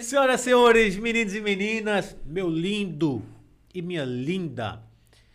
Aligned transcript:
Senhoras 0.00 0.40
e 0.40 0.44
senhores, 0.44 0.96
meninos 0.96 1.34
e 1.34 1.40
meninas, 1.42 2.16
meu 2.24 2.48
lindo 2.48 3.22
e 3.74 3.82
minha 3.82 4.06
linda, 4.06 4.80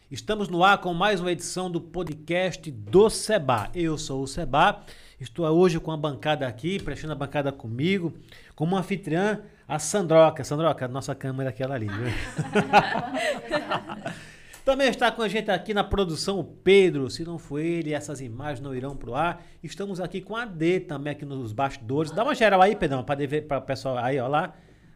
estamos 0.10 0.50
no 0.50 0.64
ar 0.64 0.80
com 0.80 0.96
mais 0.96 1.20
uma 1.20 1.32
edição 1.32 1.70
do 1.70 1.80
podcast 1.80 2.72
do 2.72 3.08
Seba. 3.08 3.70
Eu 3.76 4.00
sou 4.00 4.24
o 4.24 4.28
Seba, 4.28 4.84
estou 5.20 5.46
hoje 5.46 5.80
com 5.80 5.92
a 5.92 5.98
bancada 5.98 6.48
aqui, 6.48 6.82
prestando 6.82 7.14
a 7.14 7.16
bancada 7.16 7.52
comigo, 7.52 8.12
como 8.56 8.76
anfitriã, 8.76 9.42
a 9.68 9.78
Sandroca. 9.78 10.44
Sandroca, 10.44 10.88
nossa 10.88 11.14
câmera 11.14 11.50
é 11.50 11.52
aquela 11.52 11.76
ali, 11.76 11.88
viu? 11.88 12.08
Também 14.64 14.90
está 14.90 15.12
com 15.12 15.22
a 15.24 15.28
gente 15.28 15.50
aqui 15.50 15.74
na 15.74 15.84
produção 15.84 16.40
o 16.40 16.44
Pedro. 16.44 17.10
Se 17.10 17.24
não 17.24 17.40
for 17.40 17.60
ele, 17.60 17.94
essas 17.94 18.22
imagens 18.22 18.62
não 18.62 18.76
irão 18.76 18.96
pro 18.96 19.16
ar. 19.16 19.44
Estamos 19.64 20.00
aqui 20.00 20.22
com 20.22 20.36
a 20.36 20.46
D 20.46 20.80
também 20.82 21.12
aqui 21.12 21.26
nos 21.26 21.52
bastidores. 21.52 22.12
Dá 22.12 22.24
uma 22.24 22.36
geral 22.36 22.62
aí, 22.62 22.76
Pedrão, 22.76 23.04
para 23.04 23.26
ver 23.28 23.48
para 23.48 23.58
o 23.58 23.62
pessoal 23.62 23.98
aí, 23.98 24.20
ó 24.20 24.28
lá. 24.28 24.54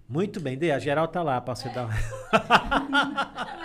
Muito 0.08 0.40
bem, 0.40 0.56
D, 0.56 0.72
a 0.72 0.78
geral 0.78 1.08
tá 1.08 1.24
lá 1.24 1.42
para 1.42 1.56
você 1.56 1.68
dar. 1.70 1.90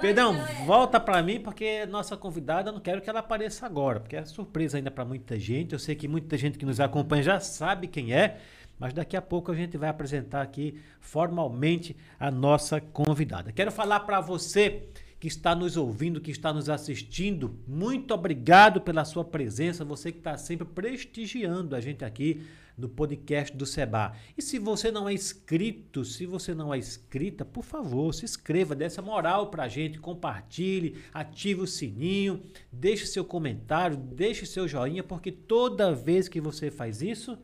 Pedrão, 0.00 0.34
volta 0.66 0.98
para 0.98 1.22
mim 1.22 1.38
porque 1.38 1.86
nossa 1.86 2.16
convidada, 2.16 2.70
eu 2.70 2.72
não 2.72 2.80
quero 2.80 3.00
que 3.00 3.08
ela 3.08 3.20
apareça 3.20 3.64
agora, 3.64 4.00
porque 4.00 4.16
é 4.16 4.24
surpresa 4.24 4.76
ainda 4.76 4.90
para 4.90 5.04
muita 5.04 5.38
gente. 5.38 5.72
Eu 5.72 5.78
sei 5.78 5.94
que 5.94 6.08
muita 6.08 6.36
gente 6.36 6.58
que 6.58 6.66
nos 6.66 6.80
acompanha 6.80 7.22
já 7.22 7.38
sabe 7.38 7.86
quem 7.86 8.12
é. 8.12 8.38
Mas 8.82 8.92
daqui 8.92 9.16
a 9.16 9.22
pouco 9.22 9.52
a 9.52 9.54
gente 9.54 9.78
vai 9.78 9.88
apresentar 9.88 10.42
aqui 10.42 10.74
formalmente 11.00 11.96
a 12.18 12.32
nossa 12.32 12.80
convidada. 12.80 13.52
Quero 13.52 13.70
falar 13.70 14.00
para 14.00 14.20
você 14.20 14.88
que 15.20 15.28
está 15.28 15.54
nos 15.54 15.76
ouvindo, 15.76 16.20
que 16.20 16.32
está 16.32 16.52
nos 16.52 16.68
assistindo, 16.68 17.56
muito 17.64 18.12
obrigado 18.12 18.80
pela 18.80 19.04
sua 19.04 19.24
presença, 19.24 19.84
você 19.84 20.10
que 20.10 20.18
está 20.18 20.36
sempre 20.36 20.66
prestigiando 20.66 21.76
a 21.76 21.80
gente 21.80 22.04
aqui 22.04 22.42
no 22.76 22.88
podcast 22.88 23.56
do 23.56 23.64
Seba. 23.64 24.16
E 24.36 24.42
se 24.42 24.58
você 24.58 24.90
não 24.90 25.08
é 25.08 25.14
inscrito, 25.14 26.04
se 26.04 26.26
você 26.26 26.52
não 26.52 26.74
é 26.74 26.78
inscrita, 26.78 27.44
por 27.44 27.62
favor, 27.62 28.12
se 28.12 28.24
inscreva, 28.24 28.74
dê 28.74 28.86
essa 28.86 29.00
moral 29.00 29.48
para 29.48 29.62
a 29.62 29.68
gente, 29.68 30.00
compartilhe, 30.00 31.00
ative 31.14 31.60
o 31.60 31.68
sininho, 31.68 32.42
deixe 32.72 33.06
seu 33.06 33.24
comentário, 33.24 33.96
deixe 33.96 34.44
seu 34.44 34.66
joinha, 34.66 35.04
porque 35.04 35.30
toda 35.30 35.94
vez 35.94 36.26
que 36.26 36.40
você 36.40 36.68
faz 36.68 37.00
isso, 37.00 37.38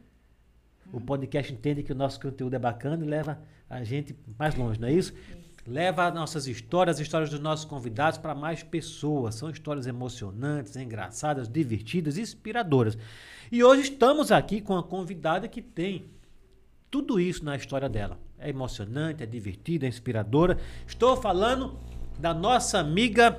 o 0.93 1.01
podcast 1.01 1.53
entende 1.53 1.83
que 1.83 1.93
o 1.93 1.95
nosso 1.95 2.21
conteúdo 2.21 2.55
é 2.55 2.59
bacana 2.59 3.05
e 3.05 3.09
leva 3.09 3.39
a 3.69 3.85
gente 3.85 4.17
mais 4.39 4.55
longe, 4.55 4.81
não 4.81 4.89
é 4.89 4.93
isso? 4.93 5.13
Leva 5.67 6.07
as 6.07 6.15
nossas 6.15 6.47
histórias, 6.47 6.97
as 6.97 7.03
histórias 7.03 7.29
dos 7.29 7.41
nossos 7.41 7.67
convidados 7.67 8.19
para 8.19 8.35
mais 8.35 8.63
pessoas. 8.63 9.35
São 9.35 9.51
histórias 9.51 9.87
emocionantes, 9.87 10.75
engraçadas, 10.77 11.47
divertidas, 11.47 12.17
inspiradoras. 12.17 12.97
E 13.53 13.63
hoje 13.63 13.83
estamos 13.83 14.33
aqui 14.33 14.63
com 14.63 14.73
uma 14.73 14.83
convidada 14.83 15.47
que 15.47 15.61
tem 15.61 16.07
tudo 16.91 17.21
isso 17.21 17.45
na 17.45 17.55
história 17.55 17.89
dela. 17.89 18.19
É 18.39 18.49
emocionante, 18.49 19.23
é 19.23 19.27
divertida, 19.27 19.85
é 19.85 19.91
inspiradora. 19.91 20.59
Estou 20.87 21.17
falando 21.19 21.79
da 22.19 22.33
nossa 22.33 22.79
amiga 22.79 23.39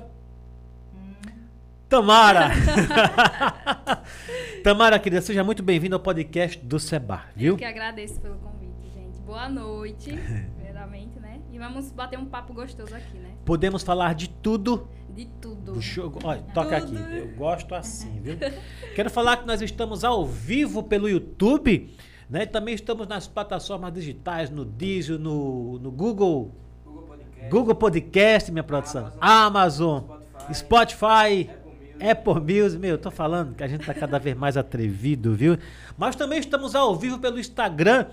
Tamara. 1.90 2.50
Tamara, 4.62 4.96
querida, 4.96 5.20
seja 5.20 5.42
muito 5.42 5.60
bem-vinda 5.60 5.96
ao 5.96 6.00
podcast 6.00 6.56
do 6.64 6.78
Seba, 6.78 7.24
viu? 7.34 7.54
Eu 7.54 7.56
que 7.56 7.64
agradeço 7.64 8.20
pelo 8.20 8.36
convite, 8.36 8.88
gente. 8.94 9.18
Boa 9.22 9.48
noite, 9.48 10.12
primeiramente, 10.54 11.18
né? 11.18 11.40
E 11.50 11.58
vamos 11.58 11.90
bater 11.90 12.16
um 12.16 12.26
papo 12.26 12.54
gostoso 12.54 12.94
aqui, 12.94 13.18
né? 13.18 13.30
Podemos 13.44 13.82
falar 13.82 14.14
de 14.14 14.30
tudo. 14.30 14.88
De 15.08 15.26
tudo. 15.40 15.80
Olha, 16.22 16.40
toca 16.54 16.80
tudo. 16.80 16.96
aqui. 16.96 17.18
Eu 17.18 17.34
gosto 17.34 17.74
assim, 17.74 18.20
viu? 18.20 18.36
Quero 18.94 19.10
falar 19.10 19.38
que 19.38 19.46
nós 19.48 19.60
estamos 19.60 20.04
ao 20.04 20.24
vivo 20.24 20.84
pelo 20.84 21.08
YouTube, 21.08 21.92
né? 22.28 22.46
Também 22.46 22.76
estamos 22.76 23.08
nas 23.08 23.26
plataformas 23.26 23.92
digitais, 23.92 24.48
no 24.48 24.64
Diesel, 24.64 25.18
no, 25.18 25.80
no 25.80 25.90
Google. 25.90 26.54
Google 26.84 27.02
Podcast. 27.02 27.50
Google 27.50 27.74
Podcast, 27.74 28.52
minha 28.52 28.62
produção. 28.62 29.10
Amazon, 29.20 30.04
Amazon 30.04 30.20
Spotify. 30.52 30.54
Spotify 30.54 31.59
é 32.00 32.14
por 32.14 32.40
Music, 32.40 32.78
meu, 32.78 32.90
eu 32.92 32.98
tô 32.98 33.10
falando 33.10 33.54
que 33.54 33.62
a 33.62 33.68
gente 33.68 33.84
tá 33.84 33.94
cada 33.94 34.18
vez 34.18 34.36
mais 34.36 34.56
atrevido, 34.56 35.34
viu? 35.34 35.58
Mas 35.96 36.16
também 36.16 36.38
estamos 36.38 36.74
ao 36.74 36.96
vivo 36.96 37.18
pelo 37.18 37.38
Instagram 37.38 38.06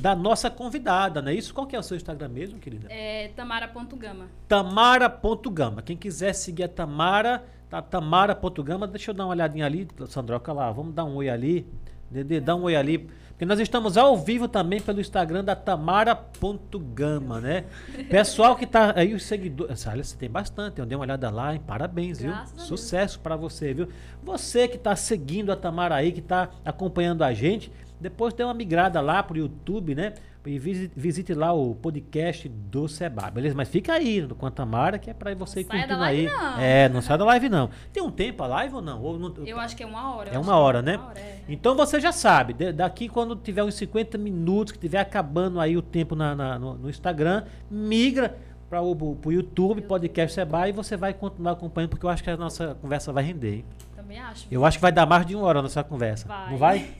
da 0.00 0.14
nossa 0.14 0.50
convidada, 0.50 1.22
não 1.22 1.30
é 1.30 1.34
isso? 1.34 1.54
Qual 1.54 1.66
que 1.66 1.76
é 1.76 1.78
o 1.78 1.82
seu 1.82 1.96
Instagram 1.96 2.28
mesmo, 2.28 2.58
querida? 2.58 2.88
É 2.90 3.28
tamara.gama. 3.36 4.26
Tamara.gama. 4.48 5.82
Quem 5.82 5.96
quiser 5.96 6.32
seguir 6.32 6.64
a 6.64 6.68
Tamara, 6.68 7.44
tá 7.70 7.80
tamara.gama, 7.80 8.86
deixa 8.86 9.10
eu 9.10 9.14
dar 9.14 9.24
uma 9.24 9.30
olhadinha 9.30 9.66
ali, 9.66 9.86
Sandroca 10.08 10.52
lá, 10.52 10.70
vamos 10.72 10.94
dar 10.94 11.04
um 11.04 11.16
oi 11.16 11.28
ali. 11.28 11.66
Dedê, 12.10 12.40
dá 12.40 12.54
um 12.54 12.62
oi 12.62 12.76
ali 12.76 13.08
porque 13.34 13.44
nós 13.44 13.58
estamos 13.58 13.96
ao 13.96 14.16
vivo 14.16 14.46
também 14.46 14.80
pelo 14.80 15.00
Instagram 15.00 15.42
da 15.42 15.56
Tamara.gama, 15.56 17.40
né? 17.40 17.64
Pessoal 18.08 18.54
que 18.54 18.64
tá 18.64 18.92
aí, 18.94 19.12
os 19.12 19.24
seguidores. 19.24 19.84
Olha, 19.88 20.04
você 20.04 20.16
tem 20.16 20.30
bastante, 20.30 20.78
eu 20.78 20.86
dei 20.86 20.96
uma 20.96 21.02
olhada 21.02 21.28
lá, 21.30 21.52
hein? 21.52 21.60
Parabéns, 21.66 22.20
Graças 22.20 22.52
viu? 22.52 22.64
Sucesso 22.64 23.18
para 23.18 23.34
você, 23.34 23.74
viu? 23.74 23.88
Você 24.22 24.68
que 24.68 24.76
está 24.76 24.94
seguindo 24.94 25.50
a 25.50 25.56
Tamara 25.56 25.96
aí, 25.96 26.12
que 26.12 26.20
está 26.20 26.48
acompanhando 26.64 27.24
a 27.24 27.34
gente, 27.34 27.72
depois 28.00 28.32
dê 28.32 28.44
uma 28.44 28.54
migrada 28.54 29.00
lá 29.00 29.20
pro 29.20 29.36
YouTube, 29.36 29.96
né? 29.96 30.14
E 30.46 30.58
visite, 30.58 30.92
visite, 30.94 31.32
lá 31.32 31.54
o 31.54 31.74
podcast 31.74 32.48
do 32.48 32.86
Seba, 32.86 33.30
beleza? 33.30 33.54
Mas 33.56 33.68
fica 33.68 33.94
aí 33.94 34.26
com 34.28 34.44
a 34.44 34.50
Tamara, 34.50 34.98
que 34.98 35.08
é 35.08 35.14
pra 35.14 35.34
você 35.34 35.60
ir 35.60 35.64
curtindo 35.64 35.94
aí. 35.94 36.26
Não. 36.26 36.58
É, 36.58 36.88
não 36.90 37.00
sai 37.00 37.16
da 37.16 37.24
live 37.24 37.48
não. 37.48 37.70
Tem 37.90 38.02
um 38.02 38.10
tempo 38.10 38.42
a 38.42 38.46
live 38.46 38.74
ou 38.74 38.82
não? 38.82 39.00
Ou 39.00 39.18
não 39.18 39.34
eu 39.46 39.58
acho 39.58 39.74
que 39.74 39.82
é 39.82 39.86
uma 39.86 40.14
hora. 40.14 40.30
É 40.30 40.38
uma 40.38 40.56
hora, 40.58 40.82
né? 40.82 40.98
Uma 40.98 41.08
hora, 41.08 41.18
é. 41.18 41.40
Então 41.48 41.74
você 41.74 41.98
já 41.98 42.12
sabe, 42.12 42.52
daqui 42.72 43.08
quando 43.08 43.34
tiver 43.36 43.62
uns 43.62 43.74
50 43.74 44.18
minutos, 44.18 44.72
que 44.74 44.78
tiver 44.78 44.98
acabando 44.98 45.58
aí 45.58 45.78
o 45.78 45.82
tempo 45.82 46.14
na, 46.14 46.34
na 46.34 46.58
no, 46.58 46.74
no, 46.74 46.90
Instagram, 46.90 47.44
migra 47.70 48.36
para 48.68 48.82
o 48.82 48.94
pro 49.16 49.32
YouTube, 49.32 49.80
podcast 49.80 50.34
Seba, 50.34 50.68
e 50.68 50.72
você 50.72 50.94
vai 50.94 51.14
continuar 51.14 51.52
acompanhando, 51.52 51.90
porque 51.90 52.04
eu 52.04 52.10
acho 52.10 52.22
que 52.22 52.28
a 52.28 52.36
nossa 52.36 52.74
conversa 52.82 53.12
vai 53.14 53.24
render, 53.24 53.54
hein? 53.56 53.64
Também 53.96 54.18
acho. 54.18 54.46
Eu 54.50 54.62
acho 54.64 54.76
que 54.76 54.82
vai 54.82 54.92
dar 54.92 55.06
mais 55.06 55.24
de 55.24 55.34
uma 55.34 55.46
hora 55.46 55.60
a 55.60 55.62
nossa 55.62 55.82
conversa. 55.82 56.28
Vai. 56.28 56.50
Não 56.50 56.58
vai? 56.58 56.90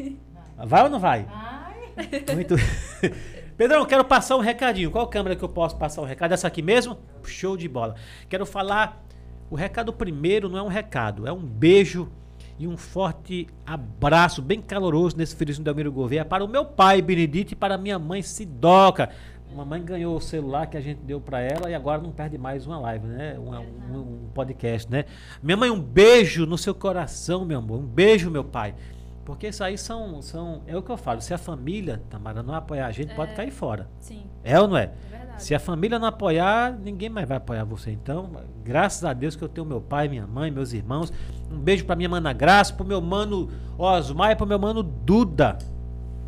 Vai 0.57 0.83
ou 0.83 0.89
não 0.89 0.99
vai? 0.99 1.25
Vai. 1.25 2.35
Muito. 2.35 2.57
Pedrão, 3.57 3.87
quero 3.87 4.05
passar 4.05 4.37
um 4.37 4.41
recadinho. 4.41 4.91
Qual 4.91 5.07
câmera 5.07 5.37
que 5.37 5.45
eu 5.45 5.49
posso 5.49 5.77
passar 5.77 6.01
o 6.01 6.05
um 6.05 6.09
recado? 6.09 6.33
Essa 6.33 6.49
aqui 6.49 6.61
mesmo? 6.61 6.99
Show 7.23 7.57
de 7.57 7.69
bola. 7.69 7.95
Quero 8.29 8.45
falar. 8.45 9.05
O 9.51 9.55
recado 9.55 9.93
primeiro 9.93 10.49
não 10.49 10.59
é 10.59 10.63
um 10.63 10.69
recado, 10.69 11.29
é 11.29 11.33
um 11.33 11.39
beijo 11.39 12.11
e 12.59 12.67
um 12.67 12.77
forte 12.77 13.47
abraço 13.65 14.41
bem 14.41 14.61
caloroso 14.61 15.17
nesse 15.17 15.37
feliz 15.37 15.59
Delmiro 15.59 15.93
Gouveia 15.93 16.25
para 16.25 16.45
o 16.45 16.49
meu 16.49 16.65
pai 16.65 17.03
Benedito 17.03 17.53
e 17.53 17.57
para 17.57 17.77
minha 17.77 17.99
mãe 17.99 18.23
Sidoca. 18.23 19.11
Mamãe 19.55 19.85
ganhou 19.85 20.17
o 20.17 20.21
celular 20.21 20.67
que 20.67 20.77
a 20.77 20.81
gente 20.81 21.01
deu 21.03 21.21
para 21.21 21.41
ela 21.41 21.71
e 21.71 21.75
agora 21.75 22.03
não 22.03 22.11
perde 22.11 22.37
mais 22.37 22.67
uma 22.67 22.77
live, 22.81 23.07
né? 23.07 23.39
Um, 23.39 23.55
um, 23.55 24.01
um, 24.01 24.31
podcast, 24.35 24.91
né? 24.91 25.05
Minha 25.41 25.57
mãe, 25.57 25.71
um 25.71 25.81
beijo 25.81 26.45
no 26.45 26.59
seu 26.59 26.75
coração, 26.75 27.45
meu 27.45 27.59
amor. 27.59 27.79
Um 27.79 27.87
beijo, 27.87 28.33
meu 28.33 28.43
pai. 28.43 28.75
Porque 29.25 29.49
isso 29.49 29.65
aí 29.65 29.79
são, 29.79 30.21
são. 30.21 30.63
É 30.67 30.77
o 30.77 30.83
que 30.83 30.91
eu 30.91 30.97
falo. 30.97 31.21
Se 31.21 31.33
a 31.33 31.39
família, 31.39 32.03
Tamara, 32.11 32.43
não 32.43 32.55
apoiar 32.55 32.87
a 32.87 32.93
gente, 32.93 33.13
é, 33.13 33.15
pode 33.15 33.35
cair 33.35 33.51
fora. 33.51 33.89
Sim. 33.99 34.25
É 34.43 34.61
ou 34.61 34.69
não 34.69 34.77
é? 34.77 34.85
é 34.85 35.17
verdade. 35.19 35.43
Se 35.43 35.55
a 35.55 35.59
família 35.59 35.99
não 35.99 36.09
apoiar, 36.09 36.79
ninguém 36.79 37.09
mais 37.09 37.27
vai 37.27 37.39
apoiar 37.39 37.65
você. 37.65 37.91
Então, 37.91 38.31
graças 38.63 39.03
a 39.05 39.15
Deus 39.15 39.35
que 39.35 39.43
eu 39.43 39.49
tenho 39.49 39.67
meu 39.67 39.81
pai, 39.81 40.09
minha 40.09 40.27
mãe, 40.27 40.51
meus 40.51 40.73
irmãos. 40.73 41.13
Um 41.51 41.59
beijo 41.59 41.87
pra 41.87 41.97
minha 41.97 42.09
mana 42.09 42.33
Graça, 42.33 42.75
pro 42.75 42.85
meu 42.85 43.01
mano 43.01 43.49
Osmar 43.79 44.33
e 44.33 44.37
pro 44.37 44.47
meu 44.47 44.59
mano 44.59 44.83
Duda. 44.83 45.57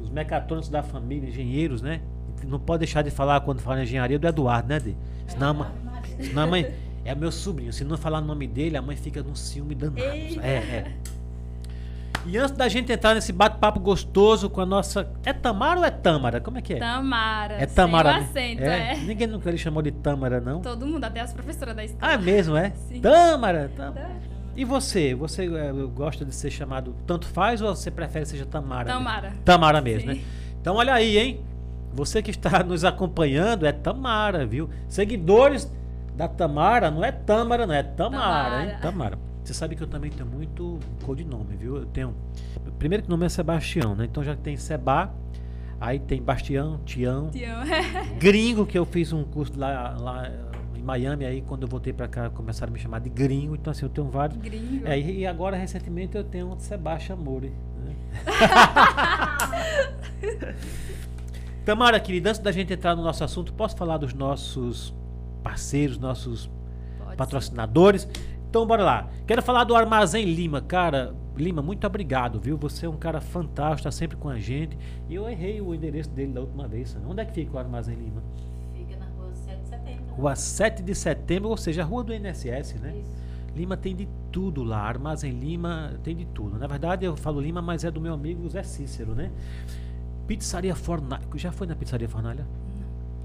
Os 0.00 0.08
mecatrônicos 0.08 0.70
da 0.70 0.82
família, 0.82 1.28
engenheiros, 1.28 1.82
né? 1.82 2.00
Não 2.44 2.58
pode 2.58 2.80
deixar 2.80 3.02
de 3.02 3.10
falar 3.10 3.40
quando 3.40 3.60
fala 3.60 3.80
em 3.80 3.82
engenharia 3.82 4.18
do 4.18 4.26
Eduardo, 4.26 4.68
né, 4.68 4.80
Dê? 4.80 4.94
Senão, 5.26 5.66
senão 6.18 6.42
a 6.42 6.46
mãe. 6.46 6.72
É 7.04 7.14
meu 7.14 7.30
sobrinho. 7.30 7.72
Se 7.72 7.84
não 7.84 7.96
falar 7.96 8.18
o 8.18 8.24
nome 8.24 8.48
dele, 8.48 8.76
a 8.76 8.82
mãe 8.82 8.96
fica 8.96 9.22
num 9.22 9.34
ciúme 9.34 9.76
danado. 9.76 10.00
Ei. 10.00 10.40
É, 10.42 10.54
é. 10.54 10.96
E 12.26 12.37
antes 12.37 12.56
da 12.56 12.69
gente 12.69 12.92
entrar 12.92 13.14
nesse 13.14 13.32
bate-papo 13.32 13.78
gostoso 13.78 14.50
com 14.50 14.60
a 14.60 14.66
nossa. 14.66 15.09
É 15.25 15.32
Tamara 15.32 15.81
ou 15.81 15.87
é 15.87 15.91
Tâmara? 15.91 16.41
Como 16.41 16.59
é 16.59 16.62
que 16.62 16.74
é? 16.74 16.78
Tamara. 16.78 17.54
É 17.54 17.66
Tamara. 17.66 18.15
Sem 18.33 18.54
acento, 18.54 18.62
é? 18.65 18.92
é. 18.92 18.97
Ninguém 18.97 19.27
nunca 19.27 19.50
lhe 19.50 19.59
chamou 19.59 19.83
de 19.83 19.92
Tâmara, 19.92 20.41
não? 20.41 20.60
Todo 20.60 20.86
mundo, 20.86 21.04
até 21.04 21.21
as 21.21 21.33
professoras 21.33 21.77
da 21.77 21.84
escola. 21.84 22.12
Ah, 22.12 22.15
é 22.15 22.18
mesmo, 22.18 22.56
é? 22.56 22.71
Sim. 22.89 23.00
Tâmara. 23.00 23.71
Tâmara. 23.77 24.10
E 24.56 24.65
você? 24.65 25.15
Você 25.15 25.45
é, 25.45 25.72
gosta 25.95 26.24
de 26.24 26.34
ser 26.34 26.50
chamado 26.50 26.97
tanto 27.06 27.27
faz 27.27 27.60
ou 27.60 27.74
você 27.74 27.91
prefere 27.91 28.24
que 28.24 28.30
seja 28.30 28.47
Tamara? 28.47 28.89
Tamara. 28.89 29.28
Mesmo? 29.28 29.42
Tamara 29.45 29.80
mesmo, 29.80 30.12
Sim. 30.12 30.18
né? 30.18 30.24
Então 30.60 30.77
olha 30.77 30.95
aí, 30.95 31.18
hein? 31.18 31.45
Você 31.92 32.22
que 32.22 32.30
está 32.30 32.62
nos 32.65 32.84
acompanhando 32.84 33.66
é 33.66 33.72
Tamara, 33.72 34.47
viu? 34.47 34.68
Seguidores 34.89 35.71
da 36.16 36.27
Tamara, 36.27 36.91
não 36.91 37.04
é 37.04 37.12
Tâmara, 37.12 37.66
não 37.66 37.74
é 37.74 37.83
Tamara, 37.83 38.21
Tamara. 38.22 38.65
hein? 38.65 38.78
Tamara. 38.80 39.18
Você 39.47 39.54
sabe 39.54 39.77
que 39.77 39.83
eu 39.83 39.87
também 39.87 40.10
tenho 40.10 40.28
muito 40.28 40.81
codinome, 41.04 41.57
viu? 41.57 41.77
Eu 41.77 41.87
tenho. 41.87 42.13
Primeiro 42.81 43.04
que 43.04 43.09
nome 43.09 43.25
é 43.25 43.28
Sebastião, 43.28 43.95
né? 43.95 44.04
Então 44.04 44.25
já 44.25 44.34
tem 44.34 44.57
Seba, 44.57 45.15
aí 45.81 46.01
tem 46.01 46.21
Bastião, 46.21 46.81
Tião. 46.84 47.31
Tião. 47.31 47.60
gringo, 48.19 48.66
que 48.66 48.77
eu 48.77 48.84
fiz 48.84 49.13
um 49.13 49.22
curso 49.22 49.57
lá, 49.57 49.97
lá 50.01 50.28
em 50.77 50.83
Miami, 50.83 51.25
aí 51.25 51.43
quando 51.43 51.63
eu 51.63 51.69
voltei 51.69 51.93
pra 51.93 52.09
cá 52.09 52.28
começaram 52.28 52.72
a 52.72 52.75
me 52.75 52.81
chamar 52.81 52.98
de 52.98 53.09
gringo. 53.09 53.54
Então 53.54 53.71
assim, 53.71 53.84
eu 53.84 53.89
tenho 53.89 54.10
vários. 54.10 54.37
Gringo. 54.37 54.84
É, 54.84 54.98
e 54.98 55.25
agora 55.25 55.57
recentemente 55.57 56.16
eu 56.16 56.25
tenho 56.25 56.48
um 56.48 56.59
Sebastião 56.59 57.16
Amore. 57.16 57.53
Né? 57.84 57.95
Tamara, 61.65 62.01
querida, 62.01 62.31
antes 62.31 62.41
da 62.41 62.51
gente 62.51 62.72
entrar 62.72 62.97
no 62.97 63.03
nosso 63.04 63.22
assunto, 63.22 63.53
posso 63.53 63.77
falar 63.77 63.98
dos 63.98 64.13
nossos 64.13 64.93
parceiros, 65.45 65.98
nossos 65.98 66.51
Pode 66.98 67.16
patrocinadores? 67.16 68.09
Então, 68.56 68.66
bora 68.66 68.82
lá. 68.82 69.10
Quero 69.26 69.42
falar 69.42 69.64
do 69.64 69.76
Armazém 69.76 70.24
Lima. 70.24 70.62
Cara, 70.62 71.14
Lima, 71.36 71.60
muito 71.60 71.86
obrigado, 71.86 72.41
viu? 72.41 72.56
Você 72.56 72.86
é 72.86 72.88
um 72.88 72.97
cara 72.97 73.20
fantástico, 73.20 73.82
tá 73.82 73.91
sempre 73.91 74.16
com 74.16 74.30
a 74.30 74.38
gente. 74.38 74.78
E 75.10 75.14
eu 75.14 75.28
errei 75.28 75.60
o 75.60 75.74
endereço 75.74 76.08
dele 76.08 76.32
da 76.32 76.41
última 76.41 76.66
vez. 76.66 76.97
Onde 77.06 77.20
é 77.20 77.26
que 77.26 77.34
fica 77.34 77.54
o 77.54 77.58
Armazém 77.58 77.94
Lima? 77.94 78.22
Fica 78.72 78.97
na 78.97 79.04
rua 79.08 79.34
7 79.34 79.60
de 79.60 79.68
setembro. 79.68 80.14
Rua 80.14 80.34
7 80.34 80.82
de 80.82 80.94
setembro, 80.94 81.50
ou 81.50 81.56
seja, 81.58 81.82
a 81.82 81.84
rua 81.84 82.03
do 82.03 82.14
INSS, 82.14 82.80
né? 82.80 82.97
Isso. 82.98 83.14
Lima 83.54 83.76
tem 83.76 83.94
de 83.94 84.08
tudo 84.32 84.64
lá. 84.64 84.78
Armazém 84.78 85.32
Lima 85.32 85.92
tem 86.02 86.16
de 86.16 86.24
tudo. 86.24 86.59
Na 86.59 86.66
verdade, 86.66 87.04
eu 87.04 87.14
falo 87.14 87.42
Lima, 87.42 87.60
mas 87.60 87.84
é 87.84 87.91
do 87.91 88.00
meu 88.00 88.14
amigo 88.14 88.48
Zé 88.48 88.62
Cícero, 88.62 89.14
né? 89.14 89.30
Pizzaria 90.26 90.74
Fornalha. 90.74 91.22
Já 91.34 91.52
foi 91.52 91.66
na 91.66 91.76
Pizzaria 91.76 92.09
Fornalha? 92.09 92.47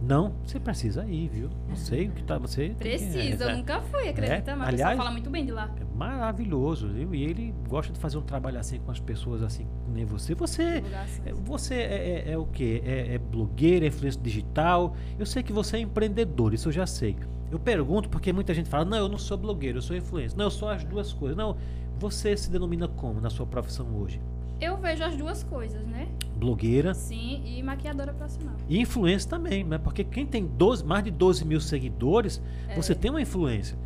Não? 0.02 0.34
Você 0.44 0.60
precisa 0.60 1.06
ir, 1.06 1.30
viu? 1.30 1.50
Não 1.70 1.76
sei 1.76 2.08
o 2.08 2.12
que 2.12 2.24
tá. 2.24 2.38
Você 2.40 2.70
Precisa, 2.78 3.46
é, 3.46 3.52
eu 3.54 3.58
nunca 3.58 3.82
fui, 3.82 4.10
acredita? 4.10 4.52
É? 4.52 4.56
Mas 4.56 4.68
o 4.68 4.70
Aliás- 4.70 4.98
fala 4.98 5.12
muito 5.12 5.30
bem 5.30 5.46
de 5.46 5.52
lá. 5.52 5.70
É 5.80 5.98
maravilhoso, 5.98 6.88
viu? 6.88 7.14
E 7.14 7.24
ele 7.24 7.54
gosta 7.70 7.94
de 7.94 8.00
fazer 8.00 8.18
um 8.18 8.22
trabalho 8.24 8.60
assim 8.60 8.80
com 8.80 8.90
as 8.92 9.00
pessoas 9.00 9.44
assim, 9.44 9.68
nem 9.94 10.04
você. 10.04 10.34
Você, 10.34 10.76
Divulgação. 10.76 11.24
é, 11.26 11.34
você 11.34 11.76
é, 11.76 12.24
é- 12.28 12.32
é 12.32 12.38
o 12.38 12.46
quê? 12.48 12.82
É, 12.84 13.14
é 13.14 13.18
blogueira, 13.20 13.86
é 13.86 13.90
influência 13.90 14.20
digital. 14.22 14.96
Eu 15.20 15.26
sei 15.26 15.44
que 15.44 15.54
você 15.54 15.78
é 15.78 15.80
empreendedor, 15.82 16.54
isso 16.54 16.70
eu 16.70 16.74
já 16.74 16.88
sei. 16.88 17.16
Eu 17.52 17.60
pergunto 17.60 18.10
porque 18.10 18.34
muita 18.34 18.54
gente 18.54 18.70
fala, 18.70 18.86
não, 18.86 18.98
eu 18.98 19.10
não 19.10 19.18
sou 19.20 19.38
blogueiro, 19.38 19.78
eu 19.78 19.82
sou 19.82 19.96
influencer. 19.96 20.38
Não, 20.38 20.46
eu 20.46 20.52
sou 20.52 20.68
as 20.70 20.84
duas 20.84 21.14
coisas. 21.14 21.38
Não, 21.38 21.56
você 22.00 22.36
se 22.36 22.50
denomina 22.50 22.88
como 22.88 23.22
na 23.22 23.30
sua 23.30 23.46
profissão 23.46 23.86
hoje? 23.98 24.20
Eu 24.60 24.78
vejo 24.78 25.04
as 25.04 25.16
duas 25.16 25.44
coisas, 25.44 25.86
né? 25.86 26.08
Blogueira 26.46 26.96
Sim, 26.96 27.44
e 27.46 27.62
maquiadora 27.62 28.12
profissional. 28.14 28.56
e 28.68 28.80
influência 28.82 29.30
também, 29.30 29.64
né? 29.64 29.78
Porque 29.78 30.04
quem 30.04 30.26
tem 30.26 30.44
12, 30.48 30.84
mais 30.84 31.04
de 31.04 31.12
12 31.12 31.46
mil 31.46 31.62
seguidores, 31.62 32.42
É. 32.68 32.76
você 32.76 32.96
tem 32.96 33.12
uma 33.12 33.22
influência. 33.22 33.78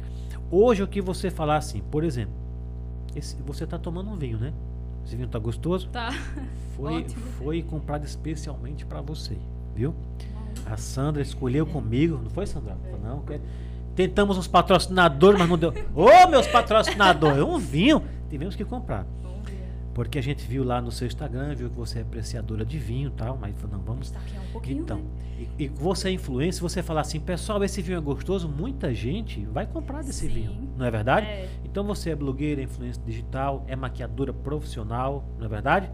Hoje 0.50 0.82
o 0.82 0.88
que 0.88 1.02
você 1.02 1.30
falar 1.30 1.58
assim, 1.58 1.82
por 1.92 2.02
exemplo, 2.06 2.34
esse- 3.14 3.36
você 3.46 3.68
tá 3.68 3.78
tomando 3.78 4.10
um 4.10 4.16
vinho, 4.16 4.38
né? 4.40 4.54
Esse 5.06 5.18
vinho 5.18 5.28
tá 5.28 5.38
gostoso? 5.38 5.90
Tá. 5.90 6.10
Foi, 6.78 7.02
Ótimo. 7.04 7.22
foi 7.38 7.62
comprado 7.62 8.04
especialmente 8.06 8.86
para 8.86 9.02
você, 9.02 9.38
viu? 9.76 9.94
A 10.66 10.76
Sandra 10.78 11.22
escolheu 11.22 11.66
comigo, 11.66 12.20
não 12.24 12.30
foi, 12.30 12.46
Sandra? 12.46 12.76
Falou, 12.90 13.00
Não, 13.02 13.20
que- 13.22 13.40
tentamos 13.96 14.38
uns 14.38 14.48
patrocinadores, 14.48 15.38
mas 15.40 15.48
não 15.50 15.58
deu. 15.58 15.74
Ô, 15.96 16.28
meus 16.30 16.48
patrocinadores, 16.48 17.42
um 17.44 17.58
vinho, 17.58 18.02
tivemos 18.30 18.56
que 18.56 18.66
comprar. 18.66 19.06
Porque 19.96 20.20
a 20.20 20.22
gente 20.22 20.46
viu 20.46 20.64
lá 20.66 20.82
no 20.82 20.92
seu 20.92 21.08
Instagram, 21.08 21.56
viu 21.56 21.70
que 21.70 21.76
você 21.78 22.00
é 22.00 22.02
apreciadora 22.02 22.66
de 22.66 22.78
vinho 22.78 23.08
e 23.08 23.12
tal, 23.12 23.38
mas 23.40 23.56
falou, 23.56 23.78
não, 23.78 23.84
vamos 23.84 24.08
Está 24.08 24.20
aqui 24.20 24.38
um 24.38 24.52
pouquinho. 24.52 24.82
então, 24.84 24.98
né? 24.98 25.48
e, 25.58 25.64
e 25.64 25.68
você 25.70 26.10
é 26.10 26.12
influência, 26.12 26.62
você 26.62 26.84
falar 26.84 27.00
assim, 27.02 27.18
pessoal, 27.18 27.64
esse 27.64 27.82
vinho 27.82 27.98
é 27.98 28.02
gostoso, 28.02 28.50
muita 28.50 28.94
gente 28.94 29.46
vai 29.46 29.66
comprar 29.66 30.04
desse 30.04 30.28
Sim. 30.28 30.34
vinho, 30.34 30.70
não 30.78 30.86
é 30.86 30.92
verdade? 30.92 31.26
É. 31.26 31.48
Então 31.64 31.86
você 31.86 32.10
é 32.10 32.16
blogueira, 32.16 32.62
influência 32.62 33.02
digital, 33.06 33.64
é 33.68 33.76
maquiadora 33.76 34.34
profissional, 34.34 35.24
não 35.40 35.46
é 35.46 35.50
verdade? 35.50 35.90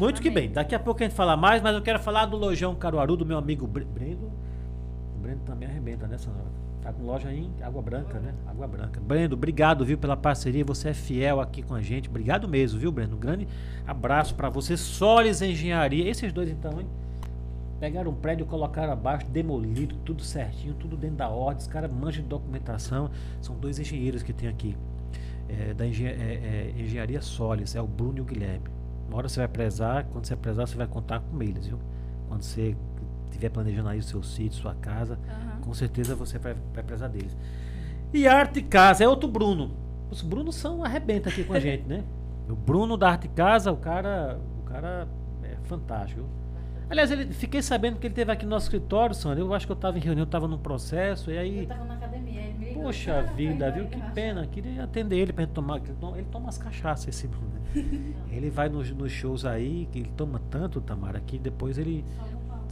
Muito 0.00 0.22
que 0.22 0.30
bem, 0.30 0.44
Exatamente. 0.46 0.54
daqui 0.54 0.74
a 0.74 0.78
pouco 0.78 1.02
a 1.02 1.04
gente 1.06 1.14
fala 1.14 1.36
mais, 1.36 1.60
mas 1.62 1.74
eu 1.74 1.82
quero 1.82 1.98
falar 1.98 2.24
do 2.24 2.36
Lojão 2.38 2.74
Caruaru, 2.74 3.14
do 3.14 3.26
meu 3.26 3.36
amigo 3.36 3.66
Bre- 3.66 3.84
Brendo. 3.84 4.32
O 5.16 5.20
Brendo 5.20 5.40
também 5.44 5.68
arrebenta, 5.68 6.06
né, 6.06 6.16
Sandra? 6.16 6.44
Com 6.92 7.04
loja 7.04 7.32
em 7.32 7.50
Água 7.62 7.82
Branca, 7.82 8.18
né? 8.18 8.34
Água 8.46 8.66
Branca. 8.66 9.00
Brendo, 9.00 9.34
obrigado, 9.34 9.84
viu, 9.84 9.98
pela 9.98 10.16
parceria. 10.16 10.64
Você 10.64 10.88
é 10.90 10.94
fiel 10.94 11.40
aqui 11.40 11.62
com 11.62 11.74
a 11.74 11.82
gente. 11.82 12.08
Obrigado 12.08 12.48
mesmo, 12.48 12.78
viu, 12.80 12.90
Brendo? 12.90 13.16
Um 13.16 13.18
grande 13.18 13.46
abraço 13.86 14.34
pra 14.34 14.48
você. 14.48 14.76
Solis 14.76 15.42
Engenharia. 15.42 16.08
Esses 16.08 16.32
dois, 16.32 16.48
então, 16.50 16.80
hein? 16.80 16.86
Pegaram 17.78 18.10
um 18.10 18.14
prédio, 18.14 18.44
colocaram 18.46 18.92
abaixo, 18.92 19.26
demolido, 19.30 19.94
tudo 20.04 20.22
certinho, 20.22 20.74
tudo 20.74 20.96
dentro 20.96 21.16
da 21.16 21.28
ordem. 21.28 21.58
Os 21.62 21.68
caras 21.68 21.90
manjam 21.92 22.22
de 22.22 22.28
documentação. 22.28 23.10
São 23.40 23.54
dois 23.56 23.78
engenheiros 23.78 24.22
que 24.22 24.32
tem 24.32 24.48
aqui. 24.48 24.76
É, 25.48 25.72
da 25.74 25.86
engen- 25.86 26.08
é, 26.08 26.72
é, 26.76 26.80
Engenharia 26.80 27.20
Solis, 27.22 27.74
é 27.74 27.80
o 27.80 27.86
Bruno 27.86 28.18
e 28.18 28.20
o 28.20 28.24
Guilherme. 28.24 28.66
Uma 29.08 29.16
hora 29.18 29.28
você 29.28 29.40
vai 29.40 29.48
prezar, 29.48 30.04
quando 30.12 30.26
você 30.26 30.36
prezar, 30.36 30.66
você 30.66 30.76
vai 30.76 30.86
contar 30.86 31.20
com 31.20 31.42
eles, 31.42 31.66
viu? 31.66 31.78
Quando 32.28 32.42
você 32.42 32.76
estiver 33.26 33.48
planejando 33.48 33.88
aí 33.88 33.98
o 33.98 34.02
seu 34.02 34.22
sítio, 34.22 34.60
sua 34.60 34.74
casa, 34.74 35.18
Aham. 35.28 35.47
Com 35.68 35.74
certeza 35.74 36.16
você 36.16 36.38
vai, 36.38 36.56
vai 36.72 36.82
prezar 36.82 37.10
deles. 37.10 37.36
E 38.12 38.26
Arte 38.26 38.62
Casa 38.62 39.04
é 39.04 39.08
outro 39.08 39.28
Bruno. 39.28 39.70
Os 40.10 40.22
Brunos 40.22 40.54
são 40.54 40.82
arrebenta 40.82 41.28
aqui 41.28 41.44
com 41.44 41.52
a 41.52 41.60
gente, 41.60 41.86
né? 41.86 42.04
O 42.48 42.56
Bruno 42.56 42.96
da 42.96 43.10
Arte 43.10 43.28
Casa, 43.28 43.70
o 43.70 43.76
cara, 43.76 44.40
o 44.60 44.62
cara 44.62 45.06
é 45.42 45.56
fantástico. 45.64 46.24
Aliás, 46.88 47.10
ele, 47.10 47.34
fiquei 47.34 47.60
sabendo 47.60 47.98
que 47.98 48.06
ele 48.06 48.14
teve 48.14 48.32
aqui 48.32 48.44
no 48.44 48.50
nosso 48.50 48.64
escritório, 48.64 49.14
Sandra. 49.14 49.40
Eu 49.40 49.52
acho 49.52 49.66
que 49.66 49.72
eu 49.72 49.76
estava 49.76 49.98
em 49.98 50.00
reunião, 50.00 50.24
estava 50.24 50.48
num 50.48 50.56
processo, 50.56 51.30
e 51.30 51.36
aí. 51.36 51.58
Eu 51.58 51.66
tava 51.66 51.84
na 51.84 51.94
academia, 51.94 52.40
ele 52.40 52.58
me. 52.58 52.72
Poxa 52.72 53.22
vida, 53.36 53.70
viu? 53.70 53.88
Que 53.88 54.00
pena. 54.12 54.46
Queria 54.46 54.84
atender 54.84 55.18
ele 55.18 55.34
gente 55.36 55.52
tomar. 55.52 55.76
Ele 55.76 55.94
toma, 56.00 56.16
ele 56.16 56.28
toma 56.32 56.48
as 56.48 56.56
cachaças, 56.56 57.08
esse 57.08 57.26
Bruno. 57.26 57.46
né? 57.52 58.14
ele 58.32 58.48
vai 58.48 58.70
nos, 58.70 58.90
nos 58.90 59.12
shows 59.12 59.44
aí, 59.44 59.86
que 59.92 59.98
ele 59.98 60.12
toma 60.16 60.40
tanto, 60.50 60.80
Tamara, 60.80 61.20
que 61.20 61.38
depois 61.38 61.76
ele. 61.76 62.06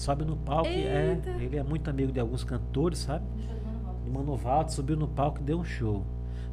Sobe 0.03 0.25
no 0.25 0.37
palco. 0.37 0.69
e 0.69 0.87
É, 0.87 1.11
Eita. 1.27 1.31
ele 1.43 1.57
é 1.57 1.63
muito 1.63 1.89
amigo 1.91 2.13
de 2.13 2.21
alguns 2.21 2.45
cantores, 2.45 2.99
sabe? 3.01 3.25
No 3.37 3.43
show 3.43 3.55
do 3.55 3.63
Mano 3.65 3.85
Walter. 3.85 4.07
E 4.07 4.11
Mano 4.11 4.37
Valdo 4.37 4.73
subiu 4.73 4.97
no 4.97 5.09
palco 5.09 5.39
e 5.41 5.43
deu 5.43 5.59
um 5.59 5.65
show. 5.65 6.05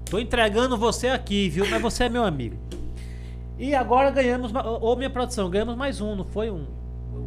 Tô 0.10 0.20
entregando 0.20 0.78
você 0.78 1.08
aqui, 1.08 1.50
viu? 1.50 1.66
Mas 1.70 1.82
você 1.82 2.06
é 2.06 2.10
meu 2.10 2.24
amigo. 2.24 2.58
E 3.58 3.74
agora 3.76 4.10
ganhamos, 4.12 4.52
ô, 4.54 4.96
minha 4.96 5.10
produção, 5.10 5.50
ganhamos 5.50 5.76
mais 5.76 6.02
um, 6.02 6.16
não 6.16 6.26
foi 6.26 6.50
um? 6.52 6.66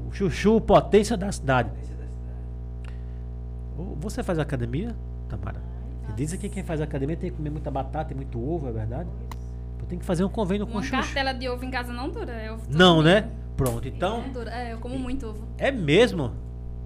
O 0.09 0.13
Chuchu, 0.13 0.61
potência 0.61 1.17
da 1.17 1.31
cidade. 1.33 1.71
Você 4.01 4.23
faz 4.23 4.39
academia, 4.39 4.95
Tamara? 5.29 5.61
E 6.09 6.13
Dizem 6.13 6.39
que 6.39 6.49
quem 6.49 6.63
faz 6.63 6.81
academia 6.81 7.17
tem 7.17 7.31
que 7.31 7.37
comer 7.37 7.51
muita 7.51 7.71
batata 7.71 8.13
e 8.13 8.17
muito 8.17 8.39
ovo, 8.43 8.69
é 8.69 8.73
verdade? 8.73 9.09
Eu 9.79 9.87
tenho 9.87 10.01
que 10.01 10.07
fazer 10.07 10.25
um 10.25 10.29
convênio 10.29 10.67
com 10.67 10.73
o 10.73 10.77
Uma 10.77 10.83
Chuchu. 10.83 11.03
cartela 11.03 11.33
de 11.33 11.49
ovo 11.49 11.65
em 11.65 11.71
casa 11.71 11.93
não 11.93 12.09
dura. 12.09 12.33
é 12.33 12.51
ovo 12.53 12.63
Não, 12.71 13.03
dia. 13.03 13.13
Né? 13.57 13.67
Pronto, 13.71 13.89
então, 13.89 14.29
dura. 14.31 14.51
É, 14.51 14.73
eu 14.73 14.79
como 14.79 14.99
muito 14.99 15.27
ovo. 15.27 15.47
é 15.59 15.71
mesmo? 15.71 16.33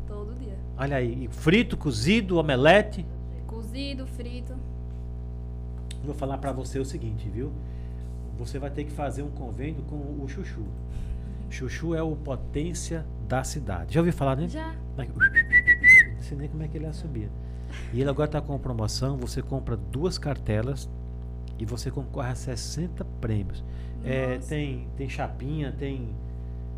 Todo 0.07 0.35
dia. 0.35 0.57
Olha 0.77 0.97
aí, 0.97 1.29
frito, 1.31 1.77
cozido, 1.77 2.39
omelete. 2.39 3.05
Cozido, 3.47 4.07
frito. 4.07 4.55
Vou 6.05 6.15
falar 6.15 6.39
pra 6.39 6.53
você 6.53 6.79
o 6.79 6.85
seguinte, 6.85 7.29
viu? 7.29 7.53
Você 8.39 8.59
vai 8.59 8.71
ter 8.71 8.85
que 8.85 8.91
fazer 8.91 9.23
um 9.23 9.31
convênio 9.31 9.83
com 9.83 9.97
o 9.97 10.27
Chuchu. 10.29 10.65
Chuchu 11.51 11.95
é 11.95 12.03
o 12.03 12.17
potência 12.17 13.05
da 13.29 13.45
cidade. 13.45 13.95
Já 13.95 14.01
ouviu 14.01 14.13
falar 14.13 14.37
nele? 14.37 14.49
Já. 14.49 14.75
Não 14.97 16.23
sei 16.23 16.39
nem 16.39 16.49
como 16.49 16.63
é 16.63 16.69
que 16.69 16.77
ele 16.77 16.87
ia 16.87 16.93
subir. 16.93 17.29
E 17.93 18.01
ele 18.01 18.09
agora 18.09 18.27
está 18.29 18.41
com 18.41 18.59
promoção. 18.59 19.17
Você 19.19 19.43
compra 19.43 19.77
duas 19.77 20.17
cartelas 20.17 20.89
e 21.59 21.65
você 21.65 21.91
concorre 21.91 22.31
a 22.31 22.35
60 22.35 23.05
prêmios. 23.21 23.65
É, 24.05 24.39
tem, 24.39 24.89
tem 24.97 25.09
chapinha, 25.09 25.73
tem 25.73 26.15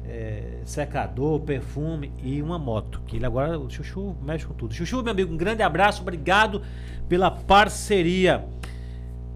é, 0.06 0.60
secador, 0.64 1.40
perfume 1.40 2.12
e 2.22 2.40
uma 2.42 2.58
moto. 2.58 3.00
Que 3.06 3.16
ele 3.16 3.26
agora, 3.26 3.58
o 3.58 3.70
Chuchu 3.70 4.16
mexe 4.22 4.46
com 4.46 4.54
tudo. 4.54 4.74
Chuchu, 4.74 5.02
meu 5.02 5.12
amigo, 5.12 5.32
um 5.32 5.36
grande 5.36 5.62
abraço. 5.62 6.02
Obrigado 6.02 6.62
pela 7.08 7.30
parceria. 7.30 8.44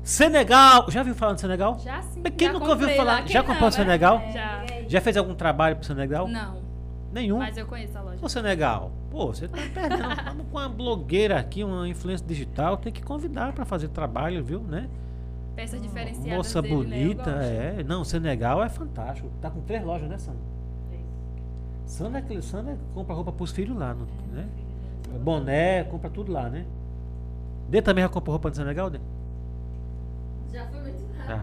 Senegal. 0.02 0.88
Já 0.90 1.00
ouviu 1.00 1.14
falar 1.14 1.34
de 1.34 1.40
Senegal? 1.40 1.78
Já 1.80 2.00
sim. 2.02 2.22
Quem 2.22 2.46
já 2.48 2.52
nunca 2.52 2.68
ouviu 2.70 2.88
falar? 2.90 3.26
Já 3.26 3.40
não, 3.40 3.46
comprou 3.48 3.66
né? 3.70 3.76
Senegal? 3.76 4.22
Já. 4.32 4.64
Já 4.88 5.00
fez 5.00 5.16
algum 5.16 5.34
trabalho 5.34 5.76
pro 5.76 5.84
Senegal? 5.84 6.28
Não, 6.28 6.62
Nenhum. 7.12 7.38
mas 7.38 7.56
eu 7.56 7.66
conheço 7.66 7.98
a 7.98 8.02
loja. 8.02 8.18
Ô 8.22 8.28
Senegal, 8.28 8.92
pô, 9.10 9.26
você 9.26 9.48
tá 9.48 9.58
perdendo. 9.74 10.02
Vamos 10.24 10.46
com 10.48 10.58
uma 10.58 10.68
blogueira 10.68 11.38
aqui, 11.38 11.64
uma 11.64 11.88
influência 11.88 12.24
digital, 12.24 12.76
tem 12.76 12.92
que 12.92 13.02
convidar 13.02 13.52
pra 13.52 13.64
fazer 13.64 13.88
trabalho, 13.88 14.44
viu, 14.44 14.60
né? 14.60 14.88
Peças 15.56 15.82
diferenciadas 15.82 16.36
Moça 16.36 16.62
dele, 16.62 16.74
bonita, 16.74 17.34
né? 17.34 17.46
Eu 17.46 17.62
gosto. 17.70 17.80
é. 17.80 17.82
Não, 17.82 18.04
Senegal 18.04 18.62
é 18.62 18.68
fantástico. 18.68 19.28
Tá 19.40 19.50
com 19.50 19.60
três 19.62 19.82
lojas, 19.82 20.08
né, 20.08 20.18
Sandra? 20.18 20.40
Sandra, 21.86 22.22
é 22.28 22.40
Sandra 22.42 22.76
compra 22.94 23.14
roupa 23.14 23.32
pros 23.32 23.52
filhos 23.52 23.76
lá, 23.76 23.94
né? 23.94 24.46
Boné, 25.22 25.84
compra 25.84 26.10
tudo 26.10 26.32
lá, 26.32 26.48
né? 26.48 26.64
Dê 27.68 27.80
também 27.80 28.02
já 28.02 28.08
comprou 28.08 28.32
roupa 28.32 28.48
no 28.48 28.54
Senegal, 28.54 28.90
Dê? 28.90 28.98
Já 30.52 30.66
foi 30.66 30.80
muito 30.80 31.06
Ah. 31.28 31.40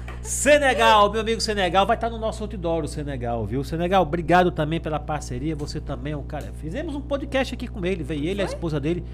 Senegal, 0.22 1.10
meu 1.10 1.22
amigo 1.22 1.40
Senegal, 1.40 1.86
vai 1.86 1.96
estar 1.96 2.10
no 2.10 2.18
nosso 2.18 2.42
outdoor, 2.44 2.84
o 2.84 2.88
Senegal, 2.88 3.46
viu? 3.46 3.64
Senegal, 3.64 4.02
obrigado 4.02 4.50
também 4.50 4.78
pela 4.78 5.00
parceria. 5.00 5.56
Você 5.56 5.80
também 5.80 6.12
é 6.12 6.16
um 6.16 6.22
cara. 6.22 6.52
Fizemos 6.60 6.94
um 6.94 7.00
podcast 7.00 7.54
aqui 7.54 7.66
com 7.66 7.84
ele, 7.84 8.04
veio 8.04 8.24
ele 8.24 8.42
a 8.42 8.44
esposa 8.44 8.78
dele. 8.78 9.04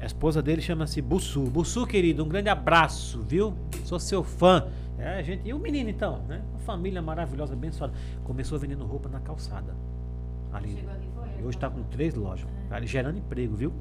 A 0.00 0.06
esposa 0.06 0.40
dele 0.40 0.62
chama-se 0.62 1.02
Bussu. 1.02 1.42
Bussu, 1.42 1.86
querido, 1.86 2.24
um 2.24 2.28
grande 2.28 2.48
abraço, 2.48 3.20
viu? 3.28 3.52
Sou 3.84 3.98
seu 3.98 4.22
fã. 4.22 4.66
É, 4.98 5.22
gente... 5.22 5.42
E 5.46 5.52
o 5.52 5.58
menino, 5.58 5.90
então, 5.90 6.20
né? 6.28 6.40
Família 6.70 7.02
maravilhosa, 7.02 7.54
abençoada. 7.54 7.92
Começou 8.22 8.56
vendendo 8.56 8.86
roupa 8.86 9.08
na 9.08 9.18
calçada. 9.18 9.74
Ali. 10.52 10.76
Chegou 10.76 10.92
aqui, 10.92 11.08
foi? 11.16 11.28
E 11.40 11.42
hoje 11.42 11.56
está 11.56 11.68
com 11.68 11.82
três 11.82 12.14
lojas. 12.14 12.48
Cara, 12.68 12.86
gerando 12.86 13.18
emprego, 13.18 13.56
viu? 13.56 13.72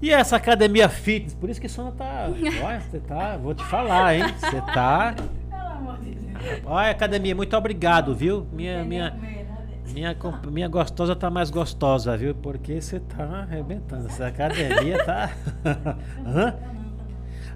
E 0.00 0.10
essa 0.10 0.36
academia 0.36 0.88
fitness, 0.88 1.34
por 1.34 1.50
isso 1.50 1.60
que 1.60 1.68
Sônia 1.68 1.92
tá. 1.92 2.30
Olha, 2.64 2.80
você 2.80 3.00
tá. 3.00 3.36
Vou 3.36 3.54
te 3.54 3.62
falar, 3.64 4.16
hein? 4.16 4.24
Você 4.38 4.62
tá. 4.62 5.14
Pelo 5.50 5.60
amor 5.60 5.98
de 5.98 6.14
Deus. 6.14 6.62
Olha, 6.64 6.90
academia, 6.90 7.34
muito 7.34 7.54
obrigado, 7.54 8.14
viu? 8.14 8.46
Minha, 8.50 8.82
minha, 8.82 9.10
né? 9.10 9.46
minha, 9.92 10.16
minha 10.50 10.68
gostosa 10.68 11.14
tá 11.14 11.28
mais 11.28 11.50
gostosa, 11.50 12.16
viu? 12.16 12.34
Porque 12.34 12.80
você 12.80 12.98
tá 12.98 13.42
arrebentando. 13.42 14.06
Essa 14.06 14.28
academia 14.28 15.04
tá. 15.04 15.32
Hã? 16.24 16.54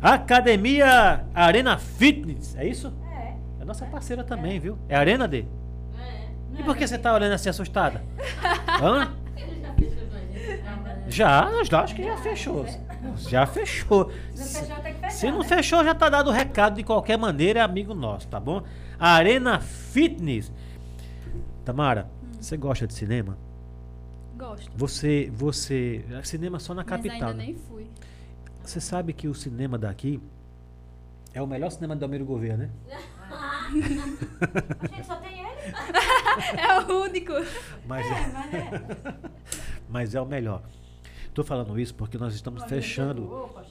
Academia 0.02 1.24
Arena 1.34 1.78
Fitness, 1.78 2.54
é 2.56 2.66
isso? 2.66 2.92
É. 3.66 3.70
É 3.70 3.72
nossa 3.74 3.86
parceira 3.86 4.22
também, 4.22 4.60
viu? 4.60 4.78
É 4.88 4.94
Arena 4.94 5.26
D? 5.26 5.44
É. 5.98 6.60
E 6.60 6.62
por 6.62 6.76
que 6.76 6.86
você 6.86 6.96
tá 6.96 7.12
olhando 7.12 7.32
assim 7.32 7.48
assustada? 7.48 8.02
Hã? 8.80 9.12
Ele 9.36 9.60
já 9.60 9.70
a. 9.70 11.64
Já, 11.64 11.82
acho 11.82 11.94
que 11.94 12.04
já 12.04 12.16
fechou. 12.18 12.66
Já 13.16 13.46
fechou. 13.46 14.10
Se 14.34 14.60
não 14.60 14.66
fechou, 14.66 14.82
tem 14.82 14.94
que 14.94 15.00
fechar. 15.00 15.10
Se 15.10 15.30
não 15.30 15.38
né? 15.38 15.44
fechou, 15.44 15.84
já 15.84 15.94
tá 15.94 16.08
dado 16.08 16.28
o 16.28 16.32
recado 16.32 16.76
de 16.76 16.84
qualquer 16.84 17.16
maneira, 17.16 17.60
é 17.60 17.62
amigo 17.62 17.94
nosso, 17.94 18.28
tá 18.28 18.40
bom? 18.40 18.62
Arena 18.98 19.60
Fitness. 19.60 20.52
Tamara, 21.64 22.08
você 22.40 22.56
gosta 22.56 22.86
de 22.86 22.94
cinema? 22.94 23.36
Gosto. 24.36 24.70
Você, 24.76 25.30
você, 25.34 26.04
é 26.10 26.22
cinema 26.22 26.58
só 26.58 26.74
na 26.74 26.82
Mas 26.82 26.90
capital. 26.90 27.14
ainda 27.30 27.34
né? 27.34 27.44
nem 27.46 27.54
fui. 27.56 27.86
Você 28.62 28.80
sabe 28.80 29.12
que 29.12 29.28
o 29.28 29.34
cinema 29.34 29.78
daqui 29.78 30.20
é 31.32 31.40
o 31.40 31.46
melhor 31.46 31.70
cinema 31.70 31.96
de 31.96 32.04
Almiro 32.04 32.24
Gouveia, 32.24 32.56
né? 32.56 32.70
A 34.80 34.86
gente 34.86 35.06
só 35.06 35.16
tem 35.16 35.40
ele. 35.40 35.46
É 36.58 36.80
o 36.80 37.02
único. 37.02 37.32
Mas 37.86 38.06
É, 38.06 38.26
mas 38.28 38.54
é. 38.54 39.14
mas 39.88 40.14
é 40.14 40.20
o 40.20 40.26
melhor. 40.26 40.62
Tô 41.32 41.42
falando 41.44 41.78
isso 41.78 41.94
porque 41.94 42.16
nós 42.18 42.34
estamos 42.34 42.64
fechando 42.64 43.30
Opa, 43.30 43.64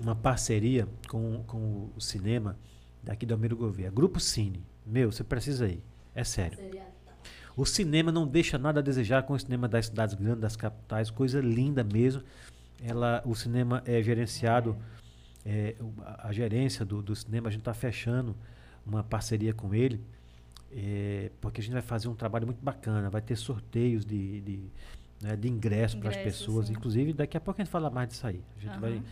uma 0.00 0.14
parceria 0.14 0.88
com, 1.08 1.42
com 1.44 1.90
o 1.96 2.00
cinema 2.00 2.58
daqui 3.02 3.24
do 3.24 3.34
Almiro 3.34 3.56
Gouveia. 3.56 3.90
Grupo 3.90 4.20
Cine. 4.20 4.64
Meu, 4.84 5.10
você 5.10 5.24
precisa 5.24 5.68
ir. 5.68 5.82
É 6.14 6.24
sério. 6.24 6.58
O 7.56 7.66
cinema 7.66 8.12
não 8.12 8.26
deixa 8.26 8.56
nada 8.56 8.80
a 8.80 8.82
desejar 8.82 9.22
com 9.24 9.32
o 9.32 9.38
cinema 9.38 9.66
das 9.66 9.86
cidades 9.86 10.14
grandes, 10.14 10.40
das 10.40 10.54
capitais, 10.54 11.10
coisa 11.10 11.40
linda 11.40 11.82
mesmo. 11.82 12.22
Ela, 12.80 13.22
o 13.24 13.34
cinema 13.34 13.82
é 13.84 14.02
gerenciado, 14.02 14.76
é, 15.44 15.74
a, 16.04 16.28
a 16.28 16.32
gerência 16.32 16.84
do, 16.84 17.02
do 17.02 17.16
cinema, 17.16 17.48
a 17.48 17.50
gente 17.50 17.62
está 17.62 17.74
fechando 17.74 18.36
uma 18.88 19.02
parceria 19.02 19.52
com 19.52 19.74
ele, 19.74 20.00
é, 20.72 21.30
porque 21.40 21.60
a 21.60 21.64
gente 21.64 21.72
vai 21.72 21.82
fazer 21.82 22.08
um 22.08 22.14
trabalho 22.14 22.46
muito 22.46 22.62
bacana, 22.62 23.08
vai 23.08 23.22
ter 23.22 23.36
sorteios 23.36 24.04
de, 24.04 24.40
de, 24.40 24.60
né, 25.22 25.36
de 25.36 25.48
ingresso 25.48 25.98
para 25.98 26.10
as 26.10 26.16
pessoas. 26.16 26.66
sim. 26.66 26.72
Inclusive, 26.72 27.12
daqui 27.12 27.36
a 27.36 27.40
pouco 27.40 27.60
a 27.60 27.64
gente 27.64 27.70
fala 27.70 27.90
mais 27.90 28.08
disso 28.08 28.26
aí. 28.26 28.42
A 28.56 28.60
gente 28.60 28.70
Aham. 28.72 28.80
vai 28.80 29.02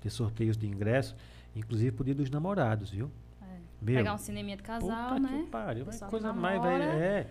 ter 0.00 0.10
sorteios 0.10 0.56
de 0.56 0.66
ingresso, 0.66 1.14
inclusive 1.54 1.92
por 1.92 2.04
dia 2.04 2.14
dos 2.14 2.30
namorados, 2.30 2.90
viu? 2.90 3.10
É. 3.42 3.46
Meu, 3.80 3.96
Pegar 3.96 4.14
um 4.14 4.18
cineminha 4.18 4.56
de 4.56 4.62
casal, 4.62 5.18
né? 5.18 5.42
que 5.44 5.50
pariu, 5.50 5.84
pessoal 5.84 6.10
coisa 6.10 6.28
namora. 6.28 6.58
mais 6.58 6.80
vai, 6.80 6.82
é. 6.82 7.26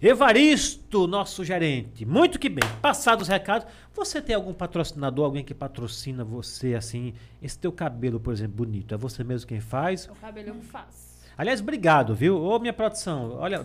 Evaristo, 0.00 1.06
nosso 1.06 1.44
gerente. 1.44 2.04
Muito 2.04 2.38
que 2.38 2.48
bem. 2.48 2.68
Passados 2.80 3.22
os 3.22 3.28
recados, 3.28 3.66
você 3.94 4.20
tem 4.20 4.36
algum 4.36 4.52
patrocinador, 4.52 5.24
alguém 5.24 5.44
que 5.44 5.54
patrocina 5.54 6.22
você 6.24 6.74
assim? 6.74 7.14
Esse 7.42 7.58
teu 7.58 7.72
cabelo, 7.72 8.20
por 8.20 8.32
exemplo, 8.32 8.56
bonito, 8.56 8.94
é 8.94 8.98
você 8.98 9.24
mesmo 9.24 9.48
quem 9.48 9.60
faz? 9.60 10.06
O 10.06 10.14
cabelo 10.14 10.48
eu 10.48 10.54
faço. 10.62 11.05
Aliás, 11.36 11.60
obrigado, 11.60 12.14
viu? 12.14 12.40
Ô, 12.42 12.58
minha 12.58 12.72
produção, 12.72 13.36
olha, 13.38 13.60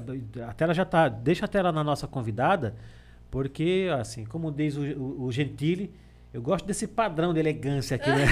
a 0.47 0.53
tela 0.53 0.73
já 0.73 0.83
tá, 0.83 1.07
deixa 1.07 1.45
a 1.45 1.47
tela 1.47 1.71
na 1.71 1.83
nossa 1.83 2.05
convidada, 2.05 2.75
porque 3.29 3.87
assim, 3.97 4.25
como 4.25 4.51
diz 4.51 4.75
o, 4.75 4.81
o, 4.81 5.23
o 5.25 5.31
Gentili, 5.31 5.93
eu 6.33 6.41
gosto 6.41 6.65
desse 6.65 6.87
padrão 6.87 7.33
de 7.33 7.39
elegância 7.39 7.95
aqui, 7.95 8.09
né? 8.09 8.25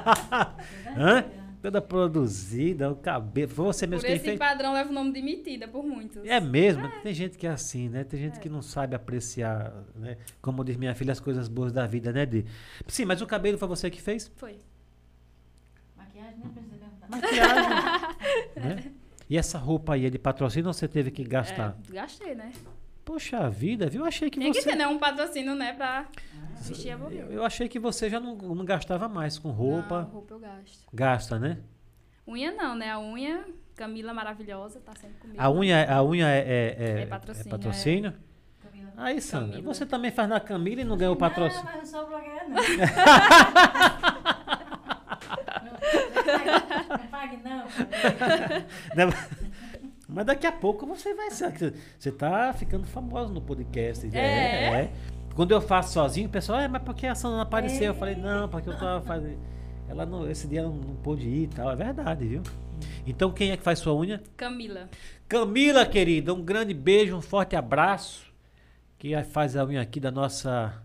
Hã? 0.96 1.24
Toda 1.62 1.80
produzida, 1.80 2.90
o 2.90 2.96
cabelo, 2.96 3.50
foi 3.50 3.64
você 3.64 3.86
mesmo 3.86 4.06
Por 4.06 4.14
esse 4.14 4.24
fez? 4.24 4.38
padrão 4.38 4.74
leva 4.74 4.90
o 4.90 4.92
nome 4.92 5.12
de 5.12 5.22
metida 5.22 5.66
por 5.66 5.82
muitos. 5.82 6.22
É 6.26 6.38
mesmo, 6.38 6.86
tem 7.02 7.14
gente 7.14 7.38
que 7.38 7.46
é 7.46 7.50
assim, 7.50 7.88
né? 7.88 8.04
Tem 8.04 8.20
gente 8.20 8.38
que 8.38 8.50
não 8.50 8.60
sabe 8.60 8.94
apreciar, 8.94 9.72
né? 9.96 10.18
Como 10.42 10.62
diz 10.62 10.76
minha 10.76 10.94
filha, 10.94 11.12
as 11.12 11.20
coisas 11.20 11.48
boas 11.48 11.72
da 11.72 11.86
vida, 11.86 12.12
né, 12.12 12.26
Di? 12.26 12.44
Sim, 12.86 13.06
mas 13.06 13.22
o 13.22 13.26
cabelo 13.26 13.56
foi 13.56 13.66
você 13.66 13.90
que 13.90 14.02
fez? 14.02 14.30
Foi. 14.36 14.58
Maquiagem 15.96 16.38
nem 16.38 16.48
precisa 16.50 16.60
perguntar. 16.68 16.73
Maquiagem. 17.08 17.70
né? 18.56 18.92
E 19.28 19.38
essa 19.38 19.58
roupa 19.58 19.94
aí 19.94 20.06
é 20.06 20.10
de 20.10 20.18
patrocínio 20.18 20.68
ou 20.68 20.72
você 20.74 20.86
teve 20.86 21.10
que 21.10 21.24
gastar? 21.24 21.76
É, 21.90 21.92
gastei, 21.94 22.34
né? 22.34 22.52
Poxa 23.04 23.48
vida, 23.50 23.86
viu? 23.88 24.02
Eu 24.02 24.06
achei 24.06 24.30
que 24.30 24.38
Tem 24.38 24.52
que 24.52 24.62
você. 24.62 24.70
ter, 24.70 24.76
né? 24.76 24.86
Um 24.86 24.98
patrocínio, 24.98 25.54
né? 25.54 25.72
Pra 25.74 26.06
vestir 26.62 26.90
a 26.90 26.96
bobeira. 26.98 27.26
eu, 27.26 27.32
eu 27.32 27.44
achei 27.44 27.68
que 27.68 27.78
você 27.78 28.08
já 28.08 28.18
não, 28.20 28.34
não 28.36 28.64
gastava 28.64 29.08
mais 29.08 29.38
com 29.38 29.50
roupa. 29.50 30.02
Não, 30.02 30.08
roupa 30.10 30.34
eu 30.34 30.38
gasto. 30.38 30.86
Gasta, 30.92 31.38
né? 31.38 31.58
Unha 32.26 32.52
não, 32.52 32.74
né? 32.74 32.90
A 32.90 32.98
unha, 33.00 33.44
Camila 33.76 34.14
maravilhosa, 34.14 34.80
tá 34.80 34.92
sempre 34.98 35.16
comigo. 35.18 35.40
A 35.42 35.50
unha, 35.50 35.84
a 35.94 36.02
unha 36.02 36.28
é, 36.28 36.38
é, 36.38 36.76
é, 36.78 37.00
É 37.02 37.06
patrocínio, 37.06 37.50
patrocínio? 37.50 38.14
Camila. 38.62 38.92
Aí, 38.96 39.20
Sandra, 39.20 39.56
Camila. 39.56 39.74
você 39.74 39.84
também 39.84 40.10
faz 40.10 40.28
na 40.28 40.40
Camila 40.40 40.80
e 40.80 40.84
não 40.84 40.96
ganhou 40.96 41.12
Não, 41.14 41.18
patrocínio. 41.20 41.64
mas 41.66 41.76
eu 41.92 42.00
sou 42.00 42.06
blogueira, 42.08 42.46
não. 42.48 42.56
Pague, 47.10 47.38
não. 47.38 47.64
Mas 50.08 50.26
daqui 50.26 50.46
a 50.46 50.52
pouco 50.52 50.86
você 50.86 51.14
vai 51.14 51.30
ser. 51.30 51.74
Você 51.98 52.12
tá 52.12 52.52
ficando 52.52 52.86
famoso 52.86 53.32
no 53.32 53.40
podcast. 53.40 54.08
É. 54.12 54.18
É? 54.18 54.80
é. 54.82 54.92
Quando 55.34 55.50
eu 55.50 55.60
faço 55.60 55.92
sozinho, 55.94 56.28
o 56.28 56.30
pessoal, 56.30 56.60
é, 56.60 56.68
mas 56.68 56.82
por 56.82 56.94
que 56.94 57.06
a 57.06 57.14
Sandra 57.14 57.38
não 57.38 57.42
apareceu? 57.42 57.86
Eu 57.86 57.94
falei, 57.94 58.14
não, 58.14 58.48
porque 58.48 58.68
eu 58.68 58.78
tava 58.78 59.04
fazendo. 59.04 59.38
Ela 59.88 60.06
não, 60.06 60.30
esse 60.30 60.46
dia 60.46 60.60
ela 60.60 60.68
não, 60.68 60.76
não 60.76 60.94
pôde 60.96 61.28
ir 61.28 61.44
e 61.44 61.48
tal. 61.48 61.70
É 61.70 61.76
verdade, 61.76 62.26
viu? 62.26 62.42
Então 63.06 63.32
quem 63.32 63.50
é 63.50 63.56
que 63.56 63.62
faz 63.62 63.80
sua 63.80 63.94
unha? 63.94 64.22
Camila. 64.36 64.88
Camila, 65.28 65.84
querida, 65.84 66.32
um 66.32 66.42
grande 66.42 66.72
beijo, 66.72 67.16
um 67.16 67.20
forte 67.20 67.56
abraço. 67.56 68.32
Que 68.96 69.20
faz 69.24 69.56
a 69.56 69.64
unha 69.64 69.80
aqui 69.80 69.98
da 69.98 70.10
nossa 70.10 70.82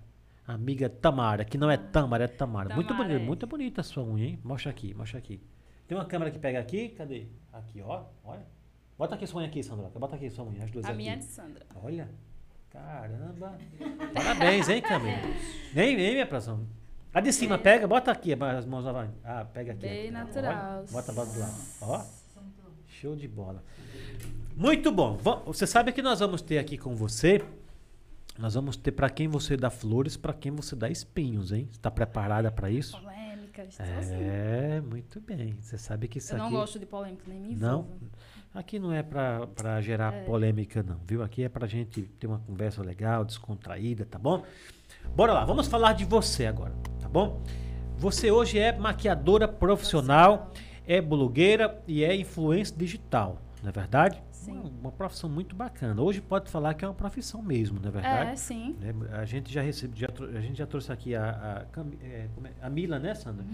amiga 0.47 0.89
Tamara, 0.89 1.45
que 1.45 1.57
não 1.57 1.69
é 1.69 1.77
Tamara, 1.77 2.25
é 2.25 2.27
Tamara. 2.27 2.73
muito 2.73 2.87
Tamara, 2.87 3.07
bonita, 3.07 3.23
é. 3.23 3.25
muito 3.25 3.47
bonita 3.47 3.81
a 3.81 3.83
sua 3.83 4.03
unha, 4.03 4.25
hein? 4.25 4.39
Mostra 4.43 4.71
aqui, 4.71 4.93
mostra 4.95 5.19
aqui. 5.19 5.39
Tem 5.89 5.97
uma 5.97 6.05
câmera 6.05 6.29
que 6.29 6.37
pega 6.37 6.59
aqui, 6.59 6.89
cadê? 6.89 7.25
Aqui, 7.51 7.81
ó, 7.81 8.03
olha. 8.23 8.45
Bota 8.95 9.15
aqui 9.15 9.25
sua 9.25 9.39
unha 9.39 9.49
aqui, 9.49 9.63
Sandra. 9.63 9.89
Bota 9.89 10.15
aqui 10.15 10.29
sua 10.29 10.45
unha, 10.45 10.63
as 10.63 10.69
duas 10.69 10.85
A 10.85 10.89
aqui. 10.89 10.97
minha 10.97 11.13
é 11.13 11.15
de 11.15 11.23
Sandra. 11.23 11.65
Olha, 11.83 12.07
caramba. 12.69 13.57
Parabéns, 14.13 14.69
hein, 14.69 14.83
Camila? 14.83 15.17
Vem, 15.73 15.95
vem, 15.95 16.11
minha 16.13 16.27
produção. 16.27 16.67
A 17.11 17.19
de 17.19 17.33
cima, 17.33 17.57
pega, 17.57 17.87
bota 17.87 18.11
aqui 18.11 18.33
as 18.33 18.67
mãos 18.67 18.85
vai. 18.85 19.09
Ah, 19.23 19.43
pega 19.51 19.71
aqui. 19.71 19.81
Bem 19.81 20.01
aqui. 20.01 20.11
natural. 20.11 20.77
Olha, 20.77 20.91
bota, 20.91 21.11
bota 21.11 21.31
do 21.31 21.39
lado. 21.39 21.55
Ó. 21.81 22.05
Show 22.85 23.15
de 23.15 23.27
bola. 23.27 23.63
Muito 24.55 24.91
bom. 24.91 25.17
Você 25.47 25.65
sabe 25.65 25.91
que 25.91 26.03
nós 26.03 26.19
vamos 26.19 26.43
ter 26.43 26.59
aqui 26.59 26.77
com 26.77 26.95
você. 26.95 27.43
Nós 28.37 28.53
vamos 28.53 28.77
ter 28.77 28.91
para 28.91 29.09
quem 29.09 29.27
você 29.27 29.57
dá 29.57 29.71
flores, 29.71 30.15
para 30.15 30.33
quem 30.33 30.51
você 30.51 30.75
dá 30.75 30.87
espinhos, 30.87 31.51
hein? 31.51 31.67
Está 31.71 31.89
preparada 31.89 32.51
para 32.51 32.69
isso? 32.69 32.95
Então, 33.67 33.97
assim, 33.99 34.15
É, 34.15 34.81
muito 34.81 35.19
bem. 35.21 35.57
Você 35.61 35.77
sabe 35.77 36.07
que 36.07 36.17
isso 36.19 36.33
Eu 36.33 36.37
não 36.37 36.45
aqui 36.45 36.55
gosto 36.55 36.79
de 36.79 36.85
polêmica, 36.85 37.23
nem 37.27 37.39
me 37.39 37.55
Não? 37.55 37.79
envolvo. 37.81 37.99
aqui 38.53 38.79
não 38.79 38.91
é 38.93 39.03
para 39.03 39.81
gerar 39.81 40.13
É. 40.13 40.23
polêmica 40.23 40.81
não, 40.83 40.99
viu? 41.05 41.21
Aqui 41.23 41.43
é 41.43 41.49
pra 41.49 41.67
gente 41.67 42.01
ter 42.03 42.27
uma 42.27 42.39
conversa 42.39 42.81
legal, 42.83 43.23
descontraída, 43.25 44.05
tá 44.05 44.17
bom? 44.19 44.43
Bora 45.15 45.33
lá, 45.33 45.45
vamos 45.45 45.67
falar 45.67 45.93
de 45.93 46.05
você 46.05 46.45
agora, 46.45 46.73
tá 46.99 47.07
bom? 47.09 47.41
Você 47.97 48.31
hoje 48.31 48.57
é 48.59 48.71
maquiadora 48.77 49.47
profissional, 49.47 50.51
é 50.87 51.01
blogueira 51.01 51.81
e 51.87 52.03
é 52.03 52.15
influência 52.15 52.75
digital, 52.75 53.41
não 53.61 53.69
é 53.69 53.71
verdade? 53.71 54.21
Sim. 54.49 54.59
Uma, 54.59 54.69
uma 54.69 54.91
profissão 54.91 55.29
muito 55.29 55.55
bacana. 55.55 56.01
Hoje 56.01 56.21
pode 56.21 56.49
falar 56.49 56.73
que 56.73 56.83
é 56.83 56.87
uma 56.87 56.93
profissão 56.93 57.41
mesmo, 57.41 57.79
não 57.79 57.89
é 57.89 57.91
verdade? 57.91 58.31
É, 58.31 58.35
sim. 58.35 58.75
Né, 58.79 58.93
A 59.11 59.25
gente 59.25 59.51
já 59.51 59.61
recebe, 59.61 59.99
já 59.99 60.07
a 60.07 60.41
gente 60.41 60.57
já 60.57 60.65
trouxe 60.65 60.91
aqui 60.91 61.15
a, 61.15 61.65
a, 61.75 61.81
é, 62.03 62.05
é? 62.05 62.29
a 62.61 62.69
Mila, 62.69 62.99
né, 62.99 63.13
Sandra? 63.15 63.45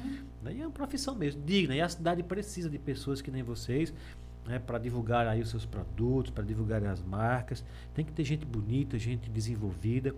Daí 0.42 0.62
é 0.62 0.66
uma 0.66 0.72
profissão 0.72 1.16
mesmo, 1.16 1.42
digna. 1.44 1.75
E 1.75 1.82
a 1.82 1.90
cidade 1.90 2.24
precisa 2.24 2.70
de 2.70 2.80
pessoas 2.80 3.22
que 3.22 3.32
nem 3.32 3.44
vocês, 3.44 3.94
né, 4.46 4.60
para 4.60 4.78
divulgar 4.78 5.28
aí 5.28 5.42
os 5.42 5.50
seus 5.50 5.66
produtos, 5.66 6.32
para 6.32 6.44
divulgar 6.44 6.84
as 6.86 7.02
marcas. 7.02 7.64
Tem 7.94 8.06
que 8.06 8.12
ter 8.12 8.24
gente 8.24 8.46
bonita, 8.46 8.98
gente 8.98 9.30
desenvolvida. 9.30 10.16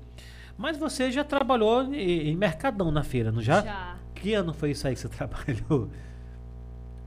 Mas 0.58 0.78
você 0.78 1.12
já 1.12 1.24
trabalhou 1.24 1.84
em, 1.94 2.30
em 2.30 2.36
Mercadão 2.36 2.92
na 2.92 3.04
feira, 3.04 3.32
não 3.32 3.42
já? 3.42 3.62
Já. 3.62 3.98
Que 4.16 4.34
ano 4.34 4.54
foi 4.54 4.72
isso 4.72 4.88
aí 4.88 4.96
que 4.96 5.00
você 5.00 5.10
trabalhou? 5.10 5.90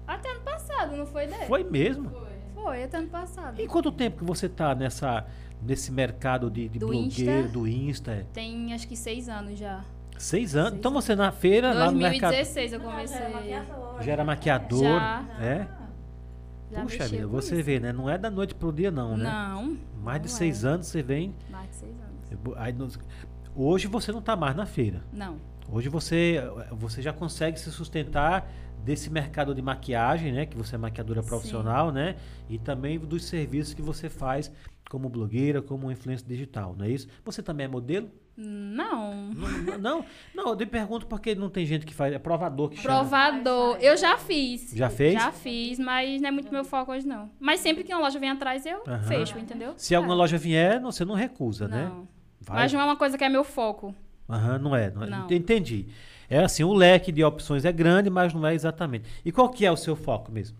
Até 0.06 0.30
ano 0.30 0.40
passado, 0.40 0.96
não 0.96 1.06
foi 1.06 1.26
dele? 1.26 1.46
Foi 1.46 1.64
mesmo? 1.64 2.10
Foi, 2.10 2.29
até 2.68 2.98
ano 2.98 3.08
passado. 3.08 3.60
E 3.60 3.66
quanto 3.66 3.90
tempo 3.92 4.18
que 4.18 4.24
você 4.24 4.48
tá 4.48 4.74
nessa, 4.74 5.26
nesse 5.62 5.90
mercado 5.92 6.50
de, 6.50 6.68
de 6.68 6.78
Do 6.78 6.88
blogueiro, 6.88 7.32
Insta? 7.40 7.52
do 7.52 7.68
Insta? 7.68 8.26
Tem 8.32 8.72
acho 8.72 8.86
que 8.88 8.96
seis 8.96 9.28
anos 9.28 9.58
já. 9.58 9.84
Seis 10.18 10.54
anos? 10.54 10.68
Seis 10.70 10.78
então 10.78 10.92
você 10.92 11.14
na 11.16 11.32
feira, 11.32 11.72
lá 11.72 11.90
no 11.90 11.96
mercado. 11.98 12.32
2016 12.32 12.72
eu 12.72 12.78
Não, 12.78 12.86
comecei. 12.90 13.18
já 13.18 13.24
era 13.24 13.32
maquiadora. 13.34 14.02
Já 14.02 14.12
era 14.12 14.24
maquiador, 14.24 14.82
Já. 14.82 15.26
é? 15.40 15.66
Já 16.72 16.82
Puxa 16.82 17.08
vida, 17.08 17.26
você 17.26 17.54
isso. 17.56 17.64
vê, 17.64 17.80
né? 17.80 17.92
Não 17.92 18.08
é 18.08 18.16
da 18.16 18.30
noite 18.30 18.54
pro 18.54 18.72
dia 18.72 18.90
não, 18.90 19.16
né? 19.16 19.24
Não. 19.24 19.76
Mais 20.02 20.22
de 20.22 20.28
não 20.28 20.36
seis 20.36 20.62
é. 20.62 20.68
anos 20.68 20.86
você 20.86 21.02
vem. 21.02 21.34
Mais 21.50 21.68
de 21.70 21.74
seis 21.76 21.92
anos. 21.92 22.56
aí 22.56 22.74
hoje 23.56 23.88
você 23.88 24.12
não 24.12 24.22
tá 24.22 24.36
mais 24.36 24.54
na 24.54 24.66
feira. 24.66 25.02
Não. 25.12 25.36
Hoje 25.72 25.88
você, 25.88 26.36
você 26.72 27.00
já 27.02 27.12
consegue 27.12 27.58
se 27.58 27.70
sustentar 27.72 28.48
desse 28.84 29.10
mercado 29.10 29.54
de 29.54 29.62
maquiagem, 29.62 30.32
né? 30.32 30.46
Que 30.46 30.56
você 30.56 30.74
é 30.74 30.78
maquiadora 30.78 31.22
Sim. 31.22 31.28
profissional, 31.28 31.90
né? 31.92 32.16
E 32.48 32.58
também 32.58 32.98
dos 32.98 33.24
serviços 33.24 33.74
que 33.74 33.82
você 33.82 34.08
faz 34.08 34.50
como 34.90 35.08
blogueira, 35.08 35.62
como 35.62 35.90
influência 35.90 36.26
digital, 36.26 36.74
não 36.76 36.84
é 36.84 36.90
isso? 36.90 37.06
Você 37.24 37.42
também 37.42 37.64
é 37.66 37.68
modelo? 37.68 38.10
Não. 38.36 39.30
Não, 39.34 39.78
não, 39.78 40.04
não, 40.34 40.48
eu 40.48 40.56
te 40.56 40.64
pergunto 40.66 41.06
porque 41.06 41.34
não 41.34 41.50
tem 41.50 41.66
gente 41.66 41.84
que 41.84 41.92
faz, 41.94 42.12
é 42.14 42.18
provador 42.18 42.70
que 42.70 42.76
chama. 42.80 43.00
Provador. 43.00 43.76
Eu 43.80 43.96
já 43.96 44.16
fiz. 44.16 44.72
Já 44.74 44.88
fez? 44.88 45.12
Já 45.14 45.30
fiz, 45.30 45.78
mas 45.78 46.20
não 46.22 46.28
é 46.28 46.30
muito 46.32 46.50
meu 46.50 46.64
foco 46.64 46.90
hoje, 46.92 47.06
não. 47.06 47.30
Mas 47.38 47.60
sempre 47.60 47.84
que 47.84 47.92
uma 47.94 48.00
loja 48.00 48.18
vem 48.18 48.30
atrás, 48.30 48.64
eu 48.64 48.82
Aham. 48.86 49.02
fecho, 49.02 49.38
entendeu? 49.38 49.74
Se 49.76 49.94
alguma 49.94 50.14
É. 50.14 50.16
loja 50.16 50.38
vier, 50.38 50.80
não- 50.80 50.90
você 50.90 51.04
não 51.04 51.14
recusa, 51.14 51.68
né? 51.68 51.84
Não. 51.84 52.08
Vai. 52.40 52.56
Mas 52.62 52.72
não 52.72 52.80
é 52.80 52.84
uma 52.84 52.96
coisa 52.96 53.18
que 53.18 53.24
é 53.24 53.28
meu 53.28 53.44
foco. 53.44 53.94
Aham, 54.28 54.58
não 54.58 54.74
é, 54.74 54.90
não 54.90 55.02
é. 55.02 55.06
Não. 55.10 55.26
Entendi. 55.30 55.88
É 56.30 56.38
assim, 56.38 56.62
o 56.64 56.72
leque 56.72 57.12
de 57.12 57.22
opções 57.24 57.64
é 57.64 57.72
grande, 57.72 58.08
mas 58.08 58.32
não 58.32 58.46
é 58.46 58.54
exatamente. 58.54 59.08
E 59.24 59.32
qual 59.32 59.50
que 59.50 59.66
é 59.66 59.70
o 59.72 59.76
seu 59.76 59.96
foco 59.96 60.30
mesmo? 60.32 60.56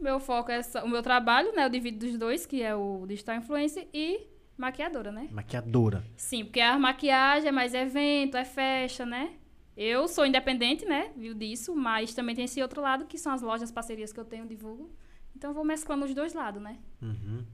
Meu 0.00 0.18
foco 0.20 0.50
é 0.50 0.62
só- 0.62 0.84
o 0.84 0.88
meu 0.88 1.02
trabalho, 1.02 1.54
né? 1.54 1.64
Eu 1.64 1.70
divido 1.70 2.04
dos 2.04 2.18
dois, 2.18 2.44
que 2.46 2.62
é 2.62 2.74
o 2.74 3.06
digital 3.06 3.36
influencer 3.36 3.86
e 3.92 4.26
maquiadora, 4.56 5.10
né? 5.12 5.28
Maquiadora. 5.30 6.04
Sim, 6.16 6.44
porque 6.44 6.60
a 6.60 6.78
maquiagem 6.78 7.48
é 7.48 7.52
mais 7.52 7.74
evento, 7.74 8.36
é 8.36 8.44
festa, 8.44 9.06
né? 9.06 9.32
Eu 9.76 10.06
sou 10.06 10.24
independente, 10.26 10.84
né? 10.84 11.10
Viu 11.16 11.34
disso, 11.34 11.74
mas 11.74 12.14
também 12.14 12.34
tem 12.34 12.44
esse 12.44 12.60
outro 12.62 12.80
lado, 12.80 13.06
que 13.06 13.18
são 13.18 13.32
as 13.32 13.42
lojas, 13.42 13.70
parcerias 13.72 14.12
que 14.12 14.20
eu 14.20 14.24
tenho, 14.24 14.46
divulgo. 14.46 14.90
Então 15.36 15.50
eu 15.50 15.54
vou 15.54 15.64
mesclando 15.64 16.04
os 16.04 16.14
dois 16.14 16.32
lados, 16.32 16.62
né? 16.62 16.78
Uhum. 17.02 17.44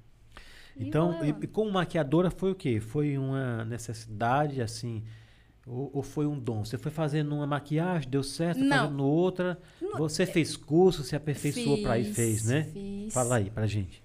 E 0.76 0.86
Então, 0.88 1.24
e, 1.24 1.30
e 1.30 1.46
como 1.46 1.70
maquiadora 1.70 2.30
foi 2.30 2.52
o 2.52 2.54
quê? 2.54 2.80
Foi 2.80 3.16
uma 3.16 3.64
necessidade, 3.64 4.60
assim, 4.60 5.02
ou, 5.70 5.90
ou 5.94 6.02
foi 6.02 6.26
um 6.26 6.38
dom? 6.38 6.64
Você 6.64 6.76
foi 6.76 6.90
fazendo 6.90 7.34
uma 7.34 7.46
maquiagem, 7.46 8.10
deu 8.10 8.22
certo, 8.22 8.58
Não. 8.58 8.76
fazendo 8.76 9.06
outra. 9.06 9.60
Você 9.96 10.26
fez 10.26 10.56
curso, 10.56 11.04
se 11.04 11.14
aperfeiçoou 11.14 11.80
para 11.80 11.92
aí, 11.92 12.04
fez, 12.04 12.44
né? 12.44 12.64
Fiz. 12.64 13.14
Fala 13.14 13.36
aí 13.36 13.50
pra 13.50 13.66
gente. 13.66 14.02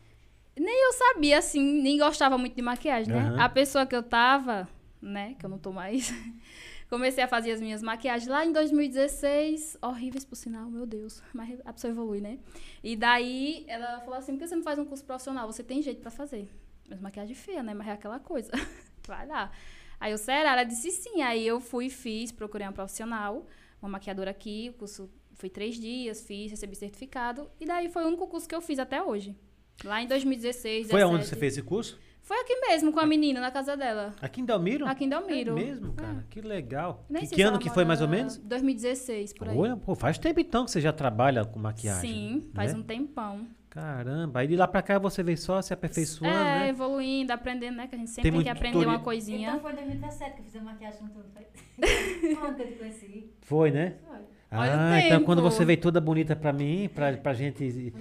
Eu 0.56 0.94
sabia, 0.94 1.40
assim, 1.40 1.82
nem 1.82 1.98
gostava 1.98 2.38
muito 2.38 2.56
de 2.56 2.62
maquiagem, 2.62 3.12
né? 3.12 3.20
Aham. 3.20 3.42
A 3.42 3.50
pessoa 3.50 3.88
que 3.88 3.96
eu 3.96 4.04
tava, 4.04 4.70
né, 5.02 5.36
que 5.40 5.44
eu 5.44 5.50
não 5.50 5.58
tô 5.58 5.72
mais, 5.72 6.14
comecei 6.88 7.24
a 7.24 7.28
fazer 7.28 7.52
as 7.52 7.60
minhas 7.60 7.82
maquiagens 7.82 8.30
lá 8.30 8.46
em 8.46 8.52
2016, 8.52 9.78
horríveis 9.82 10.24
por 10.24 10.36
sinal, 10.36 10.70
meu 10.70 10.86
Deus, 10.86 11.24
mas 11.34 11.60
a 11.66 11.74
pessoa 11.74 11.90
evolui, 11.90 12.22
né? 12.22 12.38
E 12.84 12.96
daí 12.96 13.66
ela 13.68 14.00
falou 14.02 14.20
assim, 14.20 14.34
por 14.34 14.40
que 14.40 14.48
você 14.48 14.56
não 14.56 14.62
faz 14.62 14.78
um 14.78 14.86
curso 14.86 15.04
profissional? 15.04 15.52
Você 15.52 15.64
tem 15.64 15.82
jeito 15.82 16.02
pra 16.02 16.12
fazer. 16.12 16.48
Mas 16.88 17.02
maquiagem 17.02 17.34
feia, 17.34 17.64
né? 17.64 17.74
Mas 17.74 17.88
é 17.88 17.92
aquela 17.94 18.20
coisa. 18.20 18.52
Vai 19.08 19.26
lá. 19.26 19.52
Aí 20.00 20.12
eu, 20.12 20.18
será? 20.18 20.52
Ela 20.52 20.64
disse 20.64 20.92
sim. 20.92 21.22
Aí 21.22 21.46
eu 21.46 21.60
fui, 21.60 21.90
fiz, 21.90 22.32
procurei 22.32 22.68
uma 22.68 22.74
profissional, 22.74 23.46
uma 23.82 23.90
maquiadora 23.90 24.32
aqui, 24.32 24.72
o 24.76 24.80
curso 24.80 25.10
foi 25.36 25.50
três 25.50 25.76
dias, 25.76 26.22
fiz, 26.22 26.52
recebi 26.52 26.76
certificado. 26.76 27.50
E 27.60 27.66
daí 27.66 27.90
foi 27.90 28.04
o 28.04 28.08
único 28.08 28.28
curso 28.28 28.48
que 28.48 28.56
eu 28.56 28.62
fiz 28.62 28.80
até 28.80 29.02
hoje. 29.04 29.36
Lá 29.84 30.02
em 30.02 30.08
2016, 30.08 30.90
Foi 30.90 31.02
aonde 31.02 31.18
17. 31.18 31.30
você 31.30 31.40
fez 31.40 31.54
esse 31.54 31.62
curso? 31.62 32.00
Foi 32.22 32.40
aqui 32.40 32.56
mesmo, 32.62 32.92
com 32.92 33.00
a 33.00 33.06
menina, 33.06 33.40
na 33.40 33.52
casa 33.52 33.78
dela. 33.78 34.16
Aqui 34.20 34.42
em 34.42 34.46
Delmiro? 34.46 34.88
Aqui 34.88 35.06
em 35.06 35.10
Delmiro. 35.10 35.52
É 35.52 35.64
mesmo, 35.64 35.94
cara? 35.94 36.26
Que 36.28 36.42
legal. 36.42 37.06
Nem 37.08 37.22
Que, 37.22 37.36
que 37.36 37.42
ano 37.44 37.60
que 37.60 37.70
foi 37.70 37.86
mais 37.86 38.02
ou 38.02 38.08
menos? 38.08 38.38
2016, 38.38 39.34
por 39.34 39.48
aí. 39.48 39.56
Olha, 39.56 39.78
pô, 39.78 39.94
faz 39.94 40.18
tempo 40.18 40.40
então 40.40 40.66
que 40.66 40.72
você 40.72 40.82
já 40.82 40.92
trabalha 40.92 41.46
com 41.46 41.60
maquiagem. 41.60 42.10
Sim, 42.12 42.50
faz 42.56 42.74
né? 42.74 42.80
um 42.80 42.82
tempão. 42.82 43.48
Caramba, 43.76 44.40
aí 44.40 44.48
de 44.48 44.56
lá 44.56 44.70
pra 44.70 44.82
cá 44.82 44.98
você 44.98 45.22
veio 45.22 45.38
só 45.38 45.62
se 45.62 45.74
aperfeiçoando, 45.74 46.34
é, 46.34 46.60
né? 46.60 46.70
evoluindo, 46.70 47.34
aprendendo, 47.34 47.76
né? 47.76 47.88
Que 47.88 47.96
a 47.96 47.98
gente 47.98 48.10
sempre 48.10 48.32
Tem 48.32 48.40
tem, 48.40 48.44
que 48.44 48.50
aprender 48.50 48.86
uma 48.86 49.00
coisinha. 49.00 49.50
Então 49.50 49.60
foi 49.60 49.74
em 49.74 49.76
2017 49.76 50.34
que 50.34 50.40
eu 50.40 50.46
fiz 50.46 50.56
a 50.56 50.62
maquiagem 50.62 51.00
com 51.02 51.08
tudo. 51.10 51.26
Foi 51.34 51.46
quando 52.40 52.60
eu 52.62 52.68
te 52.68 52.74
conheci. 52.76 53.30
Foi, 53.42 53.72
né? 53.72 53.96
Foi. 54.08 54.18
Olha 54.58 54.72
o 54.72 54.80
Ah, 54.80 55.00
então 55.00 55.18
tempo. 55.18 55.26
quando 55.26 55.42
você 55.42 55.66
veio 55.66 55.78
toda 55.82 56.00
bonita 56.00 56.38
pra 56.38 56.54
mim, 56.54 56.90
pra, 56.96 57.12
pra 57.18 57.34
gente. 57.34 57.92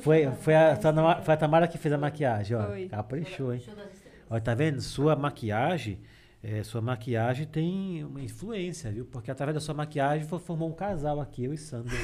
Foi, 0.00 0.30
foi, 0.32 0.54
a, 0.54 0.76
foi 0.76 1.32
a 1.32 1.36
Tamara 1.38 1.66
que 1.66 1.78
fez 1.78 1.94
a 1.94 1.96
maquiagem, 1.98 2.54
ó. 2.54 2.66
Foi. 2.66 2.88
Caprichou, 2.88 3.54
hein? 3.54 3.62
Olha, 4.28 4.40
tá 4.42 4.54
vendo? 4.54 4.82
Sua 4.82 5.16
maquiagem, 5.16 5.98
é, 6.42 6.62
sua 6.64 6.80
maquiagem 6.80 7.46
tem 7.46 8.04
uma 8.04 8.20
influência, 8.20 8.90
viu? 8.90 9.04
Porque 9.04 9.30
através 9.30 9.54
da 9.54 9.60
sua 9.60 9.74
maquiagem 9.74 10.26
foi- 10.26 10.38
formou 10.40 10.68
um 10.68 10.72
casal 10.74 11.20
aqui, 11.20 11.44
eu 11.44 11.52
e 11.52 11.56
Sandra. 11.58 11.92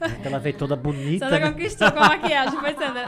Né? 0.00 0.20
Ela 0.24 0.38
veio 0.38 0.56
toda 0.56 0.76
bonita. 0.76 1.24
Sandra 1.28 1.40
Né? 1.46 1.50
conquistou 1.52 1.90
com 1.92 1.98
a 1.98 2.08
maquiagem, 2.08 2.58
foi 2.60 2.74
Sandra. 2.74 3.06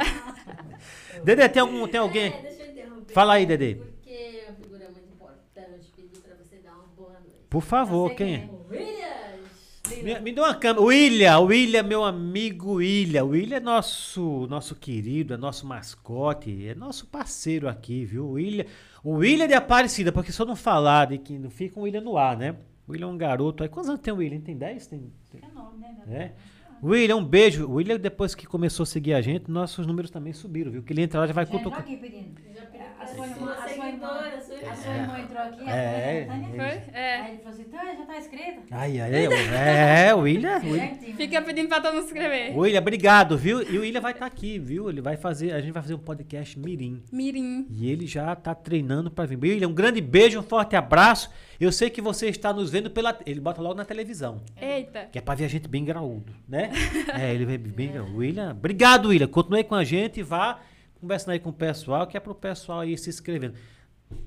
Dedê, 1.25 1.49
tem, 1.49 1.61
algum, 1.63 1.87
tem 1.87 2.01
alguém? 2.01 2.33
É, 2.33 2.43
deixa 2.43 2.63
eu 2.65 2.71
interromper. 2.73 3.13
Fala 3.15 3.35
aí, 3.35 3.47
Dedê. 3.47 3.75
Porque 3.77 4.11
é 4.11 4.47
uma 4.49 4.57
figura 4.57 4.85
muito 4.91 5.09
importante. 5.13 5.93
Pedi 5.97 6.19
pra 6.21 6.35
você 6.37 6.57
dar 6.57 6.73
uma 6.75 6.87
boa 6.97 7.13
noite. 7.13 7.37
Por 7.49 7.63
favor, 7.63 8.09
sei 8.09 8.17
quem 8.17 8.35
é? 8.35 8.61
Me, 10.03 10.21
me 10.21 10.33
dê 10.33 10.41
uma 10.41 10.55
câmera. 10.55 10.85
William, 10.85 11.41
William, 11.41 11.83
meu 11.83 12.05
amigo 12.05 12.75
William. 12.75 13.25
William 13.25 13.57
é 13.57 13.61
nosso, 13.61 14.47
nosso 14.49 14.75
querido, 14.77 15.35
é 15.35 15.37
nosso 15.37 15.67
mascote, 15.67 16.69
é 16.69 16.75
nosso 16.77 17.07
parceiro 17.09 17.69
aqui, 17.69 18.05
viu? 18.05 18.31
William, 18.31 18.65
o 19.03 19.13
William 19.17 19.47
de 19.49 19.55
Aparecida, 19.55 20.13
porque 20.13 20.33
se 20.33 20.41
eu 20.41 20.47
não 20.47 20.57
falar 20.57 21.07
de 21.09 21.19
que 21.19 21.39
não 21.39 21.51
fica 21.51 21.79
o 21.79 21.83
William 21.85 22.01
no 22.01 22.17
ar, 22.19 22.37
né? 22.37 22.55
O 22.87 22.93
William 22.93 23.07
é 23.09 23.11
um 23.11 23.17
garoto. 23.19 23.63
Aí 23.63 23.69
quantos 23.69 23.89
anos 23.89 24.01
tem 24.03 24.13
o 24.13 24.17
William? 24.17 24.41
Tem 24.41 24.57
10? 24.57 24.87
Tem, 24.87 25.13
tem- 25.31 25.41
É 25.43 25.55
nome, 25.55 25.79
né? 25.79 25.97
É. 26.09 26.33
William, 26.83 27.17
um 27.17 27.25
beijo. 27.25 27.67
O 27.67 27.75
William, 27.75 27.99
depois 27.99 28.35
que 28.35 28.47
começou 28.47 28.85
a 28.85 28.87
seguir 28.87 29.13
a 29.15 29.21
gente, 29.21 29.51
nossos 29.51 29.87
números 29.87 30.11
também 30.11 30.33
subiram, 30.33 30.73
viu? 30.73 30.83
Que 30.83 30.93
ele 30.93 31.03
entra 31.03 31.21
lá 31.21 31.27
já 31.27 31.33
vai 31.33 31.45
Já 31.45 31.53
cutucar. 31.53 31.81
aqui 31.81 31.97
pedindo. 31.97 32.35
A 33.01 33.07
pra 33.07 33.15
sua 33.15 33.27
irmã, 33.27 33.53
a 33.53 33.69
sua 33.69 33.89
irmã, 33.89 34.09
a 34.71 34.75
sua 34.77 34.95
irmã 34.95 35.19
entrou 35.21 35.43
aqui, 35.43 35.65
a 35.67 35.75
É, 35.75 36.25
Tânia. 36.27 36.49
Foi? 36.51 36.95
É. 36.95 37.21
Aí 37.21 37.31
ele 37.31 37.39
falou 37.39 37.53
assim, 37.55 37.65
Tânia, 37.65 37.97
já 37.97 38.05
tá 38.05 38.19
escrito? 38.19 38.63
Ai, 38.71 39.01
ai, 39.01 39.15
ai. 39.15 40.09
É, 40.09 40.15
William. 40.15 40.59
William. 40.63 40.95
Fica 41.17 41.41
pedindo 41.41 41.69
pra 41.69 41.81
todo 41.81 41.95
mundo 41.95 42.03
se 42.03 42.09
inscrever. 42.09 42.59
William, 42.59 42.79
obrigado, 42.79 43.39
viu? 43.39 43.63
E 43.63 43.79
o 43.79 43.81
William 43.81 44.03
vai 44.03 44.13
estar 44.13 44.27
aqui, 44.27 44.59
viu? 44.59 44.91
Ele 44.91 45.01
vai 45.01 45.17
fazer, 45.17 45.53
a 45.53 45.61
gente 45.63 45.73
vai 45.73 45.83
fazer 45.83 45.95
um 45.95 45.99
podcast 45.99 46.59
mirim. 46.59 47.03
Mirim. 47.11 47.67
E 47.71 47.91
ele 47.91 48.07
já 48.07 48.37
tá 48.37 48.55
treinando 48.55 49.11
para 49.11 49.25
vir. 49.25 49.39
William, 49.39 49.69
um 49.69 49.75
grande 49.75 50.03
beijo, 50.03 50.39
um 50.39 50.43
forte 50.43 50.77
abraço. 50.77 51.31
Eu 51.59 51.73
sei 51.73 51.89
que 51.89 52.03
você 52.03 52.29
está 52.29 52.53
nos 52.53 52.71
vendo 52.71 52.91
pela. 52.91 53.19
Ele 53.25 53.41
bota 53.41 53.63
logo 53.63 53.75
na 53.75 53.85
televisão. 53.85 54.43
Eita. 54.61 55.09
Que 55.11 55.19
é 55.19 55.23
pra 55.23 55.35
ver 55.35 55.47
a 55.47 55.49
gente 55.49 55.67
bem 55.69 55.85
graúdo, 55.87 56.35
né? 56.47 56.71
é, 57.19 57.33
ele 57.35 57.47
vem 57.47 57.59
bem 57.59 57.93
graúdo. 57.93 58.17
William, 58.19 58.51
obrigado, 58.51 59.09
William. 59.09 59.27
Continue 59.27 59.65
com 59.65 59.75
a 59.75 59.85
gente 59.85 60.21
e 60.21 60.23
vá 60.23 60.61
conversando 61.01 61.33
aí 61.33 61.41
com 61.41 61.51
o 61.51 61.53
pessoal, 61.53 62.07
que 62.07 62.17
é 62.17 62.21
pro 62.21 62.35
pessoal 62.35 62.81
aí 62.81 62.97
se 62.97 63.09
inscrevendo. 63.09 63.55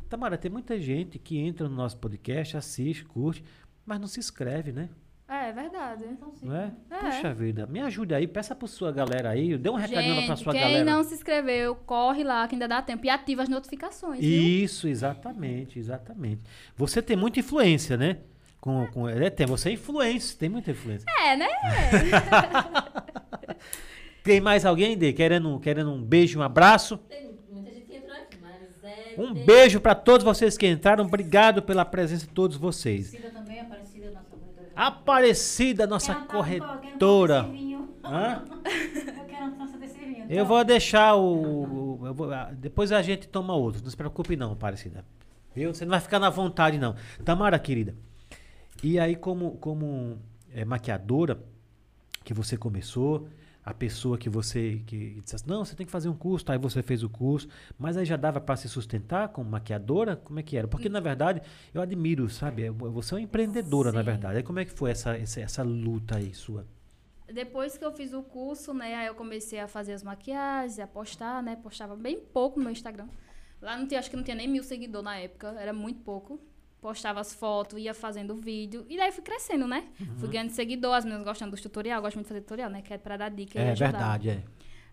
Tamara, 0.10 0.38
tem 0.38 0.50
muita 0.50 0.80
gente 0.80 1.20
que 1.20 1.38
entra 1.38 1.68
no 1.68 1.76
nosso 1.76 1.98
podcast, 1.98 2.58
assiste, 2.58 3.06
curte, 3.06 3.44
mas 3.86 4.00
não 4.00 4.08
se 4.08 4.20
inscreve, 4.20 4.72
né? 4.72 4.90
É, 5.28 5.50
é 5.50 5.52
verdade. 5.52 6.06
Então, 6.06 6.34
sim. 6.36 6.46
Não 6.46 6.56
é? 6.56 6.72
É. 6.90 7.00
Puxa 7.00 7.34
vida, 7.34 7.66
me 7.66 7.82
ajude 7.82 8.14
aí, 8.14 8.28
peça 8.28 8.56
pra 8.56 8.68
sua 8.68 8.92
galera 8.92 9.30
aí, 9.30 9.58
dê 9.58 9.70
um 9.70 9.76
recadinho 9.76 10.16
lá 10.16 10.26
pra 10.26 10.36
sua 10.36 10.54
quem 10.54 10.62
galera. 10.62 10.86
não 10.86 11.04
se 11.04 11.16
inscreveu, 11.16 11.76
corre 11.76 12.24
lá 12.24 12.48
que 12.48 12.56
ainda 12.56 12.68
dá 12.68 12.82
tempo. 12.82 13.06
E 13.06 13.10
ativa 13.10 13.44
as 13.44 13.50
notificações, 13.50 14.20
viu? 14.20 14.30
Isso, 14.30 14.88
exatamente, 14.88 15.80
exatamente. 15.80 16.42
Você 16.76 17.02
tem 17.02 17.18
muita 17.18 17.40
influência, 17.40 17.98
né? 17.98 18.18
Com, 18.60 18.88
com, 18.88 19.10
é, 19.10 19.30
tem, 19.30 19.46
você 19.46 19.70
é 19.70 19.72
influência, 19.74 20.38
tem 20.38 20.50
muita 20.50 20.72
influência. 20.72 21.06
É, 21.20 21.36
né? 21.36 21.48
Tem 24.24 24.40
mais 24.40 24.66
alguém, 24.66 24.98
Dê, 24.98 25.12
querendo, 25.12 25.60
querendo 25.60 25.92
um 25.92 26.02
beijo, 26.02 26.40
um 26.40 26.42
abraço? 26.44 26.98
Tem 27.10 27.38
muita 27.52 27.72
gente 27.72 27.86
que 27.86 27.96
entrou 27.98 28.16
aqui, 28.16 28.38
mas 28.42 28.84
é. 28.84 29.16
Um 29.18 29.34
tem- 29.34 29.46
beijo 29.46 29.82
para 29.82 29.94
todos 29.96 30.24
vocês 30.24 30.58
que 30.58 30.66
entraram. 30.68 31.06
Obrigado 31.06 31.62
pela 31.62 31.84
presença 31.84 32.26
de 32.26 32.32
todos 32.32 32.56
vocês. 32.58 33.14
Aparecida 33.14 33.32
também, 33.40 33.60
Aparecida, 33.60 34.12
nossa 34.12 34.24
corretora. 34.30 34.72
Aparecida, 34.76 35.88
nossa 35.88 36.16
Quero 36.16 36.28
corretora. 36.28 37.50
Hã? 38.06 38.44
Eu 38.64 39.26
quero 39.26 39.46
uma 39.46 39.52
taça 39.58 39.78
desse 39.78 40.00
vinho. 40.00 40.26
Eu 40.30 40.46
vou 40.46 40.64
deixar 40.64 41.16
o. 41.16 42.00
o- 42.02 42.08
eu 42.08 42.14
vou- 42.14 42.30
depois 42.54 42.92
a 42.92 43.02
gente 43.02 43.28
toma 43.28 43.54
outro. 43.56 43.82
Não 43.84 43.90
se 43.90 43.98
preocupe, 43.98 44.36
não, 44.38 44.54
Aparecida. 44.54 45.06
Viu? 45.56 45.74
Você 45.74 45.84
não 45.86 45.92
vai 45.92 46.00
ficar 46.00 46.18
na 46.20 46.30
vontade, 46.30 46.78
não. 46.80 46.96
Tamara, 47.26 47.60
querida. 47.60 47.94
E 48.82 48.98
aí, 49.00 49.16
como, 49.16 49.52
como 49.58 50.18
é, 50.54 50.66
maquiadora 50.66 51.40
que 52.24 52.34
você 52.34 52.58
começou, 52.58 53.28
a 53.66 53.74
pessoa 53.74 54.18
que 54.18 54.30
você 54.30 54.82
que 54.86 55.22
disse 55.22 55.36
assim, 55.36 55.46
não, 55.48 55.64
você 55.64 55.76
tem 55.76 55.86
que 55.86 55.92
fazer 55.92 56.10
um 56.10 56.16
curso, 56.16 56.52
aí 56.52 56.58
você 56.58 56.82
fez 56.82 57.04
o 57.04 57.10
curso, 57.10 57.48
mas 57.78 57.96
aí 57.96 58.06
já 58.06 58.18
dava 58.18 58.42
para 58.42 58.56
se 58.58 58.68
sustentar 58.68 59.30
como 59.30 59.50
maquiadora? 59.50 60.16
Como 60.18 60.40
é 60.40 60.44
que 60.44 60.58
era? 60.58 60.68
Porque, 60.68 60.90
na 60.90 61.00
verdade, 61.00 61.42
eu 61.74 61.82
admiro, 61.82 62.30
sabe? 62.30 62.70
Você 62.70 63.14
é 63.14 63.18
uma 63.18 63.22
empreendedora, 63.22 63.92
na 63.92 64.00
Sim. 64.00 64.06
verdade. 64.06 64.38
Aí 64.38 64.44
como 64.44 64.60
é 64.60 64.66
que 64.66 64.72
foi 64.72 64.92
essa, 64.92 65.16
essa, 65.16 65.40
essa 65.40 65.64
luta 65.64 66.18
aí 66.18 66.34
sua? 66.34 66.68
Depois 67.32 67.78
que 67.78 67.86
eu 67.86 67.92
fiz 67.94 68.14
o 68.14 68.22
curso, 68.22 68.74
né, 68.74 68.96
aí 68.96 69.08
eu 69.08 69.16
comecei 69.16 69.60
a 69.60 69.68
fazer 69.68 69.94
as 69.94 70.04
maquiagens, 70.04 70.78
a 70.80 70.86
postar, 70.86 71.42
né, 71.42 71.56
postava 71.56 71.96
bem 71.96 72.20
pouco 72.20 72.60
no 72.60 72.66
meu 72.66 72.74
Instagram. 72.74 73.08
Lá 73.62 73.78
não 73.78 73.88
tinha, 73.88 74.00
acho 74.00 74.10
que 74.10 74.18
não 74.18 74.24
tinha 74.24 74.36
nem 74.36 74.48
mil 74.48 74.62
seguidores 74.62 75.06
na 75.06 75.18
época, 75.18 75.56
era 75.58 75.72
muito 75.72 76.02
pouco. 76.02 76.40
Postava 76.84 77.22
as 77.22 77.34
fotos, 77.34 77.80
ia 77.80 77.94
fazendo 77.94 78.36
vídeo, 78.36 78.86
e 78.90 78.98
daí 78.98 79.10
fui 79.10 79.24
crescendo, 79.24 79.66
né? 79.66 79.86
Uhum. 80.02 80.18
Fui 80.18 80.28
ganhando 80.28 80.50
seguidores, 80.50 80.98
as 80.98 81.06
meninas 81.06 81.24
gostando 81.24 81.52
dos 81.52 81.62
tutorial, 81.62 82.02
gosto 82.02 82.16
muito 82.18 82.26
de 82.26 82.34
fazer 82.34 82.42
tutorial, 82.42 82.70
né, 82.70 82.82
que 82.82 82.94
é 82.94 82.98
pra 82.98 83.16
dar 83.16 83.30
dica 83.30 83.58
é 83.58 83.72
ajudar. 83.72 83.92
verdade, 83.92 84.30
é. 84.32 84.44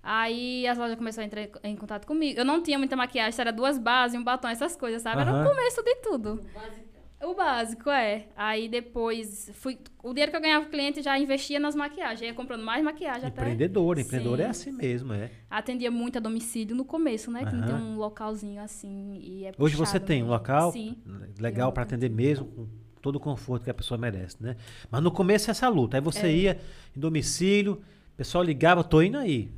Aí 0.00 0.68
as 0.68 0.78
lojas 0.78 0.96
começaram 0.96 1.24
a 1.24 1.26
entrar 1.26 1.48
em 1.64 1.74
contato 1.74 2.06
comigo. 2.06 2.38
Eu 2.38 2.44
não 2.44 2.62
tinha 2.62 2.78
muita 2.78 2.94
maquiagem, 2.94 3.38
era 3.40 3.52
duas 3.52 3.76
bases, 3.76 4.16
um 4.16 4.22
batom, 4.22 4.46
essas 4.46 4.76
coisas, 4.76 5.02
sabe? 5.02 5.20
Era 5.20 5.32
Aham. 5.32 5.44
o 5.44 5.48
começo 5.50 5.82
de 5.82 5.94
tudo. 5.96 6.36
Basicão. 6.54 6.89
O 7.22 7.34
básico, 7.34 7.90
é. 7.90 8.28
Aí 8.34 8.66
depois, 8.66 9.50
fui, 9.54 9.78
o 10.02 10.08
dinheiro 10.14 10.30
que 10.30 10.36
eu 10.38 10.40
ganhava 10.40 10.64
com 10.64 10.68
o 10.68 10.70
cliente 10.70 11.02
já 11.02 11.18
investia 11.18 11.60
nas 11.60 11.74
maquiagens. 11.74 12.22
Ia 12.22 12.32
comprando 12.32 12.62
mais 12.64 12.82
maquiagem 12.82 13.28
até. 13.28 13.42
Empreendedor, 13.42 13.98
empreendedor 13.98 14.40
é 14.40 14.44
Sim. 14.44 14.48
assim 14.50 14.72
mesmo, 14.72 15.12
é. 15.12 15.30
Atendia 15.50 15.90
muito 15.90 16.16
a 16.16 16.20
domicílio 16.20 16.74
no 16.74 16.84
começo, 16.84 17.30
né? 17.30 17.44
Que 17.44 17.54
não 17.54 17.66
tem 17.66 17.74
um 17.74 17.96
localzinho 17.98 18.62
assim 18.62 19.20
e 19.22 19.44
é 19.44 19.52
Hoje 19.58 19.76
você 19.76 20.00
tem 20.00 20.22
um 20.22 20.26
mesmo. 20.26 20.32
local 20.32 20.72
Sim. 20.72 20.96
legal 21.38 21.70
para 21.72 21.82
atender 21.82 22.08
mesmo, 22.08 22.46
com 22.46 22.66
todo 23.02 23.16
o 23.16 23.20
conforto 23.20 23.64
que 23.64 23.70
a 23.70 23.74
pessoa 23.74 23.98
merece, 23.98 24.36
né? 24.42 24.56
Mas 24.90 25.02
no 25.02 25.10
começo 25.10 25.50
é 25.50 25.52
essa 25.52 25.68
luta. 25.68 25.98
Aí 25.98 26.00
você 26.00 26.26
É. 26.26 26.32
ia 26.34 26.60
em 26.96 27.00
domicílio, 27.00 27.82
o 28.14 28.16
pessoal 28.16 28.42
ligava, 28.42 28.82
tô 28.82 29.02
indo 29.02 29.18
aí. 29.18 29.50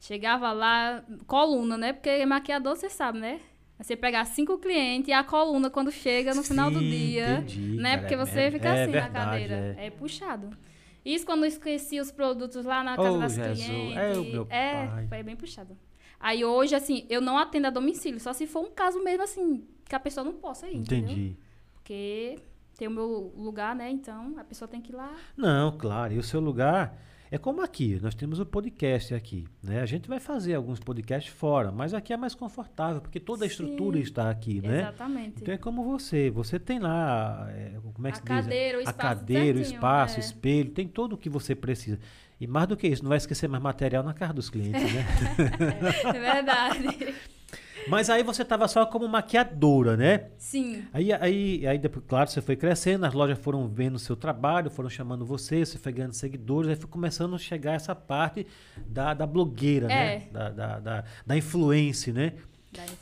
Chegava 0.00 0.52
lá, 0.52 1.02
coluna, 1.26 1.76
né? 1.78 1.92
Porque 1.92 2.24
maquiador, 2.26 2.76
você 2.76 2.88
sabe, 2.90 3.18
né? 3.18 3.40
Você 3.78 3.96
pegar 3.96 4.24
cinco 4.24 4.56
clientes 4.58 5.08
e 5.08 5.12
a 5.12 5.24
coluna 5.24 5.68
quando 5.68 5.90
chega 5.90 6.32
no 6.34 6.42
final 6.44 6.70
do 6.70 6.78
Sim, 6.78 6.88
dia. 6.90 7.38
entendi, 7.38 7.76
né? 7.76 7.90
cara, 7.90 8.00
Porque 8.02 8.14
é- 8.14 8.16
você 8.16 8.40
é- 8.40 8.50
fica 8.50 8.68
é 8.68 8.82
assim 8.84 8.92
na 8.92 9.00
verdade, 9.00 9.30
cadeira. 9.30 9.76
É. 9.78 9.90
puxado. 9.90 10.50
Isso 11.04 11.26
quando 11.26 11.42
eu 11.44 11.48
esqueci 11.48 12.00
os 12.00 12.10
produtos 12.10 12.64
lá 12.64 12.82
na 12.82 12.96
casa 12.96 13.10
Oh, 13.12 13.18
das 13.18 13.34
Jesus, 13.34 13.64
clientes. 13.66 13.96
é 13.98 14.12
o 14.18 14.24
meu 14.24 14.46
é, 14.48 14.86
pai. 14.86 15.06
foi 15.08 15.22
bem 15.22 15.36
puxado. 15.36 15.76
Aí 16.18 16.44
hoje, 16.44 16.74
assim, 16.74 17.04
eu 17.10 17.20
não 17.20 17.36
atendo 17.36 17.66
a 17.66 17.70
domicílio, 17.70 18.18
só 18.20 18.32
se 18.32 18.46
for 18.46 18.64
um 18.64 18.70
caso 18.70 19.02
mesmo 19.04 19.22
assim, 19.24 19.66
que 19.86 19.94
a 19.94 20.00
pessoa 20.00 20.24
não 20.24 20.32
possa 20.32 20.66
ir. 20.68 20.76
entendeu? 20.76 21.10
Entendi. 21.10 21.36
Porque 21.74 22.38
tem 22.78 22.88
o 22.88 22.90
meu 22.90 23.32
lugar, 23.36 23.74
né? 23.76 23.90
Então 23.90 24.34
a 24.38 24.44
pessoa 24.44 24.66
tem 24.66 24.80
que 24.80 24.92
ir 24.92 24.96
lá. 24.96 25.12
Não, 25.36 25.76
claro. 25.76 26.14
E 26.14 26.18
o 26.18 26.22
seu 26.22 26.40
lugar 26.40 26.96
é 27.34 27.38
como 27.38 27.60
aqui. 27.62 27.98
Nós 28.00 28.14
temos 28.14 28.38
o 28.38 28.46
podcast 28.46 29.12
aqui, 29.12 29.44
né? 29.60 29.80
A 29.80 29.86
gente 29.86 30.08
vai 30.08 30.20
fazer 30.20 30.54
alguns 30.54 30.78
podcasts 30.78 31.32
fora, 31.32 31.72
mas 31.72 31.92
aqui 31.92 32.12
é 32.12 32.16
mais 32.16 32.32
confortável 32.32 33.00
porque 33.00 33.18
toda 33.18 33.44
a 33.44 33.48
estrutura 33.48 33.96
Sim, 33.96 34.02
está 34.04 34.30
aqui, 34.30 34.60
né? 34.60 34.82
Exatamente. 34.82 35.42
Então 35.42 35.52
é 35.52 35.58
como 35.58 35.82
você. 35.82 36.30
Você 36.30 36.60
tem 36.60 36.78
lá, 36.78 37.48
é, 37.50 37.72
como 37.92 38.06
é 38.06 38.12
que 38.12 38.18
A 38.18 38.20
se 38.20 38.22
diz? 38.22 38.28
cadeira, 38.28 38.78
o 38.78 38.88
a 38.88 38.92
cadeira, 38.92 39.58
o 39.58 39.60
espaço, 39.60 40.16
o 40.16 40.20
é. 40.20 40.20
espelho, 40.20 40.70
tem 40.70 40.86
tudo 40.86 41.16
o 41.16 41.18
que 41.18 41.28
você 41.28 41.56
precisa. 41.56 41.98
E 42.40 42.46
mais 42.46 42.68
do 42.68 42.76
que 42.76 42.86
isso, 42.86 43.02
não 43.02 43.08
vai 43.08 43.18
esquecer 43.18 43.48
mais 43.48 43.62
material 43.62 44.04
na 44.04 44.14
casa 44.14 44.32
dos 44.32 44.48
clientes, 44.48 44.92
né? 44.92 45.04
É 46.14 46.20
verdade. 46.20 47.14
Mas 47.88 48.08
aí 48.08 48.22
você 48.22 48.42
estava 48.42 48.66
só 48.68 48.86
como 48.86 49.06
maquiadora, 49.08 49.96
né? 49.96 50.26
Sim. 50.38 50.84
Aí, 50.92 51.12
aí, 51.12 51.66
aí 51.66 51.78
claro, 52.06 52.30
você 52.30 52.40
foi 52.40 52.56
crescendo, 52.56 53.04
as 53.06 53.14
lojas 53.14 53.38
foram 53.38 53.68
vendo 53.68 53.96
o 53.96 53.98
seu 53.98 54.16
trabalho, 54.16 54.70
foram 54.70 54.88
chamando 54.88 55.24
você, 55.24 55.64
você 55.64 55.78
foi 55.78 55.92
ganhando 55.92 56.14
seguidores, 56.14 56.70
aí 56.70 56.76
foi 56.76 56.88
começando 56.88 57.34
a 57.34 57.38
chegar 57.38 57.74
essa 57.74 57.94
parte 57.94 58.46
da, 58.86 59.14
da 59.14 59.26
blogueira, 59.26 59.88
né? 59.88 60.16
É. 60.16 60.28
Da, 60.32 60.50
da, 60.50 60.80
da, 60.80 61.04
da 61.26 61.36
influência, 61.36 62.12
né? 62.12 62.32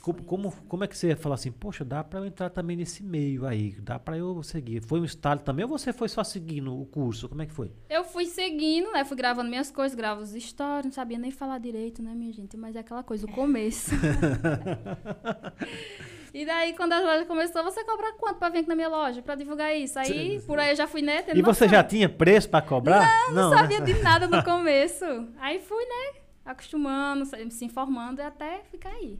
Como, 0.00 0.22
como, 0.22 0.52
como 0.68 0.84
é 0.84 0.86
que 0.86 0.96
você 0.96 1.08
ia 1.08 1.16
falar 1.16 1.36
assim, 1.36 1.52
poxa, 1.52 1.84
dá 1.84 2.02
pra 2.02 2.20
eu 2.20 2.26
entrar 2.26 2.50
também 2.50 2.76
nesse 2.76 3.02
meio 3.02 3.46
aí, 3.46 3.72
dá 3.80 3.98
pra 3.98 4.16
eu 4.16 4.42
seguir? 4.42 4.82
Foi 4.82 5.00
um 5.00 5.04
estalo 5.04 5.40
também 5.40 5.64
ou 5.64 5.68
você 5.68 5.92
foi 5.92 6.08
só 6.08 6.24
seguindo 6.24 6.78
o 6.78 6.86
curso? 6.86 7.28
Como 7.28 7.42
é 7.42 7.46
que 7.46 7.52
foi? 7.52 7.70
Eu 7.88 8.04
fui 8.04 8.26
seguindo, 8.26 8.90
né? 8.92 9.04
Fui 9.04 9.16
gravando 9.16 9.48
minhas 9.48 9.70
coisas, 9.70 9.96
gravo 9.96 10.22
os 10.22 10.30
stories, 10.30 10.84
não 10.84 10.92
sabia 10.92 11.18
nem 11.18 11.30
falar 11.30 11.58
direito, 11.58 12.02
né, 12.02 12.14
minha 12.14 12.32
gente? 12.32 12.56
Mas 12.56 12.76
é 12.76 12.80
aquela 12.80 13.02
coisa, 13.02 13.26
o 13.26 13.32
começo. 13.32 13.90
e 16.34 16.44
daí, 16.44 16.74
quando 16.74 16.92
a 16.92 17.00
loja 17.00 17.24
começou, 17.24 17.62
você 17.62 17.84
cobra 17.84 18.12
quanto 18.14 18.38
pra 18.38 18.48
vir 18.48 18.58
aqui 18.58 18.68
na 18.68 18.76
minha 18.76 18.88
loja, 18.88 19.22
pra 19.22 19.34
divulgar 19.34 19.74
isso? 19.76 19.98
Aí, 19.98 20.40
por 20.42 20.58
aí 20.58 20.70
eu 20.70 20.76
já 20.76 20.86
fui, 20.86 21.02
né? 21.02 21.24
E 21.34 21.42
você 21.42 21.64
noção. 21.64 21.68
já 21.68 21.84
tinha 21.84 22.08
preço 22.08 22.48
pra 22.48 22.60
cobrar? 22.60 23.30
Não, 23.32 23.50
né? 23.50 23.56
sabia 23.56 23.80
de 23.80 23.94
nada 24.02 24.28
no 24.28 24.42
começo. 24.44 25.04
Aí 25.38 25.60
fui, 25.60 25.84
né? 25.84 26.20
Acostumando, 26.44 27.24
se 27.50 27.64
informando 27.64 28.20
e 28.20 28.24
até 28.24 28.62
ficar 28.70 28.90
aí. 28.90 29.18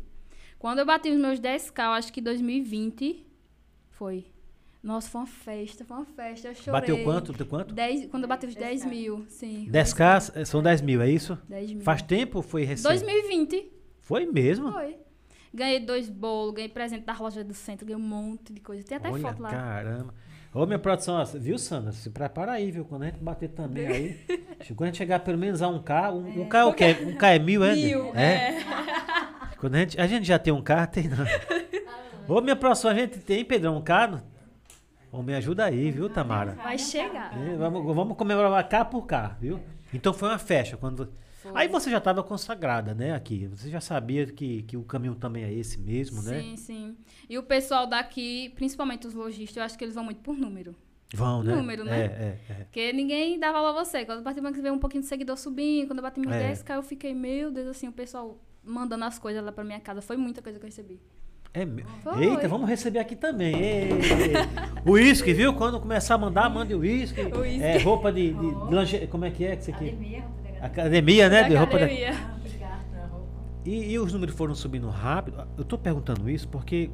Quando 0.63 0.79
eu 0.79 0.87
bati 0.87 1.11
os 1.11 1.19
meus 1.19 1.41
10k, 1.41 1.87
eu 1.87 1.91
acho 1.91 2.13
que 2.13 2.21
2020 2.21 3.27
foi. 3.91 4.27
Nossa, 4.81 5.11
foi 5.11 5.21
uma 5.23 5.27
festa, 5.27 5.85
foi 5.85 5.97
uma 5.97 6.07
festa. 6.07 6.47
Eu 6.47 6.55
chorei. 6.55 6.81
Bateu 6.81 7.03
quanto? 7.03 7.33
Bateu 7.33 7.47
quanto? 7.47 7.75
10, 7.75 8.07
quando 8.07 8.23
eu 8.23 8.29
bati 8.29 8.47
os 8.47 8.55
10 8.55 8.85
mil, 8.87 9.27
sim. 9.29 9.69
10k, 9.69 10.45
são 10.45 10.63
10 10.63 10.81
mil, 10.83 11.03
é 11.03 11.11
isso? 11.11 11.37
10 11.49 11.73
mil. 11.73 11.83
Faz 11.83 12.01
tempo 12.03 12.39
ou 12.39 12.43
foi 12.45 12.63
recente? 12.63 12.87
2020, 12.91 13.73
Foi 14.03 14.25
mesmo? 14.25 14.71
foi. 14.71 14.99
Ganhei 15.53 15.81
dois 15.81 16.09
bolos, 16.09 16.55
ganhei 16.55 16.69
presente 16.69 17.05
da 17.05 17.13
loja 17.19 17.43
do 17.43 17.55
centro, 17.55 17.85
ganhei 17.85 18.01
um 18.01 18.07
monte 18.07 18.53
de 18.53 18.61
coisa. 18.61 18.85
Tem 18.85 18.99
até 18.99 19.11
Olha, 19.11 19.21
foto 19.21 19.43
lá. 19.43 19.51
caramba. 19.51 20.15
Ô, 20.55 20.65
minha 20.65 20.79
produção, 20.79 21.17
ó, 21.17 21.25
viu, 21.25 21.59
Sandra? 21.59 21.91
Se 21.91 22.09
prepara 22.09 22.53
aí, 22.53 22.71
viu? 22.71 22.85
Quando 22.85 23.03
a 23.03 23.07
gente 23.07 23.19
bater 23.19 23.49
também 23.49 23.87
aí. 23.89 24.21
Quando 24.77 24.83
a 24.83 24.87
gente 24.87 24.99
chegar 24.99 25.19
pelo 25.21 25.39
menos 25.39 25.61
a 25.61 25.67
um 25.67 25.83
K, 25.83 26.13
um, 26.13 26.43
um 26.43 26.49
K 26.49 26.59
é 26.59 26.65
o 26.65 26.73
quê? 26.73 26.97
Um 27.05 27.17
K 27.17 27.35
é 27.35 27.39
mil, 27.41 27.65
é? 27.65 27.75
Mil, 27.75 28.15
é. 28.15 28.63
Quando 29.63 29.77
a 29.77 29.79
gente, 29.79 30.01
a 30.01 30.07
gente 30.09 30.27
já 30.27 30.41
tem 30.41 30.53
um 30.53 30.61
K, 30.61 30.89
tem 30.89 31.05
não. 31.09 31.25
Ô, 32.27 32.41
minha 32.41 32.57
produção, 32.57 32.91
a 32.91 32.95
gente 32.95 33.21
tem, 33.21 33.45
Pedrão, 33.45 33.77
um 33.77 34.11
no- 34.11 34.23
Ô, 35.13 35.23
me 35.23 35.35
ajuda 35.37 35.67
aí, 35.67 35.89
viu, 35.93 36.11
Tamara? 36.11 36.57
Vai 36.57 36.77
chegar. 36.77 37.33
É, 37.41 37.55
vamos, 37.57 37.95
vamos 37.95 38.17
comemorar 38.17 38.69
K 38.69 38.85
por 38.85 39.07
K, 39.07 39.37
viu? 39.41 39.61
Então 39.95 40.13
foi 40.13 40.31
uma 40.31 40.39
festa. 40.39 40.77
Quando... 40.77 41.13
Foi. 41.35 41.53
Aí 41.55 41.69
você 41.69 41.93
já 41.93 41.99
estava 41.99 42.25
consagrada, 42.25 42.93
né, 42.93 43.15
aqui. 43.15 43.47
Você 43.47 43.71
já 43.71 43.81
sabia 43.81 44.27
que, 44.27 44.63
que 44.65 44.77
o 44.77 44.83
caminho 44.83 45.15
também 45.15 45.45
é 45.45 45.53
esse 45.53 45.79
mesmo, 45.79 46.21
né? 46.23 46.41
Sim, 46.41 46.57
sim. 46.57 46.97
E 47.31 47.39
o 47.39 47.45
pessoal 47.45 47.87
daqui, 47.87 48.49
principalmente 48.57 49.07
os 49.07 49.15
lojistas, 49.15 49.59
eu 49.59 49.63
acho 49.63 49.79
que 49.79 49.85
eles 49.85 49.95
vão 49.95 50.03
muito 50.03 50.23
por 50.23 50.37
número. 50.37 50.75
Vão, 51.15 51.41
né? 51.45 51.55
Número, 51.55 51.85
né? 51.85 52.01
É, 52.01 52.05
é, 52.05 52.39
é. 52.51 52.55
Porque 52.65 52.93
ninguém 52.93 53.39
dá 53.39 53.53
valor 53.53 53.79
a 53.79 53.85
você. 53.85 54.05
Quando 54.05 54.19
eu 54.19 54.25
bati 54.25 54.41
banco, 54.41 54.57
você 54.57 54.63
vê 54.63 54.73
um 54.73 54.79
pouquinho 54.81 55.03
de 55.03 55.09
seguidor 55.09 55.37
subindo. 55.37 55.87
Quando 55.87 56.01
eu 56.01 56.03
bati 56.03 56.19
meus 56.19 56.35
É. 56.35 56.53
10k, 56.53 56.75
eu 56.75 56.83
fiquei, 56.83 57.15
meu 57.15 57.53
Deus, 57.53 57.69
assim, 57.69 57.87
o 57.87 57.93
pessoal 57.93 58.41
mandando 58.65 59.05
as 59.05 59.19
coisas 59.19 59.43
lá 59.45 59.53
pra 59.53 59.65
minha 59.65 59.81
casa. 59.81 60.01
Foi 60.03 60.17
muita 60.17 60.41
coisa 60.43 60.59
que 60.59 60.65
eu 60.65 60.69
recebi. 60.69 61.01
É 61.55 61.67
Foi. 62.03 62.25
Eita, 62.25 62.49
vamos 62.49 62.67
receber 62.69 62.99
aqui 62.99 63.15
também. 63.15 63.55
O 64.87 64.93
uísque, 64.93 65.35
viu? 65.35 65.53
Quando 65.53 65.79
começar 65.79 66.15
a 66.15 66.19
mandar, 66.19 66.49
mande 66.49 66.75
o 66.75 66.79
uísque. 66.79 67.21
É, 67.61 67.77
roupa 67.79 68.11
de, 68.11 68.33
de 68.33 68.75
lingerie- 68.75 69.07
Como 69.07 69.25
é 69.27 69.31
que 69.31 69.45
é 69.45 69.55
que 69.57 69.65
você 69.65 69.73
quer? 69.73 69.89
Academia, 69.91 70.21
roupa 70.23 70.43
da 70.61 70.67
Academia, 70.67 71.29
né? 71.29 71.43
Da 71.43 71.49
De 71.49 71.55
roupa 71.57 71.79
da... 71.79 71.85
academia. 71.85 72.11
Ah, 72.15 72.37
obrigada 72.39 72.85
pela 72.91 73.07
roupa. 73.07 73.29
E, 73.67 73.93
e 73.93 73.99
os 73.99 74.13
números 74.15 74.35
foram 74.35 74.55
subindo 74.55 74.89
rápido. 74.89 75.47
Eu 75.59 75.65
tô 75.65 75.77
perguntando 75.77 76.31
isso 76.31 76.49
porque 76.49 76.91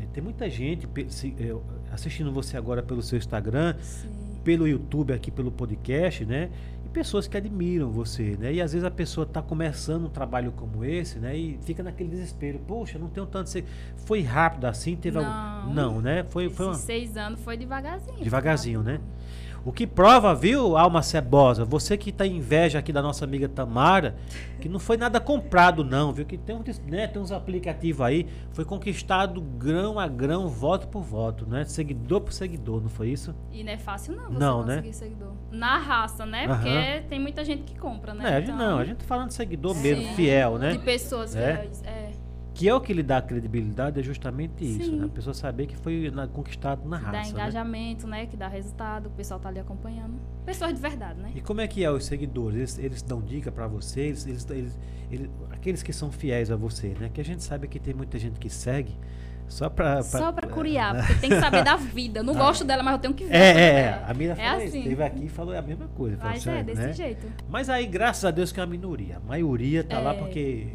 eh, 0.00 0.06
tem 0.12 0.22
muita 0.24 0.50
gente 0.50 0.88
se- 1.08 1.36
eh, 1.38 1.54
assistindo 1.92 2.32
você 2.32 2.56
agora 2.56 2.82
pelo 2.82 3.02
seu 3.02 3.16
Instagram, 3.16 3.76
Sim. 3.80 4.08
pelo 4.42 4.66
YouTube, 4.66 5.12
aqui 5.12 5.30
pelo 5.30 5.52
podcast, 5.52 6.24
né? 6.24 6.50
Pessoas 6.92 7.28
que 7.28 7.36
admiram 7.36 7.88
você, 7.88 8.36
né? 8.36 8.52
E 8.52 8.60
às 8.60 8.72
vezes 8.72 8.84
a 8.84 8.90
pessoa 8.90 9.24
está 9.24 9.40
começando 9.40 10.06
um 10.06 10.08
trabalho 10.08 10.50
como 10.52 10.84
esse, 10.84 11.20
né? 11.20 11.36
E 11.36 11.58
fica 11.62 11.82
naquele 11.82 12.08
desespero. 12.08 12.58
Poxa, 12.66 12.98
não 12.98 13.08
tenho 13.08 13.26
tanto. 13.26 13.50
Foi 13.96 14.22
rápido 14.22 14.64
assim? 14.64 14.96
Teve 14.96 15.18
Não. 15.18 15.24
algum. 15.24 15.72
Não, 15.72 16.00
né? 16.00 16.24
Foi, 16.24 16.50
foi 16.50 16.66
uma... 16.66 16.74
Seis 16.74 17.16
anos 17.16 17.40
foi 17.40 17.56
devagarzinho. 17.56 18.22
Devagarzinho, 18.22 18.82
né? 18.82 19.00
O 19.64 19.72
que 19.72 19.86
prova, 19.86 20.34
viu, 20.34 20.76
alma 20.76 21.02
cebosa? 21.02 21.64
Você 21.66 21.96
que 21.98 22.10
tá 22.10 22.26
em 22.26 22.36
inveja 22.38 22.78
aqui 22.78 22.92
da 22.92 23.02
nossa 23.02 23.24
amiga 23.26 23.46
Tamara, 23.48 24.16
que 24.58 24.68
não 24.70 24.78
foi 24.78 24.96
nada 24.96 25.20
comprado, 25.20 25.84
não, 25.84 26.12
viu? 26.12 26.24
Que 26.24 26.38
tem, 26.38 26.56
uns, 26.56 26.78
né, 26.86 27.06
tem 27.06 27.20
uns 27.20 27.30
aplicativos 27.30 28.00
aí, 28.00 28.26
foi 28.52 28.64
conquistado 28.64 29.40
grão 29.40 29.98
a 29.98 30.08
grão, 30.08 30.48
voto 30.48 30.88
por 30.88 31.02
voto, 31.02 31.46
né? 31.46 31.64
Seguidor 31.66 32.22
por 32.22 32.32
seguidor, 32.32 32.80
não 32.80 32.88
foi 32.88 33.10
isso? 33.10 33.34
E 33.52 33.62
não 33.62 33.72
é 33.72 33.76
fácil, 33.78 34.16
não, 34.16 34.28
você 34.30 34.38
Não, 34.38 34.64
né? 34.64 34.76
conseguir 34.76 34.94
seguidor. 34.94 35.32
Na 35.50 35.76
raça, 35.78 36.24
né? 36.24 36.46
Porque 36.48 36.68
Aham. 36.68 37.02
tem 37.08 37.20
muita 37.20 37.44
gente 37.44 37.62
que 37.62 37.78
compra, 37.78 38.14
né? 38.14 38.36
É, 38.36 38.40
Então, 38.40 38.56
não, 38.56 38.78
a 38.78 38.84
gente 38.84 38.98
tá 38.98 39.04
falando 39.04 39.28
de 39.28 39.34
seguidor 39.34 39.74
mesmo, 39.76 40.04
Sim. 40.04 40.14
fiel, 40.14 40.54
De 40.54 40.58
né? 40.58 40.78
pessoas 40.78 41.36
É. 41.36 41.56
fiéis. 41.56 41.82
É. 41.84 42.09
Que 42.60 42.68
é 42.68 42.74
o 42.74 42.80
que 42.80 42.92
lhe 42.92 43.02
dá 43.02 43.22
credibilidade, 43.22 43.98
é 43.98 44.02
justamente 44.02 44.62
isso, 44.64 44.94
né? 44.94 45.06
A 45.06 45.08
pessoa 45.08 45.32
saber 45.32 45.66
que 45.66 45.74
foi 45.76 46.10
na- 46.10 46.26
conquistado 46.28 46.86
na 46.86 46.98
dá 46.98 47.06
raça, 47.06 47.32
né? 47.32 47.40
engajamento, 47.40 48.06
né? 48.06 48.26
Que 48.26 48.36
dá 48.36 48.48
resultado, 48.48 49.06
o 49.06 49.10
pessoal 49.10 49.40
tá 49.40 49.48
ali 49.48 49.58
acompanhando. 49.58 50.14
Pessoas 50.44 50.74
de 50.74 50.80
verdade, 50.80 51.18
né? 51.20 51.32
E 51.34 51.40
como 51.40 51.62
é 51.62 51.66
que 51.66 51.82
é 51.82 51.90
os 51.90 52.04
seguidores? 52.04 52.56
Eles, 52.58 52.78
eles 52.78 53.02
dão 53.02 53.22
dica 53.22 53.50
pra 53.50 53.66
vocês? 53.66 54.26
Eles, 54.26 54.46
eles, 54.50 54.78
eles- 55.10 55.30
aqueles 55.50 55.82
que 55.82 55.90
são 55.92 56.12
fiéis 56.12 56.50
a 56.50 56.56
você, 56.56 56.88
né? 57.00 57.08
Que 57.12 57.20
a 57.20 57.24
gente 57.24 57.42
sabe 57.42 57.66
que 57.66 57.78
tem 57.78 57.94
muita 57.94 58.18
gente 58.18 58.38
que 58.38 58.50
segue 58.50 58.94
só 59.48 59.70
pra... 59.70 60.02
Só 60.02 60.30
pra 60.30 60.46
curiar, 60.46 60.94
porque 60.96 61.14
tem 61.14 61.30
que 61.30 61.40
saber 61.40 61.64
da 61.64 61.76
vida. 61.76 62.20
Eu 62.20 62.24
não 62.24 62.34
gosto 62.36 62.62
dela, 62.62 62.82
mas 62.82 62.92
eu 62.92 62.98
tenho 62.98 63.14
que 63.14 63.24
ver. 63.24 63.34
É, 63.34 63.38
é, 63.38 63.70
é. 63.80 64.04
A 64.06 64.12
Mira 64.12 64.34
É 64.34 64.36
falou 64.36 64.64
assim. 64.66 64.78
Esteve 64.80 65.02
aqui 65.02 65.24
e 65.24 65.28
falou 65.30 65.56
a 65.56 65.62
mesma 65.62 65.88
coisa. 65.88 66.18
Mas 66.22 66.46
assim, 66.46 66.58
é, 66.58 66.62
desse 66.62 66.82
né? 66.82 66.92
jeito. 66.92 67.26
Mas 67.48 67.70
aí, 67.70 67.86
graças 67.86 68.24
a 68.26 68.30
Deus 68.30 68.52
que 68.52 68.60
é 68.60 68.62
a 68.62 68.66
minoria. 68.66 69.16
A 69.16 69.20
maioria 69.20 69.82
tá 69.82 69.98
lá 69.98 70.12
É. 70.12 70.18
porque 70.18 70.68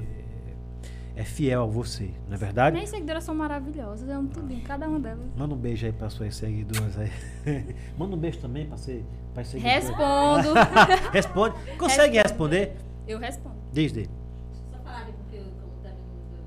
é 1.15 1.23
fiel 1.23 1.63
a 1.63 1.65
você, 1.65 2.11
não 2.27 2.35
é 2.35 2.37
verdade? 2.37 2.75
Minhas 2.75 2.89
seguidoras 2.89 3.23
são 3.23 3.33
maravilhosas, 3.33 4.07
eu 4.07 4.15
amo 4.15 4.29
tudinho, 4.29 4.61
cada 4.63 4.87
uma 4.87 4.99
delas. 4.99 5.25
Manda 5.37 5.53
um 5.53 5.57
beijo 5.57 5.85
aí 5.85 5.91
para 5.91 6.09
suas 6.09 6.35
seguidoras 6.35 6.97
aí. 6.97 7.11
Manda 7.97 8.15
um 8.15 8.19
beijo 8.19 8.39
também 8.39 8.65
para 8.65 8.77
ser 8.77 9.03
para 9.33 9.43
seguidores. 9.43 9.87
Respondo. 9.87 10.53
Responde. 11.11 11.55
Consegue 11.77 12.17
responder? 12.17 12.75
eu 13.07 13.19
respondo. 13.19 13.55
Diz 13.71 13.91
dele. 13.91 14.09
Deixa 14.51 14.65
eu 14.65 14.77
só 14.77 14.83
falar 14.83 15.05
porque 15.05 15.37
eu, 15.37 15.43
como 15.43 15.73
tá 15.83 15.89
vindo 15.89 16.11
subindo 16.15 16.41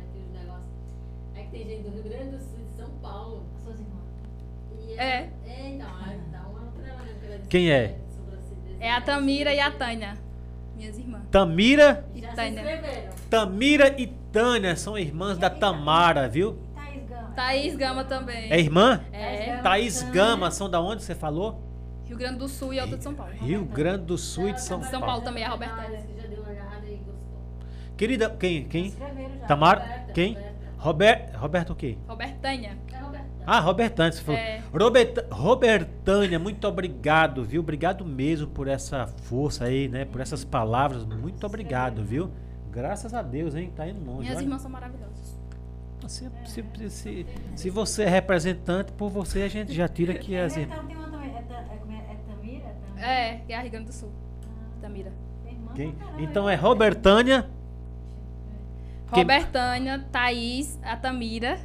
aqui 0.00 0.18
os 0.18 0.32
negócios. 0.32 0.66
É 1.36 1.42
que 1.42 1.50
tem 1.50 1.66
gente 1.66 1.82
do 1.82 1.90
Rio 1.90 2.02
Grande 2.04 2.36
do 2.36 2.38
Sul 2.38 2.58
e 2.60 2.64
de 2.64 2.76
São 2.76 2.90
Paulo. 3.02 3.44
As 3.56 3.62
suas 3.62 3.78
irmãs. 3.78 4.04
E 4.88 4.94
É. 4.98 5.30
É, 5.46 5.68
então, 5.68 5.88
aí 6.04 6.18
dá 6.30 6.40
uma 6.40 6.72
disse 7.38 7.48
Quem 7.48 7.64
que 7.64 7.70
é? 7.70 7.98
É 8.80 8.90
a 8.90 9.00
Tamira 9.00 9.54
e 9.54 9.60
a 9.60 9.70
Tânia, 9.70 10.14
minhas 10.76 10.98
irmãs. 10.98 11.22
Tamira, 11.30 12.04
Inscreveram. 12.32 13.12
Tamira 13.30 14.00
e 14.00 14.06
Tânia 14.06 14.76
são 14.76 14.98
irmãs 14.98 15.38
da 15.38 15.50
Tamara, 15.50 16.28
viu? 16.28 16.58
Thaís 16.74 17.04
Gama. 17.08 17.32
Thaís 17.34 17.76
Gama 17.76 18.04
também. 18.04 18.50
É 18.52 18.58
irmã? 18.58 19.04
É. 19.12 19.56
Thaís 19.62 20.02
Gama, 20.02 20.50
são 20.50 20.68
da 20.68 20.80
onde 20.80 21.02
você 21.02 21.14
falou? 21.14 21.60
Rio 22.06 22.16
Grande 22.18 22.38
do 22.38 22.48
Sul 22.48 22.74
e 22.74 22.80
outra 22.80 22.96
de 22.98 23.04
São 23.04 23.14
Paulo. 23.14 23.32
Rio 23.32 23.64
Grande 23.64 24.04
do 24.04 24.18
Sul 24.18 24.48
e 24.48 24.52
de 24.52 24.60
São, 24.60 24.82
São 24.82 25.00
Paulo 25.00 25.22
também, 25.22 25.44
a 25.44 25.48
Roberta. 25.50 25.76
Parece 25.76 26.06
que 26.06 26.20
já 26.20 26.26
deu 26.28 26.42
uma 26.42 26.50
olhada 26.50 26.86
e 26.86 26.96
gostou. 26.96 27.40
Querida, 27.96 28.30
quem? 28.30 28.64
Quem? 28.64 28.86
Escreveram 28.86 29.38
já. 29.38 29.46
Tamara? 29.46 29.80
Roberta, 29.80 30.12
Quem? 30.12 30.34
Roberta. 30.34 30.52
Robert, 30.82 31.30
Roberto 31.40 31.72
o 31.72 31.76
quê? 31.76 31.96
Robertanha. 32.08 32.76
É. 33.42 33.44
Ah, 33.46 33.60
Robertânia, 33.60 34.12
você 34.12 34.22
falou. 34.22 34.40
É. 34.40 34.62
Robert, 34.72 35.26
Robertânia, 35.30 36.38
muito 36.38 36.66
obrigado, 36.66 37.44
viu? 37.44 37.60
Obrigado 37.60 38.04
mesmo 38.04 38.46
por 38.46 38.68
essa 38.68 39.06
força 39.06 39.64
aí, 39.64 39.88
né? 39.88 40.04
Por 40.04 40.20
essas 40.20 40.44
palavras. 40.44 41.04
Muito 41.04 41.44
obrigado, 41.46 42.02
viu? 42.02 42.30
Graças 42.70 43.12
a 43.12 43.20
Deus, 43.20 43.54
hein? 43.54 43.72
Tá 43.76 43.86
indo 43.86 44.04
longe. 44.04 44.20
Minhas 44.20 44.36
olha. 44.36 44.44
irmãs 44.44 44.62
são 44.62 44.70
maravilhosas. 44.70 45.38
Se, 46.06 46.30
se, 46.46 46.90
se, 46.90 47.26
se 47.54 47.70
você 47.70 48.02
é 48.04 48.08
representante, 48.08 48.90
por 48.92 49.08
você 49.08 49.42
a 49.42 49.48
gente 49.48 49.72
já 49.72 49.86
tira 49.86 50.12
aqui 50.12 50.36
as 50.36 50.56
irmãs. 50.56 50.78
Então 50.78 50.86
tem 50.86 50.96
uma 50.96 51.08
também. 51.08 51.30
É, 51.30 51.34
é, 51.34 51.38
é, 51.38 52.12
é 52.12 52.16
Tamira? 52.26 52.64
É 52.66 52.74
Tamira? 52.86 53.06
É, 53.06 53.34
que 53.46 53.52
é 53.52 53.56
a 53.56 53.60
Rio 53.60 53.70
Grande 53.70 53.86
do 53.86 53.92
Sul. 53.92 54.10
Tamira. 54.80 55.12
Tem 55.44 55.52
irmã 55.52 55.72
Quem? 55.74 55.94
Então 56.18 56.48
é 56.48 56.54
Robertânia. 56.56 57.46
Quem- 59.12 59.22
Robertânia, 59.22 60.04
Thaís, 60.10 60.78
a 60.82 60.96
Tamira. 60.96 61.60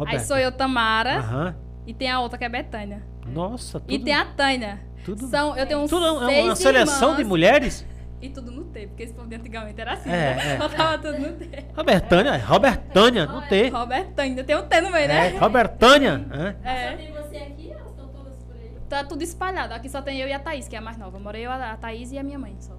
Roberta. 0.00 0.20
Aí 0.20 0.26
sou 0.26 0.36
eu, 0.38 0.50
Tamara. 0.52 1.18
Aham. 1.18 1.54
E 1.86 1.94
tem 1.94 2.10
a 2.10 2.20
outra 2.20 2.36
que 2.38 2.44
é 2.44 2.48
Betânia. 2.48 3.02
Nossa, 3.26 3.78
tudo. 3.80 3.92
E 3.92 3.98
tem 3.98 4.14
a 4.14 4.24
Tânia. 4.24 4.80
tudo, 5.04 5.26
São, 5.28 5.56
eu 5.56 5.66
tenho 5.66 5.80
uns 5.80 5.90
tudo 5.90 6.04
é 6.06 6.10
uma 6.42 6.54
seis 6.56 6.58
seleção 6.58 7.08
de 7.14 7.20
irmãs. 7.20 7.28
mulheres? 7.28 7.86
E 8.22 8.28
tudo 8.28 8.50
no 8.50 8.64
T, 8.64 8.86
porque 8.88 9.04
esse 9.04 9.14
povo 9.14 9.26
de 9.28 9.36
antigamente 9.36 9.80
era 9.80 9.94
assim. 9.94 10.10
É, 10.10 10.34
né? 10.34 10.54
é. 10.54 10.56
Botava 10.58 10.98
tudo 10.98 11.18
no 11.18 11.32
T. 11.38 11.48
Robertânia, 11.74 12.36
Robertânia, 12.36 13.24
não 13.26 13.40
tem. 13.48 13.70
Robertânia, 13.70 14.44
tem 14.44 14.56
um 14.56 14.62
T 14.68 14.80
no 14.82 14.90
meio, 14.90 15.04
É, 15.04 15.08
né? 15.08 15.38
Robertânia. 15.38 16.12
hã? 16.30 16.54
Só 16.62 16.68
É. 16.68 16.96
tem 16.96 17.12
você 17.12 17.36
aqui, 17.38 17.70
elas 17.72 17.86
estão 17.90 18.08
todas 18.08 18.36
por 18.44 18.54
aí. 18.56 18.70
Tá 18.90 19.04
tudo 19.04 19.22
espalhado. 19.22 19.72
Aqui 19.72 19.88
só 19.88 20.02
tem 20.02 20.18
eu 20.18 20.28
e 20.28 20.32
a 20.34 20.38
Thaís, 20.38 20.68
que 20.68 20.76
é 20.76 20.78
a 20.78 20.82
mais 20.82 20.98
nova. 20.98 21.18
Morei 21.18 21.46
eu, 21.46 21.50
a 21.50 21.76
Thaís 21.76 22.12
e 22.12 22.18
a 22.18 22.22
minha 22.22 22.38
mãe 22.38 22.54
só. 22.60 22.74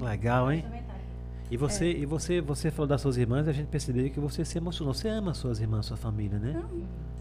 Legal, 0.00 0.50
hein? 0.50 0.64
E 1.50 1.56
você, 1.56 1.90
e 1.92 2.06
você, 2.06 2.40
você 2.40 2.70
falou 2.70 2.86
das 2.86 3.00
suas 3.00 3.16
irmãs, 3.16 3.46
a 3.46 3.52
gente 3.52 3.66
percebeu 3.68 4.08
que 4.10 4.18
você 4.18 4.44
se 4.44 4.56
emocionou. 4.58 4.92
Você 4.94 5.08
ama 5.08 5.34
suas 5.34 5.60
irmãs, 5.60 5.86
sua 5.86 5.96
família, 5.96 6.38
né? 6.38 6.62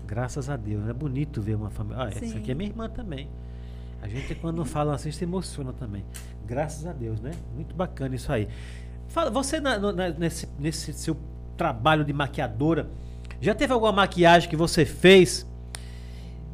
Graças 0.07 0.49
a 0.49 0.55
Deus. 0.55 0.87
É 0.87 0.93
bonito 0.93 1.41
ver 1.41 1.55
uma 1.55 1.69
família. 1.69 2.03
Ah, 2.03 2.07
essa 2.07 2.25
Sim. 2.25 2.37
aqui 2.37 2.51
é 2.51 2.53
minha 2.55 2.69
irmã 2.69 2.89
também. 2.89 3.29
A 4.01 4.07
gente, 4.07 4.33
quando 4.35 4.63
fala 4.65 4.95
assim, 4.95 5.11
se 5.11 5.23
emociona 5.23 5.73
também. 5.73 6.03
Graças 6.45 6.85
a 6.87 6.93
Deus, 6.93 7.19
né? 7.19 7.31
Muito 7.53 7.75
bacana 7.75 8.15
isso 8.15 8.31
aí. 8.31 8.47
Fala, 9.09 9.29
você, 9.29 9.59
na- 9.59 9.77
na- 9.77 10.09
nesse, 10.09 10.47
nesse 10.57 10.93
seu 10.93 11.15
trabalho 11.57 12.03
de 12.03 12.13
maquiadora, 12.13 12.89
já 13.39 13.53
teve 13.53 13.71
alguma 13.73 13.91
maquiagem 13.91 14.49
que 14.49 14.55
você 14.55 14.85
fez? 14.85 15.45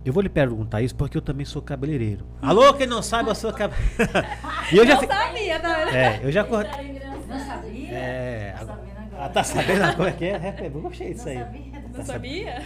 Eu 0.04 0.12
vou 0.12 0.24
lhe 0.24 0.30
perguntar 0.30 0.82
isso 0.82 0.96
porque 0.96 1.18
eu 1.18 1.22
também 1.22 1.46
sou 1.46 1.62
cabeleireiro. 1.62 2.26
Alô, 2.42 2.74
quem 2.74 2.88
não 2.88 3.02
sabe, 3.02 3.30
eu 3.30 3.36
sou 3.36 3.54
cabeleireiro. 3.54 4.28
eu 4.74 4.86
já 4.88 4.98
fi- 4.98 5.08
sabia, 5.08 5.60
tá? 5.60 5.96
É, 5.96 6.20
eu 6.26 6.32
já 6.32 6.44
cor... 6.44 6.66
Tá 7.90 7.96
sabia? 7.96 7.98
É, 7.98 8.52
Tá 8.52 8.62
agora- 8.62 8.78
sabendo 8.78 8.98
agora. 9.00 9.26
Ah, 9.26 9.30
tá 9.30 9.44
sabendo 9.44 10.04
é 10.08 10.12
que 10.12 10.26
é? 10.26 10.30
É, 10.30 10.68
Eu 10.68 10.82
gostei 10.82 11.14
disso 11.14 11.26
Não 11.26 11.32
aí. 11.32 11.38
sabia? 11.40 11.84
Não 11.98 12.06
sabia? 12.06 12.64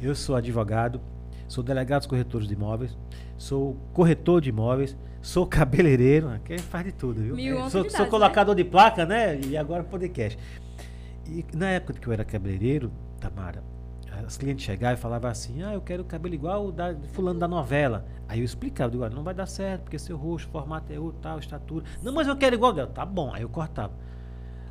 Eu 0.00 0.14
sou 0.14 0.36
advogado, 0.36 1.00
sou 1.48 1.62
delegado 1.62 2.00
dos 2.00 2.06
corretores 2.06 2.46
de 2.48 2.54
imóveis, 2.54 2.96
sou 3.38 3.76
corretor 3.92 4.40
de 4.40 4.48
imóveis, 4.50 4.96
sou 5.22 5.46
cabeleireiro, 5.46 6.28
aqui 6.28 6.58
faz 6.58 6.84
de 6.86 6.92
tudo, 6.92 7.20
viu? 7.22 7.34
Mil 7.36 7.58
É, 7.58 7.70
sou, 7.70 7.88
sou 7.90 8.00
né? 8.04 8.10
colocador 8.10 8.54
de 8.54 8.64
placa, 8.64 9.04
né? 9.06 9.38
E 9.40 9.56
agora 9.56 9.82
podcast. 9.84 10.38
E 11.26 11.44
na 11.54 11.70
época 11.70 11.94
que 11.94 12.06
eu 12.06 12.12
era 12.12 12.24
cabeleireiro, 12.24 12.90
Tamara, 13.20 13.62
as 14.26 14.36
clientes 14.36 14.64
chegavam 14.64 14.94
e 14.94 15.00
falavam 15.00 15.30
assim: 15.30 15.62
Ah, 15.62 15.74
eu 15.74 15.80
quero 15.80 16.04
cabelo 16.04 16.34
igual 16.34 16.66
o 16.66 16.72
da 16.72 16.94
fulano 17.12 17.38
da 17.40 17.48
novela. 17.48 18.04
Aí 18.28 18.38
eu 18.40 18.44
explicava, 18.44 18.90
digo, 18.90 19.02
"Olha, 19.02 19.14
não 19.14 19.22
vai 19.22 19.34
dar 19.34 19.46
certo, 19.46 19.82
porque 19.82 19.98
seu 19.98 20.16
rosto, 20.16 20.48
formato 20.50 20.92
é 20.92 20.98
outro, 20.98 21.20
tal, 21.20 21.38
estatura. 21.38 21.84
Não, 22.02 22.12
mas 22.12 22.26
eu 22.28 22.36
quero 22.36 22.54
igual 22.54 22.72
dela. 22.72 22.88
Tá 22.88 23.04
bom, 23.04 23.32
aí 23.34 23.42
eu 23.42 23.48
cortava. 23.48 23.92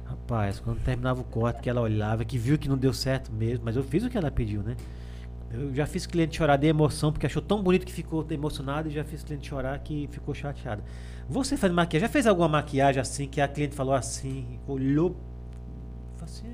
Rapaz, 0.05 0.59
quando 0.59 0.79
terminava 0.83 1.21
o 1.21 1.23
corte, 1.23 1.61
que 1.61 1.69
ela 1.69 1.81
olhava, 1.81 2.23
que 2.23 2.37
viu 2.37 2.57
que 2.57 2.69
não 2.69 2.77
deu 2.77 2.93
certo 2.93 3.31
mesmo, 3.31 3.65
mas 3.65 3.75
eu 3.75 3.83
fiz 3.83 4.03
o 4.03 4.09
que 4.09 4.17
ela 4.17 4.29
pediu, 4.29 4.61
né? 4.61 4.75
Eu 5.51 5.73
já 5.73 5.85
fiz 5.85 6.05
cliente 6.05 6.37
chorar 6.37 6.57
de 6.57 6.67
emoção, 6.67 7.11
porque 7.11 7.25
achou 7.25 7.41
tão 7.41 7.61
bonito 7.63 7.85
que 7.85 7.91
ficou 7.93 8.25
emocionado, 8.29 8.87
e 8.87 8.91
já 8.91 9.03
fiz 9.03 9.23
cliente 9.23 9.47
chorar 9.47 9.77
que 9.79 10.07
ficou 10.11 10.33
chateada. 10.33 10.83
Você 11.27 11.57
faz 11.57 11.71
maquiagem, 11.73 12.07
já 12.07 12.11
fez 12.11 12.27
alguma 12.27 12.47
maquiagem 12.47 13.01
assim, 13.01 13.27
que 13.27 13.41
a 13.41 13.47
cliente 13.47 13.73
falou 13.75 13.93
assim, 13.95 14.59
olhou, 14.67 15.15
assim, 16.21 16.47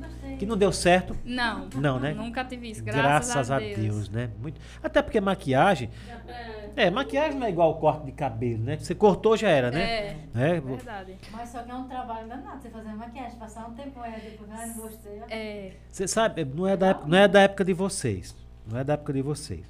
gostei. 0.00 0.36
que 0.36 0.46
não 0.46 0.56
deu 0.56 0.72
certo? 0.72 1.16
Não. 1.24 1.68
Não, 1.76 1.98
né? 2.00 2.12
Nunca 2.12 2.44
tive 2.44 2.70
isso, 2.70 2.82
graças, 2.84 3.50
a, 3.50 3.58
Deus. 3.58 4.08
né? 4.10 4.30
Muito. 4.40 4.60
Até 4.82 5.00
porque 5.02 5.20
maquiagem, 5.20 5.90
Dá 6.06 6.16
pra- 6.16 6.34
é, 6.78 6.90
maquiagem 6.90 7.38
não 7.38 7.46
é 7.46 7.50
igual 7.50 7.78
corte 7.78 8.06
de 8.06 8.12
cabelo, 8.12 8.62
né? 8.64 8.76
Você 8.78 8.94
cortou 8.94 9.36
já 9.36 9.48
era, 9.48 9.70
né? 9.70 9.80
É, 9.82 10.16
É, 10.34 10.60
verdade. 10.60 11.16
Mas 11.30 11.48
só 11.50 11.62
que 11.62 11.70
é 11.70 11.74
um 11.74 11.88
trabalho 11.88 12.28
danado 12.28 12.60
você 12.62 12.70
fazer 12.70 12.88
maquiagem, 12.90 13.38
passar 13.38 13.66
um 13.68 13.74
tempo 13.74 14.00
aí 14.00 14.12
depois, 14.20 14.50
ah, 14.50 14.66
não 14.66 14.74
gostei. 14.74 15.20
É, 15.30 15.72
Você 15.90 16.06
sabe, 16.08 16.44
não 16.44 16.66
é, 16.66 16.76
da, 16.76 16.88
época- 16.88 17.06
não 17.08 17.18
é 17.18 17.28
da 17.28 17.40
época 17.42 17.64
de 17.64 17.72
vocês. 17.72 18.34
Não 18.70 18.78
é 18.78 18.84
da 18.84 18.94
época 18.94 19.12
de 19.12 19.22
vocês. 19.22 19.64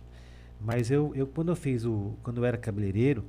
Mas 0.61 0.91
eu, 0.91 1.13
eu 1.15 1.27
quando 1.27 1.51
eu 1.51 1.57
fiz 1.57 1.85
o. 1.85 2.15
Quando 2.23 2.39
eu 2.39 2.45
era 2.45 2.57
cabeleireiro, 2.59 3.25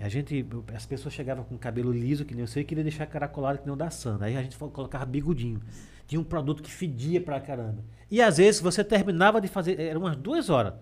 a 0.00 0.08
gente. 0.08 0.46
As 0.74 0.86
pessoas 0.86 1.12
chegavam 1.14 1.42
com 1.44 1.56
cabelo 1.58 1.90
liso, 1.92 2.24
que 2.24 2.32
nem 2.34 2.42
eu 2.42 2.46
sei, 2.46 2.62
e 2.62 2.64
queria 2.64 2.84
deixar 2.84 3.06
caracolado 3.06 3.58
que 3.58 3.64
nem 3.66 3.72
o 3.74 3.76
da 3.76 3.90
Sandra. 3.90 4.26
Aí 4.28 4.36
a 4.36 4.42
gente 4.42 4.56
colocava 4.56 5.04
bigodinho. 5.04 5.60
Tinha 6.06 6.20
um 6.20 6.24
produto 6.24 6.62
que 6.62 6.70
fedia 6.70 7.20
pra 7.20 7.40
caramba. 7.40 7.82
E 8.10 8.20
às 8.22 8.36
vezes 8.36 8.60
você 8.60 8.84
terminava 8.84 9.40
de 9.40 9.48
fazer. 9.48 9.80
Eram 9.80 10.02
umas 10.02 10.16
duas 10.16 10.48
horas. 10.48 10.74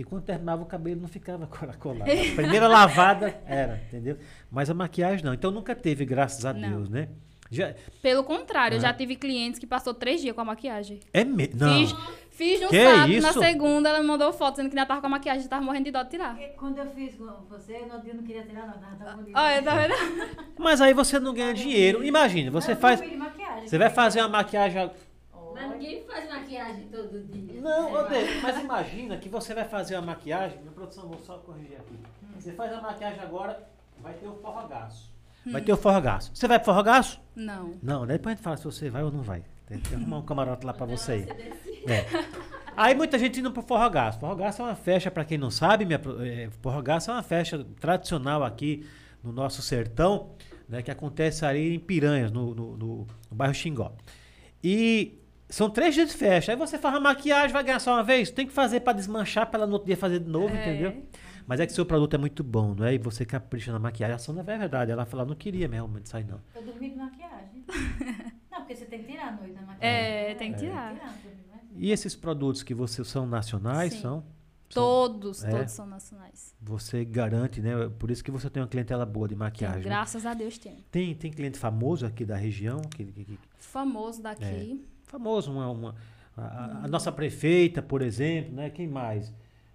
E 0.00 0.04
quando 0.04 0.22
terminava 0.24 0.62
o 0.62 0.66
cabelo 0.66 0.98
não 1.00 1.08
ficava 1.08 1.46
caracolado. 1.48 2.10
A 2.10 2.34
primeira 2.34 2.66
lavada 2.66 3.38
era, 3.46 3.82
entendeu? 3.86 4.16
Mas 4.50 4.70
a 4.70 4.74
maquiagem 4.74 5.22
não. 5.24 5.34
Então 5.34 5.50
nunca 5.50 5.74
teve, 5.74 6.06
graças 6.06 6.44
a 6.46 6.54
Não. 6.54 6.70
Deus, 6.70 6.88
né? 6.88 7.08
Já, 7.52 7.74
pelo 8.00 8.22
contrário, 8.24 8.76
eu 8.76 8.78
Ah. 8.78 8.82
já 8.82 8.94
tive 8.94 9.16
clientes 9.16 9.58
que 9.58 9.66
passou 9.66 9.92
três 9.92 10.20
dias 10.22 10.34
com 10.34 10.40
a 10.40 10.44
maquiagem. 10.44 11.00
é 11.12 11.22
mesmo. 11.24 11.56
Não. 11.58 11.68
Fiz, 11.80 11.94
fiz 12.30 12.60
no 12.62 12.68
Que 12.68 12.82
sábado, 12.82 13.12
isso? 13.12 13.26
na 13.26 13.32
segunda 13.34 13.88
ela 13.88 13.98
me 14.00 14.06
mandou 14.06 14.32
foto 14.32 14.52
dizendo 14.52 14.70
que 14.70 14.78
ainda 14.78 14.86
tava 14.86 15.00
com 15.00 15.06
a 15.08 15.10
maquiagem, 15.10 15.48
tava 15.48 15.62
morrendo 15.62 15.84
de 15.86 15.90
dó 15.90 16.02
de 16.04 16.10
tirar. 16.10 16.30
Porque 16.36 16.48
Quando 16.56 16.78
eu 16.78 16.86
fiz 16.92 17.14
com 17.16 17.26
você, 17.50 17.80
no 17.80 18.00
dia 18.00 18.12
eu 18.12 18.16
não 18.16 18.22
queria 18.22 18.42
tirar 18.44 18.66
não, 18.68 18.74
tava 18.74 19.04
tão 19.04 19.16
bonito. 19.18 19.36
Olha, 19.36 19.62
tá 19.62 19.74
vendo? 19.74 19.94
Mas 20.58 20.80
aí 20.80 20.94
você 20.94 21.18
não 21.18 21.34
ganha 21.34 21.52
dinheiro. 21.52 22.02
Imagina, 22.04 22.50
você 22.52 22.72
Não, 22.72 22.80
faz. 22.80 23.00
não 23.00 23.06
vi 23.06 23.12
de 23.14 23.18
maquiagem. 23.18 23.66
Você 23.68 23.76
vai 23.78 23.90
fazer 23.90 24.20
uma 24.20 24.28
maquiagem. 24.28 24.90
Mas 25.60 25.70
ninguém 25.72 26.04
faz 26.04 26.28
maquiagem 26.28 26.88
todo 26.88 27.20
dia. 27.26 27.60
Não, 27.60 27.92
ô 27.92 28.02
David, 28.04 28.40
mas 28.42 28.58
imagina 28.60 29.16
que 29.18 29.28
você 29.28 29.54
vai 29.54 29.64
fazer 29.64 29.96
uma 29.96 30.06
maquiagem. 30.06 30.58
Minha 30.60 30.72
produção, 30.72 31.08
vou 31.08 31.18
só 31.18 31.38
corrigir 31.38 31.76
aqui. 31.76 31.98
Você 32.38 32.52
faz 32.52 32.72
a 32.72 32.80
maquiagem 32.80 33.20
agora, 33.20 33.68
vai 34.00 34.14
ter 34.14 34.26
o 34.26 34.34
forrogaço. 34.36 35.10
Vai 35.46 35.60
ter 35.62 35.72
o 35.72 35.76
forrogaço. 35.76 36.30
Você 36.34 36.46
vai 36.48 36.58
pro 36.58 36.66
forrogaço? 36.66 37.20
Não. 37.34 37.74
Não, 37.82 38.06
daí 38.06 38.16
depois 38.18 38.32
a 38.32 38.36
gente 38.36 38.44
fala 38.44 38.56
se 38.56 38.64
você 38.64 38.90
vai 38.90 39.02
ou 39.02 39.10
não 39.10 39.22
vai. 39.22 39.42
Tem 39.66 39.78
que 39.80 39.94
arrumar 39.94 40.18
um 40.18 40.22
camarote 40.22 40.66
lá 40.66 40.72
pra 40.74 40.84
você 40.86 41.12
aí. 41.12 41.28
É. 41.86 42.04
Aí 42.76 42.94
muita 42.94 43.18
gente 43.18 43.40
indo 43.40 43.50
pro 43.52 43.62
forrogaço. 43.62 44.18
Forrogaço 44.18 44.62
é 44.62 44.64
uma 44.66 44.74
festa, 44.74 45.10
pra 45.10 45.24
quem 45.24 45.38
não 45.38 45.50
sabe, 45.50 45.84
minha, 45.84 46.00
é, 46.24 46.48
forrogaço 46.60 47.10
é 47.10 47.14
uma 47.14 47.22
festa 47.22 47.64
tradicional 47.78 48.42
aqui 48.44 48.86
no 49.22 49.32
nosso 49.32 49.60
sertão, 49.62 50.30
né, 50.68 50.82
que 50.82 50.90
acontece 50.90 51.44
ali 51.44 51.74
em 51.74 51.78
Piranhas, 51.78 52.30
no, 52.30 52.54
no, 52.54 52.76
no- 52.76 52.96
no 53.30 53.36
bairro 53.36 53.54
Xingó. 53.54 53.92
E 54.62 55.18
são 55.50 55.68
três 55.68 55.94
dias 55.94 56.08
de 56.10 56.14
festa. 56.16 56.52
Aí 56.52 56.56
você 56.56 56.78
faz 56.78 56.94
a 56.94 57.00
maquiagem, 57.00 57.52
vai 57.52 57.62
ganhar 57.64 57.78
só 57.80 57.92
uma 57.94 58.02
vez. 58.02 58.30
Tem 58.30 58.46
que 58.46 58.52
fazer 58.52 58.80
pra 58.80 58.92
desmanchar, 58.92 59.46
pra 59.50 59.58
ela 59.58 59.66
no 59.66 59.74
outro 59.74 59.86
dia 59.86 59.96
fazer 59.96 60.20
de 60.20 60.28
novo, 60.30 60.54
É. 60.54 60.60
entendeu? 60.62 61.04
Mas 61.46 61.58
é 61.58 61.66
que 61.66 61.72
seu 61.72 61.84
produto 61.84 62.14
é 62.14 62.18
muito 62.18 62.44
bom, 62.44 62.74
não 62.74 62.86
é? 62.86 62.94
E 62.94 62.98
você 62.98 63.24
capricha 63.24 63.72
na 63.72 63.78
maquiagem. 63.78 64.14
A 64.14 64.18
Sandra 64.18 64.42
é 64.42 64.58
verdade. 64.58 64.92
Ela 64.92 65.04
falou, 65.04 65.26
não 65.26 65.34
queria 65.34 65.68
realmente 65.68 66.08
sair, 66.08 66.24
não. 66.24 66.40
Eu 66.54 66.62
dormi 66.62 66.90
de 66.90 66.96
maquiagem. 66.96 67.64
não, 68.50 68.58
porque 68.60 68.76
você 68.76 68.84
tem 68.84 69.00
que 69.00 69.10
tirar 69.10 69.28
a 69.28 69.32
noite 69.32 69.52
da 69.54 69.62
maquiagem. 69.62 69.78
É, 69.80 70.34
tem 70.36 70.52
que 70.52 70.58
tirar. 70.60 70.94
Né? 70.94 71.00
E 71.76 71.90
esses 71.90 72.14
produtos 72.14 72.62
que 72.62 72.72
você 72.74 73.02
são 73.04 73.26
nacionais, 73.26 73.94
Sim. 73.94 74.00
são? 74.02 74.24
Todos, 74.72 75.42
É. 75.42 75.50
todos 75.50 75.72
são 75.72 75.84
nacionais. 75.86 76.54
Você 76.62 77.04
garante, 77.04 77.60
né? 77.60 77.72
Por 77.98 78.08
isso 78.10 78.22
que 78.22 78.30
você 78.30 78.48
tem 78.48 78.62
uma 78.62 78.68
clientela 78.68 79.04
boa 79.04 79.26
de 79.26 79.34
Tem, 79.34 79.38
maquiagem. 79.38 79.78
né? 79.78 79.84
graças 79.84 80.24
a 80.24 80.32
Deus 80.32 80.56
tem. 80.58 80.76
Tem, 80.92 81.12
tem 81.14 81.32
cliente 81.32 81.58
famoso 81.58 82.06
aqui 82.06 82.24
da 82.24 82.36
região? 82.36 82.80
Que, 82.82 83.04
que- 83.04 83.24
que- 83.24 83.38
Famoso 83.58 84.22
daqui. 84.22 84.84
Famoso, 85.10 85.52
uma, 85.52 85.68
uma- 85.70 85.94
a, 86.36 86.84
a- 86.84 86.88
nossa 86.88 87.10
prefeita, 87.12 87.82
por 87.82 88.00
exemplo, 88.02 88.54
né? 88.54 88.70
Quem 88.70 88.86
mais? 88.88 89.32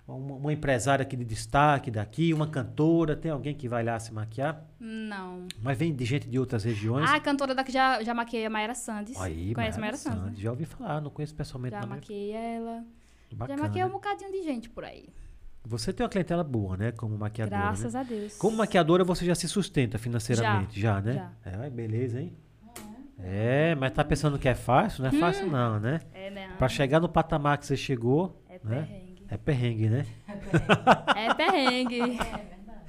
Uma, 0.08 0.36
uma 0.36 0.54
empresária 0.54 1.02
aqui 1.04 1.16
de 1.16 1.26
destaque 1.26 1.90
daqui, 1.90 2.32
uma 2.34 2.48
cantora, 2.48 3.16
tem 3.16 3.32
alguém 3.32 3.56
que 3.56 3.68
vai 3.68 3.84
lá 3.84 4.00
se 4.00 4.14
maquiar? 4.14 4.64
Não. 4.80 5.48
Mas 5.62 5.78
vem 5.78 5.94
de 5.96 6.06
gente 6.06 6.28
de 6.30 6.38
outras 6.40 6.64
regiões. 6.64 7.10
Ah, 7.10 7.16
a 7.16 7.20
cantora 7.20 7.56
daqui 7.56 7.72
já, 7.72 8.04
já 8.04 8.14
maquiei 8.14 8.46
a 8.46 8.50
Mayra 8.50 8.76
Sandes. 8.76 9.20
Aí, 9.20 9.54
Conhece 9.54 9.78
a 9.78 9.82
Mayra 9.82 9.98
Mayra 9.98 9.98
Sandes, 9.98 10.38
né? 10.38 10.44
Já 10.44 10.52
ouvi 10.52 10.66
falar, 10.66 11.02
não 11.02 11.10
conheço 11.10 11.34
pessoalmente. 11.36 11.76
Já 11.76 11.86
maquiei 11.88 12.32
ela. 12.32 12.84
bacana. 13.34 13.58
Já 13.58 13.64
maquiei 13.64 13.86
um 13.86 13.90
bocadinho 13.90 14.32
de 14.32 14.44
gente 14.44 14.70
por 14.70 14.84
aí. 14.86 15.10
Você 15.68 15.92
tem 15.92 16.04
uma 16.04 16.10
clientela 16.10 16.44
boa, 16.44 16.78
né? 16.78 16.92
Como 16.92 17.18
maquiadora. 17.18 17.58
né? 17.60 17.66
Graças 17.70 17.96
a 17.96 18.04
Deus. 18.04 18.38
Como 18.38 18.56
maquiadora, 18.58 19.04
você 19.04 19.26
já 19.26 19.34
se 19.34 19.48
sustenta 19.48 19.98
financeiramente, 19.98 20.80
já, 20.80 21.02
né? 21.02 21.32
já. 21.44 21.52
É, 21.64 21.70
beleza, 21.72 22.22
hein? 22.22 22.32
É, 23.20 23.76
mas 23.76 23.92
tá 23.94 24.04
pensando 24.04 24.38
que 24.38 24.48
é 24.48 24.56
fácil? 24.56 25.04
Não 25.04 25.10
é 25.10 25.14
fácil 25.14 25.48
não, 25.48 25.80
né? 25.80 26.02
É, 26.14 26.30
né? 26.30 26.50
Pra 26.58 26.68
chegar 26.68 27.00
no 27.00 27.10
patamar 27.10 27.58
que 27.58 27.66
você 27.66 27.78
chegou, 27.78 28.42
É 28.50 28.60
né? 28.64 28.82
perrengue. 28.82 29.24
É 29.30 29.38
perrengue, 29.38 29.90
né? 29.90 30.06
É 31.16 31.34
perrengue. 31.34 32.00
É 32.26 32.38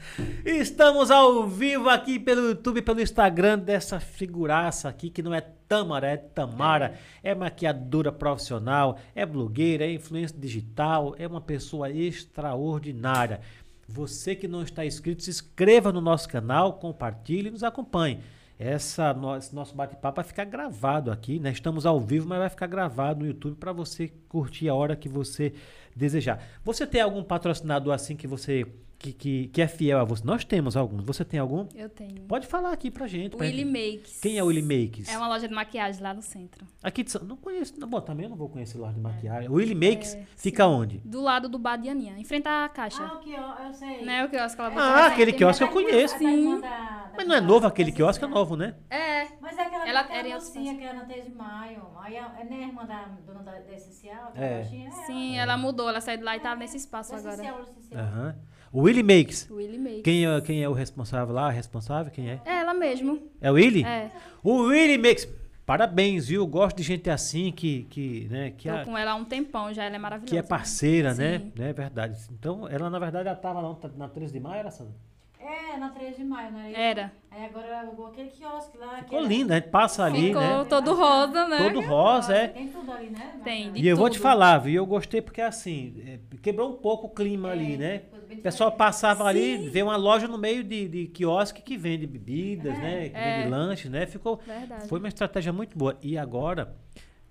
verdade. 0.46 0.60
Estamos 0.60 1.10
ao 1.10 1.48
vivo 1.48 1.88
aqui 1.88 2.18
pelo 2.18 2.48
YouTube, 2.50 2.82
pelo 2.82 3.00
Instagram 3.00 3.58
dessa 3.58 3.98
figuraça 3.98 4.88
aqui 4.88 5.08
que 5.10 5.22
não 5.22 5.34
é 5.34 5.40
Tamara, 5.40 6.06
é 6.08 6.16
Tamara, 6.16 6.94
é 7.22 7.34
maquiadora 7.34 8.12
profissional, 8.12 8.98
é 9.14 9.24
blogueira, 9.26 9.84
é 9.84 9.92
influência 9.92 10.38
digital, 10.38 11.14
é 11.18 11.26
uma 11.26 11.40
pessoa 11.40 11.90
extraordinária. 11.90 13.40
Você 13.88 14.34
que 14.36 14.46
não 14.46 14.62
está 14.62 14.84
inscrito, 14.84 15.22
se 15.22 15.30
inscreva 15.30 15.90
no 15.92 16.00
nosso 16.00 16.28
canal, 16.28 16.74
compartilhe 16.74 17.48
e 17.48 17.52
nos 17.52 17.64
acompanhe. 17.64 18.20
Essa, 18.58 19.12
no- 19.12 19.36
esse 19.36 19.54
nosso 19.54 19.74
bate-papo 19.74 20.16
vai 20.16 20.24
ficar 20.24 20.44
gravado 20.44 21.10
aqui, 21.10 21.38
né? 21.38 21.50
Estamos 21.50 21.84
ao 21.84 22.00
vivo, 22.00 22.26
mas 22.28 22.38
vai 22.38 22.48
ficar 22.48 22.66
gravado 22.66 23.20
no 23.20 23.26
YouTube 23.26 23.56
para 23.56 23.72
você 23.72 24.08
curtir 24.28 24.68
a 24.68 24.74
hora 24.74 24.96
que 24.96 25.08
você 25.08 25.52
desejar. 25.94 26.42
Você 26.64 26.86
tem 26.86 27.00
algum 27.02 27.22
patrocinador 27.22 27.92
assim 27.94 28.16
que 28.16 28.26
você 28.26 28.66
que, 28.98 29.12
que, 29.12 29.48
que 29.48 29.62
é 29.62 29.68
fiel 29.68 29.98
a 30.00 30.04
você? 30.04 30.24
Nós 30.24 30.44
temos 30.44 30.76
alguns. 30.76 31.04
Você 31.04 31.24
tem 31.24 31.38
algum? 31.38 31.66
Eu 31.74 31.88
tenho. 31.88 32.22
Pode 32.22 32.46
falar 32.46 32.72
aqui 32.72 32.90
pra 32.90 33.06
gente. 33.06 33.36
pra 33.36 33.46
Willy 33.46 33.58
gente- 33.64 33.94
Makes. 33.96 34.20
Quem 34.20 34.38
é 34.38 34.42
o 34.42 34.46
Willy 34.46 34.62
Makes? 34.62 35.08
É 35.08 35.16
uma 35.16 35.28
loja 35.28 35.46
de 35.46 35.54
maquiagem 35.54 36.02
lá 36.02 36.12
no 36.14 36.22
centro. 36.22 36.66
Aqui 36.82 37.02
de 37.02 37.10
São... 37.10 37.22
Não 37.22 37.36
conheço. 37.36 37.74
Não, 37.78 37.88
bom, 37.88 38.00
também 38.00 38.24
eu 38.24 38.30
não 38.30 38.36
vou 38.36 38.48
conhecer 38.48 38.78
loja 38.78 38.94
de 38.94 39.00
maquiagem. 39.00 39.50
O 39.50 39.54
Willy 39.54 39.74
Makes 39.74 40.14
É, 40.14 40.26
fica 40.36 40.66
onde? 40.66 40.98
Do 41.04 41.20
lado 41.20 41.48
do 41.48 41.58
bar 41.58 41.76
de 41.76 41.88
Aninha. 41.88 42.18
Em 42.18 42.24
frente 42.24 42.48
à 42.48 42.68
caixa. 42.68 43.02
Ah, 43.04 43.14
o 43.16 43.20
que 43.20 43.32
eu, 43.32 43.40
eu 43.66 43.72
sei. 43.74 44.04
Né? 44.04 44.24
O 44.24 44.28
que 44.28 44.36
eu 44.36 44.40
acho 44.42 44.54
que 44.56 44.60
ela 44.62 44.72
Ah, 44.76 45.06
aquele 45.06 45.32
Tem 45.32 45.38
quiosque 45.38 45.62
eu 45.62 45.68
da 45.68 45.74
irmã- 45.74 45.90
conheço. 45.90 46.14
irmã 46.16 46.30
Sim. 46.30 46.60
da- 46.60 46.68
da- 46.68 47.10
Mas 47.16 47.26
não 47.28 47.34
é 47.34 47.40
novo 47.40 47.66
aquele 47.66 47.92
quiosque, 47.92 48.24
é 48.24 48.28
novo, 48.28 48.56
né? 48.56 48.74
É. 48.90 49.26
Mas 49.40 49.56
é 49.58 49.62
aquela, 49.62 49.88
Ela 49.88 50.00
era 50.12 50.28
mocinha 50.34 50.74
que 50.76 50.82
era 50.82 50.94
na 50.98 51.04
3 51.04 51.24
de 51.24 51.30
maio. 51.32 51.82
Aí 52.00 52.16
a, 52.16 52.34
é 52.40 52.44
nem 52.44 52.64
a 52.64 52.66
irmã 52.68 52.84
da 52.84 53.04
dona 53.26 53.42
da, 53.42 53.52
da 53.52 53.72
Essencial? 53.74 54.32
É. 54.34 54.64
Sim, 55.06 55.36
ela 55.38 55.56
mudou. 55.56 55.88
Ela 55.88 56.00
saiu 56.00 56.18
de 56.18 56.24
lá 56.24 56.36
e 56.36 56.40
tava 56.40 56.56
nesse 56.58 56.76
espaço 56.76 57.14
agora. 57.14 57.34
Essencial, 57.34 57.62
Essencial. 57.62 58.00
Aham. 58.02 58.36
O 58.72 58.82
Willy 58.82 59.02
Makes. 59.02 59.48
Willy 59.50 59.78
Makes. 59.78 60.02
Quem 60.02 60.26
é, 60.26 60.40
quem 60.40 60.62
é 60.62 60.68
o 60.68 60.72
responsável 60.72 61.34
lá? 61.34 61.46
A 61.46 61.50
responsável? 61.50 62.12
Quem 62.12 62.30
é? 62.30 62.40
É 62.44 62.56
ela 62.60 62.74
mesmo. 62.74 63.20
É 63.40 63.50
o 63.50 63.54
Willy? 63.54 63.84
É. 63.84 64.10
O 64.42 64.64
Willy 64.66 64.98
Makes. 64.98 65.28
Parabéns, 65.64 66.28
viu? 66.28 66.46
Gosto 66.46 66.76
de 66.76 66.82
gente 66.84 67.10
assim 67.10 67.50
que, 67.50 67.84
que, 67.90 68.28
né, 68.30 68.52
que, 68.56 68.68
Tô 68.68 68.74
a- 68.76 68.84
com 68.84 68.96
ela 68.96 69.12
há 69.12 69.14
um 69.16 69.24
tempão 69.24 69.72
já. 69.74 69.84
Ela 69.84 69.96
é 69.96 69.98
maravilhosa. 69.98 70.30
que 70.32 70.38
é 70.38 70.42
parceira, 70.42 71.12
né? 71.14 71.38
Sim. 71.40 71.52
né? 71.56 71.72
Verdade. 71.72 72.16
Então, 72.30 72.68
ela 72.68 72.88
na 72.88 72.98
verdade 73.00 73.26
ela 73.28 73.36
tava 73.36 73.60
lá 73.60 73.76
na 73.96 74.08
13 74.08 74.32
de 74.32 74.38
maio, 74.40 74.60
era 74.60 74.70
Sandra? 74.70 74.94
É, 75.40 75.76
na 75.76 75.90
3 75.90 76.16
de 76.16 76.24
maio, 76.24 76.52
não 76.52 76.60
era. 76.60 77.12
Aí 77.30 77.44
agora 77.44 77.66
ela 77.66 77.80
alugou 77.80 78.06
aquele 78.06 78.28
quiosque 78.30 78.76
lá. 78.78 78.98
Ficou 78.98 79.18
era- 79.18 79.28
linda, 79.28 79.54
a 79.54 79.56
gente 79.58 79.68
passa 79.70 80.04
ali, 80.04 80.28
Ficou 80.28 80.40
né? 80.42 80.64
todo 80.68 80.94
rosa, 80.94 81.48
né? 81.48 81.58
Todo 81.58 81.80
rosa, 81.80 82.34
é. 82.34 82.48
Tem 82.48 82.68
tudo 82.68 82.92
ali, 82.92 83.10
né? 83.10 83.34
Tem, 83.44 83.72
de 83.72 83.80
E 83.80 83.86
eu 83.88 83.96
vou 83.96 84.08
te 84.08 84.14
tudo. 84.14 84.22
falar, 84.22 84.58
viu? 84.58 84.74
Eu 84.74 84.86
gostei 84.86 85.20
porque 85.20 85.40
assim, 85.40 85.94
é, 86.06 86.18
quebrou 86.42 86.70
um 86.70 86.76
pouco 86.76 87.06
o 87.08 87.10
clima 87.10 87.50
ali, 87.50 87.76
né? 87.76 88.02
O 88.30 88.36
pessoal 88.42 88.72
passava 88.72 89.24
ali, 89.24 89.68
vê 89.68 89.82
uma 89.82 89.96
loja 89.96 90.26
no 90.28 90.36
meio 90.38 90.62
de, 90.64 90.88
de 90.88 91.06
quiosque 91.08 91.62
que 91.62 91.76
vende 91.76 92.06
bebidas, 92.06 92.76
né? 92.78 93.08
Que 93.10 93.16
É. 93.16 93.38
vende 93.38 93.50
lanche, 93.50 93.88
né? 93.88 94.06
Ficou, 94.06 94.36
Verdade. 94.46 94.88
foi 94.88 94.98
uma 94.98 95.08
estratégia 95.08 95.52
muito 95.52 95.76
boa. 95.76 95.96
E 96.02 96.16
agora, 96.18 96.74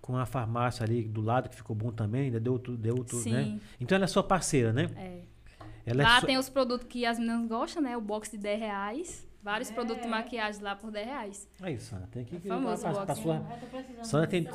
com 0.02 0.16
a 0.18 0.26
farmácia 0.26 0.84
ali 0.84 1.04
do 1.04 1.22
lado, 1.22 1.50
que 1.50 1.56
ficou 1.56 1.76
bom 1.76 1.92
também, 1.92 2.24
ainda 2.26 2.40
deu 2.40 2.58
tudo, 2.60 2.78
deu 2.78 2.96
tudo, 3.04 3.30
né? 3.30 3.44
Sim. 3.44 3.62
Então 3.80 3.96
ela 3.96 4.06
é 4.06 4.08
sua 4.08 4.24
parceira, 4.24 4.72
né? 4.74 4.90
É. 4.98 5.20
Ela 5.86 6.02
é 6.02 6.06
Lá 6.06 6.20
sua- 6.20 6.28
tem 6.28 6.38
os 6.38 6.50
produtos 6.50 6.88
que 6.88 7.06
as 7.06 7.20
meninas 7.20 7.48
gostam, 7.48 7.82
né? 7.82 7.96
O 7.96 8.02
box 8.02 8.32
de 8.32 8.38
10 8.38 8.60
reais. 8.60 9.28
Vários 9.44 9.70
É. 9.70 9.74
produtos 9.76 10.02
de 10.02 10.08
maquiagem 10.10 10.60
lá 10.64 10.76
por 10.76 10.90
10 10.90 11.06
reais. 11.06 11.48
Aí, 11.62 11.78
Sandra, 11.78 12.08
tem 12.08 12.26
que 12.26 12.36
É 12.38 12.40
famoso 12.40 12.82
pra, 12.82 12.92
o 12.92 12.94
pra 12.96 13.06
box, 13.06 13.20
sua. 13.22 13.36
Eu 13.36 13.58
tô 13.60 13.66
precisando. 13.68 14.04
Sandra 14.06 14.28
tem. 14.28 14.48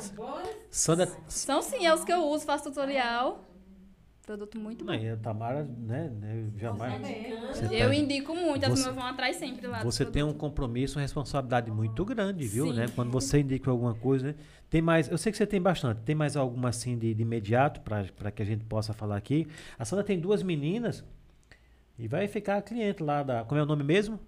Sandra. 0.69 1.07
São 1.29 1.61
sim, 1.61 1.85
é 1.85 1.93
os 1.93 2.03
que 2.03 2.11
eu 2.11 2.23
uso, 2.25 2.45
faço 2.45 2.65
tutorial. 2.65 3.41
Produto 4.25 4.57
muito 4.59 4.85
bom. 4.85 4.91
Não, 4.91 4.99
e 4.99 5.09
a 5.09 5.17
Tamara, 5.17 5.63
né? 5.63 6.09
né, 6.09 6.49
jamais. 6.55 7.01
Você 7.51 7.67
tá- 7.67 7.73
Eu 7.75 7.91
indico 7.91 8.35
muito, 8.35 8.63
as 8.63 8.71
meninas 8.73 8.95
vão 8.95 9.03
atrás 9.05 9.35
sempre 9.35 9.65
lá. 9.67 9.83
Você 9.83 10.05
tem 10.05 10.21
um 10.23 10.31
compromisso, 10.33 10.97
uma 10.99 11.01
responsabilidade 11.01 11.71
muito 11.71 12.05
grande, 12.05 12.47
viu? 12.47 12.67
Sim. 12.67 12.73
Né? 12.73 12.85
Quando 12.95 13.11
você 13.11 13.39
indica 13.39 13.71
alguma 13.71 13.95
coisa, 13.95 14.27
né? 14.27 14.35
Tem 14.69 14.81
mais, 14.81 15.09
eu 15.09 15.17
sei 15.17 15.31
que 15.31 15.37
você 15.37 15.47
tem 15.47 15.59
bastante. 15.61 16.01
Tem 16.01 16.13
mais 16.15 16.37
alguma 16.37 16.69
assim 16.69 16.97
de, 16.97 17.13
de 17.13 17.21
imediato 17.23 17.81
para 17.81 18.31
que 18.31 18.41
a 18.41 18.45
gente 18.45 18.63
possa 18.65 18.93
falar 18.93 19.17
aqui? 19.17 19.47
A 19.77 19.83
Sandra 19.85 20.05
tem 20.05 20.19
duas 20.19 20.43
meninas 20.43 21.03
e 21.97 22.07
vai 22.07 22.27
ficar 22.27 22.61
cliente 22.61 23.01
lá 23.03 23.23
da. 23.23 23.43
Como 23.43 23.59
é 23.59 23.63
o 23.63 23.65
nome 23.65 23.83
mesmo? 23.83 24.19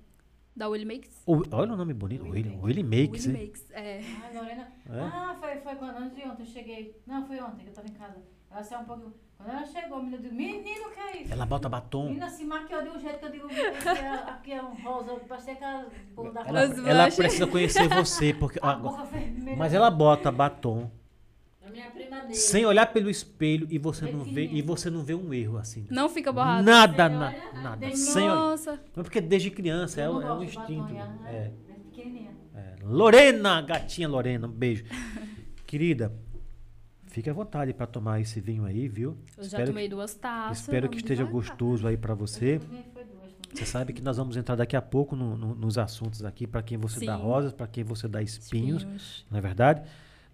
Da 0.56 0.68
Willy 0.68 0.86
Makes. 0.86 1.22
O- 1.26 1.42
olha 1.52 1.74
o 1.74 1.78
nome 1.78 1.94
bonito, 1.94 2.24
Willy, 2.30 2.60
Willy 2.62 2.84
Makes. 2.84 3.26
Willy 3.26 3.38
hein? 3.40 3.46
Makes, 3.48 3.72
é. 3.72 4.02
Ah, 4.02 4.40
Lorena. 4.40 4.68
É? 4.90 5.00
Ah, 5.02 5.36
foi, 5.40 5.56
foi 5.58 5.76
quando 5.76 5.98
antes 5.98 6.16
de 6.16 6.24
ontem 6.24 6.42
eu 6.44 6.48
cheguei. 6.48 7.02
Não, 7.08 7.26
foi 7.26 7.40
ontem 7.40 7.64
que 7.64 7.70
eu 7.70 7.74
tava 7.74 7.88
em 7.88 7.94
casa. 7.94 8.20
Ela 8.54 8.64
saiu 8.64 8.82
um 8.82 8.86
pouco. 8.86 9.14
Quando 9.38 9.50
ela 9.50 9.66
chegou, 9.66 9.98
a 9.98 10.04
menina 10.04 10.18
disse: 10.22 10.34
Menino, 10.34 10.88
o 10.88 10.92
que 10.92 11.00
é 11.00 11.22
isso? 11.24 11.34
Ela 11.34 11.46
bota 11.46 11.68
batom. 11.68 12.06
menina 12.10 12.30
se 12.30 12.46
maquiou 12.46 12.82
de 12.84 12.90
um 12.90 13.00
jeito 13.00 13.20
que 13.20 13.26
eu 13.26 13.32
digo: 13.32 13.48
Aqui 13.48 13.88
é, 13.90 14.10
aqui 14.14 14.52
é 14.54 14.62
um 14.64 14.74
rosa. 14.84 15.16
Parecia 15.28 15.54
aquela 15.54 15.88
bolo 16.16 16.32
da 16.32 16.42
Ela, 16.42 16.66
Os 16.68 16.78
ela 16.88 17.12
precisa 17.12 17.48
conhecer 17.48 17.88
você, 17.90 18.34
porque. 18.34 18.60
A 18.62 18.76
vermelha. 18.76 19.58
mas 19.58 19.74
ela 19.74 19.90
bota 19.90 20.32
batom 20.32 20.90
A 21.66 21.70
minha 21.72 21.90
prima 21.92 22.22
dele. 22.22 22.36
sem 22.36 22.66
olhar 22.66 22.86
pelo 22.94 23.10
espelho 23.10 23.68
e 23.70 23.78
você 23.80 24.06
não 24.06 24.20
vê 24.24 24.46
e 24.46 24.62
você 24.62 24.90
não 24.90 25.04
vê 25.04 25.16
um 25.16 25.34
erro 25.34 25.58
assim. 25.58 25.88
Não 25.90 26.08
fica 26.08 26.32
borrado. 26.32 26.64
Nada, 26.64 27.10
na- 27.10 27.36
nada. 27.54 27.88
tem 27.88 27.96
Sem 27.96 28.24
olhar. 28.30 28.36
Nossa. 28.36 28.80
Mas 28.96 29.04
porque 29.04 29.20
desde 29.20 29.50
criança 29.50 30.00
é, 30.00 30.08
um- 30.10 30.14
não 30.14 30.22
é 30.22 30.26
um 30.26 30.28
batom, 30.28 30.44
instinto. 30.44 30.94
e 30.94 30.98
ela 30.98 31.20
É, 31.28 31.36
é 31.36 31.52
pequenininha. 31.92 32.32
é. 32.56 32.76
Lorena, 32.84 33.62
gatinha 33.62 34.08
Lorena, 34.08 34.48
um 34.48 34.52
beijo. 34.52 34.86
Querida, 35.66 36.14
fique 37.14 37.30
à 37.30 37.34
vontade 37.34 37.74
para 37.74 37.86
tomar 37.86 38.20
esse 38.20 38.42
vinho 38.42 38.66
aí, 38.66 38.88
viu? 38.88 39.16
Eu 39.38 39.44
já 39.44 39.48
Espero 39.60 39.68
tomei 39.68 39.84
que, 39.84 39.90
duas 39.96 40.16
taças. 40.16 40.60
espero 40.60 40.90
que 40.90 40.98
esteja 40.98 41.24
devagar. 41.24 41.32
gostoso 41.42 41.88
aí 41.88 41.96
para 41.96 42.16
você. 42.16 42.60
Você 43.54 43.66
sabe 43.68 43.94
que 43.94 44.02
nós 44.02 44.18
vamos 44.18 44.36
entrar 44.36 44.56
daqui 44.56 44.76
a 44.76 44.82
pouco 44.82 45.16
no- 45.16 45.38
no- 45.38 45.54
nos 45.54 45.78
assuntos 45.78 46.26
aqui, 46.26 46.48
para 46.48 46.64
quem 46.64 46.76
você 46.78 47.06
dá 47.06 47.16
Sim. 47.16 47.22
rosas, 47.24 47.54
para 47.54 47.68
quem 47.68 47.84
você 47.84 48.08
dá 48.08 48.20
espinhos, 48.22 48.82
Espinhos. 48.82 49.26
não 49.30 49.38
é 49.38 49.42
verdade? 49.42 49.84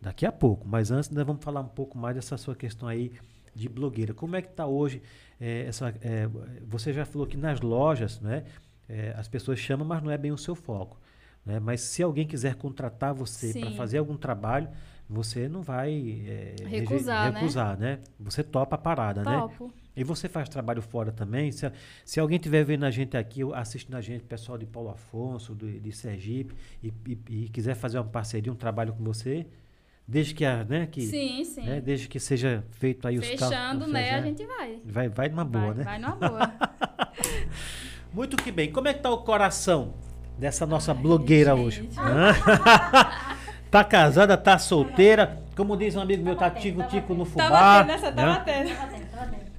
Daqui 0.02 0.26
a 0.26 0.32
pouco. 0.32 0.66
Mas 0.66 0.90
antes, 0.90 1.10
nós 1.10 1.26
vamos 1.28 1.44
falar 1.44 1.60
um 1.60 1.68
pouco 1.68 1.98
mais 1.98 2.16
dessa 2.16 2.38
sua 2.38 2.56
questão 2.56 2.88
aí 2.88 3.12
de 3.54 3.68
blogueira. 3.68 4.14
Como 4.14 4.36
é 4.38 4.42
que 4.42 4.48
está 4.50 4.66
hoje? 4.66 5.02
eh, 5.42 5.66
essa, 5.68 5.94
eh, 6.02 6.28
você 6.68 6.92
já 6.92 7.06
falou 7.06 7.26
que 7.26 7.38
nas 7.38 7.62
lojas, 7.62 8.20
né, 8.20 8.44
eh, 8.90 9.14
as 9.18 9.28
pessoas 9.30 9.58
chamam, 9.58 9.88
mas 9.88 10.04
não 10.04 10.12
é 10.12 10.18
bem 10.18 10.34
o 10.34 10.38
seu 10.38 10.54
foco. 10.54 11.00
Né? 11.46 11.60
Mas 11.62 11.80
se 11.80 12.04
alguém 12.04 12.28
quiser 12.28 12.56
contratar 12.56 13.14
você 13.14 13.58
para 13.58 13.72
fazer 13.72 14.00
algum 14.00 14.18
trabalho, 14.18 14.68
você 15.10 15.50
não 15.50 15.62
vai 15.64 15.92
eh, 16.28 16.56
reje- 16.64 16.76
Recusar, 16.82 17.32
né? 17.34 17.40
recusar, 17.40 17.78
né? 17.78 18.00
Você 18.20 18.44
topa 18.44 18.76
a 18.76 18.80
parada, 18.80 19.24
né? 19.24 19.38
Topo. 19.40 19.74
E 19.96 20.04
você 20.04 20.30
faz 20.30 20.48
trabalho 20.48 20.82
fora 20.82 21.12
também? 21.12 21.52
Se, 21.52 21.70
se 22.06 22.20
alguém 22.20 22.38
estiver 22.38 22.64
vendo 22.64 22.86
a 22.86 22.92
gente 22.92 23.18
aqui, 23.18 23.42
assistindo 23.54 23.96
a 23.98 24.02
gente, 24.02 24.24
pessoal 24.24 24.58
de 24.58 24.66
Paulo 24.66 24.90
Afonso, 24.92 25.54
de, 25.56 25.80
de 25.80 25.92
Sergipe, 25.92 26.54
e, 26.84 26.94
e- 27.08 27.20
e 27.46 27.50
quiser 27.50 27.76
fazer 27.76 27.98
uma 27.98 28.06
parceria, 28.06 28.52
um 28.52 28.56
trabalho 28.56 28.94
com 28.94 29.04
você, 29.04 29.46
desde 30.08 30.34
que, 30.34 30.46
a, 30.46 30.64
né, 30.64 30.86
que, 30.88 31.02
Sim, 31.02 31.44
sim. 31.44 31.64
né, 31.66 31.82
desde 31.82 32.08
que 32.08 32.20
seja 32.20 32.64
feito 32.72 33.08
aí 33.08 33.18
os 33.18 33.28
cálculos, 33.32 33.50
Fechando, 33.50 33.88
né? 33.88 34.04
seja, 34.06 34.18
A 34.18 34.22
gente 34.22 34.46
vai. 34.46 34.80
vai, 34.86 35.10
vai 35.10 35.28
numa 35.30 35.44
boa, 35.46 35.66
vai, 35.66 35.74
né? 35.76 35.84
vai 35.84 36.00
numa 36.00 36.16
boa. 36.16 36.54
Muito 38.14 38.38
que 38.38 38.52
bem. 38.52 38.72
Como 38.72 38.88
é 38.88 38.94
que 38.94 39.02
tá 39.02 39.10
o 39.12 39.20
coração 39.24 39.94
dessa 40.38 40.66
nossa 40.66 40.94
blogueira 40.94 41.56
hoje? 41.56 41.82
gente. 41.84 41.98
Hã? 42.00 42.34
tá 43.70 43.84
casada, 43.84 44.38
tá 44.38 44.58
solteira? 44.58 45.42
Como 45.56 45.76
diz 45.76 45.96
um 45.96 46.02
amigo 46.02 46.24
meu, 46.24 46.36
tá 46.36 46.50
batendo, 46.50 46.62
tico 46.62 46.80
tá 46.80 46.88
tico 46.88 47.14
no 47.14 47.26
fubá. 47.26 47.50
Tá 47.50 47.84
batendo, 47.84 47.92
essa 47.92 48.12
tá 48.12 48.26
né? 48.26 48.34
batendo. 48.34 49.50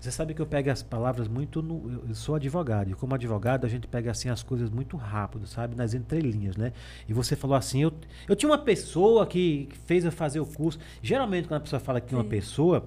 Você 0.00 0.10
sabe 0.12 0.34
que 0.34 0.40
eu 0.40 0.46
pego 0.46 0.70
as 0.70 0.82
palavras 0.82 1.26
muito. 1.26 1.60
no- 1.62 2.04
eu- 2.08 2.14
sou 2.14 2.36
advogado, 2.36 2.90
e 2.90 2.94
como 2.94 3.14
advogado 3.14 3.64
a 3.64 3.68
gente 3.68 3.88
pega 3.88 4.10
assim 4.10 4.28
as 4.28 4.40
coisas 4.42 4.70
muito 4.70 4.96
rápido, 4.96 5.46
sabe? 5.48 5.74
Nas 5.74 5.94
entrelinhas, 5.94 6.56
né? 6.56 6.72
E 7.08 7.12
você 7.12 7.34
falou 7.34 7.56
assim: 7.56 7.82
eu, 7.82 7.92
eu 8.28 8.36
tinha 8.36 8.48
uma 8.50 8.58
pessoa 8.58 9.26
que 9.26 9.68
fez 9.86 10.04
eu 10.04 10.12
fazer 10.12 10.38
o 10.38 10.46
curso. 10.46 10.78
Geralmente, 11.02 11.48
quando 11.48 11.58
a 11.58 11.62
pessoa 11.64 11.80
fala 11.80 12.00
que 12.00 12.14
uma 12.14 12.22
pessoa, 12.22 12.86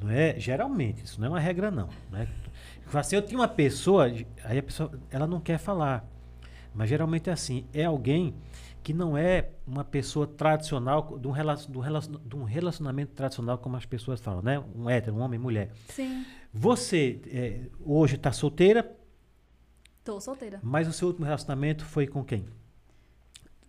não 0.00 0.10
é? 0.10 0.34
Geralmente, 0.40 1.04
isso 1.04 1.20
não 1.20 1.28
é 1.28 1.30
uma 1.30 1.40
regra, 1.40 1.70
não. 1.70 1.88
Né? 2.10 2.26
Assim, 2.92 3.14
eu 3.16 3.22
tinha 3.22 3.38
uma 3.38 3.48
pessoa, 3.48 4.06
aí 4.44 4.58
a 4.58 4.62
pessoa 4.62 4.90
ela 5.10 5.26
não 5.26 5.38
quer 5.40 5.58
falar. 5.58 6.04
Mas 6.74 6.88
geralmente 6.88 7.30
é 7.30 7.32
assim: 7.32 7.64
é 7.72 7.84
alguém 7.84 8.34
que 8.86 8.94
não 8.94 9.18
é 9.18 9.50
uma 9.66 9.82
pessoa 9.82 10.28
tradicional, 10.28 11.18
de 11.18 11.26
um, 11.26 11.32
relacion, 11.32 11.72
de 12.24 12.36
um 12.36 12.44
relacionamento 12.44 13.14
tradicional, 13.14 13.58
como 13.58 13.76
as 13.76 13.84
pessoas 13.84 14.20
falam, 14.20 14.42
né? 14.42 14.62
Um 14.76 14.88
hétero, 14.88 15.16
um 15.16 15.18
homem, 15.18 15.40
mulher. 15.40 15.72
Sim. 15.88 16.24
Você 16.54 17.20
é, 17.26 17.62
hoje 17.84 18.14
está 18.14 18.30
solteira, 18.30 18.88
Tô 20.04 20.20
solteira. 20.20 20.60
mas 20.62 20.86
o 20.86 20.92
seu 20.92 21.08
último 21.08 21.26
relacionamento 21.26 21.84
foi 21.84 22.06
com 22.06 22.22
quem? 22.22 22.46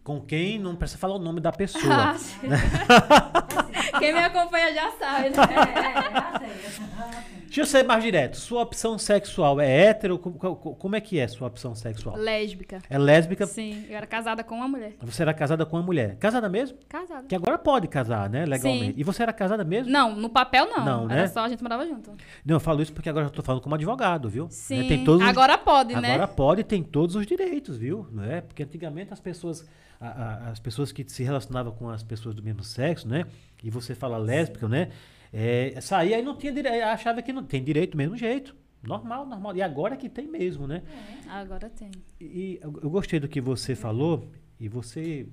Com 0.03 0.21
quem? 0.21 0.59
Não 0.59 0.75
precisa 0.75 0.99
falar 0.99 1.15
o 1.15 1.19
nome 1.19 1.41
da 1.41 1.51
pessoa. 1.51 1.81
Ah, 2.13 2.15
sim. 2.15 2.37
Quem 3.99 4.13
me 4.13 4.19
acompanha 4.19 4.73
já 4.73 4.91
sabe, 4.91 5.29
né? 5.29 5.35
É, 5.47 5.89
é, 5.89 6.11
já 6.21 6.39
sei. 6.39 7.37
Deixa 7.47 7.61
eu 7.61 7.65
ser 7.65 7.83
mais 7.83 8.03
direto. 8.03 8.35
Sua 8.37 8.61
opção 8.61 8.97
sexual 8.99 9.59
é 9.61 9.85
hétero? 9.87 10.19
Como, 10.19 10.95
é 10.95 11.01
que 11.01 11.17
é 11.17 11.27
sua 11.27 11.47
opção 11.47 11.73
sexual? 11.73 12.15
Lésbica. 12.17 12.79
É 12.89 12.97
lésbica? 12.97 13.47
Sim, 13.47 13.85
eu 13.89 13.95
era 13.95 14.05
casada 14.05 14.43
com 14.43 14.55
uma 14.55 14.67
mulher. 14.67 14.93
Você 15.01 15.21
era 15.21 15.33
casada 15.33 15.65
com 15.65 15.77
uma 15.77 15.81
mulher. 15.83 16.17
Casada 16.17 16.49
mesmo? 16.49 16.77
Casada. 16.89 17.23
Que 17.27 17.33
agora 17.33 17.57
pode 17.57 17.87
casar, 17.87 18.29
né? 18.29 18.45
Legalmente. 18.45 18.87
Sim. 18.87 18.93
E 18.97 19.03
você 19.03 19.23
era 19.23 19.31
casada 19.31 19.63
mesmo? 19.63 19.91
Não, 19.91 20.13
no 20.13 20.29
papel 20.29 20.65
não. 20.67 20.83
Não, 20.85 21.03
Era 21.09 21.21
né? 21.21 21.27
só 21.27 21.39
a 21.45 21.49
gente 21.49 21.63
morava 21.63 21.85
junto. 21.87 22.11
Não, 22.45 22.57
eu 22.57 22.59
falo 22.59 22.81
isso 22.81 22.91
porque 22.93 23.09
agora 23.09 23.27
eu 23.27 23.31
tô 23.31 23.41
falando 23.41 23.61
como 23.61 23.73
advogado, 23.75 24.29
viu? 24.29 24.47
Sim. 24.51 24.83
Né? 24.83 24.87
Tem 24.89 25.03
todos 25.05 25.23
os- 25.23 25.29
Agora 25.29 25.57
pode, 25.57 25.95
né? 25.95 26.13
Agora 26.15 26.27
pode, 26.27 26.63
tem 26.63 26.83
todos 26.83 27.15
os 27.15 27.25
direitos, 27.25 27.77
viu? 27.77 28.07
Não 28.11 28.23
é? 28.25 28.41
Porque 28.41 28.61
antigamente 28.63 29.13
as 29.13 29.19
pessoas, 29.21 29.65
a- 29.99 30.07
a- 30.07 30.49
as 30.51 30.59
pessoas 30.59 30.91
que 30.91 31.03
se 31.09 31.23
relacionavam 31.23 31.71
com 31.73 31.89
as 31.89 32.03
pessoas 32.03 32.35
do 32.35 32.43
mesmo 32.43 32.63
sexo, 32.63 33.07
né? 33.07 33.25
E 33.63 33.69
você 33.69 33.95
fala 33.95 34.17
lésbica, 34.17 34.67
né? 34.67 34.89
É, 35.33 35.79
saía 35.81 36.19
e 36.19 36.21
não 36.21 36.35
tinha 36.37 36.51
direito, 36.53 36.83
achava 36.85 37.21
que 37.21 37.33
não 37.33 37.43
tem 37.43 37.63
direito 37.63 37.91
do 37.91 37.97
mesmo 37.97 38.15
jeito. 38.15 38.55
Normal, 38.81 39.25
normal. 39.25 39.55
E 39.55 39.61
agora 39.61 39.95
é 39.95 39.97
que 39.97 40.07
tem 40.07 40.27
mesmo, 40.27 40.67
né? 40.67 40.83
Agora 41.27 41.69
tem. 41.69 41.91
E 42.21 42.59
eu, 42.61 42.79
eu 42.83 42.89
gostei 42.89 43.19
do 43.19 43.27
que 43.27 43.41
você 43.41 43.75
falou, 43.75 44.29
e 44.59 44.69
você, 44.69 45.27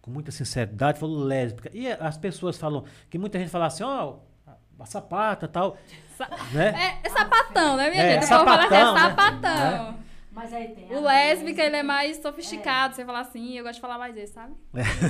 com 0.00 0.10
muita 0.10 0.30
sinceridade, 0.30 0.98
falou 0.98 1.24
lésbica. 1.24 1.70
E 1.72 1.90
as 1.90 2.16
pessoas 2.16 2.56
falam, 2.58 2.84
que 3.10 3.18
muita 3.18 3.38
gente 3.38 3.50
fala 3.50 3.66
assim, 3.66 3.82
ó, 3.82 4.18
a, 4.46 4.54
a 4.78 4.86
sapata 4.86 5.48
tal, 5.48 5.76
Sa- 6.16 6.28
né? 6.52 6.72
É, 7.02 7.06
é 7.06 7.10
sapatão, 7.10 7.76
né, 7.76 7.90
minha 7.90 8.02
É, 8.02 8.12
gente? 8.20 8.26
O 8.26 8.28
povo 8.28 8.44
fala 8.44 8.68
que 8.68 8.74
é 8.74 8.84
sapatão, 8.84 9.92
né? 9.92 9.98
Mas 10.34 10.50
aí 10.52 10.68
tem. 10.68 10.86
O 10.96 11.00
lésbica, 11.02 11.62
ele 11.62 11.76
é 11.76 11.82
mais 11.82 12.16
sofisticado. 12.16 12.94
Você 12.94 13.04
fala 13.04 13.20
assim, 13.20 13.52
eu 13.58 13.62
gosto 13.64 13.74
de 13.74 13.80
falar 13.82 13.98
mais 13.98 14.16
esse, 14.16 14.32
sabe? 14.32 14.54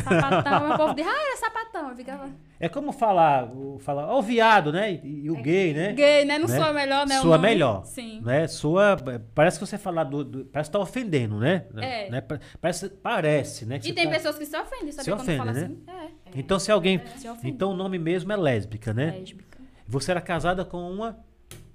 Sapatão, 0.02 0.70
o 0.72 0.76
povo 0.76 0.94
diz, 0.94 1.06
ah, 1.08 1.32
é 1.32 1.36
sapatão. 1.36 1.90
Eu 1.90 1.96
ficava... 1.96 2.28
É 2.58 2.68
como 2.68 2.92
falar, 2.92 3.48
falar, 3.80 4.08
ó, 4.08 4.18
o 4.18 4.22
viado, 4.22 4.72
né? 4.72 4.92
E, 5.02 5.24
e 5.26 5.30
o 5.30 5.36
gay, 5.36 5.72
né? 5.74 5.92
Gay, 5.92 6.24
né? 6.24 6.38
Não 6.38 6.48
Né? 6.48 6.58
soa 6.58 6.72
melhor, 6.72 7.06
né? 7.06 7.20
Soa 7.20 7.38
melhor. 7.38 7.84
Sim. 7.84 8.20
Né? 8.20 8.48
Soa, 8.48 8.96
parece 9.34 9.58
que 9.60 9.66
você 9.66 9.78
falar 9.78 10.04
do, 10.04 10.24
do- 10.24 10.44
parece 10.46 10.70
que 10.70 10.72
tá 10.72 10.78
ofendendo, 10.80 11.38
né? 11.38 11.66
É. 11.76 12.10
Né? 12.10 12.20
Pa- 12.20 12.40
Parece, 12.60 12.88
parece, 12.88 13.64
né? 13.66 13.78
que 13.78 13.86
E 13.86 13.88
você 13.90 13.94
tem 13.94 14.04
tá- 14.06 14.10
pessoas 14.10 14.36
que 14.38 14.46
se 14.46 14.56
ofendem, 14.56 14.90
sabe? 14.92 15.04
Se 15.04 15.10
quando 15.10 15.20
ofendem, 15.20 15.38
fala 15.38 15.52
né? 15.52 15.60
assim. 15.64 15.82
É, 15.86 16.38
Então 16.38 16.58
se 16.58 16.70
alguém, 16.72 17.00
se 17.16 17.28
ofende. 17.28 17.48
então 17.48 17.70
o 17.70 17.76
nome 17.76 17.98
mesmo 17.98 18.32
é 18.32 18.36
lésbica, 18.36 18.92
né? 18.92 19.12
Lésbica. 19.18 19.58
Você 19.86 20.10
era 20.10 20.20
casada 20.20 20.64
com 20.64 20.78
uma 20.90 21.18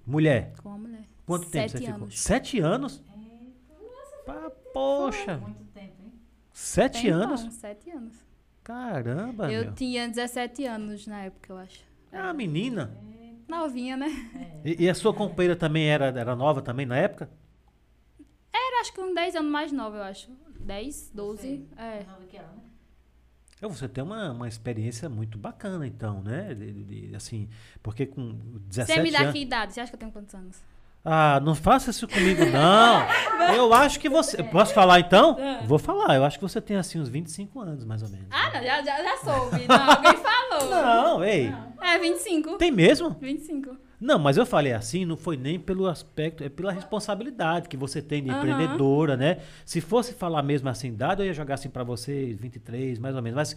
mulher. 0.05 0.51
Com 0.61 0.69
uma 0.69 0.77
mulher. 0.77 1.01
Quanto 1.25 1.49
tempo 1.49 1.69
Sete 1.69 1.71
você 1.71 1.85
ficou? 1.85 1.95
anos. 2.03 2.19
Sete 2.19 2.59
anos? 2.59 3.03
Pá, 4.27 4.51
poxa, 4.73 5.37
Muito 5.37 5.63
tempo, 5.73 5.95
hein? 6.03 6.13
sete 6.53 7.01
Tempão, 7.03 7.21
anos? 7.23 7.53
Sete 7.55 7.89
anos. 7.89 8.13
Caramba, 8.63 9.51
eu 9.51 9.63
meu. 9.65 9.73
tinha 9.73 10.07
17 10.09 10.65
anos 10.65 11.07
na 11.07 11.21
época, 11.23 11.53
eu 11.53 11.57
acho. 11.57 11.81
É 12.11 12.21
uma 12.21 12.33
menina. 12.33 12.95
Novinha, 13.47 13.95
né? 13.95 14.07
E, 14.65 14.83
e 14.83 14.89
a 14.89 14.93
sua 14.93 15.13
companheira 15.13 15.55
também 15.55 15.87
era, 15.89 16.07
era 16.07 16.35
nova 16.35 16.61
também 16.61 16.85
na 16.85 16.97
época? 16.97 17.29
Era 18.53 18.81
acho 18.81 18.91
que 18.93 18.99
uns 18.99 19.15
10 19.15 19.35
anos 19.37 19.49
mais 19.51 19.71
nova, 19.71 19.95
eu 19.97 20.03
acho. 20.03 20.29
10, 20.59 21.11
12. 21.13 21.41
Você 21.65 21.81
É. 21.81 21.95
mais 21.95 22.07
nova 22.07 22.25
que 22.25 22.35
ela, 22.37 22.47
né? 22.51 22.63
É, 23.61 23.67
Você 23.67 23.87
tem 23.87 24.03
uma, 24.03 24.31
uma 24.31 24.47
experiência 24.49 25.07
muito 25.07 25.37
bacana, 25.37 25.87
então, 25.87 26.21
né? 26.21 26.53
De- 26.53 26.73
de- 26.73 27.07
de- 27.07 27.15
assim, 27.15 27.47
porque 27.81 28.05
com 28.05 28.33
17 28.67 28.97
Você 28.97 29.01
me 29.03 29.11
dá 29.11 29.19
anos... 29.21 29.31
que 29.33 29.39
idade? 29.39 29.73
Você 29.73 29.79
acha 29.79 29.91
que 29.91 29.95
eu 29.95 29.99
tenho 29.99 30.11
quantos 30.11 30.35
anos? 30.35 30.61
Ah, 31.09 31.39
não 31.39 31.55
faça 31.55 31.89
isso 31.89 32.05
comigo, 32.05 32.43
não. 32.45 33.07
Eu 33.55 33.73
acho 33.73 33.97
que 33.97 34.09
você... 34.09 34.43
Posso 34.43 34.73
falar, 34.73 34.99
então? 34.99 35.37
É. 35.39 35.63
Vou 35.65 35.79
falar. 35.79 36.15
Eu 36.17 36.25
acho 36.25 36.37
que 36.37 36.43
você 36.43 36.59
tem, 36.59 36.75
assim, 36.75 36.99
uns 36.99 37.07
25 37.07 37.61
anos, 37.61 37.85
mais 37.85 38.03
ou 38.03 38.09
menos. 38.09 38.27
Ah, 38.29 38.51
não, 38.53 38.61
já, 38.61 38.83
já, 38.83 39.01
já 39.03 39.17
soube. 39.17 39.65
Não, 39.67 39.89
alguém 39.89 40.17
falou. 40.21 40.69
Não, 40.69 41.23
ei. 41.23 41.53
É, 41.81 41.97
25. 41.97 42.57
Tem 42.57 42.71
mesmo? 42.71 43.15
25. 43.21 43.77
Não, 43.99 44.19
mas 44.19 44.37
eu 44.37 44.45
falei 44.45 44.73
assim, 44.73 45.05
não 45.05 45.17
foi 45.17 45.35
nem 45.37 45.57
pelo 45.59 45.87
aspecto, 45.87 46.43
é 46.43 46.49
pela 46.49 46.71
responsabilidade 46.71 47.67
que 47.67 47.75
você 47.75 47.99
tem 47.99 48.23
de 48.23 48.29
Aham. 48.29 48.37
empreendedora, 48.39 49.17
né? 49.17 49.37
Se 49.65 49.81
fosse 49.81 50.13
falar 50.13 50.43
mesmo 50.43 50.69
assim, 50.69 50.93
dado, 50.93 51.23
eu 51.23 51.27
ia 51.27 51.33
jogar 51.33 51.55
assim 51.55 51.69
pra 51.69 51.83
você 51.83 52.35
23, 52.39 52.99
mais 52.99 53.15
ou 53.15 53.21
menos. 53.23 53.35
Mas 53.35 53.55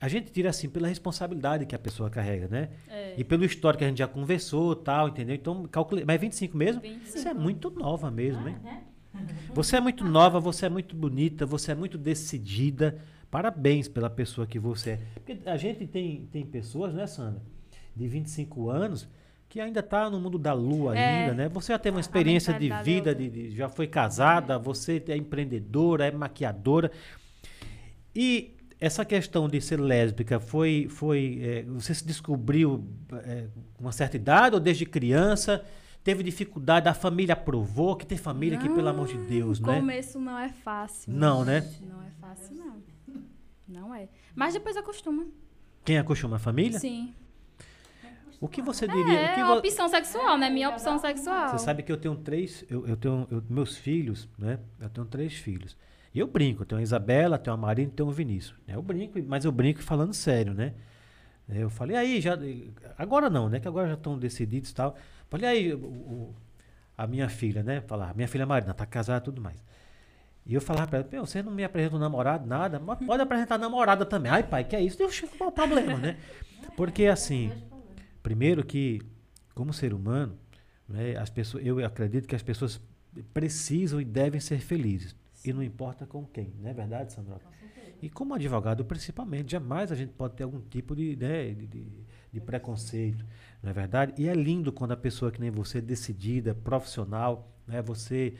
a 0.00 0.08
gente 0.08 0.32
tira 0.32 0.48
assim 0.50 0.68
pela 0.68 0.88
responsabilidade 0.88 1.66
que 1.66 1.74
a 1.74 1.78
pessoa 1.78 2.08
carrega, 2.08 2.48
né? 2.48 2.70
É. 2.88 3.14
E 3.18 3.22
pelo 3.24 3.44
histórico 3.44 3.80
que 3.80 3.84
a 3.84 3.88
gente 3.88 3.98
já 3.98 4.08
conversou, 4.08 4.74
tal, 4.74 5.08
entendeu? 5.08 5.34
Então, 5.34 5.64
calculei, 5.66 6.04
mas 6.06 6.20
25 6.20 6.56
mesmo? 6.56 6.80
25. 6.80 7.18
Você 7.18 7.28
é 7.28 7.34
muito 7.34 7.70
nova 7.70 8.10
mesmo, 8.10 8.48
hein? 8.48 8.56
Né? 8.62 8.82
Você 9.52 9.76
é 9.76 9.80
muito 9.80 10.04
nova, 10.04 10.38
você 10.38 10.66
é 10.66 10.68
muito 10.68 10.94
bonita, 10.94 11.44
você 11.44 11.72
é 11.72 11.74
muito 11.74 11.98
decidida. 11.98 12.96
Parabéns 13.28 13.88
pela 13.88 14.08
pessoa 14.08 14.46
que 14.46 14.56
você 14.56 14.90
é. 14.90 15.00
Porque 15.14 15.36
a 15.46 15.56
gente 15.56 15.84
tem, 15.88 16.28
tem 16.30 16.46
pessoas, 16.46 16.94
né, 16.94 17.08
Sandra, 17.08 17.42
de 17.96 18.06
25 18.06 18.70
anos 18.70 19.08
que 19.48 19.60
ainda 19.60 19.80
está 19.80 20.08
no 20.08 20.20
mundo 20.20 20.38
da 20.38 20.52
lua 20.52 20.96
É. 20.96 21.22
ainda, 21.22 21.34
né? 21.34 21.48
Você 21.48 21.72
já 21.72 21.78
teve 21.78 21.96
uma 21.96 22.00
experiência 22.00 22.54
de 22.56 22.70
é 22.70 22.82
vida, 22.84 23.12
de, 23.12 23.28
de- 23.28 23.50
já 23.50 23.68
foi 23.68 23.88
casada, 23.88 24.56
você 24.60 25.02
é 25.08 25.16
empreendedora, 25.16 26.06
é 26.06 26.12
maquiadora. 26.12 26.92
E 28.14 28.54
essa 28.80 29.04
questão 29.04 29.48
de 29.48 29.60
ser 29.60 29.78
lésbica 29.80 30.40
foi, 30.40 30.86
foi 30.88 31.38
é, 31.42 31.62
você 31.64 31.94
se 31.94 32.04
descobriu 32.06 32.84
é, 33.24 33.46
com 33.74 33.84
uma 33.84 33.92
certa 33.92 34.16
idade 34.16 34.54
ou 34.54 34.60
desde 34.60 34.86
criança? 34.86 35.64
Teve 36.02 36.22
dificuldade, 36.22 36.88
a 36.88 36.94
família 36.94 37.34
aprovou, 37.34 37.94
que 37.94 38.06
tem 38.06 38.16
família 38.16 38.56
que, 38.58 38.68
pelo 38.70 38.88
amor 38.88 39.06
de 39.06 39.18
Deus, 39.18 39.60
O 39.60 39.66
né? 39.66 39.76
começo 39.80 40.18
não 40.18 40.38
é 40.38 40.48
fácil. 40.48 41.12
Não, 41.12 41.44
né? 41.44 41.60
Não 41.82 42.02
é 42.02 42.10
fácil, 42.18 42.56
não. 42.56 42.82
Não 43.68 43.94
é. 43.94 44.08
Mas 44.34 44.54
depois 44.54 44.76
acostuma. 44.78 45.26
Quem 45.84 45.98
acostuma 45.98 46.36
a 46.36 46.38
família? 46.38 46.78
Sim. 46.78 47.14
O 48.40 48.48
que 48.48 48.62
você 48.62 48.88
diria? 48.88 49.12
É, 49.20 49.30
o 49.32 49.34
que 49.34 49.40
é 49.40 49.44
vo- 49.44 49.52
opção 49.58 49.88
sexual, 49.90 50.38
né? 50.38 50.48
Minha 50.48 50.70
opção 50.70 50.98
sexual. 50.98 51.50
Você 51.50 51.58
sabe 51.62 51.82
que 51.82 51.92
eu 51.92 51.98
tenho 51.98 52.16
três, 52.16 52.64
eu, 52.70 52.86
eu 52.86 52.96
tenho 52.96 53.28
eu- 53.30 53.42
meus 53.50 53.76
filhos, 53.76 54.26
né? 54.38 54.58
Eu 54.80 54.88
tenho 54.88 55.06
três 55.06 55.34
filhos. 55.34 55.76
E 56.12 56.18
eu 56.18 56.26
brinco, 56.26 56.62
eu 56.62 56.66
tenho 56.66 56.80
a 56.80 56.82
Isabela, 56.82 57.38
tenho 57.38 57.54
a 57.54 57.56
Marina 57.56 57.88
e 57.88 57.92
tenho 57.94 58.08
o 58.08 58.12
Vinícius. 58.12 58.58
né? 58.66 58.74
Eu 58.74 58.82
brinco, 58.82 59.18
mas 59.26 59.44
eu 59.44 59.52
brinco 59.52 59.82
falando 59.82 60.12
sério, 60.12 60.52
né? 60.54 60.74
Eu 61.48 61.68
falei, 61.70 61.96
aí, 61.96 62.20
já. 62.20 62.38
Agora 62.96 63.28
não, 63.28 63.48
né? 63.48 63.58
Que 63.60 63.66
agora 63.68 63.88
já 63.88 63.94
estão 63.94 64.16
decididos 64.18 64.70
e 64.70 64.74
tal. 64.74 64.96
Falei, 65.28 65.48
aí, 65.48 65.74
o- 65.74 65.78
o- 65.78 66.34
a 66.96 67.06
minha 67.06 67.28
filha, 67.28 67.62
né? 67.62 67.80
Falar, 67.80 68.14
minha 68.14 68.28
filha 68.28 68.46
Marina, 68.46 68.72
tá 68.74 68.86
casada 68.86 69.18
e 69.20 69.24
tudo 69.24 69.40
mais. 69.40 69.56
E 70.46 70.54
eu 70.54 70.60
falava 70.60 70.86
pra 70.88 70.98
ela, 71.00 71.08
meu, 71.10 71.26
você 71.26 71.42
não 71.42 71.52
me 71.52 71.62
apresenta 71.64 71.96
um 71.96 71.98
namorado, 71.98 72.46
nada, 72.46 72.78
mas 72.80 72.98
pode 73.04 73.22
apresentar 73.22 73.58
namorada 73.58 74.04
também. 74.06 74.30
Ai, 74.32 74.42
pai, 74.42 74.64
que 74.64 74.74
é 74.76 74.80
isso? 74.82 74.96
Deixa 74.98 75.26
qual 75.26 75.50
o 75.50 75.52
problema, 75.52 75.96
né? 75.98 76.16
Porque 76.76 77.06
assim, 77.06 77.52
primeiro 78.22 78.64
que, 78.64 79.00
como 79.54 79.72
ser 79.72 79.92
humano, 79.92 80.36
né, 80.88 81.16
as 81.16 81.30
pessoas, 81.30 81.64
eu 81.64 81.84
acredito 81.84 82.26
que 82.28 82.34
as 82.34 82.42
pessoas 82.42 82.80
precisam 83.34 84.00
e 84.00 84.04
devem 84.04 84.40
ser 84.40 84.60
felizes. 84.60 85.14
E 85.44 85.52
não 85.52 85.62
importa 85.62 86.06
com 86.06 86.24
quem, 86.26 86.52
não 86.60 86.68
é 86.68 86.72
verdade, 86.74 87.12
Sandra? 87.12 87.40
E 88.02 88.08
como 88.08 88.34
advogado, 88.34 88.84
principalmente, 88.84 89.52
jamais 89.52 89.92
a 89.92 89.94
gente 89.94 90.12
pode 90.12 90.34
ter 90.34 90.42
algum 90.44 90.60
tipo 90.60 90.94
de, 90.96 91.16
né, 91.16 91.50
de, 91.50 91.66
de- 91.66 91.86
de 92.32 92.40
preconceito, 92.40 93.24
não 93.62 93.70
é 93.70 93.72
verdade? 93.72 94.14
E 94.16 94.28
é 94.28 94.34
lindo 94.34 94.72
quando 94.72 94.92
a 94.92 94.96
pessoa 94.96 95.30
que 95.30 95.40
nem 95.40 95.50
você, 95.50 95.78
é 95.78 95.80
decidida, 95.80 96.54
profissional, 96.54 97.50
né, 97.66 97.82
você 97.82 98.34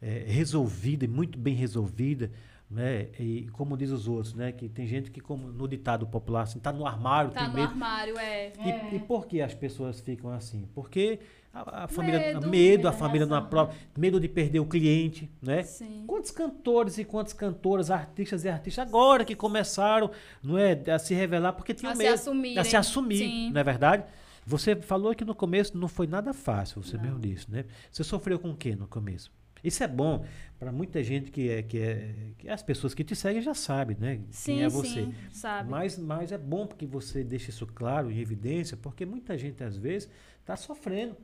é, 0.00 0.24
resolvida 0.26 1.04
e 1.04 1.08
muito 1.08 1.38
bem 1.38 1.54
resolvida, 1.54 2.30
né? 2.70 3.08
E 3.20 3.48
como 3.52 3.76
diz 3.76 3.90
os 3.90 4.08
outros, 4.08 4.32
né? 4.34 4.50
Que 4.50 4.66
tem 4.68 4.86
gente 4.86 5.10
que, 5.10 5.20
como 5.20 5.46
no 5.48 5.68
ditado 5.68 6.06
popular, 6.06 6.42
assim, 6.42 6.58
tá 6.58 6.72
no 6.72 6.86
armário, 6.86 7.30
Tá 7.30 7.40
tem 7.40 7.48
no 7.48 7.54
medo. 7.54 7.68
armário, 7.70 8.18
é. 8.18 8.52
E, 8.92 8.96
e 8.96 8.98
por 8.98 9.26
que 9.26 9.40
as 9.42 9.54
pessoas 9.54 10.00
ficam 10.00 10.30
assim? 10.30 10.66
Porque 10.74 11.20
a, 11.52 11.84
a 11.84 11.88
família, 11.88 12.18
Medo. 12.18 12.48
medo, 12.48 12.88
a 12.88 12.92
família 12.92 13.26
não 13.26 13.36
aprova, 13.36 13.74
medo 13.96 14.18
de 14.18 14.28
perder 14.28 14.60
o 14.60 14.66
cliente, 14.66 15.30
né? 15.42 15.62
Sim. 15.62 16.04
Quantos 16.06 16.30
cantores 16.30 16.96
e 16.98 17.04
quantas 17.04 17.32
cantoras, 17.32 17.90
artistas 17.90 18.44
e 18.44 18.48
artistas 18.48 18.86
agora 18.86 19.24
que 19.24 19.34
começaram, 19.36 20.10
não 20.42 20.56
é, 20.56 20.72
a 20.90 20.98
se 20.98 21.14
revelar 21.14 21.52
porque 21.52 21.74
tinham 21.74 21.92
A 21.92 21.94
se 21.94 22.02
medo, 22.02 22.14
assumirem. 22.14 22.58
a 22.58 22.64
se 22.64 22.76
assumir, 22.76 23.18
Sim. 23.18 23.50
não 23.50 23.60
é 23.60 23.64
verdade? 23.64 24.04
Você 24.46 24.74
falou 24.76 25.14
que 25.14 25.24
no 25.24 25.34
começo 25.34 25.76
não 25.76 25.86
foi 25.88 26.06
nada 26.06 26.32
fácil, 26.32 26.82
você 26.82 26.98
mesmo 26.98 27.18
disse, 27.20 27.50
né? 27.50 27.64
Você 27.90 28.02
sofreu 28.02 28.38
com 28.38 28.50
o 28.50 28.56
quê 28.56 28.74
no 28.74 28.86
começo? 28.88 29.30
Isso 29.62 29.84
é 29.84 29.86
bom 29.86 30.24
para 30.58 30.72
muita 30.72 31.04
gente 31.04 31.30
que 31.30 31.48
é 31.48 31.62
que 31.62 31.78
é 31.78 32.14
que 32.36 32.48
as 32.48 32.62
pessoas 32.64 32.94
que 32.94 33.04
te 33.04 33.14
seguem 33.14 33.40
já 33.40 33.54
sabem, 33.54 33.96
né? 34.00 34.20
Sim, 34.30 34.54
quem 34.54 34.62
é 34.64 34.68
você. 34.68 34.88
sim, 35.04 35.14
sabe? 35.30 35.70
Mas, 35.70 35.96
mas 35.96 36.32
é 36.32 36.38
bom 36.38 36.66
porque 36.66 36.84
você 36.84 37.22
deixa 37.22 37.50
isso 37.50 37.64
claro, 37.68 38.10
em 38.10 38.18
evidência, 38.18 38.76
porque 38.76 39.06
muita 39.06 39.38
gente, 39.38 39.62
às 39.62 39.76
vezes, 39.76 40.08
está 40.40 40.56
sofrendo. 40.56 41.16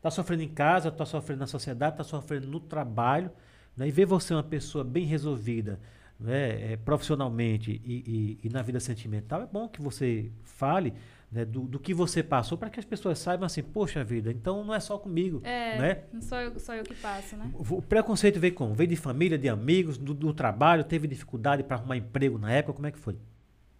Está 0.00 0.10
sofrendo 0.10 0.42
em 0.42 0.48
casa, 0.48 0.88
está 0.88 1.04
sofrendo 1.04 1.40
na 1.40 1.46
sociedade, 1.46 1.92
está 1.92 2.04
sofrendo 2.04 2.46
no 2.46 2.58
trabalho. 2.58 3.30
Né? 3.76 3.86
E 3.88 3.90
ver 3.90 4.06
você 4.06 4.32
uma 4.32 4.42
pessoa 4.42 4.82
bem 4.82 5.04
resolvida 5.04 5.78
né? 6.18 6.72
é, 6.72 6.76
profissionalmente 6.76 7.70
e, 7.84 8.38
e- 8.42 8.46
e 8.46 8.48
na 8.48 8.62
vida 8.62 8.80
sentimental, 8.80 9.42
é 9.42 9.46
bom 9.46 9.68
que 9.68 9.80
você 9.80 10.30
fale 10.42 10.94
né? 11.30 11.44
do, 11.44 11.60
do 11.60 11.78
que 11.78 11.92
você 11.94 12.22
passou 12.22 12.56
para 12.58 12.70
que 12.70 12.80
as 12.80 12.84
pessoas 12.86 13.18
saibam 13.18 13.44
assim, 13.46 13.62
poxa 13.62 14.02
vida, 14.02 14.30
então 14.32 14.64
não 14.64 14.74
é 14.74 14.80
só 14.80 14.98
comigo. 14.98 15.40
É, 15.44 15.78
Né? 15.78 16.02
não 16.12 16.20
sou 16.22 16.38
eu, 16.38 16.58
sou 16.58 16.74
eu 16.74 16.82
que 16.82 16.94
passo, 16.94 17.36
né? 17.36 17.50
O 17.54 17.80
preconceito 17.82 18.40
veio 18.40 18.54
como? 18.54 18.74
Veio 18.74 18.88
de 18.88 18.96
família, 18.96 19.36
de 19.38 19.48
amigos, 19.50 19.96
do, 19.98 20.12
do 20.14 20.32
trabalho, 20.34 20.82
teve 20.82 21.06
dificuldade 21.06 21.62
para 21.62 21.76
arrumar 21.76 21.96
emprego 21.98 22.38
na 22.38 22.50
época, 22.50 22.72
como 22.74 22.86
é 22.86 22.90
que 22.90 22.98
foi? 22.98 23.16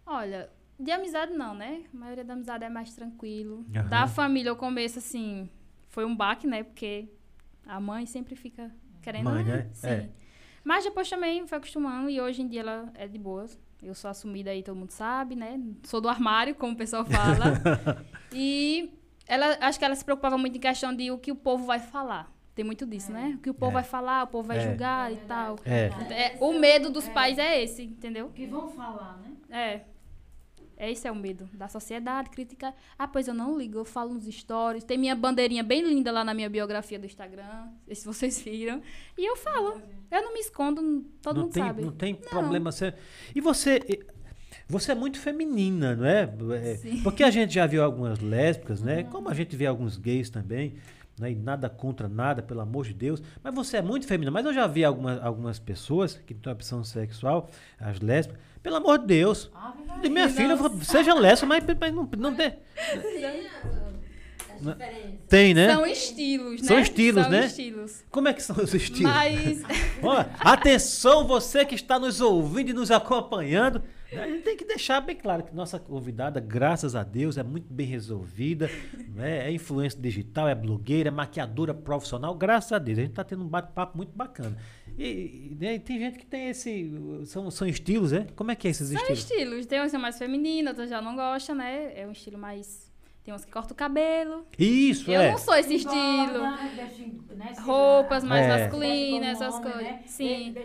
Olha, 0.05 0.49
De 0.79 0.89
amizade 0.91 1.33
não, 1.33 1.53
né? 1.53 1.83
A 1.93 1.97
maioria 1.97 2.23
da 2.23 2.33
amizade 2.33 2.63
é 2.63 2.69
mais 2.69 2.93
tranquilo. 2.95 3.65
Aham. 3.75 3.87
Da 3.89 4.07
família, 4.07 4.51
o 4.51 4.55
começo, 4.55 4.97
assim, 4.97 5.47
foi 5.91 6.05
um 6.05 6.15
baque, 6.15 6.47
né? 6.47 6.63
Porque 6.63 7.07
a 7.65 7.79
mãe 7.79 8.05
sempre 8.05 8.35
fica 8.35 8.71
querendo. 9.01 9.25
Mãe, 9.25 9.43
ah, 9.43 9.57
né? 9.57 9.69
Sim. 9.73 9.87
É. 9.87 10.09
Mas 10.63 10.83
depois 10.83 11.09
também 11.09 11.45
foi 11.45 11.57
acostumando 11.57 12.09
e 12.09 12.19
hoje 12.19 12.41
em 12.41 12.47
dia 12.47 12.61
ela 12.61 12.91
é 12.95 13.07
de 13.07 13.17
boa. 13.19 13.45
Eu 13.81 13.93
sou 13.95 14.09
assumida 14.09 14.51
aí, 14.51 14.61
todo 14.63 14.75
mundo 14.75 14.91
sabe, 14.91 15.35
né? 15.35 15.59
Sou 15.83 15.99
do 15.99 16.07
armário, 16.07 16.53
como 16.55 16.73
o 16.73 16.77
pessoal 16.77 17.03
fala. 17.03 18.05
e 18.31 18.91
ela, 19.27 19.57
acho 19.59 19.79
que 19.79 19.85
ela 19.85 19.95
se 19.95 20.05
preocupava 20.05 20.37
muito 20.37 20.57
em 20.57 20.61
questão 20.61 20.95
de 20.95 21.11
o 21.11 21.17
que 21.17 21.31
o 21.31 21.35
povo 21.35 21.65
vai 21.65 21.79
falar. 21.79 22.31
Tem 22.53 22.63
muito 22.63 22.85
disso, 22.85 23.11
né? 23.11 23.33
O 23.37 23.37
que 23.39 23.49
o 23.49 23.53
povo 23.53 23.71
É. 23.71 23.73
vai 23.75 23.83
falar, 23.83 24.23
o 24.23 24.27
povo 24.27 24.47
vai 24.47 24.57
É. 24.57 24.61
julgar 24.69 25.11
e 25.11 25.15
tal. 25.17 25.55
É. 25.65 25.87
É, 26.13 26.37
o 26.39 26.53
medo 26.53 26.89
dos 26.89 27.07
pais 27.09 27.37
é 27.39 27.63
esse, 27.63 27.83
entendeu? 27.83 28.27
O 28.27 28.31
que 28.31 28.45
vão 28.45 28.69
falar, 28.69 29.17
né? 29.17 29.31
É. 29.49 29.81
Esse 30.81 31.07
é 31.07 31.11
o 31.11 31.15
medo 31.15 31.47
da 31.53 31.67
sociedade, 31.67 32.31
criticar. 32.31 32.73
Ah, 32.97 33.07
pois 33.07 33.27
eu 33.27 33.35
não 33.35 33.55
ligo, 33.55 33.77
eu 33.77 33.85
falo 33.85 34.15
nos 34.15 34.25
stories. 34.25 34.83
Tem 34.83 34.97
minha 34.97 35.15
bandeirinha 35.15 35.63
bem 35.63 35.83
linda 35.83 36.11
lá 36.11 36.23
na 36.23 36.33
minha 36.33 36.49
biografia 36.49 36.97
do 36.97 37.05
Instagram, 37.05 37.67
se 37.93 38.03
vocês 38.03 38.41
viram. 38.41 38.81
E 39.15 39.23
eu 39.23 39.37
falo. 39.37 39.79
Eu 40.09 40.23
não 40.23 40.33
me 40.33 40.39
escondo, 40.39 41.05
todo 41.21 41.35
não 41.35 41.43
mundo 41.43 41.53
tem, 41.53 41.63
sabe. 41.63 41.81
Não 41.83 41.91
tem 41.91 42.15
problema 42.15 42.71
ser. 42.71 42.95
E 43.35 43.39
você. 43.39 43.79
Você 44.67 44.93
é 44.93 44.95
muito 44.95 45.19
feminina, 45.19 45.95
não 45.95 46.05
é? 46.05 46.33
É, 46.63 46.75
Sim. 46.77 47.03
Porque 47.03 47.23
a 47.23 47.29
gente 47.29 47.53
já 47.53 47.67
viu 47.67 47.83
algumas 47.83 48.19
lésbicas, 48.19 48.81
né? 48.81 49.03
Como 49.03 49.29
a 49.29 49.33
gente 49.33 49.55
vê 49.55 49.65
alguns 49.65 49.97
gays 49.97 50.29
também, 50.29 50.75
né? 51.19 51.31
E 51.31 51.35
nada 51.35 51.69
contra 51.69 52.07
nada, 52.07 52.41
pelo 52.41 52.61
amor 52.61 52.85
de 52.85 52.93
Deus. 52.93 53.21
Mas 53.43 53.53
você 53.53 53.77
é 53.77 53.81
muito 53.81 54.07
feminina. 54.07 54.31
Mas 54.31 54.45
eu 54.45 54.53
já 54.53 54.65
vi 54.65 54.83
algumas, 54.83 55.21
algumas 55.21 55.59
pessoas 55.59 56.15
que 56.25 56.33
têm 56.33 56.51
opção 56.51 56.83
sexual, 56.83 57.51
as 57.79 57.99
lésbicas. 57.99 58.50
Pelo 58.63 58.75
amor 58.77 58.99
de 58.99 59.07
Deus. 59.07 59.49
Ave 59.53 59.81
De 59.81 59.87
Maria. 59.87 60.09
minha 60.09 60.29
filha, 60.29 60.55
seja 60.83 61.13
lésbica, 61.13 61.47
mas, 61.47 61.63
mas 61.79 61.93
não, 61.93 62.09
não 62.17 62.35
tem. 62.35 62.51
Tem 62.51 63.25
a- 63.25 63.29
as 63.29 64.77
diferenças. 64.77 65.19
Tem, 65.27 65.53
né? 65.55 65.73
São 65.73 65.85
estilos, 65.87 66.61
né? 66.61 66.67
São 66.67 66.79
estilos, 66.79 67.23
São 67.23 67.31
né? 67.31 67.45
estilos. 67.47 68.03
Como 68.11 68.27
é 68.27 68.33
que 68.33 68.43
são 68.43 68.55
os 68.57 68.73
estilos? 68.73 69.11
Mas 69.11 69.63
Ó, 70.03 70.23
atenção, 70.39 71.25
você 71.25 71.65
que 71.65 71.73
está 71.73 71.97
nos 71.97 72.21
ouvindo 72.21 72.69
e 72.69 72.73
nos 72.73 72.91
acompanhando. 72.91 73.81
A 74.13 74.27
gente 74.27 74.43
tem 74.43 74.57
que 74.57 74.65
deixar 74.65 74.99
bem 74.99 75.15
claro 75.15 75.41
que 75.41 75.55
nossa 75.55 75.79
convidada, 75.79 76.37
graças 76.41 76.95
a 76.97 77.01
Deus, 77.03 77.37
é 77.37 77.43
muito 77.43 77.73
bem 77.73 77.87
resolvida. 77.87 78.69
Né? 79.15 79.47
É 79.47 79.51
influência 79.51 79.97
digital, 79.99 80.49
é 80.49 80.53
blogueira, 80.53 81.07
é 81.07 81.11
maquiadora 81.11 81.73
profissional. 81.73 82.35
Graças 82.35 82.73
a 82.73 82.77
Deus. 82.77 82.97
A 82.99 83.01
gente 83.01 83.11
está 83.11 83.23
tendo 83.23 83.43
um 83.43 83.47
bate-papo 83.47 83.95
muito 83.95 84.11
bacana. 84.13 84.57
E, 84.97 85.03
e, 85.51 85.57
né, 85.59 85.79
tem 85.79 85.97
gente 85.99 86.19
que 86.19 86.25
tem 86.25 86.49
esse. 86.49 86.91
São, 87.25 87.49
são 87.49 87.67
estilos, 87.67 88.11
né? 88.11 88.27
Como 88.35 88.51
é 88.51 88.55
que 88.55 88.67
é 88.67 88.71
esses 88.71 88.87
são 88.89 88.97
estilos? 88.97 89.19
estilos. 89.19 89.65
Tem 89.65 89.79
uns 89.79 89.85
que 89.85 89.89
são 89.91 89.99
mais 89.99 90.17
femininos, 90.17 90.69
outros 90.71 90.89
já 90.89 91.01
não 91.01 91.15
gostam, 91.15 91.55
né? 91.55 91.91
É 91.95 92.05
um 92.05 92.11
estilo 92.11 92.37
mais. 92.37 92.89
Tem 93.23 93.33
uns 93.33 93.45
que 93.45 93.51
cortam 93.51 93.73
o 93.73 93.77
cabelo. 93.77 94.45
Isso, 94.57 95.09
eu 95.11 95.21
é. 95.21 95.31
não 95.31 95.37
sou 95.37 95.53
esse 95.55 95.75
estilo. 95.75 96.41
Né, 97.35 97.53
se- 97.53 97.61
Roupas 97.61 98.23
mais 98.23 98.45
É. 98.45 98.63
masculinas, 98.63 99.39
essas 99.41 99.55
homem, 99.55 99.71
coisas. 99.71 99.91
né? 99.91 100.03
Sim. 100.07 100.55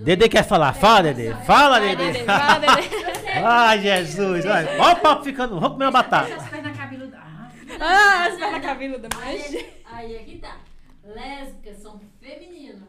Dedê 0.00 0.28
quer 0.28 0.44
falar? 0.44 0.72
Fala, 0.72 1.02
Dedê. 1.12 1.34
Fala, 1.44 1.80
Dedê. 1.80 2.12
Dedê, 2.12 2.24
vai, 2.24 2.60
Dedê. 2.60 3.28
Ai, 3.44 3.80
Jesus. 3.80 4.44
Olha, 4.46 4.70
olha 4.80 4.94
o 4.96 5.00
papo 5.00 5.24
ficando. 5.24 5.54
Vamos 5.54 5.70
comer 5.72 5.86
uma 5.86 5.90
batata. 5.90 6.34
As 6.34 6.48
pernas 6.48 6.76
cabeludas. 6.76 7.14
Ah, 7.20 7.50
Ah, 7.80 8.26
as 8.26 8.36
pernas 8.38 8.62
cabeludas. 8.62 9.10
Aí, 9.22 9.38
Mas... 9.38 9.64
aí 9.92 10.16
aqui 10.16 10.38
tá. 10.38 10.58
Lésbicas 11.04 11.76
são 11.78 12.00
femininas. 12.20 12.82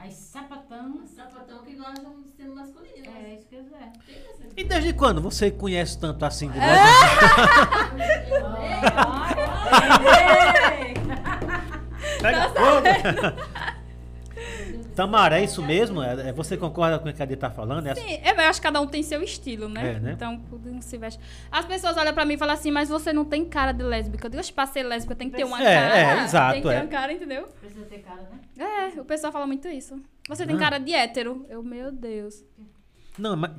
Aí 0.00 0.10
sapatão. 0.12 1.00
Sapatão 1.06 1.58
que 1.64 1.74
gostam 1.76 2.22
de 2.22 2.30
ser 2.36 2.48
masculinas. 2.48 3.14
É 3.16 3.34
isso 3.34 3.46
que 3.48 3.54
eu 3.56 3.60
essa- 3.60 4.50
E 4.56 4.64
desde 4.64 4.92
quando 4.92 5.20
você 5.20 5.50
conhece 5.50 5.98
tanto 5.98 6.24
assim 6.24 6.50
de 6.50 6.58
É. 6.60 6.62
leio. 6.62 6.80
Pega 12.20 12.48
fogo. 12.50 13.70
Tamara, 15.00 15.40
é 15.40 15.44
isso 15.44 15.62
mesmo? 15.62 16.02
É, 16.02 16.28
é- 16.28 16.32
você 16.32 16.56
concorda 16.56 16.98
com 16.98 17.04
o 17.04 17.06
que 17.08 17.14
a 17.14 17.18
Cadê 17.18 17.34
tá 17.36 17.50
falando? 17.50 17.86
É 17.86 17.94
Sim, 17.94 18.20
eu 18.22 18.40
acho 18.40 18.60
que 18.60 18.66
cada 18.66 18.80
um 18.80 18.86
tem 18.86 19.02
seu 19.02 19.22
estilo, 19.22 19.68
né? 19.68 19.94
É, 19.94 19.98
né? 20.00 20.12
Então, 20.12 20.42
um 20.66 20.82
se 20.82 20.98
veste. 20.98 21.18
As 21.50 21.64
pessoas 21.64 21.96
olham 21.96 22.12
pra 22.12 22.24
mim 22.26 22.34
e 22.34 22.36
falam 22.36 22.54
assim, 22.54 22.70
mas 22.70 22.88
você 22.90 23.12
não 23.12 23.24
tem 23.24 23.44
cara 23.44 23.72
de 23.72 23.82
lésbica. 23.82 24.26
Eu 24.26 24.30
digo, 24.30 24.40
"Oxe, 24.40 24.52
pra 24.52 24.66
ser 24.66 24.82
lésbica 24.82 25.14
tem 25.14 25.30
que 25.30 25.36
ter 25.36 25.44
uma 25.44 25.58
É, 25.62 25.74
cara. 25.74 25.98
é, 26.20 26.24
exato, 26.24 26.52
Tem 26.52 26.62
que 26.62 26.68
ter 26.68 26.74
é. 26.74 26.80
uma 26.80 26.86
cara, 26.88 27.12
entendeu? 27.14 27.48
Precisa 27.60 27.86
ter 27.86 27.98
cara, 28.00 28.22
né? 28.22 28.40
É, 28.94 29.00
o 29.00 29.04
pessoal 29.06 29.32
fala 29.32 29.46
muito 29.46 29.68
isso. 29.68 29.98
Você 30.28 30.44
tem 30.46 30.56
Ah. 30.56 30.58
cara 30.58 30.78
de 30.78 30.92
hétero. 30.92 31.46
Eu, 31.48 31.62
meu 31.62 31.90
Deus. 31.90 32.44
Não, 33.18 33.34
mas. 33.36 33.52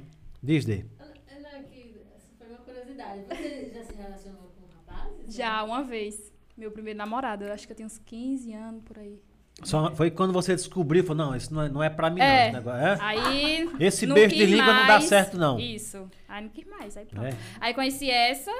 Diz, 0.43 0.63
Dê. 0.65 0.85
Não, 0.99 1.07
não, 1.07 1.63
que 1.63 1.95
essa 2.15 2.27
foi 2.37 2.47
uma 2.49 2.57
curiosidade. 2.59 3.21
Você 3.27 3.71
já 3.73 3.83
se 3.83 3.93
relacionou 3.95 4.53
com 4.55 4.91
rapazes? 4.93 5.35
Já, 5.35 5.63
uma 5.63 5.83
vez. 5.83 6.31
Meu 6.55 6.69
primeiro 6.71 6.97
namorado, 6.97 7.45
eu 7.45 7.51
acho 7.53 7.65
que 7.65 7.73
eu 7.73 7.77
tenho 7.77 7.87
uns 7.87 7.97
15 7.97 8.53
anos 8.53 8.83
por 8.83 8.99
aí. 8.99 9.19
Só, 9.63 9.91
foi 9.91 10.09
quando 10.11 10.33
você 10.33 10.55
descobriu, 10.55 11.03
falou, 11.03 11.27
não, 11.27 11.35
isso 11.35 11.53
não 11.53 11.61
é, 11.63 11.69
não 11.69 11.83
é 11.83 11.89
pra 11.89 12.09
mim, 12.09 12.19
não. 12.19 12.25
É. 12.25 12.47
Esse, 12.47 12.53
negócio, 12.57 12.79
é? 12.79 12.97
Aí. 13.01 13.69
Esse 13.79 14.05
não 14.07 14.15
beijo 14.15 14.35
de 14.35 14.45
língua 14.45 14.73
não 14.73 14.81
dá 14.81 14.93
mais. 14.93 15.03
certo, 15.05 15.37
não. 15.37 15.59
Isso. 15.59 16.09
Aí 16.27 16.41
não 16.43 16.49
quis 16.49 16.65
mais. 16.65 16.97
Aí 16.97 17.05
pronto. 17.05 17.25
É. 17.27 17.33
Aí 17.59 17.73
conheci 17.73 18.09
essa, 18.09 18.51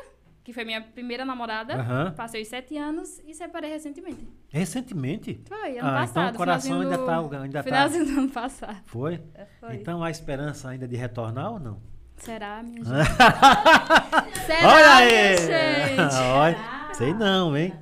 que 0.44 0.54
foi 0.54 0.64
minha 0.64 0.82
primeira 0.82 1.24
namorada. 1.26 2.12
Passei 2.16 2.44
sete 2.46 2.78
anos 2.78 3.20
e 3.26 3.34
separei 3.34 3.70
recentemente. 3.72 4.28
Recentemente? 4.50 5.42
Foi, 5.48 5.78
ano 5.78 5.88
Ah, 5.90 5.92
passado. 6.02 6.10
então 6.24 6.30
o 6.30 6.38
coração 6.38 6.82
ainda 6.82 6.98
do- 6.98 7.06
tá- 7.06 7.20
ainda 7.42 7.60
tá- 7.60 7.64
Finalzinho 7.64 8.06
do 8.06 8.12
ano 8.20 8.30
passado. 8.30 8.78
Foi? 8.86 9.20
Foi. 9.60 9.76
Então 9.76 10.04
há 10.04 10.10
esperança 10.12 10.70
ainda 10.70 10.88
de 10.88 10.96
retornar 10.96 11.52
ou 11.54 11.60
não? 11.60 11.82
Será, 12.18 12.62
minha 12.62 12.84
gente? 12.86 13.08
Será, 14.46 14.68
Olha 14.68 14.96
minha 14.96 14.96
aí! 14.98 15.38
gente? 15.38 16.16
Olha, 16.36 16.58
sei 16.94 17.14
não, 17.14 17.58
hein? 17.58 17.74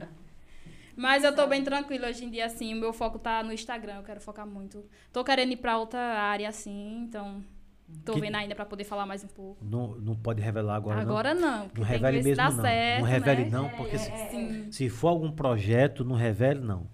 Mas 0.99 1.23
eu 1.23 1.33
tô 1.33 1.47
bem 1.47 1.63
tranquila 1.63 2.09
hoje 2.09 2.25
em 2.25 2.29
dia, 2.29 2.45
assim. 2.45 2.73
O 2.73 2.77
meu 2.77 2.91
foco 2.91 3.17
tá 3.17 3.41
no 3.41 3.53
Instagram, 3.53 3.95
eu 3.97 4.03
quero 4.03 4.19
focar 4.19 4.45
muito. 4.45 4.83
Tô 5.13 5.23
querendo 5.23 5.53
ir 5.53 5.57
pra 5.57 5.77
outra 5.77 5.99
área, 5.99 6.49
assim, 6.49 7.03
então... 7.07 7.41
Tô 8.05 8.13
Que- 8.13 8.21
vendo 8.21 8.35
ainda 8.35 8.53
pra 8.53 8.65
poder 8.65 8.83
falar 8.83 9.05
mais 9.05 9.23
um 9.23 9.27
pouco. 9.27 9.65
Não, 9.65 9.95
não 9.95 10.15
pode 10.15 10.41
revelar 10.41 10.75
agora, 10.75 11.01
Agora 11.01 11.33
não, 11.33 11.67
porque 11.69 11.81
não. 11.81 11.87
Não 11.87 11.87
tem 11.87 11.99
revele 12.01 12.23
mesmo, 12.23 12.35
dá 12.35 12.51
não. 12.51 12.61
certo, 12.61 12.99
não 12.99 13.07
revele, 13.07 13.43
né? 13.45 13.49
não, 13.49 13.69
porque 13.69 13.97
se, 13.97 14.11
Sim. 14.29 14.71
se 14.71 14.89
for 14.89 15.07
algum 15.07 15.31
projeto, 15.31 16.03
não 16.03 16.15
revele, 16.15 16.59
não. 16.59 16.85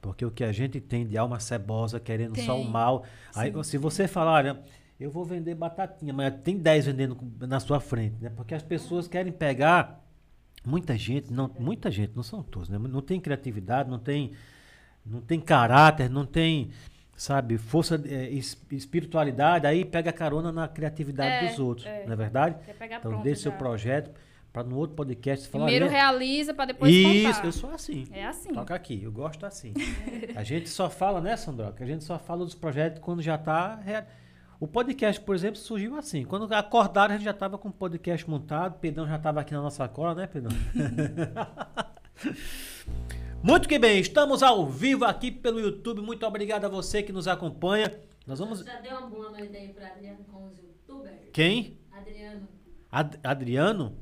Porque 0.00 0.26
o 0.26 0.30
que 0.30 0.44
a 0.44 0.52
gente 0.52 0.78
tem 0.80 1.06
de 1.06 1.16
alma 1.16 1.38
cebosa, 1.40 1.98
querendo 2.00 2.38
só 2.42 2.54
o 2.58 2.62
Tem. 2.64 2.70
mal. 2.70 3.04
Aí, 3.34 3.50
se 3.64 3.78
você 3.78 4.06
falar, 4.06 4.32
olha, 4.32 4.60
eu 5.00 5.10
vou 5.10 5.24
vender 5.24 5.54
batatinha, 5.54 6.12
mas 6.12 6.34
tem 6.42 6.58
10 6.58 6.86
vendendo 6.86 7.16
na 7.40 7.58
sua 7.60 7.80
frente, 7.80 8.16
né? 8.20 8.28
Porque 8.28 8.54
as 8.54 8.62
pessoas 8.62 9.08
querem 9.08 9.32
pegar. 9.32 10.04
Muita 10.64 10.96
gente, 10.96 11.32
não, 11.32 11.50
muita 11.58 11.90
gente, 11.90 12.12
não 12.14 12.22
são 12.22 12.42
todos, 12.42 12.68
né? 12.68 12.78
Não 12.78 13.00
tem 13.02 13.18
criatividade, 13.20 13.90
não 13.90 13.98
tem, 13.98 14.30
não 15.04 15.20
tem 15.20 15.40
caráter, 15.40 16.08
não 16.08 16.24
tem, 16.24 16.70
sabe, 17.16 17.58
força, 17.58 18.00
es- 18.30 18.60
espiritualidade, 18.70 19.66
aí 19.66 19.84
pega 19.84 20.12
carona 20.12 20.52
na 20.52 20.68
criatividade 20.68 21.46
É, 21.46 21.48
dos 21.48 21.58
outros, 21.58 21.86
é. 21.86 22.04
não 22.06 22.12
é 22.12 22.16
verdade? 22.16 22.56
Então, 22.98 23.22
deixe 23.22 23.42
seu 23.42 23.52
já. 23.52 23.58
projeto 23.58 24.10
para 24.52 24.62
no 24.62 24.76
outro 24.76 24.94
podcast 24.94 25.48
falar. 25.48 25.64
Primeiro 25.64 25.86
"Olha, 25.86 25.94
realiza 25.94 26.52
pra 26.54 26.66
depois 26.66 26.94
Isso, 26.94 27.28
contar. 27.34 27.44
eu 27.46 27.52
sou 27.52 27.70
assim. 27.70 28.06
É 28.12 28.24
assim. 28.26 28.52
Toca 28.52 28.74
aqui, 28.74 29.02
eu 29.02 29.10
gosto 29.10 29.44
assim. 29.46 29.72
a 30.36 30.44
gente 30.44 30.68
só 30.68 30.88
fala, 30.90 31.20
né, 31.20 31.36
Sandroca? 31.36 31.82
A 31.82 31.86
gente 31.86 32.04
só 32.04 32.18
fala 32.18 32.44
dos 32.44 32.54
projetos 32.54 33.00
quando 33.00 33.20
já 33.22 33.36
tá. 33.38 33.76
rea- 33.76 34.06
O 34.62 34.68
podcast, 34.68 35.20
por 35.20 35.34
exemplo, 35.34 35.58
surgiu 35.58 35.96
assim. 35.96 36.24
Quando 36.24 36.44
acordaram, 36.54 37.16
a 37.16 37.18
gente 37.18 37.24
já 37.24 37.32
tava 37.32 37.58
com 37.58 37.68
o 37.68 37.72
podcast 37.72 38.30
montado. 38.30 38.78
Pedrão 38.78 39.08
já 39.08 39.18
tava 39.18 39.40
aqui 39.40 39.52
na 39.52 39.60
nossa 39.60 39.88
cola, 39.88 40.14
né, 40.14 40.28
Pedrão? 40.28 40.52
Muito 43.42 43.68
que 43.68 43.76
bem, 43.76 43.98
estamos 43.98 44.40
ao 44.40 44.64
vivo 44.68 45.04
aqui 45.04 45.32
pelo 45.32 45.58
YouTube. 45.58 46.00
Muito 46.00 46.24
obrigado 46.24 46.64
a 46.64 46.68
você 46.68 47.02
que 47.02 47.10
nos 47.10 47.26
acompanha. 47.26 47.92
Nós 48.24 48.38
vamos. 48.38 48.60
Já 48.60 48.78
deu 48.78 48.98
uma 48.98 49.08
boa 49.08 49.30
noite 49.30 49.56
aí 49.56 49.70
pra 49.70 49.88
Adriano 49.88 50.22
com 50.30 50.46
os 50.46 50.56
youtubers? 50.56 51.30
Quem? 51.32 51.76
Adriano. 51.90 52.48
Ad- 52.88 53.18
Adriano? 53.24 53.96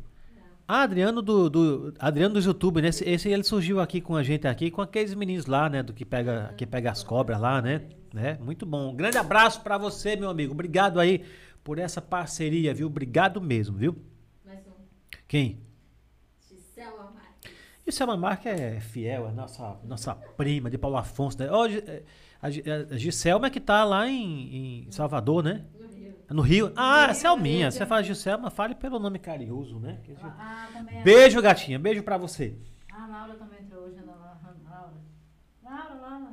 Ah, 0.69 0.83
Adriano 0.83 1.23
do, 1.23 1.49
do 1.49 1.95
Adriano 1.99 2.35
dos 2.35 2.45
YouTube, 2.45 2.83
né? 2.83 2.89
Esse, 2.89 3.09
esse 3.09 3.31
ele 3.31 3.45
surgiu 3.45 3.81
aqui 3.81 3.99
com 3.99 4.15
a 4.15 4.23
gente 4.23 4.47
aqui, 4.47 4.71
com 4.71 4.83
aqueles 4.83 5.15
meninos 5.15 5.47
lá, 5.47 5.71
né? 5.71 5.83
Do 5.83 5.95
que 5.95 6.05
pega, 6.05 6.53
que 6.55 6.67
pega 6.67 6.91
as 6.91 7.03
cobras 7.03 7.41
lá, 7.41 7.63
né? 7.63 7.81
Né? 8.13 8.39
Muito 8.41 8.65
bom. 8.67 8.91
Um 8.93 8.97
grande 8.97 9.19
abraço 9.19 9.61
pra 9.63 9.77
você, 9.79 10.17
meu 10.17 10.29
amigo. 10.31 10.53
Obrigado 10.53 10.99
aí 11.01 11.25
por 11.63 11.79
essa 11.79 12.01
parceria, 12.01 12.73
viu? 12.75 12.87
Obrigado 12.87 13.41
mesmo, 13.41 13.77
viu? 13.77 13.97
Mais 14.45 14.67
um. 14.67 14.73
Quem? 15.29 15.61
Gisela 16.49 17.13
Marques. 17.13 18.01
É 18.01 18.05
uma 18.05 18.17
marca 18.17 18.49
é 18.49 18.81
fiel, 18.81 19.29
é 19.29 19.33
nossa, 19.33 19.77
nossa 19.85 20.15
prima 20.15 20.71
de 20.71 20.79
Paulo 20.79 20.97
Afonso. 20.97 21.39
Né? 21.39 21.47
É, 21.87 22.03
a, 22.41 22.51
Gi- 22.51 22.65
a 22.91 22.97
Giselma 22.97 23.51
que 23.51 23.61
tá 23.61 23.85
lá 23.85 24.09
em, 24.09 24.85
em 24.87 24.91
Salvador, 24.91 25.43
né? 25.43 25.65
No 25.79 25.89
Rio. 25.89 26.15
No 26.31 26.43
Rio. 26.43 26.73
Ah, 26.77 27.09
é 27.11 27.15
Selminha. 27.15 27.71
Você 27.71 27.85
fala 27.85 28.03
Giselma, 28.03 28.51
fale 28.51 28.75
pelo 28.75 28.99
nome 28.99 29.19
carinhoso, 29.19 29.79
né? 29.81 29.99
Que 30.05 30.13
a 30.13 30.15
gente- 30.15 30.25
Ah, 30.27 30.69
também 30.73 30.99
é. 30.99 31.03
Beijo, 31.03 31.43
gatinha. 31.43 31.79
Beijo 31.79 32.03
pra 32.03 32.17
você. 32.17 32.55
A 32.93 33.07
Laura 33.07 33.35
também 33.35 33.61
entrou 33.61 33.85
hoje. 33.85 33.99
A 33.99 34.03
Laura. 34.05 34.95
Laura, 35.63 35.95
Laura. 36.01 36.33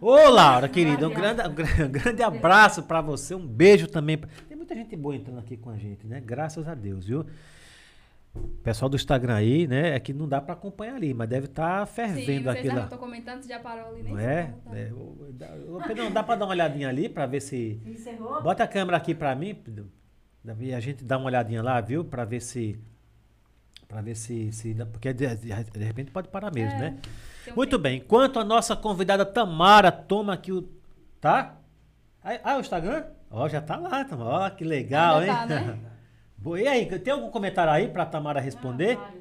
Ô, 0.00 0.28
Laura, 0.28 0.68
querida, 0.68 1.08
um 1.08 1.12
grande, 1.12 1.42
um 1.48 1.54
gra- 1.54 1.88
grande 1.88 2.22
abraço 2.22 2.82
pra 2.82 3.00
você. 3.00 3.34
Um 3.34 3.46
beijo 3.46 3.86
também. 3.88 4.16
Tem 4.48 4.56
muita 4.56 4.74
gente 4.74 4.94
boa 4.96 5.14
entrando 5.16 5.38
aqui 5.38 5.56
com 5.56 5.70
a 5.70 5.76
gente, 5.76 6.06
né? 6.06 6.20
Graças 6.24 6.66
a 6.68 6.74
Deus, 6.74 7.06
viu? 7.06 7.24
O 8.34 8.40
pessoal 8.62 8.88
do 8.88 8.94
Instagram 8.96 9.34
aí, 9.34 9.66
né? 9.66 9.96
É 9.96 9.98
que 10.00 10.12
não 10.12 10.28
dá 10.28 10.40
pra 10.40 10.52
acompanhar 10.52 10.94
ali, 10.94 11.12
mas 11.12 11.28
deve 11.28 11.46
estar 11.46 11.86
Sim, 11.86 11.94
fervendo 11.94 12.44
já 12.44 12.74
lá. 12.74 12.84
estão 12.84 12.98
comentando, 12.98 13.42
você 13.42 13.48
já 13.48 13.58
parou 13.58 13.88
ali, 13.88 14.02
nem 14.02 14.12
Não 14.12 14.20
é? 14.20 14.52
tá. 14.64 14.76
é 14.76 14.92
dá- 16.10 16.22
pra 16.22 16.36
dar 16.36 16.44
uma 16.44 16.52
olhadinha 16.52 16.88
ali 16.88 17.08
pra 17.08 17.26
ver 17.26 17.40
se. 17.40 17.80
Encerrou? 17.84 18.40
Bota 18.42 18.62
a 18.62 18.68
câmera 18.68 18.96
aqui 18.98 19.14
pra 19.14 19.34
mim. 19.34 19.56
E 20.60 20.72
a 20.74 20.78
gente 20.80 21.04
dá 21.04 21.16
uma 21.18 21.26
olhadinha 21.26 21.62
lá, 21.62 21.80
viu? 21.80 22.04
Pra 22.04 22.24
ver 22.24 22.40
se. 22.40 22.78
Pra 23.88 24.00
ver 24.02 24.14
se. 24.14 24.52
se 24.52 24.74
porque 24.92 25.12
de 25.12 25.26
repente 25.26 26.10
pode 26.12 26.28
parar 26.28 26.52
mesmo, 26.54 26.76
É, 26.76 26.90
né? 26.90 26.98
Tem 27.48 27.52
um 27.52 27.56
Muito 27.56 27.70
tempo. 27.70 27.82
bem. 27.82 27.98
Enquanto 27.98 28.38
a 28.38 28.44
nossa 28.44 28.76
convidada 28.76 29.24
Tamara 29.24 29.90
toma 29.92 30.34
aqui 30.34 30.52
o. 30.52 30.68
Tá? 31.20 31.56
Ah, 32.22 32.56
o 32.56 32.60
Instagram? 32.60 33.04
Ó, 33.30 33.48
já 33.48 33.60
tá 33.60 33.76
lá, 33.76 34.04
Tamara. 34.04 34.30
Ó, 34.30 34.50
que 34.50 34.64
legal, 34.64 35.18
Ainda 35.18 35.32
hein? 35.32 35.38
tá, 35.38 35.46
né? 35.46 35.78
Boa, 36.36 36.60
e 36.60 36.68
aí, 36.68 36.86
tem 36.98 37.12
algum 37.12 37.30
comentário 37.30 37.72
aí 37.72 37.88
pra 37.88 38.06
Tamara 38.06 38.40
responder? 38.40 38.96
Ah. 38.98 39.12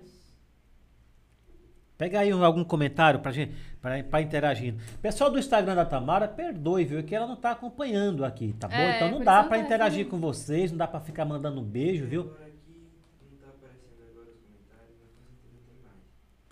Pega 1.97 2.19
aí 2.19 2.31
um- 2.31 2.43
algum 2.45 2.63
comentário 2.63 3.19
pra 3.21 3.31
gente, 3.31 3.55
pra, 3.81 4.03
pra 4.03 4.21
interagindo. 4.21 4.79
Pessoal 5.01 5.31
do 5.31 5.39
Instagram 5.39 5.73
da 5.73 5.83
Tamara, 5.85 6.27
perdoe, 6.27 6.85
viu? 6.85 7.03
Que 7.03 7.15
ela 7.15 7.25
não 7.25 7.35
tá 7.35 7.51
acompanhando 7.51 8.23
aqui, 8.23 8.53
tá 8.53 8.67
bom? 8.67 8.75
É, 8.75 8.97
então 8.97 9.09
não 9.09 9.19
dá 9.25 9.43
pra 9.43 9.57
não 9.57 9.63
tá 9.63 9.65
interagir 9.65 10.07
com 10.07 10.19
vocês, 10.19 10.69
não 10.71 10.77
dá 10.77 10.87
pra 10.87 10.99
ficar 10.99 11.25
mandando 11.25 11.59
um 11.59 11.63
beijo, 11.63 12.05
viu? 12.05 12.31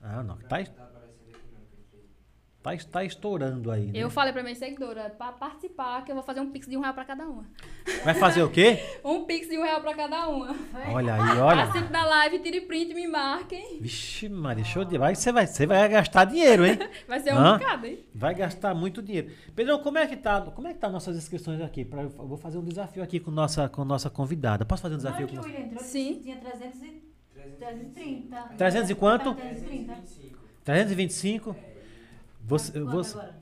Agora 0.01 0.21
aqui 0.23 0.23
não 0.23 0.37
tá, 2.65 2.75
tá 2.91 3.03
estourando 3.03 3.69
aí, 3.69 3.85
né? 3.85 3.91
Eu 3.93 4.09
falei 4.09 4.33
pra 4.33 4.41
minha 4.41 4.55
seguidora, 4.55 5.11
pra 5.11 5.31
participar, 5.31 6.03
que 6.03 6.11
eu 6.11 6.15
vou 6.15 6.23
fazer 6.23 6.39
um 6.39 6.49
pix 6.49 6.67
de 6.67 6.75
um 6.75 6.81
real 6.81 6.93
pra 6.95 7.05
cada 7.05 7.27
uma. 7.27 7.45
Vai 8.03 8.15
fazer 8.15 8.41
o 8.41 8.49
quê? 8.49 8.79
Um 9.05 9.25
pix 9.25 9.47
de 9.47 9.57
um 9.57 9.63
real 9.63 9.81
pra 9.81 9.93
cada 9.93 10.27
uma. 10.27 10.55
Olha 10.91 11.13
aí, 11.13 11.37
olha. 11.39 11.65
Participe 11.67 11.91
da 11.93 12.05
live, 12.05 12.39
tire 12.39 12.61
print 12.61 12.91
e 12.91 12.95
me 12.95 13.07
marquem. 13.07 13.79
Vixe, 13.79 14.27
Maria, 14.27 14.63
show 14.63 14.83
de 14.83 14.97
vai, 14.97 15.13
você 15.13 15.31
vai, 15.31 15.45
você 15.45 15.67
vai 15.67 15.87
gastar 15.87 16.25
dinheiro, 16.25 16.65
hein? 16.65 16.79
Vai 17.07 17.19
ser 17.19 17.33
um 17.33 17.37
Hã? 17.37 17.57
bocado, 17.57 17.85
hein? 17.85 17.99
Vai 18.13 18.33
gastar 18.33 18.73
muito 18.73 19.01
dinheiro. 19.01 19.31
Pedrão, 19.55 19.79
como 19.79 19.97
é 19.99 20.07
que 20.07 20.17
tá? 20.17 20.41
Como 20.41 20.67
é 20.67 20.73
que 20.73 20.79
tá 20.79 20.89
nossas 20.89 21.15
inscrições 21.17 21.61
aqui? 21.61 21.85
Pra, 21.85 22.01
eu 22.01 22.09
vou 22.09 22.37
fazer 22.37 22.57
um 22.57 22.63
desafio 22.63 23.03
aqui 23.03 23.19
com 23.19 23.29
nossa 23.29 23.69
com 23.69 23.85
nossa 23.85 24.09
convidada. 24.09 24.65
Posso 24.65 24.81
fazer 24.81 24.95
um 24.95 24.97
desafio 24.97 25.27
que 25.27 25.37
com? 25.37 25.43
William 25.43 25.65
entrou, 25.65 25.83
Sim. 25.83 26.19
tinha 26.21 26.37
300 26.37 26.81
e... 26.81 27.03
330. 27.33 28.37
300 28.57 28.89
e 28.89 28.95
quanto? 28.95 29.35
330. 29.35 29.93
325. 29.93 30.39
325? 30.63 31.55
Você, 32.45 32.79
você, 32.79 33.17
agora? 33.17 33.35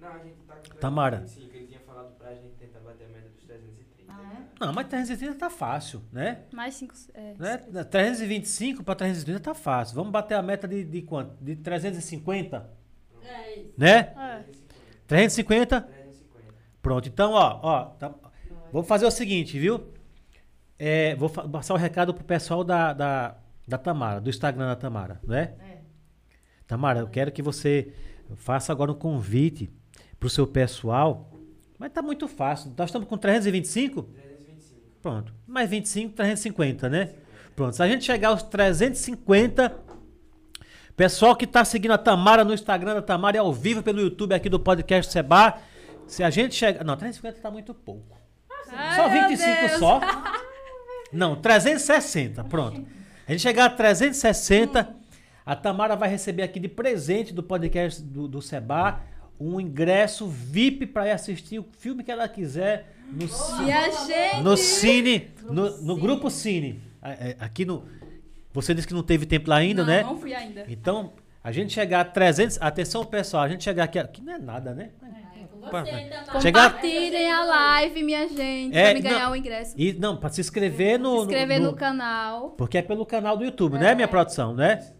Não, 0.00 0.08
a 0.08 0.18
gente 0.18 0.36
tá 0.46 0.54
com 0.54 0.60
325. 0.62 0.80
Tamara. 0.80 1.24
Ele 1.36 1.66
tinha 1.66 1.80
falado 1.80 2.12
pra 2.18 2.34
gente 2.34 2.54
tentar 2.58 2.80
bater 2.80 3.04
a 3.04 3.08
meta 3.08 3.28
dos 3.28 3.44
330. 3.44 4.12
Ah, 4.12 4.32
é? 4.34 4.64
Não, 4.66 4.72
mas 4.72 4.86
330 4.88 5.34
tá 5.38 5.50
fácil, 5.50 6.02
né? 6.12 6.42
Mais 6.52 6.74
cinco. 6.74 6.94
É. 7.14 7.34
né? 7.38 7.56
325 7.84 8.82
para 8.82 8.94
330 8.94 9.40
tá 9.40 9.54
fácil. 9.54 9.94
Vamos 9.96 10.10
bater 10.12 10.34
a 10.34 10.42
meta 10.42 10.66
de, 10.66 10.84
de 10.84 11.02
quanto? 11.02 11.36
De 11.42 11.56
350, 11.56 12.70
É 13.22 13.58
isso. 13.60 13.72
né? 13.76 13.98
É. 14.16 14.44
350? 15.06 15.80
350. 15.82 16.54
Pronto. 16.82 17.08
Então, 17.08 17.32
ó, 17.32 17.60
ó, 17.62 17.84
tá- 17.90 18.14
vou 18.72 18.82
fazer 18.82 19.06
o 19.06 19.10
seguinte, 19.10 19.58
viu? 19.58 19.92
É, 20.78 21.14
vou 21.16 21.28
passar 21.30 21.74
o 21.74 21.76
recado 21.76 22.14
pro 22.14 22.24
pessoal 22.24 22.62
da, 22.62 22.92
da, 22.92 23.36
da 23.66 23.78
Tamara, 23.78 24.20
do 24.20 24.30
Instagram 24.30 24.66
da 24.66 24.76
Tamara, 24.76 25.20
né? 25.24 25.54
É. 25.60 25.67
Tamara, 26.68 27.00
eu 27.00 27.08
quero 27.08 27.32
que 27.32 27.40
você 27.40 27.92
faça 28.36 28.70
agora 28.70 28.92
um 28.92 28.94
convite 28.94 29.70
pro 30.20 30.28
seu 30.28 30.46
pessoal. 30.46 31.32
Mas 31.78 31.90
tá 31.90 32.02
muito 32.02 32.28
fácil. 32.28 32.72
Nós 32.76 32.90
estamos 32.90 33.08
com 33.08 33.16
325? 33.16 34.02
325. 34.02 34.80
Pronto. 35.00 35.34
Mais 35.46 35.70
25, 35.70 36.14
350, 36.14 36.88
né? 36.90 37.10
Pronto. 37.56 37.74
Se 37.74 37.82
a 37.82 37.88
gente 37.88 38.04
chegar 38.04 38.28
aos 38.28 38.42
350, 38.42 39.74
pessoal 40.94 41.34
que 41.34 41.46
tá 41.46 41.64
seguindo 41.64 41.92
a 41.92 41.98
Tamara 41.98 42.44
no 42.44 42.52
Instagram 42.52 42.94
da 42.94 43.02
Tamara 43.02 43.38
e 43.38 43.40
ao 43.40 43.52
vivo 43.52 43.82
pelo 43.82 44.00
YouTube 44.00 44.34
aqui 44.34 44.50
do 44.50 44.60
podcast 44.60 45.10
Seba, 45.10 45.58
se 46.06 46.22
a 46.22 46.28
gente 46.28 46.54
chegar. 46.54 46.84
Não, 46.84 46.96
350 46.96 47.40
tá 47.40 47.50
muito 47.50 47.72
pouco. 47.72 48.14
Ai, 48.70 48.94
Só 48.94 49.08
meu 49.08 49.28
25 49.28 49.60
Deus. 49.68 49.72
só. 49.78 50.00
Não, 51.10 51.34
360, 51.36 52.44
pronto. 52.44 52.84
A 53.26 53.32
gente 53.32 53.40
chegar 53.40 53.64
a 53.64 53.70
360, 53.70 54.97
a 55.50 55.56
Tamara 55.56 55.96
vai 55.96 56.08
receber 56.10 56.42
aqui 56.42 56.60
de 56.60 56.68
presente 56.68 57.32
do 57.32 57.42
podcast 57.42 58.02
do, 58.02 58.28
do 58.28 58.42
Seba 58.42 59.00
um 59.40 59.58
ingresso 59.60 60.26
VIP 60.28 60.86
para 60.86 61.06
ir 61.06 61.12
assistir 61.12 61.58
o 61.58 61.66
filme 61.78 62.02
que 62.04 62.10
ela 62.10 62.28
quiser 62.28 62.92
no, 63.10 63.26
gente. 63.26 64.42
no 64.42 64.56
Cine, 64.58 65.30
no, 65.44 65.80
no 65.80 65.96
grupo 65.96 66.28
Cine. 66.30 66.82
É, 67.02 67.30
é, 67.30 67.36
Aqui 67.40 67.64
no. 67.64 67.84
Você 68.52 68.74
disse 68.74 68.86
que 68.86 68.92
não 68.92 69.02
teve 69.02 69.24
tempo 69.24 69.48
lá 69.48 69.56
ainda, 69.56 69.82
não, 69.82 69.88
né? 69.88 70.02
Não 70.02 70.18
fui 70.18 70.34
ainda. 70.34 70.64
Então, 70.68 71.12
a 71.42 71.50
gente 71.50 71.72
chegar 71.72 72.00
a 72.00 72.04
300. 72.04 72.60
Atenção, 72.60 73.04
pessoal, 73.04 73.44
a 73.44 73.48
gente 73.48 73.64
chegar 73.64 73.84
aqui. 73.84 73.98
Aqui 73.98 74.20
não 74.20 74.34
é 74.34 74.38
nada, 74.38 74.74
né? 74.74 74.90
É 75.02 75.46
você. 75.70 76.40
Chegar- 76.42 76.72
Compartilhem 76.72 77.32
a 77.32 77.44
live, 77.44 78.02
minha 78.02 78.28
gente, 78.28 78.76
É, 78.76 78.84
pra 78.90 78.94
me 78.94 79.00
ganhar 79.00 79.24
não. 79.24 79.32
o 79.32 79.36
ingresso. 79.36 79.74
E 79.78 79.92
não, 79.94 80.16
para 80.16 80.28
se 80.30 80.40
inscrever 80.40 80.98
no. 80.98 81.20
Se 81.20 81.22
inscrever 81.22 81.60
no, 81.60 81.70
no- 81.70 81.76
canal. 81.76 82.50
Porque 82.50 82.76
é 82.78 82.82
pelo 82.82 83.06
canal 83.06 83.36
do 83.36 83.44
YouTube, 83.44 83.78
né, 83.78 83.94
minha 83.94 84.08
produção, 84.08 84.54
né? 84.54 84.92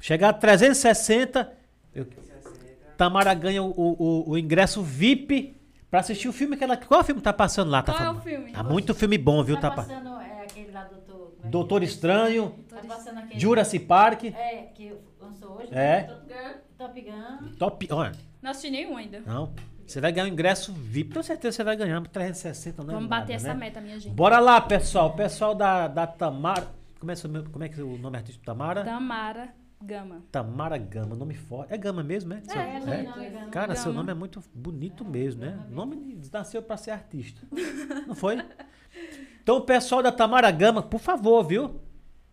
Chegar 0.00 0.28
a 0.30 0.32
360, 0.32 1.52
eu- 1.94 2.04
360. 2.04 2.94
Tamara 2.96 3.34
ganha 3.34 3.62
o, 3.62 3.70
o, 3.76 4.30
o 4.30 4.38
ingresso 4.38 4.82
VIP 4.82 5.56
pra 5.90 6.00
assistir 6.00 6.28
o 6.28 6.32
filme 6.32 6.56
que 6.56 6.64
ela. 6.64 6.76
Qual 6.76 7.02
filme 7.04 7.20
tá 7.20 7.32
passando 7.32 7.70
lá? 7.70 7.82
Tá 7.82 7.92
Qual 7.94 8.04
é 8.04 8.10
o 8.10 8.20
filme? 8.20 8.52
Tá 8.52 8.62
muito 8.62 8.94
filme 8.94 9.18
bom, 9.18 9.42
viu? 9.42 9.56
Tá 9.56 9.70
Tá 9.70 9.70
pa- 9.70 9.82
passando 9.82 10.20
é, 10.20 10.42
aquele 10.42 10.70
lá, 10.72 10.84
doutor... 10.84 11.34
é 11.38 11.42
que 11.42 11.48
Doutor 11.48 11.82
é? 11.82 11.84
Estranho, 11.84 12.54
Tá 12.68 12.76
passando 12.86 13.18
aquele... 13.18 13.38
Jurassic 13.40 13.84
Park. 13.86 14.24
É, 14.24 14.70
que 14.74 14.94
lançou 15.20 15.56
hoje. 15.58 15.68
É. 15.72 16.02
Top 16.02 16.20
Gun. 16.26 16.58
Top 16.78 17.00
Gun. 17.02 17.52
Top. 17.58 17.88
Olha, 17.92 18.12
Não 18.42 18.50
assisti 18.50 18.70
nenhum 18.70 18.96
ainda. 18.96 19.20
não. 19.26 19.52
Você 19.86 20.00
vai 20.00 20.10
ganhar 20.10 20.24
o 20.26 20.28
ingresso 20.28 20.72
VIP. 20.72 21.14
Com 21.14 21.22
certeza 21.22 21.56
você 21.58 21.62
vai 21.64 21.76
ganhar. 21.76 22.00
360 22.08 22.82
não 22.82 22.90
é 22.90 22.94
Vamos 22.94 23.08
nada, 23.08 23.20
bater 23.22 23.34
essa 23.34 23.48
né? 23.48 23.54
meta, 23.54 23.80
minha 23.80 24.00
gente. 24.00 24.12
Bora 24.12 24.40
lá, 24.40 24.60
pessoal. 24.60 25.12
Pessoal 25.14 25.54
da, 25.54 25.86
da 25.86 26.06
Tamara. 26.08 26.66
Como 26.98 27.12
é, 27.12 27.14
que 27.14 27.24
é 27.24 27.28
o- 27.30 27.44
como 27.50 27.64
é 27.64 27.68
que 27.68 27.80
é 27.80 27.84
o 27.84 27.96
nome 27.98 28.16
artístico 28.16 28.44
Tamara? 28.44 28.82
Tamara 28.84 29.54
Gama. 29.82 30.22
Tamara 30.32 30.78
Gama, 30.78 31.14
nome 31.14 31.34
forte. 31.34 31.72
É 31.72 31.76
Gama 31.78 32.02
mesmo, 32.02 32.32
é? 32.32 32.40
Seu- 32.42 32.60
É, 32.60 32.76
É, 32.76 32.80
não, 33.02 33.30
Gama. 33.32 33.50
Cara, 33.50 33.74
seu 33.76 33.92
nome 33.92 34.10
é 34.10 34.14
muito 34.14 34.42
bonito 34.54 35.04
mesmo, 35.04 35.42
né? 35.42 35.58
Nome 35.70 35.96
de- 36.16 36.30
nasceu 36.32 36.62
pra 36.62 36.76
ser 36.76 36.90
artista. 36.92 37.42
Não 38.06 38.14
foi? 38.14 38.38
Então, 39.42 39.56
o 39.58 39.60
pessoal 39.60 40.02
da 40.02 40.10
Tamara 40.10 40.50
Gama, 40.50 40.82
por 40.82 40.98
favor, 41.00 41.42
viu? 41.44 41.80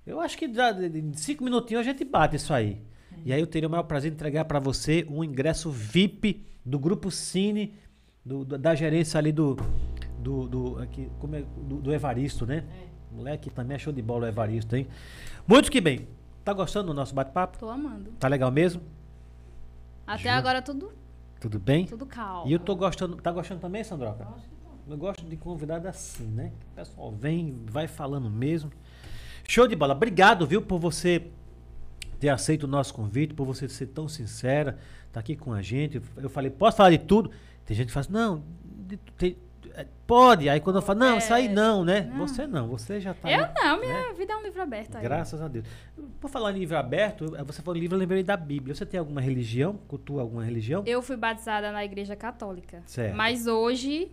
Eu 0.06 0.20
acho 0.20 0.38
que 0.38 0.52
já 0.54 0.72
de 0.72 1.12
cinco 1.20 1.44
minutinhos 1.44 1.82
a 1.82 1.84
gente 1.92 2.04
bate 2.04 2.36
isso 2.38 2.54
aí. 2.54 2.82
E 3.26 3.32
aí 3.32 3.40
eu 3.40 3.48
teria 3.48 3.68
o 3.68 3.72
maior 3.72 3.84
prazer 3.84 4.10
de 4.12 4.16
entregar 4.16 4.46
pra 4.46 4.60
você 4.60 5.06
um 5.10 5.24
ingresso 5.24 5.70
VIP 5.70 6.46
do 6.66 6.80
Grupo 6.80 7.12
Cine, 7.12 7.74
do- 8.26 8.44
do- 8.44 8.58
da 8.58 8.74
gerência 8.74 9.18
ali 9.18 9.32
do. 9.32 9.56
Do, 10.18 10.48
do, 10.48 10.80
aqui, 10.82 11.10
como 11.20 11.36
é, 11.36 11.42
do, 11.42 11.82
do 11.82 11.94
Evaristo, 11.94 12.46
né? 12.46 12.64
Moleque 13.12 13.50
também 13.50 13.76
é 13.76 13.78
show 13.78 13.92
de 13.94 14.02
bola 14.02 14.26
o 14.26 14.30
Evaristo, 14.30 14.76
hein? 14.76 14.88
Muito 15.46 15.70
que 15.70 15.80
bem. 15.82 16.08
Tá 16.44 16.54
gostando 16.54 16.88
do 16.88 16.94
nosso 16.94 17.14
bate-papo? 17.16 17.58
Tô 17.58 17.70
amando. 17.70 18.12
Tá 18.20 18.28
legal 18.28 18.52
mesmo? 18.52 18.82
Até 20.06 20.24
Jura? 20.24 20.36
agora 20.36 20.62
tudo, 20.62 20.92
Tudo 21.40 21.60
bem? 21.60 21.86
tudo 21.86 22.06
calmo. 22.06 22.50
E 22.50 22.54
eu 22.54 22.60
tô 22.60 22.76
gostando. 22.76 23.16
Tá 23.18 23.32
gostando 23.32 23.62
também, 23.62 23.84
Sandroca? 23.84 24.28
Eu 24.88 24.98
gosto 24.98 25.24
de 25.26 25.38
convidado 25.38 25.88
assim, 25.88 26.26
né? 26.26 26.52
O 26.74 26.76
pessoal 26.76 27.12
vem, 27.12 27.64
vai 27.68 27.88
falando 27.88 28.30
mesmo. 28.30 28.70
Show 29.48 29.68
de 29.68 29.76
bola. 29.76 29.94
Obrigado, 29.94 30.46
viu, 30.46 30.62
por 30.62 30.78
você 30.80 31.28
ter 32.20 32.28
aceito 32.30 32.64
o 32.64 32.68
nosso 32.68 32.94
convite, 32.94 33.34
por 33.34 33.46
você 33.46 33.68
ser 33.70 33.88
tão 33.88 34.08
sincera, 34.10 34.78
tá 35.12 35.20
aqui 35.22 35.36
com 35.38 35.54
a 35.54 35.62
gente. 35.62 36.02
Eu 36.18 36.30
falei, 36.30 36.50
posso 36.52 36.76
falar 36.78 36.90
de 36.92 36.98
tudo? 36.98 37.32
Tem 37.66 37.76
gente 37.76 37.88
que 37.88 37.94
fala 37.94 38.02
assim, 38.06 38.14
não, 38.14 38.44
de- 39.18 39.38
pode. 40.06 40.50
Aí 40.50 40.60
quando 40.60 40.78
eu 40.78 40.82
falo, 40.82 41.00
não, 41.00 41.18
isso 41.18 41.34
aí 41.34 41.48
não, 41.48 41.84
né? 41.84 42.02
não. 42.02 42.28
Você 42.28 42.46
não, 42.46 42.68
você 42.68 43.00
já 43.00 43.14
tá. 43.14 43.30
Eu 43.32 43.48
não, 43.54 43.80
minha 43.80 44.08
né? 44.10 44.14
vida 44.14 44.34
é 44.34 44.38
um 44.38 44.44
livro 44.44 44.62
aberto 44.62 44.96
aí. 44.96 45.04
Graças 45.04 45.42
a 45.42 45.48
Deus. 45.48 45.66
Por 46.20 46.30
falar 46.30 46.52
em 46.52 46.60
livro 46.60 46.78
aberto, 46.78 47.26
você 47.46 47.62
falou 47.62 47.78
em 47.78 47.82
livro, 47.82 47.96
eu 47.96 48.00
lembrei 48.00 48.24
da 48.24 48.38
Bíblia. 48.38 48.76
Você 48.76 48.86
tem 48.86 49.00
alguma 49.00 49.22
religião? 49.22 49.80
Cultua 49.88 50.22
alguma 50.22 50.44
religião? 50.44 50.84
Eu 50.86 51.02
fui 51.02 51.18
batizada 51.18 51.72
na 51.72 51.84
igreja 51.84 52.16
católica. 52.16 52.82
Certo. 52.86 53.16
Mas 53.16 53.48
hoje 53.48 54.12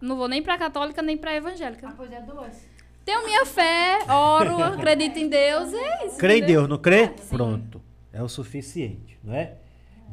não 0.00 0.16
vou 0.16 0.28
nem 0.28 0.42
pra 0.42 0.56
católica 0.56 1.02
nem 1.02 1.16
pra 1.16 1.32
Ah, 1.32 1.36
evangélica. 1.36 1.92
pois 1.96 2.12
é, 2.12 2.20
duas. 2.20 2.68
Tenho 3.04 3.24
minha 3.24 3.44
fé, 3.46 3.98
oro, 4.08 4.62
acredito 4.62 5.18
em 5.18 5.28
Deus, 5.28 5.72
é 5.72 6.06
isso. 6.06 6.18
Crê 6.18 6.38
em? 6.38 6.44
Deus, 6.46 6.68
não 6.68 6.78
crê? 6.78 7.08
Pronto. 7.28 7.82
É 8.12 8.22
o 8.22 8.28
suficiente, 8.28 9.18
não 9.22 9.34
é? 9.34 9.54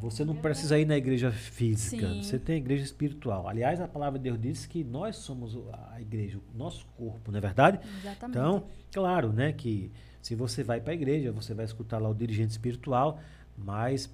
Você 0.00 0.24
não 0.24 0.34
precisa 0.36 0.78
ir 0.78 0.84
na 0.86 0.96
igreja 0.96 1.30
física, 1.32 2.08
Sim. 2.08 2.22
você 2.22 2.38
tem 2.38 2.54
a 2.54 2.58
igreja 2.58 2.84
espiritual. 2.84 3.48
Aliás, 3.48 3.80
a 3.80 3.88
palavra 3.88 4.18
de 4.18 4.24
Deus 4.24 4.40
diz 4.40 4.64
que 4.66 4.84
nós 4.84 5.16
somos 5.16 5.56
a 5.92 6.00
igreja, 6.00 6.38
o 6.54 6.56
nosso 6.58 6.86
corpo, 6.96 7.30
não 7.32 7.38
é 7.38 7.40
verdade? 7.40 7.80
Exatamente. 8.00 8.38
Então, 8.38 8.64
claro, 8.92 9.32
né, 9.32 9.52
que 9.52 9.90
se 10.22 10.34
você 10.36 10.62
vai 10.62 10.80
para 10.80 10.92
a 10.92 10.94
igreja, 10.94 11.32
você 11.32 11.52
vai 11.52 11.64
escutar 11.64 11.98
lá 11.98 12.08
o 12.08 12.14
dirigente 12.14 12.50
espiritual, 12.52 13.18
mas 13.56 14.08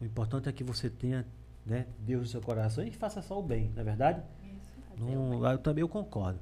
o 0.00 0.04
importante 0.04 0.48
é 0.48 0.52
que 0.52 0.62
você 0.62 0.90
tenha 0.90 1.24
né, 1.64 1.86
Deus 1.98 2.22
no 2.22 2.28
seu 2.28 2.40
coração 2.40 2.84
e 2.84 2.90
faça 2.90 3.22
só 3.22 3.38
o 3.38 3.42
bem, 3.42 3.70
não 3.74 3.80
é 3.80 3.84
verdade? 3.84 4.22
Não, 4.98 5.46
eu 5.50 5.58
também 5.58 5.80
eu 5.80 5.88
concordo. 5.88 6.38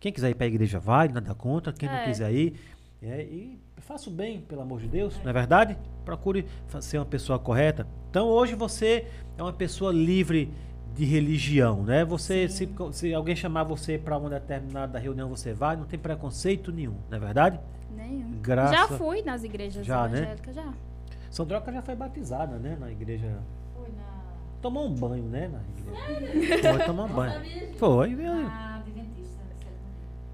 Quem 0.00 0.12
quiser 0.12 0.30
ir 0.30 0.34
para 0.34 0.44
a 0.44 0.48
igreja 0.48 0.78
vai, 0.78 1.08
nada 1.08 1.34
contra. 1.34 1.72
Quem 1.72 1.88
não 1.88 1.96
É. 1.96 2.04
quiser 2.04 2.32
ir, 2.32 2.54
é, 3.02 3.22
e 3.22 3.58
faça 3.78 4.10
o 4.10 4.12
bem, 4.12 4.40
pelo 4.40 4.60
amor 4.62 4.80
de 4.80 4.88
Deus, 4.88 5.18
não 5.22 5.30
é 5.30 5.32
verdade? 5.32 5.76
Procure 6.04 6.46
ser 6.80 6.98
uma 6.98 7.06
pessoa 7.06 7.38
correta. 7.38 7.86
Então 8.10 8.26
hoje 8.26 8.54
você 8.54 9.06
é 9.36 9.42
uma 9.42 9.52
pessoa 9.52 9.92
livre 9.92 10.52
de 10.94 11.04
religião, 11.04 11.82
né? 11.84 12.04
Você, 12.04 12.48
se, 12.48 12.68
se 12.92 13.14
alguém 13.14 13.36
chamar 13.36 13.62
você 13.64 13.96
para 13.98 14.16
uma 14.18 14.28
determinada 14.30 14.98
reunião, 14.98 15.28
você 15.28 15.52
vai, 15.52 15.76
não 15.76 15.84
tem 15.84 15.98
preconceito 15.98 16.72
nenhum, 16.72 16.96
não 17.08 17.16
é 17.16 17.20
verdade? 17.20 17.60
Nenhum. 17.96 18.32
Graça- 18.42 18.72
Já 18.74 18.88
fui 18.88 19.22
nas 19.22 19.44
igrejas 19.44 19.86
Já, 19.86 20.08
né? 20.08 20.18
evangélicas, 20.18 20.54
já. 20.54 20.72
Sandroca 21.30 21.72
já 21.72 21.82
foi 21.82 21.94
batizada, 21.94 22.56
né? 22.58 22.76
Na 22.80 22.90
igreja. 22.90 23.38
Foi 23.74 23.88
na, 23.96 24.18
Tomou 24.60 24.86
um 24.88 24.94
banho, 24.94 25.24
né? 25.24 25.48
Na 25.48 25.60
igreja. 25.60 26.72
Foi 26.74 26.84
tomar 26.86 27.04
um 27.04 27.08
banho. 27.08 27.40
Foi, 27.76 28.14
viu? 28.14 28.34
na 28.34 28.77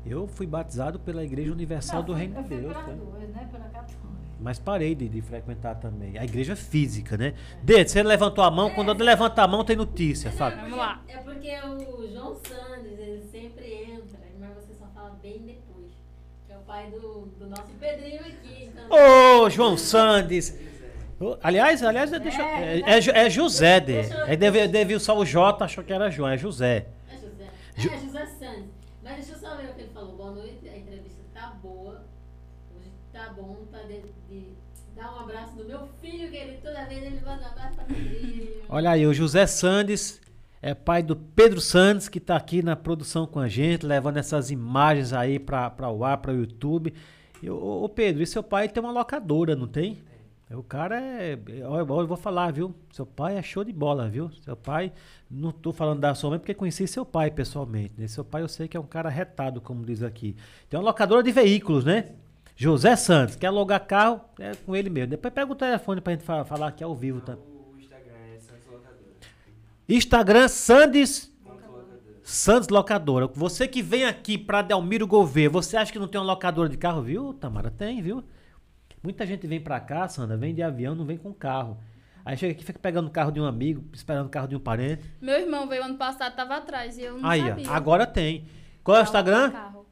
Eu 0.07 0.27
fui 0.27 0.47
batizado 0.47 0.99
pela 1.01 1.25
Igreja 1.25 1.51
Universal 1.53 2.01
Não, 2.01 2.07
do 2.07 2.13
Reino 2.13 2.43
de 2.43 2.49
Deus. 2.49 2.73
pelas 2.77 2.87
né? 2.87 2.95
duas, 2.95 3.29
né? 3.31 3.49
Pela 3.51 3.65
católica. 3.65 4.05
Mas 4.41 4.59
parei 4.59 4.95
de, 4.95 5.09
de 5.09 5.23
frequentar 5.23 5.77
também. 5.77 6.19
A 6.19 6.25
igreja 6.25 6.55
física, 6.55 7.17
né? 7.17 7.33
Dede, 7.63 7.91
você 7.91 8.03
levantou 8.03 8.45
a 8.45 8.51
mão, 8.51 8.69
quando 8.71 8.89
eu 8.89 8.95
levanto 9.05 9.39
a 9.39 9.49
mão 9.49 9.65
tem 9.65 9.77
notícia, 9.77 10.31
Fábio. 10.31 10.61
Vamos 10.61 10.77
lá. 10.79 11.03
É 11.09 11.17
porque 11.19 11.51
o 11.63 12.13
João 12.13 12.37
Sanders, 12.47 12.99
ele 12.99 13.23
sempre 13.31 13.73
entra, 13.73 14.19
mas 14.39 14.51
você 14.57 14.75
só 14.79 14.87
fala 14.95 15.17
bem 15.23 15.39
depois. 15.39 15.93
Que 16.47 16.53
é 16.53 16.57
o 16.59 16.61
pai 16.61 16.91
do, 16.91 17.27
do 17.39 17.47
nosso 17.49 17.73
Pedrinho 17.81 18.21
aqui. 18.21 18.65
Então, 18.75 19.43
Ô, 19.45 19.49
João 19.49 19.79
Sandes! 19.79 20.59
Ô, 21.19 21.39
Aliás, 21.43 21.83
aliás, 21.83 22.11
deixa, 22.11 22.43
é, 22.43 22.81
é, 22.85 23.01
Ju- 23.01 23.13
é 23.13 23.31
José, 23.31 23.81
de. 23.81 23.93
É, 24.27 24.37
deve, 24.37 24.69
deve 24.69 24.99
só 24.99 25.17
o 25.17 25.25
J, 25.25 25.65
achou 25.65 25.83
que 25.83 25.93
era 25.93 26.11
João, 26.11 26.29
é 26.29 26.37
José. 26.37 26.87
é 27.09 27.17
José. 27.17 27.47
Ju- 27.77 27.91
É 27.91 27.99
José 27.99 28.27
Santos. 28.27 28.75
Mas 29.03 29.15
deixa 29.17 29.33
eu 29.33 29.39
só 29.39 29.57
ver 29.57 29.71
o 29.71 29.75
que 29.75 29.81
ele 29.83 29.91
falou. 29.95 30.17
Boa 30.17 30.33
noite, 30.33 30.69
a 30.69 30.77
entrevista 30.77 31.23
tá 31.33 31.55
boa. 31.63 32.05
Hoje 32.77 32.91
tá 33.13 33.24
bom, 33.37 33.57
tá 33.71 33.79
de, 33.83 34.03
de 34.29 34.49
dar 34.95 35.15
um 35.15 35.21
abraço 35.21 35.57
meu 35.65 35.89
filho, 36.01 36.31
que 36.31 36.37
ele 36.37 36.59
toda 36.59 36.85
vez 36.87 37.03
ele 37.03 37.21
manda 37.21 37.43
um 37.43 37.47
abraço 37.47 37.75
pra. 37.75 37.87
Olha 38.69 38.91
aí, 38.91 39.07
o 39.07 39.15
José 39.15 39.47
Sandes 39.47 40.21
é 40.63 40.75
pai 40.75 41.03
do 41.03 41.15
Pedro 41.15 41.61
Sandes, 41.61 42.09
que 42.09 42.19
está 42.19 42.37
aqui 42.37 42.63
na 42.63 42.75
produção 42.75 43.27
com 43.27 43.39
a 43.39 43.49
gente, 43.49 43.85
levando 43.85 44.17
essas 44.17 44.51
imagens 44.51 45.13
aí 45.13 45.39
para 45.39 45.91
o 45.91 46.05
ar, 46.05 46.19
para 46.19 46.33
o 46.33 46.37
YouTube. 46.37 46.95
E, 47.43 47.51
ô, 47.51 47.89
Pedro, 47.89 48.23
e 48.23 48.27
seu 48.27 48.43
pai 48.43 48.69
tem 48.69 48.83
uma 48.83 48.93
locadora, 48.93 49.55
não 49.55 49.67
tem? 49.67 49.99
O 50.51 50.63
cara 50.63 51.01
é. 51.01 51.39
Olha, 51.67 51.81
eu 51.81 52.07
vou 52.07 52.17
falar, 52.17 52.53
viu? 52.53 52.75
Seu 52.93 53.05
pai 53.05 53.37
é 53.37 53.43
show 53.43 53.65
de 53.65 53.73
bola, 53.73 54.09
viu? 54.09 54.31
Seu 54.43 54.57
pai. 54.57 54.93
Não 55.31 55.51
tô 55.51 55.73
falando 55.73 56.01
da 56.01 56.15
sua 56.15 56.31
mãe 56.31 56.39
porque 56.39 56.55
conheci 56.55 56.87
seu 56.87 57.05
pai 57.05 57.31
pessoalmente. 57.31 57.95
Né? 57.99 58.07
Seu 58.07 58.25
pai 58.25 58.43
eu 58.43 58.49
sei 58.49 58.69
que 58.69 58.77
é 58.77 58.81
um 58.81 58.87
cara 58.87 59.09
retado, 59.09 59.61
como 59.61 59.85
diz 59.85 60.03
aqui. 60.03 60.37
Tem 60.69 60.79
uma 60.79 60.87
locadora 60.87 61.23
de 61.23 61.33
veículos, 61.33 61.85
né? 61.85 62.13
José 62.57 62.95
Santos, 62.97 63.35
quer 63.37 63.49
alugar 63.49 63.85
carro? 63.87 64.21
É 64.39 64.53
com 64.55 64.77
ele 64.77 64.89
mesmo. 64.89 65.11
Depois 65.11 65.35
pega 65.35 65.51
o 65.51 65.57
telefone 65.57 66.01
pra 66.01 66.13
gente 66.13 66.25
fa- 66.25 66.45
falar 66.45 66.69
aqui 66.69 66.85
ao 66.85 66.95
vivo, 66.95 67.21
tá? 67.21 67.35
O 67.37 67.77
Instagram 67.79 68.15
é 68.35 68.39
Santos 68.39 68.67
Locadora. 68.71 69.11
Instagram 69.89 70.49
Sandes. 70.49 71.35
Santos 72.23 72.69
Locadora. 72.71 73.27
Você 73.35 73.69
que 73.69 73.83
vem 73.83 74.07
aqui 74.07 74.39
pra 74.39 74.63
Delmiro 74.63 75.07
Gouveia, 75.07 75.51
você 75.51 75.77
acha 75.77 75.93
que 75.93 75.99
não 75.99 76.09
tem 76.09 76.19
uma 76.19 76.27
locadora 76.27 76.69
de 76.69 76.77
carro? 76.79 77.03
Viu, 77.03 77.35
Tamara? 77.35 77.71
Tem, 77.71 78.01
viu? 78.01 78.25
Muita 79.03 79.27
gente 79.27 79.47
vem 79.47 79.61
pra 79.61 79.79
cá, 79.81 80.09
Sandra, 80.09 80.35
vem 80.37 80.55
de 80.55 80.63
avião, 80.63 80.95
não 80.95 81.05
vem 81.05 81.19
com 81.19 81.35
carro. 81.35 81.77
Aí 82.25 82.35
chega 82.39 82.53
aqui, 82.55 82.65
fica 82.65 82.79
pegando 82.79 83.09
o 83.09 83.11
carro 83.11 83.31
de 83.31 83.39
um 83.39 83.45
amigo, 83.45 83.85
esperando 83.93 84.27
o 84.29 84.31
carro 84.31 84.49
de 84.49 84.57
um 84.57 84.61
parente. 84.61 85.05
Meu 85.21 85.39
irmão 85.39 85.69
veio 85.69 85.85
ano 85.85 85.99
passado, 85.99 86.35
tava 86.35 86.57
atrás 86.57 86.97
e 86.97 87.03
eu 87.03 87.19
não 87.19 87.29
Aí, 87.29 87.43
sabia. 87.47 87.69
ó, 87.71 87.75
agora 87.75 88.07
tem. 88.07 88.47
Qual 88.83 88.97
é 88.97 89.01
o 89.01 89.03
Instagram? 89.03 89.51
carro. 89.51 89.84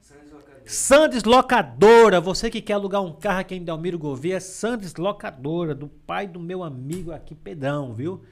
Sandes 0.65 1.25
Locadora. 1.25 2.21
Você 2.21 2.49
que 2.51 2.61
quer 2.63 2.75
alugar 2.75 3.03
um 3.03 3.13
carro 3.13 3.41
aqui 3.41 3.55
em 3.55 3.65
Delmiro 3.65 3.99
Gouveia, 3.99 4.41
Sandes 4.41 4.95
Locadora, 4.97 5.75
do 5.75 5.89
pai 5.89 6.27
do 6.27 6.39
meu 6.41 6.63
amigo 6.63 7.13
aqui, 7.13 7.35
Pedrão, 7.35 7.93
viu? 7.93 8.23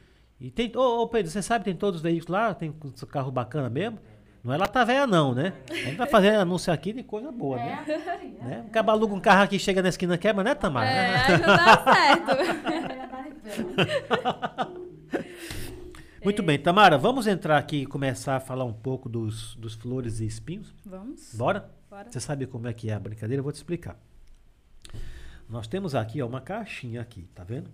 E 0.41 0.51
tem. 0.51 0.73
Ô, 0.75 1.03
ô, 1.03 1.09
Pedro, 1.09 1.31
você 1.31 1.43
sabe, 1.43 1.65
tem 1.65 1.75
todos 1.75 1.97
os 1.97 2.03
veículos 2.03 2.29
lá? 2.29 2.55
Tem 2.55 2.71
um 2.71 2.91
carro 3.07 3.31
bacana 3.31 3.69
mesmo? 3.69 3.99
Não 4.43 4.55
é 4.55 4.57
lata 4.57 4.83
velha, 4.87 5.07
não, 5.07 5.35
né? 5.35 5.53
A 5.71 5.75
gente 5.75 5.97
tá 5.99 6.07
fazendo 6.07 6.39
anúncio 6.41 6.73
aqui 6.73 6.95
de 6.95 7.03
coisa 7.03 7.31
boa, 7.31 7.61
É, 7.61 7.65
né? 7.67 7.85
maioria. 8.07 8.39
né? 8.43 8.65
Acaba 8.67 8.93
aluga 8.93 9.15
um 9.15 9.21
carro 9.21 9.43
aqui, 9.43 9.59
chega 9.59 9.83
na 9.83 9.91
esquina, 9.91 10.17
quebra, 10.17 10.43
né, 10.43 10.55
Tamara? 10.55 10.87
É, 10.89 11.15
aí 11.17 11.39
não 11.39 11.47
dá 11.47 11.85
certo. 11.85 12.31
É. 14.71 14.81
Muito 16.25 16.43
bem, 16.43 16.59
Tamara, 16.59 16.97
vamos 16.97 17.27
entrar 17.27 17.59
aqui 17.59 17.83
e 17.83 17.87
começar 17.87 18.37
a 18.37 18.41
falar 18.41 18.65
um 18.65 18.73
pouco 18.73 19.09
dos, 19.09 19.55
dos 19.57 19.75
flores 19.75 20.21
e 20.21 20.27
espinhos? 20.27 20.75
Vamos. 20.87 21.35
Bora? 21.35 21.71
Bora. 21.91 22.11
Você 22.11 22.21
sabe 22.21 22.47
como 22.47 22.69
é 22.69 22.73
que 22.73 22.89
é 22.89 22.95
a 22.95 23.01
brincadeira? 23.01 23.41
Eu 23.41 23.45
vou 23.45 23.53
te 23.53 23.57
explicar. 23.57 23.99
Nós 25.49 25.67
temos 25.67 25.97
aqui 25.97 26.23
ó, 26.23 26.27
uma 26.27 26.41
caixinha 26.41 27.01
aqui, 27.01 27.29
tá 27.35 27.43
vendo? 27.43 27.69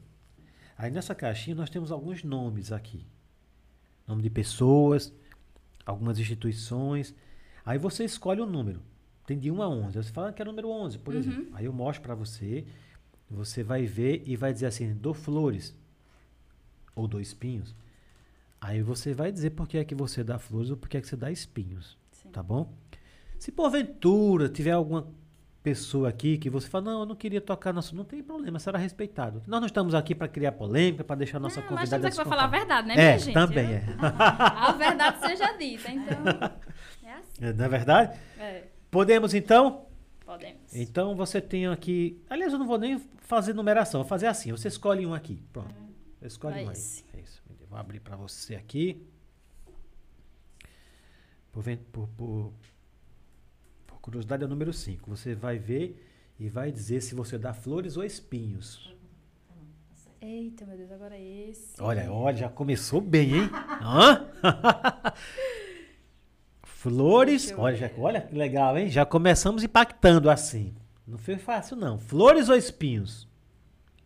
Aí 0.78 0.90
nessa 0.90 1.14
caixinha 1.14 1.54
nós 1.54 1.68
temos 1.68 1.92
alguns 1.92 2.24
nomes 2.24 2.72
aqui. 2.72 3.06
Nome 4.08 4.22
de 4.22 4.30
pessoas, 4.30 5.12
algumas 5.84 6.18
instituições. 6.18 7.14
Aí 7.64 7.76
você 7.76 8.04
escolhe 8.04 8.40
o 8.40 8.46
número. 8.46 8.80
Tem 9.26 9.38
de 9.38 9.50
1 9.50 9.62
a 9.62 9.68
11. 9.68 9.98
Aí 9.98 10.04
Você 10.04 10.12
fala 10.12 10.32
que 10.32 10.40
é 10.40 10.44
número 10.44 10.70
11, 10.70 10.98
por 10.98 11.14
exemplo. 11.14 11.48
Aí 11.52 11.66
eu 11.66 11.72
mostro 11.72 12.02
para 12.02 12.14
você. 12.14 12.64
Você 13.28 13.62
vai 13.62 13.84
ver 13.84 14.22
e 14.24 14.36
vai 14.36 14.52
dizer 14.52 14.66
assim, 14.66 14.94
dou 14.94 15.12
flores 15.12 15.76
ou 16.94 17.06
dou 17.06 17.20
espinhos. 17.20 17.74
Aí 18.60 18.80
você 18.82 19.12
vai 19.12 19.30
dizer 19.30 19.50
por 19.50 19.68
que 19.68 19.76
é 19.76 19.84
que 19.84 19.94
você 19.94 20.24
dá 20.24 20.38
flores 20.38 20.70
ou 20.70 20.76
por 20.76 20.88
que 20.88 20.96
é 20.96 21.00
que 21.00 21.08
você 21.08 21.16
dá 21.16 21.30
espinhos. 21.30 21.98
Sim. 22.12 22.30
Tá 22.30 22.42
bom? 22.42 22.72
Se 23.38 23.52
porventura 23.52 24.48
tiver 24.48 24.72
alguma 24.72 25.06
pessoa 25.62 26.08
aqui 26.08 26.38
que 26.38 26.48
você 26.48 26.68
fala, 26.68 26.84
não, 26.92 27.00
eu 27.00 27.06
não 27.06 27.16
queria 27.16 27.40
tocar 27.40 27.72
nosso. 27.72 27.94
Não 27.96 28.04
tem 28.04 28.22
problema, 28.22 28.58
será 28.58 28.78
respeitado. 28.78 29.42
Nós 29.46 29.60
não 29.60 29.66
estamos 29.66 29.94
aqui 29.94 30.14
para 30.14 30.28
criar 30.28 30.52
polêmica, 30.52 31.02
para 31.04 31.16
deixar 31.16 31.38
nossa 31.40 31.60
Não, 31.60 31.62
mas 31.70 31.78
convidada 31.80 32.08
estamos 32.08 32.18
aqui 32.18 32.28
pra 32.28 32.36
falar 32.36 32.44
a 32.44 32.58
verdade, 32.58 32.88
né, 32.88 32.94
É, 32.94 32.96
minha 32.96 33.18
gente? 33.18 33.34
também 33.34 33.66
é. 33.72 33.84
A 34.00 34.72
verdade 34.72 35.20
seja 35.26 35.52
dita, 35.56 35.90
então. 35.90 36.14
É 37.04 37.12
assim. 37.14 37.44
é. 37.44 37.52
Não 37.52 37.64
é 37.64 37.68
verdade? 37.68 38.18
É, 38.38 38.64
Podemos 38.90 39.34
então? 39.34 39.86
podemos. 40.24 40.74
Então 40.74 41.14
você 41.16 41.40
tem 41.40 41.66
aqui. 41.66 42.22
Aliás, 42.30 42.52
eu 42.52 42.58
não 42.58 42.66
vou 42.66 42.78
nem 42.78 42.98
fazer 43.18 43.52
numeração, 43.52 44.00
vou 44.02 44.08
fazer 44.08 44.28
assim. 44.28 44.52
Você 44.52 44.68
escolhe 44.68 45.04
um 45.04 45.12
aqui. 45.14 45.42
Pronto. 45.52 45.74
Você 46.20 46.26
escolhe 46.28 46.60
É 46.60 46.64
um 46.64 46.68
aí. 46.68 46.72
esse. 46.72 47.04
É 47.12 47.20
isso. 47.20 47.42
Vou 47.68 47.78
abrir 47.78 47.98
para 48.00 48.16
você 48.16 48.54
aqui. 48.54 49.04
Por- 51.52 51.64
por- 51.92 52.08
por 52.16 52.52
curiosidade, 54.06 54.42
é 54.42 54.46
o 54.46 54.48
número 54.48 54.72
5. 54.72 55.10
Você 55.10 55.34
vai 55.34 55.58
ver 55.58 56.02
e 56.38 56.48
vai 56.48 56.70
dizer 56.72 57.00
se 57.02 57.14
você 57.14 57.36
dá 57.36 57.52
flores 57.52 57.96
ou 57.96 58.04
espinhos. 58.04 58.94
Eita, 60.20 60.64
meu 60.64 60.76
Deus, 60.76 60.90
agora 60.90 61.14
é 61.16 61.22
esse. 61.50 61.74
Olha, 61.80 62.10
olha, 62.10 62.36
já 62.36 62.48
começou 62.48 63.00
bem, 63.00 63.34
hein? 63.34 63.50
Hã? 63.82 64.26
Flores, 66.62 67.52
olha, 67.56 67.76
já- 67.76 67.90
olha 67.98 68.20
que 68.20 68.34
legal, 68.34 68.76
hein? 68.78 68.88
Já 68.88 69.04
começamos 69.04 69.62
impactando 69.62 70.30
assim. 70.30 70.74
Não 71.06 71.18
foi 71.18 71.36
fácil, 71.36 71.76
não. 71.76 71.98
Flores 71.98 72.48
ou 72.48 72.56
espinhos? 72.56 73.28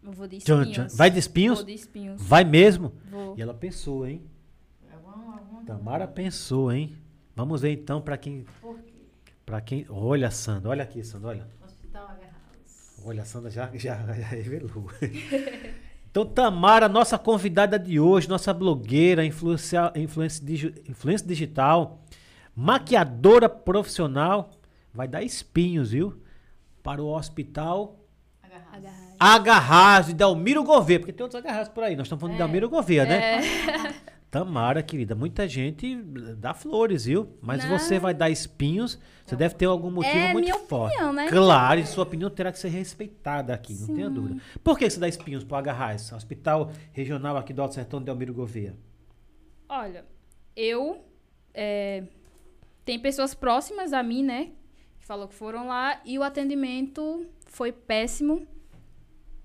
Eu 0.02 0.12
vou 0.12 0.26
de 0.26 0.36
espinhos. 0.38 0.68
tchan. 0.70 0.88
Vai 0.96 1.10
de 1.10 1.18
espinhos? 1.18 1.58
Vou 1.58 1.66
de 1.66 1.74
espinhos. 1.74 2.20
Vai 2.22 2.44
mesmo? 2.44 2.92
Vou. 3.10 3.34
E 3.36 3.42
ela 3.42 3.54
pensou, 3.54 4.06
hein? 4.06 4.22
Algum- 4.92 5.30
algum- 5.32 5.64
Tamara 5.64 6.06
pensou, 6.08 6.72
hein? 6.72 6.96
Vamos 7.36 7.60
ver 7.62 7.72
então 7.72 8.00
para 8.00 8.16
quem, 8.18 8.44
Por 8.60 8.78
quê? 8.80 8.89
Para 9.50 9.60
quem. 9.60 9.84
Olha, 9.90 10.30
Sandra, 10.30 10.70
olha 10.70 10.84
aqui, 10.84 11.02
Sandra, 11.02 11.30
olha. 11.30 11.46
Hospital. 11.66 12.08
Olha, 13.04 13.24
Sandra 13.24 13.50
já, 13.50 13.68
já, 13.74 13.96
já 14.14 14.26
revelou. 14.28 14.88
Então, 16.08 16.24
Tamara, 16.24 16.88
nossa 16.88 17.18
convidada 17.18 17.76
de 17.76 17.98
hoje, 17.98 18.28
nossa 18.28 18.54
blogueira, 18.54 19.24
influência, 19.24 19.92
influência 19.96 21.26
digital, 21.26 22.00
maquiadora 22.54 23.48
profissional, 23.48 24.52
vai 24.94 25.08
dar 25.08 25.24
espinhos, 25.24 25.90
viu? 25.90 26.22
Para 26.80 27.02
o 27.02 27.08
hospital 27.08 27.98
Agarrados. 28.40 28.86
Agarrar. 28.86 29.10
Agarrados 29.18 30.06
de 30.08 30.14
Delmiro 30.14 30.62
Gouveia, 30.62 31.00
porque 31.00 31.12
tem 31.12 31.24
outros 31.24 31.42
agarrados 31.42 31.68
por 31.70 31.82
aí. 31.82 31.96
Nós 31.96 32.06
estamos 32.06 32.20
falando 32.20 32.36
de 32.36 32.42
É. 32.42 32.44
Delmiro 32.44 32.68
Gouveia, 32.68 33.04
né? 33.04 33.38
É, 33.38 33.94
Tamara, 34.30 34.80
querida, 34.82 35.14
muita 35.16 35.48
gente 35.48 35.96
dá 36.38 36.54
flores, 36.54 37.04
viu? 37.06 37.36
Mas 37.42 37.64
Não. 37.64 37.76
você 37.76 37.98
vai 37.98 38.14
dar 38.14 38.30
espinhos, 38.30 38.96
você 39.26 39.34
deve 39.34 39.56
ter 39.56 39.64
algum 39.64 39.90
motivo 39.90 40.16
É 40.16 40.32
muito 40.32 40.44
minha 40.44 40.58
forte. 40.58 40.92
opinião, 40.94 41.12
né? 41.12 41.26
Claro, 41.28 41.80
e 41.80 41.86
sua 41.86 42.04
opinião 42.04 42.30
terá 42.30 42.52
que 42.52 42.58
ser 42.60 42.68
respeitada 42.68 43.52
aqui, 43.52 43.74
não 43.74 43.88
tenha 43.94 44.06
Sim. 44.08 44.14
dúvida. 44.14 44.40
Por 44.62 44.78
que 44.78 44.88
você 44.88 45.00
dá 45.00 45.08
espinhos 45.08 45.42
para 45.42 45.56
o 45.56 45.58
Agarrais, 45.58 46.12
Hospital 46.12 46.70
Regional 46.92 47.36
aqui 47.36 47.52
do 47.52 47.60
Alto 47.60 47.74
Sertão 47.74 47.98
de 47.98 48.04
Delmiro 48.06 48.32
Gouveia? 48.32 48.76
olha, 49.68 50.04
eu. 50.56 51.04
é, 51.54 52.04
tem 52.84 52.98
pessoas 52.98 53.34
próximas 53.34 53.92
a 53.92 54.02
mim, 54.02 54.22
né? 54.22 54.50
Que 54.98 55.06
falou 55.06 55.26
que 55.28 55.34
foram 55.34 55.66
lá 55.66 56.00
e 56.04 56.18
o 56.18 56.22
atendimento 56.22 57.26
foi 57.46 57.72
péssimo. 57.72 58.46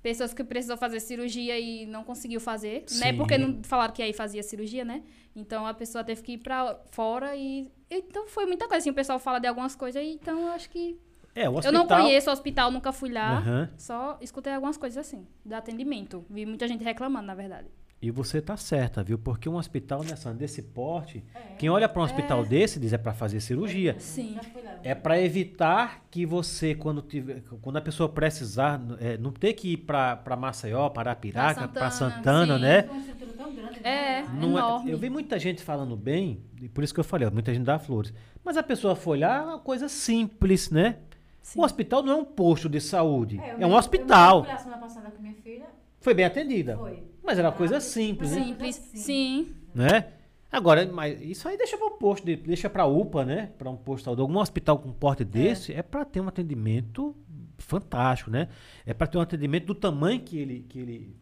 Pessoas 0.06 0.36
que 0.36 0.44
precisou 0.44 0.78
fazer 0.78 1.00
cirurgia 1.00 1.60
e 1.60 1.84
não 1.88 2.04
conseguiu 2.04 2.40
fazer, 2.40 2.84
Sim. 2.86 3.00
né? 3.00 3.14
Porque 3.14 3.40
não 3.40 3.64
falaram 3.64 3.92
que 3.92 4.04
aí 4.04 4.14
fazia 4.14 4.44
cirurgia, 4.44 4.86
né? 4.86 5.02
Então 5.36 5.66
a 5.66 5.74
pessoa 5.74 6.04
teve 6.04 6.22
que 6.22 6.34
ir 6.34 6.38
pra 6.38 6.80
fora 6.92 7.36
e 7.36 7.72
então 7.90 8.28
foi 8.28 8.46
muita 8.46 8.68
coisa 8.68 8.78
assim, 8.84 8.92
o 8.92 8.94
pessoal 8.94 9.18
fala 9.18 9.40
de 9.40 9.48
algumas 9.48 9.76
coisas, 9.76 10.04
então 10.04 10.40
eu 10.42 10.52
acho 10.52 10.70
que 10.70 10.96
É, 11.34 11.50
o 11.50 11.54
eu 11.54 11.58
hospital... 11.58 11.74
não 11.74 11.88
conheço 11.88 12.30
o 12.30 12.34
hospital, 12.34 12.70
nunca 12.70 12.92
fui 12.92 13.10
lá. 13.12 13.40
Aham. 13.40 13.70
Só 13.80 14.20
escutei 14.22 14.54
algumas 14.54 14.78
coisas 14.78 14.96
assim, 15.04 15.26
do 15.44 15.56
atendimento. 15.56 16.24
Vi 16.30 16.46
muita 16.46 16.68
gente 16.68 16.84
reclamando, 16.84 17.26
na 17.26 17.34
verdade. 17.34 17.68
E 18.02 18.12
você 18.12 18.40
tá 18.42 18.56
certa, 18.56 19.02
viu? 19.04 19.18
Porque 19.18 19.50
um 19.50 19.56
hospital 19.56 20.04
nessa, 20.04 20.32
desse 20.34 20.62
porte, 20.62 21.24
É. 21.34 21.56
quem 21.58 21.70
olha 21.70 21.90
para 21.90 22.02
um 22.02 22.06
hospital 22.06 22.46
desse 22.46 22.80
diz 22.80 22.94
é 22.94 22.98
para 22.98 23.14
fazer 23.14 23.40
cirurgia. 23.40 23.96
Sim. 24.00 24.34
Já 24.36 24.44
fui 24.44 24.62
lá. 24.62 24.76
É 24.84 24.94
para 24.94 25.20
evitar 25.20 26.06
que 26.12 26.24
você, 26.26 26.76
quando, 26.76 27.02
tiver, 27.02 27.42
quando 27.62 27.78
a 27.78 27.82
pessoa 27.82 28.08
precisar, 28.08 28.80
é, 29.00 29.18
não 29.18 29.32
ter 29.32 29.54
que 29.54 29.74
ir 29.74 29.78
para 29.78 30.38
Maceió, 30.38 30.90
para 30.90 31.12
Arapiraca, 31.12 31.68
para 31.68 31.90
Santana, 31.90 32.16
Santana, 32.18 32.56
sim. 32.58 32.62
né? 32.62 32.82
Uma 32.92 33.00
estrutura 33.00 33.32
tão 33.34 33.56
grande, 33.56 33.80
É. 33.80 34.22
né? 34.22 34.30
Não 34.40 34.50
é- 34.58 34.62
enorme. 34.62 34.92
eu 34.92 34.98
vi 35.00 35.10
muita 35.10 35.40
gente 35.40 35.64
falando 35.64 35.96
bem, 35.96 36.42
e 36.62 36.70
por 36.70 36.84
isso 36.84 36.94
que 36.94 37.00
eu 37.00 37.04
falei, 37.04 37.28
ó, 37.28 37.32
muita 37.32 37.52
gente 37.54 37.64
dá 37.66 37.80
flores. 37.80 38.14
Mas 38.44 38.56
a 38.58 38.62
pessoa 38.62 38.96
foi 38.96 39.18
lá, 39.20 39.38
é 39.38 39.42
uma 39.42 39.60
coisa 39.60 39.88
simples, 39.90 40.70
né? 40.70 40.98
Sim. 41.42 41.60
O 41.60 41.64
hospital 41.64 42.04
não 42.04 42.14
é 42.14 42.16
um 42.18 42.26
posto 42.26 42.68
de 42.70 42.80
saúde, 42.82 43.38
eu 43.38 43.44
é, 43.44 43.56
um 43.66 43.72
Eu 43.72 43.78
hospital. 43.78 44.44
fui 44.44 44.52
lá 44.52 44.58
semana 44.60 44.82
passada 44.82 45.10
com 45.10 45.22
minha 45.22 45.34
filha, 45.36 45.66
Foi 46.02 46.14
bem 46.14 46.26
atendida. 46.26 46.78
foi. 46.78 47.04
Mas 47.26 47.40
era 47.40 47.50
uma 47.50 47.56
coisa 47.56 47.80
simples, 47.80 48.32
né? 48.32 48.44
Simples. 48.44 48.78
Assim. 48.78 48.98
Sim. 48.98 49.56
né? 49.74 50.08
Agora, 50.52 50.86
mas 50.86 51.20
isso 51.22 51.48
aí 51.50 51.58
deixa 51.58 51.78
para 51.78 51.88
o 51.88 51.92
posto, 51.92 52.24
de- 52.26 52.36
deixa 52.38 52.70
para 52.70 52.86
UPA, 52.86 53.26
né? 53.26 53.50
Para 53.58 53.70
um 53.70 53.76
posto. 53.76 54.10
Algum 54.10 54.38
hospital 54.38 54.78
com 54.80 54.92
porte 54.92 55.26
desse 55.26 55.74
é, 55.74 55.82
para 55.82 56.06
ter 56.06 56.22
um 56.22 56.28
atendimento 56.28 57.14
fantástico, 57.58 58.30
né? 58.32 58.48
É 58.86 58.94
para 58.94 59.08
ter 59.08 59.18
um 59.18 59.22
atendimento 59.22 59.66
do 59.66 59.76
tamanho 59.76 60.20
que 60.22 60.38
ele 60.38 60.66
que 60.70 60.80
ele 60.80 61.16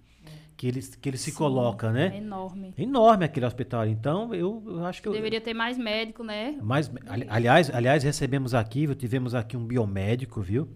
que 0.56 0.68
ele, 0.68 0.82
que 0.82 1.10
ele 1.10 1.18
se 1.18 1.32
Sim, 1.32 1.38
coloca, 1.38 1.88
É 1.88 1.92
né? 1.92 2.18
enorme. 2.18 2.74
É 2.78 2.84
enorme 2.84 3.26
aquele 3.26 3.46
hospital. 3.46 3.88
Então, 3.88 4.34
eu, 4.36 4.62
eu 4.68 4.86
acho 4.86 5.02
que 5.02 5.08
eu, 5.08 5.12
Deveria 5.12 5.42
ter 5.42 5.54
mais 5.54 5.78
médico, 5.80 6.24
né? 6.24 6.56
mas, 6.62 6.92
ali- 7.08 7.26
aliás, 7.28 7.70
aliás, 7.74 8.04
recebemos 8.04 8.54
aqui, 8.54 8.86
viu, 8.86 8.96
tivemos 8.96 9.34
aqui 9.34 9.58
um 9.58 9.66
biomédico, 9.66 10.42
viu? 10.42 10.70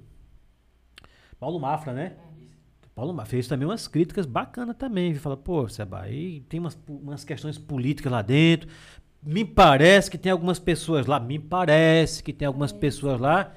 Paulo 1.40 1.60
Mafra, 1.60 1.94
né? 1.94 2.14
Paulo 2.98 3.14
Mafra 3.14 3.30
fez 3.30 3.48
também 3.48 3.68
umas 3.68 3.88
críticas 3.88 4.26
bacanas 4.26 4.76
também, 4.76 5.12
viu? 5.12 5.22
Fala, 5.22 5.38
pô, 5.38 5.70
Seba, 5.70 6.02
aí 6.02 6.42
tem 6.50 6.60
umas, 6.60 6.76
umas 6.90 7.24
questões 7.24 7.56
políticas 7.56 8.12
lá 8.12 8.24
dentro. 8.24 8.68
Me 9.22 9.46
parece 9.46 10.10
que 10.10 10.18
tem 10.18 10.32
algumas 10.32 10.58
pessoas 10.58 11.06
lá, 11.06 11.20
me 11.20 11.38
parece 11.38 12.24
que 12.24 12.34
tem 12.34 12.48
algumas 12.48 12.72
pessoas 12.72 13.22
lá 13.22 13.54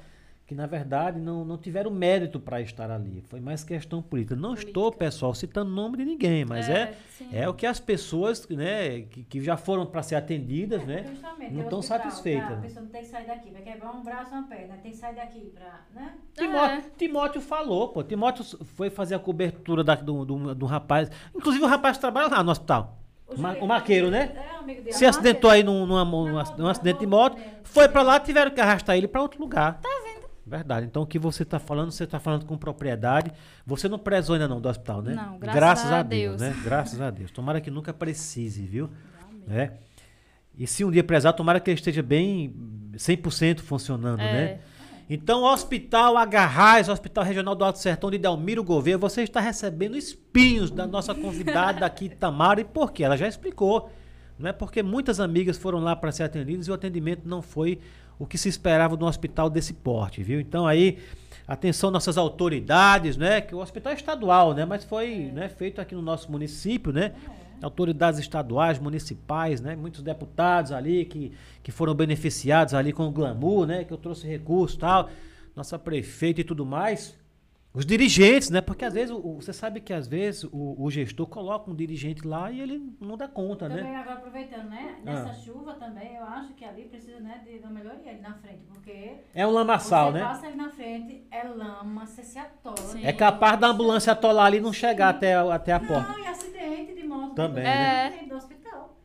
que, 0.51 0.55
na 0.55 0.67
verdade, 0.67 1.17
não, 1.17 1.45
não 1.45 1.57
tiveram 1.57 1.89
mérito 1.89 2.37
para 2.37 2.59
estar 2.59 2.91
ali. 2.91 3.23
Foi 3.29 3.39
mais 3.39 3.63
questão 3.63 4.01
política. 4.01 4.35
Não 4.35 4.53
estou, 4.53 4.91
pessoal, 4.91 5.33
citando 5.33 5.71
nome 5.71 5.95
de 5.95 6.03
ninguém, 6.03 6.43
mas 6.43 6.67
é, 6.67 6.93
sim. 7.17 7.29
é 7.31 7.47
o 7.47 7.53
que 7.53 7.65
as 7.65 7.79
pessoas, 7.79 8.45
né, 8.49 9.03
que, 9.03 9.23
que 9.23 9.41
já 9.41 9.55
foram 9.55 9.85
para 9.85 10.03
ser 10.03 10.15
atendidas, 10.15 10.85
né? 10.85 11.05
Justamente, 11.07 11.53
não 11.53 11.61
é 11.61 11.65
o 11.65 11.69
tão 11.69 11.79
hospital, 11.79 12.01
satisfeitas, 12.01 12.49
tá? 12.49 12.55
né? 12.55 12.59
A 12.59 12.61
pessoa 12.63 12.83
não 12.83 12.91
tem 12.91 13.01
que 13.01 13.07
sair 13.07 13.27
daqui, 13.27 13.49
vai 13.49 13.61
quebrar 13.61 13.91
um 13.95 14.03
braço, 14.03 14.33
uma 14.33 14.43
perna, 14.43 14.75
tem 14.83 14.91
que 14.91 14.97
sair 14.97 15.15
daqui 15.15 15.39
pra, 15.55 15.85
né? 15.95 16.15
Timóteo, 16.33 16.77
É. 16.79 16.83
Timóteo 16.97 17.41
falou, 17.41 17.87
pô. 17.87 18.03
Timóteo 18.03 18.43
foi 18.75 18.89
fazer 18.89 19.15
a 19.15 19.19
cobertura 19.19 19.85
da, 19.85 19.95
do, 19.95 20.25
do, 20.25 20.53
do 20.53 20.65
rapaz. 20.65 21.09
Inclusive 21.33 21.63
o 21.63 21.67
rapaz 21.67 21.97
trabalha 21.97 22.27
lá 22.27 22.43
no 22.43 22.51
hospital. 22.51 22.97
O, 23.25 23.63
o 23.63 23.67
maqueiro, 23.69 24.11
né? 24.11 24.33
É. 24.87 24.91
Se 24.91 25.05
acidentou 25.05 25.49
aí 25.49 25.63
num, 25.63 25.85
num, 25.85 26.03
num 26.57 26.67
acidente 26.67 26.99
de 26.99 27.07
moto, 27.07 27.37
né? 27.37 27.53
foi 27.63 27.87
pra 27.87 28.01
lá, 28.01 28.19
tiveram 28.19 28.51
que 28.51 28.59
arrastar 28.59 28.97
ele 28.97 29.07
pra 29.07 29.21
outro 29.21 29.39
lugar. 29.39 29.79
Tá 29.79 29.89
vendo? 30.03 30.10
Verdade. 30.51 30.85
Então 30.85 31.03
o 31.03 31.05
que 31.05 31.17
você 31.17 31.45
tá 31.45 31.59
falando, 31.59 31.91
você 31.91 32.05
tá 32.05 32.19
falando 32.19 32.45
com 32.45 32.57
propriedade. 32.57 33.31
Você 33.65 33.87
não 33.87 33.97
prezou 33.97 34.33
ainda 34.33 34.49
não 34.49 34.59
do 34.59 34.67
hospital, 34.67 35.01
né? 35.01 35.13
Não, 35.15 35.39
graças 35.39 35.89
a 35.89 36.03
Deus. 36.03 36.41
né? 36.41 36.53
Graças 36.61 36.99
a 36.99 37.09
Deus. 37.09 37.31
Tomara 37.31 37.61
que 37.61 37.71
nunca 37.71 37.93
precise, 37.93 38.61
viu? 38.67 38.89
É. 39.49 39.71
E 40.57 40.67
se 40.67 40.83
um 40.83 40.91
dia 40.91 41.05
prezar, 41.05 41.31
tomara 41.31 41.57
que 41.61 41.69
ele 41.71 41.79
esteja 41.79 42.03
bem 42.03 42.53
100% 42.95 43.61
funcionando, 43.61 44.19
É. 44.19 44.33
né? 44.33 44.59
Então, 45.09 45.43
Hospital 45.43 46.17
Agarrais, 46.17 46.87
Hospital 46.89 47.23
Regional 47.23 47.55
do 47.55 47.63
Alto 47.65 47.79
Sertão 47.79 48.11
de 48.11 48.17
Delmiro 48.17 48.63
Gouveia, 48.63 48.97
você 48.97 49.23
está 49.23 49.39
recebendo 49.39 49.97
espinhos 49.97 50.69
da 50.69 50.85
nossa 50.87 51.13
convidada 51.15 51.85
aqui, 51.85 52.09
Tamara. 52.09 52.61
E 52.61 52.65
por 52.65 52.91
quê? 52.91 53.03
Ela 53.05 53.17
já 53.17 53.27
explicou. 53.27 53.89
Não 54.39 54.49
é 54.49 54.53
porque 54.53 54.81
muitas 54.81 55.19
amigas 55.19 55.57
foram 55.57 55.79
lá 55.79 55.95
para 55.95 56.11
ser 56.11 56.23
atendidas 56.23 56.67
e 56.67 56.71
o 56.71 56.73
atendimento 56.73 57.21
não 57.25 57.41
foi 57.41 57.79
o 58.21 58.27
que 58.27 58.37
se 58.37 58.47
esperava 58.47 58.95
de 58.95 59.03
um 59.03 59.07
hospital 59.07 59.49
desse 59.49 59.73
porte, 59.73 60.21
viu? 60.21 60.39
Então 60.39 60.67
aí, 60.67 60.99
atenção 61.47 61.89
nossas 61.89 62.19
autoridades, 62.19 63.17
né? 63.17 63.41
Que 63.41 63.55
o 63.55 63.57
hospital 63.57 63.93
é 63.93 63.95
estadual, 63.95 64.53
né? 64.53 64.63
Mas 64.63 64.83
foi 64.83 65.31
né, 65.33 65.49
feito 65.49 65.81
aqui 65.81 65.95
no 65.95 66.03
nosso 66.03 66.31
município, 66.31 66.93
né? 66.93 67.13
Autoridades 67.63 68.19
estaduais, 68.19 68.77
municipais, 68.77 69.59
né? 69.59 69.75
Muitos 69.75 70.03
deputados 70.03 70.71
ali 70.71 71.03
que, 71.05 71.31
que 71.63 71.71
foram 71.71 71.95
beneficiados 71.95 72.75
ali 72.75 72.93
com 72.93 73.07
o 73.07 73.11
glamour, 73.11 73.65
né? 73.65 73.83
Que 73.83 73.91
eu 73.91 73.97
trouxe 73.97 74.27
recurso 74.27 74.75
e 74.75 74.79
tal. 74.79 75.09
Nossa 75.55 75.79
prefeita 75.79 76.41
e 76.41 76.43
tudo 76.43 76.63
mais. 76.63 77.17
Os 77.73 77.85
dirigentes, 77.85 78.49
né? 78.49 78.59
Porque 78.59 78.83
às 78.83 78.93
vezes, 78.93 79.11
o- 79.11 79.35
você 79.35 79.53
sabe 79.53 79.79
que 79.79 79.93
às 79.93 80.05
vezes 80.05 80.43
o, 80.43 80.75
o 80.77 80.91
gestor 80.91 81.25
coloca 81.27 81.71
um 81.71 81.75
dirigente 81.75 82.27
lá 82.27 82.51
e 82.51 82.59
ele 82.59 82.93
não 82.99 83.15
dá 83.15 83.29
conta, 83.29 83.69
Também 83.69 83.85
né? 83.85 83.95
agora 83.95 84.17
aproveitando, 84.17 84.69
né? 84.69 84.97
Nessa 85.05 85.29
Ah. 85.29 85.33
chuva 85.33 85.73
também, 85.75 86.15
eu 86.15 86.23
acho 86.25 86.53
que 86.53 86.65
ali 86.65 86.83
precisa, 86.89 87.19
né, 87.21 87.41
de 87.45 87.59
uma 87.59 87.69
melhoria 87.69 88.11
ali 88.11 88.19
na 88.19 88.33
frente, 88.33 88.65
porque 88.67 89.19
É 89.33 89.47
um 89.47 89.51
lamaçal, 89.51 90.11
você 90.11 90.19
né? 90.19 90.25
passa 90.25 90.47
ali 90.47 90.55
na 90.57 90.69
frente, 90.69 91.25
é 91.31 91.43
lama, 91.43 92.05
você 92.05 92.23
se 92.23 92.37
atola. 92.37 92.75
Sim. 92.75 93.05
É 93.05 93.13
capaz 93.13 93.57
da 93.57 93.67
ambulância 93.67 94.11
atolar 94.11 94.47
ali 94.47 94.57
e 94.57 94.61
não 94.61 94.73
chegar 94.73 95.07
até, 95.07 95.35
a- 95.35 95.55
até 95.55 95.71
a 95.71 95.79
porta. 95.79 96.11
Não, 96.11 96.19
e 96.19 96.27
acidente 96.27 96.93
de 96.93 97.03
moto. 97.07 97.35
Também, 97.35 97.63
né? 97.63 98.11
frente 98.11 98.27
do 98.29 98.35
hospital. 98.35 98.97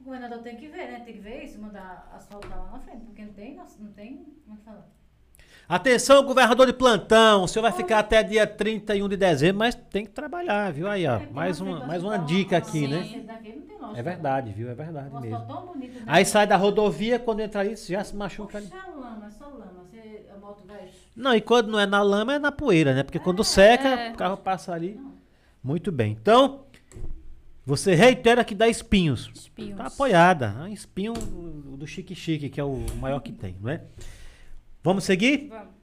O 0.00 0.04
governador 0.04 0.38
tem 0.44 0.56
que 0.56 0.68
ver, 0.68 0.92
né? 0.92 1.00
Tem 1.00 1.14
que 1.14 1.20
ver 1.20 1.42
isso, 1.44 1.58
mandar 1.60 2.08
asfaltar 2.14 2.56
lá 2.56 2.70
na 2.70 2.78
frente, 2.78 3.04
porque 3.04 3.24
não 3.24 3.32
tem, 3.32 3.56
não 3.80 3.92
tem, 3.92 4.24
como 4.44 4.54
é 4.54 4.58
que 4.58 4.64
fala? 4.64 4.86
Atenção, 5.68 6.24
governador 6.24 6.66
de 6.66 6.72
plantão, 6.72 7.42
o 7.42 7.48
senhor 7.48 7.62
vai 7.62 7.72
ficar 7.72 7.98
até 7.98 8.22
dia 8.22 8.46
31 8.46 9.08
de 9.08 9.16
dezembro, 9.16 9.58
mas 9.58 9.74
tem 9.74 10.04
que 10.04 10.12
trabalhar, 10.12 10.72
viu? 10.72 10.86
Aí, 10.86 11.04
ó, 11.06 11.16
É, 11.16 11.28
mais 11.32 11.60
uma, 11.60 11.84
mais 11.84 12.04
uma 12.04 12.16
dica 12.18 12.56
aqui, 12.58 12.70
sim, 12.70 12.86
né? 12.86 13.24
É 13.96 14.02
verdade, 14.02 14.52
viu? 14.52 14.70
É 14.70 14.74
verdade 14.74 15.10
mesmo. 15.20 15.38
né? 15.40 16.02
Aí 16.06 16.24
sai 16.24 16.46
da 16.46 16.56
rodovia, 16.56 17.18
quando 17.18 17.40
entra 17.40 17.60
ali, 17.62 17.74
já 17.76 18.04
se 18.04 18.14
machuca 18.14 18.58
ali. 18.58 18.68
Poxa, 18.68 18.84
lama, 18.96 19.26
é 19.26 19.30
só 19.30 19.46
lama. 19.46 19.72
Você, 19.90 20.24
a 20.32 20.38
moto 20.38 20.62
vai... 20.66 20.88
Não, 21.16 21.34
e 21.34 21.40
quando 21.40 21.68
não 21.68 21.80
é 21.80 21.86
na 21.86 22.00
lama, 22.02 22.34
é 22.34 22.38
na 22.38 22.52
poeira, 22.52 22.94
né? 22.94 23.02
Porque 23.02 23.18
quando 23.18 23.42
seca, 23.42 23.88
É. 23.88 24.12
o 24.12 24.14
carro 24.14 24.36
passa 24.36 24.72
ali. 24.72 25.00
Muito 25.64 25.90
bem. 25.90 26.12
Então, 26.20 26.60
você 27.64 27.94
reitera 27.96 28.44
que 28.44 28.54
dá 28.54 28.68
espinhos. 28.68 29.30
Espinhos. 29.34 29.76
Tá 29.76 29.86
apoiada. 29.86 30.54
Espinho 30.70 31.12
do 31.14 31.86
Chique 31.88 32.14
Chique, 32.14 32.48
que 32.50 32.60
é 32.60 32.64
o 32.64 32.84
maior 33.00 33.18
que 33.20 33.32
tem, 33.32 33.56
não 33.60 33.70
é? 33.70 33.82
Vamos 34.86 35.02
seguir? 35.02 35.48
Vamos. 35.48 35.74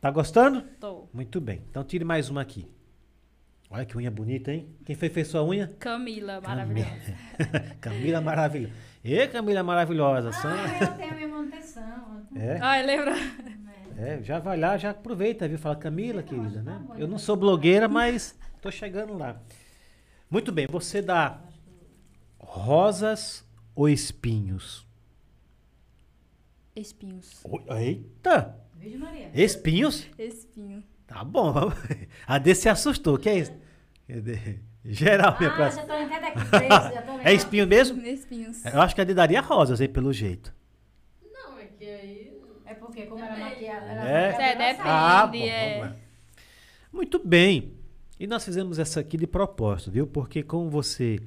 Tá 0.00 0.10
gostando? 0.10 0.62
Tô. 0.80 1.06
Muito 1.12 1.42
bem. 1.42 1.60
Então 1.68 1.84
tire 1.84 2.04
mais 2.06 2.30
uma 2.30 2.40
aqui. 2.40 2.66
Olha 3.68 3.84
que 3.84 3.94
unha 3.98 4.10
bonita, 4.10 4.50
hein? 4.50 4.74
Quem 4.82 4.96
foi 4.96 5.10
fez 5.10 5.28
sua 5.28 5.44
unha? 5.44 5.74
Camila, 5.78 6.40
maravilhosa. 6.40 7.14
Camila 7.82 8.22
maravilhosa. 8.22 8.72
Ê, 9.04 9.26
Camila 9.26 9.62
maravilhosa. 9.62 10.32
São- 10.32 10.50
Ah, 10.50 10.78
eu 10.80 10.96
tenho 10.96 11.10
a 11.12 11.14
minha 11.16 11.28
manutenção. 11.28 12.26
É, 12.34 12.58
Ai, 12.62 12.82
lembra? 12.86 13.12
é, 13.98 14.22
já 14.22 14.38
vai 14.38 14.56
lá, 14.58 14.78
já 14.78 14.88
aproveita, 14.92 15.46
viu? 15.46 15.58
Fala, 15.58 15.76
Camila, 15.76 16.22
querida, 16.22 16.62
né? 16.62 16.80
Eu 16.96 17.06
não 17.06 17.18
sou 17.18 17.36
blogueira, 17.36 17.86
mas 17.88 18.38
tô 18.62 18.70
chegando 18.70 19.12
lá. 19.18 19.38
Muito 20.30 20.50
bem, 20.50 20.66
você 20.66 21.02
dá 21.02 21.40
rosas 22.38 23.44
ou 23.74 23.86
espinhos? 23.86 24.85
Espinhos. 26.76 27.40
Oi, 27.44 27.64
Eita! 27.78 28.54
Vídeo 28.74 29.00
Maria. 29.00 29.30
Espinhos? 29.34 30.06
Espinho. 30.18 30.82
Tá 31.06 31.24
bom, 31.24 31.52
vamos. 31.52 31.74
A 32.26 32.38
D 32.38 32.54
se 32.54 32.68
assustou. 32.68 33.16
que 33.18 33.28
é 33.28 33.38
isso? 33.38 33.52
Geral, 34.84 35.36
minha 35.38 35.50
Ah, 35.50 35.56
próxima. 35.56 35.82
já 35.82 35.88
tô 35.88 35.94
em 36.02 36.08
cada 36.08 36.30
três, 36.30 36.68
já 36.94 37.02
tô 37.02 37.12
É 37.26 37.32
espinho 37.32 37.66
mesmo? 37.66 38.00
Espinhos. 38.06 38.64
Eu 38.64 38.80
acho 38.80 38.94
que 38.94 39.00
a 39.00 39.04
D 39.04 39.14
daria 39.14 39.40
rosas, 39.40 39.80
hein, 39.80 39.88
pelo 39.88 40.12
jeito. 40.12 40.54
Não, 41.32 41.58
é 41.58 41.64
que 41.64 41.84
aí. 41.84 42.40
É 42.66 42.74
porque 42.74 43.06
como 43.06 43.24
ela 43.24 43.36
maquia... 43.36 43.72
Ela 43.72 44.08
É? 44.08 44.30
maquia 44.32 44.44
É, 44.46 44.56
depende. 44.56 44.76
sabe. 44.76 44.88
Ah, 44.88 45.26
bom, 45.26 45.36
é. 45.36 45.78
vamos 45.78 45.86
lá. 45.90 45.96
Muito 46.92 47.18
bem. 47.26 47.72
E 48.18 48.26
nós 48.26 48.44
fizemos 48.44 48.78
essa 48.78 49.00
aqui 49.00 49.16
de 49.16 49.26
propósito, 49.26 49.90
viu? 49.90 50.06
Porque 50.06 50.42
como 50.42 50.70
você 50.70 51.18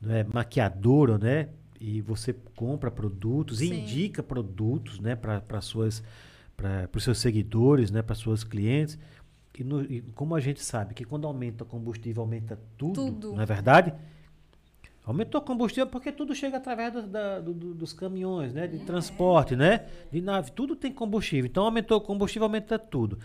não 0.00 0.14
é 0.14 0.24
maquiadora, 0.24 1.16
né? 1.18 1.48
E 1.80 2.00
você 2.00 2.32
compra 2.54 2.90
produtos, 2.90 3.60
e 3.60 3.68
Sim. 3.68 3.82
indica 3.82 4.22
produtos, 4.22 4.98
né? 5.00 5.14
Para 5.16 5.60
suas 5.60 6.02
para 6.56 6.88
os 6.94 7.02
seus 7.02 7.18
seguidores, 7.18 7.90
né? 7.90 8.00
Para 8.00 8.14
suas 8.14 8.44
clientes. 8.44 8.96
E, 9.58 9.64
no- 9.64 9.82
e 9.82 10.00
como 10.14 10.34
a 10.34 10.40
gente 10.40 10.62
sabe 10.62 10.94
que 10.94 11.04
quando 11.04 11.26
aumenta 11.26 11.64
o 11.64 11.66
combustível 11.66 12.22
aumenta 12.22 12.58
tudo, 12.78 12.94
Tudo. 12.94 13.32
não 13.34 13.42
é 13.42 13.46
verdade? 13.46 13.92
Aumentou 15.04 15.40
o 15.40 15.44
combustível 15.44 15.86
porque 15.86 16.10
tudo 16.10 16.34
chega 16.34 16.56
através 16.56 16.92
do- 16.92 17.02
da- 17.06 17.38
do- 17.40 17.52
do- 17.52 17.74
dos 17.74 17.92
caminhões, 17.92 18.54
né? 18.54 18.66
De 18.66 18.78
transporte, 18.78 19.54
né? 19.54 19.84
De 20.10 20.20
nave, 20.22 20.50
tudo 20.52 20.74
tem 20.74 20.90
combustível. 20.92 21.46
Então 21.46 21.64
aumentou 21.64 21.98
o 21.98 22.00
combustível, 22.00 22.44
aumenta 22.46 22.78
tudo. 22.78 23.18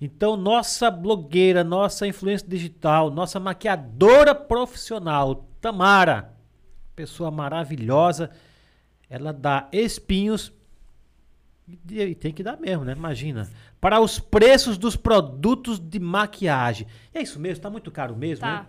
Então, 0.00 0.36
nossa 0.36 0.90
blogueira, 0.90 1.62
nossa 1.64 2.06
influência 2.06 2.46
digital, 2.48 3.10
nossa 3.10 3.38
maquiadora 3.40 4.34
profissional, 4.34 5.46
Tamara, 5.60 6.34
pessoa 6.96 7.30
maravilhosa, 7.30 8.30
ela 9.08 9.32
dá 9.32 9.68
espinhos 9.70 10.52
e, 11.90 12.00
e 12.00 12.14
tem 12.14 12.32
que 12.32 12.42
dar 12.42 12.58
mesmo, 12.58 12.84
né? 12.84 12.92
Imagina. 12.92 13.48
Para 13.80 14.00
os 14.00 14.18
preços 14.18 14.78
dos 14.78 14.96
produtos 14.96 15.78
de 15.78 15.98
maquiagem. 15.98 16.86
É 17.12 17.20
isso 17.20 17.38
mesmo? 17.38 17.62
Tá 17.62 17.70
muito 17.70 17.90
caro 17.90 18.16
mesmo, 18.16 18.46
né? 18.46 18.58
Tá. 18.58 18.66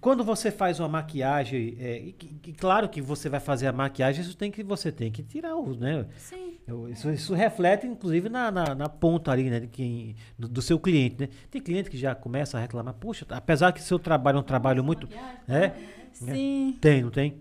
Quando 0.00 0.24
você 0.24 0.50
faz 0.50 0.80
uma 0.80 0.88
maquiagem, 0.88 1.76
é, 1.78 1.98
e, 1.98 2.12
que 2.12 2.54
claro 2.54 2.88
que 2.88 3.02
você 3.02 3.28
vai 3.28 3.40
fazer 3.40 3.66
a 3.66 3.72
maquiagem, 3.72 4.22
isso 4.22 4.34
tem 4.34 4.50
que 4.50 4.62
você 4.62 4.90
tem 4.90 5.12
que 5.12 5.22
tirar 5.22 5.54
os, 5.54 5.78
né? 5.78 6.06
Sim. 6.16 6.58
Isso, 6.90 7.10
isso 7.10 7.34
reflete, 7.34 7.86
inclusive, 7.86 8.30
na, 8.30 8.50
na, 8.50 8.74
na 8.74 8.88
ponta 8.88 9.30
ali, 9.30 9.50
né? 9.50 9.60
De 9.60 9.66
quem, 9.66 10.16
do, 10.38 10.48
do 10.48 10.62
seu 10.62 10.80
cliente, 10.80 11.16
né? 11.20 11.28
Tem 11.50 11.60
cliente 11.60 11.90
que 11.90 11.98
já 11.98 12.14
começa 12.14 12.56
a 12.56 12.60
reclamar, 12.60 12.94
puxa, 12.94 13.26
apesar 13.28 13.70
que 13.72 13.82
seu 13.82 13.98
trabalho 13.98 14.38
é 14.38 14.40
um 14.40 14.44
trabalho 14.44 14.82
muito. 14.82 15.06
É? 15.46 15.72
Sim. 16.12 16.78
Tem, 16.80 17.02
não 17.02 17.10
tem? 17.10 17.36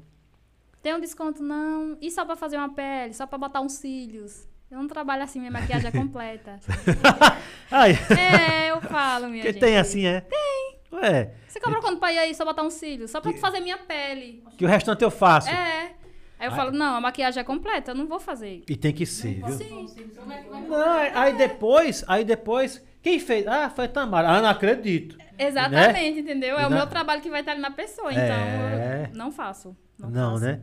Tem 0.82 0.96
um 0.96 1.00
desconto, 1.00 1.44
não. 1.44 1.98
E 2.02 2.10
só 2.10 2.26
pra 2.26 2.36
fazer 2.36 2.58
uma 2.58 2.74
pele, 2.74 3.14
só 3.14 3.26
pra 3.28 3.38
botar 3.38 3.62
uns 3.62 3.74
cílios. 3.74 4.48
Eu 4.70 4.78
não 4.80 4.88
trabalho 4.88 5.22
assim, 5.24 5.40
minha 5.40 5.52
maquiagem 5.52 5.88
é 5.90 5.92
completa. 5.92 6.60
Ai, 7.70 7.92
é, 8.18 8.72
eu 8.72 8.82
falo, 8.82 9.28
minha 9.28 9.44
que 9.44 9.52
gente. 9.52 9.60
tem 9.60 9.78
assim, 9.78 10.06
é? 10.06 10.22
Tem. 10.22 10.80
Ué, 10.94 11.34
Você 11.48 11.60
cobra 11.60 11.80
quanto 11.82 12.00
pra 12.00 12.12
ir 12.14 12.18
aí 12.20 12.34
só 12.36 12.44
botar 12.46 12.64
uns 12.64 12.74
cílios? 12.74 13.12
Só 13.12 13.22
pra 13.22 13.32
tu 13.32 13.40
fazer 13.40 13.60
minha 13.60 13.78
pele. 13.78 14.44
que 14.58 14.66
o 14.66 14.68
restante 14.68 15.04
eu 15.04 15.12
faço. 15.12 15.50
É. 15.50 15.92
Aí 16.40 16.48
eu 16.48 16.52
falo, 16.52 16.72
não, 16.72 16.96
a 16.96 17.02
maquiagem 17.02 17.40
é 17.40 17.44
completa, 17.44 17.92
eu 17.92 17.96
não 17.96 18.08
vou 18.08 18.20
fazer. 18.20 18.64
E 18.68 18.76
tem 18.76 18.92
que 18.92 19.06
ser, 19.06 19.44
viu? 19.44 19.56
Sim. 19.58 19.86
Que 19.96 20.10
Não, 20.68 20.98
aí 21.14 21.34
depois, 21.38 22.04
aí 22.08 22.24
depois, 22.26 22.84
quem 23.02 23.20
fez? 23.20 23.46
Ah, 23.48 23.70
foi 23.70 23.86
a 23.86 23.88
Tamara. 23.88 24.30
Ah, 24.30 24.42
não 24.42 24.50
acredito. 24.50 25.18
Exatamente, 25.38 26.20
entendeu? 26.20 26.58
É 26.58 26.64
E 26.64 26.66
o 26.66 26.70
na- 26.70 26.76
meu 26.78 26.88
trabalho 26.88 27.22
que 27.22 27.30
vai 27.30 27.40
estar 27.40 27.54
ali 27.54 27.62
na 27.62 27.72
pessoa, 27.72 28.12
então 28.12 28.24
É. 28.24 29.10
eu 29.12 29.18
não 29.18 29.32
faço. 29.32 29.76
Não, 30.00 30.10
Não, 30.10 30.32
faço. 30.34 30.44
né? 30.46 30.60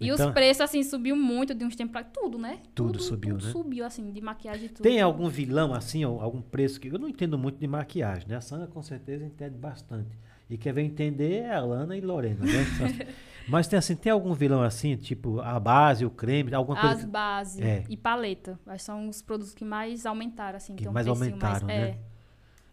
E 0.00 0.08
Então- 0.08 0.26
os 0.28 0.34
preços, 0.34 0.60
assim, 0.62 0.82
subiu 0.82 1.14
muito 1.14 1.54
de 1.54 1.64
uns 1.64 1.76
tempos 1.76 1.92
pra... 1.92 2.02
Tudo, 2.02 2.36
né? 2.36 2.58
Tudo 2.74 3.00
subiu, 3.00 3.34
tudo 3.36 3.46
né? 3.46 3.52
subiu, 3.52 3.84
assim, 3.84 4.10
de 4.10 4.20
maquiagem 4.20 4.66
e 4.66 4.68
tudo. 4.68 4.82
Tem 4.82 5.00
algum 5.00 5.28
vilão 5.28 5.72
assim, 5.72 6.02
algum 6.04 6.40
preço 6.42 6.80
que. 6.80 6.88
Eu 6.88 6.98
não 6.98 7.08
entendo 7.08 7.38
muito 7.38 7.58
de 7.58 7.66
maquiagem, 7.66 8.26
né? 8.28 8.36
A 8.36 8.40
Sandra 8.40 8.66
com 8.66 8.82
certeza 8.82 9.24
entende 9.24 9.56
bastante. 9.56 10.10
E 10.50 10.58
quem 10.58 10.72
vem 10.72 10.86
entender 10.86 11.42
é 11.44 11.54
a 11.54 11.60
Lana 11.60 11.96
e 11.96 12.00
Lorena, 12.00 12.44
né? 12.44 12.50
Mas 13.48 13.66
tem 13.68 13.78
assim, 13.78 13.94
tem 13.94 14.10
algum 14.10 14.32
vilão 14.32 14.62
assim, 14.62 14.96
tipo 14.96 15.40
a 15.40 15.58
base, 15.60 16.04
o 16.04 16.10
creme, 16.10 16.54
alguma 16.54 16.80
coisa. 16.80 16.94
As 16.96 17.00
que- 17.02 17.06
bases 17.10 17.60
É. 17.60 17.84
e 17.88 17.96
paleta. 17.96 18.58
Que 18.66 18.78
são 18.78 19.08
os 19.08 19.20
produtos 19.22 19.52
que 19.54 19.64
mais 19.64 20.06
aumentaram, 20.06 20.56
assim. 20.56 20.74
Que 20.74 20.82
tem 20.84 20.90
um 20.90 20.94
mais 20.94 21.06
precinho 21.06 21.26
aumentaram, 21.26 21.66
mais, 21.66 21.80
né? 21.80 21.88
É. 21.90 21.98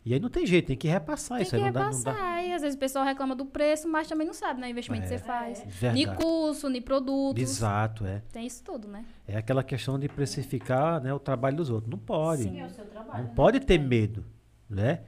E 0.03 0.15
aí 0.15 0.19
não 0.19 0.29
tem 0.29 0.47
jeito, 0.47 0.65
tem 0.65 0.75
que 0.75 0.87
repassar 0.87 1.37
Tem 1.37 1.43
isso 1.43 1.51
que 1.51 1.57
aí. 1.57 1.61
Não 1.65 1.71
dá, 1.71 1.79
não 1.81 1.87
repassar. 1.89 2.15
dá. 2.15 2.41
E 2.41 2.53
às 2.53 2.61
vezes 2.63 2.75
o 2.75 2.79
pessoal 2.79 3.05
reclama 3.05 3.35
do 3.35 3.45
preço, 3.45 3.87
mas 3.87 4.07
também 4.07 4.25
não 4.25 4.33
sabe, 4.33 4.59
né? 4.59 4.65
O 4.65 4.69
investimento 4.71 5.03
É. 5.05 5.07
que 5.09 5.17
você 5.19 5.23
faz. 5.23 5.63
Verdade. 5.67 5.93
Nem 6.05 6.15
curso, 6.15 6.69
nem 6.69 6.81
produtos. 6.81 7.41
Exato, 7.43 8.03
é. 8.05 8.23
Tem 8.31 8.47
isso 8.47 8.63
tudo, 8.63 8.87
né? 8.87 9.05
É 9.27 9.37
aquela 9.37 9.63
questão 9.63 9.99
de 9.99 10.09
precificar 10.09 10.99
né, 11.01 11.13
o 11.13 11.19
trabalho 11.19 11.57
dos 11.57 11.69
outros. 11.69 11.91
Não 11.91 11.99
pode. 11.99 12.43
Sim. 12.43 12.61
É 12.61 12.65
o 12.65 12.69
seu 12.71 12.85
trabalho. 12.85 13.19
Não 13.23 13.29
né? 13.29 13.35
pode 13.35 13.59
ter 13.59 13.77
medo, 13.77 14.25
né? 14.67 15.01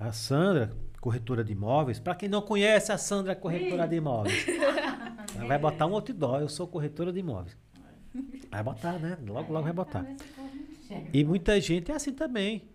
A 0.00 0.12
Sandra, 0.12 0.70
corretora 1.00 1.44
de 1.44 1.52
imóveis, 1.52 1.98
para 1.98 2.14
quem 2.14 2.28
não 2.28 2.42
conhece, 2.42 2.90
a 2.92 2.98
Sandra 2.98 3.32
é 3.32 3.34
corretora 3.34 3.86
de 3.86 3.96
imóveis. 3.96 4.46
Ela 5.36 5.46
vai 5.46 5.58
botar 5.58 5.86
um 5.86 5.94
outdoor, 5.94 6.40
eu 6.40 6.48
sou 6.48 6.66
corretora 6.66 7.12
de 7.12 7.20
imóveis. 7.20 7.56
Vai 8.50 8.62
botar, 8.62 8.98
né? 8.98 9.18
Logo, 9.26 9.52
logo 9.52 9.64
vai 9.64 9.72
botar. 9.72 10.06
E 11.12 11.22
muita 11.24 11.60
gente 11.60 11.92
é 11.92 11.94
assim 11.94 12.12
também. 12.12 12.68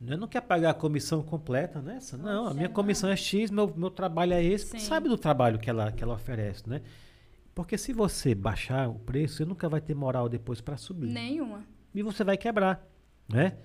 né? 0.00 0.16
Não 0.16 0.26
quer 0.26 0.40
pagar 0.42 0.70
a 0.70 0.74
comissão 0.74 1.22
completa 1.22 1.80
nessa? 1.80 2.16
Não, 2.16 2.48
a 2.48 2.54
minha 2.54 2.68
comissão 2.68 3.08
é 3.08 3.16
X, 3.16 3.50
meu, 3.50 3.72
meu 3.76 3.90
trabalho 3.90 4.34
é 4.34 4.42
esse. 4.42 4.66
Sim. 4.66 4.78
Sabe 4.80 5.08
do 5.08 5.16
trabalho 5.16 5.58
que 5.58 5.70
ela, 5.70 5.92
que 5.92 6.02
ela 6.02 6.14
oferece, 6.14 6.68
né? 6.68 6.82
Porque 7.54 7.78
se 7.78 7.92
você 7.92 8.34
baixar 8.34 8.88
o 8.88 8.94
preço, 8.98 9.36
você 9.36 9.44
nunca 9.44 9.68
vai 9.68 9.80
ter 9.80 9.94
moral 9.94 10.28
depois 10.28 10.60
para 10.60 10.76
subir 10.76 11.08
Nenhuma. 11.08 11.64
e 11.94 12.02
você 12.02 12.24
vai 12.24 12.36
quebrar, 12.36 12.84
né? 13.28 13.56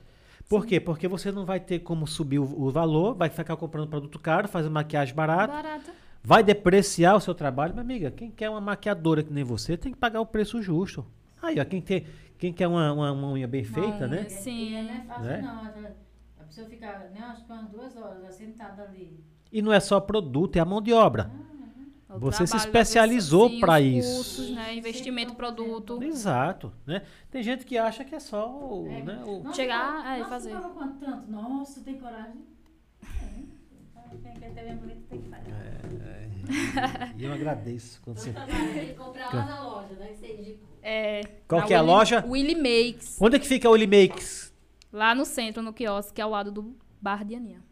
Por 0.47 0.65
quê? 0.65 0.79
Porque 0.79 1.07
você 1.07 1.31
não 1.31 1.45
vai 1.45 1.59
ter 1.59 1.79
como 1.79 2.05
subir 2.05 2.39
o, 2.39 2.43
o 2.43 2.69
valor, 2.69 3.15
vai 3.15 3.29
ficar 3.29 3.55
comprando 3.55 3.87
produto 3.89 4.19
caro, 4.19 4.47
fazendo 4.47 4.71
maquiagem 4.73 5.15
barata, 5.15 5.53
Barata. 5.53 5.91
vai 6.23 6.43
depreciar 6.43 7.15
o 7.15 7.19
seu 7.19 7.33
trabalho. 7.33 7.73
Minha 7.73 7.81
amiga, 7.83 8.11
quem 8.11 8.29
quer 8.29 8.49
uma 8.49 8.61
maquiadora 8.61 9.23
que 9.23 9.33
nem 9.33 9.43
você 9.43 9.75
tem 9.75 9.91
que 9.91 9.97
pagar 9.97 10.21
o 10.21 10.25
preço 10.25 10.61
justo. 10.61 11.05
Aí, 11.41 11.59
ó, 11.59 11.65
quem, 11.65 11.81
tem, 11.81 12.05
quem 12.37 12.53
quer 12.53 12.67
uma, 12.67 12.91
uma, 12.93 13.11
uma 13.11 13.27
unha 13.31 13.47
bem 13.47 13.63
feita, 13.63 14.05
unha, 14.05 14.07
né? 14.07 14.29
Sim. 14.29 14.75
E 14.77 14.81
não 14.83 14.91
é 14.93 15.01
fácil, 15.01 15.23
Né? 15.23 15.41
não. 15.41 15.95
A 16.39 16.43
pessoa 16.47 16.67
fica, 16.67 16.87
né, 17.11 17.19
acho 17.21 17.45
que 17.45 17.51
umas 17.51 17.69
duas 17.69 17.97
horas 17.97 18.35
sentada 18.35 18.83
ali. 18.83 19.19
E 19.51 19.61
não 19.61 19.73
é 19.73 19.79
só 19.79 19.99
produto, 19.99 20.55
é 20.57 20.59
a 20.59 20.65
mão 20.65 20.81
de 20.81 20.93
obra. 20.93 21.31
O 22.07 22.19
Você 22.19 22.45
se 22.45 22.55
especializou 22.55 23.47
os 23.47 23.53
isso. 23.53 24.15
Cursos, 24.15 24.49
né? 24.51 24.75
Investimento, 24.75 25.31
Sim, 25.31 25.35
produto. 25.37 26.01
Exato, 26.03 26.71
né? 26.85 27.01
Tem 27.31 27.41
gente 27.41 27.65
que 27.65 27.77
acha 27.77 28.05
que 28.05 28.13
é 28.13 28.19
só 28.19 28.47
o, 28.47 28.87
É. 28.87 29.01
né, 29.01 29.23
o- 29.25 29.39
Nossa, 29.43 29.55
Chegar, 29.55 30.01
tu- 30.03 30.07
é, 30.07 30.23
fazer. 30.25 30.51
quanto 30.55 30.99
tanto? 30.99 31.31
Nossa, 31.31 31.81
tem 31.81 31.97
coragem? 31.97 32.41
É. 33.03 33.45
Quem 34.21 34.33
quer 34.39 34.53
ter 34.53 34.75
bonito 34.75 35.01
tem 35.09 35.21
que 35.21 35.29
fazer. 35.29 37.11
E 37.17 37.23
eu 37.25 37.33
agradeço 37.33 37.99
quando 38.03 38.17
você... 38.19 38.31
Tem 38.31 38.87
que 38.89 38.93
comprar 38.93 39.33
lá 39.33 39.45
na 39.45 39.63
loja, 39.67 39.95
né? 39.95 40.07
Que 40.09 40.15
você 40.17 40.33
indicou. 40.33 40.69
É, 40.83 41.21
Qual 41.47 41.65
que 41.65 41.73
é 41.73 41.77
a 41.77 41.81
Willy- 41.81 41.91
loja? 41.91 42.25
Willy 42.27 42.55
Makes. 42.55 43.17
Onde 43.19 43.35
é 43.37 43.39
que 43.39 43.47
fica 43.47 43.67
o 43.67 43.71
Willy 43.73 43.87
Makes? 43.87 44.53
Lá 44.93 45.15
no 45.15 45.25
centro, 45.25 45.63
no 45.63 45.73
quiosque, 45.73 46.21
ao 46.21 46.29
lado 46.29 46.51
do 46.51 46.75
Bar 47.01 47.25
de 47.25 47.35
Aninha. 47.35 47.63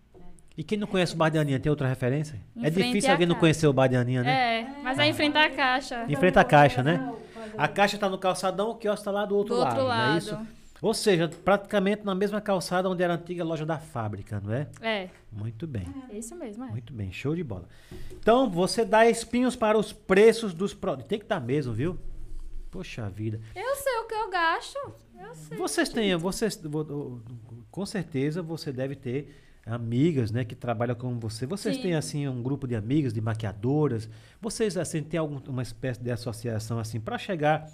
E 0.58 0.64
quem 0.64 0.78
não 0.78 0.86
conhece 0.88 1.14
o 1.14 1.18
Bar 1.18 1.30
de 1.30 1.38
Aninha, 1.40 1.60
tem 1.60 1.70
outra 1.70 1.88
referência? 1.88 2.40
Em 2.56 2.66
é 2.66 2.70
difícil 2.70 3.12
alguém 3.12 3.26
não 3.28 3.36
conhecer 3.36 3.66
o 3.68 3.74
Bar 3.74 3.88
de 3.88 3.96
Aninha, 3.96 4.22
né? 4.22 4.62
É, 4.62 4.68
mas 4.84 5.00
aí 5.00 5.10
em 5.10 5.14
frente 5.14 5.36
à 5.38 5.50
caixa. 5.50 6.06
Em 6.08 6.16
frente 6.16 6.38
à 6.38 6.44
caixa, 6.44 6.84
né? 6.84 7.12
A 7.58 7.68
caixa 7.68 7.96
está 7.96 8.08
no 8.08 8.18
calçadão, 8.18 8.70
o 8.72 8.76
quiosque 8.76 9.02
está 9.02 9.12
lá 9.12 9.26
do 9.26 9.36
outro 9.36 9.56
Do 9.56 9.62
lado, 9.62 9.70
outro 9.72 9.84
não 9.88 9.94
é 9.94 9.98
lado. 9.98 10.18
isso? 10.20 10.38
Ou 10.82 10.94
seja, 10.94 11.28
praticamente 11.46 12.06
na 12.06 12.14
mesma 12.14 12.42
calçada 12.42 12.90
onde 12.90 13.02
era 13.02 13.14
a 13.14 13.16
antiga 13.16 13.44
loja 13.44 13.66
da 13.66 13.80
fábrica, 13.80 14.42
não 14.44 14.54
é? 14.54 14.68
É, 14.82 15.10
Muito 15.32 15.66
bem, 15.66 15.88
é 16.12 16.18
isso 16.18 16.36
mesmo, 16.36 16.66
é. 16.66 16.68
muito 16.68 16.92
bem, 16.94 17.12
show 17.12 17.34
de 17.36 17.44
bola. 17.44 17.68
Então, 18.12 18.50
você 18.50 18.84
dá 18.86 19.08
espinhos 19.10 19.56
para 19.56 19.78
os 19.78 19.92
preços 19.94 20.54
dos 20.54 20.74
produtos. 20.74 21.08
Tem 21.08 21.20
que 21.20 21.26
dar 21.26 21.40
mesmo, 21.40 21.74
viu? 21.74 21.98
Poxa 22.70 23.10
vida. 23.10 23.40
Eu 23.56 23.76
sei 23.76 23.94
o 24.00 24.08
que 24.08 24.14
eu 24.14 24.30
gasto. 24.30 24.78
Eu 25.20 25.34
sei. 25.36 25.58
Vocês 25.58 25.90
têm, 25.90 26.16
vocês, 26.18 26.56
vo- 26.62 26.84
vo- 26.84 27.22
com 27.72 27.86
certeza 27.86 28.42
você 28.42 28.72
deve 28.72 28.96
ter 28.96 29.43
amigas, 29.66 30.32
né, 30.32 30.44
que 30.44 30.56
trabalham 30.56 30.96
com 30.96 31.18
você. 31.20 31.46
Vocês 31.46 31.78
Sim. 31.78 31.82
têm 31.82 31.96
assim 31.96 32.28
um 32.28 32.42
grupo 32.44 32.68
de 32.68 32.76
amigas, 32.76 33.14
de 33.14 33.22
maquiadoras. 33.22 34.10
Vocês 34.42 34.76
assim 34.78 35.02
têm 35.02 35.20
alguma 35.20 35.42
uma 35.48 35.62
espécie 35.62 36.02
de 36.02 36.12
associação 36.12 36.80
assim 36.80 37.00
para 37.00 37.18
chegar 37.18 37.70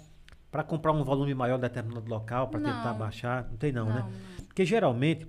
para 0.50 0.62
comprar 0.64 0.92
um 0.92 1.04
volume 1.04 1.32
maior 1.34 1.56
de 1.56 1.62
determinado 1.62 2.08
local 2.10 2.48
para 2.48 2.58
tentar 2.60 2.90
Não. 2.92 2.98
baixar? 2.98 3.46
Não 3.50 3.56
tem 3.56 3.70
não, 3.72 3.86
né? 3.86 4.04
não. 4.04 4.44
Porque 4.46 4.64
geralmente, 4.64 5.24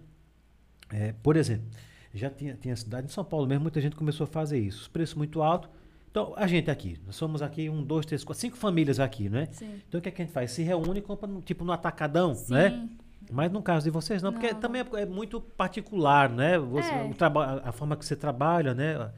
é, 0.90 1.14
por 1.22 1.36
exemplo, 1.38 1.66
já 2.14 2.30
tinha, 2.30 2.56
tinha 2.56 2.76
cidade 2.76 3.06
em 3.06 3.10
São 3.10 3.24
Paulo 3.24 3.46
mesmo, 3.48 3.62
muita 3.62 3.80
gente 3.80 3.96
começou 3.96 4.24
a 4.24 4.28
fazer 4.28 4.58
isso. 4.60 4.82
Os 4.82 4.88
preços 4.88 5.14
muito 5.16 5.42
altos. 5.42 5.70
Então, 6.10 6.34
a 6.36 6.46
gente 6.48 6.70
aqui, 6.72 7.00
nós 7.06 7.16
somos 7.16 7.42
aqui 7.42 7.70
um, 7.70 7.84
dois, 7.84 8.06
três, 8.06 8.24
quatro, 8.24 8.42
cinco 8.42 8.58
famílias 8.58 9.00
aqui, 9.00 9.30
né? 9.30 9.48
Sim. 9.52 9.80
Então 9.88 10.00
o 10.00 10.02
que, 10.02 10.10
é 10.10 10.12
que 10.12 10.22
a 10.22 10.26
gente 10.26 10.34
faz? 10.34 10.52
Se 10.52 10.62
reúne 10.64 11.00
e 11.00 11.02
compra 11.02 11.26
no- 11.28 11.42
tipo 11.42 11.64
no 11.64 11.72
atacadão, 11.72 12.34
Sim. 12.36 12.54
né? 12.54 12.90
Mas 13.32 13.52
no 13.52 13.62
caso 13.62 13.86
de 13.86 13.90
vocês 13.90 14.22
não, 14.22 14.32
porque 14.34 14.52
Não. 14.52 14.60
também 14.60 14.82
é, 14.82 15.02
é 15.02 15.06
muito 15.06 15.40
particular, 15.40 16.30
né? 16.30 16.58
Você- 16.60 16.90
É. 16.92 17.04
o 17.06 17.14
traba- 17.14 17.62
a 17.64 17.72
forma 17.72 17.96
que 17.96 18.06
você 18.06 18.16
trabalha, 18.16 18.74
né? 18.74 19.12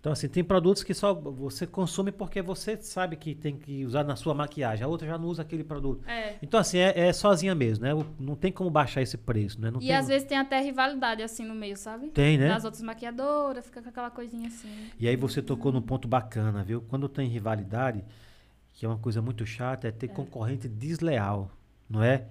Então, 0.00 0.12
assim, 0.12 0.28
tem 0.28 0.42
produtos 0.42 0.82
que 0.82 0.94
só 0.94 1.12
você 1.12 1.66
consome 1.66 2.10
porque 2.10 2.40
você 2.40 2.74
sabe 2.80 3.16
que 3.16 3.34
tem 3.34 3.54
que 3.54 3.84
usar 3.84 4.02
na 4.02 4.16
sua 4.16 4.32
maquiagem. 4.34 4.82
A 4.82 4.88
outra 4.88 5.06
já 5.06 5.18
não 5.18 5.28
usa 5.28 5.42
aquele 5.42 5.62
produto. 5.62 6.02
É. 6.08 6.36
Então, 6.42 6.58
assim, 6.58 6.78
é, 6.78 6.98
é 7.08 7.12
sozinha 7.12 7.54
mesmo, 7.54 7.84
né? 7.84 7.92
Não 8.18 8.34
tem 8.34 8.50
como 8.50 8.70
baixar 8.70 9.02
esse 9.02 9.18
preço, 9.18 9.60
né? 9.60 9.70
Não 9.70 9.78
E 9.78 9.86
tem, 9.88 9.94
às 9.94 10.08
vezes 10.08 10.26
tem 10.26 10.38
até 10.38 10.58
rivalidade 10.62 11.22
assim 11.22 11.44
no 11.44 11.54
meio, 11.54 11.76
sabe? 11.76 12.08
Tem, 12.08 12.38
né? 12.38 12.48
Das 12.48 12.64
outras 12.64 12.82
maquiadoras, 12.82 13.66
fica 13.66 13.82
com 13.82 13.90
aquela 13.90 14.10
coisinha 14.10 14.48
assim. 14.48 14.70
E 14.98 15.06
aí 15.06 15.16
você 15.16 15.42
tocou 15.42 15.70
num 15.70 15.82
ponto 15.82 16.08
bacana, 16.08 16.64
viu? 16.64 16.80
Quando 16.88 17.06
tem 17.06 17.28
rivalidade, 17.28 18.02
que 18.72 18.86
é 18.86 18.88
uma 18.88 18.96
coisa 18.98 19.20
muito 19.20 19.44
chata, 19.44 19.86
é 19.86 19.90
ter 19.90 20.08
concorrente 20.08 20.66
desleal, 20.66 21.50
não 21.90 22.02
é? 22.02 22.24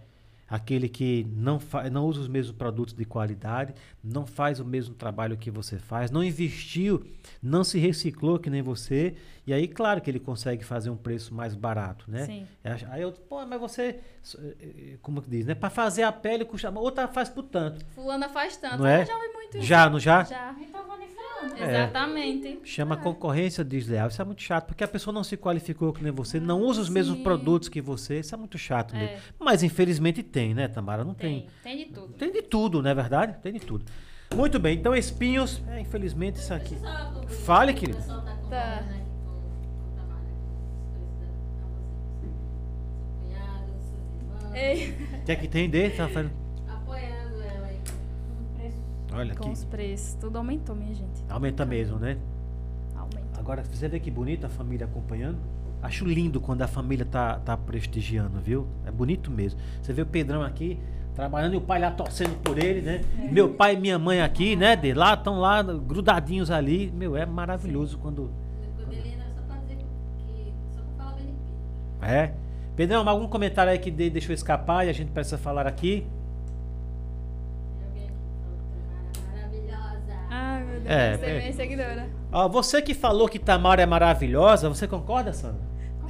Aquele 0.49 0.89
que 0.89 1.27
não, 1.31 1.59
não 1.91 2.05
usa 2.05 2.21
os 2.21 2.27
mesmos 2.27 2.55
produtos 2.55 2.93
de 2.93 3.05
qualidade, 3.05 3.73
não 4.03 4.25
faz 4.25 4.59
o 4.59 4.65
mesmo 4.65 4.95
trabalho 4.95 5.37
que 5.37 5.51
você 5.51 5.77
faz, 5.77 6.09
não 6.09 6.23
investiu, 6.23 7.05
não 7.41 7.63
se 7.63 7.77
reciclou 7.77 8.39
que 8.39 8.49
nem 8.49 8.61
você, 8.61 9.15
e 9.45 9.53
aí, 9.53 9.67
claro 9.67 9.99
que 10.01 10.09
ele 10.09 10.19
consegue 10.19 10.63
fazer 10.63 10.89
um 10.89 10.97
preço 10.97 11.33
mais 11.33 11.55
barato, 11.55 12.05
né? 12.07 12.25
Sim. 12.25 12.47
É, 12.63 12.75
Aí 12.89 13.01
eu, 13.01 13.11
pô, 13.11 13.45
mas 13.45 13.59
você, 13.59 13.99
eh, 14.37 14.55
eh, 14.61 14.97
como 15.01 15.21
que 15.21 15.29
diz, 15.29 15.45
né? 15.45 15.55
Para 15.55 15.69
fazer 15.69 16.03
a 16.03 16.11
pele 16.11 16.45
custa, 16.45 16.69
outra 16.71 17.07
faz 17.07 17.29
por 17.29 17.43
tanto. 17.43 17.85
Fulana 17.95 18.29
faz 18.29 18.57
tanto. 18.57 18.77
Não 18.77 18.85
é? 18.87 19.01
Eu 19.01 19.05
já 19.05 19.15
ouvi 19.15 19.27
muito 19.33 19.57
isso. 19.57 19.65
Já, 19.65 19.89
não 19.89 19.99
já? 19.99 20.23
Já. 20.23 20.55
Então 20.59 20.85
vou. 20.85 20.99
Falando. 21.39 21.57
É. 21.57 21.63
Exatamente. 21.83 22.59
Chama 22.63 22.95
É. 22.95 22.97
concorrência 22.97 23.63
desleal. 23.63 24.07
Isso 24.09 24.21
é 24.21 24.25
muito 24.25 24.41
chato, 24.41 24.65
porque 24.67 24.83
a 24.83 24.87
pessoa 24.87 25.13
não 25.13 25.23
se 25.23 25.37
qualificou 25.37 25.93
que 25.93 26.03
nem 26.03 26.11
você, 26.11 26.39
não 26.39 26.61
usa 26.61 26.81
os 26.81 26.89
mesmos 26.89 27.17
Sim. 27.17 27.23
produtos 27.23 27.69
que 27.69 27.81
você. 27.81 28.19
Isso 28.19 28.33
é 28.35 28.37
muito 28.37 28.57
chato 28.57 28.93
mesmo. 28.95 29.15
É. 29.15 29.19
Mas 29.39 29.63
infelizmente 29.63 30.21
tem, 30.23 30.53
né, 30.53 30.67
Tamara? 30.67 31.03
Não 31.03 31.13
tem. 31.13 31.47
Tem, 31.63 31.77
tem 31.77 31.85
de 31.87 31.93
tudo. 31.93 32.13
Tem 32.13 32.31
de 32.31 32.41
tudo, 32.41 32.81
não 32.81 32.89
é 32.89 32.93
verdade? 32.95 33.37
Tem 33.41 33.53
de 33.53 33.59
tudo. 33.59 33.85
Muito 34.35 34.59
bem, 34.59 34.77
então 34.77 34.95
espinhos, 34.95 35.59
é, 35.69 35.79
infelizmente 35.79 36.35
isso 36.35 36.53
aqui. 36.53 36.77
Fale, 37.45 37.71
O 37.71 37.75
querido. 37.75 37.97
pessoal 37.97 38.21
tá 38.21 38.35
Tá. 38.49 38.83
o 44.49 45.25
que 45.25 45.31
é 45.31 45.35
que 45.35 45.47
tem 45.47 45.69
dele, 45.69 45.95
Rafael? 45.95 46.27
Apoiando 46.27 46.48
Olha 49.11 49.33
com 49.35 49.43
aqui. 49.45 49.51
os 49.53 49.65
preços. 49.65 50.13
Tudo 50.15 50.37
aumentou, 50.37 50.75
minha 50.75 50.93
gente. 50.93 51.23
Aumenta 51.29 51.65
mesmo, 51.65 51.97
né? 51.97 52.17
Aumenta. 52.95 53.39
Agora, 53.39 53.63
você 53.63 53.87
vê 53.87 53.99
que 53.99 54.11
bonito 54.11 54.45
a 54.45 54.49
família 54.49 54.85
acompanhando? 54.85 55.37
Acho 55.81 56.05
lindo 56.05 56.41
quando 56.41 56.61
a 56.61 56.67
família 56.67 57.05
tá, 57.05 57.39
tá 57.39 57.55
prestigiando, 57.55 58.39
viu? 58.39 58.67
É 58.85 58.91
bonito 58.91 59.31
mesmo. 59.31 59.59
Você 59.81 59.93
vê 59.93 60.01
o 60.01 60.05
Pedrão 60.05 60.41
aqui 60.43 60.77
trabalhando 61.15 61.53
e 61.53 61.57
o 61.57 61.61
pai 61.61 61.79
lá 61.79 61.89
torcendo 61.89 62.35
por 62.41 62.57
ele, 62.57 62.81
né? 62.81 63.01
Meu 63.31 63.53
pai 63.53 63.75
e 63.75 63.79
minha 63.79 63.97
mãe 63.97 64.21
aqui, 64.21 64.55
né? 64.55 64.75
De 64.75 64.93
lá, 64.93 65.13
estão 65.13 65.39
lá 65.39 65.63
grudadinhos 65.63 66.51
ali. 66.51 66.91
Meu, 66.93 67.15
é 67.15 67.25
maravilhoso 67.25 67.97
quando. 67.97 68.29
Quando 68.75 68.93
só 69.35 69.41
pra 69.47 69.57
dizer 69.61 69.77
que. 69.77 70.53
só 70.75 70.81
pra 70.81 71.05
falar 71.05 71.15
bem. 71.15 71.33
É. 72.01 72.33
Pedrão, 72.75 73.07
algum 73.07 73.27
comentário 73.27 73.71
aí 73.71 73.79
que 73.79 73.89
de- 73.91 74.09
deixou 74.09 74.33
escapar 74.33 74.85
e 74.85 74.89
a 74.89 74.93
gente 74.93 75.11
precisa 75.11 75.37
falar 75.37 75.65
aqui? 75.65 76.05
É, 80.89 81.17
você 81.17 81.25
é 81.25 81.29
é. 81.29 81.39
minha 81.39 81.53
seguidora. 81.53 82.09
Ó, 82.31 82.49
você 82.49 82.81
que 82.81 82.95
falou 82.95 83.29
que 83.29 83.37
Tamara 83.37 83.83
é 83.83 83.85
maravilhosa, 83.85 84.67
você 84.67 84.87
concorda, 84.87 85.31
Sandra? 85.31 85.61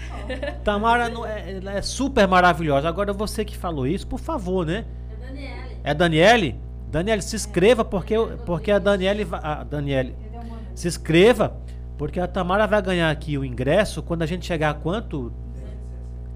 Tamara 0.64 1.10
não 1.10 1.26
é, 1.26 1.58
ela 1.58 1.74
é 1.74 1.82
super 1.82 2.26
maravilhosa. 2.26 2.88
Agora 2.88 3.12
você 3.12 3.44
que 3.44 3.58
falou 3.58 3.86
isso, 3.86 4.08
por 4.08 4.20
favor, 4.20 4.66
né? 4.66 4.86
É 5.12 5.26
Daniele. 5.26 5.78
É 5.84 5.92
a 5.92 5.94
Daniele? 5.94 6.60
Daniele, 6.90 7.22
se 7.22 7.36
inscreva 7.36 7.84
porque, 7.84 8.16
porque 8.46 8.72
a 8.72 8.80
Daniele, 8.80 9.28
a 9.32 9.64
Daniele, 9.66 10.16
uma 10.34 10.58
se 10.74 10.88
inscreva 10.88 11.58
porque 11.98 12.18
a 12.18 12.28
Tamara 12.28 12.66
vai 12.66 12.82
ganhar 12.82 13.12
aqui 13.12 13.38
o 13.38 13.44
ingresso 13.44 14.02
quando 14.02 14.22
a 14.22 14.26
gente 14.26 14.46
chegar 14.46 14.70
a 14.70 14.74
quanto? 14.74 15.34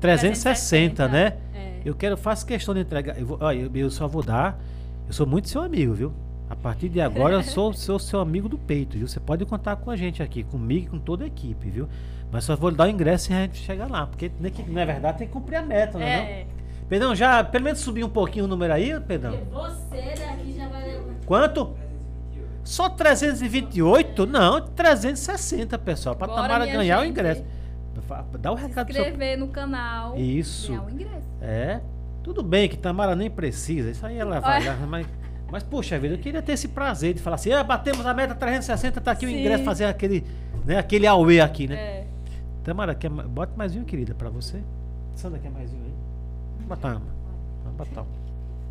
360, 0.01 1.07
né? 1.07 1.37
É. 1.55 1.79
Eu 1.85 1.95
quero, 1.95 2.17
faço 2.17 2.45
questão 2.45 2.73
de 2.73 2.81
entregar. 2.81 3.17
Eu, 3.17 3.25
vou, 3.25 3.37
ó, 3.39 3.53
eu, 3.53 3.71
eu 3.73 3.89
só 3.89 4.05
vou 4.05 4.21
dar. 4.21 4.59
Eu 5.07 5.13
sou 5.13 5.25
muito 5.25 5.47
seu 5.47 5.61
amigo, 5.61 5.93
viu? 5.93 6.13
A 6.53 6.55
partir 6.55 6.87
de 6.87 7.01
agora 7.01 7.33
eu 7.33 7.41
sou, 7.43 7.73
sou 7.73 7.97
seu 7.97 8.19
amigo 8.19 8.47
do 8.47 8.59
peito, 8.59 8.95
viu? 8.95 9.07
Você 9.07 9.19
pode 9.19 9.43
contar 9.43 9.75
com 9.75 9.89
a 9.89 9.95
gente 9.95 10.21
aqui, 10.21 10.43
comigo 10.43 10.85
e 10.85 10.89
com 10.89 10.99
toda 10.99 11.23
a 11.23 11.27
equipe, 11.27 11.67
viu? 11.67 11.89
Mas 12.31 12.43
só 12.43 12.55
vou 12.55 12.69
dar 12.69 12.85
o 12.85 12.89
ingresso 12.89 13.31
e 13.31 13.35
a 13.35 13.39
gente 13.41 13.57
chegar 13.57 13.89
lá. 13.89 14.05
Porque, 14.05 14.29
que, 14.29 14.63
não 14.71 14.79
é 14.79 14.85
verdade, 14.85 15.17
tem 15.17 15.27
que 15.27 15.33
cumprir 15.33 15.55
a 15.57 15.61
meta, 15.63 15.97
né? 15.97 16.05
Não? 16.17 16.23
É. 16.23 16.45
Pedrão, 16.87 17.15
já 17.15 17.43
pelo 17.43 17.63
menos 17.63 17.79
subir 17.79 18.03
um 18.03 18.09
pouquinho 18.09 18.45
o 18.45 18.47
número 18.47 18.71
aí, 18.71 18.97
Pedrão? 18.99 19.31
Porque 19.35 19.49
você 19.51 20.13
daqui 20.19 20.53
já 20.55 20.67
vai. 20.67 21.01
Quanto? 21.25 21.65
328. 21.65 22.63
Só 22.63 22.87
328? 22.89 24.25
Não, 24.27 24.61
360, 24.61 25.79
pessoal. 25.79 26.15
Pra 26.15 26.27
Bora, 26.27 26.41
Tamara 26.43 26.65
ganhar 26.67 26.99
o 26.99 27.01
gente. 27.01 27.11
ingresso. 27.11 27.43
Fa- 28.07 28.23
Dá 28.39 28.51
o 28.51 28.55
recado 28.55 28.85
pro 28.85 28.93
seu. 28.93 29.03
Inscrever 29.05 29.37
no 29.39 29.47
canal. 29.47 30.15
Isso. 30.17 30.67
Ganhar 30.71 30.85
o 30.85 30.89
ingresso. 30.91 31.27
É. 31.41 31.81
Tudo 32.21 32.43
bem 32.43 32.69
que 32.69 32.77
Tamara 32.77 33.15
nem 33.15 33.29
precisa. 33.29 33.89
Isso 33.89 34.05
aí 34.05 34.17
ela 34.19 34.39
vai. 34.39 34.61
Olha. 34.61 34.75
Mas, 34.87 35.07
mas, 35.53 35.61
puxa 35.61 35.99
vida, 35.99 36.15
eu 36.15 36.17
queria 36.17 36.41
ter 36.41 36.53
esse 36.53 36.67
prazer 36.67 37.13
de 37.13 37.21
falar 37.21 37.35
assim: 37.35 37.51
ah, 37.51 37.63
batemos 37.63 38.03
a 38.05 38.11
meta 38.11 38.33
360, 38.33 38.99
tá 38.99 39.11
aqui 39.11 39.27
o 39.27 39.29
Sim. 39.29 39.39
ingresso, 39.39 39.63
fazer 39.63 39.85
aquele, 39.85 40.25
né, 40.65 40.79
aquele 40.79 41.05
auê 41.05 41.39
aqui, 41.41 41.67
né? 41.67 41.75
É. 41.75 42.07
Tamara, 42.63 42.95
quer, 42.95 43.09
bota 43.09 43.53
mais 43.55 43.75
um, 43.75 43.83
querida, 43.83 44.15
pra 44.15 44.31
você. 44.31 44.63
Sandra, 45.15 45.37
quer 45.37 45.51
mais 45.51 45.71
um 45.71 45.75
aí? 45.75 45.93
Vamos 46.55 46.67
botar 46.69 46.89
uma. 46.95 47.13
Vamos 47.65 47.77
botar 47.77 48.01
um. 48.01 48.05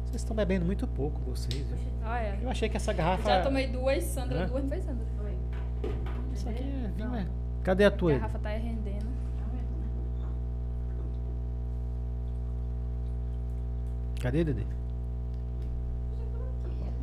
Vocês 0.06 0.22
estão 0.22 0.34
bebendo 0.34 0.66
muito 0.66 0.84
pouco, 0.88 1.20
vocês. 1.20 1.54
viu? 1.54 1.78
Olha. 2.04 2.36
Eu 2.42 2.50
achei 2.50 2.68
que 2.68 2.76
essa 2.76 2.92
garrafa. 2.92 3.28
Já 3.30 3.42
tomei 3.42 3.68
duas, 3.68 4.02
Sandra, 4.02 4.40
É? 4.40 4.46
duas, 4.46 4.62
não 4.64 4.68
foi 4.70 4.80
Sandra? 4.80 5.06
Foi. 5.16 5.90
Isso 6.34 6.48
aqui 6.48 6.62
é. 6.62 6.90
vinho, 6.96 7.14
é. 7.14 7.26
Cadê 7.62 7.84
a 7.84 7.88
A 7.88 7.90
tua? 7.92 8.10
aí? 8.10 8.18
garrafa 8.18 8.38
tá 8.40 8.48
rendendo. 8.48 9.06
Cadê, 14.20 14.44
Dedê? 14.44 14.62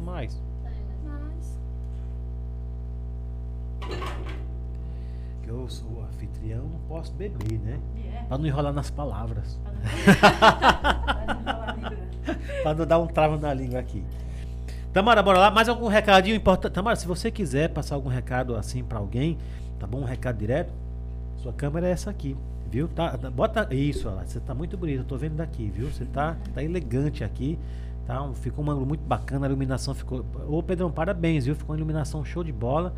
Mais. 0.03 0.41
Que 5.43 5.49
eu 5.49 5.67
sou 5.69 6.03
anfitrião, 6.03 6.63
não 6.65 6.79
posso 6.87 7.11
beber, 7.13 7.59
né? 7.59 7.79
E 7.95 8.07
é. 8.15 8.23
Pra 8.27 8.37
não 8.37 8.45
enrolar 8.45 8.73
nas 8.73 8.89
palavras. 8.89 9.59
Pra 12.63 12.73
não 12.75 12.85
dar 12.87 12.99
um 12.99 13.07
trava 13.07 13.37
na 13.37 13.53
língua 13.53 13.79
aqui. 13.79 14.03
Tamara, 14.93 15.21
bora 15.23 15.39
lá. 15.39 15.51
Mais 15.51 15.69
algum 15.69 15.87
recadinho 15.87 16.35
importante? 16.35 16.73
Tamara, 16.73 16.95
se 16.95 17.07
você 17.07 17.31
quiser 17.31 17.69
passar 17.69 17.95
algum 17.95 18.09
recado 18.09 18.55
assim 18.55 18.83
pra 18.83 18.99
alguém, 18.99 19.37
tá 19.79 19.85
bom? 19.87 19.99
Um 20.01 20.05
recado 20.05 20.37
direto. 20.37 20.73
Sua 21.37 21.53
câmera 21.53 21.87
é 21.87 21.91
essa 21.91 22.09
aqui, 22.09 22.35
viu? 22.69 22.87
Tá, 22.89 23.17
tá- 23.17 23.29
bota 23.31 23.73
isso, 23.73 24.09
lá. 24.09 24.23
Você 24.25 24.39
tá 24.41 24.53
muito 24.53 24.75
bonito, 24.77 24.99
eu 24.99 25.05
tô 25.05 25.15
vendo 25.15 25.35
daqui, 25.37 25.69
viu? 25.69 25.87
Você 25.89 26.03
tá, 26.05 26.35
tá 26.53 26.61
elegante 26.63 27.23
aqui. 27.23 27.57
Tá? 28.09 28.23
Um- 28.23 28.33
Ficou 28.33 28.65
um 28.65 28.71
ângulo 28.71 28.87
muito 28.87 29.01
bacana, 29.05 29.45
a 29.45 29.49
iluminação 29.49 29.93
ficou. 29.93 30.25
Ô 30.47 30.63
Pedrão, 30.63 30.91
parabéns, 30.91 31.45
viu? 31.45 31.53
Ficou 31.55 31.75
uma 31.75 31.77
iluminação 31.77 32.25
show 32.25 32.43
de 32.43 32.51
bola. 32.51 32.95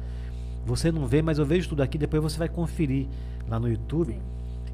Você 0.65 0.89
não 0.89 1.05
vê, 1.05 1.21
mas 1.21 1.37
eu 1.37 1.45
vejo 1.45 1.67
tudo 1.67 1.83
aqui, 1.83 1.97
depois 1.97 2.23
você 2.23 2.37
vai 2.39 2.47
conferir 2.47 3.07
lá 3.49 3.59
no 3.59 3.67
YouTube. 3.67 4.13
Sim. 4.13 4.21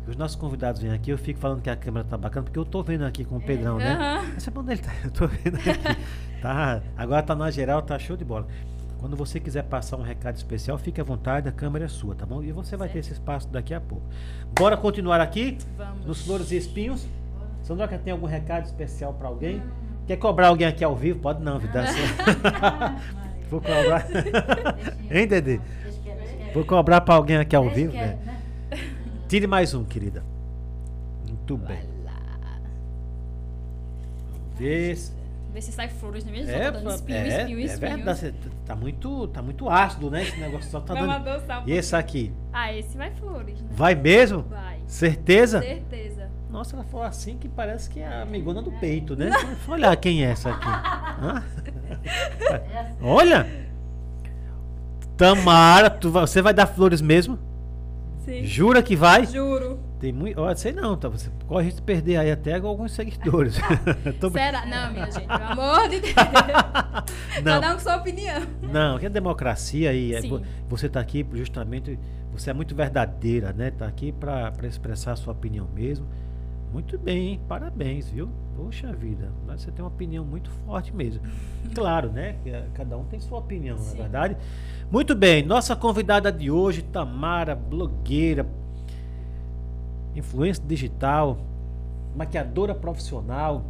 Os 0.08 0.16
nossos 0.16 0.36
convidados 0.36 0.80
vêm 0.80 0.92
aqui, 0.92 1.10
eu 1.10 1.18
fico 1.18 1.40
falando 1.40 1.60
que 1.62 1.70
a 1.72 1.76
câmera 1.76 2.06
tá 2.06 2.16
bacana, 2.16 2.44
porque 2.44 2.60
eu 2.60 2.64
tô 2.66 2.84
vendo 2.84 3.04
aqui 3.04 3.26
com 3.26 3.38
o 3.38 3.42
Pedrão, 3.42 3.78
né? 3.80 3.94
Aham. 3.96 4.26
Esse 4.38 4.48
é 4.48 4.52
bom 4.52 4.64
dele, 4.64 4.80
tá? 4.82 4.92
Eu 5.04 5.10
tô 5.12 5.26
vendo 5.28 5.56
aqui. 5.56 6.02
Tá, 6.40 6.82
agora 6.96 7.24
tá 7.24 7.34
na 7.36 7.50
geral, 7.50 7.82
tá 7.82 7.98
show 7.98 8.16
de 8.16 8.24
bola. 8.24 8.48
Quando 9.00 9.16
você 9.18 9.40
quiser 9.40 9.64
passar 9.64 9.98
um 9.98 10.02
recado 10.04 10.36
especial, 10.36 10.78
fique 10.78 11.02
à 11.02 11.04
vontade, 11.04 11.50
a 11.50 11.52
câmera 11.52 11.86
é 11.86 11.88
sua, 11.88 12.14
tá 12.16 12.26
bom? 12.28 12.44
E 12.44 12.52
você 12.52 12.78
vai 12.78 12.88
ter 12.90 13.00
esse 13.00 13.12
espaço 13.14 13.48
daqui 13.50 13.74
a 13.74 13.82
pouco. 13.82 14.06
Bora 14.58 14.78
continuar 14.78 15.20
aqui 15.20 15.58
Vamos. 15.78 16.06
nos 16.06 16.22
Flores 16.26 16.52
e 16.52 16.58
Espinhos. 16.58 17.08
Sandroca, 17.64 17.98
tem 17.98 18.14
algum 18.14 18.28
recado 18.28 18.66
especial 18.66 19.14
pra 19.14 19.28
alguém? 19.28 19.62
Quer 20.08 20.18
cobrar 20.18 20.48
alguém 20.48 20.68
aqui 20.68 20.84
ao 20.84 20.96
vivo? 20.96 21.20
Pode 21.20 21.44
não, 21.44 21.60
vida. 21.60 21.84
Vou 23.52 23.62
cobrar. 23.62 24.08
hein, 25.12 25.28
quieto. 25.28 26.54
Vou 26.54 26.66
cobrar 26.66 27.02
pra 27.02 27.16
alguém 27.16 27.38
aqui 27.38 27.56
ao 27.56 27.70
vivo, 27.70 27.94
né? 27.94 28.18
né? 28.26 28.38
Tire 29.28 29.48
mais 29.48 29.74
um, 29.74 29.84
querida. 29.84 30.24
Muito 31.28 31.58
bem. 31.58 31.80
Vamos 34.32 34.58
ver. 34.60 34.96
se- 34.96 35.18
Vê 35.54 35.62
se 35.62 35.72
sai 35.72 35.88
flores, 35.90 36.24
não 36.26 36.34
é? 36.34 36.40
É, 36.40 36.44
Só 36.66 36.72
tô 36.72 36.78
dando 36.80 36.90
espinho, 36.96 37.18
é, 37.18 37.28
espinho, 37.42 37.60
é 37.60 37.64
espinho. 37.64 37.96
verdade. 37.96 38.20
cê 38.20 38.32
tá- 38.32 38.50
Tá 38.68 38.76
muito, 38.76 39.28
tá 39.30 39.42
muito 39.42 39.70
ácido, 39.70 40.12
né? 40.12 40.24
Esse 40.24 40.38
negócio 40.40 40.70
só 40.70 40.82
tá 40.82 40.94
Vamos 40.94 41.10
dando. 41.10 41.28
adoçar 41.30 41.64
um 41.64 41.70
E 41.70 41.72
esse 41.72 41.96
aqui? 41.96 42.34
Ah, 42.52 42.74
esse 42.74 42.98
vai 42.98 43.12
flores, 43.12 43.62
né? 43.62 43.68
Vai 43.72 43.96
mesmo? 43.96 44.42
Vai. 44.44 44.80
Certeza? 44.86 45.62
Certeza. 45.62 46.17
Nossa, 46.50 46.76
ela 46.76 46.84
falou 46.86 47.06
assim 47.06 47.38
que 47.38 47.48
parece 47.50 47.90
que 47.90 48.00
é 48.00 48.08
a 48.08 48.22
amigona 48.22 48.62
do 48.62 48.72
peito, 48.72 49.16
né? 49.16 49.30
Deixa 49.30 49.72
olhar 49.72 49.96
quem 49.98 50.24
é 50.26 50.30
essa 50.32 50.50
aqui. 50.52 50.68
Hã? 51.22 51.44
Essa. 52.04 52.96
Olha! 53.02 53.46
Tamara, 55.18 55.90
tu 55.90 56.10
vai- 56.12 56.26
você 56.26 56.42
vai 56.42 56.54
dar 56.54 56.68
flores 56.68 57.02
mesmo? 57.02 57.38
Sim. 58.24 58.44
Jura 58.44 58.82
que 58.84 58.96
vai? 58.96 59.26
Juro. 59.26 59.80
Tem 60.00 60.14
muito. 60.14 60.40
Olha, 60.40 60.56
sei 60.56 60.72
não, 60.74 60.96
tá? 60.96 61.10
Você 61.10 61.30
corre 61.48 61.66
risco 61.66 61.80
de 61.80 61.86
perder 61.86 62.18
aí 62.18 62.32
até 62.32 62.54
alguns 62.56 62.92
seguidores. 62.92 63.58
Tô 64.20 64.30
Será? 64.30 64.66
Não, 64.66 64.92
minha 64.94 65.12
gente, 65.12 65.26
pelo 65.28 65.44
amor 65.44 65.90
de 65.90 66.00
Deus. 66.02 66.14
Não. 67.44 67.62
Cada 67.62 67.72
um 67.72 67.74
com 67.74 67.80
sua 67.80 67.96
opinião. 67.98 68.42
Não, 68.62 69.00
que 69.00 69.06
é 69.06 69.10
democracia 69.10 69.94
e 69.94 70.14
é 70.14 70.22
você 70.68 70.86
está 70.88 71.00
aqui 71.00 71.26
justamente, 71.34 71.98
você 72.32 72.50
é 72.50 72.54
muito 72.54 72.76
verdadeira, 72.76 73.54
né? 73.54 73.70
Está 73.70 73.88
aqui 73.88 74.12
para 74.12 74.52
expressar 74.64 75.14
a 75.14 75.16
sua 75.16 75.34
opinião 75.34 75.68
mesmo. 75.74 76.08
Muito 76.72 76.98
bem, 76.98 77.28
hein? 77.30 77.40
parabéns, 77.48 78.10
viu? 78.10 78.30
Poxa 78.56 78.92
vida, 78.92 79.32
mas 79.46 79.62
você 79.62 79.72
tem 79.72 79.84
uma 79.84 79.90
opinião 79.92 80.26
muito 80.26 80.50
forte 80.66 80.94
mesmo. 80.96 81.22
Claro, 81.76 82.10
né? 82.12 82.38
que, 82.44 82.50
eh, 82.50 82.66
Cada 82.74 82.98
um 82.98 83.04
tem 83.04 83.20
sua 83.20 83.38
opinião, 83.40 83.76
na 83.78 83.84
Sim. 83.84 83.98
verdade. 83.98 84.38
Muito 84.90 85.14
bem, 85.14 85.44
nossa 85.46 85.76
convidada 85.76 86.32
de 86.32 86.50
hoje, 86.50 86.82
Tamara, 86.82 87.54
blogueira, 87.56 88.48
influência 90.16 90.64
digital, 90.66 91.38
maquiadora 92.16 92.74
profissional. 92.74 93.64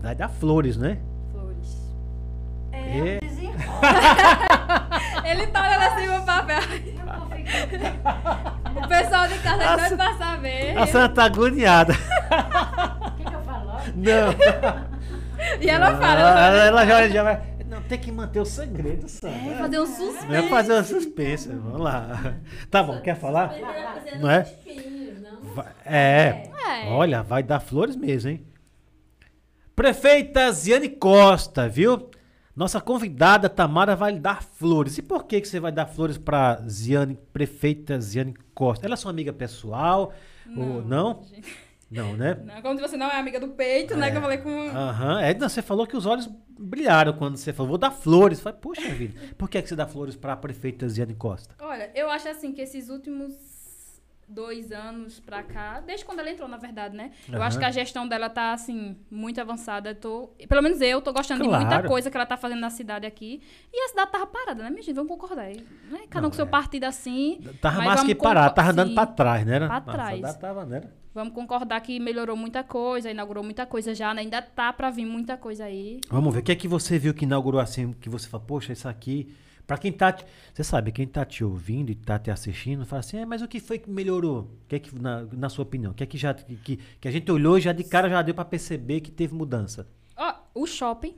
Vai 0.00 0.14
dar 0.14 0.28
flores, 0.28 0.76
né? 0.76 0.98
Flores. 1.32 1.90
É, 2.70 3.16
É. 3.16 3.18
Ele 5.30 5.46
tá 5.48 5.62
olhando 5.62 5.82
assim 5.82 6.06
pro 6.06 6.22
papel. 6.24 6.60
O 8.84 8.88
pessoal 8.88 9.26
de 9.28 9.38
casa 9.38 9.64
A 9.64 9.76
não 9.76 9.88
Sa- 9.88 9.96
vai 9.96 10.14
saber. 10.18 10.76
A 10.78 10.86
Santa 10.86 11.14
tá 11.14 11.24
agoniada. 11.24 11.92
O 11.92 13.10
que, 13.16 13.24
que 13.24 13.34
eu 13.34 13.40
falo? 13.42 13.70
Não. 13.94 15.60
E 15.60 15.68
ela 15.70 15.88
Ah, 15.88 15.96
fala. 15.96 16.20
ela, 16.20 16.40
ela 16.40 16.64
ela 16.66 16.86
já, 16.86 17.08
já 17.08 17.22
vai. 17.22 17.56
Não, 17.66 17.82
ter 17.82 17.98
que 17.98 18.10
manter 18.12 18.40
o 18.40 18.44
segredo, 18.44 19.08
Sandra. 19.08 19.52
É, 19.52 19.56
fazer 19.58 19.80
um 19.80 19.86
suspense. 19.86 20.26
Vai 20.26 20.48
fazer 20.48 20.72
uma 20.72 20.84
suspense. 20.84 21.48
Vamos 21.48 21.80
lá. 21.80 22.34
Tá 22.70 22.82
bom, 22.82 23.00
quer 23.00 23.16
falar? 23.16 23.54
Não 24.20 24.30
é? 24.30 24.46
Vai- 25.54 25.72
É. 25.84 26.50
É. 26.84 26.88
Olha, 26.88 27.22
vai 27.22 27.42
dar 27.42 27.60
flores 27.60 27.96
mesmo, 27.96 28.30
hein? 28.30 28.46
Prefeita 29.74 30.50
Ziane 30.52 30.88
Costa, 30.88 31.68
viu? 31.68 32.10
Nossa 32.56 32.80
convidada 32.80 33.50
Tamara 33.50 33.94
vai 33.94 34.12
lhe 34.12 34.18
dar 34.18 34.42
flores. 34.42 34.96
E 34.96 35.02
por 35.02 35.24
que, 35.24 35.42
que 35.42 35.46
você 35.46 35.60
vai 35.60 35.70
dar 35.70 35.86
flores 35.86 36.16
para 36.16 36.56
Ziane, 36.66 37.18
prefeita 37.30 38.00
Ziane 38.00 38.34
Costa? 38.54 38.86
Ela 38.86 38.94
é 38.94 38.96
sua 38.96 39.10
amiga 39.10 39.30
pessoal? 39.30 40.14
Ou 40.56 40.82
não? 40.82 41.22
gente. 41.24 41.66
Não, 41.90 42.16
né? 42.16 42.36
Não, 42.44 42.62
como 42.62 42.80
você 42.80 42.96
não 42.96 43.06
é 43.06 43.16
amiga 43.16 43.38
do 43.38 43.48
peito, 43.48 43.96
né? 43.96 44.10
Que 44.10 44.16
eu 44.16 44.22
falei 44.22 44.38
com. 44.38 44.50
Aham. 44.70 45.20
É, 45.20 45.34
não, 45.34 45.48
você 45.48 45.62
falou 45.62 45.86
que 45.86 45.96
os 45.96 46.04
olhos 46.04 46.28
brilharam 46.58 47.12
quando 47.12 47.36
você 47.36 47.52
falou, 47.52 47.70
vou 47.70 47.78
dar 47.78 47.90
flores. 47.92 48.38
Eu 48.38 48.44
Falei, 48.44 48.58
poxa 48.60 48.88
vida, 48.88 49.20
por 49.36 49.48
que, 49.48 49.62
que 49.62 49.68
você 49.68 49.76
dá 49.76 49.86
flores 49.86 50.16
para 50.16 50.32
a 50.32 50.36
prefeita 50.36 50.88
Ziane 50.88 51.14
Costa? 51.14 51.54
Olha, 51.60 51.90
eu 51.94 52.10
acho 52.10 52.28
assim 52.28 52.52
que 52.52 52.60
esses 52.62 52.88
últimos 52.88 53.34
dois 54.28 54.72
anos 54.72 55.20
pra 55.20 55.42
cá, 55.42 55.80
desde 55.80 56.04
quando 56.04 56.18
ela 56.18 56.30
entrou, 56.30 56.48
na 56.48 56.56
verdade, 56.56 56.96
né? 56.96 57.12
Eu 57.28 57.36
Aham. 57.36 57.44
acho 57.46 57.58
que 57.58 57.64
a 57.64 57.70
gestão 57.70 58.06
dela 58.08 58.28
tá, 58.28 58.52
assim, 58.52 58.96
muito 59.10 59.40
avançada. 59.40 59.90
Eu 59.90 59.94
Tô, 59.94 60.28
pelo 60.48 60.62
menos 60.62 60.80
eu 60.80 61.00
tô 61.00 61.12
gostando 61.12 61.42
de 61.42 61.48
muita 61.48 61.66
Claro. 61.66 61.88
coisa 61.88 62.10
que 62.10 62.16
ela 62.16 62.26
tá 62.26 62.36
fazendo 62.36 62.60
na 62.60 62.70
cidade 62.70 63.06
aqui. 63.06 63.40
E 63.72 63.84
a 63.84 63.88
cidade 63.88 64.10
tava 64.10 64.26
parada, 64.26 64.62
né, 64.62 64.70
minha 64.70 64.82
gente? 64.82 64.94
Vamos 64.94 65.10
concordar. 65.10 65.42
aí, 65.44 65.64
Né? 65.90 66.00
Cada 66.10 66.22
Não, 66.22 66.28
um 66.28 66.30
com 66.30 66.36
seu 66.36 66.44
é. 66.46 66.48
partido 66.48 66.84
assim. 66.84 67.40
Tava 67.60 67.82
mais 67.82 68.02
que 68.02 68.14
concor- 68.14 68.50
tava 68.52 68.70
andando 68.70 68.94
para 68.94 69.06
trás, 69.06 69.46
né? 69.46 69.58
Pra 69.60 69.80
trás. 69.80 70.24
a 70.24 70.34
tava, 70.34 70.64
né? 70.64 70.82
Vamos 71.14 71.32
concordar 71.32 71.80
que 71.80 71.98
melhorou 71.98 72.36
muita 72.36 72.62
coisa, 72.62 73.10
inaugurou 73.10 73.42
muita 73.42 73.64
coisa 73.64 73.94
já, 73.94 74.12
né? 74.12 74.20
Ainda 74.22 74.42
tá 74.42 74.70
pra 74.72 74.90
vir 74.90 75.06
muita 75.06 75.36
coisa 75.36 75.64
aí. 75.64 76.00
Vamos 76.10 76.34
ver, 76.34 76.40
o 76.40 76.42
que 76.42 76.52
é 76.52 76.54
que 76.56 76.68
você 76.68 76.98
viu 76.98 77.14
que 77.14 77.24
inaugurou 77.24 77.58
assim, 77.60 77.92
que 77.94 78.08
você 78.10 78.28
fala, 78.28 78.42
poxa, 78.44 78.72
isso 78.72 78.86
aqui. 78.88 79.34
Pra 79.66 79.76
quem 79.76 79.92
tá. 79.92 80.16
Você 80.54 80.62
sabe, 80.62 80.92
quem 80.92 81.06
tá 81.06 81.24
te 81.24 81.42
ouvindo 81.42 81.90
e 81.90 81.94
tá 81.94 82.18
te 82.18 82.30
assistindo, 82.30 82.86
fala 82.86 83.00
assim, 83.00 83.18
"É, 83.18 83.26
mas 83.26 83.42
o 83.42 83.48
que 83.48 83.58
foi 83.58 83.78
que 83.78 83.90
melhorou? 83.90 84.42
O 84.42 84.68
que 84.68 84.76
é 84.76 84.78
que, 84.78 84.94
na, 85.00 85.22
na 85.32 85.48
sua 85.48 85.64
opinião? 85.64 85.90
O 85.92 85.94
que 85.94 86.04
é 86.04 86.06
que 86.06 86.16
já. 86.16 86.32
Que, 86.32 86.76
que 87.00 87.08
a 87.08 87.10
gente 87.10 87.30
olhou 87.32 87.58
e 87.58 87.60
já 87.60 87.72
de 87.72 87.82
cara 87.82 88.08
já 88.08 88.22
deu 88.22 88.34
pra 88.34 88.44
perceber 88.44 89.00
que 89.00 89.10
teve 89.10 89.34
mudança? 89.34 89.88
Ó, 90.16 90.34
o 90.54 90.66
shopping. 90.66 91.16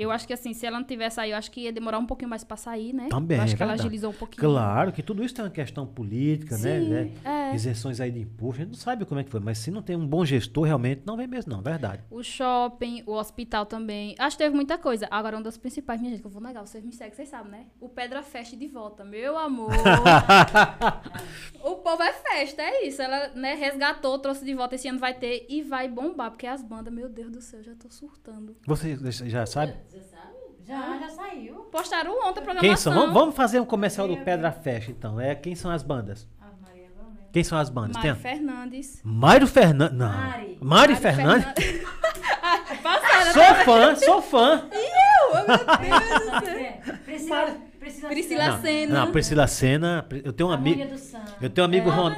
Eu 0.00 0.10
acho 0.10 0.26
que 0.26 0.32
assim, 0.32 0.54
se 0.54 0.64
ela 0.64 0.78
não 0.78 0.86
tivesse 0.86 1.20
aí, 1.20 1.30
eu 1.30 1.36
acho 1.36 1.50
que 1.50 1.60
ia 1.60 1.72
demorar 1.72 1.98
um 1.98 2.06
pouquinho 2.06 2.30
mais 2.30 2.42
pra 2.42 2.56
sair, 2.56 2.94
né? 2.94 3.08
Também, 3.10 3.36
Eu 3.36 3.44
acho 3.44 3.52
é 3.52 3.56
que 3.58 3.62
ela 3.62 3.74
agilizou 3.74 4.10
um 4.10 4.14
pouquinho. 4.14 4.40
Claro 4.40 4.92
que 4.92 5.02
tudo 5.02 5.22
isso 5.22 5.34
tem 5.34 5.44
uma 5.44 5.50
questão 5.50 5.86
política, 5.86 6.56
né? 6.56 6.80
Sim, 6.80 6.88
né? 6.88 7.12
é. 7.22 7.54
Isenções 7.54 8.00
aí 8.00 8.10
de 8.10 8.20
imposto, 8.20 8.62
a 8.62 8.64
gente 8.64 8.72
não 8.72 8.78
sabe 8.78 9.04
como 9.04 9.20
é 9.20 9.24
que 9.24 9.30
foi, 9.30 9.40
mas 9.40 9.58
se 9.58 9.70
não 9.70 9.82
tem 9.82 9.96
um 9.96 10.06
bom 10.06 10.24
gestor, 10.24 10.64
realmente 10.64 11.02
não 11.04 11.18
vem 11.18 11.26
mesmo, 11.26 11.52
não, 11.52 11.60
verdade. 11.60 12.02
O 12.10 12.22
shopping, 12.22 13.02
o 13.06 13.12
hospital 13.12 13.66
também. 13.66 14.14
Acho 14.18 14.38
que 14.38 14.44
teve 14.44 14.54
muita 14.54 14.78
coisa. 14.78 15.06
Agora, 15.10 15.36
uma 15.36 15.42
das 15.42 15.58
principais, 15.58 16.00
minha 16.00 16.12
gente, 16.12 16.22
que 16.22 16.26
eu 16.26 16.30
vou 16.30 16.42
negar, 16.42 16.66
vocês 16.66 16.82
me 16.82 16.92
seguem, 16.92 17.12
vocês 17.12 17.28
sabem, 17.28 17.52
né? 17.52 17.66
O 17.78 17.88
Pedra 17.88 18.22
Fest 18.22 18.56
de 18.56 18.68
volta, 18.68 19.04
meu 19.04 19.36
amor. 19.36 19.70
o 21.62 21.76
povo 21.76 22.02
é 22.02 22.12
festa, 22.14 22.62
é 22.62 22.86
isso. 22.86 23.02
Ela, 23.02 23.28
né, 23.34 23.54
resgatou, 23.54 24.18
trouxe 24.18 24.46
de 24.46 24.54
volta. 24.54 24.76
Esse 24.76 24.88
ano 24.88 24.98
vai 24.98 25.12
ter 25.12 25.44
e 25.48 25.62
vai 25.62 25.88
bombar, 25.88 26.30
porque 26.30 26.46
as 26.46 26.62
bandas, 26.62 26.92
meu 26.92 27.08
Deus 27.08 27.30
do 27.30 27.42
céu, 27.42 27.62
já 27.62 27.74
tô 27.74 27.90
surtando. 27.90 28.56
Você 28.66 28.96
já 29.28 29.44
sabe? 29.44 29.74
Você 29.90 30.00
sabe? 30.02 30.34
Já, 30.64 30.98
já 30.98 31.08
saiu. 31.08 31.54
Postaram 31.64 32.12
ontem 32.12 32.40
a 32.40 32.42
programação. 32.42 32.60
Quem 32.60 32.76
são? 32.76 32.94
Vamos, 32.94 33.12
vamos 33.12 33.34
fazer 33.34 33.58
um 33.58 33.64
comercial 33.64 34.06
do 34.06 34.16
Pedra 34.18 34.52
Fest, 34.52 34.88
então. 34.88 35.20
É, 35.20 35.34
quem 35.34 35.56
são 35.56 35.68
as 35.68 35.82
bandas? 35.82 36.28
Ah. 36.40 36.50
Quem 37.32 37.44
são 37.44 37.58
as 37.58 37.68
bandas? 37.70 37.96
Mário 37.96 38.16
Fernandes. 38.16 39.00
Mário 39.04 39.46
Fernandes. 39.46 39.98
Não. 39.98 40.08
Mari. 40.08 40.30
Mari 40.30 40.56
Mário 40.60 40.96
Fernandes? 40.96 41.44
Passaram, 42.82 43.32
Sou 43.32 43.64
fã, 43.64 43.96
sou 43.96 44.22
fã. 44.22 44.68
Sabe 45.46 46.46
quem 46.46 46.66
é? 46.66 46.72
Priscila, 47.04 47.56
Priscila, 47.78 48.08
Priscila 48.08 48.60
Senna. 48.60 48.94
Não, 48.94 49.12
Priscila 49.12 49.46
Senna. 49.46 50.06
Eu 50.24 50.32
tenho 50.32 50.48
um 50.48 50.52
amigo. 50.52 50.84
Do. 50.84 50.94
Eu 51.40 51.50
tenho 51.50 51.66
um 51.66 51.68
amigo 51.68 51.90
Ron... 51.90 52.14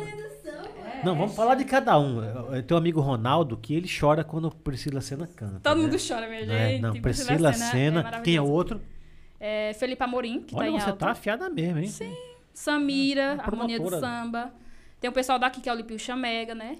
É, 1.02 1.06
Não, 1.06 1.14
vamos 1.16 1.34
falar 1.34 1.54
de 1.56 1.64
cada 1.64 1.98
um. 1.98 2.22
Eu 2.54 2.62
tenho 2.62 2.78
um 2.78 2.80
amigo 2.80 3.00
Ronaldo 3.00 3.56
que 3.56 3.74
ele 3.74 3.88
chora 3.88 4.22
quando 4.24 4.50
Priscila 4.50 5.00
Senna 5.00 5.26
canta. 5.26 5.60
Todo 5.60 5.76
né? 5.78 5.82
mundo 5.82 5.96
chora, 6.06 6.28
minha 6.28 6.46
Não 6.46 6.54
é? 6.54 6.68
gente. 6.70 6.80
Não, 6.82 6.92
Priscila 6.94 7.52
Senna 7.52 7.70
Senna. 7.70 7.92
maravilhosa. 8.02 8.22
quem 8.24 8.36
é 8.36 8.40
o 8.40 8.48
outro? 8.48 8.80
É 9.40 9.72
Felipe 9.74 10.02
Amorim, 10.02 10.40
que 10.42 10.54
Olha, 10.54 10.64
tá 10.66 10.70
em 10.70 10.80
você 10.80 10.90
alta. 10.90 11.06
tá 11.06 11.10
afiada 11.12 11.50
mesmo, 11.50 11.78
hein? 11.80 11.88
Sim. 11.88 12.14
Samira, 12.54 13.34
Uma 13.34 13.42
Harmonia 13.42 13.80
do. 13.80 13.90
Samba. 13.98 14.52
Tem 15.00 15.10
o 15.10 15.12
pessoal 15.12 15.38
daqui 15.38 15.60
que 15.60 15.68
é 15.68 15.72
o 15.72 15.74
Lipio 15.74 15.98
Chamega, 15.98 16.54
né? 16.54 16.78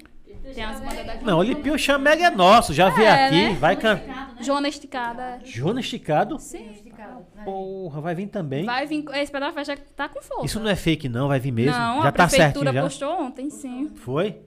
Tem 0.55 0.63
as 0.65 0.81
bandas 0.81 1.05
daqui. 1.05 1.25
Não, 1.25 1.39
o 1.39 1.43
Lipinho 1.43 1.79
Chamega 1.79 2.27
é 2.27 2.31
nosso, 2.31 2.73
já 2.73 2.89
veio 2.89 3.09
É, 3.09 3.27
aqui, 3.27 3.49
né? 3.51 3.55
vai 3.55 3.75
cantar. 3.77 4.35
Né? 4.35 4.43
Joana 4.43 4.69
Esticada. 4.69 5.41
Jonas 5.45 5.85
Esticado? 5.85 6.39
Sim. 6.39 6.92
Né? 7.35 7.45
Porra, 7.45 8.01
vai 8.01 8.15
vir 8.15 8.27
também. 8.29 8.65
Vai 8.65 8.87
vir. 8.87 9.05
Esse 9.15 9.31
pedaço 9.33 9.55
vai 9.55 9.65
já 9.65 9.77
tá 9.77 10.09
com 10.09 10.21
força. 10.23 10.47
Isso 10.47 10.61
não 10.61 10.69
é 10.71 10.77
fake, 10.77 11.09
não, 11.09 11.29
vai 11.29 11.39
vir 11.41 11.53
mesmo. 11.53 11.73
Não, 11.79 12.03
já 12.03 12.09
a 12.09 12.13
tá 12.13 12.29
certinho 12.29 12.51
prefeitura 12.53 12.73
já. 12.73 12.83
postou 12.83 13.23
ontem, 13.23 13.51
sim. 13.51 13.91
Foi? 13.97 14.41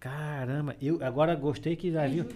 Caramba, 0.00 0.76
eu 0.80 0.98
agora 1.04 1.34
gostei 1.34 1.74
que 1.76 1.90
vai 1.90 2.08
vir. 2.08 2.26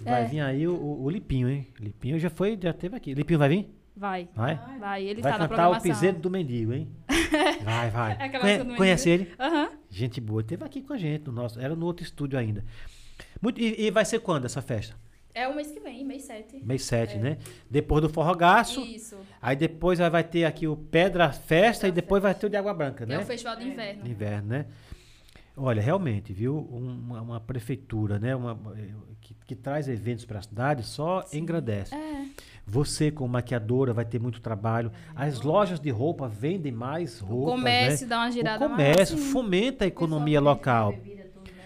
Vai 0.00 0.22
É. 0.22 0.26
vir 0.26 0.40
aí 0.40 0.66
o, 0.66 0.72
o- 1.02 1.10
Lipinho, 1.10 1.48
hein? 1.50 1.66
Lipinho 1.78 2.18
já 2.18 2.30
foi, 2.30 2.58
já 2.60 2.72
teve 2.72 2.96
aqui. 2.96 3.12
Lipinho 3.12 3.38
vai 3.38 3.48
vir? 3.50 3.74
Vai. 3.94 4.28
Vai? 4.34 4.58
Vai, 4.78 5.04
ele 5.04 5.20
vai 5.20 5.32
tá 5.32 5.38
na 5.38 5.46
cantar 5.48 5.68
o 5.70 5.80
piseiro 5.82 6.18
do 6.18 6.30
mendigo, 6.30 6.72
hein? 6.72 6.88
Vai, 7.62 7.90
vai. 7.90 8.16
É 8.18 8.28
Conhe- 8.38 8.76
conhece 8.76 9.08
ele? 9.10 9.30
Aham. 9.38 9.68
Gente 9.90 10.20
boa, 10.20 10.42
teve 10.42 10.64
aqui 10.64 10.80
com 10.80 10.92
a 10.94 10.96
gente, 10.96 11.26
no 11.26 11.32
nosso, 11.32 11.60
era 11.60 11.76
no 11.76 11.84
outro 11.86 12.02
estúdio 12.04 12.38
ainda. 12.38 12.64
Muito, 13.40 13.60
e, 13.60 13.86
e 13.86 13.90
vai 13.90 14.04
ser 14.04 14.18
quando 14.20 14.46
essa 14.46 14.60
festa? 14.62 14.96
É 15.34 15.46
o 15.48 15.54
mês 15.54 15.70
que 15.70 15.78
vem, 15.80 16.04
mês 16.04 16.24
7. 16.24 16.60
Mês 16.64 16.82
7, 16.84 17.16
né? 17.18 17.38
Depois 17.70 18.02
do 18.02 18.08
Forrogaço, 18.08 18.80
Isso. 18.80 19.16
aí 19.40 19.54
depois 19.54 19.98
vai- 19.98 20.24
ter 20.24 20.44
aqui 20.44 20.66
o 20.66 20.76
Pedra 20.76 21.30
Festa 21.32 21.86
e 21.86 21.92
depois 21.92 22.22
vai 22.22 22.34
ter 22.34 22.46
o 22.46 22.50
de 22.50 22.56
Água 22.56 22.74
Branca, 22.74 23.04
É 23.04 23.06
né? 23.06 23.18
o 23.18 23.22
festival 23.22 23.56
de 23.56 23.68
inverno. 23.68 24.06
Inverno, 24.06 24.48
né? 24.48 24.66
Olha, 25.56 25.82
realmente, 25.82 26.32
viu? 26.32 26.56
Uma, 26.56 27.20
uma 27.20 27.40
prefeitura, 27.40 28.18
né? 28.18 28.34
Uma, 28.34 28.58
que, 29.20 29.34
que 29.46 29.54
traz 29.54 29.88
eventos 29.88 30.24
para 30.24 30.38
a 30.38 30.42
cidade 30.42 30.82
só 30.84 31.24
engrandece. 31.32 31.94
É. 31.94 32.24
Você, 32.66 33.10
como 33.10 33.28
maquiadora, 33.32 33.92
vai 33.92 34.04
ter 34.04 34.18
muito 34.20 34.40
trabalho. 34.40 34.90
As 35.14 35.40
lojas 35.42 35.78
de 35.80 35.90
roupa 35.90 36.28
vendem 36.28 36.72
mais 36.72 37.20
O 37.20 37.24
roupas, 37.26 37.54
comércio 37.54 38.06
né? 38.06 38.10
dá 38.10 38.18
uma 38.20 38.30
girada 38.30 38.66
O 38.66 38.70
comércio 38.70 39.16
mais. 39.18 39.30
fomenta 39.32 39.84
a 39.84 39.88
economia 39.88 40.40
local. 40.40 40.92
Bebida? 40.92 41.19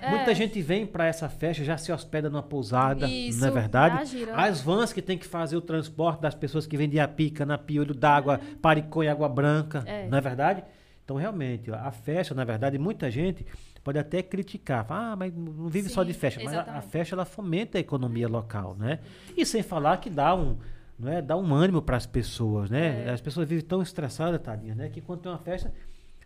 É. 0.05 0.11
Muita 0.11 0.35
gente 0.35 0.61
vem 0.61 0.87
para 0.87 1.07
essa 1.07 1.29
festa, 1.29 1.65
já 1.65 1.77
se 1.79 1.91
hospeda 1.93 2.29
numa 2.31 2.43
pousada, 2.43 3.07
Isso, 3.09 3.41
não 3.41 3.49
é 3.49 3.51
verdade? 3.51 4.17
As 4.35 4.61
vans 4.61 4.93
que 4.93 5.01
tem 5.03 5.17
que 5.17 5.27
fazer 5.27 5.57
o 5.57 5.61
transporte 5.61 6.21
das 6.21 6.35
pessoas 6.35 6.67
que 6.67 6.77
vendem 6.77 7.01
a 7.01 7.09
pica, 7.09 7.47
na 7.47 7.57
piolho 7.59 7.95
d'água, 7.95 8.41
paricô 8.61 9.03
e 9.03 9.09
água 9.09 9.29
branca, 9.29 9.83
É. 9.87 10.07
não 10.09 10.19
é 10.19 10.21
verdade? 10.21 10.63
Então, 11.05 11.17
realmente, 11.17 11.71
a 11.71 11.91
festa, 11.91 12.35
na 12.35 12.45
verdade, 12.45 12.79
muita 12.79 13.11
gente 13.11 13.45
pode 13.83 13.99
até 13.99 14.23
criticar. 14.23 14.87
Ah, 14.89 15.15
mas 15.15 15.35
não 15.35 15.69
vive 15.69 15.91
só 15.91 16.01
Sim, 16.01 16.07
de 16.09 16.15
festa. 16.15 16.41
Mas 16.43 16.55
a, 16.55 16.57
a 16.59 16.63
exatamente. 16.63 16.87
festa, 16.89 17.15
ela 17.15 17.25
fomenta 17.27 17.77
a 17.77 17.81
economia 17.81 18.27
local, 18.27 18.75
né? 18.79 19.01
E 19.37 19.45
sem 19.45 19.63
falar 19.63 19.99
que 19.99 20.09
dá 20.09 20.35
um, 20.35 20.57
não 20.99 21.13
é? 21.13 21.21
Dá 21.21 21.37
um 21.37 21.53
ânimo 21.55 21.83
para 21.83 21.99
as 21.99 22.07
pessoas, 22.07 22.71
né? 22.71 23.05
É. 23.07 23.11
As 23.11 23.21
pessoas 23.21 23.47
vivem 23.47 23.63
tão 23.65 23.83
estressadas, 23.83 24.41
tadinha, 24.41 24.75
né? 24.75 24.89
Que 24.89 25.03
quando 25.03 25.21
tem 25.21 25.31
uma 25.31 25.37
festa, 25.39 25.71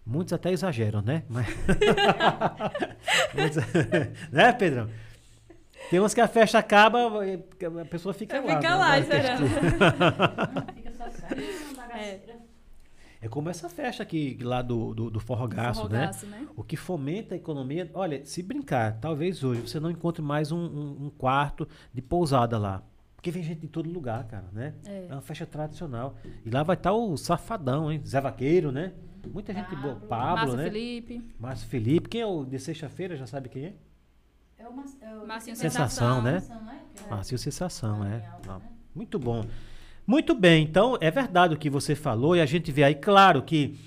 muitos 0.08 0.32
até 0.32 0.50
exageram, 0.50 1.02
né? 1.02 1.22
Mas... 1.28 1.46
Muitos- 3.34 3.62
né, 4.32 4.52
Pedrão? 4.52 4.88
Tem 5.90 6.00
uns 6.00 6.12
que 6.12 6.20
a 6.20 6.28
festa 6.28 6.58
acaba, 6.58 7.24
e 7.26 7.42
a 7.80 7.84
pessoa 7.84 8.12
fica 8.12 8.40
lá. 8.40 8.56
Fica 8.56 8.60
né? 8.60 8.74
lá, 8.74 8.88
Vai 8.88 9.00
esperando. 9.00 9.44
Fica 10.74 10.92
só. 10.92 11.04
É. 11.96 12.20
É 13.20 13.26
como 13.28 13.48
essa 13.48 13.68
festa 13.68 14.02
aqui 14.02 14.38
lá 14.42 14.62
do, 14.62 14.94
do, 14.94 15.10
do 15.10 15.18
Forrogaço, 15.18 15.88
né? 15.88 16.06
Forrogaço, 16.12 16.26
né? 16.26 16.46
O 16.56 16.62
que 16.62 16.76
fomenta 16.76 17.34
a 17.34 17.36
economia. 17.38 17.90
Olha, 17.94 18.24
se 18.24 18.42
brincar, 18.42 18.98
talvez 19.00 19.42
hoje 19.42 19.62
você 19.62 19.80
não 19.80 19.90
encontre 19.90 20.22
mais 20.22 20.52
um, 20.52 20.58
um- 20.58 21.06
um 21.06 21.10
quarto 21.10 21.66
de 21.92 22.00
pousada 22.02 22.58
lá. 22.58 22.82
Porque 23.16 23.32
vem 23.32 23.42
gente 23.42 23.62
de 23.62 23.66
todo 23.68 23.90
lugar, 23.90 24.24
cara, 24.28 24.44
né? 24.52 24.74
É. 24.86 25.08
uma 25.10 25.20
festa 25.20 25.44
tradicional. 25.46 26.14
E 26.44 26.50
lá 26.50 26.62
vai 26.62 26.76
estar 26.76 26.92
o 26.92 27.16
Safadão, 27.16 27.90
hein? 27.90 28.00
Zé 28.06 28.20
Vaqueiro, 28.20 28.70
né? 28.70 28.92
Muita 29.26 29.52
gente 29.52 29.74
boa. 29.76 29.96
Pablo, 29.96 30.36
Márcio 30.36 30.56
né? 30.56 30.64
Felipe. 30.64 31.22
Márcio 31.38 31.68
Felipe. 31.68 32.08
Quem 32.08 32.20
é 32.20 32.26
o 32.26 32.44
de 32.44 32.58
sexta-feira? 32.58 33.16
Já 33.16 33.26
sabe 33.26 33.48
quem 33.48 33.64
é? 33.66 33.72
É 34.58 34.66
uma, 34.68 34.84
é 35.00 35.14
o- 35.16 35.26
Marcinho 35.26 35.56
Sensação, 35.56 36.22
né? 36.22 36.40
Sensação, 36.40 36.64
né? 36.64 36.80
Que 36.94 37.04
é- 37.04 37.08
Márcio 37.10 37.38
Sensação, 37.38 38.04
é. 38.04 38.26
alta, 38.26 38.54
né? 38.58 38.60
Muito 38.94 39.18
bom. 39.18 39.44
Muito 40.06 40.34
bem, 40.34 40.64
então 40.64 40.96
é 41.00 41.10
verdade 41.10 41.54
o 41.54 41.58
que 41.58 41.68
você 41.68 41.94
falou 41.94 42.34
e 42.34 42.40
a 42.40 42.46
gente 42.46 42.72
vê 42.72 42.82
aí, 42.82 42.94
claro 42.94 43.42
que 43.42 43.78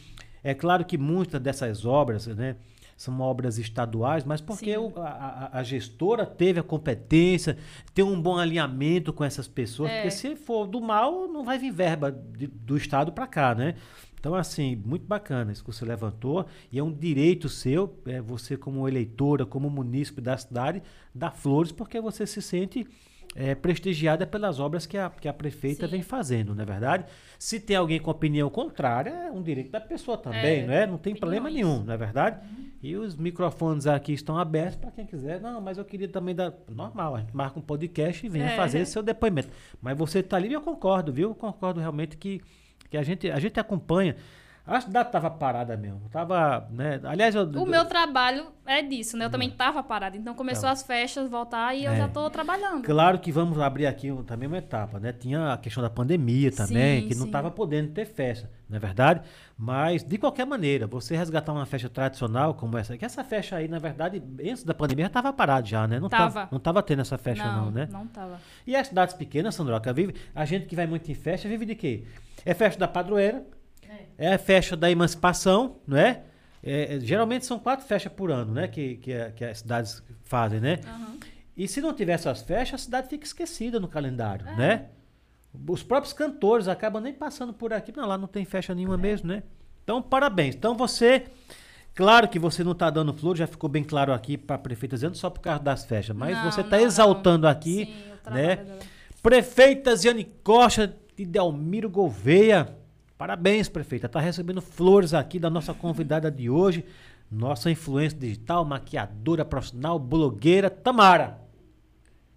é 0.44 0.54
claro 0.54 0.86
que 0.86 0.98
muitas 0.98 1.42
dessas 1.42 1.84
obras, 1.84 2.28
né, 2.28 2.56
são 2.96 3.20
obras 3.20 3.58
estaduais, 3.58 4.24
mas 4.24 4.40
porque 4.40 4.78
o- 4.78 4.94
a, 4.98 5.10
a- 5.10 5.60
a 5.60 5.64
gestora 5.64 6.24
teve 6.26 6.60
a 6.60 6.64
competência, 6.64 7.58
tem 7.94 8.06
um 8.06 8.22
bom 8.22 8.38
alinhamento 8.38 9.12
com 9.12 9.24
essas 9.24 9.48
pessoas, 9.48 9.90
É. 9.90 9.96
porque 10.04 10.12
se 10.12 10.36
for 10.36 10.68
do 10.68 10.80
mal, 10.80 11.28
não 11.28 11.44
vai 11.44 11.58
vir 11.58 11.72
verba 11.72 12.12
de- 12.12 12.46
do 12.48 12.78
estado 12.78 13.12
para 13.12 13.26
cá, 13.26 13.56
né? 13.56 13.74
Então, 14.22 14.36
assim, 14.36 14.76
muito 14.86 15.06
bacana 15.08 15.52
isso 15.52 15.64
que 15.66 15.74
você 15.74 15.84
levantou, 15.84 16.46
e 16.72 16.78
é 16.78 16.84
um 16.84 16.94
direito 16.94 17.50
seu, 17.50 17.98
é, 18.06 18.22
você 18.22 18.56
como 18.56 18.88
eleitora, 18.88 19.48
como 19.48 19.68
munícipe 19.68 20.22
da 20.22 20.38
cidade, 20.38 20.82
dar 21.14 21.32
flores, 21.32 21.72
porque 21.72 22.00
você 22.00 22.28
se 22.28 22.40
sente 22.40 22.88
é, 23.34 23.56
prestigiada 23.56 24.28
pelas 24.28 24.60
obras 24.60 24.86
que 24.86 24.96
a, 24.96 25.10
que 25.10 25.28
a 25.28 25.34
prefeita 25.34 25.88
Sim. 25.88 25.92
vem 25.94 26.02
fazendo, 26.04 26.54
não 26.54 26.62
é 26.62 26.66
verdade? 26.68 27.06
Se 27.40 27.60
tem 27.60 27.76
alguém 27.76 28.00
com 28.00 28.12
opinião 28.12 28.48
contrária, 28.50 29.10
é 29.10 29.32
um 29.32 29.42
direito 29.42 29.72
da 29.72 29.82
pessoa 29.82 30.18
também, 30.20 30.60
É, 30.62 30.68
não 30.68 30.74
é? 30.74 30.86
Não 30.86 30.98
tem 31.00 31.16
problema 31.16 31.50
nenhum, 31.50 31.82
não 31.84 31.94
é 31.94 31.98
verdade? 31.98 32.40
E 32.84 32.96
os 32.96 33.16
microfones 33.16 33.88
aqui 33.88 34.14
estão 34.14 34.38
abertos 34.38 34.76
para 34.76 34.92
quem 34.92 35.06
quiser. 35.06 35.40
Não, 35.42 35.60
mas 35.62 35.78
eu 35.80 35.86
queria 35.86 36.08
também 36.10 36.36
dar. 36.36 36.54
Normal, 36.70 37.16
a 37.16 37.20
gente 37.22 37.36
marca 37.36 37.58
um 37.58 37.62
podcast 37.62 38.24
e 38.26 38.30
venha 38.30 38.46
É. 38.52 38.56
fazer 38.56 38.86
seu 38.86 39.02
depoimento. 39.02 39.50
Mas 39.82 39.98
você 39.98 40.20
está 40.20 40.38
ali 40.38 40.50
e 40.50 40.54
eu 40.54 40.62
concordo, 40.62 41.12
viu? 41.14 41.30
Eu 41.30 41.36
concordo 41.36 41.80
realmente 41.80 42.18
que, 42.18 42.42
que 42.92 42.98
a, 42.98 43.04
gente, 43.04 43.32
a 43.32 43.40
gente 43.40 43.60
acompanha. 43.60 44.16
A 44.66 44.80
cidade 44.80 45.10
estava 45.10 45.30
parada 45.30 45.76
mesmo. 45.76 46.02
Tava, 46.12 46.68
né? 46.70 47.00
Aliás, 47.04 47.34
eu, 47.34 47.44
O 47.44 47.66
meu 47.66 47.84
trabalho 47.86 48.48
é 48.66 48.82
disso, 48.84 49.18
né? 49.18 49.26
Eu 49.26 49.30
também 49.30 49.50
tava 49.50 49.82
parada. 49.82 50.16
Então 50.16 50.36
começou 50.36 50.70
as 50.70 50.84
festas, 50.84 51.30
voltar 51.30 51.74
e 51.76 51.84
eu 51.84 51.92
É. 51.92 51.98
já 51.98 52.08
tô 52.08 52.30
trabalhando. 52.30 52.84
Claro 52.84 53.18
que 53.20 53.32
vamos 53.32 53.60
abrir 53.60 53.88
aqui 53.88 54.10
também 54.28 54.48
uma 54.48 54.60
etapa, 54.60 55.00
né? 55.00 55.12
Tinha 55.12 55.54
a 55.54 55.58
questão 55.58 55.82
da 55.82 55.90
pandemia 55.90 56.52
também, 56.52 57.02
Sim, 57.02 57.08
que 57.08 57.16
não 57.16 57.24
sim. 57.24 57.28
estava 57.30 57.50
podendo 57.50 57.92
ter 57.92 58.06
festa, 58.06 58.50
não 58.70 58.78
é 58.78 58.80
verdade? 58.80 59.22
Mas, 59.58 60.04
de 60.04 60.18
qualquer 60.20 60.46
maneira, 60.46 60.86
você 60.86 61.16
resgatar 61.18 61.52
uma 61.54 61.66
festa 61.66 61.90
tradicional 61.90 62.54
como 62.54 62.78
essa, 62.78 62.96
que 62.98 63.04
essa 63.04 63.24
festa 63.24 63.56
aí, 63.56 63.68
na 63.68 63.80
verdade, 63.80 64.22
antes 64.40 64.64
da 64.64 64.76
pandemia 64.76 65.06
já 65.06 65.08
estava 65.08 65.34
parado 65.34 65.68
já, 65.68 65.88
né? 65.88 66.00
Não 66.00 66.08
Tava. 66.08 66.48
não 66.52 66.60
tava 66.60 66.84
tendo 66.84 67.02
essa 67.02 67.18
festa 67.18 67.44
não, 67.52 67.72
né? 67.72 67.90
Não 67.92 68.06
tava. 68.06 68.40
E 68.66 68.76
as 68.76 68.88
cidades 68.88 69.16
pequenas, 69.16 69.56
Sandroca, 69.56 69.92
vive, 69.92 70.14
a 70.36 70.46
gente 70.46 70.68
que 70.68 70.76
vai 70.76 70.86
muito 70.86 71.12
em 71.12 71.16
festa, 71.16 71.50
vive 71.50 71.66
de 71.66 71.74
quê? 71.76 72.04
É 72.46 72.54
festa 72.54 72.80
da 72.80 72.88
padroeira, 72.88 73.44
é 74.18 74.34
a 74.34 74.38
festa 74.38 74.76
da 74.78 74.90
emancipação, 74.92 75.78
não 75.88 75.98
é? 75.98 76.22
É, 76.64 76.96
é, 76.96 77.00
geralmente 77.00 77.46
são 77.46 77.58
quatro 77.58 77.86
festas 77.86 78.12
por 78.14 78.32
ano, 78.32 78.54
né? 78.54 78.68
Que, 78.68 78.98
que, 78.98 79.14
a- 79.14 79.32
que 79.32 79.44
as 79.44 79.60
cidades 79.60 80.04
fazem, 80.24 80.60
né? 80.60 80.80
Aham. 80.86 81.18
E 81.58 81.68
se 81.68 81.82
não 81.82 81.94
tiver 81.94 82.14
essas 82.14 82.42
festas, 82.42 82.82
a 82.82 82.84
cidade 82.84 83.10
fica 83.10 83.26
esquecida 83.26 83.80
no 83.80 83.88
calendário, 83.88 84.48
É. 84.48 84.56
né? 84.56 84.86
Os 85.68 85.84
próprios 85.84 86.14
cantores 86.14 86.68
acabam 86.68 87.02
nem 87.04 87.14
passando 87.14 87.52
por 87.54 87.74
aqui. 87.74 87.92
Não, 87.96 88.08
lá 88.08 88.18
não 88.18 88.28
tem 88.28 88.46
festa 88.46 88.74
nenhuma 88.74 88.98
mesmo, 88.98 89.28
né? 89.28 89.44
Então, 89.84 90.02
parabéns. 90.02 90.56
Então, 90.56 90.76
você... 90.76 91.26
Claro 91.94 92.30
que 92.30 92.40
você 92.40 92.64
não 92.64 92.72
está 92.72 92.90
dando 92.90 93.14
flor, 93.14 93.36
já 93.36 93.46
ficou 93.46 93.70
bem 93.70 93.84
claro 93.84 94.14
aqui 94.14 94.38
para 94.38 94.56
a 94.56 94.60
prefeita 94.60 94.96
dizendo 94.96 95.18
só 95.18 95.30
por 95.30 95.42
causa 95.42 95.62
das 95.62 95.84
festas. 95.84 96.16
Mas 96.16 96.38
Não, 96.38 96.50
você 96.50 96.62
está 96.62 96.82
exaltando 96.82 97.46
aqui, 97.46 97.86
Sim, 97.86 98.32
né? 98.32 98.66
Prefeita 99.22 99.94
Ziane 99.96 100.24
Costa 100.42 100.96
de 101.18 101.26
Delmiro 101.26 101.90
Gouveia. 101.90 102.76
Parabéns, 103.22 103.70
prefeita. 103.70 104.08
Está 104.08 104.20
recebendo 104.20 104.64
flores 104.64 105.14
aqui 105.14 105.38
da 105.38 105.48
nossa 105.48 105.76
convidada 105.76 106.32
de 106.32 106.50
hoje, 106.50 106.84
nossa 107.32 107.70
influência 107.70 108.18
digital, 108.18 108.66
maquiadora 108.66 109.46
profissional, 109.46 110.00
blogueira, 110.00 110.72
Tamara. 110.72 111.40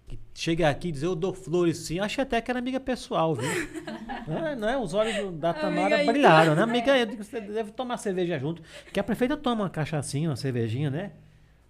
Que 0.07 0.19
chega 0.35 0.69
aqui 0.69 0.89
e 0.89 0.91
diz, 0.91 1.01
eu 1.01 1.15
dou 1.15 1.33
flores 1.33 1.79
sim. 1.79 1.99
Achei 1.99 2.21
até 2.21 2.39
que 2.39 2.51
era 2.51 2.59
amiga 2.59 2.79
pessoal, 2.79 3.33
viu? 3.33 3.49
não, 4.29 4.47
é, 4.47 4.55
não 4.55 4.69
é? 4.69 4.77
Os 4.77 4.93
olhos 4.93 5.33
da 5.39 5.55
Tamara 5.55 5.95
Amiga 5.95 6.11
brilharam, 6.11 6.53
né? 6.53 6.61
Amiga, 6.61 6.93
você 7.17 7.41
deve 7.41 7.71
tomar 7.71 7.97
cerveja 7.97 8.37
junto. 8.37 8.61
Que 8.93 8.99
a 8.99 9.03
prefeita 9.03 9.35
toma 9.35 9.63
uma 9.63 9.69
cachaçinha, 9.71 10.29
uma 10.29 10.35
cervejinha, 10.35 10.91
né? 10.91 11.13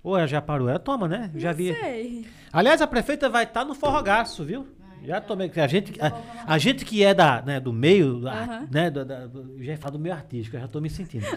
Ou 0.03 0.17
ela 0.17 0.27
já 0.27 0.41
parou? 0.41 0.67
Ela 0.67 0.77
toma, 0.77 1.07
né? 1.07 1.31
Já 1.35 1.53
vi. 1.53 1.73
Sei. 1.73 2.27
Aliás, 2.51 2.81
a 2.81 2.85
prefeita 2.85 3.29
vai 3.29 3.45
estar 3.45 3.63
no 3.63 3.75
forrogaço, 3.75 4.43
viu? 4.43 4.67
Já 5.05 5.21
tomei. 5.21 5.51
A 5.55 5.67
gente, 5.67 5.93
a, 6.01 6.11
a 6.53 6.57
gente 6.57 6.83
que 6.85 7.03
é 7.03 7.13
da, 7.13 7.41
né, 7.41 7.59
do 7.59 7.71
meio, 7.73 8.21
da- 8.21 8.33
Aham. 8.33 8.67
né, 8.71 8.89
do, 8.89 9.05
da, 9.05 9.21
eu 9.33 9.57
já 9.63 9.71
ia 9.73 9.77
falar 9.77 9.91
do 9.91 9.99
meio 9.99 10.15
artístico, 10.15 10.55
eu 10.55 10.59
já 10.61 10.65
estou 10.65 10.81
me 10.81 10.89
sentindo. 10.89 11.25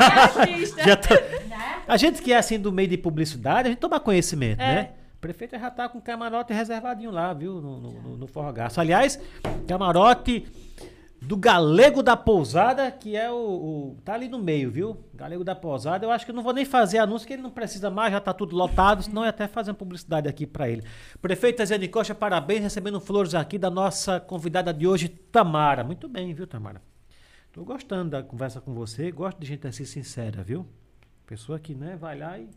Artista. 0.00 0.82
Já 0.84 0.96
tô- 0.96 1.14
a 1.86 1.96
gente 1.96 2.22
que 2.22 2.32
é 2.32 2.36
assim 2.36 2.58
do 2.58 2.72
meio 2.72 2.88
de 2.88 2.96
publicidade, 2.96 3.68
a 3.68 3.70
gente 3.70 3.78
toma 3.80 3.98
conhecimento, 4.00 4.60
É. 4.60 4.74
né? 4.74 4.90
A 5.16 5.20
prefeita 5.20 5.58
já 5.58 5.70
tá 5.70 5.86
com 5.88 6.00
camarote 6.00 6.52
reservadinho 6.52 7.10
lá, 7.10 7.32
viu? 7.34 7.60
No, 7.60 7.78
no, 7.80 7.90
no, 7.92 8.16
no 8.16 8.26
forrogaço. 8.26 8.80
Aliás, 8.80 9.20
camarote 9.68 10.46
do 11.22 11.36
Galego 11.36 12.02
da 12.02 12.16
Pousada, 12.16 12.90
que 12.90 13.14
é 13.14 13.30
o, 13.30 13.34
o- 13.36 13.96
Tá 14.04 14.14
ali 14.14 14.26
no 14.28 14.38
meio, 14.38 14.70
viu? 14.70 15.04
Galego 15.14 15.44
da 15.44 15.54
Pousada. 15.54 16.04
Eu 16.04 16.10
acho 16.10 16.24
que 16.24 16.30
eu 16.30 16.34
não 16.34 16.42
vou 16.42 16.52
nem 16.52 16.64
fazer 16.64 16.98
anúncio, 16.98 17.26
que 17.26 17.34
ele 17.34 17.42
não 17.42 17.50
precisa 17.50 17.90
mais, 17.90 18.12
já 18.12 18.20
tá 18.20 18.32
tudo 18.32 18.56
lotado, 18.56 19.02
senão 19.02 19.22
eu 19.22 19.26
ia 19.26 19.30
até 19.30 19.46
fazer 19.46 19.70
uma 19.70 19.76
publicidade 19.76 20.28
aqui 20.28 20.46
para 20.46 20.68
ele. 20.68 20.82
Prefeita 21.20 21.64
Zé 21.66 21.76
de 21.76 21.88
Costa, 21.88 22.14
parabéns, 22.14 22.62
recebendo 22.62 23.00
flores 23.00 23.34
aqui 23.34 23.58
da 23.58 23.70
nossa 23.70 24.18
convidada 24.18 24.72
de 24.72 24.86
hoje, 24.86 25.08
Tamara. 25.08 25.84
Muito 25.84 26.08
bem, 26.08 26.32
viu, 26.32 26.46
Tamara? 26.46 26.80
Tô 27.52 27.64
gostando 27.64 28.10
da 28.10 28.22
conversa 28.22 28.60
com 28.60 28.72
você, 28.72 29.10
gosto 29.10 29.38
de 29.38 29.46
gente 29.46 29.66
assim 29.66 29.84
sincera, 29.84 30.42
viu? 30.42 30.66
Pessoa 31.26 31.58
que, 31.58 31.74
né, 31.74 31.96
vai 32.00 32.18
lá 32.18 32.38
e. 32.38 32.48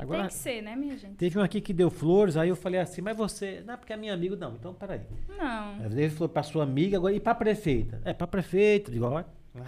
Agora, 0.00 0.20
Tem 0.20 0.28
que 0.28 0.34
ser, 0.34 0.62
né, 0.62 0.76
minha 0.76 0.96
gente? 0.96 1.14
teve 1.16 1.38
um 1.38 1.42
aqui 1.42 1.60
que 1.60 1.72
deu 1.72 1.90
flores, 1.90 2.36
aí 2.36 2.48
eu 2.48 2.56
falei 2.56 2.80
assim, 2.80 3.00
mas 3.02 3.16
você. 3.16 3.62
Não, 3.66 3.76
porque 3.76 3.92
é 3.92 3.96
minha 3.96 4.14
amiga. 4.14 4.36
Não, 4.36 4.52
então 4.54 4.72
peraí. 4.72 5.00
Não. 5.28 5.74
Aí 5.80 5.86
Ele 5.86 6.08
falou 6.10 6.28
pra 6.28 6.42
sua 6.42 6.62
amiga, 6.62 6.96
agora 6.96 7.12
e 7.14 7.18
pra 7.20 7.34
prefeita? 7.34 8.00
É, 8.04 8.12
pra 8.12 8.26
prefeita, 8.26 8.90
digo, 8.92 9.06
ó. 9.06 9.24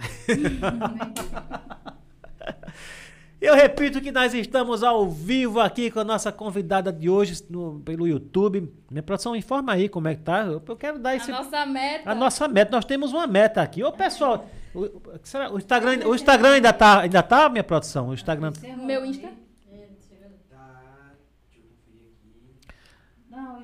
Eu 3.41 3.55
repito 3.55 3.99
que 3.99 4.11
nós 4.11 4.35
estamos 4.35 4.83
ao 4.83 5.09
vivo 5.09 5.59
aqui 5.59 5.89
com 5.89 5.99
a 5.99 6.03
nossa 6.03 6.31
convidada 6.31 6.93
de 6.93 7.09
hoje 7.09 7.43
no- 7.49 7.79
pelo 7.79 8.07
YouTube. 8.07 8.71
Minha 8.89 9.01
produção, 9.01 9.35
informa 9.35 9.73
aí 9.73 9.89
como 9.89 10.07
é 10.07 10.13
que 10.13 10.21
tá. 10.21 10.41
Eu 10.45 10.61
eu 10.65 10.75
quero 10.77 10.99
dar 10.99 11.09
A 11.09 11.15
esse. 11.15 11.31
nossa 11.31 11.65
meta. 11.65 12.11
A 12.11 12.13
nossa 12.13 12.47
meta, 12.47 12.69
nós 12.71 12.85
temos 12.85 13.11
uma 13.11 13.25
meta 13.25 13.59
aqui. 13.63 13.83
Ô, 13.83 13.91
pessoal, 13.91 14.45
o, 14.75 14.81
o- 14.81 15.01
será- 15.23 15.51
o 15.51 15.57
Instagram, 15.57 16.07
o 16.07 16.13
Instagram 16.13 16.51
ainda 16.51 16.71
tá, 16.71 16.99
ainda 17.01 17.23
tá, 17.23 17.49
minha 17.49 17.63
produção? 17.63 18.09
O 18.09 18.13
Instagram. 18.13 18.53
Meu 18.85 19.03
Insta. 19.03 19.25
É, 19.71 19.87
chega- 20.07 20.29
Tá. 20.47 21.15
Deixa 21.49 21.65
eu 21.65 21.71
conferir 21.83 22.11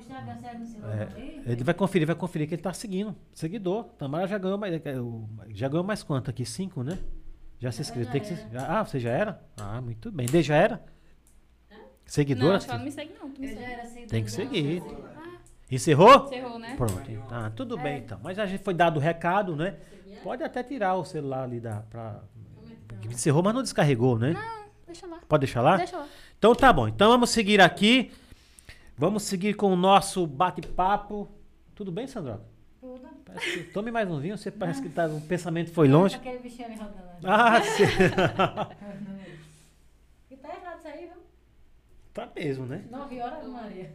aqui. 0.02 0.07
Não, 0.24 0.66
celular 0.66 1.08
É, 1.46 1.52
ele 1.52 1.64
vai 1.64 1.74
conferir, 1.74 2.06
vai 2.06 2.16
conferir 2.16 2.48
que 2.48 2.54
ele 2.54 2.62
tá 2.62 2.72
seguindo. 2.72 3.14
Seguidor. 3.32 3.84
Tamara 3.98 4.26
já 4.26 4.38
ganhou 4.38 4.58
mais. 4.58 4.74
é, 4.74 4.80
Já 5.50 5.68
ganhou 5.68 5.84
mais 5.84 6.02
quanto 6.02 6.30
aqui? 6.30 6.44
Cinco, 6.44 6.82
né? 6.82 6.98
Já 7.58 7.72
se 7.72 7.80
inscreveu. 7.82 8.06
já 8.06 8.12
Tem 8.12 8.20
que 8.20 8.26
se- 8.28 8.46
já- 8.52 8.78
ah, 8.80 8.84
você 8.84 9.00
já 9.00 9.10
era? 9.10 9.42
Ah, 9.56 9.80
muito 9.80 10.10
bem. 10.12 10.26
Dê 10.26 10.42
já 10.42 10.56
era? 10.56 10.82
Seguidora? 12.06 12.58
Não, 12.58 12.64
ela 12.64 12.78
não 12.78 12.84
me 12.84 12.90
segue, 12.92 13.12
não. 13.20 13.28
Me 13.28 13.34
Eu 13.40 13.48
já 13.48 13.54
segue. 13.60 13.72
era 13.72 13.82
seguidora 13.84 14.08
Tem 14.08 14.24
que 14.24 14.30
seguir. 14.30 14.80
mas 14.82 14.92
eu- 14.92 15.08
Encerrou? 15.70 16.24
Encerrou, 16.24 16.58
né? 16.58 16.74
Pronto. 16.76 17.24
Ah, 17.30 17.50
tudo 17.54 17.78
É. 17.78 17.82
bem 17.82 17.98
então. 17.98 18.18
Mas 18.22 18.36
já 18.36 18.46
foi 18.58 18.72
dado 18.72 18.96
o 18.96 19.00
recado, 19.00 19.54
né? 19.54 19.76
Pode 20.22 20.42
até 20.42 20.62
tirar 20.62 20.94
o 20.94 21.04
celular 21.04 21.42
ali 21.44 21.60
da. 21.60 21.80
Pra... 21.82 22.22
Encerrou, 23.04 23.42
mas 23.42 23.54
não 23.54 23.62
descarregou, 23.62 24.18
né? 24.18 24.34
Deixa 24.86 25.06
lá. 25.06 25.18
Pode 25.28 25.40
deixar 25.42 25.60
lá? 25.60 25.76
Deixa 25.76 25.98
lá. 25.98 26.06
Então 26.38 26.54
tá 26.54 26.72
bom. 26.72 26.88
Então 26.88 27.10
vamos 27.10 27.28
seguir 27.30 27.60
aqui. 27.60 28.10
Vamos 28.98 29.22
seguir 29.22 29.54
com 29.54 29.72
o 29.72 29.76
nosso 29.76 30.26
bate-papo. 30.26 31.28
Tudo 31.74 31.92
bem, 31.92 32.06
Sandra? 32.08 32.40
Tudo. 32.80 33.06
Parece 33.24 33.52
que- 33.64 33.72
Tome 33.72 33.90
mais 33.90 34.10
um 34.10 34.18
vinho. 34.18 34.36
Você 34.36 34.50
parece 34.50 34.82
que 34.82 34.88
tá, 34.88 35.06
o 35.06 35.20
pensamento 35.20 35.70
foi 35.72 35.86
longe. 35.88 36.16
Aquele 36.16 36.38
bichinho 36.40 36.66
ali 36.66 36.76
rodando. 36.76 36.98
Ah, 37.24 37.62
sim. 37.62 37.84
E 40.30 40.36
tá 40.36 40.48
errado 40.54 40.78
isso 40.78 40.88
aí, 40.88 41.06
viu? 41.06 41.16
tá 42.12 42.28
mesmo, 42.36 42.66
né? 42.66 42.84
9 42.90 43.20
horas, 43.20 43.46
Maria. 43.46 43.92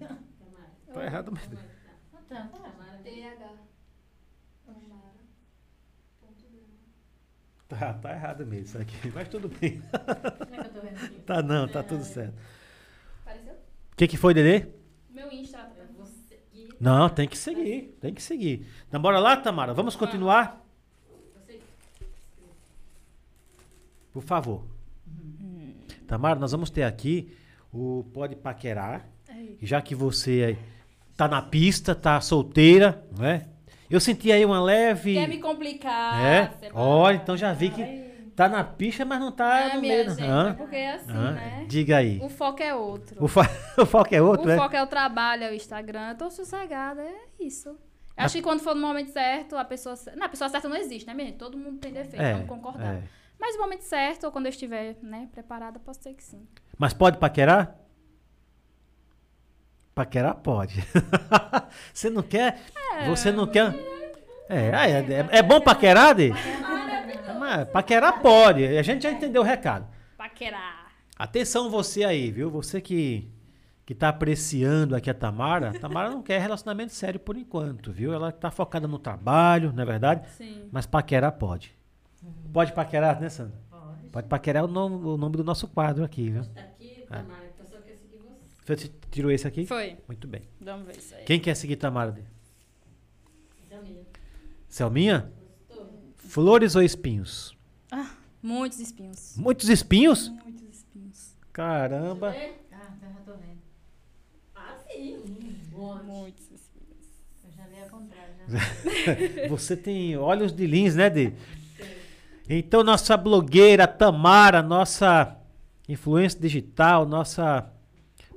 Tá 0.94 1.06
errado 1.06 1.32
mesmo. 1.32 1.56
Tá, 2.12 2.50
tá. 2.50 2.50
TH. 3.04 3.50
Tá, 7.68 7.94
tá 7.94 8.12
errado 8.14 8.46
mesmo 8.46 8.66
isso 8.66 8.78
aqui. 8.78 9.12
Mas 9.14 9.28
tudo 9.30 9.48
bem. 9.50 9.82
É 9.94 9.98
que 9.98 10.68
eu 10.68 10.74
tô 10.74 10.82
vendo 10.82 10.96
aqui? 11.06 11.20
Tá 11.26 11.42
não, 11.42 11.68
tá 11.68 11.82
tudo 11.84 12.04
certo. 12.04 12.34
Apareceu? 13.22 13.54
O 13.54 13.96
que, 13.96 14.08
que 14.08 14.18
foi, 14.18 14.34
Dedê? 14.34 14.68
Meu 15.10 15.32
Insta. 15.32 15.58
tá 15.60 15.72
É 15.80 15.86
você 15.98 16.36
que- 16.52 16.68
Não, 16.84 17.08
tem 17.08 17.30
que 17.30 17.38
seguir. 17.38 17.98
Tem 18.02 18.14
que 18.14 18.22
seguir. 18.22 18.68
Então 18.90 19.02
bora 19.02 19.18
lá, 19.18 19.38
Tamara. 19.38 19.74
Vamos 19.74 19.96
continuar? 19.96 20.62
Por 24.12 24.22
favor. 24.22 24.66
Tamara, 26.06 26.38
nós 26.38 26.52
vamos 26.52 26.70
ter 26.70 26.84
aqui 26.84 27.34
o 27.72 28.04
Pode 28.14 28.36
Paquerar. 28.36 29.08
Já 29.62 29.82
que 29.82 29.96
você 29.96 30.58
tá 31.16 31.26
na 31.26 31.42
pista, 31.42 31.96
tá 31.96 32.20
solteira, 32.20 33.02
não 33.18 33.26
é? 33.26 33.48
Eu 33.90 34.02
senti 34.02 34.30
aí 34.30 34.44
uma 34.44 34.62
leve. 34.62 35.14
Quer 35.14 35.30
me 35.30 35.38
complicar? 35.38 36.22
É? 36.22 36.52
Semana. 36.60 36.78
Olha, 36.78 37.16
então 37.16 37.38
já 37.38 37.54
vi 37.54 37.70
que 37.70 38.13
tá 38.36 38.50
na 38.50 38.64
pista, 38.64 39.06
mas 39.06 39.20
não 39.20 39.32
tá 39.32 39.60
É, 39.60 39.76
no 39.76 39.82
meio. 39.82 40.10
gente. 40.10 40.24
Hã? 40.24 40.50
é 40.50 40.54
porque 40.54 40.76
é 40.76 40.94
assim, 40.94 41.12
Hã? 41.12 41.32
né? 41.32 41.66
Diga 41.68 41.98
aí. 41.98 42.20
O 42.22 42.30
foco 42.30 42.62
é 42.62 42.74
outro. 42.74 43.24
O, 43.24 43.28
fo... 43.28 43.42
o 43.82 43.86
foco 43.86 44.14
é 44.14 44.22
outro, 44.22 44.48
o 44.48 44.52
é? 44.52 44.58
foco 44.58 44.76
é 44.76 44.84
o 44.84 44.88
trabalho, 44.88 45.44
é 45.44 45.52
o 45.52 45.54
Instagram. 45.54 46.10
Eu 46.10 46.18
tô 46.18 46.30
sossegada, 46.30 47.02
é 47.02 47.16
isso. 47.40 47.78
Acho 48.16 48.36
que 48.36 48.42
quando 48.44 48.60
for 48.60 48.76
no 48.76 48.82
momento 48.82 49.12
certo, 49.12 49.56
a 49.58 49.66
pessoa. 49.66 49.96
Não, 50.16 50.28
a 50.28 50.30
pessoa 50.30 50.48
certa 50.50 50.70
não 50.70 50.76
existe, 50.76 51.08
né, 51.08 51.14
minha 51.16 51.28
gente? 51.28 51.38
Todo 51.38 51.58
mundo 51.58 51.80
tem 51.80 51.92
defeito, 51.92 52.22
É, 52.22 52.34
vamos 52.34 52.48
concordar. 52.48 52.96
é. 52.96 53.04
Mas 53.40 53.56
no 53.56 53.62
momento 53.64 53.82
certo, 53.82 54.26
ou 54.26 54.32
quando 54.32 54.46
eu 54.46 54.52
estiver, 54.52 54.96
né, 55.02 55.28
preparada, 55.32 55.80
posso 55.80 56.02
ser 56.04 56.14
que 56.14 56.24
sim. 56.24 56.48
Mas 56.78 56.94
pode 56.94 57.18
paquerar? 57.18 57.76
Paquerar 59.96 60.36
pode. 60.36 60.76
você 61.94 62.10
não 62.10 62.24
quer? 62.24 62.60
Você 63.08 63.32
não 63.32 63.46
quer? 63.48 63.74
É, 64.50 64.72
ah, 64.74 64.88
é, 64.88 65.00
é, 65.00 65.28
é 65.40 65.42
bom 65.42 65.60
paquerar, 65.60 66.14
Dê? 66.16 66.32
Mas 67.44 67.68
paquerar 67.70 68.22
pode. 68.22 68.66
A 68.66 68.82
gente 68.82 69.04
já 69.04 69.12
entendeu 69.12 69.42
o 69.42 69.46
recado. 69.46 69.86
Paquerar. 70.18 70.94
Atenção 71.18 71.70
você 71.70 72.06
aí, 72.06 72.32
viu? 72.32 72.50
Você 72.50 72.80
que 72.80 73.30
que 73.86 73.94
tá 73.94 74.08
apreciando 74.08 74.96
aqui 74.96 75.10
a 75.10 75.14
Tamara, 75.14 75.72
a 75.72 75.74
Tamara 75.74 76.10
não 76.10 76.24
quer 76.24 76.40
relacionamento 76.40 76.94
sério 76.94 77.20
por 77.20 77.36
enquanto, 77.36 77.92
viu? 77.92 78.14
Ela 78.14 78.32
tá 78.32 78.50
focada 78.50 78.88
no 78.88 78.98
trabalho, 78.98 79.74
não 79.74 79.84
é 79.84 79.86
verdade? 79.86 80.26
Sim. 80.38 80.70
Mas 80.72 80.86
paquerar 80.86 81.34
pode. 81.34 81.78
Pode 82.54 82.72
paquerar, 82.72 83.20
né, 83.20 83.28
Sandra? 83.28 83.60
Pode. 83.70 84.08
Pode 84.10 84.28
paquerar 84.28 84.64
o 84.64 84.68
nome, 84.70 85.06
o 85.06 85.18
nome 85.18 85.36
do 85.36 85.44
nosso 85.44 85.68
quadro 85.68 86.06
aqui, 86.06 86.30
viu? 86.30 86.46
Tá 86.46 86.62
aqui, 86.62 87.06
Tamara, 87.10 87.50
que 87.54 87.62
eu 87.62 87.66
só 87.66 87.78
quero 87.82 87.98
seguir 87.98 88.20
você. 88.20 88.76
Você 88.76 88.92
tirou 89.12 89.30
esse 89.30 89.46
aqui? 89.46 89.66
Foi. 89.66 89.98
Muito 90.08 90.30
bem. 90.30 90.44
Vamos 90.62 90.86
ver 90.86 90.98
isso 90.98 91.14
aí. 91.16 91.26
Quem 91.26 91.38
quer 91.38 91.54
seguir 91.54 91.76
Tamara? 91.76 92.16
Selminha. 93.68 94.02
Selminha? 94.70 95.34
Flores 96.28 96.76
ou 96.76 96.82
espinhos? 96.82 97.56
Muitos 98.44 98.80
espinhos. 98.80 99.36
Muitos 99.38 99.70
espinhos? 99.70 100.28
Muitos 100.28 100.64
espinhos. 100.70 101.34
Caramba. 101.54 102.32
Ah, 102.32 102.92
então 102.98 103.10
já 103.10 103.20
tô 103.22 103.32
vendo. 103.32 103.62
Ah, 104.54 104.76
sim. 104.92 105.18
Muitos 105.72 106.52
espinhos. 106.52 107.08
Eu 107.46 107.52
já 107.56 107.66
li 107.68 107.82
ao 107.82 107.90
contrário. 107.90 108.34
Já. 108.50 109.48
Você 109.48 109.78
tem 109.78 110.18
olhos 110.18 110.52
de 110.52 110.68
lins, 110.68 110.94
né, 110.94 111.10
Dê? 111.10 111.32
Então, 112.50 112.84
nossa 112.84 113.16
blogueira 113.16 113.88
Tamara, 113.88 114.62
nossa 114.62 115.38
influência 115.88 116.38
digital, 116.38 117.06
nossa 117.06 117.72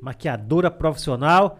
maquiadora 0.00 0.70
profissional. 0.70 1.58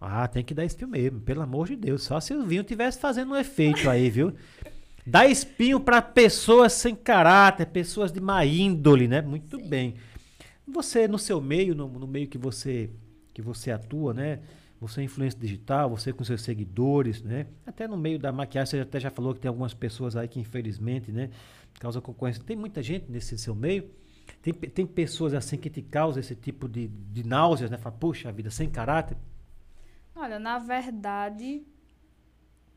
Ah, 0.00 0.26
tem 0.26 0.42
que 0.42 0.52
dar 0.52 0.64
espinho 0.64 0.90
mesmo, 0.90 1.20
pelo 1.20 1.42
amor 1.42 1.68
de 1.68 1.76
Deus. 1.76 2.02
Só 2.02 2.18
se 2.18 2.34
o 2.34 2.44
vinho 2.44 2.64
tivesse 2.64 2.98
fazendo 2.98 3.32
um 3.32 3.36
efeito 3.36 3.88
aí, 3.88 4.10
viu? 4.10 4.34
Dá 5.08 5.26
espinho 5.26 5.80
para 5.80 6.02
pessoas 6.02 6.74
sem 6.74 6.94
caráter, 6.94 7.64
pessoas 7.64 8.12
de 8.12 8.20
má 8.20 8.44
índole, 8.44 9.08
né? 9.08 9.22
Muito 9.22 9.58
bem. 9.58 9.94
Você, 10.66 11.08
no 11.08 11.18
seu 11.18 11.40
meio, 11.40 11.74
no, 11.74 11.88
no 11.88 12.06
meio 12.06 12.28
que 12.28 12.36
você, 12.36 12.90
que 13.32 13.40
você 13.40 13.70
atua, 13.70 14.12
né? 14.12 14.40
Você 14.78 15.00
é 15.00 15.04
influência 15.04 15.40
digital, 15.40 15.88
você 15.88 16.12
com 16.12 16.22
seus 16.24 16.42
seguidores, 16.42 17.22
né? 17.22 17.46
Até 17.66 17.88
no 17.88 17.96
meio 17.96 18.18
da 18.18 18.30
maquiagem, 18.30 18.70
você 18.70 18.80
até 18.80 19.00
já 19.00 19.10
falou 19.10 19.32
que 19.32 19.40
tem 19.40 19.48
algumas 19.48 19.72
pessoas 19.72 20.14
aí 20.14 20.28
que, 20.28 20.38
infelizmente, 20.38 21.10
né? 21.10 21.30
Causa 21.80 22.02
concorrência. 22.02 22.44
Tem 22.44 22.54
muita 22.54 22.82
gente 22.82 23.10
nesse 23.10 23.38
seu 23.38 23.54
meio. 23.54 23.90
Tem, 24.42 24.52
tem 24.52 24.86
pessoas 24.86 25.32
assim 25.32 25.56
que 25.56 25.70
te 25.70 25.80
causam 25.80 26.20
esse 26.20 26.36
tipo 26.36 26.68
de, 26.68 26.86
de 26.86 27.26
náuseas, 27.26 27.70
né? 27.70 27.78
Fala, 27.78 27.96
puxa 27.98 28.30
vida, 28.30 28.50
sem 28.50 28.68
caráter. 28.68 29.16
Olha, 30.14 30.38
na 30.38 30.58
verdade, 30.58 31.62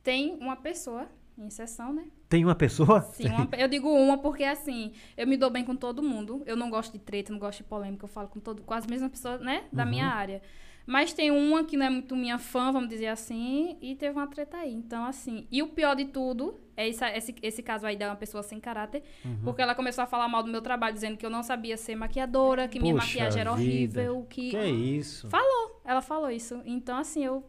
tem 0.02 0.38
uma 0.40 0.56
pessoa 0.56 1.10
em 1.38 1.50
sessão, 1.50 1.92
né? 1.94 2.06
Tem 2.30 2.44
uma 2.46 2.56
pessoa? 2.56 3.02
Sim, 3.14 3.28
uma- 3.30 3.50
eu 3.58 3.68
digo 3.68 3.90
uma 3.90 4.18
porque 4.18 4.44
assim, 4.44 4.92
eu 5.18 5.26
me 5.28 5.36
dou 5.38 5.50
bem 5.50 5.64
com 5.64 5.76
todo 5.76 6.02
mundo. 6.04 6.44
Eu 6.46 6.56
não 6.56 6.70
gosto 6.70 6.94
de 6.94 7.00
treta, 7.00 7.32
não 7.32 7.40
gosto 7.40 7.60
de 7.60 7.64
polêmica, 7.66 8.06
eu 8.06 8.10
falo 8.10 8.28
com, 8.28 8.40
todo, 8.40 8.62
com 8.62 8.74
as 8.74 8.86
mesmas 8.86 9.12
pessoas, 9.12 9.42
né? 9.42 9.64
Da 9.72 9.86
minha 9.86 10.06
área. 10.08 10.42
Mas 10.86 11.14
tem 11.14 11.30
uma 11.30 11.64
que 11.64 11.78
não 11.78 11.86
é 11.86 11.90
muito 11.92 12.16
minha 12.16 12.40
fã, 12.40 12.72
vamos 12.72 12.90
dizer 12.90 13.06
assim, 13.08 13.78
e 13.82 13.96
teve 13.96 14.18
uma 14.18 14.26
treta 14.28 14.58
aí. 14.58 14.74
Então, 14.74 15.06
assim. 15.06 15.46
E 15.52 15.62
o 15.62 15.68
pior 15.68 15.96
de 15.96 16.06
tudo 16.06 16.60
é 16.76 16.88
esse, 16.90 17.06
esse, 17.06 17.36
esse 17.42 17.62
caso 17.64 17.86
aí 17.86 17.96
da 17.96 18.08
uma 18.10 18.16
pessoa 18.16 18.42
sem 18.42 18.60
caráter, 18.60 19.04
porque 19.44 19.62
ela 19.62 19.76
começou 19.76 20.04
a 20.04 20.08
falar 20.08 20.28
mal 20.28 20.42
do 20.42 20.50
meu 20.52 20.62
trabalho, 20.62 20.94
dizendo 20.94 21.18
que 21.18 21.26
eu 21.26 21.30
não 21.30 21.44
sabia 21.44 21.78
ser 21.78 21.96
maquiadora, 21.96 22.68
que 22.68 22.80
minha 22.80 22.96
Puxa 22.96 23.06
maquiagem 23.06 23.42
era 23.42 23.54
vida. 23.56 24.02
horrível, 24.02 24.26
que. 24.28 24.50
Que 24.50 24.66
isso? 24.66 25.30
Falou, 25.30 25.82
ela 25.86 26.02
falou 26.02 26.32
isso. 26.32 26.60
Então, 26.66 26.98
assim, 26.98 27.24
eu. 27.24 27.44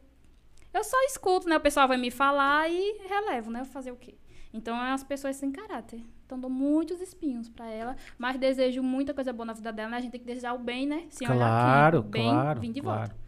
Eu 0.72 0.82
só 0.84 0.96
escuto, 1.04 1.48
né? 1.48 1.56
O 1.56 1.60
pessoal 1.60 1.86
vai 1.86 1.96
me 1.96 2.10
falar 2.10 2.68
e 2.70 2.98
relevo, 3.08 3.50
né? 3.50 3.64
Fazer 3.64 3.90
o 3.92 3.96
quê? 3.96 4.14
Então, 4.54 4.74
umas 4.74 5.02
pessoas 5.02 5.36
sem 5.36 5.50
caráter. 5.50 6.00
Então, 6.26 6.38
dou 6.38 6.50
muitos 6.50 7.00
espinhos 7.00 7.48
pra 7.48 7.70
ela, 7.70 7.96
mas 8.18 8.38
desejo 8.38 8.82
muita 8.82 9.12
coisa 9.14 9.32
boa 9.32 9.46
na 9.46 9.52
vida 9.52 9.72
dela, 9.72 9.90
né? 9.90 9.96
A 9.96 10.00
gente 10.00 10.12
tem 10.12 10.20
que 10.20 10.26
desejar 10.26 10.54
o 10.54 10.58
bem, 10.58 10.86
né? 10.86 11.04
Se 11.10 11.24
olhar 11.24 11.36
Claro, 11.36 11.98
aqui, 11.98 12.06
o 12.06 12.10
bem, 12.10 12.22
claro, 12.30 12.60
vim 12.60 12.72
de 12.72 12.80
claro. 12.80 13.00
volta. 13.00 13.22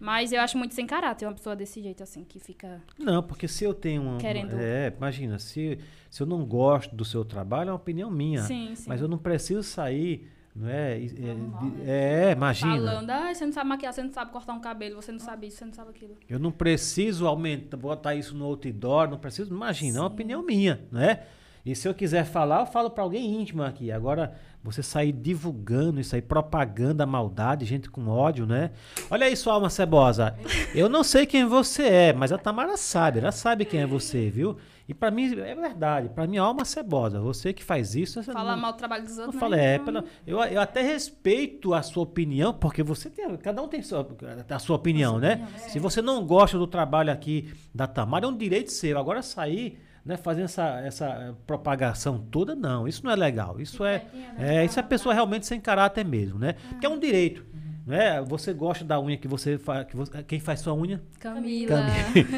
Mas 0.00 0.32
eu 0.32 0.40
acho 0.40 0.56
muito 0.56 0.74
sem 0.74 0.86
caráter 0.86 1.26
uma 1.26 1.34
pessoa 1.34 1.56
desse 1.56 1.82
jeito, 1.82 2.02
assim, 2.04 2.22
que 2.24 2.38
fica. 2.38 2.80
Não, 2.96 3.20
porque 3.20 3.48
se 3.48 3.64
eu 3.64 3.74
tenho 3.74 4.02
uma. 4.02 4.18
Querendo- 4.18 4.56
É, 4.56 4.92
imagina, 4.96 5.40
se, 5.40 5.80
se 6.08 6.22
eu 6.22 6.26
não 6.26 6.44
gosto 6.46 6.94
do 6.94 7.04
seu 7.04 7.24
trabalho, 7.24 7.70
é 7.70 7.72
uma 7.72 7.76
opinião 7.78 8.08
minha. 8.08 8.42
Sim, 8.42 8.74
sim. 8.76 8.88
Mas 8.88 9.00
eu 9.00 9.08
não 9.08 9.18
preciso 9.18 9.62
sair, 9.64 10.30
não 10.58 10.68
é? 10.68 10.98
e- 10.98 11.14
é, 11.16 11.34
né? 11.34 11.72
é, 11.86 12.32
imagina. 12.32 12.72
Falando, 12.72 13.10
ah, 13.10 13.32
você 13.32 13.46
não 13.46 13.52
sabe 13.52 13.68
maquiar, 13.68 13.92
você 13.92 14.02
não 14.02 14.12
sabe 14.12 14.32
cortar 14.32 14.52
um 14.52 14.60
cabelo, 14.60 14.96
você 14.96 15.12
não 15.12 15.20
sabe 15.20 15.46
isso, 15.46 15.58
você 15.58 15.64
não 15.64 15.72
sabe 15.72 15.90
aquilo. 15.90 16.16
Eu 16.28 16.38
não 16.38 16.50
preciso 16.50 17.26
aumentar, 17.26 17.76
botar 17.76 18.14
isso 18.14 18.36
no 18.36 18.44
outdoor, 18.44 19.08
não 19.08 19.18
preciso. 19.18 19.54
Imagina, 19.54 19.98
é 19.98 20.00
uma 20.00 20.08
opinião 20.08 20.42
minha, 20.44 20.80
não 20.90 21.00
é? 21.00 21.22
E 21.64 21.74
se 21.76 21.86
eu 21.86 21.94
quiser 21.94 22.24
falar, 22.24 22.60
eu 22.60 22.66
falo 22.66 22.90
pra 22.90 23.04
alguém 23.04 23.40
íntimo 23.40 23.62
aqui. 23.62 23.92
Agora, 23.92 24.34
você 24.64 24.82
sair 24.82 25.12
divulgando 25.12 26.00
isso 26.00 26.14
aí, 26.14 26.22
propaganda 26.22 27.04
a 27.04 27.06
maldade, 27.06 27.64
gente 27.64 27.90
com 27.90 28.08
ódio, 28.08 28.46
né? 28.46 28.70
Olha 29.10 29.26
aí, 29.26 29.36
sua 29.36 29.54
alma 29.54 29.68
cebosa. 29.68 30.34
Eu 30.74 30.88
não 30.88 31.04
sei 31.04 31.26
quem 31.26 31.44
você 31.44 31.82
é, 31.82 32.12
mas 32.12 32.32
a 32.32 32.38
Tamara 32.38 32.76
sabe, 32.76 33.18
ela 33.18 33.32
sabe 33.32 33.64
quem 33.64 33.80
é 33.80 33.86
você, 33.86 34.30
viu? 34.30 34.56
E 34.88 34.94
pra 34.94 35.10
mim, 35.10 35.30
é 35.38 35.54
verdade, 35.54 36.08
pra 36.08 36.26
mim, 36.26 36.38
alma 36.38 36.64
cebosa. 36.64 37.20
Você 37.20 37.52
que 37.52 37.62
faz 37.62 37.94
isso, 37.94 38.22
você 38.22 38.32
Falar 38.32 38.56
não, 38.56 38.62
mal 38.62 38.72
do 38.72 38.78
trabalho 38.78 39.04
dos 39.04 39.16
não 39.16 39.24
outros. 39.24 39.38
fala, 39.38 39.56
né? 39.56 39.72
é, 39.72 39.74
Então, 39.74 39.84
pela, 39.84 40.04
eu, 40.26 40.38
eu 40.44 40.60
até 40.62 40.80
respeito 40.80 41.74
a 41.74 41.82
sua 41.82 42.04
opinião, 42.04 42.54
porque 42.54 42.82
você 42.82 43.10
tem, 43.10 43.36
cada 43.36 43.62
um 43.62 43.68
tem 43.68 43.82
sua, 43.82 44.08
a 44.48 44.58
sua 44.58 44.76
opinião, 44.76 45.18
né? 45.18 45.46
Se 45.58 45.78
você 45.78 46.00
não 46.00 46.24
gosta 46.26 46.56
do 46.56 46.66
trabalho 46.66 47.12
aqui 47.12 47.52
da 47.74 47.86
Tamara, 47.86 48.24
é 48.24 48.28
um 48.28 48.36
direito 48.36 48.72
seu. 48.72 48.98
Agora 48.98 49.20
sair, 49.20 49.78
né, 50.02 50.16
fazendo 50.16 50.46
essa, 50.46 50.80
essa 50.80 51.36
propagação 51.46 52.18
toda, 52.30 52.54
não, 52.54 52.88
isso 52.88 53.04
não 53.04 53.12
é 53.12 53.16
legal. 53.16 53.60
Isso 53.60 53.84
é, 53.84 54.06
é, 54.38 54.64
isso 54.64 54.80
é 54.80 54.82
pessoa 54.82 55.14
realmente 55.14 55.44
sem 55.46 55.60
caráter 55.60 56.02
mesmo, 56.02 56.38
né? 56.38 56.54
Que 56.80 56.86
é 56.86 56.88
um 56.88 56.98
direito. 56.98 57.44
Né? 57.88 58.20
Você 58.20 58.52
gosta 58.52 58.84
da 58.84 59.00
unha 59.00 59.16
que 59.16 59.26
você 59.26 59.56
faz, 59.56 59.86
que 59.86 59.96
você- 59.96 60.22
quem 60.24 60.38
faz 60.38 60.60
sua 60.60 60.74
unha, 60.74 61.02
Camila. 61.18 61.86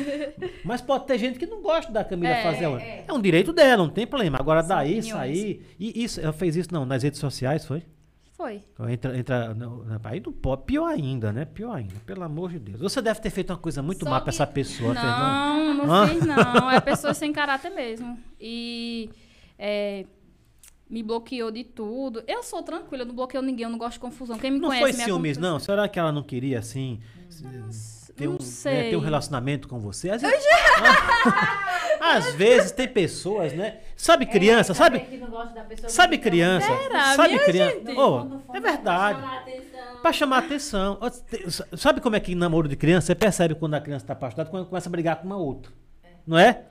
mas 0.64 0.80
pode 0.80 1.06
ter 1.08 1.18
gente 1.18 1.40
que 1.40 1.46
não 1.46 1.60
gosta 1.60 1.90
da 1.90 2.04
Camila 2.04 2.32
É, 2.32 2.42
fazer 2.44 2.66
a 2.66 2.70
unha. 2.70 2.80
é. 2.80 3.04
É 3.08 3.12
um 3.12 3.20
direito 3.20 3.52
dela, 3.52 3.82
não 3.82 3.90
tem 3.90 4.06
problema. 4.06 4.38
Agora 4.38 4.62
São 4.62 4.76
daí 4.76 5.02
sair, 5.02 5.66
e 5.76 6.04
isso, 6.04 6.20
ela 6.20 6.32
fez 6.32 6.54
isso 6.54 6.68
não, 6.72 6.86
nas 6.86 7.02
redes 7.02 7.18
sociais, 7.18 7.66
foi? 7.66 7.82
Foi. 8.36 8.62
Entra, 8.88 9.18
entra, 9.18 9.52
não, 9.52 9.78
não, 9.78 10.00
aí 10.04 10.22
não 10.24 10.32
pode, 10.32 10.62
pior 10.62 10.86
ainda, 10.86 11.32
né? 11.32 11.44
Pior 11.44 11.72
ainda, 11.74 11.94
pelo 12.06 12.22
amor 12.22 12.50
de 12.50 12.60
Deus. 12.60 12.80
Você 12.80 13.02
deve 13.02 13.20
ter 13.20 13.28
feito 13.30 13.50
uma 13.50 13.58
coisa 13.58 13.82
muito 13.82 14.04
Só 14.04 14.08
má 14.10 14.16
pra 14.20 14.24
que- 14.24 14.30
essa 14.30 14.46
pessoa, 14.46 14.94
Fernando. 14.94 15.18
Não, 15.18 15.74
não 15.86 15.92
Hã? 15.94 16.06
fiz 16.06 16.24
não. 16.24 16.70
É 16.70 16.80
pessoa 16.80 17.12
sem 17.12 17.32
caráter 17.32 17.70
mesmo. 17.70 18.16
E 18.40 19.10
é, 19.58 20.06
me 20.90 21.02
bloqueou 21.02 21.50
de 21.50 21.62
tudo. 21.64 22.22
Eu 22.26 22.42
sou 22.42 22.62
tranquila, 22.62 23.02
eu 23.04 23.06
não 23.06 23.14
bloqueio 23.14 23.42
ninguém, 23.42 23.64
eu 23.64 23.70
não 23.70 23.78
gosto 23.78 23.94
de 23.94 24.00
confusão. 24.00 24.36
Quem 24.38 24.50
me 24.50 24.58
Não 24.58 24.68
conhece 24.68 24.82
foi 24.82 24.92
me 24.98 25.04
ciúmes, 25.04 25.36
acompanha- 25.38 25.52
não? 25.52 25.60
Será 25.60 25.88
que 25.88 25.98
ela 25.98 26.10
não 26.12 26.22
queria, 26.22 26.58
assim, 26.58 27.00
ter, 28.16 28.24
não 28.26 28.32
um, 28.32 28.36
né, 28.38 28.40
sei. 28.42 28.90
ter 28.90 28.96
um 28.96 29.00
relacionamento 29.00 29.68
com 29.68 29.78
você? 29.78 30.10
Às 30.10 30.20
vezes, 30.20 30.44
às 32.00 32.34
vezes 32.34 32.72
tem 32.72 32.88
pessoas, 32.88 33.52
né? 33.52 33.78
Sabe 33.96 34.26
criança, 34.26 34.74
sabe? 34.74 34.98
É, 34.98 35.00
Que 35.00 35.16
não 35.16 35.28
gosta 35.28 35.54
da 35.54 35.62
pessoa 35.64 35.88
Sabe 35.88 36.18
que- 36.18 36.24
criança? 36.24 36.66
Será, 36.76 37.14
Sabe 37.14 37.28
minha 37.34 37.44
criança? 37.44 37.76
gente? 37.78 37.98
Oh, 37.98 38.26
é 38.54 38.60
verdade. 38.60 39.20
Chamar 39.20 39.34
a 39.34 39.40
atenção. 39.40 40.00
Pra 40.02 40.12
chamar 40.12 40.38
atenção. 40.38 40.98
Sabe 41.76 42.00
como 42.00 42.16
é 42.16 42.20
que 42.20 42.32
em 42.32 42.34
namoro 42.34 42.68
de 42.68 42.76
criança 42.76 43.06
você 43.08 43.14
percebe 43.14 43.54
quando 43.54 43.74
a 43.74 43.80
criança 43.80 44.06
tá 44.06 44.12
apaixonada 44.14 44.50
quando 44.50 44.66
começa 44.66 44.88
a 44.88 44.90
brigar 44.92 45.16
com 45.16 45.26
uma 45.26 45.36
outra? 45.36 45.70
Não 46.26 46.38
é? 46.38 46.62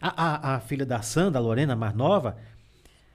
A, 0.00 0.52
a, 0.52 0.54
a 0.56 0.60
filha 0.60 0.84
da 0.84 1.00
Sandra, 1.02 1.38
a 1.38 1.42
Lorena, 1.42 1.74
a 1.74 1.76
mais 1.76 1.94
nova, 1.94 2.36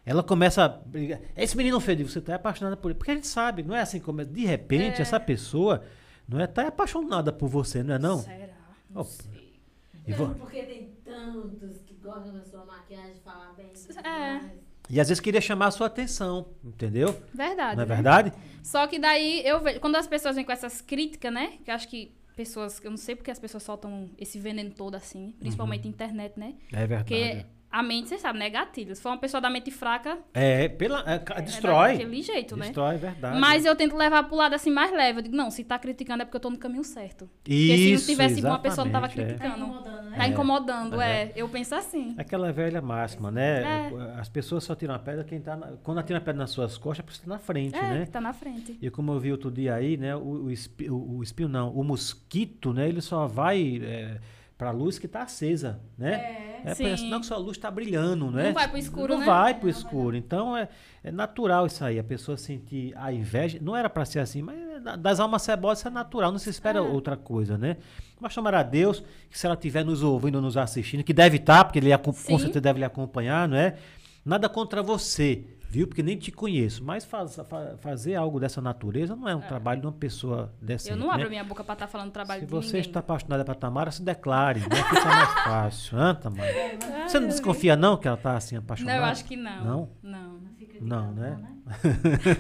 ela 0.06 0.24
começa 0.24 0.64
a 0.66 0.68
brigar. 0.70 1.20
Esse 1.36 1.56
menino 1.56 1.80
feio, 1.80 2.08
você 2.08 2.20
tá 2.22 2.36
apaixonada 2.36 2.76
por 2.78 2.90
ele. 2.90 2.98
Porque 2.98 3.12
a 3.12 3.16
gente 3.16 3.28
sabe, 3.28 3.64
não 3.64 3.76
é 3.76 3.82
assim 3.82 4.00
como. 4.00 4.24
De 4.26 4.46
repente, 4.46 5.00
É. 5.00 5.02
essa 5.02 5.20
pessoa 5.20 5.84
não 6.28 6.40
é 6.40 6.48
tá 6.48 6.68
apaixonada 6.68 7.32
por 7.32 7.48
você, 7.50 7.84
não 7.84 7.96
é 7.96 8.00
não? 8.00 8.20
Será? 8.20 8.54
Não 8.90 9.02
Oh, 9.02 9.04
sei. 9.04 9.60
E, 10.08 10.12
Não, 10.12 10.34
porque 10.34 10.64
tem 10.64 10.90
tantos 11.06 11.82
que 11.86 11.94
gostam 11.96 12.34
da 12.34 12.44
sua 12.44 12.66
maquiagem, 12.66 13.16
falar 13.24 13.54
bem. 13.54 13.68
É. 14.04 14.42
e 14.90 15.00
às 15.00 15.08
vezes 15.10 15.20
queria 15.22 15.40
chamar 15.42 15.68
a 15.68 15.72
sua 15.72 15.86
atenção, 15.88 16.48
entendeu? 16.64 17.16
Verdade. 17.32 17.76
não 17.76 17.84
é 17.84 17.86
né? 17.86 17.94
verdade? 17.96 18.34
Só 18.64 18.88
que 18.88 18.98
daí 18.98 19.46
eu 19.46 19.60
vejo. 19.62 19.80
Quando 19.80 19.96
as 19.98 20.08
pessoas 20.08 20.36
vêm 20.36 20.44
com 20.46 20.52
essas 20.52 20.82
críticas, 20.82 21.32
né? 21.32 21.60
Que 21.64 21.70
eu 21.70 21.76
acho 21.76 21.88
que 21.88 22.16
pessoas. 22.36 22.84
Eu 22.84 22.90
não 22.90 22.98
sei 22.98 23.16
porque 23.16 23.30
as 23.30 23.38
pessoas 23.40 23.62
soltam 23.62 24.10
esse 24.18 24.40
veneno 24.40 24.72
todo 24.72 24.96
assim. 24.96 25.36
Principalmente 25.40 25.84
Uhum. 25.84 25.90
internet, 25.92 26.40
né? 26.40 26.56
É 26.74 26.88
verdade. 26.88 27.04
Porque 27.04 27.46
a 27.72 27.84
mente, 27.84 28.10
você 28.10 28.18
sabe, 28.18 28.40
né? 28.40 28.48
é 28.48 28.50
gatilho. 28.50 28.96
Se 28.96 29.02
for 29.02 29.10
uma 29.10 29.18
pessoa 29.18 29.40
da 29.40 29.50
mente 29.50 29.70
fraca, 29.72 30.18
É, 30.34 30.68
pela, 30.68 31.04
é, 31.08 31.24
é 31.38 31.42
destrói. 31.42 31.92
daquele 31.94 32.22
jeito, 32.22 32.56
né? 32.58 32.66
Destrói, 32.68 32.96
é 32.96 32.98
verdade. 32.98 33.40
Mas 33.40 33.66
eu 33.66 33.76
tento 33.76 33.96
levar 33.96 34.24
pro 34.24 34.36
lado 34.36 34.56
assim 34.56 34.72
mais 34.72 34.92
leve. 34.92 35.20
Eu 35.20 35.24
digo, 35.24 35.36
não, 35.36 35.52
se 35.52 35.64
tá 35.64 35.78
criticando 35.78 36.24
é 36.24 36.26
porque 36.26 36.38
eu 36.38 36.42
tô 36.42 36.50
no 36.50 36.58
caminho 36.58 36.84
certo. 36.84 37.30
Porque 37.44 37.54
Isso, 37.54 38.06
se 38.06 38.12
não 38.12 38.16
tivesse 38.18 38.42
uma 38.46 38.58
pessoa 38.60 38.86
não 38.86 38.92
tava 38.92 39.06
exatamente, 39.08 39.34
é. 39.34 39.38
Tá 39.38 39.44
criticando. 39.46 39.66
incomodando, 39.72 40.10
né? 40.10 40.18
Tá 40.18 40.28
incomodando, 40.28 41.02
É. 41.02 41.22
é. 41.24 41.32
Eu 41.36 41.48
penso 41.50 41.76
assim. 41.76 42.16
Aquela 42.18 42.52
velha 42.52 42.82
máxima, 42.82 43.30
né? 43.30 43.62
É. 43.90 44.20
As 44.20 44.28
pessoas 44.30 44.64
só 44.64 44.74
tiram 44.76 44.94
a 44.96 45.00
pedra 45.00 45.24
quem 45.24 45.40
tá. 45.40 45.56
Na... 45.56 45.68
Quando 45.84 46.00
atira 46.00 46.18
a 46.18 46.22
pedra 46.22 46.40
nas 46.40 46.50
suas 46.52 46.78
costas, 46.78 47.00
é 47.00 47.04
porque 47.04 47.18
você 47.20 47.24
tá 47.26 47.30
na 47.34 47.40
frente, 47.40 47.76
É, 47.78 47.82
né? 47.82 48.06
tá 48.06 48.20
na 48.20 48.34
frente. 48.34 48.78
E 48.82 48.90
como 48.90 49.12
eu 49.12 49.20
vi 49.20 49.32
outro 49.32 49.52
dia 49.52 49.76
aí, 49.76 49.96
né? 49.96 50.16
O, 50.16 50.46
o, 50.46 50.52
espi- 50.52 50.90
o, 50.90 51.18
o 51.18 51.24
espinho 51.24 51.48
não, 51.50 51.70
o 51.72 51.84
mosquito, 51.84 52.74
né? 52.74 52.90
Ele 52.90 53.02
só 53.02 53.28
vai 53.28 53.80
é, 54.60 54.64
pra 54.66 54.72
luz 54.72 55.00
que 55.00 55.08
tá 55.08 55.24
acesa, 55.24 55.80
né? 55.98 56.14
É. 56.14 56.50
É 56.66 56.76
senão 56.76 57.22
que 57.22 57.26
sua 57.26 57.38
luz 57.38 57.56
está 57.56 57.72
brilhando, 57.72 58.30
né? 58.30 58.48
Não 58.48 58.54
vai 58.54 58.68
pro 58.68 58.78
escuro, 58.78 59.14
Não 59.14 59.20
né? 59.22 59.26
vai 59.26 59.54
pro 59.54 59.70
escuro. 59.70 60.18
Então 60.18 60.58
é, 60.58 60.68
é 61.02 61.10
natural 61.10 61.66
isso 61.66 61.84
aí. 61.86 61.98
A 61.98 62.04
pessoa 62.04 62.36
sentir 62.36 62.94
a 62.98 63.14
inveja. 63.14 63.58
Não 63.62 63.78
era 63.78 63.90
para 63.90 64.04
ser 64.04 64.20
assim, 64.20 64.42
mas 64.42 64.60
é 64.60 64.80
da- 64.82 64.96
das 64.98 65.22
almas 65.22 65.42
cebosas 65.42 65.86
é 65.86 65.90
natural. 65.90 66.32
Não 66.34 66.38
se 66.40 66.50
espera 66.50 66.80
É. 66.80 66.82
outra 66.82 67.16
coisa, 67.16 67.58
né? 67.58 67.78
Mas 68.20 68.36
tomar 68.36 68.54
a 68.56 68.62
Deus 68.64 69.02
que 69.30 69.40
se 69.40 69.46
ela 69.46 69.56
estiver 69.56 69.86
nos 69.86 70.04
ouvindo, 70.04 70.42
nos 70.42 70.58
assistindo, 70.58 71.02
que 71.02 71.14
deve 71.14 71.38
estar, 71.38 71.64
porque 71.64 71.80
ele 71.80 71.98
com 71.98 72.12
certeza 72.12 72.60
deve 72.60 72.80
lhe 72.80 72.86
acompanhar, 72.86 73.48
não 73.48 73.56
é? 73.56 73.76
Nada 74.26 74.50
contra 74.50 74.84
você, 74.84 75.46
viu? 75.70 75.88
Porque 75.88 76.02
nem 76.04 76.18
te 76.18 76.32
conheço. 76.32 76.84
Mas 76.84 77.06
faz- 77.06 77.36
fa- 77.48 77.76
fazer 77.80 78.16
algo 78.16 78.40
dessa 78.40 78.62
natureza 78.62 79.16
não 79.16 79.28
é 79.30 79.36
um 79.36 79.42
trabalho 79.42 79.82
de 79.82 79.88
uma 79.88 79.94
pessoa 79.94 80.52
decente. 80.62 80.92
Eu 80.92 80.98
não 80.98 81.08
né? 81.08 81.14
abro 81.14 81.30
minha 81.30 81.44
boca 81.44 81.64
pra 81.64 81.74
estar 81.74 81.88
falando 81.88 82.10
do 82.10 82.14
trabalho 82.14 82.42
Se 82.42 82.46
de 82.48 82.52
você 82.52 82.68
ninguém. 82.78 82.82
está 82.82 83.00
apaixonada 83.00 83.46
por 83.46 83.56
Tamara, 83.56 83.92
se 83.92 84.02
declare, 84.02 84.60
né? 84.62 84.84
Fica 84.90 85.06
mais 85.06 85.34
fácil. 85.44 85.98
Hã, 85.98 86.16
Tamara? 86.16 86.52
Você 87.08 87.20
não 87.20 87.28
desconfia, 87.28 87.76
não, 87.76 87.98
que 87.98 88.08
ela 88.08 88.18
está 88.18 88.36
assim 88.36 88.56
Não, 88.56 88.64
apaixonada? 88.64 88.98
eu 88.98 89.04
acho 89.06 89.26
que 89.26 89.36
não. 89.36 89.64
Não? 89.64 89.90
Não. 90.04 90.30
Não 90.40 90.54
fica 90.58 90.80
de 90.80 90.84
Não, 90.86 91.14
casal, 91.14 91.38
né? 91.38 91.56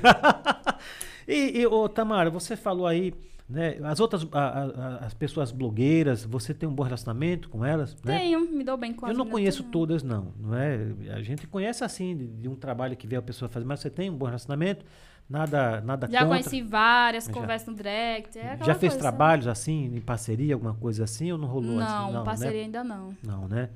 e, 1.28 1.60
e 1.62 1.68
ô, 1.68 1.88
Tamara, 1.88 2.30
você 2.30 2.56
falou 2.56 2.88
aí, 2.88 3.14
né? 3.50 3.78
As 3.84 4.00
outras, 4.00 4.28
a- 4.32 4.40
a- 4.40 4.64
a- 4.66 4.96
as 5.08 5.14
pessoas 5.14 5.52
blogueiras, 5.52 6.24
você 6.24 6.54
tem 6.54 6.70
um 6.70 6.74
bom 6.74 6.84
relacionamento 6.84 7.50
com 7.50 7.66
elas, 7.66 7.96
né? 8.04 8.20
Tenho, 8.20 8.42
me 8.52 8.64
dou 8.64 8.78
bem 8.78 8.94
com 8.94 9.08
Eu 9.08 9.12
as 9.12 9.18
não 9.18 9.26
conheço 9.26 9.64
todas, 9.64 10.04
não, 10.04 10.32
não 10.40 10.56
é? 10.56 10.78
A 11.16 11.22
gente 11.24 11.48
conhece 11.48 11.84
assim, 11.84 12.16
de, 12.16 12.28
de 12.28 12.48
um 12.50 12.56
trabalho 12.56 12.96
que 12.96 13.08
vê 13.08 13.16
a 13.16 13.22
pessoa 13.22 13.50
fazer, 13.50 13.66
mas 13.66 13.80
você 13.80 13.90
tem 13.90 14.10
um 14.10 14.16
bom 14.16 14.26
relacionamento, 14.28 14.86
nada, 15.28 15.82
nada 15.82 16.06
Já 16.08 16.20
contra. 16.20 16.28
conheci 16.28 16.62
várias, 16.62 17.26
Já. 17.26 17.34
conversas 17.34 17.68
no 17.70 17.74
direct. 17.76 18.38
É 18.38 18.58
Já 18.58 18.76
fez 18.76 18.94
coisa, 18.94 18.98
trabalhos 19.00 19.48
assim, 19.48 19.86
em 19.96 20.00
parceria, 20.02 20.54
alguma 20.54 20.76
coisa 20.76 21.04
assim, 21.06 21.32
ou 21.32 21.38
não 21.38 21.48
rolou 21.48 21.78
Não, 21.78 22.06
assim? 22.06 22.14
Não, 22.14 22.24
parceria 22.24 22.58
né? 22.60 22.64
ainda 22.66 22.84
não. 22.84 23.16
Não, 23.26 23.48
né? 23.48 23.70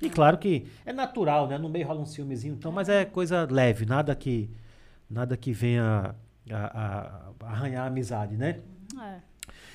E 0.00 0.10
claro 0.10 0.36
que 0.36 0.66
é 0.84 0.92
natural, 0.92 1.46
né? 1.46 1.56
No 1.58 1.68
meio 1.68 1.86
rola 1.86 2.00
um 2.00 2.06
ciúmezinho, 2.06 2.54
então, 2.54 2.72
mas 2.72 2.88
é 2.88 3.04
coisa 3.04 3.46
leve, 3.48 3.86
nada 3.86 4.12
que 4.16 4.50
nada 5.08 5.36
que 5.36 5.52
venha 5.52 6.14
a, 6.50 6.56
a- 6.56 7.46
arranhar 7.46 7.84
a 7.84 7.86
amizade, 7.86 8.36
né? 8.36 8.58
É. 9.00 9.16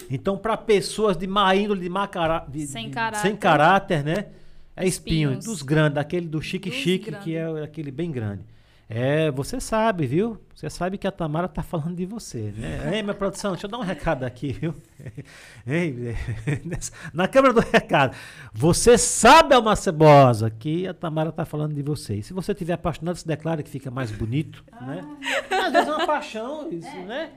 Então, 0.09 0.37
para 0.37 0.55
pessoas 0.55 1.17
de 1.17 1.27
má 1.27 1.53
índole, 1.55 1.81
de 1.81 1.89
má 1.89 2.07
cara, 2.07 2.45
de- 2.47 2.67
Sem 2.67 2.87
de- 2.87 2.93
caráter. 2.93 3.21
sem 3.21 3.35
caráter, 3.35 4.03
né? 4.03 4.27
É 4.75 4.85
espinho, 4.87 5.31
Espinhos. 5.31 5.45
dos 5.45 5.61
grandes, 5.63 5.95
daquele 5.95 6.27
do 6.27 6.41
chique 6.41 6.69
Dos 6.69 6.77
chique, 6.79 7.05
grandes. 7.09 7.23
que 7.25 7.35
é 7.35 7.63
aquele 7.63 7.91
bem 7.91 8.11
grande. 8.11 8.43
É, 8.89 9.29
você 9.31 9.59
sabe, 9.59 10.05
viu? 10.07 10.39
Você 10.55 10.69
sabe 10.69 10.97
que 10.97 11.05
a 11.05 11.11
Tamara 11.11 11.47
tá 11.49 11.61
falando 11.61 11.95
de 11.95 12.05
você, 12.05 12.53
né? 12.55 12.93
Ei, 12.95 13.03
minha 13.03 13.13
produção, 13.13 13.51
deixa 13.51 13.65
eu 13.67 13.71
dar 13.71 13.79
um 13.79 13.83
recado 13.83 14.23
aqui, 14.23 14.53
viu? 14.53 14.73
Ei, 15.67 16.15
na 17.13 17.27
câmera 17.27 17.53
do 17.53 17.59
recado. 17.59 18.15
Você 18.53 18.97
sabe, 18.97 19.53
Alma 19.55 19.75
Cebosa, 19.75 20.49
que 20.49 20.87
a 20.87 20.93
Tamara 20.93 21.31
tá 21.33 21.43
falando 21.43 21.73
de 21.73 21.81
você. 21.81 22.15
E 22.15 22.23
se 22.23 22.31
você 22.31 22.53
tiver 22.53 22.73
apaixonado, 22.73 23.17
se 23.17 23.27
declara 23.27 23.61
que 23.61 23.69
fica 23.69 23.91
mais 23.91 24.09
bonito, 24.11 24.63
né? 24.81 25.05
Às 25.51 25.73
vezes 25.73 25.87
é 25.87 25.91
uma 25.91 26.05
paixão, 26.07 26.71
isso, 26.71 26.95
né? 26.99 27.31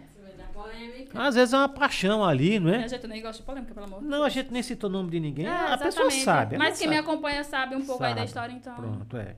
Polêmica. 0.62 1.22
Às 1.22 1.34
vezes 1.34 1.54
é 1.54 1.56
uma 1.56 1.68
paixão 1.68 2.24
ali, 2.24 2.58
não 2.58 2.70
é? 2.70 2.76
Minha 2.78 2.88
gente, 2.88 3.02
eu 3.02 3.08
nem 3.08 3.22
gosto 3.22 3.40
de 3.40 3.46
polêmica, 3.46 3.74
pelo 3.74 3.86
amor 3.86 4.00
de 4.00 4.06
Não, 4.06 4.22
a 4.22 4.28
gente 4.28 4.52
nem 4.52 4.62
citou 4.62 4.88
o 4.88 4.92
nome 4.92 5.10
de 5.10 5.20
ninguém. 5.20 5.46
É, 5.46 5.50
a 5.50 5.78
pessoa 5.78 6.06
exatamente. 6.06 6.24
sabe. 6.24 6.54
ela 6.54 6.64
Mas 6.64 6.78
quem 6.78 6.88
me 6.88 6.96
sabe. 6.96 7.08
acompanha 7.08 7.44
sabe 7.44 7.76
um 7.76 7.84
pouco 7.84 8.04
aí 8.04 8.10
da 8.10 8.16
Sabe. 8.18 8.26
história, 8.26 8.52
então. 8.52 8.74
Pronto, 8.74 9.16
é. 9.16 9.36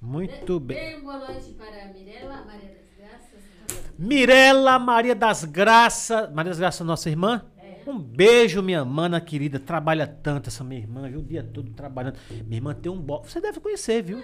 Muito 0.00 0.58
bem. 0.60 0.76
Dê 0.78 0.96
uma 0.96 1.18
boa 1.18 1.28
noite 1.28 1.50
para 1.52 1.84
a 1.84 1.86
Mirella, 1.88 2.44
Maria 2.46 2.68
das 2.68 2.96
Graças. 2.98 3.90
Mirela 3.98 4.78
Maria 4.78 5.14
das 5.14 5.44
Graças. 5.44 6.32
Maria 6.32 6.50
das 6.50 6.58
Graças, 6.58 6.86
nossa 6.86 7.10
irmã. 7.10 7.44
Um 7.86 7.98
beijo, 7.98 8.62
minha 8.62 8.84
mana 8.84 9.20
querida. 9.20 9.58
Trabalha 9.58 10.06
tanto 10.06 10.48
essa 10.48 10.62
minha 10.62 10.80
irmã, 10.80 11.08
viu? 11.08 11.20
O 11.20 11.22
dia 11.22 11.42
todo 11.42 11.70
trabalhando. 11.70 12.16
Minha 12.30 12.58
irmã 12.58 12.74
tem 12.74 12.90
um 12.90 13.00
box. 13.00 13.32
Você 13.32 13.40
deve 13.40 13.58
conhecer, 13.60 14.02
viu? 14.02 14.22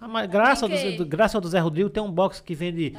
A 0.00 0.26
Graça, 0.26 0.66
do, 0.68 0.96
do, 0.96 1.06
Graça 1.06 1.40
do 1.40 1.48
Zé 1.48 1.60
Rodrigo 1.60 1.88
tem 1.90 2.02
um 2.02 2.10
box 2.10 2.40
que 2.40 2.54
vende. 2.54 2.96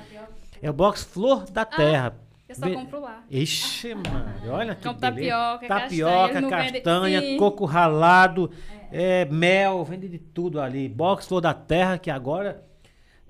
É 0.61 0.69
o 0.69 0.73
box 0.73 1.03
Flor 1.03 1.49
da 1.49 1.65
Terra. 1.65 2.15
Eu 2.53 2.59
só 2.59 2.65
Vem- 2.65 2.75
compro 2.75 2.99
lá. 3.01 3.23
Ixi, 3.30 3.95
mano, 3.95 4.34
olha 4.49 4.75
que 4.75 4.84
beleza. 4.84 4.99
tapioca, 4.99 5.67
tapioca, 5.67 6.41
castanha, 6.41 6.71
castanha, 6.71 7.21
Sim. 7.21 7.38
coco 7.38 7.65
ralado, 7.65 8.49
é, 8.91 9.25
mel, 9.25 9.84
vende 9.84 10.07
de 10.07 10.19
tudo 10.19 10.61
ali. 10.61 10.88
Box 10.88 11.27
Flor 11.27 11.41
da 11.41 11.53
Terra, 11.53 11.97
que 11.97 12.09
agora 12.11 12.63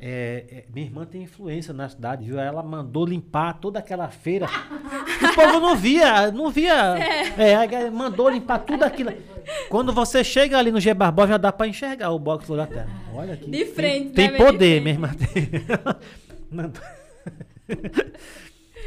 é, 0.06 0.44
é, 0.52 0.66
minha 0.74 0.86
irmã 0.86 1.06
tem 1.06 1.24
influência 1.24 1.74
na 1.74 1.88
cidade, 1.88 2.26
viu? 2.26 2.38
Ela 2.38 2.62
mandou 2.62 3.06
limpar 3.06 3.54
toda 3.54 3.80
aquela 3.80 4.10
feira. 4.10 4.48
o 4.48 4.50
povo 5.36 5.60
não 5.62 5.76
via, 5.78 6.30
não 6.30 6.50
via. 6.52 6.98
É, 7.38 7.90
mandou 7.90 8.28
limpar 8.30 8.60
tudo 8.60 8.84
aquilo. 8.84 9.14
Quando 9.70 9.94
você 9.94 10.22
chega 10.22 10.58
ali 10.58 10.72
no 10.72 10.80
G 10.82 10.94
Barbosa, 10.94 11.30
já 11.30 11.38
dá 11.38 11.54
pra 11.54 11.68
enxergar 11.68 12.10
o 12.12 12.20
Box 12.20 12.46
Flor 12.46 12.58
da 12.58 12.68
Terra. 12.68 12.90
Olha 13.14 13.34
aqui. 13.36 13.50
De 13.50 13.66
frente, 13.68 14.10
Tem, 14.12 14.30
né, 14.32 14.38
tem 14.38 14.46
de 14.46 14.52
poder, 14.52 14.82
minha 14.82 14.94
irmã. 14.96 15.10
Tem. 15.14 15.50
Mandou- 16.52 16.82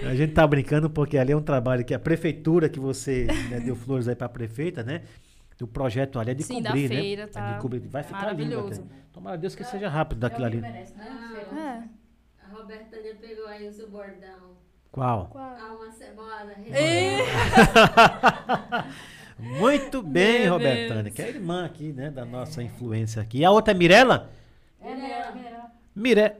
a 0.05 0.15
gente 0.15 0.33
tá 0.33 0.47
brincando 0.47 0.89
porque 0.91 1.17
ali 1.19 1.33
é 1.33 1.37
um 1.37 1.43
trabalho 1.43 1.85
que 1.85 1.95
a 1.95 1.99
prefeitura 1.99 2.69
que 2.69 2.81
você 2.81 3.27
né, 3.51 3.61
deu 3.61 3.75
flores 3.77 4.09
aí 4.09 4.15
pra 4.15 4.29
prefeita, 4.29 4.83
né? 4.83 5.03
O 5.61 5.67
projeto 5.67 6.19
ali 6.19 6.33
é 6.33 6.35
de 6.35 6.43
Sim, 6.43 6.61
da 6.61 6.71
cobrir, 6.71 6.89
feira, 6.89 7.23
né? 7.25 7.29
É 7.31 7.33
tá 7.33 7.53
de 7.55 7.61
cobrir. 7.63 7.79
Vai 7.81 8.03
ficar 8.03 8.33
lindo. 8.33 8.59
até. 8.59 8.83
Tomara 9.13 9.37
a 9.37 9.39
Deus 9.39 9.55
que 9.55 9.65
seja 9.65 9.89
rápido 9.89 10.19
É 10.19 10.21
daquilo 10.29 10.47
ali. 10.47 10.61
merece, 10.61 10.95
né? 10.95 11.07
Ah. 11.51 11.59
É. 11.59 11.83
A 12.45 12.49
Robertânia 12.59 13.15
pegou 13.19 13.47
aí 13.47 13.67
o 13.67 13.73
seu 13.73 13.89
bordão. 13.89 14.55
Qual? 14.93 15.31
Alma 15.35 15.91
cebola. 15.93 16.53
Muito 19.39 20.03
bem, 20.03 20.43
Meu 20.43 20.53
Robertânia, 20.55 21.03
Deus. 21.05 21.15
que 21.15 21.23
é 21.23 21.27
a 21.27 21.29
irmã 21.29 21.65
aqui, 21.65 21.93
né? 21.93 22.11
Da 22.11 22.25
nossa 22.25 22.63
influência 22.63 23.21
aqui. 23.21 23.39
E 23.39 23.45
a 23.45 23.51
outra 23.51 23.75
é 23.75 23.77
Mirella? 23.77 24.31
É 24.81 24.95
melhor. 24.95 25.33
Mire... 25.97 26.35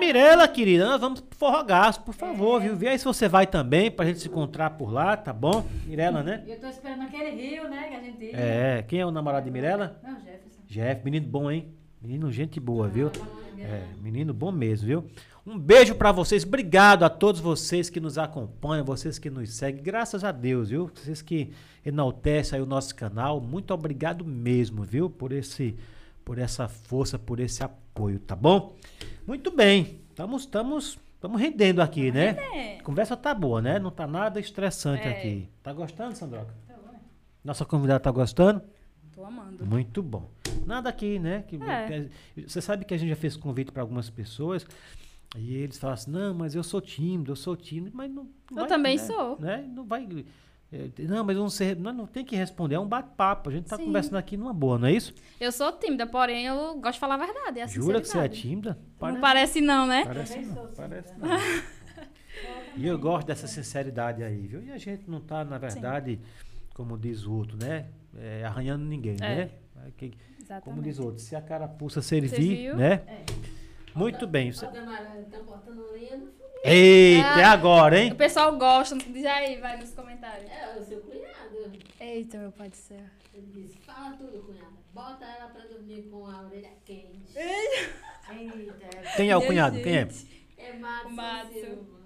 Mirella, 0.00 0.48
querida, 0.48 0.84
nós 0.84 1.00
vamos 1.00 1.20
pro 1.20 1.38
Forrogaço, 1.38 2.02
por 2.02 2.12
favor, 2.12 2.60
viu? 2.60 2.74
Vê 2.74 2.88
aí 2.88 2.98
se 2.98 3.04
você 3.04 3.28
vai 3.28 3.46
também, 3.46 3.88
pra 3.88 4.04
gente 4.04 4.18
se 4.18 4.26
encontrar 4.26 4.70
por 4.70 4.92
lá, 4.92 5.16
tá 5.16 5.32
bom? 5.32 5.64
Mirella, 5.86 6.24
né? 6.24 6.42
Eu 6.44 6.58
tô 6.58 6.66
esperando 6.66 7.02
aquele 7.02 7.30
rio, 7.30 7.68
né, 7.68 7.88
que 7.88 7.94
a 7.94 8.00
gente. 8.00 8.34
É, 8.34 8.84
quem 8.86 8.98
é 8.98 9.06
o 9.06 9.12
namorado 9.12 9.44
de 9.44 9.50
Mirella? 9.52 10.00
Não, 10.02 10.16
Jefferson. 10.16 10.60
Jeff, 10.66 11.04
menino 11.04 11.24
bom, 11.24 11.48
hein? 11.48 11.68
Menino 12.02 12.32
gente 12.32 12.58
boa, 12.58 12.88
viu? 12.88 13.12
É, 13.56 13.84
menino 14.02 14.34
bom 14.34 14.50
mesmo, 14.50 14.86
viu? 14.88 15.04
Um 15.46 15.56
beijo 15.56 15.94
pra 15.94 16.10
vocês. 16.10 16.42
Obrigado 16.42 17.04
a 17.04 17.08
todos 17.08 17.40
vocês 17.40 17.88
que 17.88 18.00
nos 18.00 18.18
acompanham, 18.18 18.84
vocês 18.84 19.20
que 19.20 19.30
nos 19.30 19.54
seguem. 19.54 19.84
Graças 19.84 20.24
a 20.24 20.32
Deus, 20.32 20.70
viu? 20.70 20.90
Vocês 20.92 21.22
que 21.22 21.52
enaltecem 21.84 22.56
aí 22.56 22.62
o 22.62 22.66
nosso 22.66 22.92
canal. 22.92 23.40
Muito 23.40 23.72
obrigado 23.72 24.24
mesmo, 24.24 24.82
viu? 24.82 25.08
Por 25.08 25.30
esse 25.30 25.76
por 26.24 26.38
essa 26.38 26.66
força, 26.66 27.16
por 27.16 27.38
esse 27.38 27.62
apoio, 27.62 27.85
tá 28.26 28.36
bom? 28.36 28.76
Muito 29.26 29.50
bem. 29.50 30.00
Estamos 30.10 30.42
estamos 30.42 30.98
estamos 31.14 31.40
rendendo 31.40 31.80
aqui, 31.80 32.12
né? 32.12 32.36
É. 32.54 32.78
A 32.78 32.82
conversa 32.82 33.16
tá 33.16 33.34
boa, 33.34 33.60
né? 33.62 33.78
Não 33.78 33.90
tá 33.90 34.06
nada 34.06 34.38
estressante 34.38 35.06
É. 35.06 35.10
aqui. 35.10 35.48
Tá 35.62 35.72
gostando, 35.72 36.14
Sandroca? 36.14 36.54
Tá 36.66 36.74
bom, 36.74 36.92
né? 36.92 36.98
Nossa 37.44 37.64
convidada 37.64 38.00
tá 38.00 38.10
gostando? 38.10 38.62
Tô 39.12 39.24
amando. 39.24 39.64
Muito 39.64 40.02
bom. 40.02 40.28
Nada 40.66 40.88
aqui, 40.90 41.18
né? 41.18 41.42
Que, 41.48 41.56
É. 41.56 42.08
que- 42.34 42.42
você 42.48 42.60
sabe 42.60 42.84
que 42.84 42.92
a 42.92 42.96
gente 42.98 43.08
já 43.08 43.16
fez 43.16 43.36
convite 43.36 43.72
para 43.72 43.82
algumas 43.82 44.10
pessoas 44.10 44.66
e 45.36 45.54
eles 45.54 45.78
falam 45.78 45.94
assim: 45.94 46.10
não, 46.10 46.34
mas 46.34 46.54
eu 46.54 46.62
sou 46.62 46.80
tímido, 46.80 47.32
eu 47.32 47.36
sou 47.36 47.56
tímido, 47.56 47.96
mas 47.96 48.10
não. 48.10 48.24
não 48.24 48.30
Eu 48.50 48.56
vai, 48.56 48.68
também 48.68 48.96
né? 48.96 49.02
sou. 49.02 49.40
Né? 49.40 49.64
Não 49.74 49.84
vai. 49.84 50.06
Não, 51.08 51.24
mas 51.24 51.36
não 51.36 51.48
sei. 51.48 51.74
Não, 51.74 51.92
não 51.92 52.06
tem 52.06 52.24
que 52.24 52.34
responder, 52.36 52.74
é 52.74 52.80
um 52.80 52.86
bate-papo. 52.88 53.48
A 53.50 53.52
gente 53.52 53.66
tá 53.68 53.76
Sim. 53.76 53.84
conversando 53.86 54.16
aqui 54.16 54.36
numa 54.36 54.52
boa, 54.52 54.78
não 54.78 54.88
é 54.88 54.92
isso? 54.92 55.14
Eu 55.40 55.52
sou 55.52 55.70
tímida, 55.72 56.06
porém 56.06 56.46
eu 56.46 56.74
gosto 56.74 56.94
de 56.94 57.00
falar 57.00 57.14
a 57.14 57.18
verdade. 57.18 57.60
É 57.60 57.62
a 57.62 57.66
Jura 57.66 58.00
que 58.00 58.08
você 58.08 58.18
é 58.18 58.28
tímida? 58.28 58.78
Não 59.00 59.20
parece 59.20 59.60
não, 59.60 59.86
né? 59.86 60.04
Parece 60.04 60.38
não, 60.40 60.66
parece 60.74 61.14
não. 61.18 61.28
E 62.76 62.86
eu 62.86 62.98
gosto 62.98 63.26
dessa 63.26 63.46
sinceridade 63.46 64.22
aí, 64.22 64.46
viu? 64.46 64.62
E 64.62 64.70
a 64.70 64.76
gente 64.76 65.08
não 65.08 65.18
tá, 65.20 65.42
na 65.42 65.56
verdade, 65.56 66.20
como 66.74 66.98
diz 66.98 67.24
o 67.24 67.32
outro, 67.32 67.56
né? 67.56 67.86
É, 68.14 68.44
arranhando 68.44 68.84
ninguém, 68.84 69.16
É. 69.16 69.18
né? 69.36 69.50
É 69.86 69.90
que- 69.96 70.12
Como 70.62 70.82
diz 70.82 70.98
o 70.98 71.04
outro, 71.06 71.18
se 71.22 71.34
a 71.34 71.40
carapuça 71.40 72.02
servir, 72.02 72.28
Serviu. 72.28 72.76
né? 72.76 73.02
É. 73.06 73.24
Muito 73.94 74.26
bem. 74.26 74.52
Você- 74.52 74.66
Aldemar, 74.66 75.16
estão 75.20 75.42
cortando 75.44 75.82
linha 75.96 76.18
do 76.18 76.26
Eita, 76.64 77.26
Ah. 77.34 77.40
é 77.40 77.44
agora, 77.44 77.98
hein? 78.00 78.12
O 78.12 78.16
pessoal 78.16 78.56
gosta, 78.56 78.96
diz 78.96 79.24
aí, 79.24 79.60
vai 79.60 79.76
nos 79.78 79.90
comentários. 79.90 80.50
É, 80.50 80.76
o 80.78 80.84
seu 80.84 81.00
cunhado. 81.00 81.72
Eita, 82.00 82.38
meu 82.38 82.52
pai 82.52 82.68
do 82.68 82.76
céu. 82.76 83.00
Ele 83.32 83.46
disse, 83.52 83.78
fala 83.78 84.16
tudo, 84.16 84.42
cunhada. 84.44 84.76
Bota 84.92 85.24
ela 85.24 85.48
pra 85.50 85.64
dormir 85.66 86.02
com 86.10 86.26
a 86.26 86.42
orelha 86.42 86.70
quente. 86.84 87.36
Eita. 87.36 87.96
Quem 89.16 89.30
é 89.30 89.36
o 89.36 89.42
cunhado? 89.46 89.80
Quem 89.80 89.96
é? 89.98 90.08
É 90.58 90.72
Matos 90.78 91.12
O 91.12 91.14
Matos. 91.14 91.52
Silva. 91.52 91.96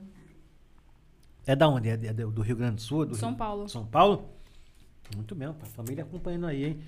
É 1.47 1.57
da 1.57 1.69
onde? 1.69 1.89
É 1.89 1.93
é 1.95 2.13
do 2.13 2.43
Rio 2.43 2.57
Grande 2.57 2.77
do 2.77 2.81
Sul? 2.83 3.07
Do 3.07 3.15
São 3.15 3.31
Rio- 3.31 3.39
Paulo. 3.39 3.69
São 3.69 3.87
Paulo? 3.87 4.29
Muito 5.17 5.35
bem, 5.35 5.49
a 5.49 5.55
família 5.67 6.05
acompanhando 6.05 6.47
aí, 6.47 6.65
hein? 6.67 6.83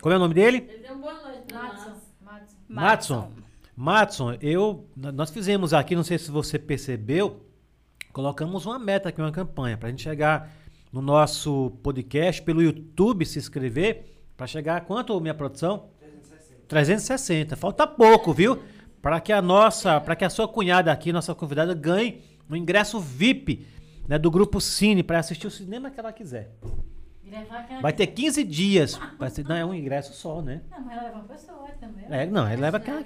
Qual 0.00 0.12
é 0.12 0.16
o 0.16 0.18
nome 0.18 0.34
dele? 0.34 0.66
Ele 0.68 0.78
deu 0.82 0.98
boa 0.98 1.14
noite 1.14 1.52
Matson. 1.52 1.90
nós. 1.90 1.98
Matson. 2.20 2.56
Matson. 2.68 3.32
Matson, 3.80 4.36
eu, 4.42 4.86
nós 4.94 5.30
fizemos 5.30 5.72
aqui, 5.72 5.96
não 5.96 6.04
sei 6.04 6.18
se 6.18 6.30
você 6.30 6.58
percebeu, 6.58 7.46
colocamos 8.12 8.66
uma 8.66 8.78
meta 8.78 9.08
aqui, 9.08 9.22
uma 9.22 9.32
campanha, 9.32 9.78
para 9.78 9.88
a 9.88 9.90
gente 9.90 10.02
chegar 10.02 10.54
no 10.92 11.00
nosso 11.00 11.70
podcast, 11.82 12.42
pelo 12.42 12.60
YouTube, 12.60 13.24
se 13.24 13.38
inscrever, 13.38 14.04
para 14.36 14.46
chegar 14.46 14.76
a 14.76 14.80
quanto, 14.82 15.18
minha 15.18 15.32
produção? 15.32 15.88
360. 16.68 17.56
Falta 17.56 17.86
pouco, 17.86 18.34
viu? 18.34 18.58
Para 19.00 19.18
que 19.18 19.32
a 19.32 19.40
nossa, 19.40 19.98
para 19.98 20.14
que 20.14 20.26
a 20.26 20.30
sua 20.30 20.46
cunhada 20.46 20.92
aqui, 20.92 21.10
nossa 21.10 21.34
convidada, 21.34 21.72
ganhe 21.72 22.20
um 22.50 22.56
ingresso 22.56 23.00
VIP 23.00 23.66
né, 24.06 24.18
do 24.18 24.30
grupo 24.30 24.60
Cine 24.60 25.02
para 25.02 25.20
assistir 25.20 25.46
o 25.46 25.50
cinema 25.50 25.90
que 25.90 25.98
ela 25.98 26.12
quiser. 26.12 26.54
Aquela- 27.36 27.80
Vai 27.80 27.92
ter 27.92 28.06
15 28.08 28.44
dias. 28.44 28.98
Vai 29.18 29.30
ser, 29.30 29.44
não, 29.46 29.56
é 29.56 29.64
um 29.64 29.74
ingresso 29.74 30.12
só, 30.12 30.40
né? 30.42 30.60
Não, 30.70 30.80
mas 30.80 30.92
ela 30.92 31.02
leva 31.04 31.16
uma 31.18 31.24
pessoa 31.24 31.68
também. 31.80 32.04
É, 32.10 32.26
não, 32.26 32.50
ele 32.50 32.60
leva 32.62 32.76
aquela. 32.78 33.02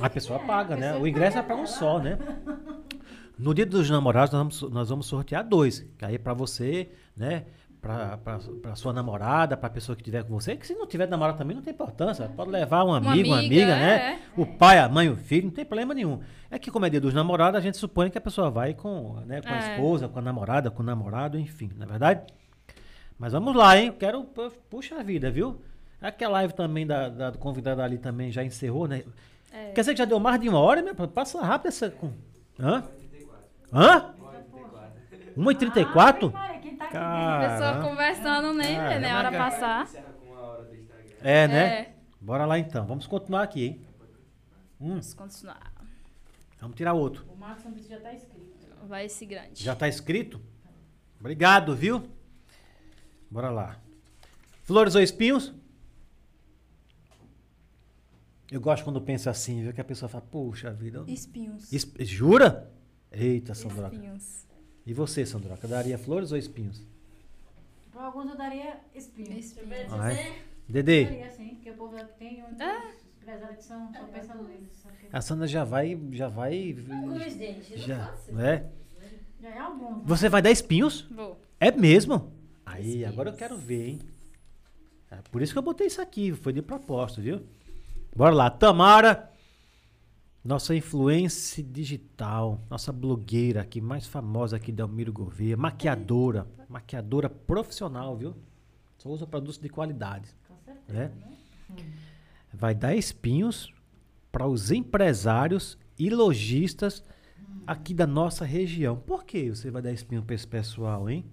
A 0.00 0.10
pessoa 0.10 0.38
paga, 0.40 0.76
né? 0.76 0.94
O 0.96 1.06
ingresso 1.06 1.38
é 1.38 1.42
para 1.42 1.56
um 1.56 1.66
só, 1.66 1.98
né? 1.98 2.18
No 3.38 3.54
dia 3.54 3.64
dos 3.66 3.88
namorados, 3.88 4.32
nós 4.32 4.38
vamos, 4.40 4.62
nós 4.74 4.88
vamos 4.88 5.06
sortear 5.06 5.44
dois. 5.46 5.80
Que 5.96 6.04
aí 6.04 6.14
é 6.16 6.18
pra 6.18 6.34
você, 6.34 6.90
né? 7.16 7.44
Pra 7.80 8.74
sua 8.74 8.92
namorada, 8.92 9.56
pra 9.56 9.70
pessoa 9.70 9.94
que 9.94 10.02
tiver 10.02 10.24
com 10.24 10.34
você. 10.34 10.56
Que 10.56 10.66
se 10.66 10.74
não 10.74 10.84
tiver 10.86 11.06
namorado 11.06 11.38
também 11.38 11.54
não 11.54 11.62
tem 11.62 11.72
importância. 11.72 12.28
Pode 12.28 12.50
levar 12.50 12.84
um 12.84 12.92
amigo, 12.92 13.28
uma 13.28 13.38
amiga, 13.38 13.62
amiga, 13.62 13.76
né? 13.76 13.96
é. 14.14 14.18
O 14.36 14.44
pai, 14.44 14.78
a 14.80 14.88
mãe, 14.88 15.08
o 15.08 15.16
filho, 15.16 15.44
não 15.46 15.52
tem 15.52 15.64
problema 15.64 15.94
nenhum. 15.94 16.18
É 16.50 16.58
que 16.58 16.70
como 16.72 16.84
é 16.86 16.90
dia 16.90 17.00
dos 17.00 17.14
namorados, 17.14 17.56
a 17.56 17.62
gente 17.62 17.76
supõe 17.76 18.10
que 18.10 18.18
a 18.18 18.20
pessoa 18.20 18.50
vai 18.50 18.74
com, 18.74 19.20
né, 19.26 19.40
com 19.40 19.48
a 19.48 19.56
É. 19.56 19.70
esposa, 19.74 20.08
com 20.08 20.18
a 20.18 20.22
namorada, 20.22 20.70
com 20.72 20.82
o 20.82 20.86
namorado, 20.86 21.38
enfim, 21.38 21.70
é 21.80 21.86
verdade? 21.86 22.22
Mas 23.18 23.32
vamos 23.32 23.54
lá, 23.56 23.76
hein? 23.76 23.92
Quero. 23.98 24.24
Puxa 24.70 24.96
a 25.00 25.02
vida, 25.02 25.30
viu? 25.30 25.60
Aquela 26.00 26.34
live 26.34 26.52
também 26.54 26.86
da, 26.86 27.08
da 27.08 27.32
convidada 27.32 27.82
ali 27.82 27.98
também 27.98 28.30
já 28.30 28.44
encerrou, 28.44 28.86
né? 28.86 29.02
É. 29.52 29.72
Quer 29.72 29.80
dizer 29.80 29.92
que 29.92 29.98
já 29.98 30.04
deu 30.04 30.20
mais 30.20 30.40
de 30.40 30.48
uma 30.48 30.60
hora, 30.60 30.80
né? 30.82 30.92
Passa 31.12 31.40
rápido 31.42 31.68
essa. 31.68 31.92
Hã? 32.60 32.82
34. 32.82 33.44
Hã? 33.72 34.14
1h34. 35.36 35.36
1h34? 35.36 36.30
Ah, 36.34 36.38
Maria, 36.38 36.60
quem 36.60 36.76
tá 36.76 36.84
aqui 36.84 36.96
A 36.96 37.00
Cara. 37.00 37.48
pessoa 37.48 37.90
conversando, 37.90 38.52
nem 38.54 38.76
Ah, 38.78 38.88
vê, 38.88 38.98
né? 39.00 39.10
A 39.10 39.18
hora 39.18 39.32
passar. 39.32 39.84
Encerra 39.84 40.04
com 40.20 40.26
uma 40.32 40.40
hora 40.40 40.62
do 40.64 40.74
Instagram. 40.76 41.14
É, 41.22 41.48
né? 41.48 41.66
É. 41.80 41.92
Bora 42.20 42.46
lá 42.46 42.58
então. 42.58 42.86
Vamos 42.86 43.06
continuar 43.06 43.42
aqui, 43.42 43.66
hein? 43.66 43.80
Hum, 44.80 44.88
Vamos 44.90 45.14
continuar. 45.14 45.72
vamos 46.60 46.76
tirar 46.76 46.92
outro. 46.92 47.24
O 47.32 47.36
Marcos 47.36 47.64
Santos 47.64 47.86
já 47.88 47.98
tá 47.98 48.12
escrito. 48.12 48.48
Vai 48.86 49.04
esse 49.06 49.26
grande. 49.26 49.62
Já 49.64 49.74
tá 49.74 49.88
escrito? 49.88 50.40
Obrigado, 51.18 51.74
viu? 51.74 52.08
Bora 53.30 53.50
lá. 53.50 53.78
Flores 54.64 54.94
ou 54.94 55.00
espinhos? 55.02 55.52
Eu 58.50 58.60
gosto 58.60 58.82
quando 58.84 59.00
pensa 59.00 59.30
assim, 59.30 59.62
viu? 59.62 59.72
Que 59.72 59.80
a 59.80 59.84
pessoa 59.84 60.08
fala, 60.08 60.24
puxa 60.30 60.72
vida. 60.72 60.98
eu- 60.98 61.06
Espinhos. 61.08 61.70
Es- 61.72 61.90
Jura? 62.08 62.70
Eita, 63.12 63.54
Sandroca. 63.54 63.94
Espinhos. 63.94 64.46
E 64.86 64.92
você, 64.94 65.26
Sandroca? 65.26 65.68
Daria 65.68 65.98
flores 65.98 66.32
ou 66.32 66.38
espinhos? 66.38 66.82
Para 67.92 68.04
alguns 68.06 68.30
eu 68.30 68.36
daria 68.36 68.78
espinho. 68.94 69.38
Espinhos. 69.38 69.92
Ah, 69.92 70.12
é? 70.12 70.28
Eu 70.38 70.42
Dedê, 70.68 71.04
daria 71.04 71.30
sim, 71.30 71.48
porque 71.56 71.70
o 71.70 71.74
povo 71.74 71.96
tem 72.18 72.42
muitos 72.42 72.58
empresários 73.20 73.56
que 73.58 73.64
são 73.64 73.92
só 73.92 74.42
neles. 74.42 74.68
a 75.12 75.20
Sandra 75.20 75.46
já 75.46 75.64
vai. 75.64 75.98
Já 76.12 76.28
vai. 76.28 76.76
Alguns 76.90 77.34
dentes, 77.34 77.70
não 77.70 77.76
Já, 77.78 78.16
ser. 78.16 78.32
né? 78.34 78.66
Já 79.40 79.48
é 79.50 79.58
alguns. 79.58 80.06
Você 80.06 80.28
vai 80.28 80.40
dar 80.40 80.50
espinhos? 80.50 81.02
Vou. 81.10 81.38
É 81.60 81.70
mesmo? 81.70 82.32
Aí, 82.70 83.04
agora 83.04 83.30
eu 83.30 83.34
quero 83.34 83.56
ver, 83.56 83.88
hein? 83.88 83.98
É 85.10 85.16
por 85.30 85.40
isso 85.40 85.52
que 85.52 85.58
eu 85.58 85.62
botei 85.62 85.86
isso 85.86 86.00
aqui, 86.00 86.32
foi 86.32 86.52
de 86.52 86.60
propósito, 86.60 87.22
viu? 87.22 87.40
Bora 88.14 88.34
lá, 88.34 88.50
Tamara, 88.50 89.30
nossa 90.44 90.74
influência 90.74 91.62
digital, 91.62 92.60
nossa 92.70 92.92
blogueira 92.92 93.62
aqui, 93.62 93.80
mais 93.80 94.06
famosa 94.06 94.56
aqui 94.56 94.70
da 94.70 94.84
Almiro 94.84 95.12
Gouveia, 95.12 95.56
maquiadora, 95.56 96.46
maquiadora 96.68 97.30
profissional, 97.30 98.16
viu? 98.16 98.34
Só 98.98 99.08
usa 99.08 99.26
produtos 99.26 99.58
de 99.58 99.68
qualidade, 99.68 100.28
Com 100.46 100.56
certeza. 100.64 100.92
né? 100.92 101.12
né? 101.70 101.84
Vai 102.52 102.74
dar 102.74 102.94
espinhos 102.94 103.72
para 104.30 104.46
os 104.46 104.70
empresários 104.70 105.78
e 105.98 106.10
lojistas 106.10 107.02
aqui 107.66 107.94
da 107.94 108.06
nossa 108.06 108.44
região. 108.44 108.96
Por 108.96 109.24
que 109.24 109.50
você 109.50 109.70
vai 109.70 109.80
dar 109.80 109.92
espinho 109.92 110.22
para 110.22 110.34
esse 110.34 110.46
pessoal, 110.46 111.08
hein? 111.08 111.24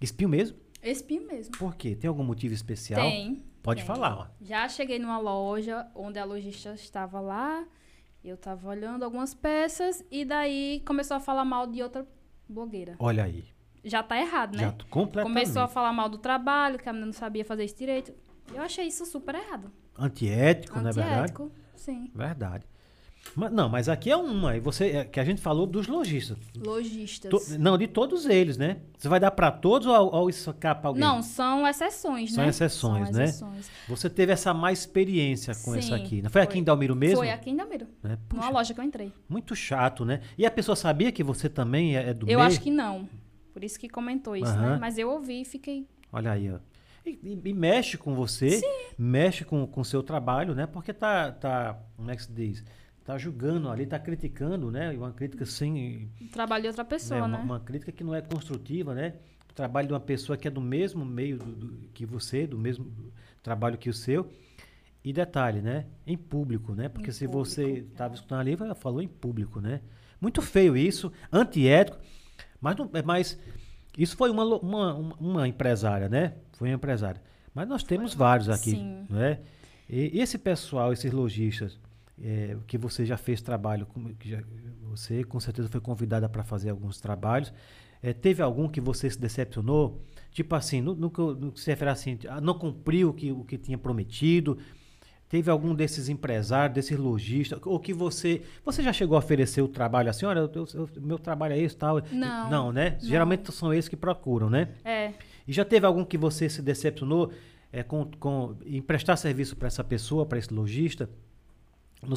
Espinho 0.00 0.30
mesmo? 0.30 0.58
Espinho 0.82 1.26
mesmo. 1.26 1.56
Por 1.58 1.74
quê? 1.74 1.94
Tem 1.94 2.08
algum 2.08 2.22
motivo 2.22 2.54
especial? 2.54 3.00
Tem. 3.00 3.44
Pode 3.62 3.80
tem. 3.80 3.86
falar, 3.86 4.16
ó. 4.16 4.26
Já 4.40 4.68
cheguei 4.68 4.98
numa 4.98 5.18
loja 5.18 5.86
onde 5.94 6.18
a 6.18 6.24
lojista 6.24 6.72
estava 6.74 7.20
lá. 7.20 7.66
Eu 8.22 8.36
tava 8.36 8.68
olhando 8.68 9.04
algumas 9.04 9.34
peças 9.34 10.04
e 10.10 10.24
daí 10.24 10.82
começou 10.86 11.16
a 11.16 11.20
falar 11.20 11.44
mal 11.44 11.66
de 11.66 11.82
outra 11.82 12.06
blogueira. 12.48 12.96
Olha 12.98 13.24
aí. 13.24 13.44
Já 13.84 14.02
tá 14.02 14.18
errado, 14.18 14.56
né? 14.56 14.64
Já 14.64 14.74
completamente. 14.90 15.34
Começou 15.34 15.62
a 15.62 15.68
falar 15.68 15.92
mal 15.92 16.08
do 16.08 16.18
trabalho, 16.18 16.78
que 16.78 16.88
a 16.88 16.92
menina 16.92 17.06
não 17.06 17.12
sabia 17.12 17.44
fazer 17.44 17.64
isso 17.64 17.76
direito. 17.76 18.12
Eu 18.52 18.62
achei 18.62 18.86
isso 18.86 19.06
super 19.06 19.34
errado. 19.34 19.70
Antiético, 19.96 20.78
não 20.80 20.90
é 20.90 20.92
verdade? 20.92 21.14
Antiético. 21.14 21.52
Sim. 21.74 22.10
Verdade. 22.14 22.66
Mas, 23.36 23.52
não, 23.52 23.68
mas 23.68 23.88
aqui 23.88 24.10
é 24.10 24.16
uma. 24.16 24.56
E 24.56 24.60
você, 24.60 24.86
é, 24.88 25.04
que 25.04 25.20
a 25.20 25.24
gente 25.24 25.40
falou 25.40 25.66
dos 25.66 25.86
lojistas. 25.86 26.36
Lojistas. 26.56 27.30
To- 27.30 27.58
não, 27.58 27.76
de 27.78 27.86
todos 27.86 28.26
eles, 28.26 28.56
né? 28.56 28.78
Você 28.96 29.08
vai 29.08 29.20
dar 29.20 29.30
para 29.30 29.50
todos 29.50 29.86
ou, 29.86 30.14
ou 30.14 30.30
isso 30.30 30.50
escapa 30.50 30.88
alguém? 30.88 31.00
Não, 31.02 31.22
são 31.22 31.66
exceções, 31.68 32.32
São 32.32 32.42
né? 32.44 32.50
exceções, 32.50 33.08
São 33.08 33.16
né? 33.18 33.24
exceções. 33.24 33.70
Você 33.88 34.08
teve 34.10 34.32
essa 34.32 34.52
mais 34.54 34.80
experiência 34.80 35.54
com 35.54 35.72
Sim, 35.72 35.78
essa 35.78 35.94
aqui. 35.96 36.22
Não 36.22 36.30
foi 36.30 36.40
aqui 36.42 36.52
foi. 36.54 36.60
em 36.60 36.64
Dalmiro 36.64 36.96
mesmo? 36.96 37.18
Foi 37.18 37.30
aqui 37.30 37.50
em 37.50 37.56
Damiro. 37.56 37.86
Né? 38.02 38.18
Numa 38.32 38.42
Puxa, 38.42 38.50
loja 38.50 38.74
que 38.74 38.80
eu 38.80 38.84
entrei. 38.84 39.12
muito 39.28 39.54
chato, 39.54 40.04
né? 40.04 40.20
E 40.36 40.44
a 40.46 40.50
pessoa 40.50 40.74
sabia 40.74 41.12
que 41.12 41.22
você 41.22 41.48
também 41.48 41.96
é, 41.96 42.10
é 42.10 42.14
do 42.14 42.24
eu 42.24 42.38
meio? 42.38 42.40
acho 42.40 42.60
que 42.60 42.70
não. 42.70 43.08
Por 43.52 43.62
isso 43.62 43.78
que 43.78 43.88
comentou 43.88 44.34
isso, 44.36 44.46
Aham. 44.50 44.72
né? 44.72 44.78
Mas 44.80 44.98
eu 44.98 45.10
ouvi 45.10 45.42
e 45.42 45.44
fiquei. 45.44 45.86
Olha 46.12 46.32
aí, 46.32 46.50
ó. 46.50 46.58
E, 47.04 47.10
e- 47.22 47.40
e 47.44 47.52
mexe 47.54 47.96
com 47.96 48.14
você, 48.14 48.60
mexe 48.98 49.44
com 49.44 49.68
o 49.74 49.84
seu 49.84 50.02
trabalho, 50.02 50.54
né? 50.54 50.66
Porque 50.66 50.92
tá, 50.92 51.30
tá, 51.32 51.78
como 51.96 52.10
é 52.10 52.16
que 52.16 52.22
se 52.22 52.32
diz? 52.32 52.64
Tá 53.08 53.16
julgando 53.16 53.70
ali, 53.70 53.86
tá 53.86 53.98
criticando, 53.98 54.70
né? 54.70 54.90
Uma 54.90 55.10
crítica 55.10 55.46
sem, 55.46 56.10
Trabalho 56.30 56.60
de 56.64 56.68
outra 56.68 56.84
pessoa, 56.84 57.22
né? 57.26 57.38
né? 57.38 57.42
Uma, 57.42 57.54
uma 57.54 57.60
crítica 57.60 57.90
que 57.90 58.04
não 58.04 58.14
é 58.14 58.20
construtiva, 58.20 58.94
né? 58.94 59.14
O 59.50 59.54
trabalho 59.54 59.86
de 59.88 59.94
uma 59.94 59.98
pessoa 60.00 60.36
que 60.36 60.46
é 60.46 60.50
do 60.50 60.60
mesmo 60.60 61.06
meio 61.06 61.38
do- 61.38 61.46
do- 61.52 61.88
que 61.94 62.04
você, 62.04 62.46
do 62.46 62.58
mesmo 62.58 62.92
trabalho 63.42 63.78
que 63.78 63.88
o 63.88 63.94
seu. 63.94 64.30
E 65.02 65.10
detalhe, 65.10 65.62
né? 65.62 65.86
Em 66.06 66.18
público, 66.18 66.74
né? 66.74 66.90
Porque 66.90 67.08
Em 67.08 67.12
se 67.14 67.24
público, 67.24 67.46
você 67.46 67.78
estava 67.90 68.12
escutando 68.14 68.40
ali, 68.40 68.52
ela 68.60 68.74
falou 68.74 69.00
em 69.00 69.08
público, 69.08 69.58
né? 69.58 69.80
Muito 70.20 70.42
feio 70.42 70.76
isso, 70.76 71.10
antiético. 71.32 71.96
Mas, 72.60 72.76
não, 72.76 72.90
é 72.92 73.00
mas 73.00 73.40
isso 73.96 74.18
foi 74.18 74.28
uma, 74.28 74.44
uma, 74.44 74.94
uma, 74.94 75.14
uma 75.18 75.48
empresária, 75.48 76.10
né? 76.10 76.34
Foi 76.52 76.68
uma 76.68 76.74
empresária. 76.74 77.22
Mas 77.54 77.66
nós 77.66 77.82
temos 77.82 78.12
vários 78.12 78.50
aqui, 78.50 78.72
Sim. 78.72 79.06
né? 79.08 79.38
E 79.88 80.20
esse 80.20 80.36
pessoal, 80.36 80.92
esses 80.92 81.10
lojistas, 81.10 81.78
é, 82.22 82.56
que 82.66 82.76
você 82.78 83.04
já 83.06 83.16
fez 83.16 83.40
trabalho, 83.40 83.86
que 84.18 84.30
já- 84.30 84.42
você 84.82 85.22
com 85.24 85.38
certeza 85.38 85.68
foi 85.68 85.80
convidada 85.80 86.28
para 86.28 86.42
fazer 86.44 86.70
alguns 86.70 87.00
trabalhos. 87.00 87.52
É, 88.02 88.12
teve 88.12 88.42
algum 88.42 88.68
que 88.68 88.80
você 88.80 89.08
se 89.10 89.18
decepcionou? 89.20 90.00
Tipo 90.30 90.54
assim, 90.54 90.80
no, 90.80 90.94
no, 90.94 91.10
que 91.10 91.18
eu- 91.18 91.34
no 91.34 91.52
que 91.52 91.60
se 91.60 91.70
refere 91.70 91.90
assim, 91.90 92.18
ah, 92.28 92.40
não 92.40 92.54
cumpriu 92.54 93.10
o 93.10 93.12
que, 93.12 93.32
o 93.32 93.44
que 93.44 93.58
tinha 93.58 93.76
prometido? 93.78 94.58
Teve 95.28 95.50
algum 95.50 95.74
desses 95.74 96.08
empresários, 96.08 96.74
desses 96.74 96.96
lojistas, 96.96 97.58
ou 97.64 97.78
que 97.78 97.92
você. 97.92 98.40
Você 98.64 98.82
já 98.82 98.92
chegou 98.94 99.14
a 99.14 99.18
oferecer 99.18 99.60
o 99.60 99.68
trabalho 99.68 100.08
assim? 100.08 100.24
Olha, 100.24 100.46
o 100.46 101.00
meu 101.00 101.18
trabalho 101.18 101.52
é 101.52 101.58
esse 101.58 101.76
tal. 101.76 102.00
Não, 102.10 102.48
Não, 102.50 102.72
né? 102.72 102.96
não. 103.00 103.08
Geralmente 103.08 103.52
são 103.52 103.70
eles 103.72 103.88
que 103.88 103.96
procuram, 103.96 104.48
né? 104.48 104.68
É. 104.84 105.12
E 105.46 105.52
já 105.52 105.64
teve 105.66 105.84
algum 105.84 106.02
que 106.04 106.16
você 106.16 106.48
se 106.48 106.62
decepcionou 106.62 107.30
é, 107.70 107.82
com, 107.82 108.06
com 108.18 108.56
em 108.64 108.80
prestar 108.80 109.16
serviço 109.16 109.54
para 109.56 109.66
essa 109.68 109.84
pessoa, 109.84 110.24
para 110.24 110.38
esse 110.38 110.52
lojista? 110.54 111.10
No 112.02 112.16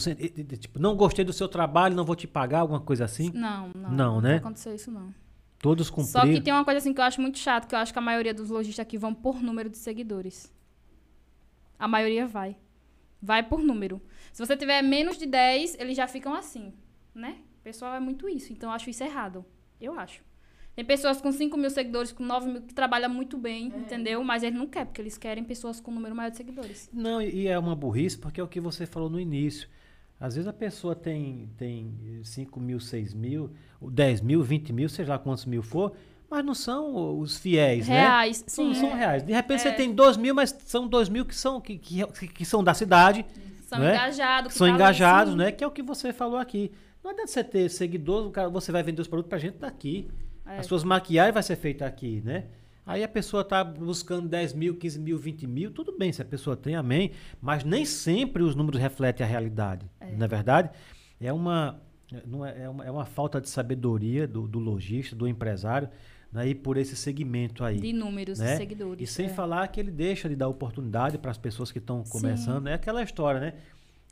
tipo, 0.58 0.80
não 0.80 0.96
gostei 0.96 1.26
do 1.26 1.34
seu 1.34 1.48
trabalho, 1.48 1.96
não 1.96 2.06
vou 2.06 2.16
te 2.16 2.28
pagar, 2.28 2.60
alguma 2.60 2.80
coisa 2.80 3.06
assim? 3.06 3.32
Não, 3.34 3.72
não. 3.76 3.92
Não, 3.92 4.22
né? 4.22 4.36
aconteceu 4.36 4.76
isso, 4.76 4.92
não. 4.92 5.14
Todos 5.58 5.88
Só 5.88 5.94
cumpriram. 5.94 6.34
que 6.34 6.42
tem 6.42 6.54
uma 6.54 6.66
coisa 6.66 6.80
assim 6.80 6.94
que 6.94 7.00
eu 7.00 7.06
acho 7.06 7.22
muito 7.22 7.38
chato, 7.38 7.68
que 7.68 7.76
eu 7.76 7.80
acho 7.80 7.94
que 7.94 8.00
a 8.00 8.02
maioria 8.02 8.34
dos 8.34 8.50
lojistas 8.50 8.84
aqui 8.84 8.98
vão 8.98 9.14
por 9.14 9.42
número 9.42 9.70
de 9.70 9.78
seguidores. 9.78 10.52
A 11.78 11.88
maioria 11.88 12.28
vai. 12.28 12.58
Vai 13.22 13.44
por 13.44 13.62
número. 13.62 14.02
Se 14.34 14.44
você 14.44 14.58
tiver 14.58 14.82
menos 14.82 15.18
de 15.18 15.26
10, 15.28 15.78
eles 15.80 15.96
já 15.96 16.08
ficam 16.08 16.34
assim, 16.34 16.74
né? 17.14 17.38
O 17.60 17.64
pessoal 17.64 17.94
é 17.94 18.00
muito 18.00 18.28
isso. 18.28 18.52
Então 18.52 18.70
eu 18.70 18.74
acho 18.76 18.90
isso 18.90 19.04
errado. 19.04 19.46
Eu 19.80 20.00
acho. 20.00 20.24
Tem 20.76 20.86
pessoas 20.86 21.22
com 21.22 21.32
5 21.32 21.58
mil 21.58 21.70
seguidores, 21.70 22.12
com 22.12 22.24
9 22.24 22.50
mil, 22.50 22.62
que 22.62 22.74
trabalham 22.74 23.10
muito 23.10 23.38
bem, 23.38 23.68
entendeu? 23.68 24.24
Mas 24.24 24.42
eles 24.42 24.58
não 24.58 24.66
querem, 24.68 24.88
porque 24.88 25.02
eles 25.02 25.18
querem 25.18 25.44
pessoas 25.44 25.80
com 25.82 25.92
um 25.92 25.96
número 25.96 26.16
maior 26.16 26.30
de 26.32 26.38
seguidores. 26.38 26.90
Não, 26.94 27.22
e 27.22 27.48
é 27.48 27.60
uma 27.60 27.76
burrice, 27.76 28.18
porque 28.18 28.40
é 28.40 28.44
o 28.44 28.48
que 28.48 28.60
você 28.62 28.86
falou 28.86 29.10
no 29.10 29.20
início. 29.20 29.68
Às 30.20 30.36
vezes 30.36 30.48
a 30.48 30.54
pessoa 30.54 30.96
tem, 30.96 31.50
tem 31.58 32.22
5 32.24 32.60
mil, 32.60 32.80
6 32.80 33.14
mil, 33.14 33.52
10 33.82 34.22
mil, 34.22 34.42
20 34.44 34.72
mil, 34.72 34.88
seja 34.88 35.12
lá 35.14 35.20
quantos 35.20 35.46
mil 35.46 35.62
for, 35.64 35.94
mas 36.30 36.46
não 36.46 36.54
são 36.54 37.20
os 37.20 37.38
fiéis, 37.38 37.88
né? 37.90 38.00
Reais, 38.02 38.44
São, 38.48 38.74
sim. 38.74 38.80
são 38.80 38.94
reais. 38.96 39.24
De 39.24 39.34
repente 39.34 39.62
você 39.64 39.70
É. 39.70 39.74
tem 39.74 39.94
2 39.94 40.16
mil, 40.16 40.34
mas 40.34 40.56
são 40.66 40.88
2 40.88 41.10
mil 41.10 41.26
que 41.26 41.36
são, 41.36 41.60
que, 41.60 41.78
que, 41.78 42.06
que 42.30 42.46
são 42.46 42.64
da 42.64 42.74
cidade, 42.74 43.26
São 43.68 43.80
não 43.80 43.88
é? 43.88 43.96
engajados. 43.96 44.54
que 44.54 44.58
são 44.58 44.68
tá 44.68 44.74
engajados, 44.74 45.34
sim. 45.34 45.38
né? 45.40 45.52
Que 45.52 45.64
é 45.64 45.68
o 45.68 45.72
que 45.72 45.82
você 45.82 46.14
falou 46.14 46.38
aqui. 46.38 46.72
Não 47.04 47.12
adianta 47.12 47.28
você 47.32 47.44
ter 47.44 47.68
seguidores, 47.70 48.32
você 48.54 48.72
vai 48.72 48.84
vender 48.84 49.02
os 49.02 49.08
produtos 49.08 49.28
pra 49.30 49.40
gente 49.40 49.58
daqui. 49.58 50.08
É. 50.52 50.60
As 50.60 50.66
suas 50.66 50.84
maquiagens 50.84 51.34
vai 51.34 51.44
ser 51.44 51.56
feita 51.56 51.86
aqui, 51.86 52.22
né? 52.24 52.46
Aí 52.86 53.04
a 53.04 53.08
pessoa 53.08 53.42
está 53.42 53.64
buscando 53.64 54.28
10 54.28 54.54
mil, 54.54 54.76
15 54.76 55.00
mil, 55.00 55.18
20 55.18 55.48
mil, 55.48 55.72
tudo 55.72 55.98
bem, 55.98 56.12
se 56.12 56.22
a 56.22 56.26
pessoa 56.26 56.58
tem, 56.58 56.76
amém. 56.76 57.12
Mas 57.40 57.64
nem 57.64 57.86
sempre 57.86 58.44
os 58.44 58.56
números 58.56 58.82
refletem 58.82 59.26
a 59.26 59.30
realidade. 59.30 59.86
Não 60.18 60.26
é 60.26 60.28
verdade? 60.28 60.70
É 61.20 61.32
uma, 61.32 61.80
não 62.26 62.46
é, 62.46 62.64
é 62.64 62.70
uma, 62.70 62.86
é 62.86 62.92
uma 62.92 63.06
falta 63.06 63.40
de 63.40 63.50
sabedoria 63.50 64.28
do, 64.28 64.48
do 64.48 64.60
lojista, 64.60 65.16
do 65.16 65.28
empresário, 65.28 65.88
né, 66.32 66.54
por 66.56 66.76
esse 66.78 66.96
segmento 66.96 67.64
aí. 67.64 67.80
De 67.80 67.94
números 67.94 68.40
né? 68.40 68.54
de 68.54 68.58
seguidores. 68.58 69.10
E 69.10 69.12
sem 69.12 69.28
é. 69.28 69.30
falar 69.30 69.68
que 69.68 69.80
ele 69.80 69.92
deixa 69.92 70.28
de 70.28 70.36
dar 70.36 70.48
oportunidade 70.48 71.18
para 71.18 71.30
as 71.30 71.38
pessoas 71.38 71.72
que 71.72 71.78
estão 71.78 72.04
começando. 72.04 72.68
É 72.68 72.74
aquela 72.74 73.04
história, 73.04 73.40
né? 73.40 73.54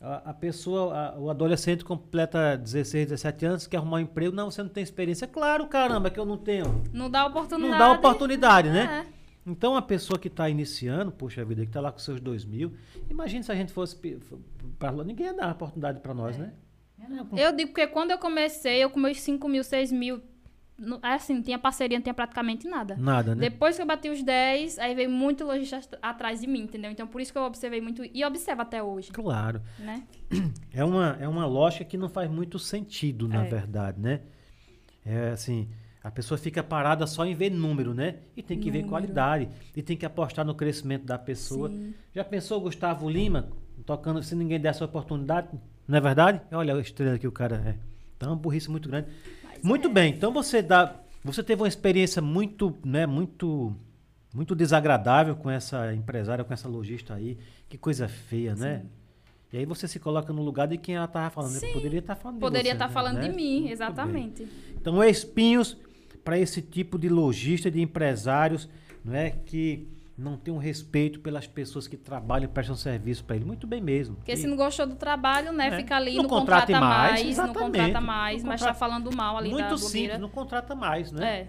A, 0.02 0.30
a 0.30 0.34
pessoa, 0.34 0.96
a- 0.98 1.20
o 1.20 1.30
adolescente 1.30 1.84
completa 1.84 2.56
16, 2.58 3.08
17 3.10 3.46
anos, 3.46 3.68
quer 3.68 3.78
arrumar 3.78 3.98
um 3.98 4.02
emprego. 4.02 4.34
Não, 4.36 4.50
você 4.50 4.64
não 4.64 4.70
tem 4.70 4.82
experiência. 4.82 5.28
Claro, 5.28 5.68
caramba, 5.68 6.10
que 6.10 6.20
eu 6.20 6.26
não 6.26 6.38
tenho. 6.38 6.82
Não 6.94 7.10
dá 7.10 7.26
oportunidade. 7.26 7.72
Não 7.72 7.78
dá 7.78 7.92
oportunidade, 7.92 8.70
né? 8.70 9.06
É. 9.06 9.20
Então, 9.46 9.76
a 9.76 9.82
pessoa 9.82 10.18
que 10.20 10.28
está 10.28 10.50
iniciando, 10.50 11.12
puxa 11.12 11.44
vida, 11.44 11.62
que 11.64 11.70
está 11.70 11.82
lá 11.82 11.92
com 11.92 12.00
seus 12.00 12.22
dois 12.22 12.46
mil, 12.46 12.72
imagine 13.10 13.44
se 13.44 13.52
a 13.52 13.56
gente 13.56 13.74
fosse 13.74 13.98
para 14.78 14.92
lá, 14.92 15.04
ninguém 15.04 15.26
ia 15.28 15.34
dar 15.34 15.52
oportunidade 15.52 16.00
para 16.00 16.14
nós, 16.14 16.38
né? 16.38 16.54
Eu 17.36 17.52
digo 17.54 17.72
porque 17.72 17.88
quando 17.88 18.12
eu 18.12 18.18
comecei, 18.20 18.84
eu 18.84 18.90
com 18.90 19.00
meus 19.00 19.20
5 19.22 19.48
mil, 19.50 19.64
6 19.64 19.92
mil, 19.92 20.22
assim, 21.02 21.34
não 21.36 21.42
tinha 21.42 21.58
parceria, 21.60 21.98
não 21.98 22.04
tinha 22.04 22.14
praticamente 22.14 22.68
nada. 22.68 22.96
Nada, 22.98 23.36
né? 23.36 23.42
Depois 23.50 23.76
que 23.76 23.82
eu 23.82 23.86
bati 23.86 24.10
os 24.10 24.22
10, 24.24 24.80
aí 24.80 24.94
veio 24.96 25.10
muito 25.10 25.44
lojista 25.46 25.78
at- 25.78 26.00
atrás 26.02 26.42
de 26.42 26.48
mim, 26.48 26.62
entendeu? 26.62 26.90
Então 26.92 27.08
por 27.08 27.20
isso 27.22 27.32
que 27.32 27.38
eu 27.38 27.44
observei 27.44 27.82
muito 27.82 28.04
e 28.14 28.24
observo 28.26 28.62
até 28.62 28.82
hoje, 28.82 29.12
Claro. 29.12 29.62
né? 29.78 30.04
É 30.74 30.84
uma, 30.84 31.18
é 31.20 31.28
uma 31.28 31.46
lógica 31.46 31.84
que 31.86 31.98
não 31.98 32.10
faz 32.10 32.30
muito 32.30 32.58
sentido, 32.60 33.28
na 33.28 33.46
É. 33.46 33.50
verdade, 33.50 34.00
né? 34.00 34.22
É 35.06 35.30
assim, 35.32 35.68
a 36.04 36.12
pessoa 36.12 36.38
fica 36.38 36.62
parada 36.64 37.06
só 37.08 37.26
em 37.26 37.34
ver 37.34 37.50
número, 37.50 37.94
né? 37.94 38.16
E 38.38 38.44
tem 38.44 38.60
que 38.60 38.70
ver 38.70 38.80
Número. 38.80 38.90
qualidade. 38.90 39.50
E 39.76 39.82
tem 39.82 39.98
que 39.98 40.06
apostar 40.06 40.46
no 40.46 40.54
crescimento 40.56 41.06
da 41.06 41.18
pessoa. 41.18 41.70
Sim. 41.70 41.94
Já 42.14 42.24
pensou 42.24 42.62
Gustavo 42.62 43.10
Lima 43.10 43.50
tocando, 43.86 44.22
se 44.22 44.36
ninguém 44.36 44.60
desse 44.60 44.84
a 44.84 44.86
oportunidade? 44.86 45.48
Não 45.88 45.98
é 45.98 46.02
verdade? 46.02 46.42
Olha 46.52 46.76
a 46.76 46.80
estrela 46.80 47.18
que 47.18 47.28
o 47.28 47.32
cara 47.32 47.56
é. 47.66 47.76
Então, 48.16 48.30
é 48.30 48.32
uma 48.34 48.38
burrice 48.38 48.70
muito 48.70 48.88
grande. 48.90 49.08
Muito 49.64 49.88
é. 49.88 49.92
bem, 49.92 50.14
então 50.14 50.32
você 50.32 50.62
dá. 50.62 50.96
Você 51.24 51.44
teve 51.44 51.62
uma 51.62 51.68
experiência 51.68 52.22
muito, 52.22 52.76
né, 52.84 53.06
muito, 53.06 53.76
muito 54.34 54.56
desagradável 54.56 55.36
com 55.36 55.50
essa 55.50 55.94
empresária, 55.94 56.44
com 56.44 56.54
essa 56.54 56.68
lojista 56.68 57.14
aí. 57.14 57.38
Que 57.68 57.78
coisa 57.78 58.08
feia, 58.08 58.56
né? 58.56 58.84
E 59.52 59.58
aí 59.58 59.66
você 59.66 59.88
se 59.88 60.00
coloca 60.00 60.32
no 60.32 60.44
lugar 60.44 60.68
de 60.68 60.78
quem 60.78 60.96
ela 60.96 61.06
estava 61.06 61.30
falando. 61.30 61.54
né? 61.54 61.60
Sim. 61.60 61.74
Poderia 61.74 62.00
estar 62.00 62.16
falando 62.16 62.36
de 62.36 62.42
Poderia 62.42 62.74
estar 62.74 62.88
né? 62.88 62.94
falando 62.94 63.16
Né? 63.16 63.30
de 63.30 63.36
mim, 63.36 63.70
exatamente. 63.70 64.48
Então, 64.76 65.04
espinhos 65.04 65.76
para 66.24 66.38
esse 66.38 66.62
tipo 66.62 67.00
de 67.00 67.10
lojista, 67.10 67.72
de 67.72 67.82
empresários, 67.82 68.70
não 69.04 69.16
é 69.16 69.32
que 69.32 69.88
não 70.20 70.36
tem 70.38 70.54
um 70.54 70.58
respeito 70.58 71.20
pelas 71.22 71.48
pessoas 71.48 71.88
que 71.88 71.96
trabalham 71.96 72.46
e 72.46 72.48
prestam 72.48 72.76
serviço 72.76 73.24
para 73.24 73.36
ele. 73.38 73.46
Muito 73.46 73.66
bem 73.66 73.82
mesmo. 73.82 74.16
Porque 74.18 74.34
E- 74.34 74.38
se 74.38 74.46
não 74.48 74.58
gostou 74.58 74.86
do 74.86 74.96
trabalho, 74.96 75.52
né, 75.54 75.68
É. 75.68 75.78
fica 75.78 75.96
ali, 75.96 76.16
Não 76.16 76.24
não, 76.24 76.30
contrata 76.30 76.80
mais, 76.80 77.24
mais, 77.24 77.38
não 77.38 77.54
contrata 77.54 78.02
mais, 78.02 78.44
Não 78.44 78.50
mas 78.50 78.60
contrata- 78.62 78.66
tá 78.66 78.74
falando 78.74 79.16
mal 79.16 79.38
ali 79.38 79.50
da 79.50 79.56
muito 79.56 79.68
blogueira. 79.70 79.90
simples, 79.90 80.20
não 80.20 80.30
contrata 80.30 80.76
mais, 80.76 81.12
né? 81.12 81.40
É. 81.40 81.48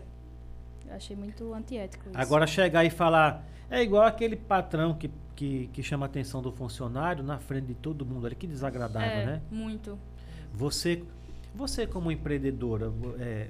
Eu 0.88 0.97
achei 0.97 1.16
muito 1.16 1.52
antiético 1.52 2.09
isso. 2.09 2.18
Agora 2.18 2.47
chegar 2.47 2.84
e 2.84 2.90
falar. 2.90 3.44
É 3.70 3.82
igual 3.82 4.02
aquele 4.05 4.34
patrão 4.34 4.94
que, 4.94 5.09
que, 5.36 5.68
que 5.72 5.82
chama 5.82 6.06
a 6.06 6.09
atenção 6.09 6.42
do 6.42 6.51
funcionário 6.51 7.22
na 7.22 7.38
frente 7.38 7.66
de 7.66 7.74
todo 7.74 8.05
mundo 8.05 8.26
ali. 8.26 8.34
Que 8.34 8.47
desagradável, 8.47 9.09
é, 9.09 9.26
né? 9.26 9.42
muito. 9.51 9.97
Você, 10.52 11.05
você 11.55 11.86
como 11.86 12.10
empreendedora, 12.10 12.92
é, 13.20 13.48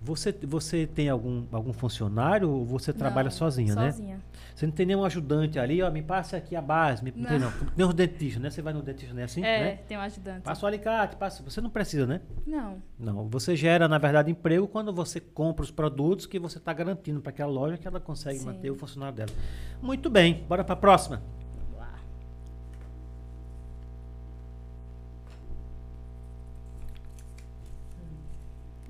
você, 0.00 0.32
você 0.44 0.86
tem 0.86 1.08
algum, 1.08 1.44
algum 1.50 1.72
funcionário 1.72 2.48
ou 2.48 2.64
você 2.64 2.92
trabalha 2.92 3.24
Não, 3.24 3.32
sozinha, 3.32 3.74
né? 3.74 3.90
Sozinha. 3.90 4.20
Você 4.60 4.66
não 4.66 4.74
tem 4.74 4.84
nenhum 4.84 5.02
ajudante 5.06 5.58
ali, 5.58 5.80
ó, 5.80 5.90
me 5.90 6.02
passa 6.02 6.36
aqui 6.36 6.54
a 6.54 6.60
base, 6.60 7.02
me, 7.02 7.10
não. 7.16 7.30
tem 7.30 7.38
Não. 7.38 7.50
Nem 7.74 7.86
os 7.86 7.94
dentistas, 7.94 8.42
né? 8.42 8.50
Você 8.50 8.60
vai 8.60 8.74
no 8.74 8.82
dentista, 8.82 9.14
né? 9.14 9.22
Assim, 9.22 9.42
é, 9.42 9.64
né? 9.64 9.76
tem 9.88 9.96
um 9.96 10.02
ajudante. 10.02 10.42
Passa 10.42 10.66
o 10.66 10.68
alicate, 10.68 11.16
passa. 11.16 11.42
Você 11.42 11.62
não 11.62 11.70
precisa, 11.70 12.06
né? 12.06 12.20
Não. 12.46 12.82
Não. 12.98 13.26
Você 13.30 13.56
gera, 13.56 13.88
na 13.88 13.96
verdade, 13.96 14.30
emprego 14.30 14.68
quando 14.68 14.92
você 14.92 15.18
compra 15.18 15.64
os 15.64 15.70
produtos 15.70 16.26
que 16.26 16.38
você 16.38 16.58
está 16.58 16.74
garantindo 16.74 17.22
para 17.22 17.30
aquela 17.30 17.50
loja 17.50 17.78
que 17.78 17.88
ela 17.88 17.98
consegue 17.98 18.38
Sim. 18.38 18.44
manter 18.44 18.70
o 18.70 18.76
funcionário 18.76 19.16
dela. 19.16 19.30
Muito 19.80 20.10
bem, 20.10 20.44
bora 20.46 20.62
para 20.62 20.74
a 20.74 20.76
próxima. 20.76 21.22
Vamos 21.56 21.78
lá. 21.78 21.98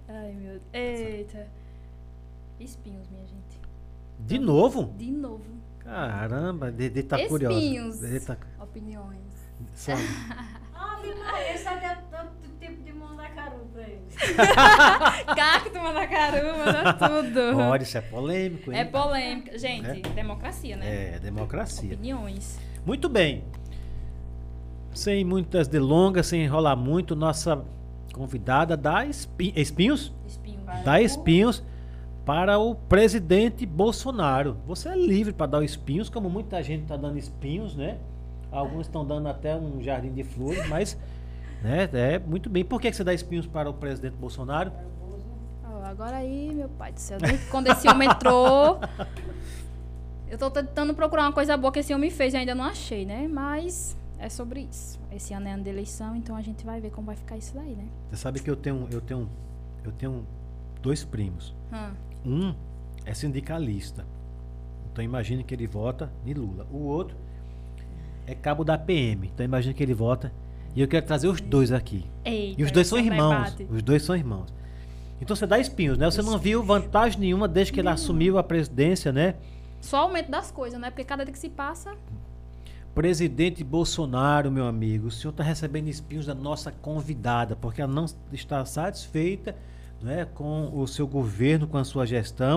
Ai, 0.08 0.32
meu 0.32 0.54
Deus. 0.54 0.62
Eita. 0.72 1.46
Espinhos, 2.58 3.08
minha 3.08 3.24
gente. 3.24 3.60
De 4.18 4.36
novo? 4.36 4.92
De 4.98 5.12
novo. 5.12 5.59
Caramba, 5.90 6.70
Dede 6.70 7.02
tá 7.02 7.26
curiosa. 7.26 7.58
Espinhos. 7.58 7.98
Dede 7.98 8.20
tá... 8.24 8.36
Opiniões. 8.60 9.18
Só- 9.74 9.92
Ave 9.92 11.14
Maria, 11.14 11.54
esse 11.54 11.66
é 11.68 11.94
tanto 12.10 12.32
tipo 12.60 12.82
de 12.82 12.92
da 12.92 13.28
pra. 13.72 14.08
Cacto, 15.34 15.78
mandacaru, 15.80 16.58
manda 16.58 16.92
tudo. 16.94 17.58
Olha, 17.58 17.82
isso 17.82 17.98
é 17.98 18.00
polêmico, 18.00 18.70
hein? 18.72 18.78
É 18.78 18.84
polêmica. 18.84 19.58
Gente, 19.58 19.86
É? 20.06 20.10
democracia, 20.14 20.76
né? 20.76 21.14
É, 21.16 21.18
democracia. 21.18 21.94
Opiniões. 21.94 22.58
Muito 22.86 23.08
bem. 23.08 23.44
Sem 24.94 25.24
muitas 25.24 25.66
delongas, 25.68 26.26
sem 26.28 26.44
enrolar 26.44 26.76
muito, 26.76 27.14
nossa 27.16 27.64
convidada 28.12 28.76
dá 28.76 29.04
espi- 29.06 29.52
espinhos? 29.56 30.12
Espinhos. 30.26 30.60
Dá 30.84 31.00
espinhos 31.00 31.62
para 32.30 32.60
o 32.60 32.76
presidente 32.76 33.66
Bolsonaro. 33.66 34.56
Você 34.64 34.88
é 34.88 34.94
livre 34.94 35.32
para 35.32 35.48
dar 35.48 35.58
os 35.58 35.64
espinhos, 35.64 36.08
como 36.08 36.30
muita 36.30 36.62
gente 36.62 36.82
está 36.82 36.96
dando 36.96 37.18
espinhos, 37.18 37.74
né? 37.74 37.98
Alguns 38.52 38.82
estão 38.86 39.04
dando 39.04 39.26
até 39.26 39.56
um 39.56 39.82
jardim 39.82 40.12
de 40.12 40.22
flores, 40.22 40.64
mas 40.68 40.96
né, 41.60 41.90
é 41.92 42.20
muito 42.20 42.48
bem. 42.48 42.64
Por 42.64 42.80
que 42.80 42.88
que 42.88 42.96
você 42.96 43.02
dá 43.02 43.12
espinhos 43.12 43.48
para 43.48 43.68
o 43.68 43.74
presidente 43.74 44.14
Bolsonaro? 44.14 44.70
Agora 45.82 46.18
aí, 46.18 46.54
meu 46.54 46.68
pai 46.68 46.92
do 46.92 47.00
céu. 47.00 47.18
Desde 47.18 47.44
quando 47.46 47.66
esse 47.66 47.88
homem 47.88 48.08
entrou. 48.08 48.78
Eu 50.30 50.38
tô 50.38 50.48
tentando 50.52 50.94
procurar 50.94 51.24
uma 51.24 51.32
coisa 51.32 51.56
boa 51.56 51.72
que 51.72 51.80
esse 51.80 51.92
homem 51.92 52.10
fez 52.10 52.32
e 52.32 52.36
ainda 52.36 52.54
não 52.54 52.62
achei, 52.62 53.04
né? 53.04 53.26
Mas 53.26 53.96
é 54.20 54.28
sobre 54.28 54.68
isso. 54.70 55.00
Esse 55.10 55.34
ano 55.34 55.48
é 55.48 55.52
ano 55.54 55.64
de 55.64 55.70
eleição, 55.70 56.14
então 56.14 56.36
a 56.36 56.42
gente 56.42 56.64
vai 56.64 56.80
ver 56.80 56.90
como 56.90 57.08
vai 57.08 57.16
ficar 57.16 57.36
isso 57.36 57.52
daí, 57.56 57.74
né? 57.74 57.88
Você 58.08 58.18
sabe 58.18 58.38
que 58.38 58.48
eu 58.48 58.54
tenho, 58.54 58.86
eu 58.92 59.00
tenho, 59.00 59.28
eu 59.82 59.90
tenho 59.90 60.24
dois 60.80 61.02
primos. 61.02 61.52
Hum. 61.72 62.09
Um 62.24 62.54
é 63.04 63.14
sindicalista. 63.14 64.04
Então 64.92 65.04
imagine 65.04 65.44
que 65.44 65.54
ele 65.54 65.66
vota 65.66 66.10
em 66.26 66.32
Lula. 66.32 66.66
O 66.70 66.78
outro 66.78 67.16
é 68.26 68.34
cabo 68.34 68.64
da 68.64 68.76
PM. 68.76 69.30
Então 69.32 69.44
imagine 69.44 69.74
que 69.74 69.82
ele 69.82 69.94
vota. 69.94 70.32
E 70.74 70.80
eu 70.80 70.88
quero 70.88 71.04
trazer 71.06 71.28
os 71.28 71.40
dois 71.40 71.72
aqui. 71.72 72.04
Eita, 72.24 72.60
E 72.60 72.64
os 72.64 72.70
dois 72.70 72.86
são 72.86 72.98
é 72.98 73.02
irmãos. 73.02 73.56
Os 73.70 73.82
dois 73.82 74.02
são 74.02 74.16
irmãos. 74.16 74.52
Então 75.20 75.36
você 75.36 75.46
dá 75.46 75.58
espinhos, 75.58 75.98
né? 75.98 76.10
Você 76.10 76.22
não 76.22 76.38
viu 76.38 76.62
vantagem 76.62 77.20
nenhuma 77.20 77.46
desde 77.46 77.72
que 77.72 77.80
ele 77.80 77.88
assumiu 77.88 78.38
a 78.38 78.42
presidência, 78.42 79.12
né? 79.12 79.34
Só 79.80 79.98
aumento 79.98 80.30
das 80.30 80.50
coisas, 80.50 80.80
né? 80.80 80.90
Porque 80.90 81.04
cada 81.04 81.24
dia 81.24 81.32
que 81.32 81.38
se 81.38 81.48
passa. 81.48 81.94
Presidente 82.94 83.62
Bolsonaro, 83.62 84.50
meu 84.50 84.66
amigo, 84.66 85.08
o 85.08 85.10
senhor 85.10 85.30
está 85.30 85.44
recebendo 85.44 85.88
espinhos 85.88 86.26
da 86.26 86.34
nossa 86.34 86.72
convidada, 86.72 87.54
porque 87.54 87.80
ela 87.80 87.92
não 87.92 88.06
está 88.32 88.64
satisfeita 88.64 89.54
né, 90.02 90.26
com 90.34 90.70
o 90.74 90.86
seu 90.86 91.06
governo, 91.06 91.66
com 91.66 91.76
a 91.78 91.84
sua 91.84 92.06
gestão. 92.06 92.56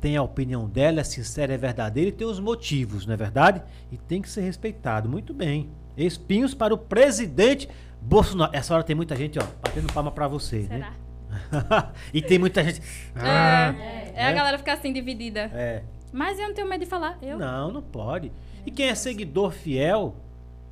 Tem 0.00 0.16
a 0.16 0.22
opinião 0.22 0.68
dela, 0.68 1.00
é 1.00 1.04
sincera, 1.04 1.54
é 1.54 1.56
verdadeira 1.56 2.10
e 2.10 2.12
tem 2.12 2.26
os 2.26 2.38
motivos, 2.38 3.06
não 3.06 3.14
é 3.14 3.16
verdade? 3.16 3.62
E 3.90 3.96
tem 3.96 4.20
que 4.20 4.28
ser 4.28 4.42
respeitado. 4.42 5.08
Muito 5.08 5.32
bem. 5.32 5.70
Espinhos 5.96 6.52
para 6.54 6.74
o 6.74 6.78
presidente 6.78 7.68
Bolsonaro. 8.02 8.54
Essa 8.54 8.74
hora 8.74 8.82
tem 8.84 8.94
muita 8.94 9.16
gente, 9.16 9.38
ó, 9.38 9.46
batendo 9.62 9.90
palma 9.92 10.10
para 10.10 10.28
você, 10.28 10.64
Será? 10.64 10.78
né? 10.78 10.92
e 12.12 12.20
tem 12.20 12.38
muita 12.38 12.62
gente. 12.62 12.82
Ah, 13.16 13.74
É, 13.78 14.12
é 14.14 14.24
a 14.26 14.28
né? 14.30 14.34
galera 14.34 14.58
ficar 14.58 14.74
assim 14.74 14.92
dividida. 14.92 15.50
É. 15.54 15.82
Mas 16.12 16.38
eu 16.38 16.48
não 16.48 16.54
tenho 16.54 16.68
medo 16.68 16.80
de 16.84 16.86
falar. 16.86 17.18
Eu? 17.22 17.38
Não, 17.38 17.72
não 17.72 17.82
pode. 17.82 18.30
E 18.66 18.70
quem 18.70 18.88
é 18.88 18.94
seguidor 18.94 19.52
fiel, 19.52 20.14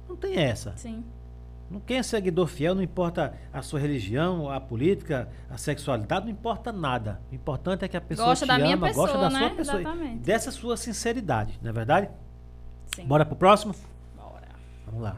não 0.09 0.15
tem 0.15 0.36
essa. 0.36 0.73
Sim. 0.77 1.03
Não- 1.73 1.81
Quem 1.81 1.97
é 1.99 2.03
seguidor 2.03 2.47
fiel, 2.47 2.74
não 2.74 2.82
importa 2.82 3.35
a 3.53 3.62
sua 3.62 3.81
religião, 3.81 4.51
a 4.51 4.61
política, 4.61 5.28
a 5.49 5.57
sexualidade, 5.57 6.27
não 6.27 6.32
importa 6.32 6.70
nada. 6.70 7.20
O 7.31 7.35
importante 7.35 7.85
é 7.85 7.89
que 7.89 7.97
a 7.97 8.01
pessoa 8.01 8.28
Gosta 8.28 8.44
te 8.44 8.49
da 8.49 8.59
minha 8.59 8.74
ama, 8.74 8.93
gosta 8.93 9.16
da 9.19 9.24
pessoa, 9.24 9.31
sua 9.40 9.49
né? 9.49 9.55
pessoa. 9.57 9.81
Exatamente. 9.81 10.19
Dessa 10.19 10.51
sua 10.51 10.77
sinceridade, 10.77 11.59
não 11.62 11.70
é 11.70 11.73
verdade? 11.73 12.11
Sim. 12.94 13.07
Bora 13.07 13.24
pro 13.24 13.36
próximo? 13.36 13.74
Bora. 14.16 14.49
Vamos 14.86 15.03
lá. 15.03 15.16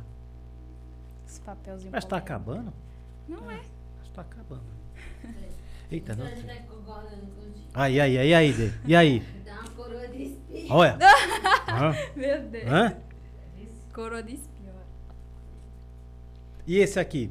Esse 1.26 1.40
papelzinho. 1.40 1.90
Mas 1.92 2.04
tá 2.04 2.20
polêmico. 2.20 2.32
acabando? 2.50 2.72
Não 3.28 3.50
é. 3.50 3.60
Mas 3.98 4.08
tá 4.14 4.22
acabando. 4.22 4.62
Eita, 5.90 6.14
não. 6.14 6.24
A 6.26 6.28
gente 6.30 6.46
tá. 6.46 6.74
Aí, 7.74 8.00
aí, 8.00 8.16
aí, 8.16 8.32
aí, 8.34 8.52
Dê. 8.52 8.70
E 8.86 8.94
aí? 8.94 9.20
Dá 9.44 9.54
uma 9.54 9.70
coroa 9.70 10.06
de 10.06 10.22
espinho. 10.22 10.72
Olha. 10.72 10.96
Hã? 11.68 11.92
Meu 12.14 12.42
Deus. 12.44 12.70
Hã? 12.70 12.96
Coroa 13.92 14.22
de 14.22 14.34
espinho. 14.34 14.53
E 16.66 16.78
esse 16.78 16.98
aqui? 16.98 17.30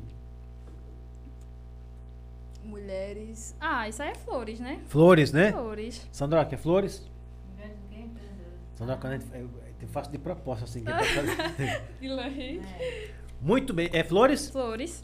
Mulheres. 2.63 3.55
Ah, 3.59 3.89
isso 3.89 4.01
aí 4.01 4.09
é 4.09 4.15
flores, 4.15 4.59
né? 4.59 4.79
Flores, 4.87 5.31
né? 5.31 5.51
Flores. 5.51 6.07
Sandra, 6.11 6.45
quer 6.45 6.57
flores? 6.57 7.09
Quê? 7.57 7.63
Empreendedora. 7.97 8.49
Sandra, 8.75 8.97
quando 8.97 9.13
a 9.13 9.17
gente, 9.17 9.27
eu, 9.33 9.49
eu 9.81 9.87
faço 9.87 10.11
de 10.11 10.17
propósito 10.17 10.65
assim. 10.65 10.83
que 10.83 10.91
é 10.91 10.95
pra. 10.95 11.53
É. 11.63 12.59
Muito 13.41 13.73
bem. 13.73 13.89
É 13.91 14.03
flores? 14.03 14.49
Flores. 14.49 15.03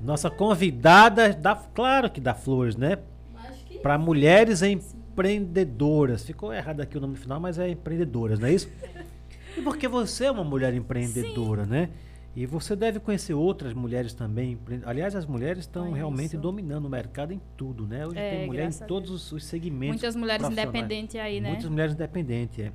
Nossa 0.00 0.30
convidada 0.30 1.32
dá, 1.32 1.56
claro 1.56 2.10
que 2.10 2.20
dá 2.20 2.34
flores, 2.34 2.76
né? 2.76 2.98
Para 3.82 3.98
mulheres 3.98 4.62
empreendedoras. 4.62 6.24
Ficou 6.24 6.52
errado 6.52 6.80
aqui 6.80 6.96
o 6.96 7.00
nome 7.00 7.16
final, 7.16 7.40
mas 7.40 7.58
é 7.58 7.68
empreendedoras, 7.68 8.38
não 8.38 8.48
é 8.48 8.52
isso? 8.52 8.68
E 9.56 9.62
porque 9.62 9.86
você 9.86 10.24
é 10.24 10.30
uma 10.32 10.42
mulher 10.42 10.74
empreendedora, 10.74 11.64
né? 11.64 11.88
E 12.36 12.46
você 12.46 12.74
deve 12.74 12.98
conhecer 12.98 13.32
outras 13.32 13.72
mulheres 13.72 14.12
também. 14.12 14.58
Aliás, 14.84 15.14
as 15.14 15.24
mulheres 15.24 15.60
estão 15.60 15.84
Conheço. 15.84 15.96
realmente 15.96 16.36
dominando 16.36 16.86
o 16.86 16.90
mercado 16.90 17.32
em 17.32 17.40
tudo, 17.56 17.86
né? 17.86 18.04
Hoje 18.04 18.18
É, 18.18 18.38
tem 18.38 18.46
mulher 18.46 18.68
em 18.68 18.86
todos 18.86 19.10
os, 19.10 19.30
os 19.30 19.44
segmentos. 19.44 20.00
Muitas 20.00 20.16
mulheres 20.16 20.48
independentes 20.48 21.16
aí, 21.16 21.40
né? 21.40 21.50
Muitas 21.50 21.70
mulheres 21.70 21.94
independentes, 21.94 22.58
é. 22.58 22.72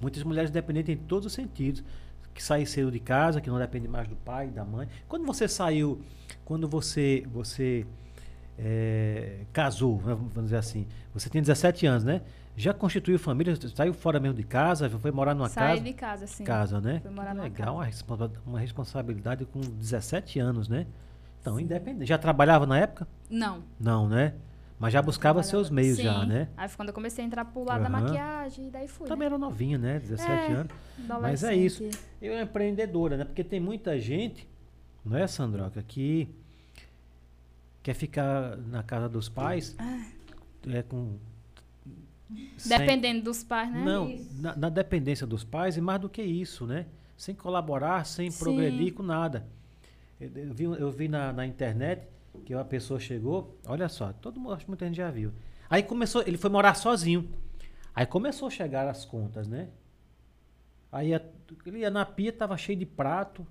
Muitas 0.00 0.22
mulheres 0.22 0.50
independentes 0.50 0.94
em 0.94 0.96
todos 0.96 1.26
os 1.26 1.32
sentidos. 1.32 1.84
Que 2.32 2.42
saem 2.42 2.66
cedo 2.66 2.90
de 2.90 2.98
casa, 2.98 3.40
que 3.40 3.48
não 3.48 3.58
dependem 3.58 3.88
mais 3.88 4.08
do 4.08 4.16
pai, 4.16 4.48
da 4.48 4.64
mãe. 4.64 4.88
Quando 5.06 5.24
você 5.24 5.46
saiu, 5.46 6.00
quando 6.44 6.66
você, 6.66 7.24
você 7.32 7.86
é, 8.58 9.40
casou, 9.52 9.98
né, 9.98 10.14
vamos 10.14 10.44
dizer 10.44 10.56
assim, 10.56 10.86
você 11.12 11.28
tem 11.28 11.40
17 11.40 11.86
anos, 11.86 12.04
né? 12.04 12.22
Já 12.56 12.72
constituiu 12.72 13.18
família, 13.18 13.54
saiu 13.74 13.92
fora 13.92 14.20
mesmo 14.20 14.36
de 14.36 14.44
casa, 14.44 14.88
foi 14.88 15.10
morar 15.10 15.34
numa 15.34 15.48
Saí 15.48 15.70
casa? 15.70 15.80
de 15.82 15.92
casa, 15.92 16.26
sim. 16.26 16.44
Casa, 16.44 16.80
né? 16.80 17.00
Fui 17.00 17.10
morar 17.10 17.30
Que 17.30 17.36
numa 17.36 17.44
legal, 17.44 17.66
casa. 17.66 17.72
uma, 17.76 17.84
responsa- 17.84 18.32
uma 18.46 18.60
responsabilidade 18.60 19.44
com 19.44 19.60
17 19.60 20.38
anos, 20.38 20.68
né? 20.68 20.86
Então, 21.40 21.58
independente. 21.58 22.06
Já 22.08 22.16
trabalhava 22.16 22.64
na 22.64 22.78
época? 22.78 23.08
Não. 23.28 23.62
Não, 23.78 24.08
né? 24.08 24.34
Mas 24.78 24.92
já 24.92 25.02
buscava 25.02 25.42
seus 25.42 25.68
meios 25.68 25.96
Sim. 25.96 26.04
já, 26.04 26.24
né? 26.24 26.48
Aí 26.56 26.68
foi 26.68 26.76
quando 26.76 26.88
eu 26.88 26.94
comecei 26.94 27.24
a 27.24 27.26
entrar 27.26 27.44
pro 27.44 27.64
lado 27.64 27.82
da 27.82 27.88
Aham. 27.88 28.02
maquiagem, 28.02 28.68
e 28.68 28.70
daí 28.70 28.86
fui. 28.88 29.06
Também 29.08 29.26
era 29.26 29.36
novinha, 29.38 29.76
né? 29.78 29.98
17 29.98 30.52
É. 30.52 30.54
anos. 30.54 30.72
Mas 31.20 31.42
é 31.42 31.54
isso. 31.54 31.88
Eu 32.22 32.34
é 32.34 32.42
empreendedora, 32.42 33.16
né? 33.16 33.24
Porque 33.24 33.42
tem 33.42 33.58
muita 33.60 33.98
gente, 33.98 34.48
não 35.04 35.16
é, 35.16 35.26
Sandroca, 35.26 35.82
que 35.82 36.28
quer 37.82 37.94
ficar 37.94 38.56
na 38.58 38.82
casa 38.82 39.08
dos 39.08 39.28
pais 39.28 39.76
é 40.68 40.82
com. 40.82 41.16
Sem- 42.56 42.78
Dependendo 42.78 43.22
dos 43.24 43.42
pais, 43.44 43.70
né? 43.72 43.84
Não, 43.84 44.08
Isso. 44.10 44.42
na, 44.42 44.56
na 44.56 44.68
dependência 44.68 45.26
dos 45.26 45.44
pais 45.44 45.76
e 45.76 45.80
mais 45.80 46.00
do 46.00 46.08
que 46.08 46.22
isso, 46.22 46.66
né? 46.66 46.86
Sem 47.16 47.34
colaborar, 47.34 48.04
sem 48.06 48.30
Sim. 48.30 48.38
progredir 48.42 48.92
com 48.94 49.02
nada. 49.02 49.46
Eu, 50.20 50.30
eu 50.34 50.54
vi, 50.54 50.64
eu 50.64 50.90
vi 50.90 51.08
na, 51.08 51.32
na 51.32 51.46
internet 51.46 52.08
que 52.44 52.54
uma 52.54 52.64
pessoa 52.64 52.98
chegou, 52.98 53.58
olha 53.66 53.88
só, 53.88 54.12
todo 54.12 54.40
mundo, 54.40 54.54
acho 54.54 54.64
que 54.64 54.70
muita 54.70 54.86
gente 54.86 54.96
já 54.96 55.10
viu. 55.10 55.32
Aí 55.70 55.82
começou, 55.82 56.22
ele 56.26 56.36
foi 56.36 56.50
morar 56.50 56.74
sozinho. 56.74 57.28
Aí 57.94 58.04
começou 58.06 58.48
a 58.48 58.50
chegar 58.50 58.88
as 58.88 59.04
contas, 59.04 59.46
né? 59.46 59.68
Aí 60.90 61.14
a- 61.14 61.20
ele 61.66 61.78
ia 61.78 61.90
na 61.90 62.04
pia, 62.04 62.32
tava 62.32 62.56
cheio 62.56 62.78
de 62.78 62.86
prato. 62.86 63.46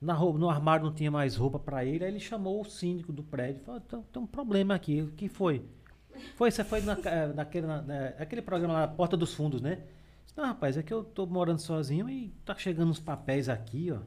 Na 0.00 0.14
roupa, 0.14 0.38
no 0.38 0.50
armário 0.50 0.84
não 0.86 0.92
tinha 0.92 1.10
mais 1.10 1.36
roupa 1.36 1.58
para 1.58 1.84
ele. 1.84 2.04
Aí 2.04 2.10
ele 2.10 2.18
chamou 2.20 2.60
o 2.60 2.64
síndico 2.64 3.12
do 3.12 3.22
prédio. 3.22 3.62
Falou: 3.64 3.80
tem, 3.80 4.02
tem 4.12 4.22
um 4.22 4.26
problema 4.26 4.74
aqui. 4.74 5.00
O 5.02 5.08
que 5.12 5.28
foi? 5.28 5.62
Foi, 6.36 6.50
você 6.50 6.62
foi 6.64 6.80
na, 6.80 6.96
ca- 6.96 7.28
naquele, 7.34 7.66
na- 7.66 7.82
na- 7.82 8.06
aquele 8.18 8.42
programa 8.42 8.74
lá, 8.74 8.88
Porta 8.88 9.16
dos 9.16 9.34
Fundos, 9.34 9.60
né? 9.60 9.78
Não, 10.36 10.44
rapaz, 10.46 10.76
é 10.78 10.82
que 10.82 10.92
eu 10.92 11.04
tô 11.04 11.26
morando 11.26 11.58
sozinho 11.60 12.08
e 12.08 12.32
tá 12.44 12.54
chegando 12.54 12.90
uns 12.90 12.98
papéis 13.00 13.48
aqui, 13.48 13.92
ó. 13.92 13.98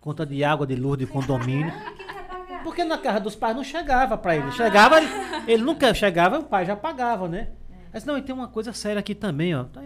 Conta 0.00 0.24
de 0.26 0.42
água, 0.44 0.66
de 0.66 0.74
luz, 0.76 0.98
de 0.98 1.06
condomínio. 1.06 1.72
Porque 2.62 2.84
na 2.84 2.96
casa 2.98 3.18
dos 3.20 3.34
pais 3.34 3.56
não 3.56 3.64
chegava 3.64 4.16
para 4.16 4.36
ele. 4.36 4.52
Chegava, 4.52 4.98
ele, 4.98 5.08
ele 5.48 5.62
nunca 5.64 5.92
chegava, 5.92 6.38
o 6.38 6.44
pai 6.44 6.64
já 6.64 6.76
pagava, 6.76 7.28
né? 7.28 7.48
Mas 7.92 8.04
não, 8.04 8.16
e 8.16 8.22
tem 8.22 8.34
uma 8.34 8.46
coisa 8.48 8.72
séria 8.72 9.00
aqui 9.00 9.14
também, 9.14 9.54
ó. 9.54 9.64
Tá- 9.64 9.80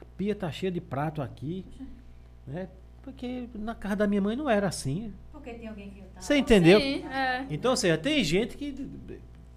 A 0.00 0.04
pia 0.16 0.34
tá 0.34 0.50
cheia 0.50 0.72
de 0.72 0.80
prato 0.80 1.20
aqui, 1.20 1.64
né? 2.46 2.68
Porque 3.02 3.48
na 3.54 3.74
casa 3.74 3.96
da 3.96 4.06
minha 4.06 4.20
mãe 4.22 4.34
não 4.36 4.48
era 4.48 4.68
assim. 4.68 5.12
Porque 5.32 5.52
tem 5.54 5.68
alguém 5.68 5.90
que 5.90 6.00
tá. 6.02 6.20
Você 6.20 6.36
entendeu? 6.36 6.80
Sim, 6.80 7.04
é. 7.08 7.44
Então, 7.50 7.72
ou 7.72 7.76
seja, 7.76 7.98
tem 7.98 8.22
gente 8.24 8.56
que, 8.56 8.72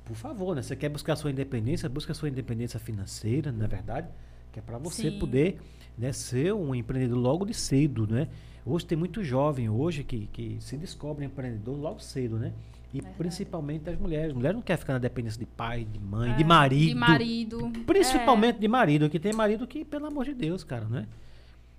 por 0.06 0.16
favor, 0.16 0.56
né? 0.56 0.62
Você 0.62 0.76
quer 0.76 0.90
buscar 0.90 1.16
sua 1.16 1.32
independência, 1.32 1.90
busca 1.90 2.14
sua 2.14 2.30
independência 2.30 2.80
financeira, 2.80 3.52
na 3.52 3.66
é 3.66 3.68
verdade, 3.68 4.08
que 4.52 4.60
é 4.60 4.62
para 4.62 4.78
você 4.78 5.10
Sim. 5.12 5.20
poder 5.20 5.60
né, 5.98 6.12
ser 6.14 6.54
um 6.54 6.74
empreendedor 6.76 7.18
logo 7.18 7.46
de 7.46 7.54
cedo, 7.54 8.08
né? 8.08 8.28
Hoje 8.66 8.86
tem 8.86 8.98
muito 8.98 9.24
jovem 9.24 9.70
hoje 9.70 10.04
que, 10.04 10.28
que 10.28 10.58
se 10.60 10.76
descobre 10.78 11.26
empreendedor 11.26 11.76
logo 11.78 12.00
cedo, 12.00 12.38
né? 12.38 12.54
E 12.94 12.98
Verdade. 12.98 13.18
principalmente 13.18 13.90
as 13.90 13.98
mulheres. 14.00 14.34
Mulher 14.34 14.54
não 14.54 14.62
quer 14.62 14.78
ficar 14.78 14.94
na 14.94 15.00
dependência 15.00 15.40
de 15.40 15.46
pai, 15.46 15.84
de 15.84 16.00
mãe, 16.00 16.34
de 16.36 16.44
É, 16.44 16.46
marido. 16.46 16.88
De 16.90 16.96
marido. 16.96 17.72
Principalmente 17.86 18.58
de 18.60 18.68
marido, 18.68 19.10
que 19.10 19.20
tem 19.20 19.34
marido 19.34 19.68
que, 19.68 19.84
pelo 19.84 20.06
amor 20.06 20.26
de 20.26 20.34
Deus, 20.34 20.64
cara, 20.64 20.86
né? 20.86 21.06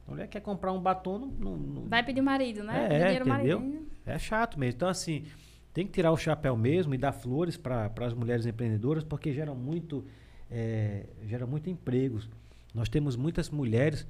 A 0.07 0.11
mulher 0.11 0.29
quer 0.29 0.41
comprar 0.41 0.73
um 0.73 0.81
batom, 0.81 1.19
não, 1.19 1.27
não- 1.29 1.57
não- 1.57 1.83
É. 1.87 1.89
Vai 1.89 2.05
pedir 2.05 2.21
marido, 2.21 2.63
né? 2.63 2.85
É, 2.85 2.89
dinheiro 3.05 3.29
entendeu? 3.29 3.61
marido. 3.61 3.87
é 4.05 4.19
chato 4.19 4.59
mesmo. 4.61 4.77
Então, 4.77 4.89
assim, 4.89 5.25
tem 5.77 5.87
que 5.87 5.93
tirar 5.93 6.11
o 6.11 6.17
chapéu 6.17 6.57
mesmo 6.57 6.95
e 6.95 6.97
dar 6.99 7.13
flores 7.13 7.59
para 7.59 7.93
as 8.01 8.15
mulheres 8.15 8.47
empreendedoras, 8.47 9.05
porque 9.05 9.31
geram 9.31 9.55
muito, 9.55 10.03
é, 10.51 11.05
geram 11.27 11.47
muito 11.47 11.69
empregos. 11.69 12.31
Nós 12.75 12.89
temos 12.89 13.15
muitas 13.15 13.51
mulheres 13.51 14.07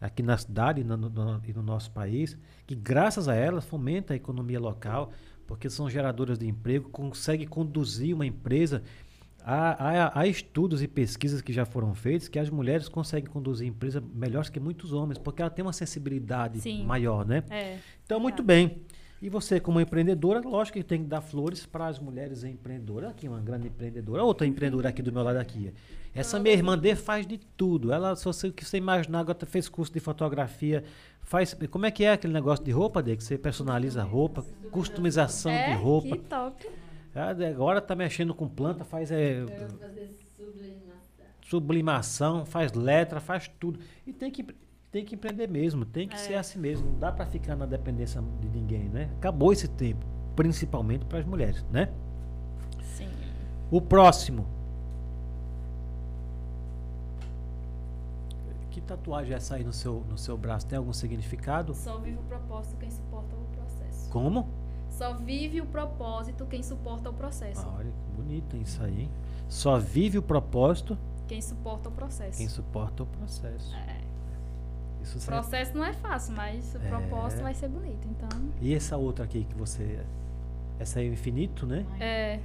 aqui 0.00 0.22
na 0.22 0.38
cidade 0.38 0.80
e 0.80 0.84
no, 0.84 0.96
no- 0.96 1.42
e 1.44 1.52
no 1.52 1.60
nosso 1.60 1.90
país 1.90 2.38
que, 2.68 2.76
graças 2.76 3.26
a 3.26 3.34
elas, 3.34 3.64
fomenta 3.64 4.12
a 4.14 4.16
economia 4.16 4.60
local, 4.60 5.10
porque 5.44 5.68
são 5.68 5.90
geradoras 5.90 6.38
de 6.38 6.46
emprego, 6.46 6.88
conseguem 6.88 7.48
conduzir 7.48 8.14
uma 8.14 8.24
empresa. 8.24 8.84
Há, 9.44 9.70
há- 10.06 10.20
há 10.20 10.26
estudos 10.28 10.84
e 10.84 10.86
pesquisas 10.86 11.42
que 11.42 11.52
já 11.52 11.64
foram 11.64 11.96
feitos 11.96 12.28
que 12.28 12.38
as 12.38 12.48
mulheres 12.48 12.88
conseguem 12.88 13.28
conduzir 13.28 13.66
empresa 13.66 14.00
melhor 14.14 14.48
que 14.48 14.60
muitos 14.60 14.92
homens, 14.92 15.18
porque 15.18 15.42
ela 15.42 15.50
tem 15.50 15.64
uma 15.64 15.72
sensibilidade 15.72 16.60
Sim. 16.60 16.84
maior, 16.86 17.26
né? 17.26 17.42
É. 17.50 17.78
Então, 18.04 18.20
muito 18.20 18.40
bem. 18.40 18.82
E 19.22 19.28
você, 19.28 19.60
como 19.60 19.80
empreendedora, 19.80 20.40
lógico 20.40 20.78
que 20.78 20.84
tem 20.84 21.04
que 21.04 21.08
dar 21.08 21.20
flores 21.20 21.64
para 21.64 21.86
as 21.86 22.00
mulheres 22.00 22.42
empreendedoras. 22.42 23.10
Aqui, 23.10 23.28
uma 23.28 23.38
grande 23.38 23.68
empreendedora. 23.68 24.24
Outra 24.24 24.44
empreendedora 24.44 24.88
aqui 24.88 25.00
do 25.00 25.12
meu 25.12 25.22
lado 25.22 25.36
aqui. 25.36 25.72
Essa 26.12 26.40
minha 26.40 26.52
irmã 26.52 26.76
D 26.76 26.96
faz 26.96 27.24
de 27.24 27.38
tudo. 27.38 27.92
Ela, 27.92 28.16
se 28.16 28.24
você 28.24 28.50
que 28.50 28.64
você 28.64 28.78
imaginar, 28.78 29.20
agora 29.20 29.46
fez 29.46 29.68
curso 29.68 29.92
de 29.92 30.00
fotografia. 30.00 30.82
Faz, 31.22 31.54
como 31.70 31.86
é 31.86 31.92
que 31.92 32.02
é 32.02 32.10
aquele 32.12 32.32
negócio 32.32 32.64
de 32.64 32.72
roupa, 32.72 33.00
D? 33.00 33.16
Que 33.16 33.22
você 33.22 33.38
personaliza 33.38 34.00
a 34.00 34.04
roupa, 34.04 34.44
customização 34.72 35.52
é, 35.52 35.68
de 35.68 35.80
roupa. 35.80 36.16
que 36.16 36.18
top. 36.24 36.68
Ah, 37.14 37.30
Agora 37.48 37.80
tá 37.80 37.94
mexendo 37.94 38.34
com 38.34 38.48
planta, 38.48 38.84
faz 38.84 39.12
é, 39.12 39.42
Eu 39.42 39.46
vou 39.46 39.78
fazer 39.78 40.10
sublimação. 40.36 41.26
sublimação, 41.42 42.44
faz 42.44 42.72
letra, 42.72 43.20
faz 43.20 43.48
tudo. 43.60 43.78
E 44.04 44.12
tem 44.12 44.32
que, 44.32 44.44
tem 44.92 45.04
que 45.06 45.14
empreender 45.14 45.48
mesmo, 45.48 45.86
tem 45.86 46.06
que 46.06 46.14
É. 46.14 46.18
ser 46.18 46.34
assim 46.34 46.58
mesmo. 46.58 46.88
Não 46.90 46.98
dá 46.98 47.10
para 47.10 47.24
ficar 47.26 47.56
na 47.56 47.64
dependência 47.64 48.22
de 48.40 48.48
ninguém, 48.48 48.90
né? 48.90 49.10
Acabou 49.16 49.50
esse 49.52 49.66
tempo, 49.66 50.04
principalmente 50.36 51.04
para 51.06 51.18
as 51.18 51.24
mulheres, 51.24 51.64
né? 51.72 51.90
Sim. 52.94 53.08
O 53.70 53.80
próximo. 53.80 54.46
Que 58.70 58.80
tatuagem 58.82 59.32
é 59.32 59.36
essa 59.36 59.54
aí 59.56 59.64
no 59.64 59.72
seu, 59.72 60.04
no 60.08 60.18
seu 60.18 60.36
braço? 60.36 60.66
Tem 60.66 60.76
algum 60.78 60.92
significado? 60.92 61.74
Só 61.74 61.98
vive 61.98 62.18
o 62.18 62.22
propósito 62.22 62.76
quem 62.78 62.90
suporta 62.90 63.34
o 63.34 63.44
processo. 63.56 64.10
Como? 64.10 64.48
Só 64.90 65.14
vive 65.14 65.60
o 65.62 65.66
propósito 65.66 66.44
quem 66.46 66.62
suporta 66.62 67.08
o 67.08 67.14
processo. 67.14 67.62
Ah, 67.66 67.76
olha, 67.78 67.90
que 67.90 68.10
bonito 68.22 68.56
isso 68.58 68.82
aí, 68.82 69.02
hein? 69.02 69.10
Só 69.48 69.78
vive 69.78 70.18
o 70.18 70.22
propósito 70.22 70.98
Quem 71.26 71.40
suporta 71.40 71.88
o 71.88 71.92
processo. 71.92 72.36
quem 72.38 72.48
suporta 72.48 73.02
o 73.02 73.06
processo. 73.06 73.74
É. 73.74 74.01
Isso 75.02 75.18
O 75.18 75.22
processo 75.26 75.76
não 75.76 75.84
é 75.84 75.92
fácil, 75.92 76.34
mas 76.34 76.74
o 76.74 76.78
É. 76.78 76.88
propósito 76.88 77.42
vai 77.42 77.54
ser 77.54 77.68
bonito. 77.68 78.06
Então, 78.10 78.28
E 78.60 78.74
essa 78.74 78.96
outra 78.96 79.24
aqui 79.24 79.44
que 79.44 79.54
você. 79.54 79.98
Essa 80.78 81.00
aí 81.00 81.06
é 81.06 81.10
o 81.10 81.12
infinito, 81.12 81.66
né? 81.66 81.84
é. 82.00 82.38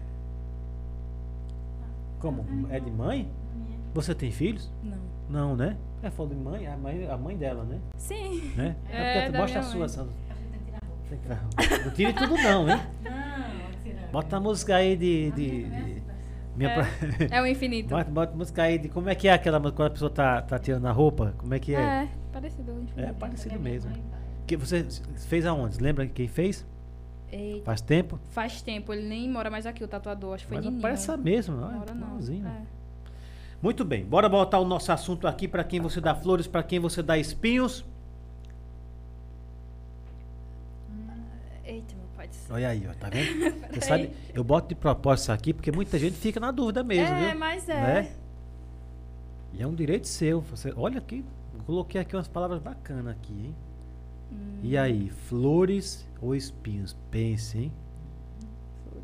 Como? 2.19 2.45
É 2.71 2.79
de 2.79 2.89
mãe? 2.91 3.29
Você 3.93 4.13
tem 4.15 4.31
filhos? 4.31 4.71
Não. 4.83 4.97
Não, 5.29 5.55
né? 5.55 5.77
É 6.01 6.09
falou 6.09 6.31
de 6.33 6.39
mãe, 6.39 6.65
a 6.67 6.77
mãe, 6.77 7.07
a 7.09 7.17
mãe 7.17 7.35
dela, 7.37 7.63
né? 7.63 7.79
Sim. 7.97 8.51
né? 8.55 8.75
É, 8.89 9.13
porque 9.21 9.31
da 9.31 9.39
mostra 9.39 9.59
a 9.59 9.63
sua, 9.63 9.79
mãe. 9.81 9.89
Sandra. 9.89 10.13
Tem 11.09 11.17
que 11.17 11.23
tirar 11.23 11.37
a 11.37 11.41
roupa. 11.41 11.83
Não 11.85 11.91
tire 11.93 12.13
tudo 12.13 12.35
não, 12.41 12.69
hein? 12.69 12.79
Não. 13.03 14.11
Bota 14.11 14.37
a 14.37 14.39
música 14.39 14.75
aí 14.75 14.95
de. 14.95 15.31
de, 15.31 15.63
de- 15.63 16.01
minha 16.55 16.69
É. 16.71 16.73
pra- 16.73 17.37
É 17.37 17.41
o 17.41 17.45
infinito. 17.45 17.89
bota, 17.93 18.09
bota 18.09 18.33
a 18.33 18.35
música 18.35 18.63
aí 18.63 18.77
de. 18.77 18.89
Como 18.89 19.09
é 19.09 19.15
que 19.15 19.27
é 19.27 19.33
aquela 19.33 19.59
música 19.59 19.75
quando 19.77 19.87
a 19.87 19.91
pessoa 19.91 20.09
tá, 20.09 20.41
tá 20.41 20.57
tirando 20.59 20.85
a 20.87 20.91
roupa? 20.91 21.33
Como 21.37 21.53
é 21.53 21.59
que 21.59 21.75
é? 21.75 21.79
É, 21.79 22.07
parecido. 22.41 22.87
É, 22.95 23.13
parecido 23.13 23.59
Minha 23.59 23.71
mesmo. 23.71 23.91
Que 24.45 24.55
você 24.55 24.85
fez 25.27 25.45
aonde? 25.45 25.79
Lembra 25.81 26.07
quem 26.07 26.27
fez? 26.27 26.65
Eita, 27.31 27.65
Faz 27.65 27.81
tempo? 27.81 28.19
faz 28.29 28.61
tempo, 28.61 28.93
ele 28.93 29.05
nem 29.05 29.29
mora 29.29 29.49
mais 29.49 29.65
aqui, 29.65 29.83
o 29.83 29.87
tatuador. 29.87 30.35
Acho 30.35 30.43
que 30.45 30.47
foi 30.47 30.57
Mas 30.57 30.65
Nininho. 30.65 30.81
parece 30.81 31.11
a 31.11 31.17
mesma, 31.17 31.67
olha, 31.67 31.77
Mora 31.77 31.93
não. 31.93 32.17
É. 32.17 32.61
Muito 33.61 33.83
bem, 33.83 34.05
bora 34.05 34.29
voltar 34.29 34.59
o 34.59 34.65
nosso 34.65 34.91
assunto 34.93 35.27
aqui 35.27 35.45
para 35.47 35.63
quem 35.63 35.81
você 35.81 35.99
dá 35.99 36.15
flores, 36.15 36.47
para 36.47 36.63
quem 36.63 36.79
você 36.79 37.03
dá 37.03 37.17
espinhos. 37.17 37.83
Eita, 41.65 41.93
meu 41.95 42.07
pai 42.15 42.29
do. 42.29 42.53
Olha 42.53 42.69
aí, 42.69 42.87
ó, 42.89 42.93
tá 42.93 43.09
vendo? 43.09 43.67
Você 43.75 43.81
sabe, 43.81 44.11
eu 44.33 44.41
boto 44.41 44.69
de 44.69 44.75
propósito 44.75 45.23
isso 45.23 45.31
aqui 45.33 45.53
porque 45.53 45.69
muita 45.69 45.99
gente 45.99 46.15
fica 46.15 46.39
na 46.39 46.49
dúvida 46.49 46.81
mesmo, 46.81 47.13
é, 47.13 47.29
viu? 47.31 47.39
mas 47.39 47.67
é. 47.67 47.73
Né? 47.81 48.11
E 49.53 49.61
é 49.61 49.67
um 49.67 49.75
direito 49.75 50.07
seu. 50.07 50.39
Você, 50.41 50.73
olha 50.77 50.99
aqui, 50.99 51.25
coloquei 51.65 51.99
aqui 52.01 52.15
umas 52.15 52.27
palavras 52.27 52.59
bacanas 52.61 53.07
aqui, 53.07 53.33
hein? 53.33 53.55
Hum. 54.31 54.59
E 54.63 54.77
aí, 54.77 55.09
flores 55.09 56.07
ou 56.21 56.35
espinhos? 56.35 56.95
Pense, 57.11 57.57
hein? 57.57 57.71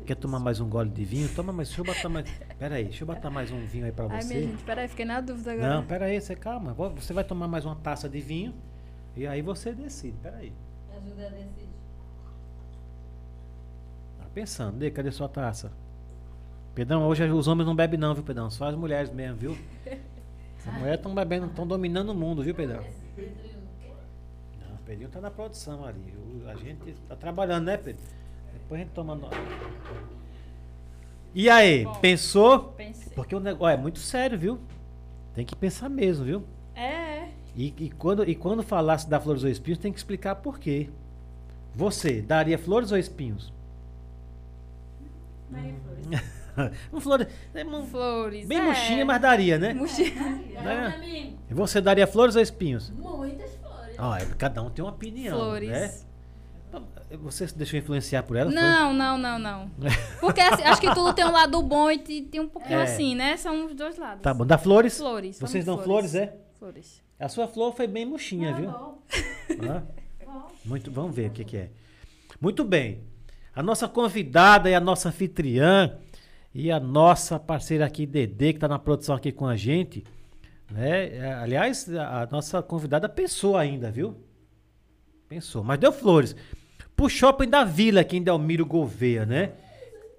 Quer 0.06 0.16
tomar 0.16 0.38
mais 0.38 0.60
um 0.60 0.68
gole 0.68 0.90
de 0.90 1.02
vinho? 1.04 1.28
Toma 1.34 1.50
mais. 1.52 1.68
Deixa 1.68 1.80
eu 1.80 1.84
botar 1.86 2.08
mais. 2.10 2.30
Pera 2.58 2.74
aí, 2.74 2.84
deixa 2.84 3.02
eu 3.04 3.06
botar 3.06 3.30
mais 3.30 3.50
um 3.50 3.64
vinho 3.64 3.86
aí 3.86 3.92
pra 3.92 4.06
Ai, 4.10 4.20
você. 4.20 4.34
minha 4.34 4.48
gente, 4.50 4.62
peraí, 4.62 4.86
fiquei 4.86 5.04
na 5.06 5.20
dúvida 5.22 5.52
agora. 5.52 5.74
Não, 5.76 5.84
pera 5.86 6.04
aí, 6.06 6.20
você 6.20 6.36
calma. 6.36 6.74
Vo- 6.74 6.90
Você 6.90 7.12
vai 7.14 7.24
tomar 7.24 7.48
mais 7.48 7.64
uma 7.64 7.74
taça 7.76 8.06
de 8.06 8.20
vinho 8.20 8.52
e 9.16 9.26
aí 9.26 9.40
você 9.40 9.72
decide. 9.72 10.16
Pera 10.18 10.36
aí. 10.36 10.52
Ajuda 10.94 11.26
a 11.26 11.30
decidir. 11.30 11.68
Tá 14.18 14.26
pensando, 14.34 14.76
Dê, 14.78 14.90
cadê 14.90 15.10
sua 15.10 15.28
taça? 15.28 15.72
Pedrão, 16.74 17.06
hoje 17.06 17.24
os 17.30 17.46
homens 17.48 17.66
não 17.66 17.74
bebem 17.74 17.98
não, 17.98 18.14
viu, 18.14 18.24
Pedrão? 18.24 18.50
Só 18.50 18.66
as 18.66 18.74
mulheres 18.74 19.10
mesmo, 19.10 19.36
viu? 19.36 19.56
As 20.66 20.74
mulheres 20.74 20.98
estão 20.98 21.14
bebendo, 21.14 21.46
estão 21.46 21.66
dominando 21.66 22.10
o 22.10 22.14
mundo, 22.14 22.42
viu, 22.42 22.54
Pedrão? 22.54 22.82
Não, 24.60 24.74
o 24.74 24.78
Pedrinho 24.86 25.10
tá 25.10 25.20
na 25.20 25.30
produção 25.30 25.84
ali. 25.84 26.14
O- 26.16 26.48
a 26.48 26.54
gente 26.56 26.92
tá 27.08 27.14
trabalhando, 27.16 27.64
né, 27.66 27.76
Pedro? 27.76 28.02
Depois 28.54 28.80
a 28.80 28.84
gente 28.84 28.92
toma 28.94 29.14
nota. 29.14 29.36
E 31.34 31.50
aí, 31.50 31.84
Bom. 31.84 31.94
pensou? 31.96 32.58
Pensei. 32.72 33.12
Porque 33.14 33.34
o 33.34 33.40
negócio 33.40 33.74
é 33.74 33.76
muito 33.76 33.98
sério, 33.98 34.38
viu? 34.38 34.58
Tem 35.34 35.44
que 35.44 35.54
pensar 35.56 35.88
mesmo, 35.88 36.24
viu? 36.24 36.44
É, 36.74 37.28
E, 37.56 37.72
e 37.78 37.90
quando, 37.90 38.28
e 38.28 38.34
quando 38.34 38.62
falasse 38.62 39.08
dar 39.08 39.20
flores 39.20 39.44
ou 39.44 39.50
espinhos, 39.50 39.78
tem 39.78 39.92
que 39.92 39.98
explicar 39.98 40.36
por 40.36 40.58
quê. 40.58 40.88
Você 41.74 42.20
daria 42.22 42.56
flores 42.58 42.90
ou 42.92 42.98
espinhos? 42.98 43.52
Maria 45.50 45.74
Flores. 45.84 46.34
um 46.92 47.00
flores. 47.00 47.26
é 47.54 47.64
um- 47.64 47.86
flores. 47.86 48.46
bem 48.46 48.58
é. 48.58 48.62
murchinha, 48.62 49.04
mas 49.04 49.20
daria, 49.20 49.58
né? 49.58 49.74
Murchinha. 49.74 50.14
Né? 50.62 51.34
E 51.50 51.54
você 51.54 51.80
daria 51.80 52.06
flores 52.06 52.36
ou 52.36 52.42
espinhos? 52.42 52.90
muitas 52.90 53.54
flores. 53.56 53.96
Ó, 53.98 54.16
é, 54.16 54.24
cada 54.38 54.62
um 54.62 54.70
tem 54.70 54.84
uma 54.84 54.92
opinião. 54.92 55.36
Flores. 55.38 55.68
Né? 55.68 55.94
Você 57.22 57.46
se 57.46 57.56
deixou 57.56 57.78
influenciar 57.78 58.24
por 58.24 58.36
ela? 58.36 58.50
foi? 58.50 58.60
Não, 58.60 58.92
não, 58.92 59.16
não, 59.16 59.38
não. 59.38 59.70
Porque 60.20 60.40
assim, 60.40 60.62
acho 60.64 60.80
que 60.80 60.92
tudo 60.92 61.12
tem 61.12 61.24
um 61.24 61.30
lado 61.30 61.62
bom 61.62 61.88
e 61.90 61.98
te- 61.98 62.22
tem 62.22 62.40
um 62.40 62.48
pouquinho 62.48 62.80
É. 62.80 62.82
assim, 62.82 63.14
né? 63.14 63.36
São 63.36 63.66
os 63.66 63.74
dois 63.74 63.96
lados. 63.96 64.22
Tá 64.22 64.34
bom. 64.34 64.44
Dá 64.44 64.58
flores? 64.58 64.98
Flores. 64.98 65.38
Vocês 65.38 65.64
dão 65.64 65.78
flores, 65.78 66.14
é? 66.16 66.34
Flores. 66.58 67.00
A 67.20 67.28
sua 67.28 67.46
flor 67.46 67.72
foi 67.76 67.86
bem 67.86 68.04
murchinha, 68.04 68.50
Não, 68.50 68.56
viu? 68.58 68.70
bom, 68.70 68.98
Hã? 69.70 69.86
bom. 70.26 70.46
Muito, 70.64 70.90
vamos 70.90 71.14
ver 71.14 71.28
o 71.28 71.30
que, 71.30 71.44
que 71.44 71.56
é. 71.56 71.70
Muito 72.40 72.64
bem. 72.64 73.04
A 73.54 73.62
nossa 73.62 73.86
convidada 73.86 74.68
e 74.68 74.74
a 74.74 74.80
nossa 74.80 75.08
anfitriã 75.10 75.96
e 76.54 76.70
a 76.70 76.78
nossa 76.78 77.38
parceira 77.38 77.84
aqui, 77.84 78.06
Dedê, 78.06 78.52
que 78.52 78.58
está 78.58 78.68
na 78.68 78.78
produção 78.78 79.16
aqui 79.16 79.32
com 79.32 79.46
a 79.46 79.56
gente. 79.56 80.04
Né? 80.70 81.16
É, 81.16 81.34
Aliás, 81.34 81.92
a 81.92 82.28
nossa 82.30 82.62
convidada 82.62 83.08
pensou 83.08 83.56
ainda, 83.56 83.90
viu? 83.90 84.16
Pensou, 85.28 85.64
mas 85.64 85.78
deu 85.80 85.92
flores. 85.92 86.36
Pro 86.94 87.08
shopping 87.08 87.48
da 87.48 87.64
Vila, 87.64 88.02
aqui 88.02 88.16
em 88.18 88.22
Delmiro 88.22 88.64
Gouveia, 88.64 89.26
né? 89.26 89.52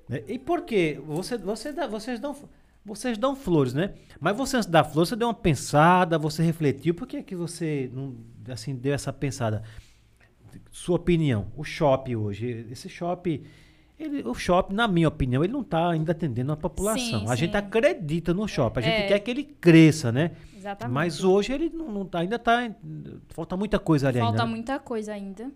Né? 0.10 0.24
E 0.28 0.38
por 0.38 0.64
quê? 0.64 1.00
Você, 1.08 1.38
você 1.38 1.72
dá- 1.72 1.88
vocês, 1.88 2.20
dão, 2.20 2.36
vocês 2.84 3.18
dão 3.18 3.34
flores, 3.34 3.74
né? 3.74 3.94
Mas 4.20 4.36
você 4.36 4.58
antes 4.58 4.70
da 4.70 4.84
flor, 4.84 5.08
você 5.08 5.16
deu 5.16 5.30
uma 5.30 5.34
pensada, 5.34 6.18
você 6.18 6.44
refletiu. 6.44 6.94
Por 6.94 7.08
que, 7.08 7.24
que 7.24 7.36
você 7.36 7.90
não, 7.94 8.16
assim, 8.50 8.76
deu 8.76 8.94
essa 8.94 9.14
pensada? 9.14 9.64
Sua 10.70 10.98
opinião, 10.98 11.48
o 11.56 11.64
shopping 11.64 12.16
hoje, 12.16 12.68
esse 12.70 12.90
shopping, 12.90 13.44
ele, 14.00 14.24
o 14.28 14.34
shopping, 14.34 14.74
na 14.76 14.88
minha 14.88 15.08
opinião, 15.08 15.44
ele 15.44 15.54
não 15.54 15.62
está 15.62 15.90
ainda 15.90 16.12
atendendo 16.12 16.52
a 16.52 16.58
população. 16.58 17.22
Sim, 17.22 17.26
a 17.30 17.36
gente 17.36 17.52
sim. 17.52 17.58
acredita 17.58 18.34
no 18.34 18.48
shopping, 18.48 18.80
a 18.80 18.84
gente 18.84 19.04
É. 19.04 19.08
quer 19.08 19.20
que 19.20 19.32
ele 19.32 19.44
cresça, 19.44 20.12
né? 20.12 20.32
Exatamente. 20.58 20.94
Mas 20.94 21.24
hoje 21.24 21.54
ele 21.54 21.70
não, 21.70 21.90
não 21.92 22.06
tá, 22.06 22.20
ainda 22.20 22.36
está, 22.38 22.70
falta 23.30 23.56
muita 23.56 23.80
coisa 23.80 24.08
ali 24.10 24.20
Falta 24.20 24.34
ainda. 24.34 24.46
né? 24.46 24.50
muita 24.50 24.80
coisa 24.80 25.14
ainda. 25.14 25.52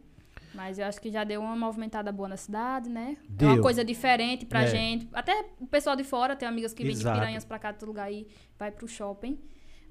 Mas 0.53 0.79
eu 0.79 0.85
acho 0.85 0.99
que 0.99 1.11
já 1.11 1.23
deu 1.23 1.41
uma 1.41 1.55
movimentada 1.55 2.11
boa 2.11 2.27
na 2.27 2.35
cidade, 2.37 2.89
né? 2.89 3.17
É 3.19 3.23
Deu. 3.29 3.49
uma 3.49 3.61
coisa 3.61 3.85
diferente 3.85 4.45
pra 4.45 4.63
É. 4.63 4.67
gente. 4.67 5.07
Até 5.13 5.45
o 5.59 5.67
pessoal 5.67 5.95
de 5.95 6.03
fora, 6.03 6.35
tem 6.35 6.47
amigas 6.47 6.73
que 6.73 6.83
vêm 6.83 6.95
de. 6.95 7.03
Piranhas 7.03 7.45
pra 7.45 7.59
cá, 7.59 7.71
todo 7.71 7.87
lugar 7.89 8.05
aí, 8.05 8.27
vai 8.57 8.71
pro 8.71 8.87
shopping. 8.87 9.37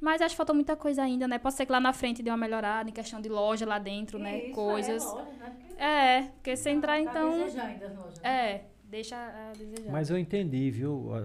Mas 0.01 0.21
acho 0.23 0.33
que 0.35 0.37
falta 0.37 0.55
muita 0.55 0.77
coisa 0.77 1.03
ainda, 1.03 1.27
né? 1.27 1.39
Pode 1.39 1.57
ser 1.57 1.67
que 1.67 1.73
lá 1.73 1.81
na 1.81 1.93
frente 1.93 2.23
dê 2.23 2.31
uma 2.31 2.37
melhorada 2.37 2.89
em 2.89 2.93
questão 2.93 3.21
de 3.21 3.29
loja 3.29 3.67
lá 3.67 3.79
dentro, 3.79 4.19
né? 4.19 4.45
Isso, 4.47 4.55
Coisas. 4.55 5.03
É, 5.03 5.07
loja, 5.07 5.25
né? 5.41 5.57
Porque 5.69 5.83
É, 5.83 6.23
porque 6.35 6.57
se 6.57 6.71
entrar 6.71 6.95
tá 6.95 7.11
então. 7.11 7.33
ainda 7.33 7.87
as 7.87 7.97
lojas. 7.97 8.23
É, 8.25 8.65
deixa 8.85 9.17
a 9.17 9.53
desejar. 9.59 9.91
Mas 9.93 10.09
eu 10.11 10.19
entendi, 10.19 10.71
viu, 10.71 11.11
a, 11.13 11.19
a- 11.19 11.23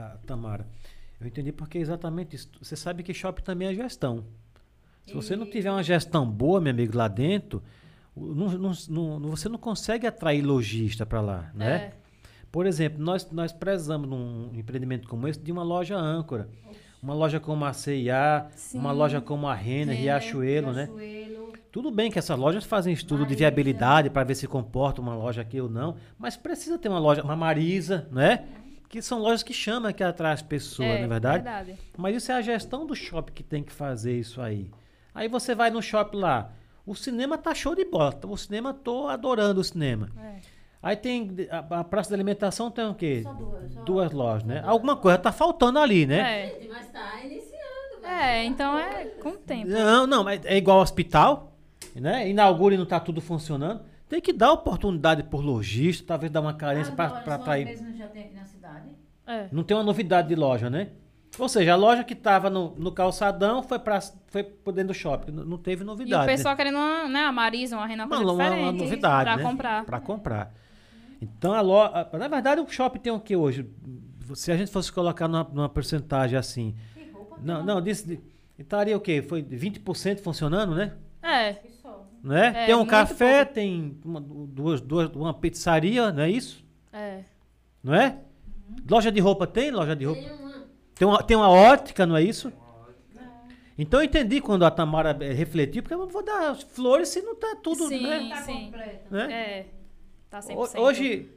a- 0.00 0.06
a 0.14 0.16
Tamara? 0.26 0.66
Eu 1.20 1.26
entendi 1.28 1.52
porque 1.52 1.78
é 1.78 1.80
exatamente 1.80 2.34
isso. 2.36 2.50
Você 2.60 2.74
sabe 2.74 3.02
que 3.04 3.14
shopping 3.14 3.42
também 3.42 3.68
é 3.68 3.74
gestão. 3.74 4.24
Se 5.06 5.14
você 5.14 5.34
não 5.36 5.46
tiver 5.48 5.70
uma 5.70 5.82
gestão 5.82 6.24
boa, 6.28 6.60
meu 6.60 6.70
amigo, 6.70 6.96
lá 6.96 7.06
dentro, 7.08 7.62
não- 8.16 8.48
não- 8.58 8.72
não- 9.20 9.30
você 9.30 9.48
não 9.48 9.58
consegue 9.58 10.06
atrair 10.06 10.42
lojista 10.42 11.04
para 11.06 11.20
lá, 11.20 11.50
né? 11.54 11.74
É. 11.76 11.92
Por 12.50 12.66
exemplo, 12.66 13.02
nós, 13.02 13.30
nós 13.30 13.50
prezamos 13.52 14.08
num 14.08 14.50
empreendimento 14.54 15.08
como 15.08 15.26
esse 15.26 15.40
de 15.40 15.50
uma 15.50 15.62
loja 15.62 15.96
âncora. 15.96 16.48
Uma 17.02 17.14
loja 17.14 17.40
como 17.40 17.64
a 17.64 17.72
Sim. 17.72 18.78
uma 18.78 18.92
loja 18.92 19.20
como 19.20 19.48
a 19.48 19.54
Renner, 19.54 19.96
Riachuelo, 19.96 20.72
né? 20.72 20.84
Riachuelo. 20.84 21.52
Tudo 21.72 21.90
bem 21.90 22.10
que 22.10 22.18
essas 22.18 22.38
lojas 22.38 22.64
fazem 22.64 22.92
estudo 22.92 23.20
de 23.20 23.30
Marisa. 23.30 23.38
viabilidade 23.38 24.10
para 24.10 24.22
ver 24.22 24.34
se 24.34 24.46
comporta 24.46 25.00
uma 25.00 25.16
loja 25.16 25.40
aqui 25.40 25.60
ou 25.60 25.68
não, 25.68 25.96
mas 26.18 26.36
precisa 26.36 26.78
ter 26.78 26.88
uma 26.88 26.98
loja, 26.98 27.22
uma 27.22 27.34
Marisa, 27.34 28.06
né? 28.12 28.44
Que 28.88 29.02
são 29.02 29.18
lojas 29.18 29.42
que 29.42 29.54
chamam, 29.54 29.92
que 29.92 30.04
atraem 30.04 30.34
as 30.34 30.42
pessoas, 30.42 30.86
é, 30.86 30.98
não 30.98 31.04
é 31.04 31.08
verdade? 31.08 31.42
verdade. 31.42 31.78
Mas 31.96 32.16
isso 32.16 32.30
é 32.30 32.34
a 32.36 32.42
gestão 32.42 32.86
do 32.86 32.94
shopping 32.94 33.32
que 33.32 33.42
tem 33.42 33.64
que 33.64 33.72
fazer 33.72 34.16
isso 34.16 34.40
aí. 34.40 34.70
Aí 35.14 35.28
você 35.28 35.54
vai 35.54 35.70
no 35.70 35.82
shopping 35.82 36.18
lá, 36.18 36.52
o 36.86 36.94
cinema 36.94 37.36
tá 37.38 37.54
show 37.54 37.74
de 37.74 37.84
bola, 37.84 38.14
o 38.26 38.36
cinema 38.36 38.72
tô 38.74 39.08
adorando 39.08 39.60
o 39.60 39.64
cinema. 39.64 40.08
É. 40.22 40.36
Aí 40.82 40.96
tem 40.96 41.30
a, 41.50 41.80
a 41.80 41.84
praça 41.84 42.08
de 42.08 42.14
alimentação 42.14 42.70
tem 42.70 42.84
o 42.88 42.94
quê? 42.94 43.20
Só 43.22 43.32
duas. 43.32 43.72
só- 43.72 43.82
Duas 43.82 44.12
lojas, 44.12 44.42
né? 44.44 44.62
Alguma 44.66 44.96
coisa 44.96 45.16
tá 45.18 45.30
faltando 45.30 45.78
ali, 45.78 46.06
né? 46.06 46.46
É. 46.46 46.68
Mas 46.68 46.88
tá 46.88 47.20
iniciando. 47.22 47.52
mas- 48.02 48.10
É, 48.10 48.44
então 48.44 48.76
é 48.78 49.04
com 49.22 49.28
o 49.30 49.36
tempo. 49.36 49.68
Não, 49.70 50.06
não, 50.06 50.24
mas 50.24 50.44
é 50.44 50.56
igual 50.56 50.78
ao 50.78 50.82
hospital, 50.82 51.52
né? 51.94 52.28
Inaugura 52.28 52.74
e 52.74 52.78
não 52.78 52.86
tá 52.86 52.98
tudo 52.98 53.20
funcionando. 53.20 53.80
Tem 54.08 54.20
que 54.20 54.32
dar 54.32 54.52
oportunidade 54.52 55.22
por 55.22 55.40
lojista, 55.42 56.04
talvez 56.08 56.30
dar 56.32 56.40
uma 56.40 56.52
carência 56.52 56.92
Ah, 56.92 56.96
para 56.96 57.10
para 57.20 57.34
atrair. 57.36 57.64
mesmo 57.64 57.96
já 57.96 58.06
tem 58.08 58.24
aqui 58.24 58.34
na 58.34 58.44
cidade. 58.44 58.88
É. 59.26 59.46
Não 59.52 59.62
tem 59.62 59.76
uma 59.76 59.82
novidade 59.84 60.28
de 60.28 60.34
loja, 60.34 60.68
né? 60.68 60.88
Ou 61.38 61.48
seja, 61.48 61.72
a 61.72 61.76
loja 61.76 62.04
que 62.04 62.12
estava 62.12 62.50
no, 62.50 62.74
no 62.76 62.92
calçadão 62.92 63.62
foi 63.62 63.78
para 63.78 64.00
foi 64.26 64.42
por 64.42 64.72
dentro 64.72 64.88
do 64.88 64.94
shopping. 64.94 65.30
Não, 65.32 65.44
não 65.44 65.56
teve 65.58 65.82
E 65.82 65.86
novidade. 65.86 66.24
o 66.24 66.26
né? 66.26 66.36
pessoal 66.36 66.54
querendo 66.56 66.76
uma, 66.76 67.08
né, 67.08 67.20
a 67.20 67.32
Marisa, 67.32 67.76
uma 67.76 67.86
renda, 67.86 68.04
uma 68.04 68.16
uma, 68.18 68.24
coisa 68.26 68.32
uma- 68.32 68.44
uma 68.50 68.54
diferente. 68.72 68.82
novidade, 68.82 69.24
pra 69.24 69.36
né? 69.38 69.42
comprar. 69.42 69.84
Para 69.86 70.00
comprar. 70.00 70.54
Então 71.22 71.52
a 71.52 71.60
loja, 71.60 72.08
na 72.18 72.26
verdade 72.26 72.60
o 72.60 72.68
shopping 72.68 72.98
tem 72.98 73.12
o 73.12 73.20
que 73.20 73.36
hoje? 73.36 73.70
Se 74.34 74.50
a 74.50 74.56
gente 74.56 74.72
fosse 74.72 74.90
colocar 74.90 75.28
numa, 75.28 75.44
numa 75.44 75.68
porcentagem 75.68 76.36
assim, 76.36 76.74
Que 76.92 77.10
roupa 77.10 77.38
não, 77.40 77.62
não, 77.64 77.80
disse, 77.80 78.20
estaria 78.58 78.96
o 78.96 79.00
quê? 79.00 79.22
Foi 79.22 79.40
20% 79.40 80.18
funcionando, 80.18 80.74
né? 80.74 80.96
É, 81.22 81.56
né? 82.24 82.64
É, 82.64 82.66
tem 82.66 82.74
um 82.74 82.84
café, 82.84 83.44
tem 83.44 83.96
uma, 84.04 84.20
duas, 84.20 84.80
duas, 84.80 85.14
uma 85.14 85.32
pizzaria, 85.32 86.10
não 86.10 86.22
é 86.24 86.30
isso? 86.30 86.64
é. 86.92 87.20
Não 87.82 87.94
é? 87.94 88.18
Loja 88.88 89.10
de 89.10 89.20
roupa 89.20 89.46
tem? 89.46 89.70
Loja 89.70 89.94
de 89.94 90.04
roupa? 90.04 90.22
Tem 90.22 90.32
uma. 90.32 90.52
Tem 90.94 91.08
uma, 91.08 91.22
tem 91.22 91.36
uma 91.36 91.50
ótica, 91.50 92.06
não 92.06 92.16
é 92.16 92.22
isso? 92.22 92.52
Então 93.76 94.00
eu 94.00 94.04
entendi 94.04 94.40
quando 94.40 94.64
a 94.64 94.70
Tamara 94.70 95.16
eh, 95.20 95.32
refletiu, 95.32 95.82
porque 95.82 95.94
eu 95.94 95.98
não 95.98 96.08
vou 96.08 96.22
dar 96.24 96.54
flores 96.54 97.08
se 97.08 97.22
não 97.22 97.34
tá 97.34 97.56
tudo, 97.60 97.88
Sim. 97.88 98.02
né? 98.02 98.28
Tá 98.28 98.42
sim. 98.42 98.66
completa. 98.66 99.06
né? 99.10 99.32
É. 99.32 99.66
Tá 100.32 100.40
100%. 100.40 100.54
Ho- 100.56 100.80
Hoje, 100.80 101.28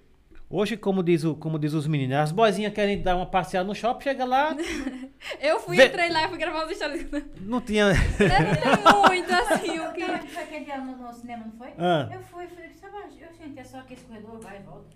hoje 0.50 0.78
como, 0.78 1.04
diz 1.04 1.26
o, 1.26 1.36
como 1.36 1.60
diz 1.60 1.74
os 1.74 1.86
meninos, 1.86 2.16
as 2.16 2.32
boizinhas 2.32 2.74
querem 2.74 3.02
dar 3.02 3.18
uma 3.18 3.26
passeada 3.26 3.68
no 3.68 3.76
shopping, 3.76 4.04
chega 4.04 4.24
lá, 4.24 4.56
Eu 5.42 5.60
fui, 5.60 5.76
Vê- 5.76 5.88
entrei 5.88 6.10
lá 6.10 6.24
e 6.24 6.30
fui 6.30 6.38
gravar 6.38 6.66
os 6.66 6.74
stories. 6.78 7.06
não 7.42 7.60
tinha... 7.60 7.88
Não 7.90 7.94
tem 7.98 9.10
muito 9.10 9.34
assim 9.34 9.80
o 9.80 9.92
que... 9.92 10.08
Não, 10.08 10.20
foi 10.28 10.44
aquele 10.44 10.64
dia 10.64 10.78
no, 10.78 10.96
no 10.96 11.14
cinema, 11.14 11.44
não 11.46 11.52
foi? 11.58 11.74
Ah. 11.78 12.08
Eu 12.10 12.22
fui, 12.22 12.48
falei, 12.48 12.70
sabe, 12.80 12.96
eu 13.20 13.28
senti, 13.34 13.60
é 13.60 13.64
só 13.66 13.80
aquele 13.80 14.00
corredor, 14.02 14.40
vai 14.40 14.60
e 14.60 14.64
volta. 14.64 14.96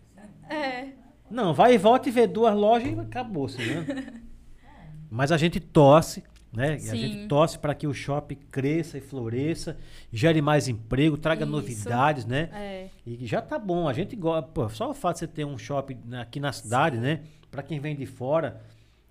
É. 0.50 0.88
Não, 1.30 1.54
vai 1.54 1.74
e 1.74 1.78
volta 1.78 2.08
e 2.08 2.12
vê 2.14 2.26
duas 2.26 2.56
lojas 2.56 2.90
e 2.96 3.00
acabou-se, 3.00 3.58
né? 3.58 4.14
Mas 5.12 5.32
a 5.32 5.38
gente 5.38 5.60
torce, 5.60 6.24
né? 6.54 6.74
A 6.74 6.96
gente 6.96 7.28
torce 7.28 7.58
para 7.60 7.74
que 7.76 7.86
o 7.88 7.94
shopping 7.94 8.38
cresça 8.52 8.98
e 8.98 9.02
floresça, 9.02 9.78
gere 10.12 10.42
mais 10.42 10.68
emprego, 10.68 11.18
traga 11.18 11.44
Isso. 11.44 11.52
novidades, 11.52 12.26
né? 12.26 12.50
É. 12.54 12.89
E 13.18 13.26
já 13.26 13.42
tá 13.42 13.58
bom, 13.58 13.88
a 13.88 13.94
gente 13.94 14.16
gosta, 14.16 14.48
pô, 14.50 14.70
só 14.70 14.90
o 14.90 14.94
fato 14.94 15.16
de 15.16 15.20
você 15.22 15.28
ter 15.28 15.46
um 15.46 15.58
shopping 15.58 15.98
aqui 16.22 16.40
na 16.40 16.52
cidade, 16.52 16.98
né? 16.98 17.22
Para 17.50 17.64
quem 17.64 17.80
vem 17.80 17.96
de 17.96 18.06
fora, 18.06 18.62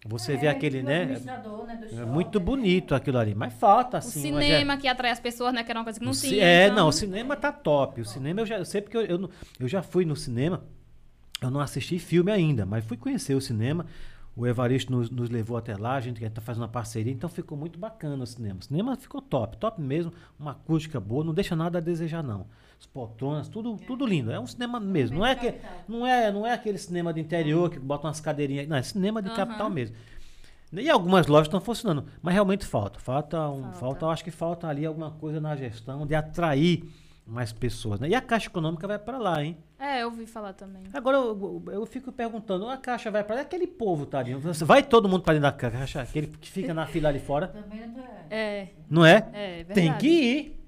Você 0.07 0.35
É, 0.35 0.37
vê 0.37 0.47
aquele, 0.47 0.81
né? 0.81 1.01
administrador, 1.03 1.67
né, 1.67 1.75
do 1.77 1.85
É 1.87 1.89
shopping, 1.89 2.05
muito 2.07 2.39
né? 2.39 2.45
bonito 2.47 2.95
aquilo 2.95 3.19
ali, 3.19 3.35
mas 3.35 3.53
falta 3.53 3.97
O 3.97 3.99
assim. 3.99 4.21
ge- 4.21 4.27
cinema 4.29 4.77
que 4.77 4.87
atrai 4.87 5.11
as 5.11 5.19
pessoas, 5.19 5.53
né? 5.53 5.65
Que 5.65 5.73
era 5.73 5.81
uma 5.81 5.85
coisa 5.85 5.99
que 5.99 6.05
não 6.05 6.13
o 6.13 6.15
ci- 6.15 6.29
tinha. 6.29 6.45
É, 6.45 6.67
então- 6.67 6.77
não, 6.77 6.89
o 6.89 6.93
cinema 6.93 7.35
tá 7.37 7.51
top. 7.51 8.01
O 8.01 8.05
cinema 8.05 8.41
eu 8.43 8.47
já 8.47 8.59
eu 8.59 8.65
sei 8.65 8.81
porque 8.81 8.97
eu, 8.97 9.03
eu, 9.05 9.31
eu 9.59 9.67
já 9.67 9.83
fui 9.83 10.05
no 10.05 10.15
cinema. 10.15 10.63
Eu 11.43 11.51
não 11.51 11.59
assisti 11.61 11.99
filme 11.99 12.31
ainda, 12.31 12.65
mas 12.65 12.85
fui 12.85 12.97
conhecer 12.97 13.35
o 13.35 13.41
cinema. 13.41 13.87
O 14.39 14.47
Evaristo 14.47 14.93
nos, 14.93 15.11
nos 15.11 15.29
levou 15.31 15.57
até 15.57 15.77
lá, 15.77 15.97
a 15.97 16.01
gente 16.01 16.27
tá 16.31 16.41
fazendo 16.41 16.63
uma 16.63 16.69
parceria, 16.69 17.13
então 17.13 17.29
ficou 17.29 17.59
muito 17.59 17.77
bacana 17.77 18.23
o 18.23 18.27
cinema. 18.27 18.61
O 18.61 18.65
cinema 18.65 18.95
ficou 18.95 19.21
top, 19.21 19.57
top 19.57 19.81
mesmo, 19.83 20.13
uma 20.39 20.53
acústica 20.53 21.01
boa, 21.01 21.25
não 21.25 21.35
deixa 21.35 21.57
nada 21.57 21.79
a 21.79 21.81
desejar 21.81 22.23
não. 22.23 22.47
As 22.79 22.87
poltronas, 22.87 23.49
tudo, 23.49 23.77
tudo 23.85 24.07
lindo. 24.07 24.31
É 24.31 24.39
um 24.39 24.47
cinema 24.47 24.79
mesmo, 24.79 25.19
não 25.19 25.27
é 25.27 25.35
que 25.35 25.55
não 25.89 26.07
é, 26.07 26.31
não 26.31 26.47
é 26.47 26.53
aquele 26.53 26.79
cinema 26.79 27.13
de 27.13 27.21
interior 27.21 27.69
que 27.69 27.81
bota 27.81 28.07
umas 28.07 28.21
cadeirinhas, 28.21 28.69
não, 28.69 28.77
é 28.77 28.83
cinema 28.83 29.21
de 29.21 29.27
Aham. 29.29 29.37
capital 29.37 29.69
mesmo. 29.69 29.97
E 30.73 30.89
algumas 30.89 31.27
lojas 31.27 31.49
estão 31.49 31.61
funcionando, 31.61 32.05
mas 32.23 32.33
realmente 32.33 32.65
falta. 32.65 33.01
Falta, 33.01 33.49
um, 33.49 33.63
Falta. 33.63 33.79
falta. 33.79 34.07
acho 34.07 34.23
que 34.23 34.31
falta 34.31 34.69
ali 34.69 34.87
alguma 34.87 35.11
coisa 35.11 35.41
na 35.41 35.57
gestão 35.57 36.07
de 36.07 36.15
atrair 36.15 36.89
mais 37.27 37.53
pessoas. 37.53 37.99
Né? 37.99 38.11
E 38.11 38.15
a 38.15 38.21
Caixa 38.21 38.47
Econômica 38.47 38.87
vai 38.87 39.01
para 39.01 39.19
lá, 39.19 39.43
hein? 39.43 39.57
É, 39.79 40.03
eu 40.03 40.07
ouvi 40.09 40.27
falar 40.27 40.53
também. 40.55 40.83
Agora 40.93 41.17
eu, 41.19 41.63
eu- 41.67 41.73
eu 41.73 41.87
fico 41.87 42.11
perguntando, 42.11 42.69
a 42.69 42.77
Caixa 42.77 43.11
vai 43.11 43.23
para 43.23 43.37
lá, 43.37 43.41
aquele 43.43 43.67
povo, 43.67 44.05
tadinho. 44.07 44.41
Vai 44.41 44.83
todo 44.83 45.09
mundo 45.09 45.23
para 45.23 45.35
dentro 45.39 45.49
da 45.51 45.53
Caixa, 45.53 46.03
aquele 46.03 46.27
que 46.27 46.51
fica 46.51 46.75
na 46.75 46.85
fila 46.87 47.09
ali 47.09 47.21
fora, 47.21 47.49
Também 47.49 47.87
não 47.87 48.03
é. 48.05 48.27
É, 48.31 48.69
não 48.91 49.07
é? 49.07 49.29
é 49.33 49.57
verdade. 49.65 49.75
Tem 49.75 49.97
que 49.99 50.09
ir. 50.09 50.59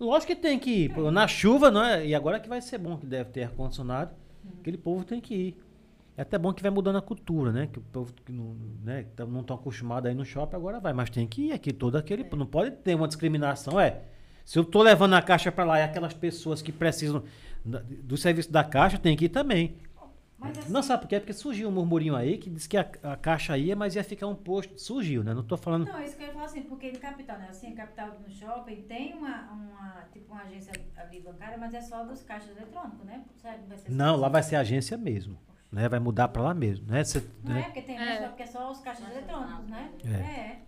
Lógico 0.00 0.34
que 0.34 0.36
tem 0.40 0.58
que 0.58 0.70
ir. 0.86 0.96
Na 1.12 1.28
chuva, 1.28 1.70
não 1.70 1.82
é? 1.82 2.04
E 2.06 2.14
agora 2.14 2.40
que 2.40 2.48
vai 2.48 2.60
ser 2.60 2.78
bom, 2.78 2.96
que 2.96 3.06
deve 3.06 3.30
ter 3.30 3.44
ar-condicionado, 3.44 4.12
aquele 4.60 4.76
povo 4.76 5.04
tem 5.04 5.20
que 5.20 5.34
ir. 5.34 5.62
É 6.16 6.22
até 6.22 6.36
bom 6.38 6.52
que 6.52 6.62
vai 6.62 6.70
mudando 6.70 6.96
a 6.96 7.02
cultura, 7.02 7.52
né? 7.52 7.68
Que 7.70 7.78
o 7.78 7.82
povo 7.82 8.12
que 8.24 8.32
não 8.32 8.56
né, 8.82 9.04
que 9.04 9.10
tá- 9.10 9.26
não 9.26 9.40
estão 9.42 9.54
acostumados 9.56 10.08
a 10.08 10.12
ir 10.12 10.14
no 10.16 10.24
shopping, 10.24 10.56
agora 10.56 10.80
vai. 10.80 10.92
Mas 10.92 11.08
tem 11.10 11.26
que 11.26 11.48
ir 11.48 11.52
aqui, 11.52 11.72
todo 11.72 11.96
aquele. 11.96 12.26
Não 12.34 12.46
pode 12.46 12.70
ter 12.72 12.94
uma 12.94 13.06
discriminação, 13.06 13.78
é. 13.78 14.00
Se 14.44 14.58
eu 14.58 14.64
tô 14.64 14.82
levando 14.82 15.14
a 15.14 15.20
caixa 15.22 15.50
para 15.52 15.64
lá 15.64 15.78
e 15.78 15.82
aquelas 15.82 16.14
pessoas 16.14 16.62
que 16.62 16.72
precisam 16.72 17.22
do 17.66 18.16
serviço 18.16 18.50
da 18.50 18.62
caixa, 18.64 18.98
tem 18.98 19.16
que 19.16 19.26
ir 19.26 19.28
também. 19.30 19.76
Assim, 20.38 20.70
Não 20.70 20.82
sabe 20.82 21.02
por 21.02 21.08
quê? 21.08 21.18
Porque 21.18 21.32
surgiu 21.32 21.68
um 21.68 21.72
murmurinho 21.72 22.14
aí 22.14 22.36
que 22.38 22.50
disse 22.50 22.68
que 22.68 22.76
a, 22.76 22.86
a 23.02 23.16
caixa 23.16 23.56
ia, 23.56 23.74
mas 23.74 23.96
ia 23.96 24.04
ficar 24.04 24.26
um 24.26 24.34
posto. 24.34 24.78
Surgiu, 24.78 25.24
né? 25.24 25.32
Não 25.34 25.42
tô 25.42 25.56
falando. 25.56 25.86
Não, 25.90 26.04
isso 26.04 26.14
que 26.16 26.22
eu 26.22 26.26
ia 26.26 26.32
falar 26.32 26.44
assim, 26.44 26.62
porque 26.62 26.88
em 26.88 26.94
capital, 26.96 27.38
né? 27.38 27.46
Assim, 27.48 27.74
capital 27.74 28.16
no 28.22 28.30
shopping 28.30 28.82
tem 28.82 29.14
uma, 29.14 29.50
uma, 29.50 30.04
tipo 30.12 30.32
uma 30.32 30.42
agência 30.42 30.72
ali 30.96 31.20
bancária, 31.20 31.56
mas 31.58 31.72
é 31.74 31.80
só 31.80 32.04
dos 32.04 32.22
caixas 32.22 32.50
eletrônicos, 32.50 33.04
né? 33.06 33.24
Sabe, 33.42 33.66
vai 33.66 33.78
ser 33.78 33.90
Não, 33.90 34.12
assim. 34.12 34.20
lá 34.22 34.28
vai 34.28 34.42
ser 34.42 34.56
agência 34.56 34.96
mesmo. 34.98 35.38
Né? 35.72 35.88
Vai 35.88 35.98
mudar 35.98 36.28
para 36.28 36.42
lá 36.42 36.54
mesmo. 36.54 36.86
Né? 36.86 37.02
Cê- 37.02 37.24
Não 37.42 37.54
né? 37.54 37.60
é, 37.60 37.62
porque 37.64 37.82
tem 37.82 37.98
É. 37.98 38.16
é. 38.16 38.20
shopping 38.22 38.36
que 38.36 38.42
é 38.42 38.46
só 38.46 38.70
os 38.70 38.78
caixas 38.80 39.10
eletrônicos, 39.10 39.66
né? 39.68 39.90
É. 40.04 40.08
É. 40.10 40.58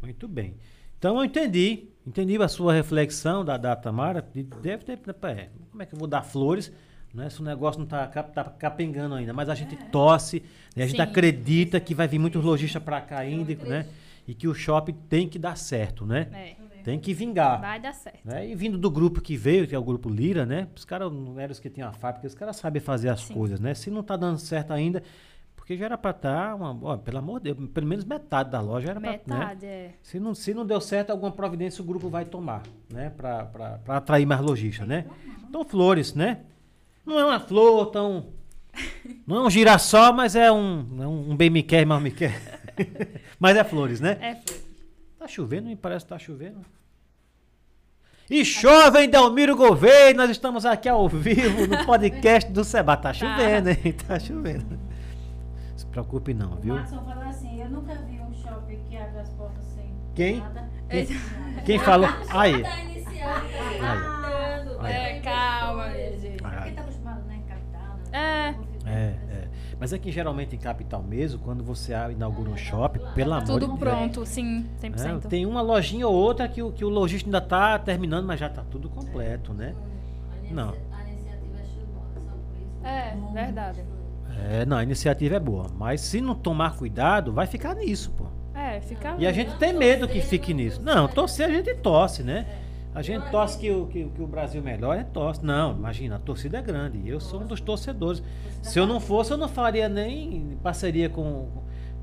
Muito 0.00 0.26
bem. 0.28 0.56
Então 0.98 1.16
eu 1.18 1.24
entendi. 1.24 1.89
Entendi 2.06 2.36
a 2.42 2.48
sua 2.48 2.72
reflexão 2.72 3.44
da, 3.44 3.56
da 3.56 3.76
Tamara. 3.76 4.24
de- 4.34 4.42
Deve 4.42 4.84
ter. 4.84 4.98
É, 5.24 5.48
como 5.70 5.82
é 5.82 5.86
que 5.86 5.94
eu 5.94 5.98
vou 5.98 6.08
dar 6.08 6.22
flores? 6.22 6.72
Né? 7.12 7.28
Se 7.28 7.40
o 7.40 7.44
negócio 7.44 7.78
não 7.78 7.84
está 7.84 8.06
tá 8.06 8.44
capengando 8.44 9.14
ainda. 9.14 9.32
Mas 9.32 9.48
a 9.48 9.54
gente 9.54 9.76
torce, 9.90 10.42
né? 10.76 10.84
a 10.84 10.86
gente 10.86 10.96
Sim. 10.96 11.02
acredita 11.02 11.78
que 11.80 11.94
vai 11.94 12.06
vir 12.08 12.18
muitos 12.18 12.42
lojistas 12.42 12.82
para 12.82 13.00
cá 13.00 13.18
ainda, 13.18 13.54
né? 13.64 13.86
E 14.26 14.34
que 14.34 14.46
o 14.46 14.54
shopping 14.54 14.92
tem 15.08 15.28
que 15.28 15.38
dar 15.38 15.56
certo, 15.56 16.06
né? 16.06 16.28
É, 16.32 16.82
Tem 16.84 16.98
que 17.00 17.12
vingar. 17.12 17.60
vai 17.60 17.80
dar 17.80 17.92
certo. 17.92 18.20
Né? 18.24 18.48
E 18.48 18.54
vindo 18.54 18.78
do 18.78 18.90
grupo 18.90 19.20
que 19.20 19.36
veio, 19.36 19.66
que 19.66 19.74
é 19.74 19.78
o 19.78 19.82
grupo 19.82 20.08
Lira, 20.08 20.46
né? 20.46 20.68
Os 20.76 20.84
caras 20.84 21.12
não 21.12 21.38
eram 21.38 21.50
os 21.52 21.58
que 21.58 21.68
tinham 21.68 21.88
a 21.88 21.92
fábrica, 21.92 22.26
os 22.28 22.34
caras 22.34 22.56
sabem 22.56 22.80
fazer 22.80 23.08
as 23.08 23.22
Sim. 23.22 23.34
coisas, 23.34 23.58
né? 23.60 23.74
Se 23.74 23.90
não 23.90 24.02
tá 24.04 24.16
dando 24.16 24.38
certo 24.38 24.72
ainda, 24.72 25.02
porque 25.70 25.76
já 25.76 25.84
era 25.84 25.96
para 25.96 26.10
estar, 26.10 26.56
ó, 26.60 26.96
pelo 26.96 27.18
amor 27.18 27.38
de 27.38 27.54
Deus, 27.54 27.70
pelo 27.70 27.86
menos 27.86 28.04
metade 28.04 28.50
da 28.50 28.60
loja 28.60 28.90
era 28.90 29.00
para, 29.00 29.12
né? 29.12 29.20
Metade, 29.24 29.66
é. 29.66 29.94
Se 30.02 30.18
não, 30.18 30.34
se 30.34 30.52
não 30.52 30.66
deu 30.66 30.80
certo, 30.80 31.10
alguma 31.10 31.30
providência 31.30 31.80
o 31.80 31.84
grupo 31.86 32.08
vai 32.08 32.24
tomar, 32.24 32.64
né? 32.92 33.10
Para 33.10 33.78
atrair 33.86 34.26
mais 34.26 34.40
lojistas, 34.40 34.84
né? 34.88 35.06
Então, 35.48 35.64
flores, 35.64 36.12
né? 36.12 36.40
Não 37.06 37.20
é 37.20 37.24
uma 37.24 37.38
flor 37.38 37.86
tão. 37.86 38.30
Não 39.24 39.36
é 39.36 39.42
um 39.42 39.50
girassol, 39.50 40.12
mas 40.12 40.34
é 40.34 40.50
um, 40.50 40.86
é 41.00 41.06
um 41.06 41.36
bem 41.36 41.50
me 41.50 41.62
quer, 41.62 41.86
mal 41.86 42.00
me 42.00 42.10
quer. 42.10 42.60
mas 43.38 43.56
é 43.56 43.62
flores, 43.62 44.00
né? 44.00 44.18
É. 44.20 44.40
Tá 45.20 45.28
chovendo, 45.28 45.68
me 45.68 45.76
parece 45.76 46.04
que 46.04 46.08
tá 46.08 46.18
chovendo. 46.18 46.64
E 48.28 48.44
chove 48.44 49.04
em 49.04 49.08
Delmiro 49.08 49.56
Gouveia, 49.56 50.14
nós 50.14 50.30
estamos 50.30 50.66
aqui 50.66 50.88
ao 50.88 51.08
vivo 51.08 51.66
no 51.66 51.84
podcast 51.86 52.50
do 52.50 52.64
Seba. 52.64 52.96
Tá 52.96 53.12
chovendo, 53.12 53.70
hein? 53.70 53.92
Tá 54.06 54.18
chovendo. 54.18 54.89
Não 55.90 56.04
se 56.04 56.06
preocupe 56.06 56.32
não, 56.34 56.52
O 56.52 56.56
viu? 56.56 56.74
Matson 56.76 57.02
falou 57.04 57.24
assim, 57.24 57.60
eu 57.60 57.68
nunca 57.68 57.94
vi 57.94 58.20
um 58.20 58.32
shopping 58.32 58.78
que 58.88 58.96
abre 58.96 59.18
as 59.18 59.28
portas 59.30 59.64
sem 59.64 59.90
Quem? 60.14 60.38
nada. 60.40 60.70
Quem, 60.88 61.06
quem 61.66 61.78
falou? 61.80 62.08
Aí. 62.30 62.62
Tá 62.62 62.80
iniciando, 62.80 63.20
tá 63.20 63.88
Aí. 63.90 63.98
iniciando. 63.98 64.80
Aí. 64.80 64.92
É, 64.92 65.20
calma, 65.20 65.88
minha 65.88 66.16
gente. 66.18 66.44
Ah, 66.44 66.50
Porque 66.50 66.70
tá 66.70 66.80
acostumado, 66.82 67.22
né, 67.26 67.36
em 67.36 67.42
capital, 67.42 67.96
né? 68.12 68.56
É. 68.86 68.90
É, 68.90 68.94
é. 69.34 69.48
Mas 69.80 69.92
é 69.92 69.98
que 69.98 70.12
geralmente 70.12 70.54
em 70.54 70.58
capital 70.58 71.02
mesmo, 71.02 71.40
quando 71.40 71.64
você 71.64 71.92
inaugura 72.12 72.50
um 72.50 72.56
shopping, 72.56 73.00
pelo 73.14 73.32
amor 73.32 73.44
de 73.44 73.52
Tudo 73.52 73.66
Deus. 73.66 73.78
pronto, 73.78 74.26
sim, 74.26 74.60
né, 74.82 74.90
100%. 74.90 75.26
tem 75.26 75.44
uma 75.46 75.60
lojinha 75.60 76.06
ou 76.06 76.14
outra 76.14 76.46
que 76.48 76.62
o, 76.62 76.70
que 76.70 76.84
o 76.84 76.88
lojista 76.88 77.26
ainda 77.26 77.40
tá 77.40 77.78
terminando, 77.78 78.26
mas 78.26 78.38
já 78.38 78.48
tá 78.48 78.62
tudo 78.70 78.88
completo, 78.88 79.52
né? 79.52 79.74
Não. 80.50 80.68
A 80.92 81.02
iniciativa 81.08 81.58
é 81.58 81.62
de 81.62 81.68
só 82.20 82.30
por 82.30 82.56
isso. 82.60 82.86
É, 82.86 83.16
verdade. 83.32 83.84
É, 84.50 84.64
não, 84.64 84.76
a 84.76 84.82
iniciativa 84.82 85.36
é 85.36 85.40
boa. 85.40 85.66
Mas 85.76 86.00
se 86.00 86.20
não 86.20 86.34
tomar 86.34 86.76
cuidado, 86.76 87.32
vai 87.32 87.46
ficar 87.46 87.74
nisso, 87.74 88.12
pô. 88.12 88.26
É, 88.54 88.80
fica. 88.80 89.14
E 89.18 89.26
a 89.26 89.32
gente 89.32 89.56
tem 89.56 89.72
medo 89.72 90.06
que 90.06 90.20
fique 90.20 90.52
nisso. 90.52 90.82
Não, 90.82 91.08
torcer 91.08 91.46
a 91.46 91.50
gente 91.50 91.74
torce, 91.76 92.22
né? 92.22 92.46
A 92.94 93.02
gente 93.02 93.30
torce 93.30 93.56
que 93.56 93.70
o, 93.70 93.86
que, 93.86 94.04
que 94.04 94.22
o 94.22 94.26
Brasil 94.26 94.62
a 94.66 94.96
gente 94.96 95.10
torce. 95.10 95.44
Não, 95.44 95.72
imagina, 95.72 96.16
a 96.16 96.18
torcida 96.18 96.58
é 96.58 96.62
grande. 96.62 97.00
Eu 97.08 97.20
sou 97.20 97.40
um 97.40 97.46
dos 97.46 97.60
torcedores. 97.60 98.22
Se 98.62 98.78
eu 98.78 98.86
não 98.86 98.98
fosse, 98.98 99.32
eu 99.32 99.36
não 99.36 99.48
faria 99.48 99.88
nem 99.88 100.58
parceria 100.62 101.08
com, 101.08 101.48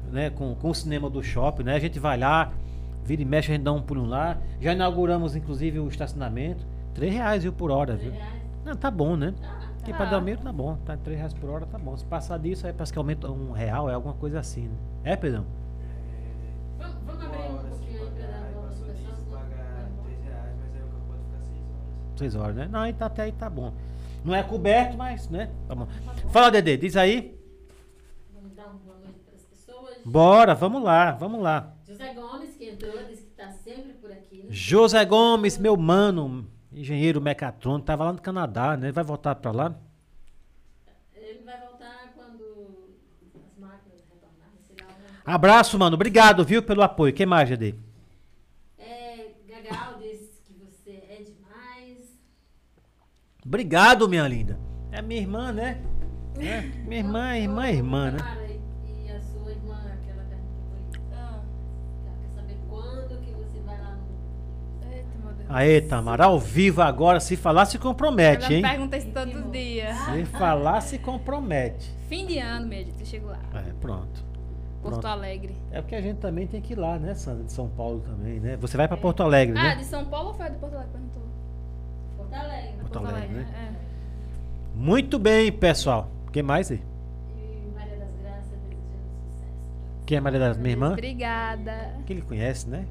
né, 0.10 0.30
com, 0.30 0.56
com 0.56 0.70
o 0.70 0.74
cinema 0.74 1.10
do 1.10 1.22
shopping, 1.22 1.64
né? 1.64 1.76
A 1.76 1.80
gente 1.80 2.00
vai 2.00 2.18
lá, 2.18 2.54
vira 3.04 3.22
e 3.22 3.26
mexe, 3.26 3.52
a 3.52 3.56
gente 3.56 3.64
dá 3.66 3.74
um 3.74 3.82
pulo 3.82 4.06
lá. 4.06 4.38
Já 4.62 4.72
inauguramos, 4.72 5.36
inclusive, 5.36 5.78
o 5.80 5.88
estacionamento. 5.90 6.66
Três 6.94 7.14
reais, 7.14 7.44
viu, 7.44 7.52
por 7.52 7.70
hora, 7.70 7.96
viu? 7.96 8.14
Não, 8.66 8.76
tá 8.76 8.90
bom, 8.90 9.18
né? 9.18 9.34
Aqui 9.88 9.96
pra 9.96 10.06
Tá. 10.06 10.12
Dalmiro 10.12 10.42
tá 10.42 10.52
bom. 10.52 10.76
Tá 10.86 10.98
três 10.98 11.18
reais 11.18 11.34
por 11.34 11.50
hora, 11.50 11.66
tá 11.66 11.78
bom. 11.78 11.96
Se 11.96 12.04
passar 12.06 12.38
disso, 12.38 12.68
aí 12.68 12.74
parece 12.74 12.92
que 12.92 13.00
aumenta 13.00 13.32
um 13.32 13.54
real, 13.54 13.90
é 13.90 13.94
alguma 13.94 14.14
coisa 14.14 14.38
assim, 14.40 14.68
né? 14.68 14.78
É, 15.06 15.16
Pedrão? 15.16 15.46
Vamos, 16.78 16.96
vamos 17.06 17.24
abrir 17.24 17.38
um 17.40 17.58
pouquinho 17.70 18.02
aí 18.04 18.12
pra 18.12 18.28
dar 18.28 18.52
passou 18.68 18.86
pessoas. 18.86 18.98
disso, 18.98 19.26
né? 19.30 19.38
pagar 19.38 19.90
3 20.04 20.24
reais, 20.26 20.56
mas 20.60 20.76
aí 20.76 20.82
o 20.82 20.88
campo 20.92 21.06
pode 21.08 21.24
ficar 21.24 21.40
6 21.40 21.62
horas. 21.62 22.20
Seis 22.20 22.36
horas, 22.36 22.56
né? 22.58 22.68
Não, 22.70 22.80
aí 22.82 22.92
tá, 22.94 23.06
até 23.06 23.22
aí 23.24 23.32
tá 23.32 23.50
bom. 23.50 23.74
Não 24.26 24.36
é 24.36 24.44
coberto, 24.44 24.98
mas, 24.98 25.30
né? 25.30 25.50
Tá 25.70 25.74
bom. 25.76 25.88
Fala, 26.32 26.52
Dedê, 26.52 26.76
diz 26.76 26.98
aí. 26.98 27.40
Vamos 28.34 28.54
dar 28.58 28.66
uma 28.66 28.74
boa 28.80 28.98
noite 28.98 29.20
para 29.22 29.36
as 29.36 29.44
pessoas. 29.44 29.98
Bora, 30.06 30.54
vamos 30.54 30.84
lá, 30.84 31.12
vamos 31.14 31.42
lá. 31.42 31.74
José 31.88 32.14
Gomes, 32.14 32.58
que 32.58 32.66
entrou, 32.70 32.92
disse 33.08 33.22
que 33.24 33.30
está 33.32 33.52
sempre 33.52 33.94
por 33.94 34.12
aqui. 34.12 34.40
né? 34.40 34.48
José 34.50 35.06
Gomes, 35.06 35.58
meu 35.58 35.78
mano, 35.78 36.46
engenheiro 36.72 37.22
mecatrônico, 37.22 37.86
tava 37.86 38.04
lá 38.06 38.14
no 38.14 38.22
Canadá, 38.22 38.76
né? 38.78 38.92
Vai 38.92 39.04
voltar 39.04 39.36
pra 39.36 39.52
lá? 39.52 39.76
Ele 41.16 41.44
vai 41.44 41.60
voltar 41.60 42.14
quando 42.16 42.44
as 43.36 43.58
máquinas 43.60 44.02
retornarem, 44.10 44.60
sei 44.66 44.76
lá. 44.86 44.94
Abraço, 45.26 45.78
mano. 45.80 45.96
Obrigado, 45.96 46.44
viu, 46.46 46.62
pelo 46.64 46.82
apoio. 46.84 47.14
Quem 47.14 47.26
mais, 47.26 47.50
Dedê? 47.50 47.76
É, 48.78 49.32
Gagal 49.48 49.98
disse 50.00 50.32
que 50.46 50.54
você 50.54 50.92
é 50.92 51.24
demais. 51.24 52.18
Obrigado, 53.46 54.08
minha 54.08 54.28
linda. 54.28 54.60
É 54.92 55.02
minha 55.02 55.22
irmã, 55.22 55.52
né? 55.52 55.82
É, 56.40 56.62
Minha 56.62 57.00
irmã, 57.00 57.36
irmã, 57.38 57.70
irmã, 57.70 58.12
né? 58.12 58.47
Aê, 65.50 65.80
Tamara, 65.82 66.26
ao 66.26 66.40
vivo 66.40 66.82
agora. 66.82 67.20
Se 67.20 67.36
falar, 67.38 67.66
se 67.66 67.78
compromete, 67.80 68.54
hein? 68.54 68.62
pergunta 68.62 68.98
isso 68.98 69.08
todo 69.12 69.52
dia. 69.52 69.94
Se 69.96 70.26
falar, 70.26 70.82
se 70.82 70.98
compromete. 71.00 71.90
Fim 72.10 72.26
de 72.26 72.38
ano, 72.40 72.68
minha 72.68 72.84
gente, 72.84 73.00
eu 73.00 73.06
chego 73.06 73.28
lá. 73.28 73.40
É, 73.54 73.72
pronto. 73.80 74.26
Porto 74.82 75.02
Pronto. 75.02 75.08
Alegre. 75.08 75.56
É 75.72 75.82
porque 75.82 75.96
a 75.96 76.02
gente 76.02 76.18
também 76.20 76.46
tem 76.48 76.62
que 76.62 76.74
ir 76.74 76.76
lá, 76.78 76.98
né, 77.00 77.14
Sandra? 77.16 77.44
De 77.44 77.52
São 77.52 77.68
Paulo 77.68 78.00
também, 78.02 78.40
né? 78.40 78.56
Você 78.58 78.78
vai 78.78 78.88
pra 78.88 78.96
Porto 78.96 79.24
Alegre, 79.24 79.58
Ah, 79.58 79.64
né? 79.64 79.76
de 79.76 79.86
São 79.86 80.06
Paulo 80.06 80.30
ou 80.30 80.34
foi 80.36 80.50
de 80.50 80.58
Porto 80.58 80.74
Alegre? 80.76 80.92
Perguntou. 80.94 81.24
Porto 82.18 82.34
Alegre. 82.34 82.72
Porto 82.82 82.98
Alegre, 83.00 83.28
né? 83.36 83.46
É. 83.74 84.78
Muito 84.78 85.18
bem, 85.20 85.52
pessoal. 85.52 86.10
Quem 86.32 86.44
mais 86.44 86.72
aí? 86.72 86.80
E 87.36 87.72
Maria 87.76 87.98
das 87.98 88.10
Graças 88.22 88.46
desejando 88.70 89.02
sucesso. 89.32 90.06
Quem 90.06 90.18
é 90.18 90.22
Maria 90.22 90.40
das 90.40 90.58
minha 90.58 90.72
irmã? 90.72 90.92
Obrigada. 90.92 91.96
Que 92.06 92.14
ele 92.14 92.22
conhece, 92.22 92.70
né? 92.70 92.86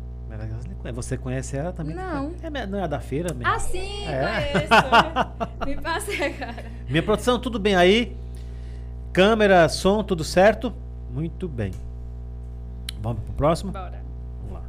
Você 0.94 1.16
conhece 1.16 1.56
ela 1.56 1.72
também? 1.72 1.94
Não. 1.94 2.32
É, 2.42 2.66
não 2.66 2.82
é 2.82 2.88
da 2.88 3.00
feira 3.00 3.32
mesmo? 3.34 3.52
Ah, 3.52 3.58
sim, 3.58 4.04
É. 4.06 4.52
conheço. 4.52 5.66
Me 5.66 5.80
passei, 5.82 6.32
cara. 6.34 6.64
Minha 6.88 7.02
produção, 7.02 7.38
tudo 7.40 7.58
bem 7.58 7.74
aí? 7.74 8.16
Câmera, 9.12 9.68
som, 9.68 10.02
tudo 10.04 10.22
certo? 10.24 10.72
Muito 11.10 11.48
bem. 11.48 11.72
Vamos 13.00 13.22
pro 13.22 13.32
próximo? 13.34 13.72
Bora. 13.72 14.00
Vamos 14.40 14.54
lá. 14.54 14.62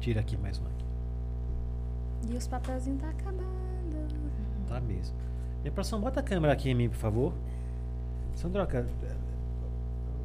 Tira 0.00 0.20
aqui 0.20 0.36
mais 0.36 0.58
um 0.58 0.62
aqui. 0.62 2.32
E 2.32 2.36
os 2.36 2.46
papelzinhos 2.46 3.00
tá 3.00 3.08
acabando. 3.10 3.46
Tá 4.68 4.80
mesmo. 4.80 5.14
Minha 5.62 5.72
produção, 5.72 6.00
bota 6.00 6.20
a 6.20 6.22
câmera 6.22 6.52
aqui 6.52 6.70
em 6.70 6.74
mim, 6.74 6.88
por 6.88 6.96
favor. 6.98 7.32
Sandroca, 8.34 8.86
eh, 9.02 9.14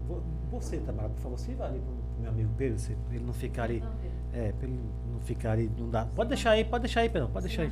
vo- 0.08 0.22
você, 0.52 0.78
Tamara, 0.78 1.10
por 1.10 1.20
favor, 1.22 1.38
você 1.38 1.54
vai 1.56 1.68
ali 1.70 1.80
pro 1.80 2.22
meu 2.22 2.32
amigo 2.32 2.50
Pedro, 2.58 2.80
se 2.80 2.96
ele 3.12 3.24
não 3.26 3.34
ficar 3.34 3.64
ali. 3.64 3.84
É, 4.36 4.52
pra 4.52 4.68
ele 4.68 4.78
não 5.14 5.22
ficar 5.22 5.52
ali, 5.54 5.72
não 5.78 5.90
dá. 5.90 6.06
Pode 6.06 6.28
deixar 6.28 6.52
aí, 6.52 6.66
pode 6.66 6.82
deixar 6.82 7.00
aí, 7.02 7.10
Pedro, 7.10 7.30
pode 7.30 7.48
deixar 7.48 7.62
aí. 7.62 7.72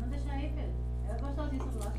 Não 0.00 0.08
deixa 0.08 0.32
aí, 0.32 0.50
Pedro. 0.54 0.72
Ela 1.06 1.16
é 1.16 1.20
gostosinha 1.20 1.62
essa 1.62 1.70
bolacha. 1.70 1.90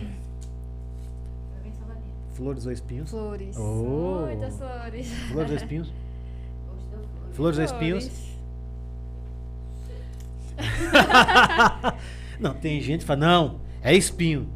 Salgadinha. 1.78 2.12
Flores 2.34 2.66
ou 2.66 2.72
espinhos? 2.72 3.10
Flores. 3.12 3.58
Oh. 3.58 4.26
Muitas 4.26 4.58
flores. 4.58 5.14
Flores 5.32 5.52
ou 5.52 5.58
espinhos? 5.58 5.94
Gostou? 6.68 7.00
Flores 7.34 7.60
ou 7.60 7.66
espinhos? 7.66 8.32
Não, 12.40 12.56
tem 12.56 12.82
gente 12.82 13.02
que 13.02 13.06
fala, 13.06 13.20
não, 13.20 13.60
é 13.84 13.96
espinho. 13.96 14.50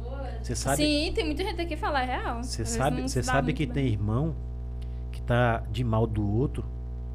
Pelo 0.00 0.12
amor. 0.14 0.28
Você 0.40 0.54
sabe, 0.54 0.76
Sim, 0.76 1.12
tem 1.12 1.24
muita 1.26 1.42
gente 1.42 1.60
aqui 1.60 1.70
que 1.70 1.76
fala, 1.76 2.02
é 2.02 2.04
real. 2.06 2.42
você 2.44 2.64
sabe, 2.64 3.02
você 3.02 3.22
sabe 3.22 3.52
que 3.52 3.66
bem. 3.66 3.74
tem 3.74 3.86
irmão 3.92 4.36
que 5.10 5.20
tá 5.22 5.64
de 5.70 5.82
mal 5.82 6.06
do 6.06 6.24
outro 6.24 6.64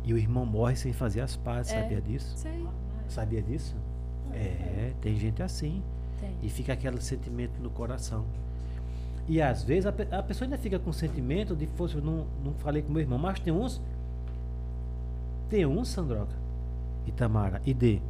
e 0.09 0.13
o 0.13 0.17
irmão 0.17 0.43
morre 0.45 0.75
sem 0.75 0.91
fazer 0.91 1.21
as 1.21 1.35
pazes, 1.35 1.71
É. 1.71 1.81
sabia 1.81 2.01
disso? 2.01 2.35
Sei, 2.35 2.67
Sabia 3.07 3.41
disso? 3.43 3.75
É, 4.33 4.91
tem 5.01 5.15
gente 5.15 5.41
assim. 5.43 5.83
tem. 6.19 6.35
E 6.41 6.49
fica 6.49 6.73
aquele 6.73 6.99
sentimento 7.01 7.59
no 7.61 7.69
coração. 7.69 8.25
E 9.27 9.39
às 9.41 9.63
vezes 9.63 9.85
a, 9.85 9.89
a 10.17 10.23
pessoa 10.23 10.45
ainda 10.47 10.57
fica 10.57 10.79
com 10.79 10.89
o 10.89 10.93
sentimento 10.93 11.55
de, 11.55 11.67
fosse, 11.67 11.97
não, 11.97 12.25
não 12.43 12.53
falei 12.55 12.81
com 12.81 12.91
meu 12.91 13.01
irmão, 13.01 13.17
mas 13.19 13.39
tem 13.39 13.53
uns. 13.53 13.79
Tem 15.49 15.65
uns, 15.65 15.87
Sandroca, 15.89 16.33
e 17.07 17.11
Tamara, 17.11 17.61
e 17.65 17.73
D, 17.73 18.01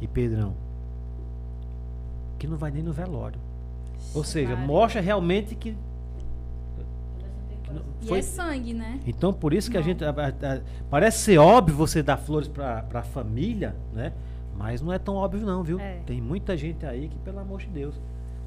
e 0.00 0.06
Pedrão, 0.06 0.54
que 2.38 2.46
não 2.46 2.56
vai 2.56 2.70
nem 2.70 2.82
no 2.82 2.92
velório. 2.92 3.38
Ou 4.14 4.24
seja, 4.24 4.56
mostra 4.56 5.00
realmente 5.00 5.54
que. 5.54 5.76
Não- 7.70 7.82
E 8.02 8.06
foi- 8.06 8.18
é 8.18 8.22
sangue, 8.22 8.74
né? 8.74 9.00
então, 9.06 9.32
por 9.32 9.52
isso 9.54 9.70
que 9.70 9.76
a 9.76 9.80
Não. 9.80 9.86
gente. 9.86 10.04
a- 10.04 10.10
a- 10.10 10.54
a- 10.54 10.60
parece 10.90 11.18
ser 11.18 11.38
óbvio 11.38 11.76
você 11.76 12.02
dar 12.02 12.16
flores 12.16 12.48
para 12.48 12.84
a 12.92 13.02
família, 13.02 13.74
né? 13.92 14.12
Mas 14.56 14.82
não 14.82 14.92
é 14.92 14.98
tão 14.98 15.14
óbvio, 15.14 15.40
não, 15.46 15.62
viu? 15.62 15.80
É. 15.80 16.00
Tem 16.06 16.20
muita 16.20 16.56
gente 16.56 16.84
aí 16.84 17.08
que, 17.08 17.16
pelo 17.18 17.38
amor 17.38 17.60
de 17.60 17.66
Deus, 17.68 17.94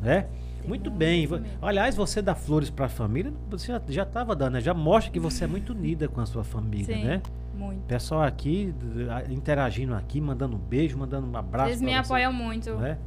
né? 0.01 0.27
muito 0.65 0.89
bem. 0.89 1.27
família. 1.27 1.51
Aliás, 1.61 1.93
você 1.95 2.21
dá 2.21 2.33
flores 2.33 2.69
para 2.69 2.85
a 2.85 2.89
família, 2.89 3.33
você 3.49 3.73
já 3.89 4.03
estava 4.03 4.33
dando, 4.35 4.53
né? 4.53 4.61
Já 4.61 4.73
mostra 4.73 5.11
que 5.11 5.19
você 5.19 5.43
é 5.43 5.47
muito 5.47 5.73
unida 5.73 6.07
com 6.07 6.21
a 6.21 6.25
sua 6.25 6.43
família, 6.43 6.85
Sim, 6.95 7.03
né? 7.03 7.21
muito. 7.57 7.81
Pessoal 7.81 8.21
aqui, 8.23 8.73
a- 9.09 9.29
interagindo 9.31 9.93
aqui, 9.93 10.21
mandando 10.21 10.55
um 10.55 10.59
beijo, 10.59 10.97
mandando 10.97 11.27
um 11.27 11.35
abraço. 11.35 11.69
Eles 11.69 11.81
me 11.81 11.91
você, 11.91 11.97
apoiam 11.97 12.31
muito. 12.31 12.71
Né? 12.75 12.97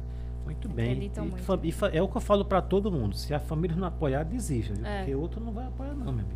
Muito 0.47 0.69
bem. 0.69 1.11
E 1.15 1.19
muito. 1.19 1.65
e 1.65 1.97
é 1.97 2.01
o 2.01 2.07
que 2.07 2.17
eu 2.17 2.21
falo 2.21 2.45
para 2.45 2.61
todo 2.61 2.91
mundo. 2.91 3.15
Se 3.15 3.33
a 3.33 3.39
família 3.39 3.75
não 3.75 3.87
apoiar, 3.87 4.23
desista. 4.23 4.73
É. 4.87 4.99
Porque 4.99 5.15
outro 5.15 5.43
não 5.43 5.51
vai 5.51 5.67
apoiar, 5.67 5.93
não, 5.93 6.11
meu 6.11 6.23
amigo. 6.25 6.29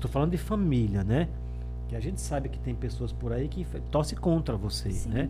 Tô 0.00 0.08
falando 0.08 0.30
de 0.30 0.38
família, 0.38 1.02
né? 1.04 1.28
Que 1.88 1.96
a 1.96 2.00
gente 2.00 2.20
sabe 2.20 2.48
que 2.48 2.58
tem 2.58 2.74
pessoas 2.74 3.12
por 3.12 3.32
aí 3.32 3.48
que 3.48 3.66
torcem 3.90 4.16
contra 4.16 4.56
você, 4.56 4.90
Sim. 4.90 5.08
né? 5.10 5.28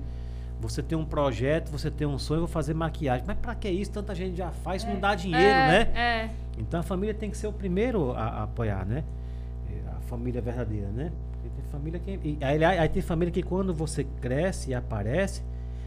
Você 0.60 0.82
tem 0.82 0.96
um 0.96 1.04
projeto, 1.04 1.70
você 1.70 1.90
tem 1.90 2.06
um 2.06 2.18
sonho, 2.18 2.40
vou 2.40 2.48
fazer 2.48 2.74
maquiagem. 2.74 3.24
Mas 3.26 3.36
pra 3.38 3.54
que 3.54 3.68
isso? 3.68 3.90
Tanta 3.90 4.14
gente 4.14 4.36
já 4.36 4.50
faz, 4.50 4.84
não 4.84 4.98
dá 4.98 5.14
dinheiro, 5.14 5.44
é, 5.44 5.68
né? 5.68 5.80
É, 5.94 6.30
Então 6.58 6.80
a 6.80 6.82
família 6.82 7.14
tem 7.14 7.30
que 7.30 7.36
ser 7.36 7.46
o 7.46 7.52
primeiro 7.52 8.12
a, 8.12 8.22
a 8.22 8.42
apoiar, 8.44 8.86
né? 8.86 9.04
É, 9.70 9.90
A 9.90 10.00
família 10.08 10.40
verdadeira, 10.40 10.88
né? 10.88 11.10
Porque 11.32 11.48
tem 11.50 11.64
família 11.70 12.00
que. 12.00 12.38
e 12.40 12.44
aí, 12.44 12.64
aí 12.64 12.88
tem 12.88 13.02
família 13.02 13.32
que 13.32 13.42
quando 13.42 13.74
você 13.74 14.04
cresce 14.20 14.70
e 14.70 14.74
aparece. 14.74 15.42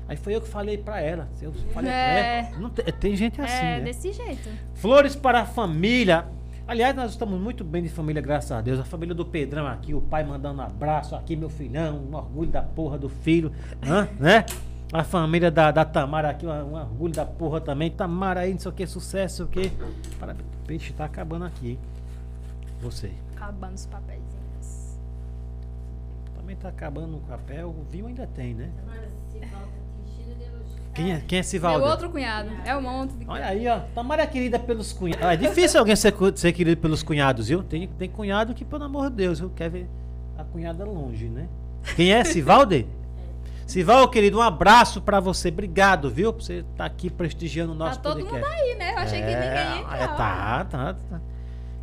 Aí 0.08 0.16
foi 0.16 0.36
eu 0.36 0.42
que 0.42 0.48
falei 0.48 0.78
pra 0.78 1.02
ela. 1.02 1.28
Eu 1.42 1.52
falei, 1.74 1.92
É. 1.92 2.52
é, 2.54 2.60
não 2.60 2.70
tem, 2.70 2.86
tem 2.86 3.16
gente 3.16 3.42
assim, 3.42 3.54
é 3.66 3.78
né? 3.78 3.82
desse 3.82 4.14
jeito. 4.14 4.50
Flores 4.76 5.16
para 5.16 5.42
a 5.42 5.46
família. 5.46 6.26
Aliás, 6.68 6.96
nós 6.96 7.12
estamos 7.12 7.40
muito 7.40 7.64
bem 7.64 7.82
de 7.84 7.90
família, 7.90 8.22
graças 8.22 8.52
a 8.52 8.60
Deus. 8.62 8.80
A 8.80 8.84
família 8.84 9.16
do 9.16 9.26
Pedrão 9.26 9.68
aqui, 9.68 9.94
o 9.94 10.02
pai 10.02 10.24
mandando 10.24 10.62
um 10.62 10.66
abraço 10.66 11.16
aqui, 11.16 11.36
meu 11.36 11.50
filhão, 11.50 11.98
um 11.98 12.16
orgulho 12.16 12.50
da 12.50 12.62
porra 12.62 12.98
do 12.98 13.08
filho, 13.10 13.52
hã? 13.86 14.08
né? 14.20 14.46
A 14.92 15.04
família 15.04 15.52
da, 15.52 15.72
da 15.72 15.84
Tamara 15.84 16.30
aqui, 16.30 16.46
um, 16.46 16.74
orgulho 16.74 17.14
da 17.14 17.26
porra 17.26 17.60
também. 17.60 17.90
Tamara 17.92 18.42
aí, 18.42 18.52
não 18.54 18.60
sei 18.60 18.72
o 18.72 18.74
que, 18.74 18.88
sucesso, 18.88 19.44
não 19.44 19.52
sei 19.52 19.64
o 19.64 19.70
que. 19.70 19.78
Parabéns. 20.18 20.48
Peixe 20.66 20.94
tá 20.94 21.06
acabando 21.06 21.46
aqui, 21.46 21.72
hein? 21.72 21.80
Você. 22.82 23.12
Acabando 23.36 23.76
os 23.76 23.86
papeizinhos. 23.86 24.98
Também 26.38 26.56
tá 26.56 26.70
acabando 26.70 27.18
o 27.18 27.20
papel. 27.22 27.70
O 27.70 27.86
vinho 27.90 28.08
ainda 28.08 28.28
tem, 28.28 28.54
né? 28.54 28.70
Agora, 28.84 29.10
se 29.32 29.40
falta 29.48 29.77
Quem 30.98 31.14
é, 31.14 31.22
quem 31.28 31.38
é 31.38 31.42
Meu 31.42 31.44
Sivaldo? 31.50 31.86
outro 31.86 32.10
cunhado. 32.10 32.50
É 32.66 32.76
um 32.76 32.82
monte 32.82 33.14
de 33.14 33.26
Olha 33.28 33.46
aí, 33.46 33.68
ó. 33.68 33.80
Tamara 33.96 34.24
é 34.24 34.28
querida 34.28 34.58
pelos 34.60 34.92
cunhados. 34.92 35.24
Ah, 35.26 35.34
é 35.34 35.38
difícil 35.38 35.80
alguém 35.80 35.96
ser, 35.96 36.14
ser 36.36 36.52
querido 36.52 36.82
pelos 36.82 37.04
cunhados, 37.04 37.48
viu? 37.48 37.64
Tem, 37.64 37.88
tem 37.88 38.10
cunhado 38.10 38.54
que, 38.54 38.66
pelo 38.66 38.84
amor 38.84 39.10
de 39.10 39.16
Deus, 39.18 39.40
viu? 39.40 39.50
Quer 39.56 39.70
ver 39.70 39.88
a 40.38 40.44
cunhada 40.44 40.84
longe, 40.84 41.30
né? 41.30 41.48
Quem 41.96 42.12
é? 42.12 42.24
Sivalde? 42.24 42.86
Sival, 43.66 44.08
querido, 44.10 44.38
um 44.40 44.42
abraço 44.42 45.02
pra 45.02 45.20
você. 45.20 45.50
Obrigado, 45.50 46.10
viu? 46.10 46.34
Por 46.34 46.42
você 46.42 46.66
estar 46.72 46.86
aqui 46.86 47.10
prestigiando 47.10 47.74
o 47.74 47.78
Tá 47.78 47.86
nosso 47.86 48.00
todo 48.02 48.20
mundo 48.20 48.30
podcast. 48.30 48.54
aí, 48.62 48.76
né? 48.76 48.94
Eu 48.94 48.98
achei 48.98 49.20
que 49.20 49.26
ninguém 49.26 49.42
ia 49.42 49.80
entrar. 49.80 49.98
é, 50.02 50.08
tá, 50.08 50.66
tá, 50.66 50.94
tá. 51.10 51.22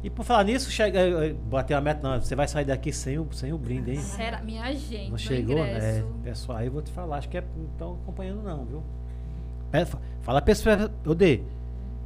E 0.02 0.10
por 0.10 0.22
falar 0.24 0.44
nisso, 0.44 0.70
chega, 0.70 0.98
eh, 0.98 1.28
eh, 1.28 1.34
bateu 1.46 1.76
a 1.78 1.80
meta, 1.80 2.06
não. 2.06 2.20
Você 2.20 2.34
vai 2.34 2.46
sair 2.46 2.64
daqui 2.66 2.92
sem 2.92 3.18
o, 3.18 3.26
sem 3.32 3.52
o 3.54 3.58
brinde, 3.58 3.92
hein? 3.92 4.00
Será? 4.00 4.40
Minha 4.42 4.70
gente, 4.74 5.10
Não 5.10 5.16
chegou? 5.16 5.58
É, 5.58 5.70
ingresso. 5.70 6.06
pessoal, 6.22 6.58
aí 6.58 6.66
eu 6.66 6.72
vou 6.72 6.82
te 6.82 6.90
falar, 6.90 7.16
acho 7.18 7.28
que 7.28 7.38
é, 7.38 7.44
não 7.56 7.64
estão 7.72 7.92
acompanhando 8.02 8.42
não, 8.42 8.64
viu? 8.66 8.82
Fa- 9.84 9.98
Fala 10.22 10.40
pra 10.40 10.52
esse, 10.52 10.64
ô 11.06 11.14
Dê, 11.14 11.40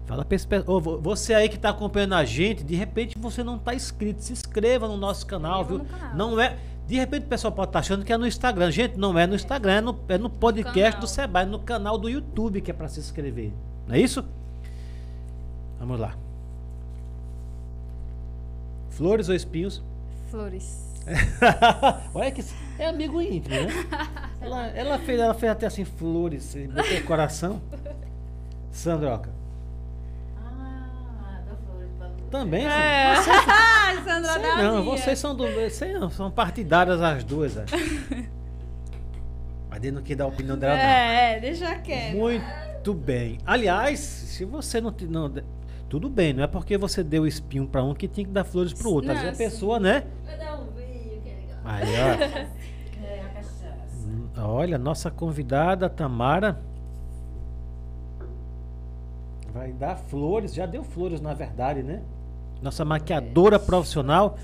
fala 0.06 0.24
pra 0.24 0.34
esse, 0.34 0.46
ô, 0.66 0.80
você 1.00 1.34
aí 1.34 1.48
que 1.48 1.58
tá 1.58 1.68
acompanhando 1.70 2.14
a 2.14 2.24
gente, 2.24 2.64
de 2.64 2.74
repente 2.74 3.16
você 3.18 3.44
não 3.44 3.58
tá 3.58 3.74
inscrito, 3.74 4.22
se 4.22 4.32
inscreva 4.32 4.88
no 4.88 4.96
nosso 4.96 5.24
canal, 5.26 5.64
viu? 5.64 5.78
no 5.78 5.84
canal. 5.84 6.16
Não 6.16 6.40
é, 6.40 6.56
de 6.86 6.96
repente 6.96 7.24
o 7.26 7.28
pessoal 7.28 7.52
pode 7.52 7.68
estar 7.68 7.78
achando 7.80 8.04
que 8.04 8.12
é 8.12 8.16
no 8.16 8.26
Instagram, 8.26 8.70
gente, 8.72 8.96
não 8.96 9.16
é 9.18 9.26
no 9.26 9.34
Instagram, 9.36 9.72
é 9.72 9.80
no, 9.80 9.98
é 10.08 10.18
no 10.18 10.28
podcast 10.30 10.92
canal. 10.92 11.00
do 11.00 11.06
Sebai, 11.06 11.46
no 11.46 11.58
canal 11.60 11.96
do 11.98 12.08
YouTube 12.08 12.60
que 12.60 12.70
é 12.70 12.74
pra 12.74 12.88
se 12.88 12.98
inscrever, 13.00 13.52
não 13.86 13.94
é 13.94 14.00
isso? 14.00 14.24
Vamos 15.78 16.00
lá. 16.00 16.16
Flores 18.90 19.28
ou 19.28 19.34
espinhos? 19.34 19.80
Flores. 20.30 20.88
Olha 22.14 22.30
que 22.32 22.42
é 22.78 22.86
amigo 22.88 23.20
íntimo, 23.20 23.54
né? 23.54 23.68
Ela, 24.40 24.66
ela, 24.68 24.98
fez, 25.00 25.18
ela 25.18 25.34
fez 25.34 25.50
até 25.50 25.66
assim 25.66 25.84
flores, 25.84 26.54
botou 26.72 26.96
o 26.98 27.04
coração. 27.04 27.60
Sandroca. 28.70 29.30
Ah, 30.36 31.42
flores 31.66 31.90
Também? 32.30 32.64
É. 32.64 33.16
Você, 33.18 33.30
Sandra 34.08 34.32
sei 34.32 34.42
da 34.42 34.56
não, 34.62 34.82
minha. 34.82 34.96
vocês 34.96 35.18
são 35.18 35.34
do. 35.34 35.44
Sei 35.70 35.92
não, 35.92 36.08
são 36.08 36.30
partidárias 36.30 37.02
as 37.02 37.24
duas. 37.24 37.58
acho. 37.58 37.74
Mas 39.68 39.92
não 39.92 40.02
quer 40.02 40.14
dar 40.16 40.24
a 40.24 40.28
opinião 40.28 40.56
dela, 40.56 40.76
não. 40.76 40.82
É, 40.82 41.36
é, 41.36 41.40
deixa 41.40 41.74
quieto. 41.76 42.16
Muito 42.16 42.94
bem. 42.94 43.38
Aliás, 43.44 43.98
se 43.98 44.44
você 44.44 44.80
não, 44.80 44.94
não. 45.08 45.32
Tudo 45.88 46.08
bem, 46.08 46.32
não 46.32 46.44
é 46.44 46.46
porque 46.46 46.78
você 46.78 47.02
deu 47.02 47.26
espinho 47.26 47.66
pra 47.66 47.82
um 47.82 47.94
que 47.94 48.06
tinha 48.06 48.24
que 48.26 48.32
dar 48.32 48.44
flores 48.44 48.72
pro 48.72 48.90
outro. 48.90 49.10
Às 49.10 49.20
vezes 49.20 49.34
a 49.34 49.44
pessoa, 49.44 49.80
né? 49.80 50.04
Vai 50.24 50.38
dar 50.38 50.54
um 50.60 50.66
vinho, 50.70 51.20
que 51.22 51.28
é 51.28 51.34
legal. 51.34 51.58
Aí, 51.64 52.44
ó. 52.44 52.48
Olha, 54.40 54.78
nossa 54.78 55.10
convidada 55.10 55.88
Tamara 55.90 56.58
vai 59.52 59.72
dar 59.72 59.96
flores, 59.96 60.54
já 60.54 60.66
deu 60.66 60.84
flores 60.84 61.20
na 61.20 61.34
verdade, 61.34 61.82
né? 61.82 62.02
Nossa 62.62 62.84
maquiadora 62.84 63.58
profissional 63.58 64.36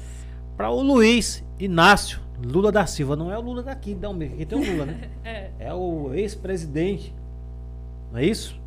para 0.57 0.71
o 0.71 0.81
Luiz 0.83 1.45
Inácio 1.59 2.21
Lula 2.45 2.73
da 2.73 2.87
Silva. 2.87 3.15
Não 3.15 3.31
é 3.31 3.39
o 3.39 3.41
Lula 3.41 3.63
daqui, 3.63 3.95
não, 3.95 4.13
aqui 4.13 4.45
tem 4.45 4.59
o 4.59 4.73
Lula, 4.73 4.87
né? 4.87 5.09
É. 5.25 5.51
É 5.61 5.75
o 5.75 6.13
ex-presidente, 6.15 7.15
não 8.13 8.19
é 8.19 8.25
isso? 8.25 8.59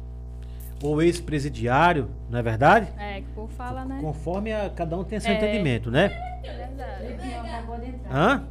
Ou 0.81 1.01
ex-presidiário, 1.01 2.07
não 2.29 2.39
é 2.39 2.41
verdade? 2.43 2.87
É, 2.97 3.21
que 3.21 3.27
o 3.31 3.33
povo 3.33 3.47
fala, 3.53 3.83
né? 3.83 3.97
Conforme 4.01 4.53
a- 4.53 4.69
cada 4.69 4.95
um 4.97 5.03
tem 5.03 5.19
seu 5.19 5.31
É. 5.31 5.35
entendimento, 5.37 5.89
né? 5.91 6.05
É 6.43 6.53
verdade. 6.53 7.07
Lipinho 7.07 7.39
acabou 7.41 7.79
de 7.79 7.87
entrar. 7.87 8.15
Hã? 8.15 8.43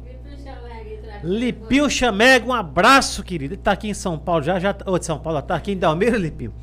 Lipio 1.23 1.29
Chameg, 1.29 1.53
entra 1.53 1.57
aqui. 1.57 1.69
Lipio 1.75 1.89
Chamego, 1.89 2.49
um 2.49 2.53
abraço, 2.53 3.23
querido. 3.23 3.53
Ele 3.55 3.61
tá 3.61 3.71
aqui 3.71 3.89
em 3.89 3.93
São 3.93 4.17
Paulo 4.17 4.43
já, 4.43 4.59
já. 4.59 4.75
Ô, 4.85 4.97
de 4.97 5.05
São 5.05 5.19
Paulo, 5.19 5.41
tá 5.41 5.55
aqui 5.55 5.71
em 5.71 5.77
Dalmeira, 5.77 6.17
Lipio. 6.17 6.53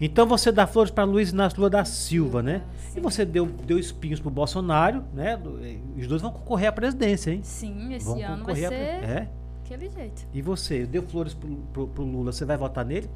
Então 0.00 0.26
você 0.26 0.52
dá 0.52 0.66
flores 0.66 0.92
para 0.92 1.02
Luiz 1.04 1.30
Inácio 1.30 1.58
Lula 1.58 1.70
da 1.70 1.84
Silva, 1.84 2.40
né? 2.42 2.62
E 2.96 3.00
você 3.00 3.24
deu, 3.24 3.46
deu 3.46 3.78
espinhos 3.78 4.20
pro 4.20 4.30
Bolsonaro, 4.30 5.02
né? 5.12 5.38
Eh, 5.62 5.78
Os 6.00 6.06
dois 6.06 6.22
vão 6.22 6.30
concorrer 6.30 6.68
à 6.68 6.72
presidência, 6.72 7.32
hein? 7.32 7.40
Sim, 7.42 7.92
esse 7.94 8.06
vão 8.06 8.22
ano 8.24 8.44
vai 8.44 8.54
ser 8.54 8.68
pre- 8.68 8.76
É. 8.76 9.28
aquele 9.64 9.88
jeito. 9.90 10.24
E 10.32 10.40
você, 10.40 10.86
deu 10.86 11.02
flores 11.02 11.34
pro, 11.34 11.48
pro, 11.72 11.88
pro 11.88 12.04
Lula, 12.04 12.30
você 12.30 12.44
vai 12.44 12.56
votar 12.56 12.84
nele? 12.84 13.10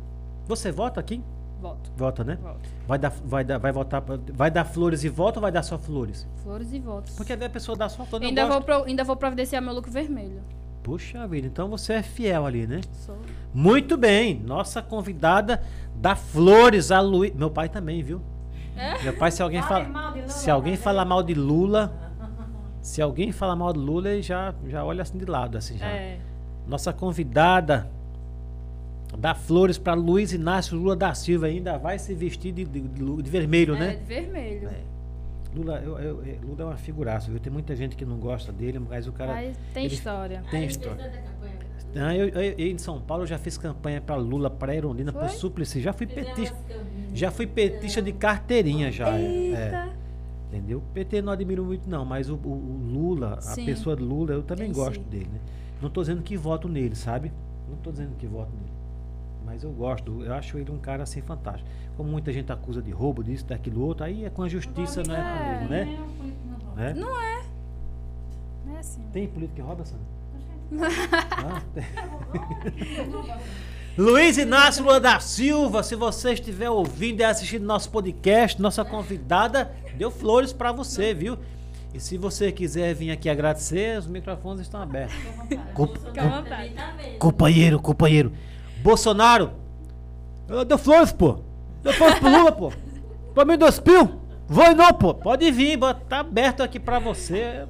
Você 0.48 0.72
vota 0.72 0.98
aqui? 0.98 1.22
Voto. 1.60 1.92
Vota, 1.96 2.24
né? 2.24 2.36
Voto. 2.42 2.68
Vai 2.88 2.98
dar, 2.98 3.10
vai 3.24 3.44
dar, 3.44 3.58
vai 3.58 3.70
votar, 3.70 4.02
vai 4.34 4.50
dar 4.50 4.64
flores 4.64 5.04
e 5.04 5.08
voto 5.08 5.36
ou 5.36 5.42
vai 5.42 5.52
dar 5.52 5.62
só 5.62 5.78
flores? 5.78 6.26
Flores 6.42 6.72
e 6.72 6.80
votos. 6.80 7.14
Porque 7.14 7.32
a 7.32 7.48
pessoa 7.48 7.78
dá 7.78 7.88
só 7.88 8.04
flores. 8.04 8.26
ainda, 8.26 8.44
vou 8.48 8.60
pro- 8.60 8.82
ainda 8.82 9.04
vou 9.04 9.14
providenciar 9.14 9.62
meu 9.62 9.72
look 9.72 9.88
vermelho. 9.88 10.42
Puxa 10.82 11.26
vida, 11.28 11.46
então 11.46 11.68
você 11.68 11.94
é 11.94 12.02
fiel 12.02 12.44
ali, 12.44 12.66
né? 12.66 12.80
Sou. 12.92 13.16
Muito 13.54 13.96
bem, 13.96 14.40
nossa 14.44 14.82
convidada 14.82 15.62
dá 15.94 16.16
flores 16.16 16.90
a 16.90 17.00
Luiz. 17.00 17.32
Meu 17.34 17.50
pai 17.50 17.68
também, 17.68 18.02
viu? 18.02 18.20
Meu 19.04 19.12
pai, 19.16 19.30
se 19.30 19.42
alguém 19.42 19.62
fala, 19.62 19.84
mal 19.88 20.12
de 20.12 20.20
Lula, 20.20 20.28
se 20.30 20.50
alguém 20.50 20.76
falar 20.76 21.04
mal 21.04 21.22
de 21.22 21.34
Lula, 21.34 21.92
se 22.80 23.00
alguém 23.02 23.30
falar 23.30 23.54
mal 23.54 23.72
de 23.72 23.78
Lula, 23.78 24.08
ele 24.10 24.22
já 24.22 24.54
já 24.66 24.84
olha 24.84 25.02
assim 25.02 25.18
de 25.18 25.24
lado, 25.26 25.56
assim 25.58 25.76
já. 25.78 25.86
É. 25.86 26.18
Nossa 26.66 26.92
convidada 26.92 27.88
dá 29.18 29.34
flores 29.34 29.76
para 29.78 29.92
Luiz 29.94 30.32
Inácio 30.32 30.76
Lula 30.76 30.96
da 30.96 31.12
Silva, 31.14 31.46
ainda 31.46 31.76
vai 31.78 31.98
se 31.98 32.14
vestir 32.14 32.50
de, 32.52 32.64
de- 32.64 32.80
de 32.80 33.30
vermelho, 33.30 33.74
É, 33.76 33.78
né? 33.78 33.96
de 33.96 34.04
vermelho. 34.04 34.68
É. 34.68 34.91
Lula, 35.54 35.80
eu- 35.84 35.98
eu- 35.98 36.24
eu- 36.24 36.38
Lula 36.42 36.62
é 36.62 36.64
uma 36.64 36.76
figuraça, 36.76 37.30
viu? 37.30 37.38
Tem 37.38 37.52
muita 37.52 37.76
gente 37.76 37.94
que 37.96 38.04
não 38.04 38.16
gosta 38.18 38.50
dele, 38.52 38.78
mas 38.78 39.06
o 39.06 39.12
cara 39.12 39.34
Mas 39.34 39.56
tem 39.74 39.84
ele- 39.84 39.94
história. 39.94 40.42
tem 40.50 40.64
história. 40.66 41.12
Ah, 41.94 42.16
eu, 42.16 42.28
eu- 42.28 42.42
eu 42.56 42.66
em 42.68 42.78
São 42.78 43.00
Paulo 43.02 43.26
já 43.26 43.36
fiz 43.36 43.58
campanha 43.58 44.00
para 44.00 44.16
Lula, 44.16 44.48
para 44.48 44.74
Erundina, 44.74 45.12
para? 45.12 45.28
Suplicy, 45.28 45.80
já 45.80 45.92
fui 45.92 46.06
petista, 46.06 46.56
já 47.12 47.30
fui 47.30 47.46
petista 47.46 48.00
de 48.00 48.12
carteirinha 48.12 48.90
já, 48.90 49.10
é, 49.18 49.20
Eita. 49.22 49.58
é, 49.58 49.88
entendeu? 50.48 50.82
PT 50.94 51.20
não 51.20 51.32
admiro 51.34 51.62
muito 51.62 51.88
não, 51.90 52.02
mas 52.02 52.30
o, 52.30 52.36
o- 52.36 52.48
o 52.48 52.80
Lula, 52.94 53.38
Sim. 53.42 53.62
a 53.62 53.66
pessoa 53.66 53.94
de 53.94 54.02
Lula, 54.02 54.32
eu 54.32 54.42
também 54.42 54.66
Tem 54.68 54.74
gosto 54.74 55.02
sim. 55.02 55.08
dele, 55.10 55.28
né? 55.34 55.38
Não 55.82 55.90
tô 55.90 56.00
dizendo 56.00 56.22
que 56.22 56.34
voto 56.34 56.66
nele, 56.66 56.94
sabe? 56.94 57.30
Não 57.68 57.76
tô 57.76 57.90
dizendo 57.92 58.16
que 58.16 58.26
voto 58.26 58.50
nele. 58.54 58.72
Mas 59.52 59.62
eu 59.64 59.70
gosto, 59.70 60.22
eu 60.24 60.32
acho 60.32 60.56
ele 60.56 60.70
um 60.70 60.78
cara 60.78 61.02
assim 61.02 61.20
fantástico. 61.20 61.68
Como 61.94 62.08
muita 62.08 62.32
gente 62.32 62.50
acusa 62.50 62.80
de 62.80 62.90
roubo, 62.90 63.22
disso, 63.22 63.44
daquilo 63.44 63.84
outro, 63.84 64.02
aí 64.04 64.24
é 64.24 64.30
com 64.30 64.42
a 64.42 64.48
justiça, 64.48 65.02
não 65.06 65.14
é 65.14 65.18
comigo, 65.20 65.70
né? 65.70 65.82
É 65.82 66.00
um 66.00 66.74
né? 66.74 66.94
Não 66.96 67.20
é. 67.20 67.42
Não 68.64 68.76
é 68.76 68.78
assim. 68.78 69.02
Tem 69.12 69.28
político 69.28 69.56
que 69.56 69.60
rouba, 69.60 69.84
Sandra? 69.84 70.06
Ah, 71.36 71.60
tem. 71.74 71.84
Luiz 73.98 74.38
Inácio 74.38 74.82
Lula 74.84 74.98
da 74.98 75.20
Silva, 75.20 75.82
se 75.82 75.94
você 75.94 76.32
estiver 76.32 76.70
ouvindo 76.70 77.20
e 77.20 77.24
assistindo 77.24 77.66
nosso 77.66 77.90
podcast, 77.90 78.60
nossa 78.60 78.82
convidada 78.86 79.70
deu 79.98 80.10
flores 80.10 80.50
pra 80.50 80.72
você, 80.72 81.12
viu? 81.12 81.36
E 81.92 82.00
se 82.00 82.16
você 82.16 82.50
quiser 82.50 82.94
vir 82.94 83.10
aqui 83.10 83.28
agradecer, 83.28 83.98
os 83.98 84.06
microfones 84.06 84.62
estão 84.62 84.80
abertos. 84.80 85.14
Com- 85.74 85.84
Bolsonaro 85.88 86.06
Fica 86.10 86.22
à 86.22 86.40
vontade. 86.40 86.70
também 86.70 87.06
vendo. 87.10 87.18
Companheiro, 87.18 87.78
companheiro. 87.78 88.32
Bolsonaro, 88.82 89.52
eu 90.48 90.64
deu 90.64 90.78
flores, 90.78 91.12
pô. 91.12 91.38
Deu 91.82 91.92
flores 91.92 92.18
pro 92.18 92.28
Lula, 92.30 92.52
pô. 92.52 92.72
Pra 93.34 93.44
mim, 93.46 93.56
dois 93.56 93.80
pio. 93.80 94.20
Vou 94.46 94.74
não, 94.74 94.92
pô. 94.92 95.14
Pode 95.14 95.50
vir, 95.50 95.78
tá 96.06 96.18
aberto 96.20 96.62
aqui 96.62 96.78
pra 96.78 96.98
você. 96.98 97.66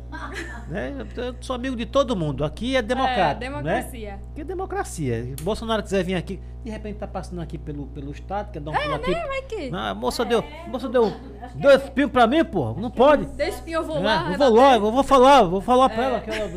Né? 0.68 0.92
Eu 1.16 1.36
sou 1.40 1.54
amigo 1.54 1.76
de 1.76 1.86
todo 1.86 2.16
mundo. 2.16 2.44
Aqui 2.44 2.74
é 2.74 2.82
democrático. 2.82 3.44
É, 3.44 3.48
Né? 3.48 3.52
democracia. 3.62 4.14
Aqui 4.32 4.40
é 4.40 4.44
democracia. 4.44 5.24
Se 5.38 5.44
Bolsonaro 5.44 5.82
quiser 5.84 6.02
vir 6.02 6.16
aqui, 6.16 6.40
de 6.64 6.70
repente 6.70 6.96
tá 6.98 7.06
passando 7.06 7.40
aqui 7.40 7.56
pelo, 7.56 7.86
pelo 7.86 8.10
estado, 8.10 8.50
quer 8.50 8.58
dar 8.58 8.72
um 8.72 8.74
pulo 8.74 8.94
aqui. 8.94 9.12
Vai 9.12 9.42
que. 9.42 9.70
Ah, 9.72 9.90
a 9.90 9.94
moça 9.94 10.24
deu, 10.24 10.40
a 10.66 10.68
moça 10.68 10.88
deu 10.88 11.12
dois 11.54 11.88
pios 11.90 12.10
pra 12.10 12.26
mim, 12.26 12.44
pô. 12.44 12.72
Não 12.72 12.90
pode. 12.90 13.26
Deixa 13.26 13.58
espinho, 13.58 13.76
eu 13.78 13.84
vou 13.84 13.98
É, 13.98 14.00
lá. 14.00 14.32
eu 14.32 14.38
vou 14.38 14.52
lá, 14.56 14.74
eu 14.74 14.90
vou 14.92 15.04
falar, 15.04 15.42
vou 15.44 15.60
falar 15.60 15.88
pra 15.90 16.02
ela 16.04 16.20
que 16.20 16.30
ela 16.30 16.50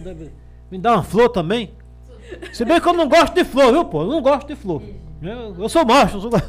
me 0.72 0.80
dá 0.80 0.94
uma 0.94 1.04
flor 1.04 1.30
também. 1.30 1.76
Se 2.54 2.66
bem 2.66 2.80
que 2.82 2.88
eu 2.88 2.94
não 2.94 3.08
gosto 3.08 3.34
de 3.34 3.44
flor, 3.44 3.72
viu, 3.72 3.86
pô? 3.86 4.02
Eu 4.04 4.08
não 4.08 4.22
gosto 4.22 4.48
de 4.48 4.56
flor. 4.56 4.82
Eu, 5.22 5.56
eu 5.58 5.70
sou 5.70 5.86
macho, 5.86 6.18
eu 6.18 6.22
sou 6.22 6.32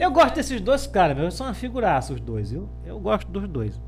eu 0.00 0.10
gosto 0.10 0.34
desses 0.34 0.60
dois 0.60 0.86
caras, 0.86 1.16
meu. 1.16 1.30
São 1.30 1.46
uma 1.46 1.54
figuraça 1.54 2.12
os 2.12 2.20
dois, 2.20 2.50
viu? 2.50 2.68
Eu 2.84 2.98
gosto 2.98 3.28
dos 3.30 3.48
dois. 3.48 3.80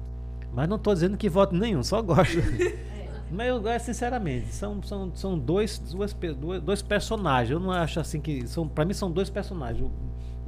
Mas 0.52 0.68
não 0.68 0.78
tô 0.78 0.94
dizendo 0.94 1.16
que 1.16 1.28
voto 1.28 1.54
nenhum, 1.54 1.82
só 1.82 2.00
gosto. 2.00 2.38
Mas 3.30 3.48
eu 3.48 3.60
gosto, 3.60 3.86
sinceramente, 3.86 4.54
são, 4.54 4.80
são, 4.82 5.10
são 5.14 5.38
dois, 5.38 5.78
duas, 5.78 6.12
pe- 6.12 6.34
dois, 6.34 6.82
personagens. 6.82 7.50
Eu 7.50 7.58
não 7.58 7.72
acho 7.72 7.98
assim 7.98 8.20
que. 8.20 8.46
São, 8.46 8.68
pra 8.68 8.84
mim 8.84 8.92
são 8.92 9.10
dois 9.10 9.28
personagens. 9.28 9.80
O, 9.82 9.90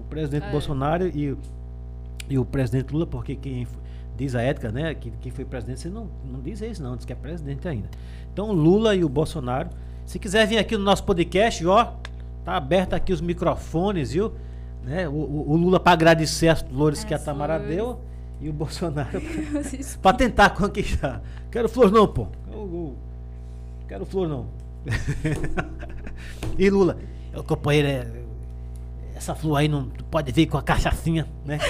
o 0.01 0.05
presidente 0.05 0.47
É. 0.47 0.51
Bolsonaro 0.53 1.09
e, 1.13 1.33
o- 1.33 1.39
e 2.29 2.39
o 2.39 2.45
presidente 2.45 2.93
Lula, 2.93 3.07
porque 3.07 3.35
quem 3.35 3.67
diz 4.17 4.37
a 4.37 4.43
ética, 4.43 4.71
né? 4.71 4.95
Que 4.95 5.11
quem 5.21 5.33
foi 5.33 5.45
presidente, 5.45 5.81
você 5.81 5.89
não, 5.89 6.09
não 6.25 6.41
diz 6.41 6.61
isso, 6.61 6.81
não, 6.83 6.95
diz 6.97 7.05
que 7.05 7.13
é 7.13 7.17
presidente 7.17 7.67
ainda. 7.67 7.89
Então, 8.37 8.53
Lula 8.53 8.95
e 8.95 9.03
o 9.03 9.09
Bolsonaro. 9.09 9.71
Se 10.05 10.19
quiser 10.19 10.47
vir 10.47 10.59
aqui 10.59 10.77
no 10.77 10.85
nosso 10.85 11.03
podcast, 11.05 11.65
ó, 11.67 11.95
tá 12.45 12.55
aberto 12.55 12.93
aqui 12.93 13.11
os 13.11 13.23
microfones, 13.23 14.13
viu? 14.13 14.31
Né? 14.85 15.09
O, 15.09 15.13
o- 15.13 15.53
o 15.53 15.57
Lula 15.57 15.81
para 15.81 15.93
agradecer 15.93 16.49
as 16.49 16.61
flores 16.61 17.03
que 17.03 17.15
a 17.15 17.19
Tamara 17.19 17.55
flores. 17.59 17.75
deu 17.75 17.99
e 18.39 18.51
o 18.51 18.53
Bolsonaro 18.53 19.23
para 20.03 20.17
tentar 20.19 20.51
conquistar. 20.51 21.23
Quero 21.51 21.67
flor 21.67 21.91
não, 21.91 22.07
pô. 22.07 22.27
Quero 23.89 24.05
flor 24.05 24.29
não. 24.29 24.49
e 26.59 26.69
Lula, 26.69 26.99
o 27.35 27.43
companheiro 27.43 27.89
é 27.89 28.07
essa 29.17 29.35
flor 29.35 29.57
aí 29.57 29.67
não 29.67 29.89
pode 30.11 30.31
vir 30.31 30.45
com 30.47 30.59
a 30.59 30.63
cachaçinha, 30.63 31.27
né? 31.43 31.59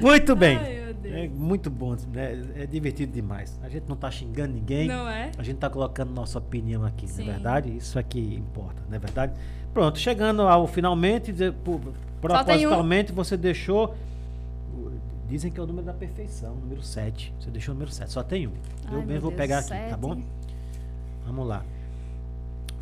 Muito 0.00 0.34
bem. 0.34 0.81
É 1.12 1.28
muito 1.28 1.68
bom, 1.68 1.94
né? 2.12 2.42
É 2.56 2.66
divertido 2.66 3.12
demais. 3.12 3.58
A 3.62 3.68
gente 3.68 3.84
não 3.88 3.96
tá 3.96 4.10
xingando 4.10 4.54
ninguém. 4.54 4.88
Não 4.88 5.08
é? 5.08 5.30
A 5.36 5.42
gente 5.42 5.58
tá 5.58 5.68
colocando 5.68 6.10
nossa 6.12 6.38
opinião 6.38 6.84
aqui, 6.84 7.06
não 7.06 7.12
Sim. 7.14 7.22
é 7.28 7.32
verdade? 7.32 7.76
Isso 7.76 7.98
aqui 7.98 8.34
importa, 8.34 8.82
não 8.88 8.96
é 8.96 8.98
verdade? 8.98 9.32
Pronto, 9.74 9.98
chegando 9.98 10.42
ao 10.42 10.66
finalmente, 10.66 11.32
tem 11.32 11.48
um. 11.50 11.80
propositalmente 12.20 13.12
você 13.12 13.36
deixou. 13.36 13.94
Dizem 15.28 15.50
que 15.50 15.58
é 15.58 15.62
o 15.62 15.66
número 15.66 15.86
da 15.86 15.94
perfeição, 15.94 16.54
número 16.56 16.82
7. 16.82 17.32
Você 17.40 17.50
deixou 17.50 17.72
o 17.72 17.74
número 17.74 17.90
7, 17.90 18.10
só 18.10 18.22
tem 18.22 18.46
um. 18.46 18.50
Eu 18.50 18.56
Ai, 18.86 18.96
mesmo 18.96 19.06
meu 19.06 19.20
vou 19.20 19.30
Deus, 19.30 19.40
pegar 19.40 19.58
aqui, 19.60 19.90
tá 19.90 19.96
bom? 19.96 20.20
Vamos 21.24 21.46
lá. 21.48 21.64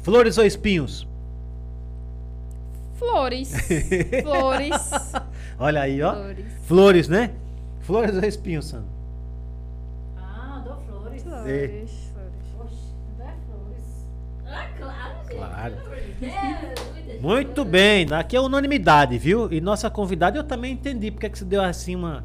Flores 0.03 0.37
ou 0.39 0.45
espinhos? 0.45 1.07
Flores. 2.95 3.53
Flores. 4.23 4.91
Olha 5.59 5.83
aí, 5.83 6.03
ó. 6.03 6.13
Flores. 6.13 6.47
Flores, 6.65 7.09
né? 7.09 7.31
Flores 7.91 8.15
ou 8.15 8.25
espinhos, 8.25 8.67
Sandro? 8.67 8.87
Ah, 10.17 10.63
dou 10.65 10.77
flores. 10.87 11.23
Flores. 11.23 12.13
Flores. 12.15 12.35
Oxe, 12.61 12.95
não 13.19 13.27
é 13.27 13.35
flores. 13.47 14.09
Ah, 14.47 14.69
claro, 14.79 15.15
gente. 15.29 15.37
Claro. 15.37 15.75
Muita 16.21 17.21
Muito 17.21 17.65
bem, 17.65 18.07
aqui 18.13 18.37
é 18.37 18.41
unanimidade, 18.41 19.19
viu? 19.19 19.53
E 19.53 19.61
nossa 19.61 19.91
convidada 19.91 20.39
eu 20.39 20.45
também 20.45 20.73
entendi 20.73 21.11
porque 21.11 21.29
que 21.29 21.37
você 21.37 21.45
deu 21.45 21.63
assim 21.63 21.97
uma. 21.97 22.25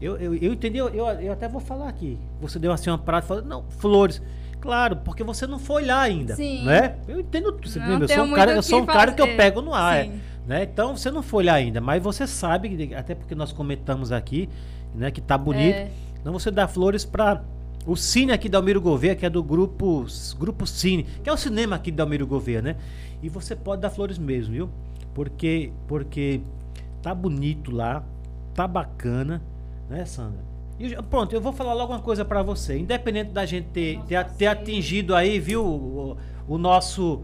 Eu, 0.00 0.18
eu, 0.18 0.34
eu 0.34 0.52
entendi, 0.52 0.76
eu, 0.76 0.88
eu, 0.88 1.32
até 1.32 1.48
vou 1.48 1.60
falar 1.60 1.88
aqui. 1.88 2.18
Você 2.42 2.58
deu 2.58 2.70
assim 2.70 2.90
uma 2.90 2.98
parada 2.98 3.24
e 3.24 3.28
falou, 3.28 3.42
não, 3.42 3.64
flores. 3.78 4.20
Claro, 4.60 4.96
porque 4.96 5.24
você 5.24 5.46
não 5.46 5.58
foi 5.58 5.86
lá 5.86 6.02
ainda. 6.02 6.36
Sim. 6.36 6.64
Né? 6.64 6.96
Eu 7.08 7.20
entendo 7.20 7.52
tudo. 7.52 7.68
Você? 7.68 7.78
Eu 7.78 8.06
tenho 8.06 8.08
sou 8.08 8.24
um 8.24 8.34
cara, 8.34 8.52
eu 8.52 8.62
sou 8.62 8.78
um 8.80 8.86
que 8.86 8.92
cara 8.92 9.12
que 9.12 9.22
eu 9.22 9.36
pego 9.36 9.62
no 9.62 9.72
ar. 9.72 9.96
é, 9.96 10.04
Sim. 10.04 10.20
né? 10.46 10.64
Então 10.64 10.96
você 10.96 11.10
não 11.10 11.22
foi 11.22 11.44
lá 11.44 11.54
ainda, 11.54 11.80
mas 11.80 12.02
você 12.02 12.26
sabe, 12.26 12.94
até 12.94 13.14
porque 13.14 13.34
nós 13.34 13.52
comentamos 13.52 14.12
aqui, 14.12 14.48
né, 14.94 15.10
que 15.10 15.20
tá 15.20 15.36
bonito. 15.36 15.74
É. 15.74 15.90
Então 16.20 16.32
você 16.32 16.50
dá 16.50 16.66
flores 16.66 17.04
para 17.04 17.42
o 17.86 17.96
Cine 17.96 18.32
aqui 18.32 18.48
da 18.48 18.58
Almiro 18.58 18.80
Gouveia, 18.80 19.16
que 19.16 19.24
é 19.24 19.30
do 19.30 19.42
grupo 19.42 20.06
Grupo 20.38 20.66
Cine, 20.66 21.04
que 21.22 21.28
é 21.28 21.32
o 21.32 21.36
cinema 21.36 21.76
aqui 21.76 21.90
da 21.90 22.02
Almiro 22.02 22.26
Gouveia, 22.26 22.60
né? 22.60 22.76
E 23.22 23.28
você 23.28 23.56
pode 23.56 23.80
dar 23.82 23.90
flores 23.90 24.18
mesmo, 24.18 24.52
viu? 24.52 24.70
Porque 25.14 25.72
porque 25.86 26.40
tá 27.02 27.14
bonito 27.14 27.70
lá, 27.70 28.04
tá 28.54 28.66
bacana, 28.66 29.42
né, 29.88 30.04
Sandra? 30.04 30.48
E 30.78 30.94
pronto, 31.02 31.34
eu 31.34 31.40
vou 31.40 31.52
falar 31.52 31.74
logo 31.74 31.92
uma 31.92 32.00
coisa 32.00 32.24
para 32.24 32.42
você. 32.42 32.78
Independente 32.78 33.30
da 33.32 33.44
gente 33.44 33.68
ter, 33.68 34.00
ter, 34.06 34.24
ter 34.32 34.46
atingido 34.46 35.14
aí, 35.14 35.40
viu, 35.40 35.64
o, 35.64 36.16
o 36.46 36.58
nosso 36.58 37.22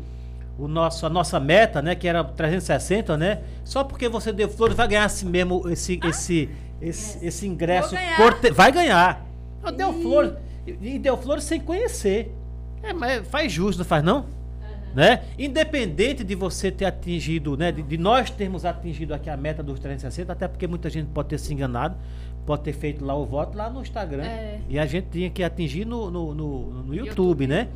o 0.56 0.68
nosso 0.68 1.04
a 1.04 1.10
nossa 1.10 1.40
meta, 1.40 1.82
né, 1.82 1.94
que 1.94 2.06
era 2.06 2.22
360, 2.22 3.16
né? 3.16 3.42
Só 3.64 3.82
porque 3.82 4.08
você 4.08 4.32
deu 4.32 4.48
flores 4.48 4.76
vai 4.76 4.86
ganhar 4.88 5.04
assim 5.04 5.28
mesmo 5.28 5.68
esse 5.68 6.00
esse 6.04 6.48
esse, 6.88 7.24
esse 7.26 7.46
ingresso 7.46 7.94
ganhar. 7.94 8.16
corte- 8.16 8.50
vai 8.50 8.70
ganhar. 8.72 9.26
Eu 9.64 9.72
deu 9.72 9.90
Ih. 9.98 10.02
flores 10.02 10.32
e 10.66 10.98
deu 10.98 11.16
flores 11.16 11.44
sem 11.44 11.60
conhecer. 11.60 12.34
É, 12.82 12.92
mas 12.92 13.26
faz 13.28 13.50
justo, 13.52 13.78
não 13.78 13.84
faz 13.84 14.02
não? 14.04 14.26
Né? 14.94 15.22
Independente 15.38 16.22
de 16.22 16.34
você 16.36 16.70
ter 16.70 16.84
atingido, 16.84 17.56
né, 17.56 17.72
de, 17.72 17.82
de 17.82 17.98
nós 17.98 18.30
termos 18.30 18.64
atingido 18.64 19.12
aqui 19.12 19.28
a 19.28 19.36
meta 19.36 19.60
dos 19.60 19.80
360, 19.80 20.32
até 20.32 20.46
porque 20.46 20.68
muita 20.68 20.88
gente 20.88 21.08
pode 21.08 21.28
ter 21.30 21.38
se 21.38 21.52
enganado, 21.52 21.96
pode 22.46 22.62
ter 22.62 22.72
feito 22.72 23.04
lá 23.04 23.12
o 23.16 23.26
voto 23.26 23.58
lá 23.58 23.68
no 23.68 23.82
Instagram. 23.82 24.22
É. 24.22 24.60
E 24.68 24.78
a 24.78 24.86
gente 24.86 25.08
tinha 25.10 25.28
que 25.30 25.42
atingir 25.42 25.84
no, 25.84 26.10
no, 26.12 26.32
no, 26.32 26.58
no 26.84 26.94
YouTube, 26.94 27.08
YouTube. 27.08 27.46
né? 27.48 27.68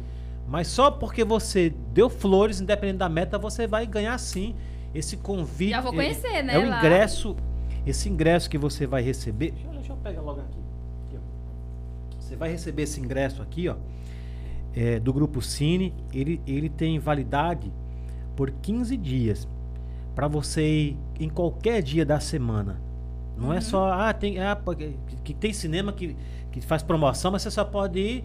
Mas 0.47 0.69
só 0.69 0.93
porque 0.93 1.25
você 1.25 1.75
deu 1.93 2.09
flores, 2.09 2.61
independente 2.61 2.99
da 2.99 3.09
meta, 3.09 3.37
você 3.37 3.67
vai 3.67 3.85
ganhar 3.85 4.17
sim 4.19 4.55
esse 4.95 5.17
convite. 5.17 5.71
Já 5.71 5.81
vou 5.81 5.93
conhecer, 5.93 6.43
né, 6.45 6.55
É 6.55 6.59
o 6.59 6.69
lá. 6.69 6.79
ingresso, 6.79 7.37
esse 7.91 8.09
ingresso 8.09 8.49
que 8.51 8.59
você 8.59 8.87
vai 8.87 9.03
receber. 9.03 9.53
Deixa, 9.53 9.67
eu- 9.69 9.73
deixa 9.73 9.93
eu 9.93 9.97
pegar 9.97 10.21
logo 10.23 10.41
aqui. 10.41 10.59
Aqui. 11.09 11.19
Você 12.21 12.37
vai 12.37 12.51
receber 12.51 12.83
esse 12.83 13.01
ingresso 13.01 13.43
aqui, 13.43 13.69
ó. 13.69 13.77
é, 14.75 15.01
do 15.01 15.13
Grupo 15.13 15.41
Cine, 15.43 15.93
ele, 16.13 16.41
ele 16.47 16.69
tem 16.69 16.99
validade 16.99 17.73
por 18.37 18.51
15 18.51 18.97
dias. 18.97 19.49
Para 20.15 20.29
você 20.29 20.63
ir 20.63 20.97
em 21.19 21.29
qualquer 21.29 21.83
dia 21.83 22.05
da 22.05 22.21
semana. 22.21 22.81
Não 23.37 23.53
é 23.53 23.61
só, 23.61 23.91
ah, 23.93 24.13
tem, 24.13 24.39
ah, 24.41 24.55
porque- 24.55 24.95
que, 25.07 25.17
que 25.17 25.35
tem 25.35 25.53
cinema 25.53 25.93
que, 25.93 26.15
que 26.53 26.61
faz 26.61 26.83
promoção, 26.83 27.31
mas 27.33 27.43
você 27.43 27.51
só 27.51 27.65
pode 27.65 27.99
ir. 27.99 28.25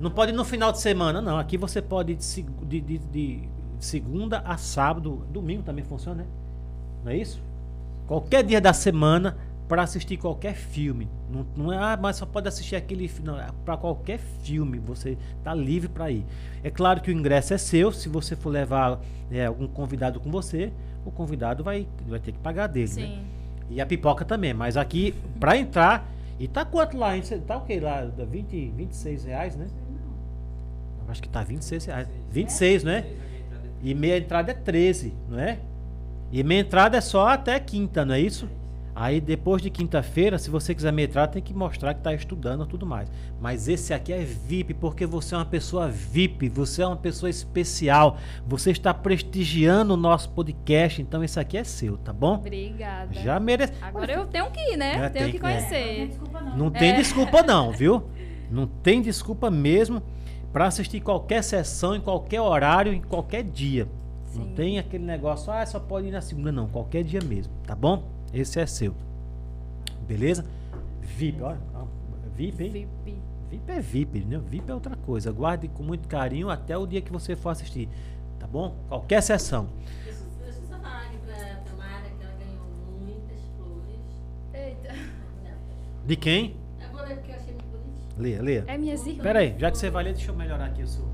Não 0.00 0.10
pode 0.10 0.32
ir 0.32 0.34
no 0.34 0.44
final 0.44 0.72
de 0.72 0.80
semana, 0.80 1.22
não. 1.22 1.38
Aqui 1.38 1.56
você 1.56 1.80
pode 1.80 2.12
ir 2.12 2.16
de, 2.16 2.80
de- 2.80 2.80
de- 2.80 2.98
de 2.98 3.48
segunda 3.78 4.38
a 4.40 4.56
sábado. 4.56 5.24
Domingo 5.30 5.62
também 5.62 5.84
funciona, 5.84 6.22
né? 6.24 6.28
Não 7.04 7.12
é 7.12 7.16
isso? 7.16 7.40
Qualquer 8.06 8.44
dia 8.44 8.60
da 8.60 8.72
semana 8.72 9.36
para 9.66 9.82
assistir 9.82 10.16
qualquer 10.18 10.54
filme. 10.54 11.08
Não, 11.30 11.46
não 11.56 11.72
é, 11.72 11.78
ah, 11.78 11.98
mas 12.00 12.16
só 12.16 12.26
pode 12.26 12.46
assistir 12.46 12.76
aquele 12.76 13.08
filme. 13.08 13.28
Não, 13.28 13.40
é 13.40 13.48
para 13.64 13.76
qualquer 13.76 14.18
filme. 14.18 14.78
Você 14.78 15.16
tá 15.42 15.54
livre 15.54 15.88
para 15.88 16.10
ir. 16.10 16.24
É 16.62 16.70
claro 16.70 17.00
que 17.00 17.10
o 17.10 17.12
ingresso 17.14 17.54
é 17.54 17.58
seu. 17.58 17.90
Se 17.92 18.08
você 18.08 18.36
for 18.36 18.50
levar 18.50 19.00
é, 19.30 19.46
algum 19.46 19.66
convidado 19.66 20.20
com 20.20 20.30
você, 20.30 20.72
o 21.04 21.10
convidado 21.10 21.64
vai, 21.64 21.88
vai 22.06 22.20
ter 22.20 22.32
que 22.32 22.38
pagar 22.38 22.66
dele, 22.66 22.88
né? 22.88 23.06
Sim. 23.06 23.22
E 23.70 23.80
a 23.80 23.86
pipoca 23.86 24.24
também. 24.24 24.52
Mas 24.52 24.76
aqui, 24.76 25.14
pra 25.40 25.56
entrar. 25.56 26.06
E 26.38 26.48
tá 26.48 26.64
quanto 26.64 26.98
lá? 26.98 27.16
hein? 27.16 27.22
Tá 27.46 27.56
o 27.56 27.62
quê 27.62 27.78
lá? 27.80 28.04
Dá 28.04 28.24
20, 28.24 28.72
26 28.76 29.24
reais, 29.24 29.56
né? 29.56 29.66
Eu 31.04 31.10
acho 31.10 31.22
que 31.22 31.28
tá 31.28 31.42
26 31.42 31.84
reais. 31.86 32.08
26, 32.30 32.84
né? 32.84 33.06
E 33.82 33.94
meia 33.94 34.18
entrada 34.18 34.50
é 34.50 34.54
13, 34.54 35.14
não 35.28 35.38
é? 35.38 35.58
E 36.32 36.42
meia 36.42 36.60
entrada 36.60 36.96
é 36.96 37.00
só 37.00 37.28
até 37.28 37.58
quinta, 37.60 38.04
não 38.04 38.14
é 38.14 38.20
isso? 38.20 38.48
Aí 38.96 39.20
depois 39.20 39.60
de 39.60 39.70
quinta-feira, 39.70 40.38
se 40.38 40.48
você 40.48 40.72
quiser 40.72 40.92
meia 40.92 41.06
entrada, 41.06 41.32
tem 41.32 41.42
que 41.42 41.52
mostrar 41.52 41.94
que 41.94 42.00
está 42.00 42.14
estudando 42.14 42.64
e 42.64 42.68
tudo 42.68 42.86
mais. 42.86 43.10
Mas 43.40 43.66
esse 43.66 43.92
aqui 43.92 44.12
é 44.12 44.18
VIP, 44.18 44.72
porque 44.74 45.04
você 45.04 45.34
é 45.34 45.38
uma 45.38 45.44
pessoa 45.44 45.88
VIP, 45.88 46.48
você 46.48 46.82
é 46.82 46.86
uma 46.86 46.96
pessoa 46.96 47.28
especial. 47.28 48.18
Você 48.46 48.70
está 48.70 48.94
prestigiando 48.94 49.94
o 49.94 49.96
nosso 49.96 50.30
podcast, 50.30 51.02
então 51.02 51.24
esse 51.24 51.40
aqui 51.40 51.56
é 51.58 51.64
seu, 51.64 51.96
tá 51.98 52.12
bom? 52.12 52.34
Obrigada. 52.34 53.12
Já 53.14 53.40
merece. 53.40 53.72
Agora 53.82 54.12
eu 54.12 54.26
tenho 54.26 54.48
que 54.52 54.60
ir, 54.60 54.76
né? 54.76 55.06
É, 55.06 55.08
tenho 55.08 55.24
tem 55.24 55.32
que 55.32 55.38
que- 55.40 55.46
é. 55.46 55.50
Não 55.60 55.60
tem 55.60 55.68
conhecer. 55.70 56.06
desculpa 56.08 56.40
não. 56.40 56.56
Não 56.56 56.70
tem 56.70 56.94
desculpa 56.94 57.42
não, 57.42 57.72
viu? 57.76 58.02
Não 58.48 58.66
tem 58.68 59.02
desculpa 59.02 59.50
mesmo 59.50 60.00
para 60.52 60.66
assistir 60.68 61.00
qualquer 61.00 61.42
sessão, 61.42 61.96
em 61.96 62.00
qualquer 62.00 62.40
horário, 62.40 62.92
em 62.92 63.02
qualquer 63.02 63.42
dia. 63.42 63.88
Não 64.34 64.44
Sim. 64.46 64.54
tem 64.54 64.78
aquele 64.78 65.04
negócio, 65.04 65.52
ah, 65.52 65.64
só 65.64 65.78
pode 65.78 66.08
ir 66.08 66.10
na 66.10 66.20
segunda, 66.20 66.50
não. 66.50 66.68
Qualquer 66.68 67.04
dia 67.04 67.20
mesmo, 67.22 67.52
tá 67.66 67.74
bom? 67.74 68.08
Esse 68.32 68.60
é 68.60 68.66
seu. 68.66 68.94
Beleza? 70.06 70.44
VIP, 71.00 71.40
olha. 71.42 71.58
ó, 71.74 71.84
VIP, 72.36 72.64
hein? 72.64 72.70
VIP. 72.70 73.18
VIP 73.50 73.70
é 73.72 73.80
VIP, 73.80 74.24
né? 74.24 74.40
VIP 74.44 74.70
é 74.70 74.74
outra 74.74 74.96
coisa. 74.96 75.30
Guarde 75.30 75.68
com 75.68 75.82
muito 75.82 76.08
carinho 76.08 76.50
até 76.50 76.76
o 76.76 76.86
dia 76.86 77.00
que 77.00 77.12
você 77.12 77.36
for 77.36 77.50
assistir. 77.50 77.88
Tá 78.38 78.46
bom? 78.46 78.74
Qualquer 78.88 79.22
sessão. 79.22 79.68
Deixa, 80.04 80.20
deixa 80.42 80.58
eu 80.58 80.66
só 80.68 80.76
falar 80.78 81.02
aqui 81.04 81.18
pra 81.18 81.34
Tamara 81.64 82.10
que 82.18 82.24
ela 82.24 82.34
ganhou 82.34 82.66
muitas 83.00 83.40
flores. 83.56 84.00
Eita. 84.52 84.94
De 86.06 86.16
quem? 86.16 86.56
Eu 86.82 86.88
vou 86.90 87.06
ler 87.06 87.16
porque 87.16 87.30
eu 87.30 87.36
achei 87.36 87.54
muito 87.54 87.66
bonitinho. 87.68 88.18
Leia, 88.18 88.42
leia. 88.42 88.64
É 88.66 88.76
minhas 88.76 89.06
irmãs. 89.06 89.22
Pera 89.22 89.38
aí, 89.38 89.54
já 89.58 89.70
que 89.70 89.78
você 89.78 89.88
vai 89.90 90.04
ler, 90.04 90.14
deixa 90.14 90.30
eu 90.30 90.36
melhorar 90.36 90.66
aqui 90.66 90.82
o 90.82 90.88
seu. 90.88 91.13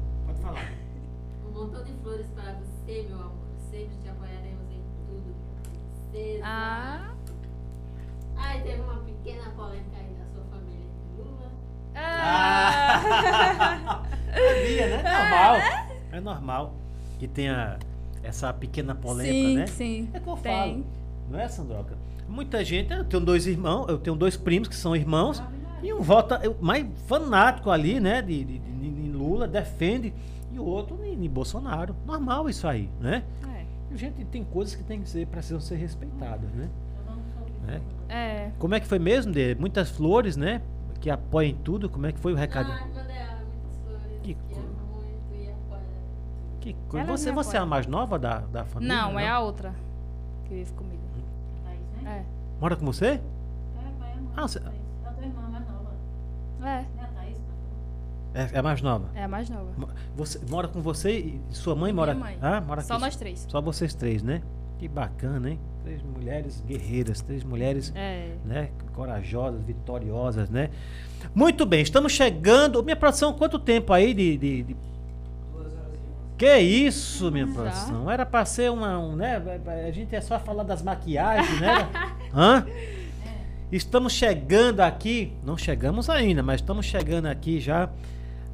Princesa. 6.11 6.45
Ah. 6.45 7.11
Ai, 8.37 8.61
teve 8.63 8.81
uma 8.83 8.97
pequena 9.01 9.51
polêmica 9.51 9.97
aí 9.97 10.15
da 10.19 10.25
sua 10.35 10.45
família 10.51 10.87
de 11.17 11.23
Lula. 11.23 11.51
Ah. 11.95 14.03
Sabia, 14.31 14.87
né? 14.89 15.03
Normal. 15.03 15.57
É 16.13 16.21
normal 16.21 16.75
que 17.19 17.27
tenha 17.29 17.79
essa 18.23 18.53
pequena 18.53 18.95
polêmica, 18.95 19.49
sim, 19.49 19.57
né? 19.57 19.67
sim. 19.67 20.09
É 20.13 20.21
que 20.21 20.29
eu 20.29 20.37
Tem. 20.37 20.53
falo. 20.73 20.87
Não 21.31 21.39
é, 21.41 21.49
Sandroca? 21.49 21.97
Muita 22.29 22.65
gente, 22.65 22.93
eu 22.93 23.05
tenho 23.05 23.25
dois 23.25 23.47
irmãos, 23.47 23.89
eu 23.89 23.99
tenho 23.99 24.15
dois 24.17 24.37
primos 24.37 24.69
que 24.69 24.75
são 24.77 24.95
irmãos, 24.95 25.43
e 25.83 25.93
um 25.93 26.01
vota 26.01 26.41
eu- 26.43 26.57
mais 26.61 26.87
fanático 27.07 27.71
ali, 27.71 27.99
né? 28.01 28.23
De, 28.23 28.45
de, 28.45 28.59
de- 28.59 28.91
de 28.91 29.11
Lula, 29.13 29.47
defende, 29.49 30.13
e 30.53 30.59
o 30.59 30.65
outro 30.65 30.99
em, 31.05 31.25
em 31.25 31.29
Bolsonaro. 31.29 31.95
Normal 32.07 32.49
isso 32.49 32.67
aí, 32.69 32.89
né? 33.01 33.25
É. 33.45 33.50
A 33.91 33.97
gente 33.97 34.25
tem 34.27 34.45
coisas 34.45 34.75
que 34.75 34.83
tem 34.85 35.03
que 35.03 35.09
ser, 35.09 35.27
precisam 35.27 35.61
ser 35.61 35.77
respeitadas, 35.77 36.51
né? 36.53 36.69
É. 38.09 38.15
É. 38.15 38.53
Como 38.59 38.75
é 38.75 38.81
que 38.81 38.87
foi 38.87 38.99
mesmo, 38.99 39.33
Dê? 39.33 39.55
Muitas 39.55 39.91
flores, 39.91 40.37
né? 40.37 40.63
Que 41.01 41.11
apoiam 41.11 41.57
tudo. 41.59 41.89
Como 41.89 42.07
é 42.07 42.13
que 42.13 42.19
foi 42.19 42.33
o 42.33 42.37
recado? 42.37 42.71
Ai, 42.71 42.89
mandei 42.89 43.17
ela 43.17 43.41
muitas 43.41 43.77
flores. 43.79 44.21
Que 44.23 44.35
Que, 44.35 44.55
ama 44.55 44.65
muito 44.95 45.35
e 45.35 45.51
apoia. 45.51 45.83
Que 46.61 46.77
coisa. 46.89 47.07
Você, 47.07 47.33
você 47.33 47.57
é 47.57 47.61
a 47.61 47.67
mais 47.67 47.87
nova 47.87 48.19
da, 48.19 48.39
da 48.39 48.65
família? 48.65 48.95
Não, 48.95 49.19
é 49.19 49.29
a 49.29 49.41
outra 49.41 49.75
que 50.45 50.55
vive 50.55 50.73
comigo. 50.73 51.01
Thaís, 51.65 52.03
né? 52.03 52.25
É. 52.27 52.61
Mora 52.61 52.77
com 52.77 52.87
você? 52.87 53.07
É, 53.07 53.21
vai, 53.99 54.13
amor. 54.13 54.33
Ah, 54.37 54.43
você-. 54.43 54.59
É 54.59 55.09
a 55.09 55.13
tua 55.13 55.25
irmã 55.25 55.43
mais 55.49 55.67
nova. 55.67 55.91
É. 56.63 56.85
É, 58.35 58.49
é 58.53 58.59
a 58.59 58.63
mais 58.63 58.81
nova. 58.81 59.09
É 59.15 59.25
a 59.25 59.29
mais 59.29 59.49
nova. 59.51 59.67
Você, 60.17 60.39
mora 60.49 60.69
com 60.69 60.81
você 60.81 61.11
e 61.19 61.41
sua 61.51 61.75
mãe 61.75 61.93
mora 61.93 62.15
Minha 62.15 62.25
mãe. 62.27 62.39
Ah, 62.41 62.61
mora 62.61 62.81
Só 62.83 62.95
aqui. 62.95 63.03
nós 63.03 63.17
três. 63.17 63.47
Só 63.49 63.61
vocês 63.61 63.93
três, 63.95 64.23
né? 64.23 64.41
Que 64.79 64.87
bacana, 64.89 65.51
hein? 65.51 65.59
Três 65.83 66.03
mulheres 66.03 66.63
guerreiras, 66.67 67.21
três 67.21 67.43
mulheres 67.45 67.93
É. 67.95 68.33
né, 68.45 68.71
corajosas, 68.95 69.63
vitoriosas, 69.63 70.49
né? 70.49 70.71
Muito 71.35 71.67
bem, 71.67 71.83
estamos 71.83 72.13
chegando. 72.13 72.83
Minha 72.83 72.97
produção, 72.97 73.33
quanto 73.35 73.59
tempo 73.59 73.93
aí 73.93 74.15
de. 74.15 74.37
de- 74.39 74.63
de- 74.63 74.77
Duas 75.53 75.67
horas 75.67 75.77
e 75.95 75.97
onze. 75.97 76.37
Que 76.39 76.59
isso, 76.59 77.31
minha 77.33 77.47
Já? 77.47 77.53
produção? 77.53 78.11
Era 78.11 78.25
pra 78.25 78.45
ser 78.45 78.71
uma. 78.71 78.99
Um, 78.99 79.17
né? 79.17 79.43
A 79.87 79.91
gente 79.91 80.15
é 80.15 80.21
só 80.21 80.39
falar 80.39 80.63
das 80.63 80.83
maquiagens, 80.83 81.61
né? 81.61 81.89
Hã? 82.35 82.65
Estamos 83.73 84.13
chegando 84.13 84.81
aqui, 84.81 85.33
não 85.45 85.57
chegamos 85.57 86.11
ainda, 86.11 86.43
mas 86.43 86.61
estamos 86.61 86.87
chegando 86.87 87.27
aqui 87.27 87.61
já 87.61 87.89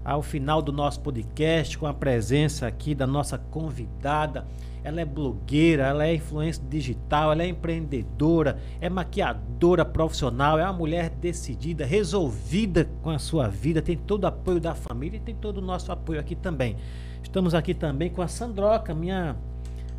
ao 0.07 0.23
final 0.23 0.63
do 0.63 0.71
nosso 0.71 1.01
podcast 1.01 1.77
com 1.77 1.85
a 1.85 1.93
presença 1.93 2.65
aqui 2.65 2.95
da 2.95 3.09
nossa 3.09 3.37
convidada. 3.37 4.47
Ela 4.85 5.01
é 5.01 5.05
blogueira, 5.05 5.83
ela 5.83 6.07
é 6.07 6.15
influência 6.15 6.63
digital, 6.71 7.33
ela 7.33 7.43
é 7.43 7.49
empreendedora, 7.49 8.57
é 8.81 8.89
maquiadora 8.89 9.85
profissional, 9.85 10.61
é 10.61 10.63
uma 10.63 10.73
mulher 10.73 11.11
decidida, 11.11 11.85
resolvida 11.85 12.89
com 13.03 13.11
a 13.11 13.19
sua 13.19 13.49
vida, 13.49 13.83
tem 13.83 13.97
todo 13.97 14.23
o 14.23 14.27
apoio 14.29 14.61
da 14.61 14.77
família 14.77 15.17
e 15.17 15.21
tem 15.21 15.35
todo 15.35 15.59
o 15.59 15.61
nosso 15.61 15.91
apoio 15.91 16.21
aqui 16.21 16.37
também. 16.37 16.77
Estamos 17.21 17.53
aqui 17.53 17.75
também 17.75 18.09
com 18.09 18.23
a 18.23 18.29
Sandroca, 18.29 18.95
minha 18.95 19.35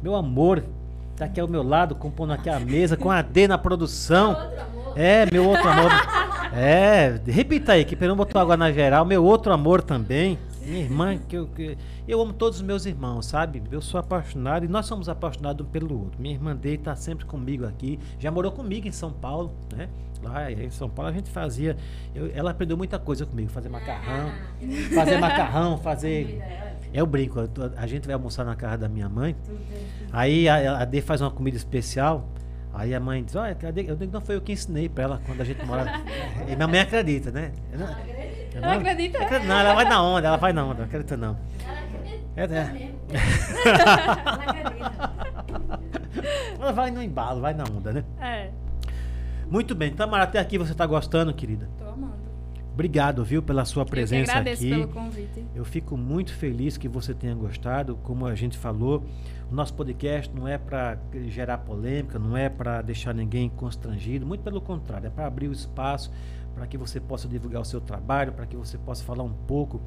meu 0.01 0.15
amor, 0.15 0.63
tá 1.17 1.25
aqui 1.25 1.41
ao 1.41 1.49
meu 1.49 1.63
lado, 1.63 1.95
compondo 1.95 2.31
aqui 2.31 2.49
a 2.49 2.61
mesa 2.61 2.95
com 2.95 3.11
a 3.11 3.21
D 3.21 3.45
na 3.45 3.57
produção. 3.57 4.29
Outro 4.29 4.61
amor. 4.61 4.76
É, 4.97 5.25
meu 5.31 5.45
outro 5.47 5.67
amor. 5.69 5.91
É, 6.53 7.19
repita 7.27 7.73
aí, 7.73 7.85
que 7.85 7.95
Perão 7.95 8.15
botou 8.15 8.41
água 8.41 8.57
na 8.57 8.71
geral. 8.71 9.05
Meu 9.05 9.23
outro 9.23 9.51
amor 9.53 9.81
também. 9.81 10.37
Minha 10.65 10.79
irmã, 10.81 11.17
que 11.17 11.37
eu, 11.37 11.47
que 11.47 11.77
eu 12.07 12.19
amo 12.21 12.33
todos 12.33 12.57
os 12.57 12.61
meus 12.61 12.85
irmãos, 12.85 13.25
sabe? 13.27 13.63
Eu 13.71 13.79
sou 13.81 13.99
apaixonado 13.99 14.65
e 14.65 14.67
nós 14.67 14.85
somos 14.85 15.07
apaixonados 15.07 15.65
um 15.65 15.69
pelo 15.69 15.97
outro. 16.03 16.19
Minha 16.21 16.33
irmã 16.35 16.53
dele 16.55 16.77
tá 16.79 16.93
sempre 16.95 17.25
comigo 17.25 17.65
aqui. 17.65 17.97
Já 18.19 18.29
morou 18.31 18.51
comigo 18.51 18.85
em 18.87 18.91
São 18.91 19.11
Paulo, 19.11 19.53
né? 19.73 19.87
Lá 20.21 20.51
em 20.51 20.69
São 20.71 20.89
Paulo 20.89 21.09
a 21.11 21.13
gente 21.13 21.29
fazia. 21.29 21.77
eu- 22.13 22.31
ela 22.33 22.51
aprendeu 22.51 22.75
muita 22.75 22.97
coisa 22.99 23.25
comigo: 23.25 23.49
fazer 23.49 23.69
macarrão, 23.69 24.31
fazer 24.93 25.17
macarrão, 25.19 25.77
fazer. 25.77 26.41
Eu 26.93 27.05
brinco, 27.05 27.39
eu 27.39 27.47
tô- 27.47 27.69
a 27.77 27.85
gente 27.87 28.05
vai 28.05 28.15
almoçar 28.15 28.43
na 28.43 28.55
casa 28.55 28.77
da 28.79 28.89
minha 28.89 29.07
mãe. 29.07 29.35
Aí 30.11 30.49
a, 30.49 30.79
a 30.79 30.85
Dê 30.85 31.01
faz 31.01 31.21
uma 31.21 31.31
comida 31.31 31.55
especial. 31.55 32.27
Aí 32.77 32.93
a 32.93 32.99
mãe 32.99 33.23
diz, 33.23 33.35
olha, 33.35 33.55
cadê? 33.55 33.89
Eu 33.89 33.95
digo, 33.95 34.13
não 34.13 34.21
foi 34.21 34.35
eu 34.35 34.41
que 34.41 34.51
ensinei 34.51 34.87
pra 34.87 35.03
ela 35.05 35.21
quando 35.25 35.41
a 35.41 35.43
gente 35.43 35.65
mora. 35.65 35.99
e 36.47 36.55
minha 36.55 36.67
mãe 36.67 36.79
acredita, 36.79 37.31
né? 37.31 37.51
Eu 37.73 37.79
não- 37.79 37.87
eu 37.87 38.63
Ela 38.63 38.73
acredita? 38.75 39.19
Não, 39.39 39.59
ela 39.59 39.73
vai 39.73 39.85
na 39.85 40.03
onda, 40.03 40.27
ela 40.27 40.37
vai 40.37 40.53
na 40.53 40.63
onda, 40.63 40.75
não 40.79 40.85
acredita 40.85 41.17
não. 41.17 41.37
É, 42.35 42.43
é. 42.43 42.47
mesmo. 42.47 42.99
Ela 43.65 44.43
acredita. 44.43 45.11
Ela 46.59 46.71
vai 46.71 46.91
no 46.91 47.01
embalo, 47.01 47.41
vai 47.41 47.53
na 47.55 47.63
onda, 47.63 47.91
né? 47.93 48.03
É. 48.21 48.49
Muito 49.49 49.73
bem, 49.73 49.91
Tamara, 49.93 50.23
até 50.25 50.37
aqui 50.39 50.57
você 50.57 50.73
tá 50.75 50.85
gostando, 50.85 51.33
querida. 51.33 51.67
Tô 51.79 51.85
amando. 51.89 52.06
Obrigado, 52.77 53.25
viu, 53.25 53.41
pela 53.41 53.65
sua 53.65 53.83
presença 53.83 54.33
Eu 54.33 54.37
agradeço 54.37 54.61
aqui. 54.61 54.69
pelo 54.69 54.87
convite. 54.89 55.45
Eu 55.55 55.65
fico 55.65 55.97
muito 55.97 56.31
feliz 56.31 56.77
que 56.77 56.87
você 56.87 57.11
tenha 57.11 57.33
gostado. 57.33 57.95
Como 58.03 58.23
a 58.23 58.35
gente 58.35 58.55
falou, 58.55 59.03
o 59.51 59.55
nosso 59.55 59.73
podcast 59.73 60.31
não 60.31 60.47
é 60.47 60.59
para 60.59 60.95
gerar 61.25 61.57
polêmica, 61.57 62.19
não 62.19 62.37
é 62.37 62.49
para 62.49 62.83
deixar 62.83 63.15
ninguém 63.15 63.49
constrangido, 63.49 64.27
muito 64.27 64.43
pelo 64.43 64.61
contrário, 64.61 65.07
é 65.07 65.09
para 65.09 65.25
abrir 65.25 65.47
o 65.47 65.51
espaço 65.51 66.11
para 66.53 66.67
que 66.67 66.77
você 66.77 66.99
possa 66.99 67.27
divulgar 67.27 67.63
o 67.63 67.65
seu 67.65 67.81
trabalho, 67.81 68.31
para 68.33 68.45
que 68.45 68.55
você 68.55 68.77
possa 68.77 69.03
falar 69.03 69.23
um 69.23 69.33
pouco 69.33 69.81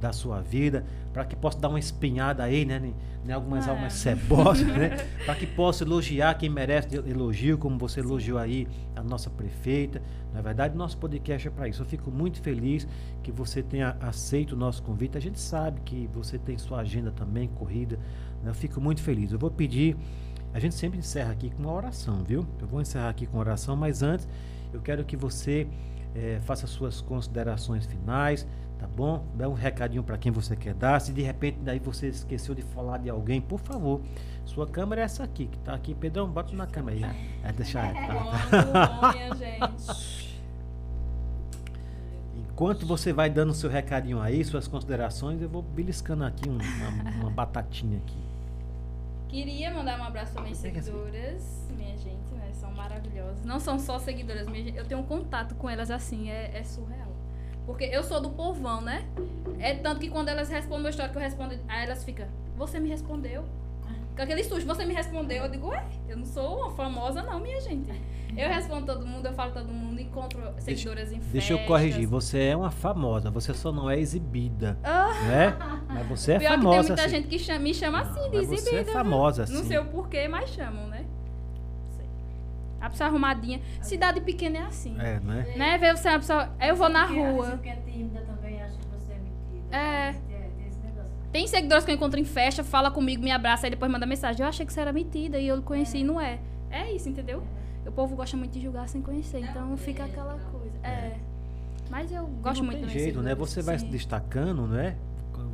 da 0.00 0.12
sua 0.12 0.40
vida, 0.40 0.84
para 1.12 1.24
que 1.24 1.34
possa 1.36 1.58
dar 1.58 1.68
uma 1.68 1.78
espinhada 1.78 2.42
aí, 2.42 2.64
né? 2.64 2.80
Em, 2.84 3.28
em 3.28 3.32
algumas 3.32 3.66
É. 3.66 3.70
almas 3.70 3.92
cebosas, 3.94 4.66
né? 4.76 4.90
Para 5.24 5.34
que 5.34 5.46
possa 5.46 5.84
elogiar 5.84 6.34
quem 6.34 6.48
merece 6.50 6.96
elogio, 6.96 7.56
como 7.58 7.78
você 7.78 8.00
elogiou 8.00 8.38
aí 8.38 8.66
a 8.96 9.02
nossa 9.02 9.30
prefeita. 9.30 10.02
Na 10.32 10.40
verdade, 10.42 10.76
nosso 10.76 10.98
podcast 10.98 11.46
é 11.46 11.50
para 11.50 11.68
isso. 11.68 11.80
Eu 11.82 11.86
fico 11.86 12.10
muito 12.10 12.40
feliz 12.40 12.86
que 13.22 13.30
você 13.32 13.62
tenha 13.62 13.96
aceito 14.00 14.52
o 14.52 14.56
nosso 14.56 14.82
convite. 14.82 15.16
A 15.16 15.20
gente 15.20 15.38
sabe 15.40 15.80
que 15.84 16.08
você 16.12 16.38
tem 16.38 16.58
sua 16.58 16.80
agenda 16.80 17.10
também 17.12 17.48
corrida. 17.48 17.96
né? 18.42 18.50
Eu 18.50 18.54
fico 18.54 18.80
muito 18.80 19.00
feliz. 19.00 19.32
Eu 19.32 19.38
vou 19.38 19.50
pedir. 19.50 19.96
A 20.52 20.58
gente 20.60 20.74
sempre 20.74 20.98
encerra 20.98 21.32
aqui 21.32 21.50
com 21.50 21.62
uma 21.62 21.72
oração, 21.72 22.22
viu? 22.24 22.46
Eu 22.60 22.66
vou 22.68 22.80
encerrar 22.80 23.08
aqui 23.08 23.26
com 23.26 23.38
oração, 23.38 23.74
mas 23.76 24.02
antes 24.02 24.28
eu 24.72 24.80
quero 24.80 25.04
que 25.04 25.16
você 25.16 25.66
eh, 26.14 26.38
faça 26.42 26.64
suas 26.66 27.00
considerações 27.00 27.86
finais, 27.86 28.46
tá 28.84 28.90
bom? 28.94 29.24
Dá 29.34 29.48
um 29.48 29.54
recadinho 29.54 30.02
para 30.02 30.18
quem 30.18 30.30
você 30.30 30.54
quer 30.54 30.74
dar. 30.74 31.00
Se 31.00 31.12
de 31.12 31.22
repente 31.22 31.58
daí 31.62 31.78
você 31.78 32.08
esqueceu 32.08 32.54
de 32.54 32.62
falar 32.62 32.98
de 32.98 33.08
alguém, 33.08 33.40
por 33.40 33.58
favor, 33.58 34.00
sua 34.44 34.66
câmera 34.66 35.00
é 35.00 35.04
essa 35.04 35.24
aqui, 35.24 35.46
que 35.46 35.58
tá 35.58 35.74
aqui. 35.74 35.94
Pedrão, 35.94 36.28
bota 36.28 36.54
na 36.54 36.66
câmera 36.66 36.96
aí. 37.08 37.16
É, 37.42 37.52
deixa 37.52 37.80
tá, 38.50 39.12
tá. 39.72 39.94
Enquanto 42.36 42.86
você 42.86 43.12
vai 43.12 43.30
dando 43.30 43.52
seu 43.54 43.68
recadinho 43.70 44.20
aí, 44.20 44.44
suas 44.44 44.68
considerações, 44.68 45.40
eu 45.40 45.48
vou 45.48 45.62
beliscando 45.62 46.24
aqui 46.24 46.48
um- 46.48 46.58
uma, 46.58 47.10
uma 47.22 47.30
batatinha 47.30 47.98
aqui. 47.98 48.18
Queria 49.28 49.72
mandar 49.72 49.98
um 49.98 50.04
abraço 50.04 50.32
para 50.32 50.42
minhas 50.42 50.58
assim. 50.64 50.72
seguidoras, 50.74 51.68
minha 51.76 51.96
gente, 51.96 52.32
né? 52.34 52.50
São 52.52 52.70
maravilhosas. 52.72 53.44
Não 53.44 53.58
são 53.58 53.78
só 53.78 53.98
seguidoras, 53.98 54.46
minha 54.46 54.62
gente, 54.62 54.76
eu 54.78 54.84
tenho 54.84 55.00
um 55.00 55.04
contato 55.04 55.54
com 55.56 55.68
elas 55.68 55.90
assim, 55.90 56.30
é, 56.30 56.56
é 56.56 56.62
surreal. 56.62 57.03
Porque 57.66 57.84
eu 57.84 58.02
sou 58.02 58.20
do 58.20 58.30
povão, 58.30 58.80
né? 58.80 59.04
É 59.58 59.74
tanto 59.74 60.00
que 60.00 60.10
quando 60.10 60.28
elas 60.28 60.48
respondem 60.48 60.84
uma 60.84 60.90
história 60.90 61.10
que 61.10 61.16
eu 61.18 61.22
respondo, 61.22 61.54
aí 61.68 61.84
elas 61.84 62.04
ficam, 62.04 62.26
você 62.56 62.78
me 62.78 62.88
respondeu? 62.88 63.44
Com 64.14 64.22
aquele 64.22 64.44
susto, 64.44 64.64
você 64.64 64.84
me 64.84 64.94
respondeu. 64.94 65.42
Eu 65.44 65.50
digo, 65.50 65.68
ué, 65.68 65.84
eu 66.08 66.16
não 66.16 66.24
sou 66.26 66.58
uma 66.60 66.70
famosa 66.70 67.20
não, 67.22 67.40
minha 67.40 67.60
gente. 67.60 67.90
Eu 68.36 68.48
respondo 68.48 68.86
todo 68.86 69.04
mundo, 69.06 69.26
eu 69.26 69.32
falo 69.32 69.52
todo 69.52 69.66
mundo, 69.72 70.00
encontro 70.00 70.40
seguidoras 70.58 71.10
em 71.12 71.18
Deixa 71.18 71.52
eu 71.52 71.58
festas. 71.58 71.66
corrigir, 71.66 72.06
você 72.06 72.38
é 72.46 72.56
uma 72.56 72.70
famosa, 72.70 73.28
você 73.30 73.52
só 73.54 73.72
não 73.72 73.88
é 73.90 73.98
exibida, 73.98 74.76
Ah. 74.84 75.12
né? 75.26 75.56
Mas 75.88 76.06
você 76.08 76.32
é 76.32 76.38
Pior 76.38 76.50
que 76.50 76.54
tem 76.54 76.62
famosa. 76.64 76.88
muita 76.88 77.02
assim. 77.04 77.10
gente 77.16 77.28
que 77.28 77.38
chama- 77.40 77.58
me 77.60 77.74
chama 77.74 78.00
assim, 78.02 78.30
de 78.30 78.36
mas 78.36 78.46
você 78.46 78.54
é 78.54 78.58
exibida. 78.80 78.92
famosa, 78.92 79.42
assim. 79.44 79.54
Não 79.54 79.64
sei 79.64 79.78
o 79.78 79.84
porquê, 79.86 80.28
mas 80.28 80.50
chamam, 80.50 80.86
né? 80.88 81.03
A 82.84 82.90
pessoa 82.90 83.08
arrumadinha. 83.08 83.62
Cidade 83.80 84.20
pequena 84.20 84.58
é 84.58 84.62
assim. 84.62 84.94
É, 85.00 85.18
né? 85.20 85.54
Né? 85.56 85.78
Ver 85.78 85.96
você 85.96 86.08
uma 86.10 86.18
pessoa. 86.18 86.50
Eu 86.60 86.76
vou 86.76 86.90
na 86.90 87.04
a 87.04 87.06
rua. 87.06 87.44
pessoa 87.44 87.58
que 87.58 87.68
é 87.70 87.76
tímida 87.76 88.20
também 88.20 88.62
acha 88.62 88.76
que 88.76 88.86
você 88.88 89.12
é 89.12 89.18
metida. 89.18 89.74
É. 89.76 90.12
Tem, 90.12 90.50
tem 90.50 90.66
esse 90.68 90.78
negócio. 90.80 91.10
Tem 91.32 91.46
seguidores 91.46 91.84
que 91.86 91.90
eu 91.90 91.94
encontro 91.94 92.20
em 92.20 92.24
festa, 92.26 92.62
fala 92.62 92.90
comigo, 92.90 93.22
me 93.22 93.30
abraça, 93.30 93.66
aí 93.66 93.70
depois 93.70 93.90
manda 93.90 94.04
mensagem. 94.04 94.42
Eu 94.42 94.48
achei 94.48 94.66
que 94.66 94.72
você 94.72 94.80
era 94.82 94.92
metida 94.92 95.38
e 95.38 95.48
eu 95.48 95.62
conheci 95.62 95.98
e 95.98 96.04
não 96.04 96.20
é. 96.20 96.38
É 96.70 96.92
isso, 96.92 97.08
entendeu? 97.08 97.42
O 97.86 97.92
povo 97.92 98.14
gosta 98.16 98.36
muito 98.36 98.52
de 98.52 98.60
julgar 98.60 98.86
sem 98.86 99.00
conhecer, 99.00 99.38
então 99.38 99.76
fica 99.78 100.04
aquela 100.04 100.38
coisa. 100.50 100.76
É. 100.82 101.16
Mas 101.90 102.12
eu 102.12 102.26
gosto 102.26 102.58
não 102.58 102.66
muito 102.66 102.80
tem 102.80 102.86
meus 102.86 102.92
jeito, 102.92 103.22
né? 103.22 103.34
Você 103.34 103.62
vai 103.62 103.78
se 103.78 103.86
sim. 103.86 103.90
destacando, 103.90 104.66
né? 104.66 104.96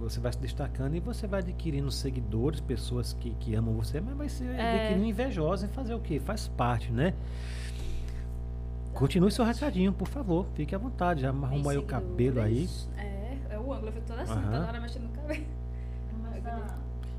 Você 0.00 0.18
vai 0.18 0.32
se 0.32 0.38
destacando 0.38 0.94
e 0.96 1.00
você 1.00 1.26
vai 1.26 1.40
adquirindo 1.40 1.90
seguidores, 1.90 2.58
pessoas 2.60 3.12
que, 3.12 3.30
que 3.38 3.54
amam 3.54 3.74
você, 3.74 4.00
mas 4.00 4.16
vai 4.16 4.28
ser 4.28 4.46
É. 4.54 4.74
adquirindo 4.84 5.06
invejosa 5.06 5.66
e 5.66 5.68
fazer 5.68 5.94
o 5.94 6.00
quê? 6.00 6.18
Faz 6.18 6.48
parte, 6.48 6.90
né? 6.90 7.14
Continue 8.94 9.30
seu 9.30 9.44
recadinho, 9.44 9.92
por 9.92 10.08
favor. 10.08 10.46
Fique 10.54 10.74
à 10.74 10.78
vontade. 10.78 11.20
Já 11.22 11.28
arruma 11.30 11.70
aí 11.72 11.78
o 11.78 11.82
cabelo 11.82 12.40
aí. 12.40 12.68
É, 12.96 13.36
é 13.50 13.58
o 13.58 13.72
ângulo, 13.72 13.88
eu 13.88 13.92
fico 13.92 14.06
toda 14.06 14.22
assim, 14.22 14.34
toda 14.34 14.66
hora 14.66 14.80
mexendo 14.80 15.02
no 15.04 15.10
cabelo. 15.10 15.44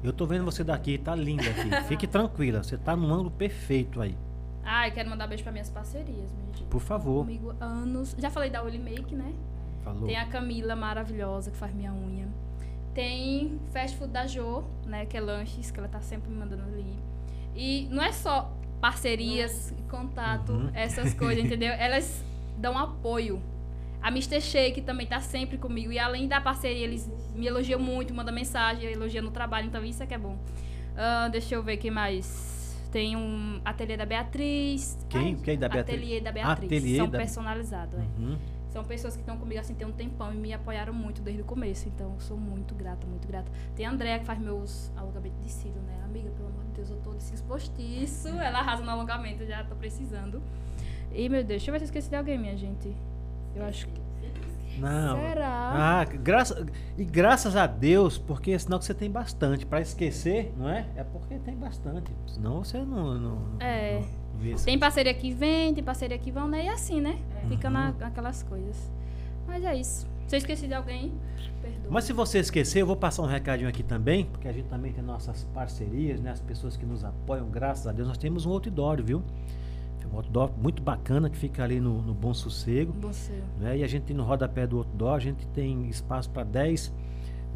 Eu 0.03 0.11
tô 0.11 0.25
vendo 0.25 0.43
você 0.43 0.63
daqui, 0.63 0.97
tá 0.97 1.15
linda 1.15 1.43
aqui. 1.43 1.69
Fique 1.87 2.07
tranquila, 2.07 2.63
você 2.63 2.75
tá 2.75 2.95
num 2.95 3.13
ângulo 3.13 3.29
perfeito 3.29 4.01
aí. 4.01 4.17
Ah, 4.63 4.87
eu 4.87 4.93
quero 4.93 5.09
mandar 5.09 5.27
beijo 5.27 5.43
pra 5.43 5.51
minhas 5.51 5.69
parcerias, 5.69 6.07
minha 6.33 6.45
gente. 6.53 6.63
Por 6.63 6.81
favor. 6.81 7.19
Comigo 7.25 7.53
anos. 7.59 8.15
Já 8.17 8.31
falei 8.31 8.49
da 8.49 8.63
Oli 8.63 8.79
Make, 8.79 9.15
né? 9.15 9.31
Falou. 9.83 10.07
Tem 10.07 10.17
a 10.17 10.25
Camila 10.27 10.75
maravilhosa 10.75 11.51
que 11.51 11.57
faz 11.57 11.73
minha 11.73 11.93
unha. 11.93 12.27
Tem 12.93 13.59
Fast 13.71 13.97
Food 13.97 14.11
da 14.11 14.27
Jo, 14.27 14.63
né? 14.85 15.05
Que 15.05 15.17
é 15.17 15.21
lanches, 15.21 15.71
que 15.71 15.79
ela 15.79 15.87
tá 15.87 16.01
sempre 16.01 16.29
me 16.29 16.37
mandando 16.37 16.63
ali. 16.63 16.85
E 17.55 17.87
não 17.91 18.03
é 18.03 18.11
só 18.11 18.51
parcerias, 18.81 19.73
contato, 19.89 20.51
Uhum. 20.51 20.69
essas 20.73 21.13
coisas, 21.13 21.43
entendeu? 21.45 21.71
Elas 21.73 22.23
dão 22.57 22.77
apoio. 22.77 23.41
A 24.01 24.09
Mr. 24.09 24.41
Shake 24.41 24.81
também 24.81 25.05
tá 25.05 25.19
sempre 25.21 25.57
comigo. 25.57 25.91
E 25.91 25.99
além 25.99 26.27
da 26.27 26.41
parceria, 26.41 26.83
eles 26.83 27.09
me 27.35 27.45
elogiam 27.45 27.79
muito, 27.79 28.13
mandam 28.13 28.33
mensagem, 28.33 28.89
elogiam 28.91 29.23
no 29.23 29.31
trabalho, 29.31 29.67
então 29.67 29.85
isso 29.85 30.01
é 30.01 30.05
que 30.07 30.13
é 30.13 30.17
bom. 30.17 30.37
Ah, 30.97 31.29
deixa 31.31 31.55
eu 31.55 31.61
ver 31.63 31.77
quem 31.77 31.91
mais. 31.91 32.49
Tem 32.91 33.15
um 33.15 33.61
ateliê 33.63 33.95
da 33.95 34.05
Beatriz. 34.05 34.97
Quem? 35.07 35.35
Ai, 35.35 35.37
Quem 35.41 35.57
da 35.57 35.69
Beatriz? 35.69 35.95
Ateliê 35.97 36.19
da 36.19 36.31
Beatriz. 36.31 36.65
Ateliê 36.71 36.97
São 36.97 37.07
da- 37.09 37.17
personalizados, 37.19 37.97
é. 37.99 38.03
Uhum. 38.71 38.81
São 38.81 38.83
pessoas 38.85 39.15
que 39.15 39.21
estão 39.21 39.37
comigo 39.37 39.59
assim 39.59 39.73
tem 39.73 39.85
um 39.85 39.91
tempão 39.91 40.33
e 40.33 40.37
me 40.37 40.53
apoiaram 40.53 40.93
muito 40.93 41.21
desde 41.21 41.41
o 41.41 41.45
começo. 41.45 41.87
Então, 41.89 42.13
eu 42.13 42.19
sou 42.19 42.37
muito 42.37 42.73
grata, 42.73 43.05
muito 43.05 43.27
grata. 43.27 43.51
Tem 43.75 43.85
a 43.85 43.91
Andréa 43.91 44.19
que 44.19 44.25
faz 44.25 44.39
meus 44.39 44.91
alongamentos 44.95 45.41
de 45.43 45.51
cílio, 45.51 45.81
né? 45.81 45.99
Amiga, 46.05 46.29
pelo 46.31 46.47
amor 46.49 46.63
de 46.65 46.71
Deus, 46.71 46.89
eu 46.89 46.97
tô 46.97 47.11
de 47.13 47.21
cílios 47.23 47.41
postiço. 47.41 48.27
Ela 48.29 48.59
arrasa 48.59 48.83
no 48.83 48.89
alongamento, 48.91 49.43
eu 49.43 49.47
já 49.47 49.63
tô 49.63 49.75
precisando. 49.75 50.41
E, 51.13 51.27
meu 51.27 51.39
Deus, 51.39 51.47
deixa 51.47 51.69
eu 51.69 51.73
ver 51.73 51.79
se 51.79 51.83
eu 51.83 51.87
esqueci 51.87 52.09
de 52.09 52.15
alguém, 52.15 52.37
minha 52.37 52.55
gente. 52.55 52.95
Eu 53.55 53.65
acho 53.65 53.87
que. 53.87 54.01
Não. 54.79 55.19
Será? 55.19 55.71
Ah, 55.75 56.05
graça, 56.05 56.65
e 56.97 57.03
graças 57.03 57.57
a 57.57 57.67
Deus, 57.67 58.17
porque 58.17 58.57
senão 58.57 58.79
que 58.79 58.85
você 58.85 58.93
tem 58.93 59.11
bastante. 59.11 59.65
Pra 59.65 59.81
esquecer, 59.81 60.53
não 60.57 60.69
é? 60.69 60.85
É 60.95 61.03
porque 61.03 61.37
tem 61.39 61.55
bastante. 61.57 62.09
Senão 62.25 62.63
você 62.63 62.77
não. 62.79 63.13
não 63.19 63.41
É. 63.59 63.99
não- 63.99 64.20
Tem 64.65 64.77
parceria 64.79 65.13
que 65.13 65.31
vem, 65.33 65.73
tem 65.73 65.83
parceria 65.83 66.17
que 66.17 66.31
vão, 66.31 66.47
né? 66.47 66.65
E 66.65 66.69
assim, 66.69 66.99
né? 67.01 67.17
Fica 67.47 67.67
Uhum. 67.67 67.73
na, 67.73 67.91
naquelas 67.91 68.43
coisas. 68.43 68.89
Mas 69.47 69.63
é 69.63 69.75
isso. 69.75 70.07
Se 70.27 70.35
eu 70.35 70.37
esqueci 70.37 70.67
de 70.67 70.73
alguém, 70.73 71.11
perdoa. 71.61 71.87
Mas 71.89 72.05
se 72.05 72.13
você 72.13 72.39
esquecer, 72.39 72.81
eu 72.81 72.85
vou 72.87 72.95
passar 72.95 73.21
um 73.23 73.25
recadinho 73.27 73.67
aqui 73.69 73.83
também, 73.83 74.25
porque 74.25 74.47
a 74.47 74.51
gente 74.53 74.67
também 74.69 74.93
tem 74.93 75.03
nossas 75.03 75.43
parcerias, 75.53 76.21
né? 76.21 76.31
As 76.31 76.39
pessoas 76.39 76.77
que 76.77 76.85
nos 76.85 77.03
apoiam, 77.03 77.49
graças 77.49 77.85
a 77.87 77.91
Deus. 77.91 78.07
Nós 78.07 78.17
temos 78.17 78.45
um 78.45 78.51
outdoor, 78.51 79.01
viu? 79.03 79.21
Um 80.13 80.17
outdoor 80.17 80.51
muito 80.57 80.81
bacana 80.81 81.29
que 81.29 81.37
fica 81.37 81.63
ali 81.63 81.79
no, 81.79 82.01
no 82.01 82.13
Bom 82.13 82.33
Sossego. 82.33 82.91
Bom 82.91 83.11
né? 83.59 83.77
E 83.77 83.83
a 83.83 83.87
gente 83.87 84.03
tem 84.03 84.15
no 84.15 84.23
rodapé 84.23 84.67
do 84.67 84.77
outdoor, 84.77 85.15
a 85.15 85.19
gente 85.19 85.45
tem 85.47 85.87
espaço 85.87 86.29
para 86.29 86.43
10, 86.43 86.93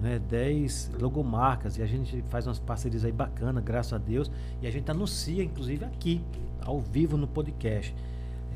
né, 0.02 0.20
10 0.30 0.92
logomarcas 1.00 1.78
e 1.78 1.82
a 1.82 1.86
gente 1.86 2.24
faz 2.30 2.46
umas 2.48 2.60
parcerias 2.60 3.06
aí 3.06 3.12
bacanas, 3.12 3.64
graças 3.64 3.94
a 3.94 3.98
Deus, 3.98 4.30
e 4.62 4.68
a 4.68 4.72
gente 4.72 4.90
anuncia 4.92 5.44
inclusive 5.44 5.86
aqui, 5.86 6.22
ao 6.66 6.80
vivo 6.82 7.18
no 7.18 7.28
podcast. 7.28 7.96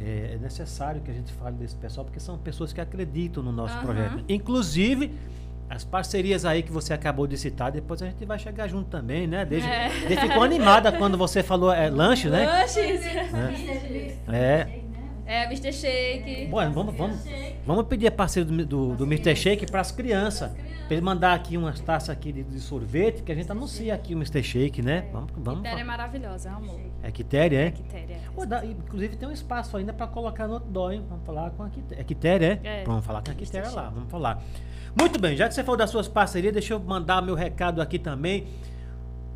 É, 0.01 0.31
é 0.35 0.37
necessário 0.41 1.01
que 1.01 1.11
a 1.11 1.13
gente 1.13 1.31
fale 1.33 1.57
desse 1.57 1.75
pessoal 1.75 2.05
porque 2.05 2.19
são 2.19 2.37
pessoas 2.37 2.71
que 2.71 2.79
acreditam 2.79 3.43
no 3.43 3.51
nosso 3.51 3.73
Aham. 3.75 3.83
projeto. 3.85 4.23
Inclusive 4.29 5.13
as 5.69 5.83
parcerias 5.83 6.45
aí 6.45 6.63
que 6.63 6.71
você 6.71 6.93
acabou 6.93 7.27
de 7.27 7.37
citar, 7.37 7.71
depois 7.71 8.01
a 8.01 8.05
gente 8.07 8.25
vai 8.25 8.39
chegar 8.39 8.67
junto 8.67 8.89
também, 8.89 9.27
né? 9.27 9.45
Desde, 9.45 9.67
É. 9.69 9.89
desde 10.07 10.27
ficou 10.27 10.41
animada 10.41 10.91
quando 10.91 11.17
você 11.17 11.43
falou 11.43 11.71
é, 11.71 11.89
lanche, 11.89 12.27
né? 12.29 12.45
Lanches! 12.45 13.05
É. 13.05 14.09
É, 14.35 14.81
Mr. 15.45 15.71
Shake. 15.71 16.47
Bom, 16.47 16.71
vamos, 16.71 16.95
vamos, 16.95 17.17
vamos 17.65 17.85
pedir 17.85 18.07
a 18.07 18.11
parceiro 18.11 18.49
do, 18.49 18.65
do, 18.65 18.95
do 18.95 19.03
Mr. 19.05 19.35
Shake 19.35 19.65
para 19.69 19.79
as 19.81 19.91
crianças. 19.91 20.51
Para 20.51 20.95
ele 20.97 21.01
mandar 21.05 21.35
aqui 21.35 21.55
umas 21.55 21.79
taças 21.79 22.09
aqui 22.09 22.31
de, 22.31 22.41
de 22.43 22.59
sorvete, 22.59 23.21
que 23.21 23.31
a 23.31 23.35
gente 23.35 23.51
anuncia 23.51 23.93
aqui 23.93 24.15
o 24.15 24.17
Mr. 24.17 24.41
Shake, 24.41 24.81
né? 24.81 25.05
Vamos, 25.13 25.31
vamos. 25.37 25.59
Quitéria 25.61 25.81
é 25.81 25.83
maravilhosa, 25.83 26.49
amor. 26.49 26.79
É 27.03 27.11
Quitéria, 27.11 27.59
é? 27.67 27.71
Quitéria. 27.71 28.17
Pô, 28.33 28.43
dá- 28.43 28.65
inclusive 28.65 29.15
tem 29.15 29.29
um 29.29 29.31
espaço 29.31 29.77
ainda 29.77 29.93
para 29.93 30.07
colocar 30.07 30.47
no 30.47 30.55
outdoor, 30.55 30.93
hein? 30.93 31.05
Vamos 31.07 31.23
falar 31.25 31.51
com 31.51 31.61
a 31.61 31.69
Quitéria. 31.69 32.01
É 32.01 32.03
Quitéria, 32.03 32.59
é? 32.63 32.81
É. 32.81 32.83
Vamos 32.85 33.05
falar 33.05 33.21
com 33.21 33.29
a. 33.29 33.33
Quitéria 33.35 33.69
lá, 33.69 33.89
vamos 33.89 34.09
falar. 34.09 34.41
Muito 34.99 35.19
bem, 35.21 35.37
já 35.37 35.47
que 35.47 35.53
você 35.53 35.63
falou 35.63 35.77
das 35.77 35.91
suas 35.91 36.07
parcerias, 36.07 36.51
deixa 36.51 36.73
eu 36.73 36.79
mandar 36.79 37.21
meu 37.21 37.35
recado 37.35 37.79
aqui 37.83 37.99
também 37.99 38.47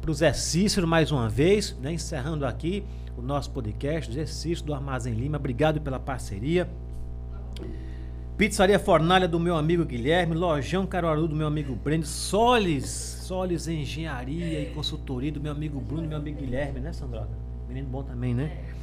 para 0.02 0.10
o 0.10 0.14
Zé 0.14 0.34
Cícero 0.34 0.88
mais 0.88 1.12
uma 1.12 1.30
vez, 1.30 1.78
né? 1.80 1.94
Encerrando 1.94 2.48
aqui 2.48 2.84
o 3.18 3.22
nosso 3.22 3.52
podcast, 3.52 4.14
Zé 4.14 4.26
Cícero 4.26 4.68
do 4.68 4.74
Armazém 4.74 5.14
Lima, 5.14 5.38
obrigado 5.38 5.82
pela 5.82 6.00
parceria. 6.00 6.70
Pizzaria 8.38 8.80
Fornalha 8.80 9.28
do 9.28 9.40
meu 9.40 9.56
amigo 9.56 9.86
Guilherme, 9.86 10.34
Lojão 10.34 10.88
Caruaru 10.88 11.28
do 11.28 11.36
meu 11.36 11.48
amigo 11.48 11.76
Breno, 11.76 12.06
Solis, 12.06 12.86
Solis 12.88 13.68
Engenharia 13.68 14.62
e 14.62 14.74
Consultoria 14.74 15.32
do 15.32 15.40
meu 15.40 15.52
amigo 15.52 15.80
Bruno 15.80 16.06
e 16.06 16.08
meu 16.08 16.18
amigo 16.18 16.40
Guilherme, 16.40 16.80
né, 16.80 16.92
Sandroca? 16.92 17.30
Menino 17.68 17.88
bom 17.88 18.04
também, 18.04 18.34
né? 18.34 18.74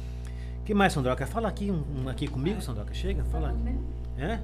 que 0.71 0.73
mais, 0.73 0.93
Sandroca? 0.93 1.27
Fala 1.27 1.49
aqui 1.49 1.69
um, 1.69 1.83
um 2.03 2.07
aqui 2.07 2.27
comigo, 2.27 2.61
Sandroca. 2.61 2.93
Chega, 2.93 3.25
fala. 3.25 3.53
É? 4.17 4.39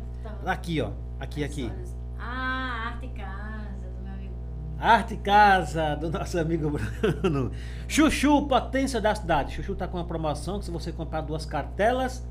Aqui, 0.45 0.81
ó. 0.81 0.91
Aqui, 1.19 1.41
aqui. 1.41 1.71
Ah, 2.19 2.91
Arte 2.91 3.07
Arte 4.79 5.15
Casa, 5.17 5.95
do 5.95 6.09
nosso 6.11 6.37
amigo 6.39 6.69
Bruno. 7.21 7.51
Chuchu, 7.87 8.45
potência 8.47 9.01
da 9.01 9.15
cidade. 9.15 9.53
Chuchu 9.55 9.75
tá 9.75 9.87
com 9.87 9.97
uma 9.97 10.05
promoção 10.05 10.59
que 10.59 10.65
se 10.65 10.71
você 10.71 10.91
comprar 10.91 11.21
duas 11.21 11.45
cartelas, 11.45 12.23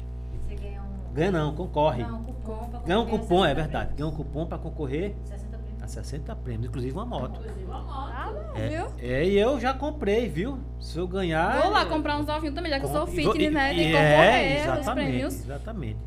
Você 0.47 0.55
ganha 0.55 0.81
um. 0.81 1.12
ganha 1.14 1.32
não, 1.32 1.55
concorre. 1.55 2.05
Não, 2.05 2.20
um 2.20 2.24
cupom 2.24 2.68
pra 2.70 2.78
Ganha 2.81 3.01
um 3.01 3.06
cupom, 3.06 3.44
é 3.44 3.48
60 3.48 3.55
verdade. 3.55 3.94
Ganha 3.97 4.09
um 4.09 4.12
cupom 4.14 4.47
para 4.47 4.59
concorrer 4.59 5.16
60 5.24 5.59
prêmios. 5.59 5.82
A 5.82 5.89
60 5.89 6.36
prêmios, 6.36 6.68
inclusive 6.68 6.93
uma 6.94 7.05
moto. 7.05 7.40
Inclusive 7.40 7.64
uma 7.64 7.81
moto. 7.82 8.12
Ah, 8.14 8.32
bom, 8.32 8.59
É, 8.60 8.68
viu? 8.68 8.86
é, 8.98 9.24
e 9.27 9.36
eu 9.39 9.59
já 9.59 9.74
comprei, 9.74 10.28
viu? 10.28 10.59
Se 10.81 10.98
eu 10.98 11.09
ganhar. 11.09 11.60
Vou 11.62 11.73
lá 11.73 11.82
é- 11.82 11.85
comprar 11.86 12.16
uns 12.18 12.28
ovinhos 12.28 12.55
também, 12.55 12.70
já 12.70 12.78
que 12.78 12.86
eu 12.86 12.90
sou 12.90 13.09
e 13.09 13.10
fitness, 13.10 13.36
e- 13.48 13.51
né? 13.51 13.73
e 13.74 13.77
Tem 13.77 13.90
que 13.90 13.97
é, 13.97 14.10
concorrer 14.10 14.60
exatamente, 14.62 15.09
prêmios. 15.09 15.35
Exatamente. 15.40 15.98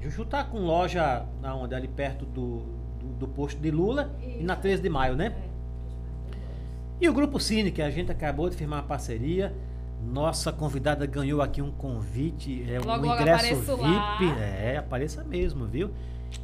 Juju 0.00 0.24
tá 0.24 0.42
com 0.42 0.58
loja 0.58 1.24
na 1.40 1.54
onde? 1.54 1.74
Ali 1.74 1.88
perto 1.88 2.24
do, 2.26 2.58
do, 3.00 3.06
do 3.20 3.28
posto 3.28 3.60
de 3.60 3.70
Lula 3.70 4.10
e 4.20 4.42
na 4.42 4.54
13 4.56 4.80
de 4.82 4.88
maio, 4.88 5.14
né? 5.16 5.32
E 7.00 7.08
o 7.08 7.12
Grupo 7.12 7.38
Cine, 7.38 7.70
que 7.70 7.82
a 7.82 7.90
gente 7.90 8.10
acabou 8.10 8.48
de 8.48 8.56
firmar 8.56 8.80
uma 8.80 8.86
parceria. 8.86 9.54
Nossa 10.02 10.52
convidada 10.52 11.04
ganhou 11.06 11.42
aqui 11.42 11.60
um 11.60 11.72
convite, 11.72 12.64
é 12.70 12.78
Logo, 12.78 13.04
um 13.04 13.08
logo 13.08 13.20
ingresso 13.20 13.44
apareço 13.46 13.76
VIP. 13.76 13.82
lá. 13.82 14.40
É, 14.40 14.76
apareça 14.76 15.24
mesmo, 15.24 15.66
viu? 15.66 15.90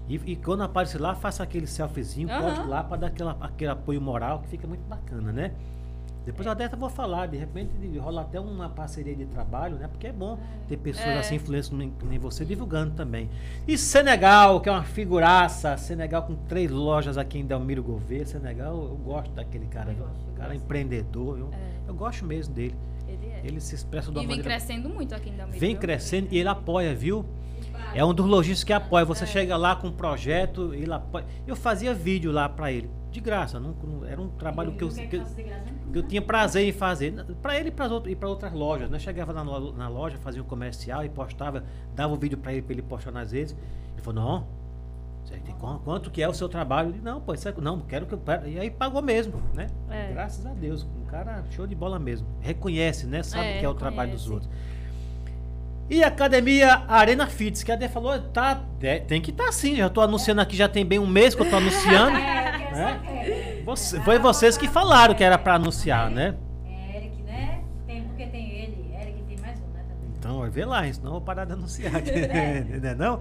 E, 0.09 0.17
e 0.27 0.37
quando 0.37 0.63
aparecer 0.63 1.01
lá, 1.01 1.15
faça 1.15 1.43
aquele 1.43 1.67
selfiezinho, 1.67 2.31
Aham. 2.31 2.43
poste 2.43 2.67
lá 2.67 2.83
para 2.83 2.97
dar 2.99 3.07
aquela, 3.09 3.37
aquele 3.41 3.71
apoio 3.71 4.01
moral 4.01 4.41
que 4.41 4.49
fica 4.49 4.67
muito 4.67 4.83
bacana, 4.89 5.33
né? 5.33 5.53
Depois 6.25 6.47
a 6.47 6.55
dessa 6.55 6.75
eu 6.77 6.79
vou 6.79 6.89
falar, 6.89 7.27
de 7.27 7.37
repente 7.37 7.71
rola 7.99 8.21
até 8.23 8.39
uma 8.39 8.69
parceria 8.69 9.15
de 9.15 9.27
trabalho, 9.27 9.77
né? 9.77 9.89
Porque 9.89 10.07
é 10.07 10.13
bom 10.13 10.39
ter 10.69 10.77
pessoas 10.77 11.07
É. 11.07 11.19
assim, 11.19 11.35
influência 11.35 11.75
em 11.75 11.93
em 12.11 12.19
você, 12.19 12.45
divulgando 12.45 12.95
também. 12.95 13.29
E 13.67 13.77
Senegal, 13.77 14.61
que 14.61 14.69
é 14.69 14.73
uma 14.73 14.85
figuraça, 14.85 15.77
Senegal 15.77 16.23
com 16.23 16.35
três 16.35 16.71
lojas 16.71 17.19
aqui 17.19 17.39
em 17.39 17.45
Delmiro 17.45 17.83
Gouveia. 17.83 18.25
Senegal, 18.25 18.75
eu 18.75 18.97
gosto 18.97 19.33
daquele 19.33 19.67
cara, 19.67 19.91
Eu 19.91 19.97
gosto, 19.97 20.15
eu 20.29 20.35
cara 20.35 20.49
gosto. 20.51 20.65
empreendedor, 20.65 21.37
viu? 21.37 21.49
É. 21.53 21.91
Eu 21.91 21.95
gosto 21.95 22.25
mesmo 22.25 22.55
dele. 22.55 22.75
Ele 23.09 23.27
é. 23.27 23.41
Ele 23.45 23.61
se 23.61 23.75
expressa 23.75 24.11
uma 24.11 24.19
E 24.19 24.27
vem 24.27 24.37
maneira... 24.37 24.49
crescendo 24.49 24.89
muito 24.89 25.15
aqui 25.15 25.29
em 25.29 25.37
Dalmiro. 25.37 25.59
Vem 25.59 25.71
viu? 25.73 25.81
crescendo 25.81 26.29
e 26.31 26.39
ele 26.39 26.49
apoia, 26.49 26.95
viu? 26.95 27.25
É 27.95 28.05
um 28.05 28.15
dos 28.15 28.25
lojistas 28.27 28.65
que 28.65 28.73
apoia. 28.73 29.05
Você 29.05 29.27
chega 29.27 29.57
lá 29.57 29.75
com 29.77 29.89
um 29.89 29.93
projeto, 29.93 30.73
ele 30.73 30.91
apoia. 30.93 31.27
Eu 31.47 31.55
fazia 31.57 31.93
vídeo 31.93 32.31
lá 32.33 32.49
pra 32.49 32.71
ele, 32.73 32.89
de 33.13 33.21
graça. 33.21 33.61
Não, 33.61 33.73
não- 33.85 34.05
era 34.07 34.21
um 34.21 34.29
trabalho 34.31 34.73
que 34.73 34.83
eu, 34.83 34.89
quer 34.89 35.07
que, 35.09 35.17
eu- 35.17 35.25
que 35.93 35.99
eu 35.99 36.03
tinha 36.03 36.23
prazer 36.23 36.67
em 36.67 36.73
fazer. 36.73 37.13
Pra 37.43 37.59
ele 37.59 37.69
e 37.69 37.73
para 37.73 37.87
outras, 37.93 38.53
e 38.53 38.57
lojas. 38.57 38.91
Né? 38.91 38.99
Chegava 38.99 39.33
no- 39.45 39.73
na 39.73 39.89
loja, 39.89 40.17
fazia 40.19 40.43
um 40.43 40.47
comercial 40.47 41.05
e 41.05 41.09
postava, 41.09 41.65
dava 41.95 42.13
o 42.15 42.17
vídeo 42.17 42.39
pra 42.39 42.53
ele, 42.53 42.63
pra 42.63 42.73
ele 42.73 42.83
postar 42.83 43.11
nas 43.13 43.33
redes. 43.33 43.53
Ele 43.93 44.03
falou: 44.03 44.23
Não, 44.23 44.47
quanto 45.85 46.11
que 46.11 46.23
é 46.23 46.29
o 46.29 46.35
seu 46.35 46.49
trabalho? 46.49 46.89
Eu 46.89 46.93
disse, 46.93 47.05
não, 47.05 47.21
pô, 47.21 47.33
isso 47.35 47.49
é, 47.49 47.55
não, 47.59 47.81
quero 47.81 48.07
que 48.07 48.15
eu. 48.15 48.19
pera." 48.19 48.49
E 48.49 48.59
aí 48.59 48.71
pagou 48.71 49.01
mesmo, 49.03 49.41
né? 49.55 49.69
É. 49.91 50.13
Graças 50.13 50.45
a 50.45 50.53
Deus. 50.53 50.83
Um 51.01 51.05
cara 51.07 51.45
show 51.51 51.67
de 51.67 51.75
bola 51.75 51.99
mesmo. 51.99 52.27
Reconhece, 52.41 53.07
né? 53.07 53.23
Sabe 53.23 53.45
É, 53.47 53.59
que 53.61 53.65
é 53.65 53.69
o 53.69 53.75
trabalho 53.75 54.13
dos 54.13 54.29
outros. 54.29 54.51
E 55.93 56.03
a 56.03 56.09
academia 56.09 56.85
Arena 56.89 57.27
Fitness, 57.27 57.63
que 57.63 57.71
a 57.71 57.77
Dê 57.77 57.87
falou, 57.87 58.19
tá, 58.19 58.65
é, 58.81 58.99
tem 58.99 59.21
que 59.21 59.31
estar 59.31 59.45
tá 59.45 59.53
sim. 59.53 59.77
Já 59.77 59.91
tô 59.91 60.01
anunciando 60.01 60.41
aqui, 60.41 60.57
já 60.57 60.67
tem 60.67 60.87
bem 60.87 60.99
um 60.99 61.07
mês 61.07 61.35
que 61.35 61.43
eu 61.43 61.51
tô 61.51 61.57
anunciando. 61.57 62.17
É, 62.73 63.01
que 63.03 63.09
é 63.09 63.59
né? 63.59 63.63
Você- 63.67 64.01
foi 64.01 64.19
vocês 64.19 64.57
que 64.57 64.67
falaram 64.67 65.15
que 65.15 65.23
era 65.23 65.37
pra 65.37 65.57
anunciar, 65.57 66.11
né? 66.11 66.35
É 66.65 66.97
Eric, 66.97 67.23
né? 67.25 67.61
Tem, 67.87 68.05
porque 68.05 68.27
tem 68.29 68.51
ele. 68.53 68.95
Eric 68.99 69.23
tem 69.25 69.39
mais 69.39 69.59
um, 69.59 69.65
né? 69.75 69.85
Também. 69.87 70.09
Então, 70.19 70.39
vai 70.39 70.49
ver 70.49 70.65
lá, 70.65 70.91
senão 70.91 71.09
eu 71.09 71.13
vou 71.13 71.21
parar 71.21 71.45
de 71.45 71.53
anunciar. 71.53 71.93
né, 72.01 72.95
não? 72.97 73.21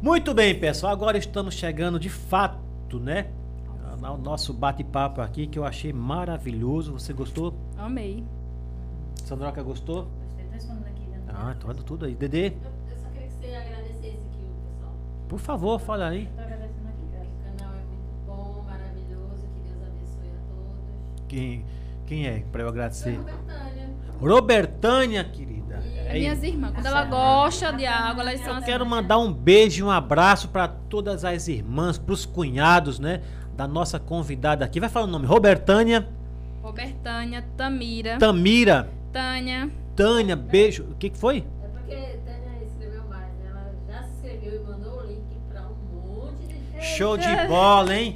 Muito 0.00 0.32
bem, 0.32 0.58
pessoal. 0.58 0.90
Agora 0.90 1.18
estamos 1.18 1.54
chegando 1.54 2.00
de 2.00 2.08
fato, 2.08 2.98
né? 2.98 3.26
Ao 4.02 4.16
nosso 4.16 4.54
bate-papo 4.54 5.20
aqui, 5.20 5.46
que 5.46 5.58
eu 5.58 5.66
achei 5.66 5.92
maravilhoso. 5.92 6.94
Você 6.94 7.12
gostou? 7.12 7.52
Amei. 7.76 8.24
Sandroca 9.22 9.62
gostou? 9.62 10.08
Ah, 11.40 11.54
então 11.56 11.70
anda 11.70 11.82
tudo 11.82 12.04
aí. 12.04 12.14
Dedê, 12.14 12.48
Eu, 12.48 12.52
eu 12.90 12.96
só 13.02 13.08
queria 13.10 13.28
que 13.28 13.32
você 13.34 13.46
agradecesse 13.54 14.08
aqui 14.16 14.42
o 14.42 14.72
pessoal. 14.74 14.92
por 15.28 15.38
favor, 15.38 15.78
fala 15.80 16.08
aí. 16.08 16.28
Tô 16.34 16.42
agradecendo 16.42 16.88
aqui, 16.88 17.02
O 17.04 17.10
graças. 17.10 17.58
canal 17.58 17.74
é 17.74 17.84
muito 17.84 18.26
bom, 18.26 18.64
maravilhoso. 18.66 19.46
Que 19.54 19.60
Deus 19.60 19.82
abençoe 19.82 20.28
a 20.28 20.40
todos. 20.50 21.24
Quem, 21.28 21.64
quem 22.06 22.26
é 22.26 22.42
pra 22.50 22.62
eu 22.62 22.68
agradecer? 22.68 23.16
Robertânia. 23.16 23.88
Robertânia, 24.20 25.24
querida. 25.24 25.80
E 25.84 25.98
É 26.08 26.12
Minhas 26.14 26.42
irmãs, 26.42 26.72
quando 26.74 26.86
ela 26.86 27.04
gosta 27.04 27.72
de 27.72 27.86
água, 27.86 28.22
elas 28.22 28.40
são 28.40 28.48
Eu 28.48 28.54
assim. 28.56 28.66
quero 28.66 28.84
mandar 28.84 29.18
um 29.18 29.32
beijo 29.32 29.80
e 29.80 29.82
um 29.86 29.90
abraço 29.90 30.48
para 30.48 30.66
todas 30.66 31.24
as 31.24 31.46
irmãs, 31.48 31.98
para 31.98 32.12
os 32.12 32.26
cunhados, 32.26 32.98
né? 32.98 33.20
Da 33.56 33.68
nossa 33.68 33.98
convidada 34.00 34.64
aqui. 34.64 34.80
Vai 34.80 34.88
falar 34.88 35.06
o 35.06 35.08
nome: 35.10 35.26
Robertânia, 35.26 36.08
Robertânia, 36.62 37.44
Tamira, 37.56 38.18
Tamira, 38.18 38.88
Tânia. 39.12 39.70
Tânia, 39.98 40.36
beijo. 40.36 40.84
O 40.84 40.94
que, 40.94 41.10
que 41.10 41.18
foi? 41.18 41.38
É 41.62 41.66
porque 41.68 41.96
Tânia 42.24 42.64
escreveu 42.64 43.04
mais. 43.08 43.32
né? 43.34 43.50
Ela 43.50 43.74
já 43.88 44.02
se 44.04 44.10
inscreveu 44.14 44.62
e 44.62 44.64
mandou 44.64 45.00
o 45.00 45.06
link 45.06 45.24
pra 45.48 45.62
um 45.66 46.06
monte 46.06 46.46
de 46.46 46.54
gente. 46.54 46.82
Show 46.96 47.16
de 47.18 47.26
bola, 47.48 47.94
hein? 47.96 48.12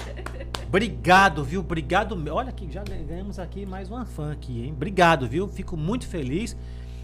Obrigado, 0.69 1.43
viu? 1.45 1.61
Obrigado. 1.61 2.17
Olha 2.33 2.53
que 2.53 2.71
já 2.71 2.85
ganhamos 2.85 3.39
aqui 3.41 3.67
mais 3.67 3.91
uma 3.91 4.05
fã 4.07 4.31
aqui, 4.31 4.65
hein? 4.65 4.73
Obrigado, 4.73 5.27
viu? 5.29 5.49
Fico 5.49 5.77
muito 5.77 6.07
feliz. 6.07 6.57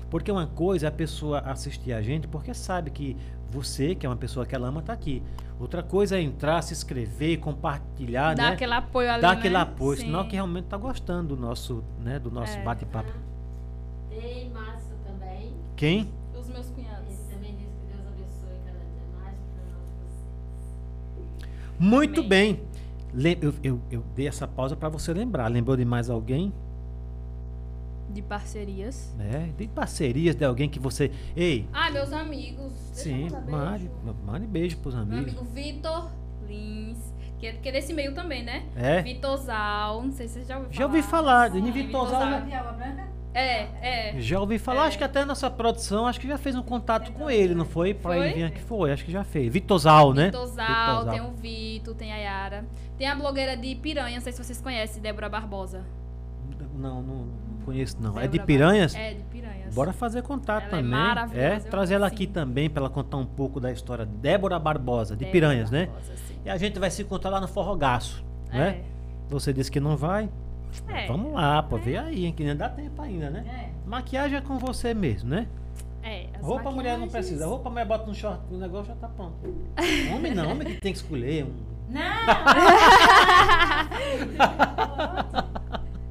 Porque 0.09 0.31
uma 0.31 0.47
coisa 0.47 0.87
é 0.87 0.89
a 0.89 0.93
pessoa 0.93 1.41
assistir 1.41 1.93
a 1.93 2.01
gente 2.01 2.27
porque 2.29 2.55
sabe 2.55 2.91
que 2.91 3.15
você, 3.51 3.95
que 3.95 4.07
é 4.07 4.09
uma 4.09 4.17
pessoa 4.17 4.47
que 4.47 4.55
ela 4.55 4.69
ama, 4.69 4.81
tá 4.81 4.93
aqui. 4.93 5.23
Outra 5.61 5.83
coisa 5.83 6.17
é 6.17 6.23
entrar, 6.23 6.63
se 6.63 6.73
inscrever, 6.73 7.41
compartilhar, 7.41 8.35
Dá 8.35 8.45
né? 8.45 8.49
aquele 8.53 8.73
apoio 8.75 9.11
ali. 9.11 9.21
Dá 9.21 9.33
né? 9.33 9.35
aquele 9.39 9.57
apoio, 9.57 9.99
Sim. 9.99 10.07
sinal 10.07 10.25
que 10.27 10.35
realmente 10.37 10.67
tá 10.67 10.77
gostando 10.79 11.35
do 11.35 11.43
nosso, 11.43 11.85
né, 12.01 12.19
do 12.19 12.31
nosso 12.31 12.57
É. 12.57 12.63
bate-papo. 12.63 13.11
Tem 14.20 14.51
Márcio 14.51 14.95
também. 15.05 15.53
Quem? 15.77 16.09
Os 16.39 16.49
meus 16.49 16.69
cunhados. 16.70 17.09
Ele 17.09 17.19
também 17.35 17.55
diz 17.57 17.69
que 17.69 17.86
Deus 17.86 18.07
abençoe 18.07 18.59
cada 18.65 18.78
dia 18.78 19.20
mais 19.20 19.35
de 19.36 19.43
vocês. 19.45 20.24
Muito 21.78 22.20
Amém. 22.20 22.28
bem. 22.28 22.61
Eu, 23.40 23.55
eu, 23.62 23.81
eu 23.90 24.05
dei 24.15 24.28
essa 24.28 24.47
pausa 24.47 24.77
para 24.77 24.89
você 24.89 25.12
lembrar. 25.12 25.49
Lembrou 25.49 25.77
de 25.77 25.85
mais 25.85 26.11
alguém? 26.11 26.53
De 28.11 28.23
parcerias. 28.23 29.15
Né? 29.19 29.53
Tem 29.57 29.69
parcerias 29.69 30.35
de 30.35 30.45
alguém 30.45 30.69
que 30.69 30.78
você. 30.78 31.11
Ei, 31.36 31.69
Ah, 31.73 31.90
meus 31.90 32.12
amigos. 32.12 32.73
Deixa 32.95 33.11
eu 33.11 33.28
sim, 33.31 33.51
mande, 33.51 33.89
beijo. 33.89 34.16
mande 34.24 34.47
beijo 34.47 34.77
pros 34.78 34.95
Meu 34.95 35.03
amigos. 35.05 35.32
amigo 35.39 35.45
Vitor 35.53 36.11
Lins. 36.49 36.99
Que 37.39 37.47
é, 37.47 37.53
que 37.53 37.69
é 37.69 37.73
desse 37.73 37.93
meio 37.93 38.15
também, 38.15 38.43
né? 38.45 38.66
É? 38.74 39.03
Vitor 39.03 39.36
Zal. 39.36 40.03
Não 40.03 40.12
sei 40.12 40.27
se 40.27 40.40
você 40.40 40.45
já 40.45 40.57
ouviu 40.59 40.70
falar. 40.73 40.78
Já 40.78 40.86
ouvi 40.86 41.03
falar, 41.03 41.49
de 41.51 41.61
Sim, 41.61 41.70
Vitosal. 41.70 42.20
Vitor 42.20 42.49
Zal. 42.49 43.09
De? 43.39 43.44
É, 43.44 43.69
é. 44.16 44.20
Já 44.20 44.40
ouvi 44.40 44.59
falar, 44.59 44.85
É. 44.85 44.89
acho 44.89 44.98
que 44.98 45.05
até 45.05 45.20
a 45.20 45.27
nossa 45.27 45.48
produção, 45.51 46.06
acho 46.06 46.20
que 46.20 46.27
já 46.28 46.39
fez 46.39 46.55
um 46.56 46.62
contato 46.62 47.12
com 47.12 47.31
ele, 47.31 47.55
não 47.55 47.65
foi? 47.65 47.94
Pra 47.94 48.15
Foi? 48.15 48.27
ele 48.27 48.35
vir 48.35 48.44
aqui. 48.44 48.60
Foi, 48.60 48.93
acho 48.93 49.05
que 49.05 49.12
já 49.12 49.24
fez. 49.24 49.52
Vitosal, 49.52 50.12
né? 50.12 50.27
Vitor 50.27 50.47
Zal, 50.47 51.06
tem 51.09 51.20
o 51.20 51.31
Vitor, 51.32 51.94
tem 51.94 52.12
a 52.12 52.16
Yara. 52.16 52.65
Tem 52.97 53.06
a 53.06 53.15
blogueira 53.15 53.56
de 53.56 53.74
Piranha, 53.77 54.16
não 54.16 54.23
sei 54.23 54.32
se 54.32 54.43
vocês 54.43 54.60
conhecem, 54.60 55.01
Débora 55.02 55.28
Barbosa. 55.28 55.85
Não, 56.77 57.02
não, 57.02 57.16
não 57.27 57.27
conheço 57.65 57.97
não. 58.00 58.10
É 58.10 58.23
Débora 58.23 58.28
de 58.28 58.39
Bar- 58.39 58.47
Piranhas? 58.47 58.94
É, 58.94 59.15
de 59.15 59.23
Piranhas. 59.25 59.75
Bora 59.75 59.92
fazer 59.92 60.23
contato 60.23 60.62
Ela 60.65 60.67
é 60.67 60.70
também. 60.70 60.91
maravilhosa, 60.91 61.47
É, 61.47 61.57
eu 61.57 61.70
trazer 61.70 61.94
ela 61.94 62.07
amo, 62.07 62.15
aqui 62.15 62.25
sim. 62.26 62.33
também 62.33 62.70
pra 62.70 62.81
ela 62.81 62.91
contar 62.91 63.17
um 63.18 63.26
pouco 63.26 63.60
da 63.60 63.70
história. 63.70 64.05
Débora 64.07 64.58
Barbosa, 64.58 65.15
de 65.15 65.20
Débora 65.25 65.33
Piranhas, 65.33 65.70
né? 65.70 65.86
Barbosa, 65.86 66.17
sim. 66.17 66.34
E 66.44 66.49
a 66.50 66.57
gente 66.57 66.78
vai 66.78 66.91
se 66.91 67.02
encontrar 67.02 67.31
lá 67.31 67.41
no 67.41 67.49
Forrogaço, 67.49 68.25
né? 68.52 68.81
Você 69.28 69.52
disse 69.52 69.70
que 69.70 69.78
não 69.81 69.97
vai. 69.97 70.28
É. 70.89 71.07
Vamos 71.07 71.33
lá, 71.33 71.63
pô, 71.63 71.77
vê 71.77 71.97
aí, 71.99 72.25
hein, 72.27 72.33
que 72.33 72.43
ainda 72.43 72.55
dá 72.55 72.69
tempo 72.69 73.01
ainda, 73.03 73.31
né? 73.31 73.45
É. 73.49 73.89
Maquiagem 73.89 74.39
é 74.39 74.41
com 74.41 74.59
você 74.59 74.93
mesmo, 74.95 75.29
né? 75.31 75.47
É, 76.03 76.27
as 76.35 76.43
roupa 76.43 76.69
a 76.69 76.73
mulher 76.73 76.93
não 76.99 77.07
maquiagens- 77.07 77.13
precisa. 77.13 77.47
Roupa 77.47 77.69
mulher 77.71 77.87
bota 77.87 78.07
no 78.07 78.15
short, 78.15 78.41
o 78.51 78.57
negócio 78.57 78.87
já 78.87 78.95
tá 78.97 79.09
pronto. 79.09 79.37
Homem 80.15 80.35
não, 80.35 80.51
homem 80.53 80.67
que 80.69 80.81
tem 80.81 80.93
que 80.93 80.99
escolher. 80.99 81.45
Um... 81.45 81.53
Não! 81.91 82.01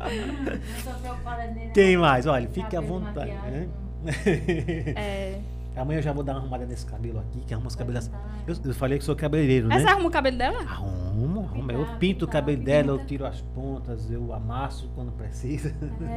Não 0.08 0.94
tô 0.94 1.00
preocupada 1.00 1.48
nele. 1.48 1.72
Tem 1.72 1.98
mais, 1.98 2.26
olha, 2.26 2.48
fique 2.48 2.76
à 2.76 2.82
Cabelo, 2.82 3.00
vontade. 3.00 3.32
né? 3.32 3.68
É. 4.96 5.40
Amanhã 5.78 6.00
eu 6.00 6.04
já 6.04 6.12
vou 6.12 6.24
dar 6.24 6.34
uma 6.34 6.40
arrumada 6.42 6.66
nesse 6.66 6.86
cabelo 6.86 7.20
aqui, 7.20 7.40
que 7.42 7.54
arruma 7.54 7.68
os 7.68 7.76
cabelos. 7.76 8.08
botar. 8.08 8.24
Eu, 8.48 8.56
eu 8.66 8.74
falei 8.74 8.98
que 8.98 9.04
sou 9.06 9.16
cabeleireiro, 9.16 9.68
Mas 9.68 9.78
né? 9.84 9.84
você 9.84 9.94
arruma 9.94 10.08
o 10.10 10.12
cabelo 10.12 10.38
dela? 10.38 10.60
Arrumo, 10.62 11.46
arrumo. 11.46 11.72
Eu 11.72 11.86
pinto 12.00 12.26
o 12.26 12.28
cabelo 12.28 12.62
dela, 12.64 12.90
eu 12.90 13.06
tiro 13.06 13.26
as 13.26 13.42
pontas, 13.42 14.10
eu 14.12 14.34
amasso 14.34 14.90
quando 14.96 15.12
precisa. 15.12 15.74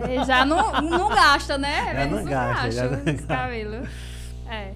É, 0.09 0.25
já 0.25 0.45
não, 0.45 0.73
não 0.83 1.09
gasta, 1.09 1.59
né? 1.59 1.95
Já 1.95 2.07
não 2.07 2.19
Eles 2.19 2.29
gasta, 2.31 2.71
já 2.71 2.85
não 2.89 3.05
gasta. 3.05 3.27
cabelos. 3.27 3.89
É. 4.49 4.73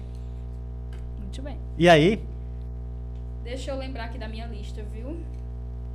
Muito 1.19 1.41
bem. 1.41 1.57
E 1.77 1.89
aí? 1.89 2.23
Deixa 3.43 3.71
eu 3.71 3.77
lembrar 3.77 4.05
aqui 4.05 4.17
da 4.17 4.27
minha 4.27 4.45
lista, 4.47 4.81
viu? 4.93 5.09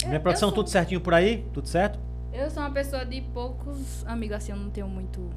Eu- 0.02 0.09
Minha 0.09 0.20
produção, 0.20 0.49
eu 0.49 0.55
sou, 0.55 0.62
tudo 0.65 0.70
certinho 0.70 1.01
por 1.01 1.15
aí? 1.15 1.44
Tudo 1.52 1.67
certo? 1.69 1.99
Eu 2.33 2.49
sou 2.51 2.62
uma 2.62 2.70
pessoa 2.70 3.05
de 3.05 3.20
poucos 3.20 4.05
amigos, 4.07 4.36
assim, 4.36 4.52
eu 4.52 4.59
não 4.59 4.70
tenho 4.70 4.86
muito, 4.89 5.31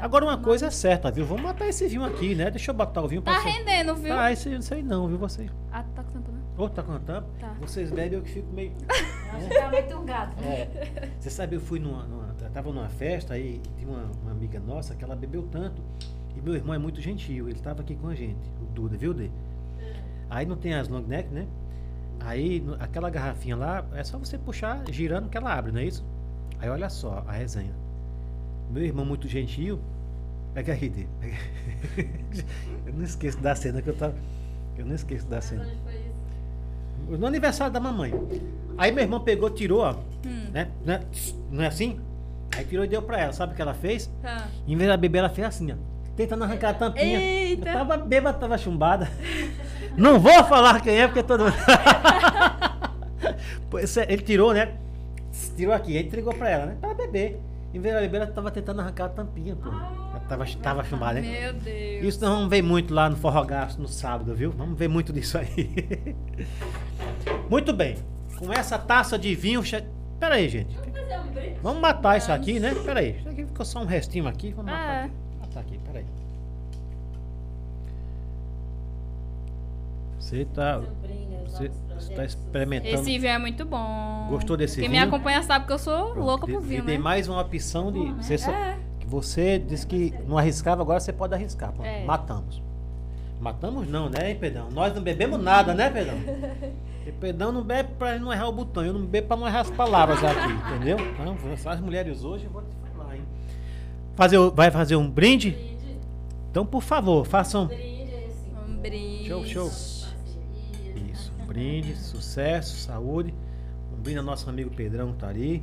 Agora 0.00 0.24
uma 0.24 0.38
coisa 0.38 0.66
é 0.66 0.70
certa, 0.70 1.10
viu? 1.10 1.24
Vamos 1.24 1.42
matar 1.42 1.66
esse 1.68 1.86
vinho 1.88 2.04
aqui, 2.04 2.34
né? 2.34 2.50
Deixa 2.50 2.70
eu 2.70 2.74
botar 2.74 3.02
o 3.02 3.08
vinho 3.08 3.22
pra 3.22 3.34
Tá 3.34 3.40
você. 3.40 3.48
rendendo, 3.48 3.94
viu? 3.96 4.12
Ah, 4.18 4.30
esse 4.32 4.48
eu 4.48 4.54
não 4.54 4.62
sei 4.62 4.82
não, 4.82 5.08
viu 5.08 5.18
vocês? 5.18 5.50
Ah, 5.72 5.82
tá 5.94 6.02
com 6.02 6.12
tampa, 6.12 6.32
né? 6.32 6.38
Ô, 6.56 6.68
tá 6.68 6.82
cantando? 6.82 7.26
Tá. 7.38 7.54
Vocês 7.60 7.90
bebem, 7.90 8.18
eu 8.18 8.22
que 8.24 8.30
fico 8.30 8.52
meio... 8.52 8.72
Acho 9.32 9.48
que 9.48 9.54
tá 9.54 9.68
muito 9.70 9.94
um 9.96 10.04
gato. 10.04 10.34
É. 10.42 11.10
Você 11.18 11.30
sabe, 11.30 11.56
eu 11.56 11.60
fui 11.60 11.78
numa, 11.80 12.04
numa. 12.04 12.34
eu 12.40 12.50
Tava 12.50 12.72
numa 12.72 12.88
festa 12.88 13.34
aí, 13.34 13.60
e 13.64 13.78
tinha 13.78 13.90
uma, 13.90 14.04
uma 14.22 14.30
amiga 14.30 14.58
nossa 14.60 14.94
que 14.94 15.02
ela 15.04 15.14
bebeu 15.16 15.42
tanto. 15.50 15.82
E 16.36 16.40
meu 16.40 16.54
irmão 16.54 16.74
é 16.74 16.78
muito 16.78 17.00
gentil, 17.00 17.48
ele 17.48 17.58
tava 17.58 17.80
aqui 17.82 17.94
com 17.96 18.08
a 18.08 18.14
gente, 18.14 18.48
o 18.62 18.66
Duda, 18.66 18.96
viu, 18.96 19.12
Dê? 19.14 19.30
Aí 20.30 20.44
não 20.46 20.56
tem 20.56 20.74
as 20.74 20.88
long 20.88 21.00
neck, 21.02 21.28
né? 21.32 21.46
Aí, 22.20 22.60
no- 22.60 22.74
aquela 22.74 23.08
garrafinha 23.10 23.56
lá, 23.56 23.84
é 23.94 24.02
só 24.04 24.18
você 24.18 24.36
puxar 24.38 24.82
girando 24.90 25.28
que 25.28 25.36
ela 25.36 25.52
abre, 25.54 25.72
não 25.72 25.80
é 25.80 25.84
isso? 25.84 26.04
Aí 26.58 26.68
olha 26.68 26.88
só 26.88 27.22
a 27.26 27.32
resenha. 27.32 27.74
Meu 28.70 28.82
irmão 28.82 29.04
muito 29.04 29.28
gentil. 29.28 29.78
Pega 30.54 30.74
Dê. 30.74 31.06
pega 31.20 31.36
aí. 31.96 32.08
Eu 32.86 32.92
não 32.94 33.04
esqueço 33.04 33.38
da 33.38 33.54
cena 33.54 33.82
que 33.82 33.88
eu 33.90 33.94
tava. 33.94 34.14
Eu 34.78 34.86
não 34.86 34.94
esqueço 34.94 35.26
da 35.26 35.40
cena. 35.40 35.66
No 37.08 37.26
aniversário 37.26 37.72
da 37.72 37.80
mamãe. 37.80 38.12
Aí 38.78 38.90
meu 38.90 39.04
irmão 39.04 39.20
pegou, 39.20 39.50
tirou, 39.50 39.80
ó. 39.80 39.94
Hum. 40.26 40.46
Né? 40.52 40.68
né? 40.84 41.00
Não 41.50 41.62
é 41.62 41.66
assim? 41.66 42.00
Aí 42.56 42.64
tirou 42.64 42.84
e 42.84 42.88
deu 42.88 43.02
pra 43.02 43.20
ela. 43.20 43.32
Sabe 43.32 43.52
o 43.52 43.56
que 43.56 43.62
ela 43.62 43.74
fez? 43.74 44.10
Ah. 44.24 44.46
Em 44.66 44.76
vez 44.76 44.88
da 44.88 44.96
beber, 44.96 45.18
ela 45.18 45.28
fez 45.28 45.46
assim, 45.46 45.72
ó. 45.72 45.76
Tentando 46.16 46.44
arrancar 46.44 46.70
a 46.70 46.74
tampinha. 46.74 47.20
Eita. 47.20 47.68
Eu 47.68 47.74
tava 47.74 47.96
bêbada, 47.98 48.38
tava 48.38 48.56
chumbada. 48.56 49.10
Não 49.96 50.18
vou 50.18 50.44
falar 50.44 50.80
quem 50.80 50.98
é, 50.98 51.06
porque 51.06 51.22
todo 51.22 51.44
mundo. 51.44 51.56
É, 53.76 54.12
Ele 54.12 54.22
tirou, 54.22 54.54
né? 54.54 54.74
Tirou 55.54 55.74
aqui, 55.74 55.96
aí 55.98 56.06
entregou 56.06 56.32
pra 56.32 56.48
ela, 56.48 56.66
né? 56.66 56.76
Pra 56.80 56.94
beber. 56.94 57.38
Em 57.76 57.80
beber, 57.80 58.14
ela 58.14 58.26
tava 58.26 58.50
tentando 58.50 58.80
arrancar 58.80 59.04
a 59.04 59.08
tampinha, 59.10 59.54
pô. 59.54 59.68
Ela 59.68 60.20
tava, 60.26 60.46
tava 60.62 60.82
chumbada, 60.82 61.20
né? 61.20 61.28
Meu 61.42 61.52
Deus. 61.52 62.04
Isso 62.06 62.20
nós 62.24 62.30
vamos 62.34 62.48
ver 62.48 62.62
muito 62.62 62.94
lá 62.94 63.10
no 63.10 63.16
Forró 63.16 63.44
Gasto 63.44 63.78
no 63.82 63.86
sábado, 63.86 64.34
viu? 64.34 64.50
Vamos 64.50 64.78
ver 64.78 64.88
muito 64.88 65.12
disso 65.12 65.36
aí. 65.36 66.16
muito 67.50 67.74
bem. 67.74 67.96
Com 68.38 68.50
essa 68.50 68.78
taça 68.78 69.18
de 69.18 69.34
vinho. 69.34 69.62
che- 69.62 69.84
Pera 70.18 70.36
aí, 70.36 70.48
gente. 70.48 70.74
Vamos 70.74 70.98
fazer 70.98 71.18
um 71.20 71.32
brinde. 71.32 71.56
Vamos 71.62 71.80
matar 71.82 72.16
isso 72.16 72.32
aqui, 72.32 72.58
né? 72.58 72.74
Pera 72.82 73.00
aí. 73.00 73.18
Isso 73.18 73.28
aqui 73.28 73.44
ficou 73.44 73.66
só 73.66 73.80
um 73.80 73.84
restinho 73.84 74.26
aqui. 74.26 74.52
Vamos 74.52 74.70
matar 74.72 74.94
É. 74.94 75.02
aqui. 75.04 75.12
Matar 75.40 75.60
aqui, 75.60 75.78
pera 75.78 75.98
aí. 75.98 76.06
Você 80.18 80.44
tá. 80.46 80.76
Aos 80.76 81.60
Você 82.00 82.06
projetos. 82.14 82.34
experimentando. 82.34 82.94
Esse 82.94 83.18
vinho 83.18 83.32
é 83.32 83.38
muito 83.38 83.64
bom. 83.64 84.26
Gostou 84.30 84.56
desse 84.56 84.80
Quem 84.80 84.88
me 84.88 84.96
vinho? 84.96 85.06
acompanha 85.08 85.42
sabe 85.42 85.66
que 85.66 85.72
eu 85.72 85.78
sou 85.78 86.12
Pronto, 86.12 86.20
louca 86.26 86.46
por 86.46 86.60
vinho, 86.60 86.84
dei 86.84 86.96
né? 86.96 87.02
mais 87.02 87.28
uma 87.28 87.40
opção 87.40 87.90
de. 87.92 88.12
Você, 88.14 88.36
só- 88.38 88.50
É. 88.50 88.76
que 89.00 89.06
você 89.06 89.58
disse 89.58 89.86
que 89.86 90.12
não 90.26 90.36
arriscava, 90.38 90.82
agora 90.82 91.00
você 91.00 91.12
pode 91.12 91.34
arriscar. 91.34 91.72
Pronto, 91.72 91.86
É. 91.86 92.04
Matamos. 92.04 92.62
Matamos 93.40 93.86
não, 93.88 94.08
né, 94.08 94.30
hein, 94.30 94.36
Pedrão? 94.40 94.70
Nós 94.70 94.94
não 94.94 95.02
bebemos 95.02 95.38
nada, 95.40 95.74
né, 95.74 95.90
Pedrão? 95.90 96.16
Porque 96.18 97.12
Pedrão 97.20 97.52
não 97.52 97.62
bebe 97.62 97.90
pra 97.98 98.18
não 98.18 98.32
errar 98.32 98.48
o 98.48 98.52
botão. 98.52 98.84
Eu 98.84 98.94
não 98.94 99.04
bebo 99.04 99.28
pra 99.28 99.36
não 99.36 99.46
errar 99.46 99.60
as 99.60 99.70
palavras 99.70 100.24
aqui, 100.24 100.52
entendeu? 100.74 100.96
Então, 100.98 101.36
só 101.58 101.70
as 101.70 101.80
mulheres 101.80 102.24
hoje, 102.24 102.44
eu 102.46 102.50
vou 102.50 102.62
te 102.62 102.68
falar, 102.96 103.14
hein? 103.16 103.22
Fazer, 104.14 104.38
vai 104.52 104.70
fazer 104.70 104.96
um 104.96 105.08
brinde? 105.08 105.50
Brinde. 105.50 105.76
Então, 106.50 106.64
por 106.64 106.82
favor, 106.82 107.26
façam 107.26 107.66
Brinde 107.66 108.10
é 108.10 108.26
assim. 108.30 108.72
Um 108.72 108.76
brinde. 108.78 109.28
Show, 109.28 109.44
show. 109.44 109.70
Brinde, 111.56 111.96
sucesso, 111.96 112.76
saúde. 112.76 113.32
Um 113.90 114.02
brinde 114.02 114.18
ao 114.18 114.24
nosso 114.24 114.46
amigo 114.50 114.68
Pedrão 114.68 115.12
que 115.12 115.18
tá 115.18 115.28
ali. 115.28 115.62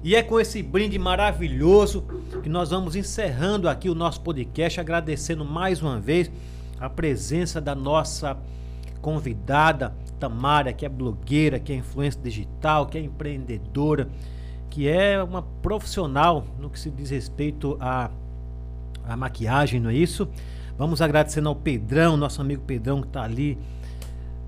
E 0.00 0.14
é 0.14 0.22
com 0.22 0.38
esse 0.38 0.62
brinde 0.62 0.96
maravilhoso 0.96 2.04
que 2.40 2.48
nós 2.48 2.70
vamos 2.70 2.94
encerrando 2.94 3.68
aqui 3.68 3.90
o 3.90 3.96
nosso 3.96 4.20
podcast, 4.20 4.78
agradecendo 4.78 5.44
mais 5.44 5.82
uma 5.82 5.98
vez 5.98 6.30
a 6.78 6.88
presença 6.88 7.60
da 7.60 7.74
nossa 7.74 8.38
convidada 9.02 9.92
Tamara, 10.20 10.72
que 10.72 10.86
é 10.86 10.88
blogueira, 10.88 11.58
que 11.58 11.72
é 11.72 11.74
influência 11.74 12.20
digital, 12.22 12.86
que 12.86 12.96
é 12.96 13.00
empreendedora, 13.00 14.08
que 14.70 14.86
é 14.86 15.20
uma 15.20 15.42
profissional 15.42 16.46
no 16.60 16.70
que 16.70 16.78
se 16.78 16.92
diz 16.92 17.10
respeito 17.10 17.76
a 17.80 18.08
a 19.04 19.16
maquiagem, 19.16 19.80
não 19.80 19.90
é 19.90 19.94
isso? 19.94 20.28
Vamos 20.80 21.02
agradecendo 21.02 21.50
ao 21.50 21.54
Pedrão, 21.54 22.16
nosso 22.16 22.40
amigo 22.40 22.62
Pedrão 22.62 23.02
que 23.02 23.08
está 23.08 23.22
ali 23.22 23.58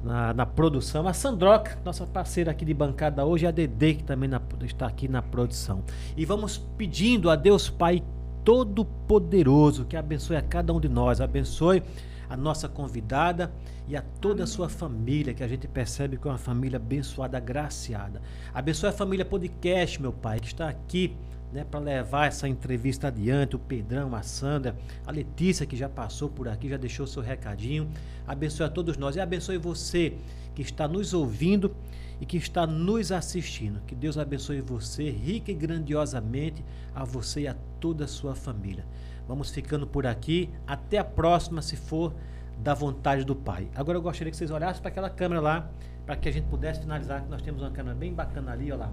na, 0.02 0.32
na 0.32 0.46
produção. 0.46 1.06
A 1.06 1.12
Sandroca, 1.12 1.78
nossa 1.84 2.06
parceira 2.06 2.50
aqui 2.50 2.64
de 2.64 2.72
bancada 2.72 3.22
hoje, 3.22 3.46
a 3.46 3.50
Dede, 3.50 3.96
que 3.96 4.02
também 4.02 4.30
na- 4.30 4.40
está 4.62 4.86
aqui 4.86 5.08
na 5.08 5.20
produção. 5.20 5.84
E 6.16 6.24
vamos 6.24 6.56
pedindo 6.56 7.28
a 7.28 7.36
Deus 7.36 7.68
Pai 7.68 8.02
Todo-Poderoso 8.46 9.84
que 9.84 9.94
abençoe 9.94 10.36
a 10.36 10.40
cada 10.40 10.72
um 10.72 10.80
de 10.80 10.88
nós, 10.88 11.20
abençoe 11.20 11.82
a 12.30 12.34
nossa 12.34 12.66
convidada 12.66 13.52
e 13.86 13.94
a 13.94 14.00
toda 14.00 14.44
a 14.44 14.46
sua 14.46 14.70
família, 14.70 15.34
que 15.34 15.44
a 15.44 15.48
gente 15.48 15.68
percebe 15.68 16.16
que 16.16 16.26
é 16.26 16.30
uma 16.30 16.38
família 16.38 16.78
abençoada, 16.78 17.36
agraciada. 17.36 18.22
Abençoe 18.54 18.88
a 18.88 18.92
família 18.92 19.26
podcast, 19.26 20.00
meu 20.00 20.14
Pai, 20.14 20.40
que 20.40 20.46
está 20.46 20.66
aqui 20.66 21.14
né, 21.52 21.64
para 21.64 21.78
levar 21.78 22.26
essa 22.26 22.48
entrevista 22.48 23.08
adiante, 23.08 23.56
o 23.56 23.58
Pedrão, 23.58 24.14
a 24.14 24.22
Sandra, 24.22 24.74
a 25.06 25.10
Letícia 25.10 25.66
que 25.66 25.76
já 25.76 25.89
passou 25.89 26.28
por 26.28 26.48
aqui, 26.48 26.68
já 26.68 26.76
deixou 26.76 27.06
seu 27.06 27.22
recadinho. 27.22 27.89
Abençoe 28.26 28.66
a 28.66 28.70
todos 28.70 28.97
nós 28.97 29.16
e 29.16 29.20
abençoe 29.20 29.58
você 29.58 30.14
que 30.55 30.62
está 30.62 30.89
nos 30.89 31.12
ouvindo 31.12 31.74
e 32.20 32.26
que 32.26 32.36
está 32.36 32.66
nos 32.66 33.12
assistindo. 33.12 33.81
Que 33.86 33.94
Deus 33.94 34.16
abençoe 34.16 34.60
você 34.60 35.10
rica 35.10 35.50
e 35.50 35.55
grandiosamente, 35.55 36.64
a 36.94 37.05
você 37.05 37.42
e 37.42 37.48
a 37.48 37.56
toda 37.78 38.05
a 38.05 38.08
sua 38.08 38.34
família. 38.34 38.84
Vamos 39.28 39.50
ficando 39.50 39.86
por 39.86 40.06
aqui. 40.06 40.48
Até 40.66 40.98
a 40.98 41.05
próxima, 41.05 41.60
se 41.60 41.76
for 41.76 42.14
da 42.58 42.74
vontade 42.74 43.24
do 43.24 43.34
Pai. 43.34 43.68
Agora 43.74 43.98
eu 43.98 44.02
gostaria 44.02 44.31
que 44.31 44.36
vocês 44.36 44.50
olhassem 44.50 44.81
para 44.81 44.90
aquela 44.90 45.10
câmera 45.10 45.40
lá, 45.40 45.70
para 46.06 46.16
que 46.16 46.28
a 46.28 46.32
gente 46.32 46.47
pudesse 46.47 46.81
finalizar, 46.81 47.22
que 47.22 47.31
nós 47.31 47.42
temos 47.42 47.60
uma 47.60 47.70
câmera 47.70 47.94
bem 47.94 48.12
bacana 48.12 48.52
ali, 48.52 48.70
olha 48.70 48.86
lá. 48.86 48.92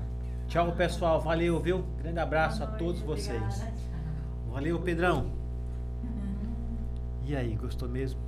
Tchau, 0.49 0.71
pessoal. 0.71 1.21
Valeu, 1.21 1.59
viu? 1.59 1.85
Grande 1.99 2.19
abraço 2.19 2.63
a 2.63 2.65
todos 2.67 3.01
vocês. 3.01 3.63
Valeu, 4.49 4.79
Pedrão. 4.81 5.31
E 7.23 7.35
aí, 7.35 7.53
gostou 7.53 7.87
mesmo? 7.87 8.19